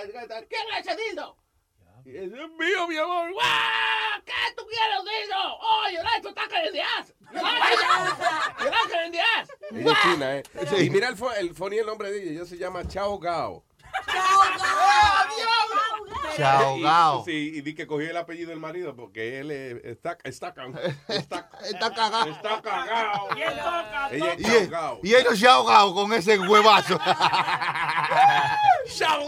¿Quién 0.47 0.61
es 0.79 0.87
ese 0.87 0.95
dildo? 0.95 1.37
"Es 2.05 2.29
mío, 2.31 2.87
mi 2.87 2.97
amor. 2.97 3.31
"Ah, 3.41 4.21
¿Qué 4.23 4.33
tú 4.55 4.63
quieres, 4.67 5.03
dildo? 5.03 5.35
Oh, 5.59 5.83
you 5.91 5.97
like 6.03 6.21
to 6.21 6.33
tackle 6.33 6.67
in 6.67 6.73
the 6.73 6.81
ass. 6.81 7.13
You 7.33 7.41
like 7.41 7.75
you 8.59 8.69
like 8.69 8.93
it 8.93 9.05
in 9.05 9.11
the 9.11 9.19
ass. 9.21 9.49
Ella 9.71 9.91
es 9.91 10.01
china, 10.01 10.37
¿eh? 10.37 10.43
Y 10.85 10.89
mira 10.89 11.09
el, 11.09 11.15
el 11.39 11.53
funny 11.55 11.77
el 11.79 11.85
nombre 11.85 12.11
de 12.11 12.21
ella, 12.21 12.31
ella 12.31 12.45
se 12.45 12.57
llama 12.57 12.87
Chao 12.87 13.17
Gao. 13.19 13.63
Chao, 14.05 14.43
Y- 15.37 15.94
gao. 16.81 17.23
Sí, 17.25 17.51
y 17.55 17.61
di 17.61 17.73
que 17.75 17.87
cogió 17.87 18.09
el 18.09 18.17
apellido 18.17 18.49
del 18.49 18.59
marido 18.59 18.95
porque 18.95 19.39
él 19.39 19.51
eh, 19.51 19.81
está, 19.85 20.17
está, 20.23 20.53
está, 21.07 21.49
Está 21.63 21.93
cagado. 21.93 22.31
está 22.31 22.61
cagado. 22.61 23.27
Y 23.37 23.41
él 23.41 23.53
toca, 23.53 24.09
Ella 24.11 24.33
es 24.33 24.69
Chao 24.69 24.99
y 25.03 25.15
ellos 25.15 25.39
se 25.39 25.47
ha 25.47 25.53
ahogado 25.53 25.93
con 25.93 26.11
ese 26.13 26.37
huevazo. 26.39 26.97
Chao. 28.95 29.27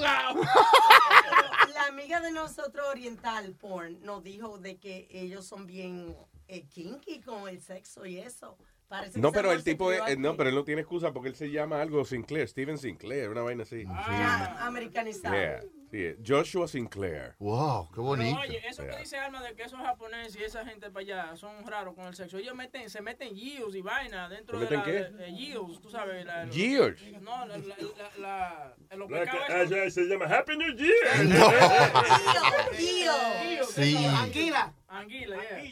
La 1.73 1.85
amiga 1.89 2.19
de 2.21 2.31
nosotros, 2.31 2.85
Oriental 2.89 3.53
Porn, 3.53 3.99
nos 4.03 4.23
dijo 4.23 4.57
de 4.57 4.77
que 4.77 5.07
ellos 5.11 5.45
son 5.45 5.65
bien 5.67 6.15
eh, 6.47 6.65
kinky 6.67 7.21
con 7.21 7.47
el 7.47 7.61
sexo 7.61 8.05
y 8.05 8.19
eso. 8.19 8.57
Parece 8.87 9.19
No, 9.19 9.31
pero 9.33 9.51
el 9.51 9.63
tipo, 9.63 9.91
es- 9.91 10.01
aquí. 10.01 10.15
no, 10.17 10.37
pero 10.37 10.49
él 10.49 10.55
no 10.55 10.63
tiene 10.63 10.81
excusa 10.81 11.11
porque 11.11 11.27
él 11.29 11.35
se 11.35 11.51
llama 11.51 11.81
algo 11.81 12.05
Sinclair, 12.05 12.47
Steven 12.47 12.77
Sinclair, 12.77 13.29
una 13.29 13.41
vaina 13.41 13.63
así. 13.63 13.83
Ya, 13.83 14.55
americanizado. 14.65 15.35
Yeah, 15.35 15.59
sí, 15.91 16.15
Joshua 16.25 16.67
Sinclair. 16.67 17.35
Wow, 17.39 17.87
qué 17.89 17.91
Pero, 17.95 18.03
bonito. 18.03 18.39
oye, 18.39 18.61
eso 18.67 18.83
Yeah. 18.83 18.91
que 18.95 18.99
dice 18.99 19.17
Alma 19.17 19.41
de 19.43 19.55
que 19.55 19.63
esos 19.63 19.79
japoneses 19.79 20.35
y 20.35 20.43
esa 20.43 20.65
gente 20.65 20.89
para 20.91 21.01
allá 21.03 21.35
son 21.35 21.65
raros 21.65 21.95
con 21.95 22.05
el 22.07 22.15
sexo. 22.15 22.37
Ellos 22.37 22.55
meten, 22.55 22.89
se 22.89 23.01
meten 23.01 23.35
yields 23.35 23.75
y 23.75 23.81
vaina 23.81 24.29
dentro 24.29 24.59
¿Se 24.59 24.65
de 24.65 24.77
meten 24.77 25.17
la... 25.17 25.25
qué? 25.25 25.31
yields, 25.33 25.79
tú 25.81 25.89
sabes. 25.89 26.25
La. 26.25 26.45
No, 26.45 27.45
la, 27.45 27.57
la, 27.57 27.57
la, 27.57 28.75
la- 28.89 28.95
los 28.95 29.07
que- 29.07 29.29
ah, 29.49 29.63
ya, 29.63 29.89
se 29.89 30.01
llama 30.03 30.25
Happy 30.25 30.57
New 30.57 30.75
Year. 30.75 30.93
Yields, 32.77 33.69
Sí. 33.73 33.95
eso, 33.95 34.15
Anguila. 34.15 34.73
Anguila, 34.87 35.35
yeah. 35.37 35.61
Sí. 35.61 35.71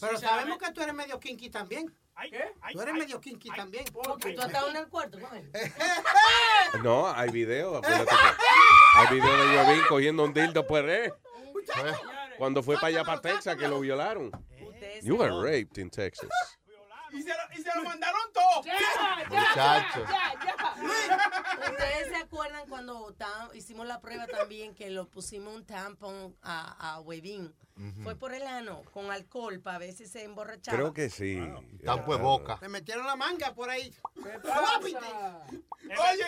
Pero 0.00 0.16
Sí, 0.18 0.24
sabemos 0.26 0.58
sabe. 0.58 0.66
que 0.66 0.72
tú 0.72 0.80
eres 0.82 0.94
medio 0.94 1.18
kinky 1.20 1.50
también. 1.50 1.94
¿Qué? 2.30 2.44
Tú 2.72 2.80
eres 2.80 2.94
medio 2.94 3.20
kinky 3.20 3.50
también. 3.50 3.84
Porque 3.92 4.32
tú 4.34 4.40
has 4.40 4.46
estado 4.48 4.70
en 4.70 4.76
el 4.76 4.88
cuarto 4.88 5.18
con 5.18 5.36
él. 5.36 5.50
No, 6.82 7.08
hay 7.10 7.30
video, 7.30 7.76
acuérdate 7.76 8.10
que 8.10 8.16
hay 8.94 9.14
video 9.14 9.36
de 9.36 9.56
Huevín 9.56 9.82
cogiendo 9.88 10.24
un 10.24 10.32
dildo 10.32 10.66
pues 10.66 10.84
eh, 10.86 11.12
cuando 12.38 12.62
fue 12.62 12.76
para 12.76 12.88
allá 12.88 13.04
para 13.04 13.20
Texas 13.20 13.56
que 13.56 13.68
lo 13.68 13.80
violaron. 13.80 14.30
You 15.02 15.16
were 15.16 15.30
raped 15.30 15.78
in 15.78 15.90
Texas. 15.90 16.28
Y 17.12 17.22
se, 17.22 17.28
lo, 17.28 17.36
y 17.56 17.62
se 17.62 17.70
lo 17.76 17.84
mandaron 17.84 18.20
todo. 18.32 18.62
Muchacho. 19.28 20.04
Ustedes 21.70 22.08
se 22.08 22.16
acuerdan 22.16 22.68
cuando 22.68 23.14
hicimos 23.54 23.86
la 23.86 24.00
prueba 24.00 24.26
también 24.26 24.74
que 24.74 24.90
lo 24.90 25.08
pusimos 25.08 25.54
un 25.54 25.64
tampón 25.64 26.36
a, 26.42 26.94
a 26.94 27.00
Webin. 27.00 27.54
Fue 28.04 28.14
por 28.14 28.32
el 28.32 28.46
ano, 28.46 28.82
con 28.92 29.10
alcohol, 29.10 29.58
para 29.60 29.78
ver 29.78 29.92
si 29.92 30.06
se 30.06 30.22
emborrachaba. 30.22 30.76
Creo 30.78 30.94
que 30.94 31.10
sí. 31.10 31.40
Tampo 31.84 32.16
de 32.16 32.22
boca. 32.22 32.56
Te 32.60 32.68
metieron 32.68 33.04
la 33.04 33.16
manga 33.16 33.52
por 33.52 33.68
ahí. 33.68 33.92
Oye, 34.16 34.30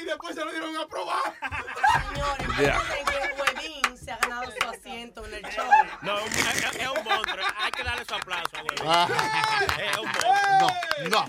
y 0.03 0.05
después 0.05 0.35
se 0.35 0.45
lo 0.45 0.51
dieron 0.51 0.77
a 0.77 0.87
probar. 0.89 1.23
Señores, 2.13 2.47
Yeah. 2.59 2.81
que 2.81 3.41
Webin 3.41 3.97
se 3.97 4.11
ha 4.11 4.17
ganado 4.19 4.51
su 4.51 4.69
asiento 4.69 5.23
No, 6.03 6.19
es, 6.19 6.37
es- 6.37 6.65
es 6.81 6.89
un 6.89 7.05
monstruo. 7.05 7.45
Hay 7.59 7.71
que 7.71 7.85
darle 7.85 8.05
su 8.05 8.15
aplauso, 8.15 8.57
güey. 8.57 8.79
Ah. 8.85 9.09
Es 9.81 9.97
un 9.99 10.05
monstruo. 10.05 10.35
No, 11.11 11.11
no. 11.11 11.27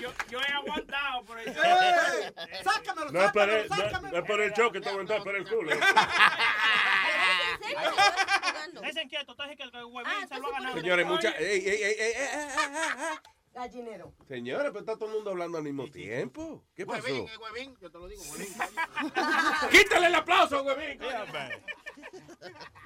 Yo, 0.00 0.10
yo 0.30 0.40
he 0.40 0.52
aguantado 0.52 1.22
por 1.24 1.38
eso. 1.38 1.60
¡Sácamelo, 2.64 3.12
No 3.12 3.22
es 3.22 3.32
por 3.32 3.42
sácamelo, 3.42 3.62
el, 3.62 3.68
no, 3.68 3.76
sácamelo! 3.76 4.12
no 4.12 4.18
es 4.18 4.24
por 4.30 4.40
el 4.40 4.52
choque, 4.54 4.80
te 4.80 4.88
aguantas 4.88 5.22
por 5.22 5.36
el 5.36 5.46
culo. 5.48 5.70
Dicen 8.82 9.08
quieto, 9.08 9.32
entonces 9.32 9.56
que 9.56 9.62
el 9.62 9.70
Ah, 9.74 9.86
huevín 9.86 10.28
se 10.28 10.38
lo 10.38 10.46
ha 10.48 10.50
ganado. 10.52 10.76
Señores, 10.76 11.06
mucha. 11.06 11.30
Ey, 11.38 11.66
ey, 11.66 11.82
ey, 11.82 11.96
ey. 12.00 12.14
Gallinero. 13.52 14.12
Señores, 14.26 14.66
pero 14.72 14.80
está 14.80 14.96
todo 14.96 15.10
el 15.10 15.14
mundo 15.14 15.30
hablando 15.30 15.58
al 15.58 15.64
mismo 15.64 15.86
tiempo. 15.88 16.64
¿Qué 16.74 16.84
pasó? 16.84 17.04
Huevín, 17.04 17.28
eh, 17.28 17.36
huevín, 17.38 17.76
yo 17.80 17.88
te 17.88 17.98
lo 17.98 18.08
digo, 18.08 18.22
huevín. 18.32 18.48
Quítale 19.70 20.06
el 20.08 20.14
aplauso, 20.16 20.62
huevín. 20.64 21.00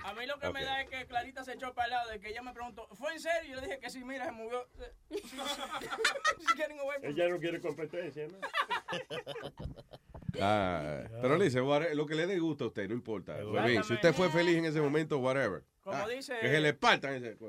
A 0.05 0.12
mí 0.12 0.26
lo 0.26 0.39
que 0.39 0.50
me 0.52 0.62
da 0.62 0.82
es 0.82 0.90
que 0.90 1.07
Clarita 1.07 1.42
se 1.42 1.55
echó 1.55 1.73
para 1.73 1.86
el 1.86 1.90
lado 1.92 2.10
de 2.10 2.20
que 2.20 2.28
ella 2.28 2.42
me 2.42 2.52
preguntó, 2.52 2.86
¿fue 2.94 3.15
en 3.15 3.20
serio? 3.20 3.48
Y 3.50 3.55
yo 3.55 3.60
le 3.62 3.66
dije 3.66 3.78
que 3.81 3.89
sí, 3.89 4.05
mira, 4.05 4.26
se 4.26 4.32
movió. 4.32 4.66
She's 5.10 6.55
getting 6.55 6.78
away 6.81 6.98
from. 7.00 7.12
Ella 7.12 7.28
no 7.31 7.39
quiere 7.40 7.60
competencia, 7.62 8.28
¿no? 8.28 8.39
Ah, 10.41 11.02
pero 11.23 11.36
le 11.36 11.44
dice, 11.47 11.60
lo 11.60 12.07
que 12.07 12.15
le 12.15 12.26
dé 12.26 12.39
gusto 12.39 12.65
a 12.65 12.67
usted, 12.68 12.89
no 12.89 12.94
importa. 12.94 13.36
Si 13.84 13.92
usted 13.94 14.12
fue 14.15 14.31
feliz 14.31 14.57
en 14.58 14.65
ese 14.67 14.81
momento, 14.81 15.18
whatever. 15.18 15.62
Como 15.83 15.97
Ah, 16.02 16.07
dice- 16.07 16.39
Que 16.41 16.50
se 16.50 16.60
le 16.60 16.75
partan 16.75 17.15
ese 17.15 17.31
dice 17.31 17.41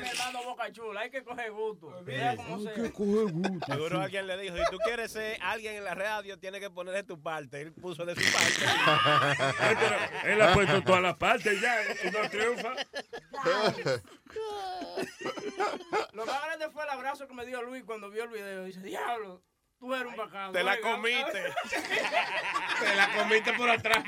mi 0.00 0.08
hermano 0.08 0.42
Boca 0.44 0.72
Chula, 0.72 1.00
hay 1.02 1.10
que 1.10 1.22
coger 1.22 1.52
gusto. 1.52 1.92
Mira 2.06 2.34
cómo 2.34 2.58
se... 2.60 2.74
Seguro 2.74 4.00
alguien 4.00 4.26
le 4.26 4.38
dijo, 4.38 4.56
si 4.56 4.62
tú 4.70 4.78
quieres 4.78 5.12
ser 5.12 5.36
alguien 5.42 5.76
en 5.76 5.84
la 5.84 5.94
radio, 5.94 6.38
tienes 6.38 6.62
que 6.62 6.70
poner 6.70 6.94
de 6.94 7.02
tu 7.04 7.20
parte. 7.20 7.60
Él 7.60 7.72
puso 7.74 8.06
de 8.06 8.14
su 8.14 8.22
parte. 8.32 8.64
Él 10.32 10.40
ha 10.40 10.54
puesto 10.54 10.82
todas 10.82 11.02
las 11.02 11.16
partes 11.18 11.60
ya 11.60 11.76
y 12.04 12.10
no 12.10 12.30
triunfa. 12.30 12.72
Lo 16.12 16.24
más 16.26 16.42
grande 16.44 16.70
fue 16.70 16.84
el 16.84 16.90
abrazo 16.90 17.26
que 17.28 17.34
me 17.34 17.44
dio 17.44 17.60
Luis 17.62 17.84
cuando 17.84 18.08
vio 18.10 18.24
el 18.24 18.30
video. 18.30 18.64
Dice, 18.64 18.80
diablo, 18.80 19.42
tú 19.78 19.94
eres 19.94 20.06
un 20.12 20.16
bacano. 20.16 20.52
Te 20.52 20.62
la 20.64 20.72
oiga". 20.72 20.90
comiste. 20.92 21.42
Te 22.80 22.94
la 22.96 23.16
comiste 23.16 23.52
por 23.54 23.70
atrás. 23.70 24.04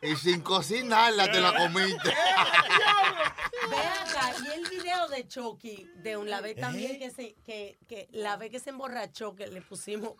Y 0.00 0.14
sin 0.16 0.40
cocinarla 0.42 1.30
te 1.30 1.40
la 1.40 1.52
comiste. 1.56 2.08
Ve 3.70 3.76
acá, 3.76 4.32
y 4.44 4.52
el 4.58 4.68
video 4.68 5.08
de 5.08 5.26
Chucky, 5.26 5.90
de 5.96 6.16
un 6.16 6.30
la 6.30 6.40
vez 6.40 6.56
también 6.56 6.98
que 6.98 7.10
se, 7.10 7.34
que, 7.44 7.78
que 7.88 8.08
la 8.12 8.36
vez 8.36 8.50
que 8.50 8.60
se 8.60 8.70
emborrachó, 8.70 9.34
que 9.34 9.48
le 9.48 9.60
pusimos. 9.60 10.12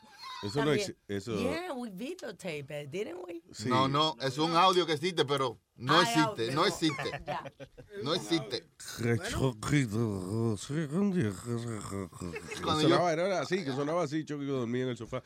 Eso 0.42 0.65
no 0.65 0.74
exi- 0.74 0.97
eso- 1.07 1.36
Yeah, 1.39 1.73
we 1.73 1.90
videotape 1.90 2.82
it, 2.82 2.90
didn't 2.90 3.18
we? 3.26 3.40
No, 3.66 3.86
no, 3.89 4.16
es 4.20 4.36
un 4.39 4.55
audio 4.57 4.84
que 4.86 4.94
existe, 4.94 5.24
pero 5.24 5.58
no 5.89 6.02
existe, 6.02 6.50
no 6.52 6.66
existe. 6.66 7.23
No 8.02 8.15
existe. 8.15 8.65
Cuando 12.62 12.82
yo- 12.82 12.89
sonaba, 12.89 13.12
era 13.12 13.40
así, 13.40 13.65
que 13.65 13.70
sonaba 13.73 14.02
así, 14.02 14.24
Chucky 14.24 14.44
que 14.47 14.50
dormía 14.52 14.82
en 14.84 14.89
el 14.90 14.97
sofá. 14.97 15.23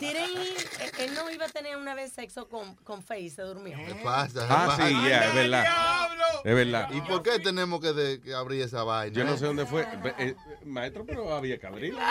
Didn't 0.00 0.16
he- 0.36 0.84
eh, 0.84 0.92
él 1.00 1.14
no 1.14 1.30
iba 1.30 1.46
a 1.46 1.48
tener 1.48 1.76
una 1.76 1.94
vez 1.94 2.12
sexo 2.12 2.48
con, 2.48 2.74
con 2.76 3.02
Faye, 3.02 3.30
se 3.30 3.42
durmió. 3.42 3.76
¿Qué 3.76 3.94
pasa? 4.02 4.46
Ah, 4.48 4.76
sí, 4.76 4.92
ya, 5.08 5.28
es 5.28 5.34
verdad. 5.34 5.64
Es 6.44 6.54
verdad. 6.54 6.90
¿Y 6.92 7.00
por 7.02 7.22
qué 7.22 7.38
tenemos 7.38 7.80
que, 7.80 7.92
de- 7.92 8.20
que 8.20 8.34
abrir 8.34 8.62
esa 8.62 8.82
vaina? 8.84 9.14
Yo 9.16 9.24
no 9.24 9.34
eh? 9.34 9.38
sé 9.38 9.46
dónde 9.46 9.66
fue. 9.66 9.86
Eh, 10.18 10.34
maestro, 10.64 11.04
pero 11.06 11.34
había 11.34 11.58
que 11.58 11.66
abrirla. 11.66 12.02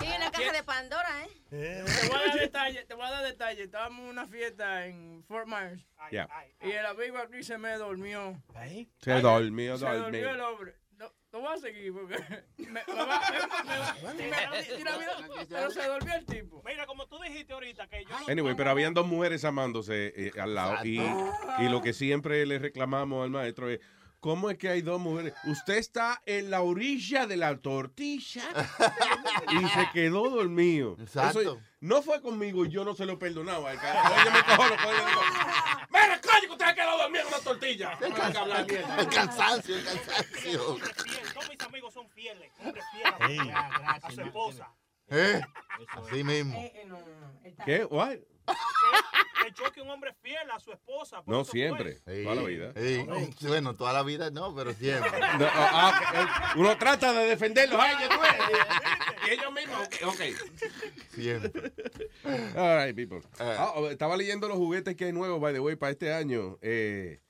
Sí, 0.00 0.06
en 0.06 0.20
la 0.20 0.30
caja 0.30 0.52
de 0.52 0.62
Pandora, 0.64 1.22
¿eh? 1.24 1.84
Te 2.00 2.08
voy 2.08 2.16
a 2.16 2.26
dar 2.26 2.38
detalle, 2.40 2.84
te 2.84 2.94
voy 2.94 3.04
a 3.06 3.10
dar 3.10 3.24
detalle. 3.24 3.62
Estábamos 3.64 4.00
en 4.04 4.10
una 4.10 4.26
fiesta 4.26 4.86
en 4.86 5.11
Fort 5.28 5.46
Myers. 5.46 5.84
Ya. 6.10 6.28
Y 6.62 6.70
el 6.70 6.86
amigo 6.86 7.18
aquí 7.18 7.42
se 7.42 7.58
me 7.58 7.74
durmió. 7.76 8.40
Se 9.00 9.20
durmió, 9.20 9.76
Se 9.78 9.84
durmió. 9.86 10.02
durmió 10.04 10.30
el 10.30 10.40
hombre. 10.40 10.74
No, 10.98 11.12
no 11.32 11.40
voy 11.40 11.54
a 11.54 11.56
seguir 11.58 11.92
porque 11.92 12.14
me, 12.58 12.66
me 12.66 12.82
va, 12.86 13.20
me- 14.04 14.12
me- 14.14 14.30
me- 14.30 14.76
tira 14.76 14.96
miedo, 14.98 15.12
pero 15.48 15.70
se 15.70 15.84
durmió 15.88 16.14
el 16.14 16.24
tipo. 16.26 16.62
Mira, 16.64 16.86
como 16.86 17.06
tú 17.08 17.18
dijiste 17.20 17.52
ahorita 17.52 17.88
que 17.88 18.04
yo 18.04 18.10
no 18.20 18.26
Anyway, 18.28 18.54
pero 18.54 18.70
habían 18.70 18.94
dos 18.94 19.06
mujeres 19.06 19.44
amándose 19.44 20.12
eh, 20.16 20.32
al 20.40 20.54
lado. 20.54 20.84
Y, 20.84 21.00
y 21.58 21.68
lo 21.68 21.82
que 21.82 21.92
siempre 21.92 22.46
le 22.46 22.58
reclamamos 22.60 23.24
al 23.24 23.30
maestro 23.30 23.68
es. 23.68 23.80
¿Cómo 24.22 24.50
es 24.50 24.56
que 24.56 24.68
hay 24.68 24.82
dos 24.82 25.00
mujeres? 25.00 25.34
Usted 25.46 25.78
está 25.78 26.22
en 26.26 26.48
la 26.48 26.62
orilla 26.62 27.26
de 27.26 27.36
la 27.36 27.56
tortilla 27.56 28.44
y 29.50 29.68
se 29.68 29.90
quedó 29.92 30.30
dormido. 30.30 30.96
Exacto. 31.00 31.40
Eso 31.40 31.60
no 31.80 32.02
fue 32.02 32.22
conmigo, 32.22 32.64
yo 32.64 32.84
no 32.84 32.94
se 32.94 33.04
lo 33.04 33.18
perdonaba. 33.18 33.72
El 33.72 33.80
carajo. 33.80 34.14
Yo 34.24 34.30
me 34.30 34.44
cojo, 34.44 34.68
lo 34.68 34.76
cojo 34.76 34.92
y 34.92 34.96
le 34.96 35.06
digo, 35.06 35.20
Mira, 35.90 36.20
coño, 36.20 36.40
que 36.42 36.50
usted 36.52 36.66
se 36.68 36.74
quedó 36.76 36.98
dormido 36.98 37.22
en 37.22 37.28
una 37.34 37.38
tortilla. 37.38 37.90
No 37.94 38.00
me 38.00 38.14
venga 38.14 38.38
a 38.38 38.42
hablar 38.42 38.66
mierda. 38.68 39.00
El 39.00 39.08
cansancio, 39.08 39.76
el 39.76 39.84
cansancio. 39.84 40.78
Todos 41.34 41.48
mis 41.48 41.60
amigos 41.60 41.92
son 41.92 42.08
fieles. 42.10 42.52
Hombres 42.60 42.84
fieles 42.92 43.54
a 43.56 44.08
su 44.08 44.20
esposa. 44.20 44.72
¿Eh? 45.12 45.40
Así 45.88 46.24
mismo. 46.24 46.58
Eh, 46.58 47.54
¿Qué? 47.64 47.84
What? 47.84 48.16
Que 49.44 49.52
choque 49.52 49.80
un 49.82 49.90
hombre 49.90 50.14
fiel 50.22 50.50
a 50.50 50.58
su 50.60 50.72
esposa. 50.72 51.22
No, 51.26 51.44
siempre. 51.44 51.98
Sí, 52.06 52.22
Toda 52.24 52.34
la 52.36 52.42
vida. 52.42 52.72
sí. 52.76 53.06
Bueno, 53.46 53.74
toda 53.74 53.92
la 53.92 54.02
vida 54.02 54.30
no, 54.30 54.54
pero 54.54 54.72
siempre. 54.72 55.10
No, 55.38 55.46
ah, 55.46 56.00
ah, 56.14 56.52
uno 56.56 56.76
trata 56.78 57.12
de 57.12 57.26
defenderlos 57.26 57.80
a 57.80 57.90
ellos, 57.90 58.08
tú 58.08 59.26
y 59.26 59.30
ellos 59.30 59.52
mismos. 59.52 59.88
Ok. 60.06 60.20
Siempre. 61.14 61.72
All 62.56 62.86
right, 62.86 62.94
people. 62.94 63.20
Ah, 63.38 63.72
oh, 63.76 63.88
estaba 63.88 64.16
leyendo 64.16 64.48
los 64.48 64.56
juguetes 64.58 64.94
que 64.96 65.06
hay 65.06 65.12
nuevos, 65.12 65.40
by 65.40 65.52
the 65.52 65.60
way, 65.60 65.76
para 65.76 65.92
este 65.92 66.12
año. 66.12 66.58
Eh, 66.62 67.20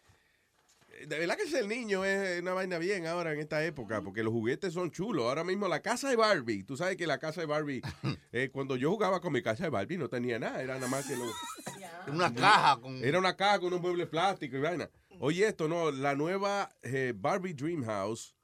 de 1.07 1.19
verdad 1.19 1.37
que 1.37 1.47
ser 1.47 1.67
niño 1.67 2.05
es 2.05 2.41
una 2.41 2.53
vaina 2.53 2.79
bien 2.79 3.07
ahora 3.07 3.33
en 3.33 3.41
esta 3.41 3.65
época, 3.65 4.03
porque 4.03 4.23
los 4.23 4.33
juguetes 4.33 4.75
son 4.75 4.91
chulos. 4.91 5.25
Ahora 5.25 5.45
mismo 5.45 5.69
la 5.69 5.81
casa 5.81 6.09
de 6.09 6.17
Barbie, 6.17 6.65
tú 6.65 6.77
sabes 6.77 6.97
que 6.97 7.07
la 7.07 7.19
casa 7.19 7.41
de 7.41 7.47
Barbie, 7.47 7.83
eh, 8.33 8.51
cuando 8.53 8.77
yo 8.77 8.91
jugaba 8.91 9.21
con 9.21 9.33
mi 9.33 9.43
casa 9.43 9.65
de 9.65 9.71
Barbie 9.71 9.99
no 9.99 10.09
tenía 10.09 10.39
nada, 10.39 10.63
era 10.63 10.75
nada 10.75 10.89
más 10.89 11.07
que 11.07 11.17
lo... 11.17 11.25
Una 12.13 12.35
caja 12.35 12.81
con... 12.81 12.97
Era 13.05 13.19
una 13.19 13.37
caja 13.37 13.61
con 13.61 13.69
unos 13.69 13.81
muebles 13.81 14.09
plásticos 14.09 14.59
y 14.59 14.63
vaina. 14.63 14.91
Oye, 15.21 15.47
esto 15.47 15.69
no, 15.69 15.93
la 15.93 16.17
nueva 16.17 16.69
eh, 16.83 17.13
Barbie 17.15 17.55
Dream 17.55 17.85
House 17.85 18.35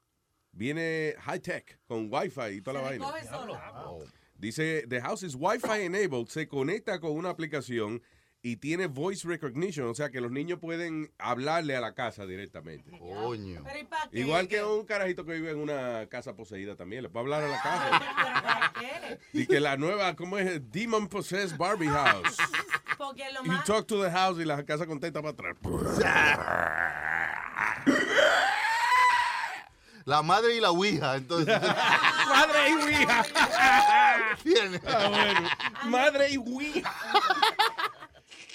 viene 0.53 1.15
high 1.19 1.41
tech, 1.41 1.77
con 1.85 2.07
Wi-Fi 2.09 2.55
y 2.55 2.61
toda 2.61 2.81
la 2.81 2.87
vaina. 2.87 3.05
Dice, 4.37 4.85
the 4.87 5.01
house 5.01 5.23
is 5.23 5.35
Wi-Fi 5.35 5.81
enabled, 5.81 6.29
se 6.29 6.47
conecta 6.47 7.01
con 7.01 7.11
una 7.11 7.29
aplicación 7.29 8.01
y 8.41 8.55
tiene 8.57 8.87
voice 8.87 9.27
recognition, 9.27 9.87
o 9.87 9.93
sea 9.93 10.09
que 10.09 10.21
los 10.21 10.31
niños 10.31 10.59
pueden 10.59 11.11
hablarle 11.17 11.75
a 11.75 11.81
la 11.81 11.93
casa 11.93 12.25
directamente. 12.25 12.97
Coño. 12.97 13.63
Igual 14.13 14.47
que 14.47 14.63
un 14.63 14.85
carajito 14.85 15.25
que 15.25 15.33
vive 15.33 15.51
en 15.51 15.59
una 15.59 16.07
casa 16.07 16.35
poseída 16.35 16.75
también, 16.75 17.03
le 17.03 17.09
puede 17.09 17.25
hablar 17.25 17.43
a 17.43 17.47
la 17.49 17.61
casa. 17.61 18.81
Y 19.33 19.45
que 19.45 19.59
la 19.59 19.75
nueva, 19.75 20.15
¿cómo 20.15 20.37
es? 20.37 20.71
Demon 20.71 21.07
Possessed 21.07 21.57
Barbie 21.57 21.89
House. 21.89 22.37
Porque 22.97 23.25
lo 23.31 23.43
You 23.43 23.51
más... 23.51 23.65
talk 23.65 23.87
to 23.87 24.03
the 24.03 24.11
house 24.11 24.39
y 24.39 24.45
la 24.45 24.63
casa 24.65 24.85
contenta 24.85 25.21
para 25.21 25.31
atrás. 25.31 25.55
La 30.05 30.23
madre 30.23 30.55
y 30.55 30.59
la 30.59 30.71
ouija, 30.71 31.17
entonces. 31.17 31.61
Madre 32.29 32.69
y 32.69 32.73
ouija. 32.73 33.23
Tiene. 34.43 34.81
Ah, 34.87 35.07
bueno. 35.07 35.49
Madre 35.85 36.31
y 36.31 36.37
ouija. 36.37 36.95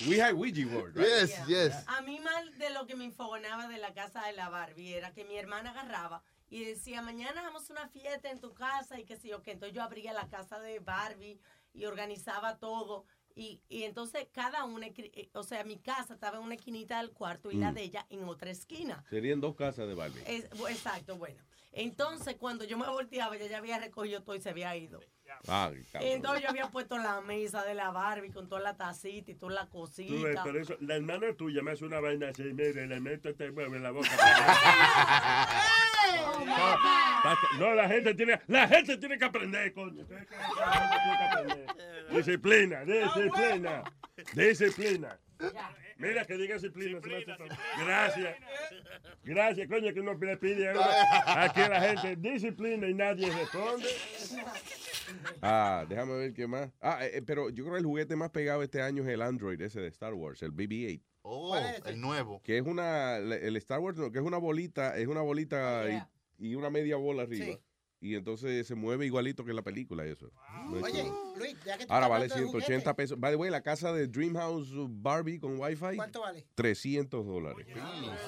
Ouija 0.06 0.30
y 0.30 0.32
Ouija 0.32 0.66
board, 0.74 0.96
right? 0.96 1.06
Yes, 1.06 1.46
yes. 1.46 1.74
A 1.86 2.02
mí 2.02 2.18
mal 2.20 2.58
de 2.58 2.70
lo 2.70 2.86
que 2.86 2.96
me 2.96 3.04
infogonaba 3.04 3.68
de 3.68 3.78
la 3.78 3.92
casa 3.94 4.26
de 4.26 4.32
la 4.32 4.48
Barbie 4.48 4.94
era 4.94 5.12
que 5.12 5.24
mi 5.24 5.36
hermana 5.36 5.70
agarraba 5.70 6.22
y 6.50 6.64
decía, 6.64 7.00
mañana 7.02 7.42
vamos 7.42 7.68
a 7.70 7.72
una 7.72 7.88
fiesta 7.88 8.30
en 8.30 8.40
tu 8.40 8.54
casa 8.54 8.98
y 8.98 9.04
qué 9.04 9.16
sé 9.16 9.28
yo, 9.28 9.42
que 9.42 9.52
entonces 9.52 9.74
yo 9.74 9.82
abría 9.82 10.12
la 10.12 10.28
casa 10.28 10.60
de 10.60 10.78
Barbie 10.80 11.40
y 11.72 11.84
organizaba 11.86 12.58
todo. 12.58 13.06
Y, 13.36 13.60
y 13.68 13.82
entonces 13.82 14.28
cada 14.32 14.62
una, 14.64 14.86
eh, 14.86 15.30
o 15.32 15.42
sea, 15.42 15.64
mi 15.64 15.76
casa 15.78 16.14
estaba 16.14 16.38
en 16.38 16.44
una 16.44 16.54
esquinita 16.54 16.98
del 16.98 17.10
cuarto 17.10 17.50
y 17.50 17.56
la 17.56 17.72
Mm. 17.72 17.74
de 17.74 17.82
ella 17.82 18.06
en 18.10 18.24
otra 18.28 18.50
esquina. 18.50 19.04
Serían 19.10 19.40
dos 19.40 19.56
casas 19.56 19.88
de 19.88 19.94
Barbie. 19.94 20.22
Es- 20.26 20.44
exacto, 20.70 21.16
bueno. 21.16 21.42
Entonces 21.72 22.36
cuando 22.36 22.64
yo 22.64 22.78
me 22.78 22.86
volteaba, 22.88 23.34
ella 23.36 23.46
ya 23.48 23.58
había 23.58 23.78
recogido 23.80 24.22
todo 24.22 24.36
y 24.36 24.40
se 24.40 24.50
había 24.50 24.76
ido. 24.76 25.00
Ah. 25.48 25.70
Entonces 26.00 26.42
yo 26.42 26.48
había 26.50 26.68
puesto 26.70 26.96
la 26.98 27.20
mesa 27.20 27.64
de 27.64 27.74
la 27.74 27.90
Barbie 27.90 28.30
con 28.32 28.48
toda 28.48 28.60
la 28.60 28.76
tacita 28.76 29.30
y 29.30 29.34
toda 29.34 29.52
la 29.54 29.66
Tú 29.66 29.82
ves, 29.84 29.90
cosita. 29.90 30.42
pero 30.44 30.60
eso, 30.60 30.76
la 30.80 30.96
hermana 30.96 31.32
tuya 31.36 31.62
me 31.62 31.72
hace 31.72 31.84
una 31.84 32.00
vaina 32.00 32.28
así, 32.28 32.42
mire, 32.42 32.86
le 32.86 33.00
meto 33.00 33.28
este 33.28 33.50
huevo 33.50 33.74
en 33.74 33.82
la 33.82 33.90
boca. 33.90 34.08
No, 37.58 37.74
la 37.74 37.88
gente 37.88 38.14
tiene, 38.14 38.38
la 38.48 38.68
gente 38.68 38.96
tiene 38.98 39.16
que 39.18 39.24
aprender, 39.24 39.72
coño. 39.72 40.04
Disciplina, 42.10 42.84
disciplina, 42.84 43.82
disciplina. 44.34 45.18
Mira 45.96 46.24
que 46.26 46.34
diga 46.36 46.54
disciplina. 46.54 46.98
Gracias. 47.84 48.36
Gracias, 49.22 49.68
coño, 49.68 49.92
que 49.94 50.00
uno 50.00 50.14
le 50.14 50.36
pide 50.36 50.68
a 50.68 50.72
uno- 50.72 50.82
aquí 51.26 51.60
a 51.62 51.68
la 51.68 51.80
gente 51.80 52.16
disciplina 52.16 52.86
y 52.88 52.94
nadie 52.94 53.32
responde. 53.32 53.88
Ah, 55.42 55.84
déjame 55.88 56.14
ver 56.14 56.32
qué 56.32 56.46
más. 56.46 56.70
Ah, 56.80 57.04
eh, 57.04 57.18
eh, 57.18 57.22
pero 57.22 57.50
yo 57.50 57.64
creo 57.64 57.74
que 57.74 57.80
el 57.80 57.86
juguete 57.86 58.16
más 58.16 58.30
pegado 58.30 58.62
este 58.62 58.80
año 58.82 59.02
es 59.02 59.08
el 59.08 59.22
Android 59.22 59.60
ese 59.60 59.80
de 59.80 59.88
Star 59.88 60.14
Wars, 60.14 60.42
el 60.42 60.52
BB-8. 60.52 61.02
Oh, 61.22 61.56
el 61.86 62.00
nuevo. 62.00 62.40
Que 62.42 62.58
es 62.58 62.66
una, 62.66 63.16
el 63.16 63.56
Star 63.56 63.80
Wars, 63.80 63.96
no, 63.96 64.12
que 64.12 64.18
es 64.18 64.24
una 64.24 64.38
bolita, 64.38 64.96
es 64.98 65.06
una 65.06 65.22
bolita 65.22 65.82
Oh, 65.84 65.88
y- 65.88 65.90
yeah. 65.92 66.10
y, 66.38 66.54
una 66.54 66.68
media 66.70 66.96
bola 66.96 67.22
arriba. 67.22 67.46
Sí. 67.46 67.58
Y 68.00 68.16
entonces 68.16 68.66
se 68.66 68.74
mueve 68.74 69.06
igualito 69.06 69.42
que 69.46 69.50
en 69.52 69.56
la 69.56 69.62
película 69.62 70.04
eso. 70.04 70.30
Oye. 70.82 71.10
Luis, 71.38 71.56
ya 71.64 71.78
que 71.78 71.86
tú 71.86 71.92
Ahora 71.94 72.08
vale 72.08 72.24
hablando 72.24 72.34
de 72.34 72.40
180 72.50 72.74
juguetes, 72.90 72.94
pesos. 72.94 73.18
By 73.18 73.32
the 73.32 73.36
way, 73.36 73.50
la 73.50 73.62
casa 73.62 73.94
de 73.94 74.06
Dreamhouse 74.08 74.70
Barbie 74.90 75.38
con 75.38 75.58
Wi-Fi, 75.58 75.96
¿Cuánto 75.96 76.20
vale? 76.20 76.44
300 76.54 77.24
dólares. 77.24 77.66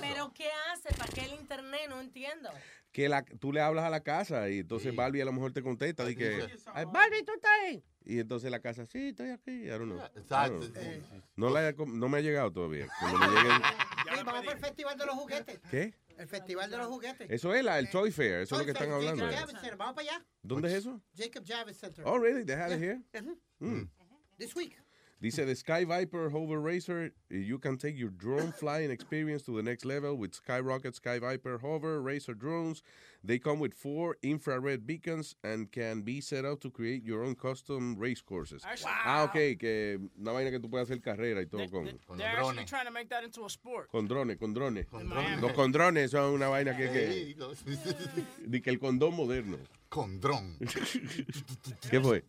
Pero 0.01 0.33
¿qué 0.33 0.49
hace? 0.73 0.95
¿Para 0.97 1.13
qué 1.13 1.27
el 1.27 1.35
internet? 1.35 1.83
No 1.91 2.01
entiendo. 2.01 2.49
Que 2.97 3.11
la, 3.11 3.23
tú 3.23 3.53
le 3.53 3.61
hablas 3.61 3.85
a 3.85 3.91
la 3.91 4.01
casa 4.03 4.49
y 4.49 4.61
entonces 4.61 4.97
Barbie 4.97 5.21
a 5.21 5.27
lo 5.27 5.33
mejor 5.35 5.53
te 5.53 5.63
contesta 5.63 6.11
y 6.11 6.17
que, 6.17 6.49
Ay, 6.73 6.87
Barbie, 6.87 7.23
¿tú 7.27 7.33
estás 7.35 7.51
ahí? 7.63 7.85
y 8.07 8.21
entonces 8.21 8.51
la 8.51 8.61
casa, 8.61 8.87
sí, 8.87 9.09
estoy 9.09 9.29
aquí. 9.29 9.51
I 9.51 9.69
don't 9.69 9.85
know. 9.85 10.01
Exacto. 10.17 10.65
I 10.65 10.69
don't 10.71 11.07
know. 11.07 11.23
No, 11.37 11.51
la 11.51 11.73
no 11.73 12.09
me 12.09 12.17
ha 12.17 12.21
llegado 12.23 12.51
todavía. 12.51 12.89
Cuando 12.99 13.19
me 13.19 13.27
lleguen- 13.27 13.61
Sí, 14.07 14.23
vamos 14.25 14.25
para 14.25 14.51
el 14.51 14.59
Festival 14.59 14.97
de 14.97 15.05
los 15.05 15.15
Juguetes. 15.15 15.61
¿Qué? 15.71 15.95
El 16.17 16.27
Festival 16.27 16.71
de 16.71 16.79
los 16.79 16.87
Juguetes. 16.87 17.31
Eso 17.31 17.53
es 17.53 17.63
la, 17.63 17.79
el 17.79 17.91
Toy 17.91 18.11
Fair, 18.11 18.41
eso 18.41 18.55
es 18.55 18.61
lo 18.61 18.65
que 18.67 18.73
Toy 18.73 18.87
están 18.87 18.99
Fair, 18.99 19.11
hablando. 19.11 19.25
Jacob 19.27 19.39
Javits 19.41 19.61
Center. 19.61 19.77
Vamos 19.77 19.95
para 19.95 20.09
allá. 20.11 20.27
¿Dónde 20.41 20.69
es 20.69 20.75
eso? 20.77 21.03
Jacob 21.15 21.45
Javits 21.47 21.79
Center. 21.79 22.05
Oh, 22.07 22.19
really? 22.19 22.47
They 22.47 22.57
had 22.57 22.73
it 22.73 22.81
here? 22.81 23.03
Ujú. 23.13 23.39
Mm. 23.59 23.91
This 24.39 24.57
week. 24.57 24.75
Dice 25.19 25.47
the 25.47 25.55
Sky 25.55 25.85
Viper 25.85 26.29
Hover 26.31 26.61
Racer. 26.61 27.11
You 27.31 27.59
can 27.59 27.79
take 27.79 27.97
your 27.97 28.11
drone 28.11 28.53
flying 28.61 28.91
experience 28.91 29.43
to 29.45 29.57
the 29.57 29.63
next 29.63 29.85
level 29.87 30.15
with 30.17 30.35
Skyrocket 30.35 30.95
Sky 30.95 31.19
Viper 31.19 31.59
Hover 31.59 32.03
Racer 32.03 32.35
drones. 32.35 32.83
They 33.25 33.39
come 33.39 33.59
with 33.59 33.73
four 33.75 34.17
infrared 34.23 34.87
beacons 34.87 35.35
and 35.43 35.73
can 35.73 36.03
be 36.03 36.21
set 36.21 36.45
up 36.45 36.61
to 36.61 36.71
create 36.71 37.03
your 37.03 37.25
own 37.25 37.35
custom 37.35 37.97
race 37.99 38.21
courses. 38.21 38.63
Actually- 38.65 38.93
Ah, 39.05 39.25
ok, 39.25 39.57
que 39.59 39.99
una 40.21 40.33
vaina 40.33 40.51
que 40.51 40.61
tú 40.61 40.69
puedes 40.71 40.89
hacer 40.91 41.01
carrera 41.01 41.41
y 41.41 41.47
todo 41.47 41.67
con, 41.71 41.87
They're 42.19 42.37
actually 42.39 42.65
trying 42.67 42.85
to 42.85 42.93
make 42.93 43.09
that 43.09 43.25
into 43.25 43.45
a 43.45 43.49
sport. 43.49 43.89
con 43.91 44.07
drones, 44.07 44.37
con 44.39 44.53
drones. 44.53 44.87
drones. 44.91 45.41
Los 45.41 45.53
con 45.55 45.73
drones 45.73 46.11
son 46.11 46.35
una 46.35 46.49
vaina 46.49 46.77
que... 46.77 46.85
Ey, 46.89 47.35
que 47.35 47.41
los- 47.41 47.65
di 48.47 48.61
que 48.61 48.71
el 48.71 48.79
condón 48.79 49.15
moderno. 49.17 49.57
Con 49.89 50.21
dron. 50.21 50.57
¿Qué 51.91 52.01
fue? 52.01 52.23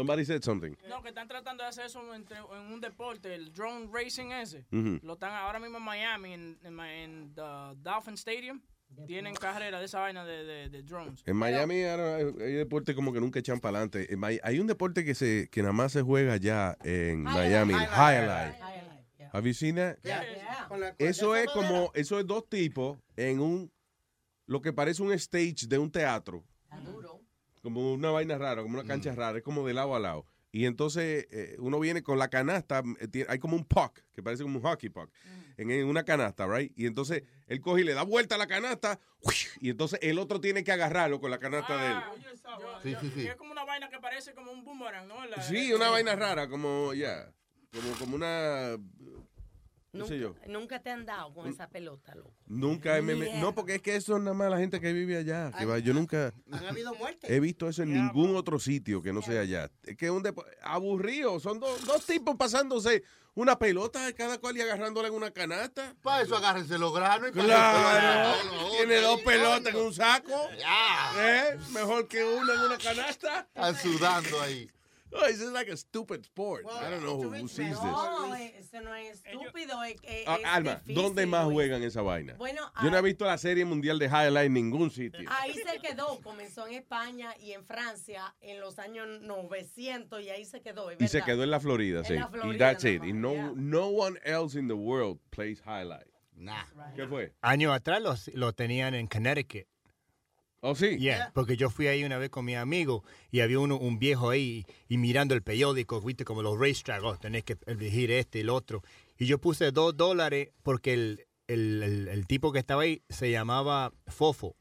Somebody 0.00 0.24
said 0.24 0.42
something. 0.42 0.74
No, 0.88 1.02
que 1.02 1.08
están 1.10 1.28
tratando 1.28 1.62
de 1.62 1.68
hacer 1.68 1.86
eso 1.86 2.14
entre- 2.14 2.38
en 2.38 2.72
un 2.72 2.80
deporte, 2.80 3.34
el 3.34 3.52
drone 3.52 3.88
racing 3.92 4.30
ese. 4.32 4.64
Lo 5.02 5.12
están 5.14 5.32
ahora 5.32 5.58
mismo 5.58 5.78
en 5.78 5.84
Miami, 5.84 6.32
en, 6.34 6.58
en, 6.62 6.74
Ma- 6.74 6.92
en 6.94 7.34
the 7.34 7.42
Dolphin 7.82 8.14
Stadium. 8.14 8.60
Tienen 9.06 9.34
carrera 9.34 9.78
de 9.78 9.84
esa 9.84 10.00
vaina 10.00 10.24
de, 10.24 10.44
de, 10.44 10.68
de 10.68 10.82
drones. 10.82 11.22
En 11.24 11.36
Miami 11.36 11.84
ahora 11.84 12.16
hay 12.16 12.24
hay 12.40 12.52
deportes 12.54 12.94
como 12.96 13.12
que 13.12 13.20
nunca 13.20 13.38
echan 13.38 13.60
para 13.60 13.78
adelante. 13.78 14.08
Hay 14.42 14.58
un 14.58 14.66
deporte 14.66 15.04
que 15.04 15.14
se 15.14 15.48
que 15.48 15.60
nada 15.62 15.72
más 15.72 15.92
se 15.92 16.02
juega 16.02 16.32
allá 16.32 16.76
en 16.82 17.22
Miami, 17.22 17.74
el 17.74 17.82
Highlight. 17.82 18.56
Have 19.32 19.46
you 19.46 19.54
seen 19.54 19.76
that? 19.76 19.96
Con 20.68 20.80
la- 20.80 20.94
con 20.96 21.06
Eso 21.06 21.36
es 21.36 21.46
como, 21.50 21.92
eso 21.94 22.18
es 22.18 22.26
dos 22.26 22.48
tipos 22.48 22.98
en 23.16 23.38
un, 23.40 23.70
lo 24.46 24.60
que 24.60 24.72
parece 24.72 25.02
un 25.04 25.12
stage 25.12 25.68
de 25.68 25.78
un 25.78 25.88
teatro. 25.90 26.42
Como 27.62 27.92
una 27.92 28.10
vaina 28.10 28.38
rara, 28.38 28.62
como 28.62 28.74
una 28.78 28.86
cancha 28.86 29.14
rara, 29.14 29.38
es 29.38 29.44
como 29.44 29.66
de 29.66 29.74
lado 29.74 29.94
a 29.94 30.00
lado. 30.00 30.26
Y 30.52 30.64
entonces 30.64 31.28
eh, 31.30 31.56
uno 31.58 31.78
viene 31.78 32.02
con 32.02 32.18
la 32.18 32.28
canasta, 32.28 32.82
eh, 32.98 33.06
tiene- 33.08 33.30
hay 33.30 33.38
como 33.38 33.54
un 33.56 33.64
puck, 33.64 34.00
que 34.12 34.22
parece 34.22 34.42
como 34.42 34.56
un 34.58 34.62
hockey 34.64 34.88
puck, 34.88 35.10
en, 35.56 35.70
en 35.70 35.86
una 35.86 36.02
canasta, 36.04 36.46
right? 36.46 36.72
Y 36.76 36.86
entonces 36.86 37.22
él 37.46 37.60
coge 37.60 37.82
y 37.82 37.84
le 37.84 37.92
da 37.94 38.02
vuelta 38.02 38.34
a 38.34 38.38
la 38.38 38.46
canasta, 38.48 38.98
y 39.60 39.70
entonces 39.70 39.98
el 40.02 40.18
otro 40.18 40.40
tiene 40.40 40.64
que 40.64 40.72
agarrarlo 40.72 41.20
con 41.20 41.30
la 41.30 41.38
canasta 41.38 41.76
de 41.76 41.92
él. 41.92 42.02
Sí, 42.82 42.96
sí, 43.00 43.12
sí. 43.14 43.26
Es 43.28 43.36
como 43.36 43.52
una 43.52 43.64
vaina 43.64 43.88
que 43.90 43.98
parece 44.00 44.32
como 44.34 44.50
un 44.50 44.64
boomerang, 44.64 45.06
¿no? 45.06 45.24
La- 45.26 45.40
Sí, 45.42 45.72
una 45.72 45.90
vaina 45.90 46.16
rara, 46.16 46.48
como, 46.48 46.94
ya, 46.94 47.30
como, 47.72 47.92
como 47.98 48.16
una, 48.16 48.76
no 49.92 50.06
sé 50.06 50.18
yo. 50.18 50.28
Nunca, 50.28 50.46
nunca 50.46 50.82
te 50.82 50.90
han 50.90 51.04
dado 51.04 51.32
con 51.34 51.48
esa 51.48 51.68
pelota, 51.68 52.14
loco. 52.14 52.32
Nunca 52.46 53.00
me, 53.02 53.14
no, 53.40 53.54
porque 53.54 53.76
es 53.76 53.82
que 53.82 53.96
eso 53.96 54.16
es 54.16 54.22
nada 54.22 54.34
más 54.34 54.50
la 54.50 54.58
gente 54.58 54.80
que 54.80 54.92
vive 54.92 55.16
allá. 55.16 55.50
Que 55.58 55.64
va, 55.64 55.78
yo 55.78 55.92
nunca 55.94 56.32
Han 56.52 56.64
habido 56.66 56.94
muertes. 56.94 57.28
he 57.30 57.40
visto 57.40 57.68
eso 57.68 57.82
en 57.82 57.92
ningún 57.94 58.36
otro 58.36 58.58
sitio 58.58 59.02
que 59.02 59.12
no 59.12 59.20
sea 59.22 59.40
allá. 59.42 59.70
Es 59.84 59.96
que 59.96 60.06
es 60.06 60.10
un 60.12 60.22
depo- 60.22 60.44
aburrido. 60.62 61.40
Son 61.40 61.58
dos, 61.58 61.84
dos 61.84 62.06
tipos 62.06 62.36
pasándose 62.36 63.02
una 63.34 63.58
pelota 63.58 64.12
cada 64.14 64.38
cual 64.38 64.56
y 64.56 64.60
agarrándola 64.60 65.08
en 65.08 65.14
una 65.14 65.30
canasta. 65.30 65.94
Para 66.02 66.22
eso 66.22 66.36
agárrense 66.36 66.78
los 66.78 66.92
granos 66.94 67.28
y 67.28 67.32
para 67.32 67.44
Claro. 67.44 68.34
eso- 68.40 68.70
Tiene 68.76 68.96
dos 69.00 69.20
pelotas 69.22 69.74
en 69.74 69.80
un 69.80 69.94
saco. 69.94 70.48
Ya. 70.58 71.12
¿Eh? 71.16 71.58
Mejor 71.72 72.06
que 72.08 72.24
una 72.24 72.54
en 72.54 72.60
una 72.60 72.78
canasta. 72.78 73.40
Están 73.54 73.76
sudando 73.76 74.40
ahí. 74.40 74.68
Oh, 75.12 75.26
it's 75.26 75.40
just 75.40 75.52
like 75.52 75.68
a 75.68 75.76
stupid 75.76 76.24
sport. 76.24 76.64
I 76.66 76.88
don't 76.90 77.02
know 77.02 77.16
who, 77.20 77.30
who 77.30 77.48
sees 77.48 77.70
this. 77.70 77.82
No, 77.82 78.34
eso 78.34 78.80
no 78.80 78.94
es 78.94 79.22
estúpido. 79.24 79.82
Es, 79.84 79.96
es- 80.02 80.28
Ah, 80.28 80.36
es 80.38 80.44
Alma, 80.46 80.74
difícil, 80.76 80.94
¿dónde 80.94 81.26
más 81.26 81.44
Luis. 81.46 81.54
juegan 81.54 81.82
esa 81.82 82.02
vaina? 82.02 82.34
Bueno, 82.34 82.62
Yo 82.82 82.90
no 82.90 82.96
he 82.96 82.98
ah, 82.98 83.02
visto 83.02 83.24
la 83.24 83.38
serie 83.38 83.64
mundial 83.64 83.98
de 83.98 84.06
Highlight 84.06 84.46
en 84.46 84.54
ningún 84.54 84.90
sitio. 84.90 85.28
Ahí 85.30 85.54
se 85.54 85.80
quedó, 85.80 86.20
comenzó 86.22 86.66
en 86.68 86.74
España 86.74 87.34
y 87.40 87.52
en 87.52 87.64
Francia 87.64 88.34
en 88.40 88.60
los 88.60 88.78
años 88.78 89.06
900 89.22 90.22
y 90.22 90.30
ahí 90.30 90.44
se 90.44 90.60
quedó. 90.60 90.90
Y 90.92 91.08
se 91.08 91.22
quedó 91.22 91.42
en 91.42 91.50
la 91.50 91.60
Florida, 91.60 92.00
En 92.00 92.04
sí. 92.04 92.14
la 92.14 92.28
y 92.28 92.32
Florida 92.32 92.58
that's 92.58 92.84
it. 92.84 93.02
Y 93.04 93.12
no, 93.12 93.32
yeah. 93.32 93.52
no 93.56 93.88
one 93.88 94.18
else 94.24 94.58
in 94.58 94.68
the 94.68 94.74
world 94.74 95.18
plays 95.30 95.60
Highlight. 95.60 96.06
Nah. 96.34 96.64
¿Qué 96.96 97.06
fue? 97.06 97.34
Años 97.42 97.74
atrás 97.74 98.00
los, 98.00 98.28
lo 98.34 98.52
tenían 98.54 98.94
en 98.94 99.06
Connecticut. 99.08 99.66
¿Oh, 100.62 100.74
sí? 100.74 100.98
Yeah, 100.98 101.30
porque 101.34 101.56
yo 101.56 101.70
fui 101.70 101.86
ahí 101.86 102.04
una 102.04 102.18
vez 102.18 102.28
con 102.30 102.44
mi 102.44 102.54
amigo 102.54 103.02
y 103.30 103.40
había 103.40 103.58
uno, 103.58 103.76
un 103.78 103.98
viejo 103.98 104.28
ahí 104.30 104.66
y 104.88 104.98
mirando 104.98 105.34
el 105.34 105.42
periódico, 105.42 106.00
viste, 106.02 106.24
como 106.24 106.42
los 106.42 106.58
racetrack, 106.58 107.02
oh, 107.02 107.16
tenés 107.16 107.44
que 107.44 107.56
elegir 107.66 108.10
este 108.10 108.38
y 108.38 108.40
el 108.42 108.50
otro. 108.50 108.82
Y 109.18 109.26
yo 109.26 109.38
puse 109.38 109.70
dos 109.72 109.96
dólares 109.96 110.50
porque 110.62 110.92
el, 110.92 111.26
el, 111.48 111.82
el- 111.82 112.08
el 112.08 112.26
tipo 112.26 112.52
que 112.52 112.58
estaba 112.58 112.82
ahí 112.82 113.02
se 113.08 113.30
llamaba 113.30 113.92
Fofo. 114.06 114.54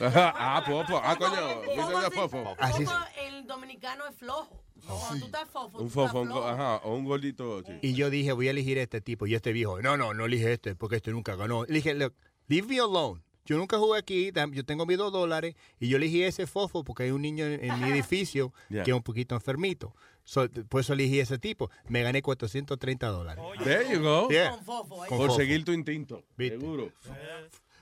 Ah, 0.00 0.62
Fofo. 0.66 1.00
Ah, 1.02 1.14
coño. 1.16 1.36
Fofo, 1.76 2.00
sí, 2.00 2.10
Fofo. 2.14 2.56
Así 2.58 2.84
Fofo, 2.84 2.96
el 3.28 3.46
dominicano 3.46 4.06
es 4.08 4.16
flojo. 4.16 4.64
No, 4.88 4.96
cuando 4.98 5.18
tú 5.20 5.26
estás 5.26 5.48
fofo, 5.50 5.78
Un 5.78 5.84
tú 5.84 5.86
estás 6.00 6.06
fofo, 6.12 6.20
un, 6.22 6.28
go- 6.30 6.44
ajá, 6.48 6.76
o 6.78 6.94
un 6.96 7.04
gordito. 7.04 7.62
sí. 7.62 7.72
Y 7.82 7.94
yo 7.94 8.10
dije, 8.10 8.32
voy 8.32 8.48
a 8.48 8.50
elegir 8.50 8.76
este 8.78 9.00
tipo. 9.00 9.26
Y 9.26 9.34
este 9.34 9.52
viejo, 9.52 9.80
no, 9.82 9.96
no, 9.96 10.14
no 10.14 10.24
elige 10.26 10.52
este 10.52 10.74
porque 10.74 10.96
este 10.96 11.10
nunca 11.12 11.36
ganó. 11.36 11.64
Le 11.64 11.74
dije, 11.74 11.94
look, 11.94 12.14
leave 12.48 12.66
me 12.66 12.80
alone. 12.80 13.22
Yo 13.46 13.58
nunca 13.58 13.76
jugué 13.78 13.98
aquí, 13.98 14.32
yo 14.52 14.64
tengo 14.64 14.86
mis 14.86 14.96
dos 14.96 15.12
dólares 15.12 15.54
y 15.78 15.88
yo 15.88 15.96
elegí 15.98 16.22
ese 16.22 16.46
fofo 16.46 16.82
porque 16.84 17.02
hay 17.04 17.10
un 17.10 17.22
niño 17.22 17.44
en, 17.44 17.64
en 17.64 17.80
mi 17.80 17.90
edificio 17.90 18.52
Yeah. 18.70 18.82
que 18.84 18.90
es 18.90 18.96
un 18.96 19.02
poquito 19.02 19.34
enfermito. 19.34 19.94
So, 20.24 20.48
por 20.70 20.80
eso 20.80 20.94
elegí 20.94 21.20
ese 21.20 21.38
tipo. 21.38 21.70
Me 21.88 22.02
gané 22.02 22.22
430 22.22 23.06
dólares. 23.08 23.44
There 23.62 23.86
you 23.92 24.00
go. 24.00 24.28
Yeah. 24.30 24.50
Con 24.52 24.64
fofo, 24.64 25.04
¿eh? 25.04 25.08
Con 25.08 25.18
Por 25.18 25.26
fofo. 25.28 25.38
seguir 25.40 25.64
tu 25.64 25.72
instinto. 25.72 26.24
Viste. 26.36 26.58
Seguro. 26.58 26.90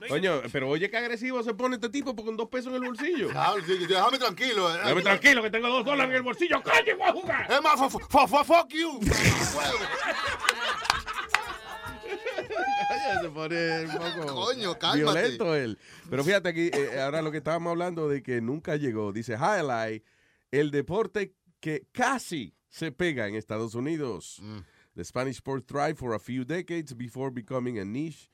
Coño, 0.09 0.41
pero 0.51 0.67
oye 0.67 0.89
qué 0.89 0.97
agresivo 0.97 1.41
se 1.43 1.53
pone 1.53 1.75
este 1.75 1.87
tipo 1.87 2.13
con 2.13 2.35
dos 2.35 2.49
pesos 2.49 2.67
en 2.75 2.83
el 2.83 2.89
bolsillo. 2.89 3.29
Ah, 3.33 3.55
sí, 3.65 3.85
Déjame 3.87 4.17
tranquilo. 4.17 4.75
eh. 4.75 4.79
Dame 4.83 5.01
tranquilo 5.01 5.41
que 5.41 5.49
tengo 5.49 5.69
dos 5.69 5.85
dólares 5.85 6.09
en 6.11 6.17
el 6.17 6.23
bolsillo. 6.23 6.61
¡Calle, 6.61 6.93
voy 6.95 7.07
a 7.07 7.13
jugar! 7.13 7.49
Es 7.49 7.61
más, 7.61 7.79
fuck 7.79 8.67
you. 8.73 8.99
se 13.21 13.29
pone 13.29 13.85
un 13.85 13.91
poco 13.91 14.33
Coño, 14.45 14.77
cálmate. 14.77 15.01
violento 15.03 15.55
él. 15.55 15.77
Pero 16.09 16.23
fíjate 16.23 16.49
aquí, 16.49 16.69
eh, 16.73 16.99
ahora 17.01 17.21
lo 17.21 17.31
que 17.31 17.37
estábamos 17.37 17.71
hablando 17.71 18.07
de 18.09 18.21
que 18.23 18.41
nunca 18.41 18.75
llegó. 18.75 19.11
Dice 19.13 19.33
Highlight, 19.35 20.03
el 20.51 20.71
deporte 20.71 21.33
que 21.59 21.87
casi 21.91 22.55
se 22.69 22.91
pega 22.91 23.27
en 23.27 23.35
Estados 23.35 23.75
Unidos. 23.75 24.41
The 24.95 25.03
Spanish 25.03 25.37
sport 25.37 25.65
thrived 25.67 25.97
for 25.97 26.13
a 26.13 26.19
few 26.19 26.43
decades 26.45 26.95
before 26.95 27.31
becoming 27.31 27.79
a 27.79 27.85
niche 27.85 28.29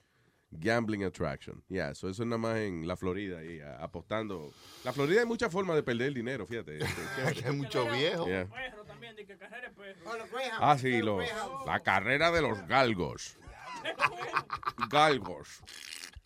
gambling 0.52 1.04
attraction. 1.04 1.64
Yeah, 1.70 1.94
so 1.94 2.10
eso 2.10 2.24
es 2.24 2.28
nada 2.28 2.40
más 2.40 2.58
en 2.58 2.88
la 2.88 2.96
Florida 2.98 3.44
y 3.46 3.62
apostando. 3.62 4.52
La 4.84 4.92
Florida 4.92 5.22
hay 5.22 5.28
muchas 5.28 5.52
formas 5.52 5.76
de 5.76 5.84
perder 5.84 6.08
el 6.08 6.14
dinero, 6.16 6.46
fíjate. 6.48 6.80
Aquí 7.26 7.44
hay 7.46 7.56
mucho 7.56 7.86
viejo. 7.92 8.26
Yeah. 8.26 8.48
Perro 8.48 8.84
también, 8.84 9.16
de 9.16 9.26
que 9.26 9.38
carrera 9.38 9.70
de 9.70 9.76
perro. 9.76 10.00
Oh, 10.06 10.38
Ah, 10.60 10.78
sí, 10.78 11.02
los 11.02 11.24
la 11.66 11.80
carrera 11.82 12.32
de 12.32 12.42
los 12.42 12.66
galgos. 12.68 13.38
Galgos. 14.90 15.62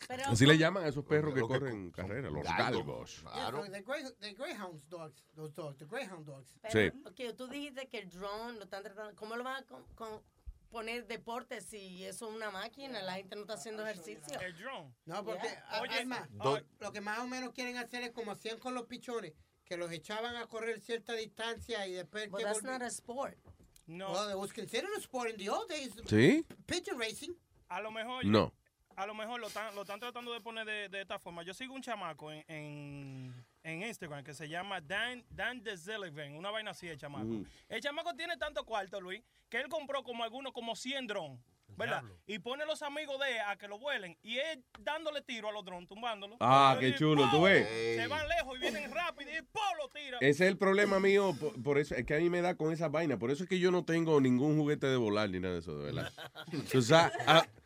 Pero, 0.07 0.23
Así 0.27 0.45
le 0.45 0.57
llaman 0.57 0.83
a 0.83 0.87
esos 0.89 1.05
perros 1.05 1.33
que 1.33 1.39
que- 1.41 1.47
corren 1.47 1.89
carrera, 1.91 2.29
los 2.29 2.43
galgos. 2.43 2.57
galgos. 2.67 3.21
Yeah, 3.21 3.31
Claro. 3.31 3.63
the, 3.71 3.81
Grey- 3.83 4.13
the 4.19 4.33
Greyhounds 4.33 4.87
dogs, 4.89 5.23
those 5.33 5.53
dogs, 5.55 5.77
the 5.77 5.85
Greyhound 5.85 6.25
dogs. 6.25 6.57
pero, 6.61 6.91
Sí. 6.91 7.01
ok, 7.05 7.35
tú 7.37 7.47
dijiste 7.47 7.87
que 7.87 7.99
el 7.99 8.09
drone 8.09 8.57
lo 8.57 8.65
están 8.65 8.83
tratando. 8.83 9.15
¿Cómo 9.15 9.35
lo 9.37 9.43
van 9.43 9.63
a 9.63 9.65
con- 9.65 9.83
con- 9.95 10.21
poner 10.69 11.07
deporte 11.07 11.61
si 11.61 12.03
eso 12.05 12.27
es 12.29 12.35
una 12.35 12.51
máquina? 12.51 13.01
La 13.01 13.13
gente 13.13 13.35
no 13.35 13.43
está 13.43 13.53
haciendo 13.53 13.83
ejercicio. 13.87 14.39
El 14.41 14.57
drone. 14.57 14.93
No, 15.05 15.23
porque 15.23 15.47
Yeah. 15.47 15.81
Oye, 15.81 16.27
Do- 16.31 16.61
lo 16.79 16.91
que 16.91 16.99
más 16.99 17.19
o 17.19 17.27
menos 17.27 17.53
quieren 17.53 17.77
hacer 17.77 18.03
es 18.03 18.11
como 18.11 18.31
hacían 18.33 18.59
con 18.59 18.73
los 18.73 18.85
pichones, 18.87 19.33
que 19.63 19.77
los 19.77 19.89
echaban 19.91 20.35
a 20.35 20.47
correr 20.47 20.81
cierta 20.81 21.13
distancia 21.13 21.87
y 21.87 21.93
después 21.93 22.29
But 22.29 22.39
que 22.39 22.45
that's 22.45 22.59
volvi- 22.61 22.71
not 22.71 22.81
a 22.81 22.87
sport. 22.87 23.37
No, 23.85 24.11
Well, 24.11 24.29
it 24.31 24.37
was 24.37 24.53
considered 24.53 24.89
a 24.97 25.01
sport 25.01 25.29
in 25.31 25.37
the 25.37 25.49
old 25.49 25.67
days. 25.69 25.91
¿Sí? 26.05 26.45
Pigeon 26.65 26.97
racing. 26.97 27.33
a 27.69 27.81
lo 27.81 27.91
mejor. 27.91 28.23
No. 28.25 28.51
A 28.95 29.07
lo 29.07 29.15
mejor 29.15 29.39
lo 29.39 29.47
están, 29.47 29.73
lo 29.73 29.81
están 29.81 29.99
tratando 29.99 30.31
de 30.31 30.39
poner 30.39 30.65
de, 30.67 30.87
de 30.87 31.01
esta 31.01 31.17
forma. 31.17 31.41
Yo 31.43 31.53
sigo 31.55 31.73
un 31.73 31.81
chamaco 31.81 32.31
en, 32.31 32.43
en, 32.47 33.45
en 33.63 33.81
Instagram 33.81 34.23
que 34.23 34.35
se 34.35 34.47
llama 34.47 34.79
Dan, 34.81 35.25
Dan 35.31 35.63
de 35.63 35.75
Zelivan, 35.75 36.35
una 36.35 36.51
vaina 36.51 36.71
así 36.71 36.85
de 36.87 36.95
chamaco. 36.95 37.25
Ujú. 37.25 37.45
El 37.69 37.81
chamaco 37.81 38.13
tiene 38.13 38.37
tanto 38.37 38.63
cuarto, 38.63 39.01
Luis, 39.01 39.23
que 39.49 39.57
él 39.59 39.67
compró 39.67 40.03
como 40.03 40.23
algunos, 40.23 40.53
como 40.53 40.75
100 40.75 41.07
drones. 41.07 41.39
¿Verdad? 41.77 42.03
Y 42.27 42.39
pone 42.39 42.65
los 42.65 42.81
amigos 42.81 43.19
de 43.19 43.35
él 43.35 43.41
a 43.47 43.57
que 43.57 43.67
lo 43.67 43.79
vuelen 43.79 44.17
y 44.21 44.37
él 44.37 44.63
dándole 44.79 45.21
tiro 45.21 45.49
a 45.49 45.51
los 45.51 45.65
drones, 45.65 45.87
tumbándolos. 45.87 46.37
Ah, 46.39 46.77
qué 46.79 46.95
chulo, 46.95 47.29
tú 47.31 47.43
ves. 47.43 47.67
Se 47.67 48.07
van 48.07 48.27
lejos 48.27 48.57
y 48.57 48.61
vienen 48.61 48.91
rápido 48.91 49.31
y 49.31 49.41
¡pum! 49.41 49.61
lo 49.77 49.89
tira. 49.89 50.17
Ese 50.19 50.45
es 50.45 50.51
el 50.51 50.57
problema 50.57 50.99
mío, 50.99 51.35
por, 51.39 51.61
por 51.61 51.77
eso 51.77 51.95
es 51.95 52.05
que 52.05 52.15
a 52.15 52.19
mí 52.19 52.29
me 52.29 52.41
da 52.41 52.55
con 52.55 52.71
esa 52.71 52.89
vaina. 52.89 53.17
Por 53.17 53.31
eso 53.31 53.43
es 53.43 53.49
que 53.49 53.59
yo 53.59 53.71
no 53.71 53.85
tengo 53.85 54.19
ningún 54.21 54.57
juguete 54.57 54.87
de 54.87 54.97
volar 54.97 55.29
ni 55.29 55.39
nada 55.39 55.53
de 55.53 55.59
eso, 55.59 55.77
de 55.77 55.85
verdad. 55.85 56.11
o 56.75 56.81
sea, 56.81 57.11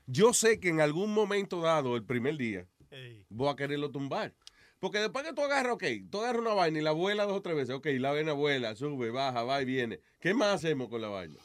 yo 0.06 0.34
sé 0.34 0.60
que 0.60 0.70
en 0.70 0.82
algún 0.82 1.14
momento 1.14 1.62
dado, 1.62 1.96
el 1.96 2.04
primer 2.04 2.38
día, 2.38 2.66
voy 3.30 3.50
a 3.50 3.56
quererlo 3.56 3.92
tumbar. 3.92 4.34
Porque 4.80 5.00
después 5.00 5.26
que 5.26 5.34
tú 5.34 5.42
agarras, 5.42 5.74
ok, 5.74 5.84
tú 6.12 6.20
agarras 6.20 6.42
una 6.42 6.54
vaina 6.54 6.80
y 6.80 6.84
la 6.84 6.92
vuela 6.92 7.26
dos 7.26 7.38
o 7.38 7.42
tres 7.42 7.56
veces, 7.56 7.76
ok, 7.76 7.88
la 7.94 8.12
vaina 8.12 8.34
vuela, 8.34 8.76
sube, 8.76 9.10
baja, 9.10 9.44
va 9.44 9.62
y 9.62 9.66
viene. 9.66 10.00
¿Qué 10.20 10.36
más 10.36 10.56
hacemos 10.56 10.88
con 10.88 11.02
la 11.02 11.08
vaina? 11.08 11.36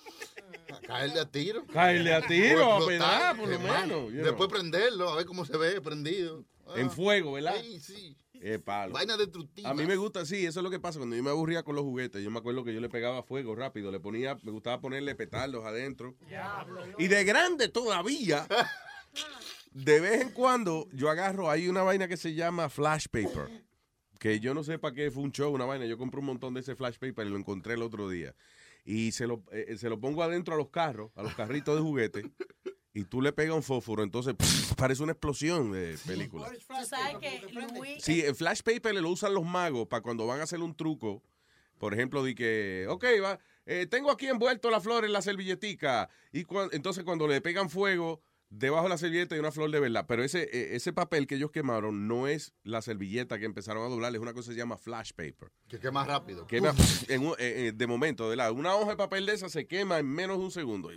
Caerle 0.81 1.20
a 1.20 1.31
tiro. 1.31 1.67
Caerle 1.67 2.15
a 2.15 2.26
tiro, 2.26 2.73
a 2.75 2.86
pedar, 2.86 3.36
por 3.36 3.49
lo 3.49 3.59
menos, 3.59 4.12
you 4.12 4.23
Después 4.23 4.49
prenderlo, 4.49 5.09
a 5.10 5.17
ver 5.17 5.26
cómo 5.26 5.44
se 5.44 5.57
ve 5.57 5.81
prendido. 5.81 6.44
En 6.76 6.86
Ah. 6.86 6.91
fuego, 6.91 7.33
¿verdad? 7.33 7.55
Sí, 7.60 7.81
sí. 7.81 8.17
Eh, 8.44 8.59
palo. 8.59 8.92
Vaina 8.94 9.17
destructiva. 9.17 9.70
A 9.70 9.75
mí 9.75 9.86
me 9.86 9.94
gusta, 9.97 10.25
sí, 10.26 10.44
eso 10.47 10.59
es 10.60 10.65
lo 10.65 10.70
que 10.70 10.81
pasa 10.81 10.99
cuando 10.99 11.15
yo 11.15 11.23
me 11.23 11.31
aburría 11.31 11.62
con 11.62 11.76
los 11.76 11.84
juguetes. 11.84 12.25
Yo 12.25 12.31
me 12.31 12.39
acuerdo 12.41 12.65
que 12.65 12.75
yo 12.75 12.81
le 12.81 12.89
pegaba 12.89 13.23
fuego 13.23 13.55
rápido, 13.55 13.92
le 13.92 14.01
ponía, 14.01 14.36
me 14.42 14.51
gustaba 14.51 14.81
ponerle 14.81 15.15
petardos 15.15 15.65
adentro. 15.65 16.17
Y 16.99 17.07
de 17.07 17.23
grande 17.25 17.68
todavía, 17.68 18.47
de 19.73 20.01
vez 20.01 20.20
en 20.23 20.31
cuando, 20.31 20.89
yo 20.92 21.09
agarro, 21.10 21.51
hay 21.51 21.68
una 21.68 21.83
vaina 21.83 22.09
que 22.09 22.17
se 22.17 22.34
llama 22.34 22.68
flash 22.68 23.07
paper. 23.10 23.49
Que 24.18 24.39
yo 24.41 24.55
no 24.55 24.62
sé 24.65 24.78
para 24.78 24.94
qué 24.94 25.10
fue 25.10 25.23
un 25.23 25.33
show, 25.33 25.52
una 25.52 25.65
vaina. 25.65 25.84
Yo 25.86 25.99
compré 25.99 26.20
un 26.20 26.26
montón 26.26 26.55
de 26.55 26.60
ese 26.60 26.75
flash 26.76 26.94
paper 26.99 27.26
y 27.26 27.31
lo 27.31 27.36
encontré 27.36 27.75
el 27.75 27.83
otro 27.83 28.09
día. 28.09 28.34
Y 28.85 29.12
se 29.12 29.27
lo, 29.27 29.43
eh, 29.52 29.77
se 29.78 29.89
lo 29.89 30.01
pongo 30.01 30.23
adentro 30.23 30.55
a 30.55 30.59
los 30.59 30.69
carros, 30.70 31.11
a 31.15 31.23
los 31.23 31.35
carritos 31.35 31.77
de 31.77 31.83
juguete. 31.83 32.31
Y 32.94 33.05
tú 33.05 33.23
le 33.23 33.33
pegas 33.33 33.55
un 33.57 33.62
fósforo, 33.62 34.02
entonces 34.02 34.35
parece 34.77 35.02
una 35.02 35.12
explosión 35.12 35.73
de 35.73 35.97
película. 36.07 36.51
Tú 36.51 36.75
sabes 36.86 37.17
que 37.20 37.41
Luis... 37.78 38.02
Sí, 38.05 38.20
el 38.20 38.35
flash 38.35 38.61
paper 38.62 38.94
lo 38.97 39.09
usan 39.11 39.33
los 39.35 39.44
magos 39.44 39.86
para 39.89 40.02
cuando 40.02 40.27
van 40.27 40.41
a 40.41 40.43
hacer 40.43 40.61
un 40.61 40.75
truco. 40.75 41.23
Por 41.78 41.94
ejemplo, 41.94 42.23
de 42.23 42.35
que, 42.35 42.86
ok, 42.89 43.05
va, 43.23 43.39
eh, 43.67 43.86
tengo 43.91 44.11
aquí 44.11 44.27
envuelto 44.28 44.70
la 44.70 44.81
flor 44.81 45.05
en 45.05 45.12
la 45.12 45.23
servilletica. 45.23 46.09
Y 46.33 46.44
cuan- 46.44 46.69
entonces 46.73 47.02
cuando 47.02 47.27
le 47.27 47.41
pegan 47.41 47.70
fuego, 47.70 48.20
debajo 48.55 48.84
de 48.84 48.90
la 48.90 48.98
servilleta 48.98 49.34
hay 49.34 49.39
una 49.40 49.50
flor 49.50 49.70
de 49.70 49.81
verdad. 49.81 50.05
Pero 50.06 50.22
ese, 50.22 50.42
eh, 50.52 50.76
ese 50.76 50.92
papel 50.92 51.26
que 51.26 51.36
ellos 51.36 51.50
quemaron 51.50 52.06
no 52.06 52.26
es 52.26 52.52
la 52.62 52.82
servilleta 52.82 53.39
que 53.39 53.47
empezaron 53.47 53.84
a 53.84 53.89
doblar, 53.89 54.14
es 54.14 54.20
una 54.20 54.34
cosa 54.34 54.50
que 54.50 54.55
se 54.55 54.58
llama 54.58 54.76
flash 54.76 55.10
paper. 55.16 55.50
Que 55.68 55.78
quema 55.78 56.05
rápido. 56.05 56.47
Quema 56.47 56.74
en 57.08 57.26
un- 57.26 57.34
eh, 57.39 57.72
de 57.74 57.86
momento, 57.86 58.28
de 58.31 58.36
lado. 58.36 58.55
Una 58.55 58.74
hoja 58.76 58.90
de 58.90 58.97
papel 58.97 59.26
de 59.26 59.32
esa 59.34 59.48
se 59.48 59.66
quema 59.66 59.98
en 59.98 60.06
menos 60.06 60.39
de 60.39 60.44
un 60.44 60.50
segundo. 60.50 60.90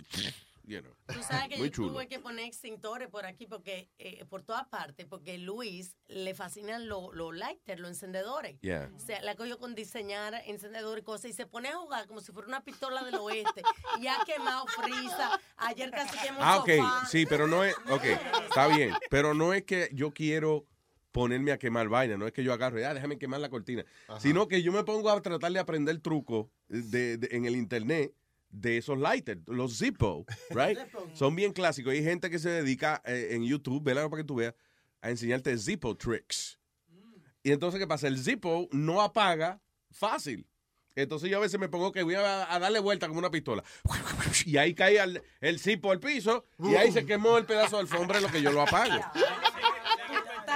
You 0.68 0.80
know. 0.80 0.92
Tú 1.06 1.22
sabes 1.22 1.48
que 1.48 1.58
Muy 1.58 1.68
yo 1.68 1.74
chulo. 1.74 1.92
tuve 1.92 2.08
que 2.08 2.18
poner 2.18 2.44
extintores 2.44 3.08
por 3.08 3.24
aquí, 3.24 3.46
porque 3.46 3.88
eh, 3.98 4.24
por 4.24 4.42
todas 4.42 4.66
partes, 4.66 5.06
porque 5.06 5.38
Luis 5.38 5.96
le 6.08 6.34
fascinan 6.34 6.88
los 6.88 7.14
los 7.14 7.34
lighters, 7.36 7.80
los 7.80 7.90
encendedores. 7.90 8.58
Yeah. 8.62 8.90
O 8.94 8.98
sea, 8.98 9.22
la 9.22 9.36
cogió 9.36 9.58
con 9.58 9.76
diseñar 9.76 10.34
encendedores 10.46 11.02
y 11.02 11.04
cosas 11.04 11.30
y 11.30 11.34
se 11.34 11.46
pone 11.46 11.68
a 11.68 11.76
jugar 11.76 12.08
como 12.08 12.20
si 12.20 12.32
fuera 12.32 12.48
una 12.48 12.64
pistola 12.64 13.04
del 13.04 13.14
oeste. 13.14 13.62
y 14.00 14.08
ha 14.08 14.16
quemado 14.26 14.66
frisa. 14.66 15.40
Ayer 15.56 15.90
casi 15.92 16.18
quemó 16.18 16.38
Ah, 16.42 16.58
ok, 16.58 16.70
sofá. 16.76 17.06
sí, 17.06 17.26
pero 17.26 17.46
no 17.46 17.62
es, 17.62 17.74
ok, 17.88 18.04
está 18.48 18.66
bien, 18.66 18.92
pero 19.08 19.34
no 19.34 19.54
es 19.54 19.62
que 19.62 19.88
yo 19.92 20.12
quiero 20.12 20.66
ponerme 21.12 21.52
a 21.52 21.58
quemar 21.58 21.88
vaina, 21.88 22.16
no 22.16 22.26
es 22.26 22.32
que 22.32 22.42
yo 22.44 22.52
agarre, 22.52 22.84
ah, 22.84 22.92
déjame 22.92 23.18
quemar 23.18 23.40
la 23.40 23.48
cortina, 23.48 23.84
sino 24.18 24.48
que 24.48 24.62
yo 24.62 24.70
me 24.72 24.82
pongo 24.84 25.10
a 25.10 25.22
tratar 25.22 25.50
de 25.52 25.58
aprender 25.60 25.98
trucos 26.00 26.48
de, 26.68 27.16
de- 27.18 27.28
en 27.36 27.46
el 27.46 27.54
internet 27.56 28.12
de 28.50 28.78
esos 28.78 28.98
lighters, 28.98 29.40
los 29.46 29.78
Zippo, 29.78 30.24
right? 30.50 30.78
Son 31.14 31.34
bien 31.34 31.52
clásicos. 31.52 31.92
Hay 31.92 32.02
gente 32.02 32.30
que 32.30 32.38
se 32.38 32.50
dedica 32.50 33.02
eh, 33.04 33.28
en 33.32 33.44
YouTube, 33.44 33.82
vela 33.82 34.08
para 34.08 34.22
que 34.22 34.26
tú 34.26 34.36
veas, 34.36 34.54
a 35.00 35.10
enseñarte 35.10 35.56
Zippo 35.58 35.96
tricks. 35.96 36.58
Y 37.42 37.52
entonces, 37.52 37.78
¿qué 37.78 37.86
pasa? 37.86 38.08
El 38.08 38.18
Zippo 38.18 38.68
no 38.72 39.00
apaga 39.00 39.60
fácil. 39.90 40.48
Entonces 40.96 41.28
yo 41.30 41.36
a 41.36 41.40
veces 41.40 41.60
me 41.60 41.68
pongo 41.68 41.92
que 41.92 42.02
voy 42.02 42.14
a, 42.14 42.52
a 42.52 42.58
darle 42.58 42.80
vuelta 42.80 43.06
como 43.06 43.18
una 43.18 43.30
pistola. 43.30 43.62
Y 44.46 44.56
ahí 44.56 44.74
cae 44.74 44.98
el, 44.98 45.22
el 45.40 45.60
Zippo 45.60 45.92
al 45.92 46.00
piso 46.00 46.46
y 46.58 46.74
ahí 46.74 46.90
se 46.90 47.04
quemó 47.04 47.36
el 47.36 47.44
pedazo 47.44 47.76
de 47.76 47.82
alfombra 47.82 48.16
en 48.16 48.24
lo 48.24 48.30
que 48.30 48.40
yo 48.40 48.50
lo 48.50 48.62
apago. 48.62 48.94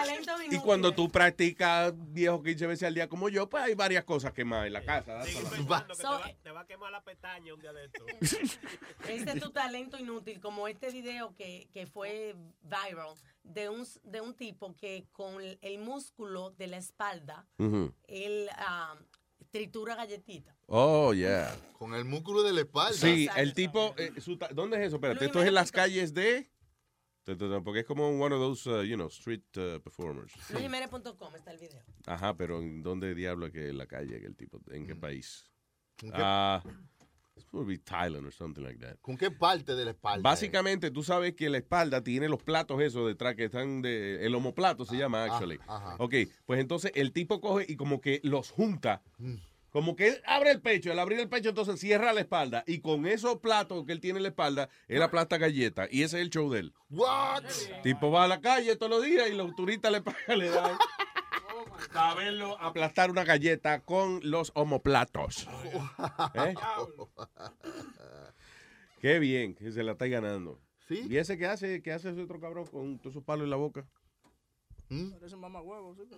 Talento 0.04 0.32
Y 0.50 0.58
cuando 0.58 0.92
tú 0.92 1.08
practicas 1.10 1.92
viejo 1.96 2.42
15 2.42 2.66
veces 2.66 2.86
al 2.86 2.94
día 2.94 3.08
como 3.08 3.28
yo, 3.28 3.48
pues 3.48 3.64
hay 3.64 3.74
varias 3.74 4.04
cosas 4.04 4.32
quemadas 4.32 4.66
en 4.66 4.72
la 4.72 4.84
casa. 4.84 5.18
that's 5.18 5.36
all. 5.36 5.48
Que 5.48 5.56
te, 5.56 5.62
va, 5.62 6.36
te 6.42 6.50
va 6.50 6.60
a 6.60 6.66
quemar 6.66 6.92
la 6.92 7.02
pestaña 7.02 7.54
un 7.54 7.60
día 7.60 7.72
de 7.72 7.86
esto. 7.86 8.04
Ese 9.08 9.30
es 9.32 9.40
tu 9.40 9.50
talento 9.50 9.98
inútil, 9.98 10.40
como 10.40 10.68
este 10.68 10.90
video 10.90 11.34
que, 11.34 11.68
que 11.72 11.86
fue 11.86 12.34
viral 12.62 13.14
de 13.42 13.68
un, 13.68 13.86
de 14.04 14.20
un 14.20 14.34
tipo 14.34 14.74
que 14.76 15.06
con 15.12 15.40
el, 15.40 15.58
el 15.62 15.78
músculo 15.78 16.50
de 16.50 16.66
la 16.66 16.76
espalda, 16.76 17.46
Ujú. 17.58 17.92
él 18.06 18.48
ah, 18.56 18.94
tritura 19.50 19.94
galletitas. 19.96 20.54
Oh, 20.66 21.12
yeah. 21.12 21.54
Con 21.78 21.94
el 21.94 22.04
músculo 22.04 22.42
de 22.42 22.52
la 22.52 22.60
espalda. 22.60 22.92
Sí, 22.92 23.28
el 23.36 23.54
tipo, 23.54 23.94
eh, 23.98 24.12
su 24.20 24.38
¿dónde 24.52 24.76
es 24.78 24.88
eso? 24.88 24.96
Espérate, 24.96 25.24
esto 25.24 25.40
es 25.40 25.48
en 25.48 25.54
las 25.54 25.72
calles 25.72 26.14
de... 26.14 26.50
Porque 27.24 27.80
es 27.80 27.86
como 27.86 28.08
one 28.08 28.34
of 28.34 28.40
those, 28.40 28.68
uh, 28.68 28.82
you 28.82 28.96
know, 28.96 29.08
street 29.08 29.44
uh, 29.56 29.78
performers. 29.80 30.32
LuisJimenez.com 30.50 31.34
está 31.36 31.52
el 31.52 31.58
video. 31.58 31.82
Ajá, 32.06 32.36
pero 32.36 32.58
¿en 32.58 32.82
dónde 32.82 33.14
diablo 33.14 33.46
es 33.46 33.52
que 33.52 33.72
la 33.72 33.86
calle 33.86 34.20
que 34.20 34.26
el 34.26 34.36
tipo? 34.36 34.60
¿En 34.70 34.86
qué 34.86 34.96
país? 34.96 35.50
¿Con 35.98 36.10
qué? 36.10 36.18
Ah, 36.18 36.62
it's 37.36 37.44
probably 37.44 37.78
Thailand 37.78 38.26
or 38.26 38.32
something 38.32 38.62
like 38.62 38.78
that. 38.80 38.96
¿Con 39.00 39.16
qué 39.16 39.30
parte 39.30 39.74
de 39.74 39.84
la 39.84 39.90
espalda? 39.92 40.22
Básicamente, 40.22 40.90
tú 40.90 41.02
sabes 41.02 41.34
que 41.34 41.48
la 41.50 41.58
espalda 41.58 42.02
tiene 42.02 42.28
los 42.28 42.42
platos 42.42 42.80
esos 42.80 43.06
detrás 43.06 43.34
que 43.34 43.44
están 43.44 43.82
de... 43.82 44.24
El 44.24 44.34
homoplato 44.34 44.84
se 44.84 44.96
llama, 44.96 45.24
actually. 45.24 45.58
ajá. 45.66 45.96
Ok, 45.98 46.14
pues 46.46 46.60
entonces 46.60 46.92
el 46.94 47.12
tipo 47.12 47.40
coge 47.40 47.66
y 47.68 47.76
como 47.76 48.00
que 48.00 48.20
los 48.24 48.50
junta. 48.50 49.02
Mm. 49.18 49.36
Como 49.70 49.94
que 49.94 50.08
él 50.08 50.22
abre 50.26 50.50
el 50.50 50.60
pecho, 50.60 50.90
al 50.90 50.98
abrir 50.98 51.20
el 51.20 51.28
pecho 51.28 51.50
entonces 51.50 51.78
cierra 51.78 52.12
la 52.12 52.20
espalda 52.20 52.64
y 52.66 52.80
con 52.80 53.06
esos 53.06 53.38
platos 53.38 53.84
que 53.86 53.92
él 53.92 54.00
tiene 54.00 54.18
en 54.18 54.24
la 54.24 54.28
espalda, 54.30 54.68
él 54.88 55.02
aplasta 55.02 55.38
galletas 55.38 55.88
y 55.92 56.02
ese 56.02 56.18
es 56.18 56.22
el 56.22 56.30
show 56.30 56.50
de 56.50 56.60
él. 56.60 56.74
What? 56.90 57.44
Tipo 57.82 58.10
va 58.10 58.24
a 58.24 58.28
la 58.28 58.40
calle 58.40 58.74
todos 58.76 58.90
los 58.90 59.04
días 59.04 59.28
y 59.30 59.34
los 59.34 59.54
turistas 59.54 59.92
le 59.92 60.02
pagan, 60.02 60.38
le 60.38 60.50
dan 60.50 60.76
a 61.94 62.14
verlo 62.14 62.60
aplastar 62.60 63.10
una 63.10 63.24
galleta 63.24 63.80
con 63.80 64.20
los 64.22 64.52
homoplatos. 64.54 65.48
¿Eh? 66.34 66.54
Qué 69.00 69.18
bien, 69.18 69.54
que 69.54 69.72
se 69.72 69.82
la 69.82 69.92
está 69.92 70.06
ganando. 70.06 70.60
¿Sí? 70.88 71.06
¿Y 71.08 71.16
ese 71.16 71.38
que 71.38 71.46
hace, 71.46 71.82
que 71.82 71.92
hace 71.92 72.10
ese 72.10 72.22
otro 72.22 72.40
cabrón 72.40 72.66
con 72.66 72.98
todos 72.98 73.12
esos 73.14 73.24
palos 73.24 73.44
en 73.44 73.50
la 73.50 73.56
boca? 73.56 73.86
Parece 74.90 75.36
un 75.36 75.40
mamagüevo, 75.40 75.94
sí. 75.94 76.02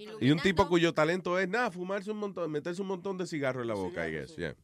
Y 0.20 0.30
un 0.30 0.38
tipo 0.40 0.68
cuyo 0.68 0.92
talento 0.92 1.38
es 1.38 1.48
nada, 1.48 1.70
fumarse 1.70 2.10
un 2.10 2.18
montón, 2.18 2.50
meterse 2.50 2.82
un 2.82 2.88
montón 2.88 3.16
de 3.18 3.26
cigarros 3.26 3.62
en 3.62 3.68
la 3.68 3.74
boca, 3.74 4.06
I 4.06 4.12
guess, 4.12 4.36
yeah. 4.36 4.54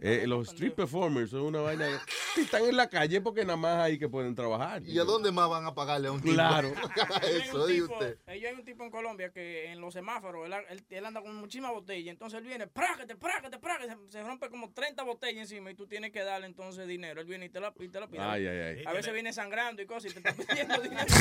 Eh, 0.00 0.24
los 0.26 0.48
street 0.48 0.74
performers 0.74 1.30
son 1.30 1.42
una 1.42 1.60
vaina 1.60 1.86
que 2.34 2.42
están 2.42 2.64
en 2.64 2.76
la 2.76 2.88
calle 2.88 3.20
porque 3.20 3.42
nada 3.44 3.56
más 3.56 3.78
ahí 3.82 3.98
que 3.98 4.08
pueden 4.08 4.34
trabajar. 4.34 4.82
¿Y 4.84 4.98
a 4.98 5.04
dónde 5.04 5.32
más 5.32 5.48
van 5.48 5.64
a 5.66 5.74
pagarle 5.74 6.08
a 6.08 6.12
un 6.12 6.20
tipo? 6.20 6.34
Claro. 6.34 6.68
Eso, 7.22 7.66
Hay 7.66 7.80
un 7.80 7.86
tipo- 7.88 7.94
usted. 7.94 8.18
hay 8.26 8.44
un 8.46 8.64
tipo 8.64 8.84
en 8.84 8.90
Colombia 8.90 9.30
que 9.32 9.72
en 9.72 9.80
los 9.80 9.94
semáforos, 9.94 10.46
él, 10.46 10.52
él- 10.68 10.84
él 10.90 11.06
anda 11.06 11.20
con 11.22 11.34
muchísimas 11.36 11.72
botellas, 11.72 12.12
entonces 12.12 12.38
él 12.38 12.46
viene, 12.46 12.66
prágate, 12.66 13.16
prágate, 13.16 13.58
prágate, 13.58 13.88
se, 13.88 14.12
se 14.12 14.22
rompe 14.22 14.50
como 14.50 14.70
30 14.72 15.02
botellas 15.04 15.42
encima 15.50 15.70
y 15.70 15.74
tú 15.74 15.86
tienes 15.86 16.12
que 16.12 16.22
darle 16.22 16.46
entonces 16.46 16.86
dinero. 16.86 17.20
Él 17.20 17.26
viene 17.26 17.46
y 17.46 17.48
te 17.48 17.60
la, 17.60 17.72
y 17.78 17.88
te 17.88 17.98
la 18.00 18.06
pide. 18.08 18.20
Ay, 18.20 18.46
ay, 18.46 18.58
ay. 18.78 18.84
A 18.86 18.92
veces 18.92 19.12
viene 19.12 19.32
sangrando 19.32 19.80
y 19.82 19.86
cosas 19.86 20.10
y 20.12 20.14
te 20.14 20.28
está 20.28 20.32
pidiendo 20.48 20.80
dinero. 20.82 21.06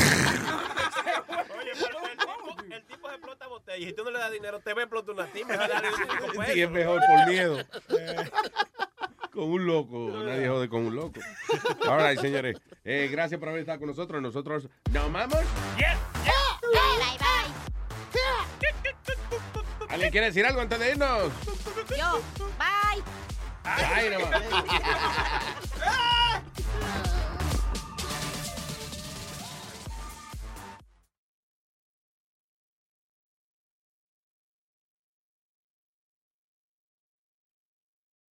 Oye, 1.59 1.71
pero 1.79 1.99
el 2.07 2.17
tipo, 2.17 2.73
el 2.75 2.85
tipo 2.85 3.09
explota 3.09 3.47
botellas 3.47 3.89
y 3.89 3.93
tú 3.93 4.03
no 4.03 4.11
le 4.11 4.19
das 4.19 4.31
dinero, 4.31 4.59
te 4.59 4.73
va 4.73 4.81
a 4.81 4.83
explotar 4.83 5.15
una 5.15 5.25
ti, 5.31 5.43
mejor 5.43 5.67
dale 5.69 5.87
cinco 5.95 6.27
pesos. 6.27 6.45
Sí, 6.53 6.61
es 6.61 6.69
mejor 6.69 7.01
por 7.07 7.29
miedo. 7.31 7.57
Con 9.31 9.43
un 9.51 9.67
loco, 9.67 10.09
nadie 10.25 10.47
jode 10.47 10.67
con 10.67 10.85
un 10.87 10.95
loco. 10.95 11.19
All 11.87 11.99
right, 11.99 12.19
señores. 12.19 12.57
Eh, 12.83 13.07
gracias 13.11 13.39
por 13.39 13.49
haber 13.49 13.61
estado 13.61 13.79
con 13.79 13.89
nosotros. 13.89 14.19
Nosotros 14.21 14.67
nos 14.91 15.11
vamos. 15.11 15.37
Bye, 15.77 15.95
bye, 16.73 17.17
¿Alguien 19.89 20.11
quiere 20.11 20.27
decir 20.27 20.45
algo 20.45 20.61
antes 20.61 20.79
de 20.79 20.91
irnos? 20.91 21.31
bye. 21.87 21.97
Yo, 21.97 22.21
bye. 22.57 23.03
Ay, 23.63 24.09
no 24.09 24.17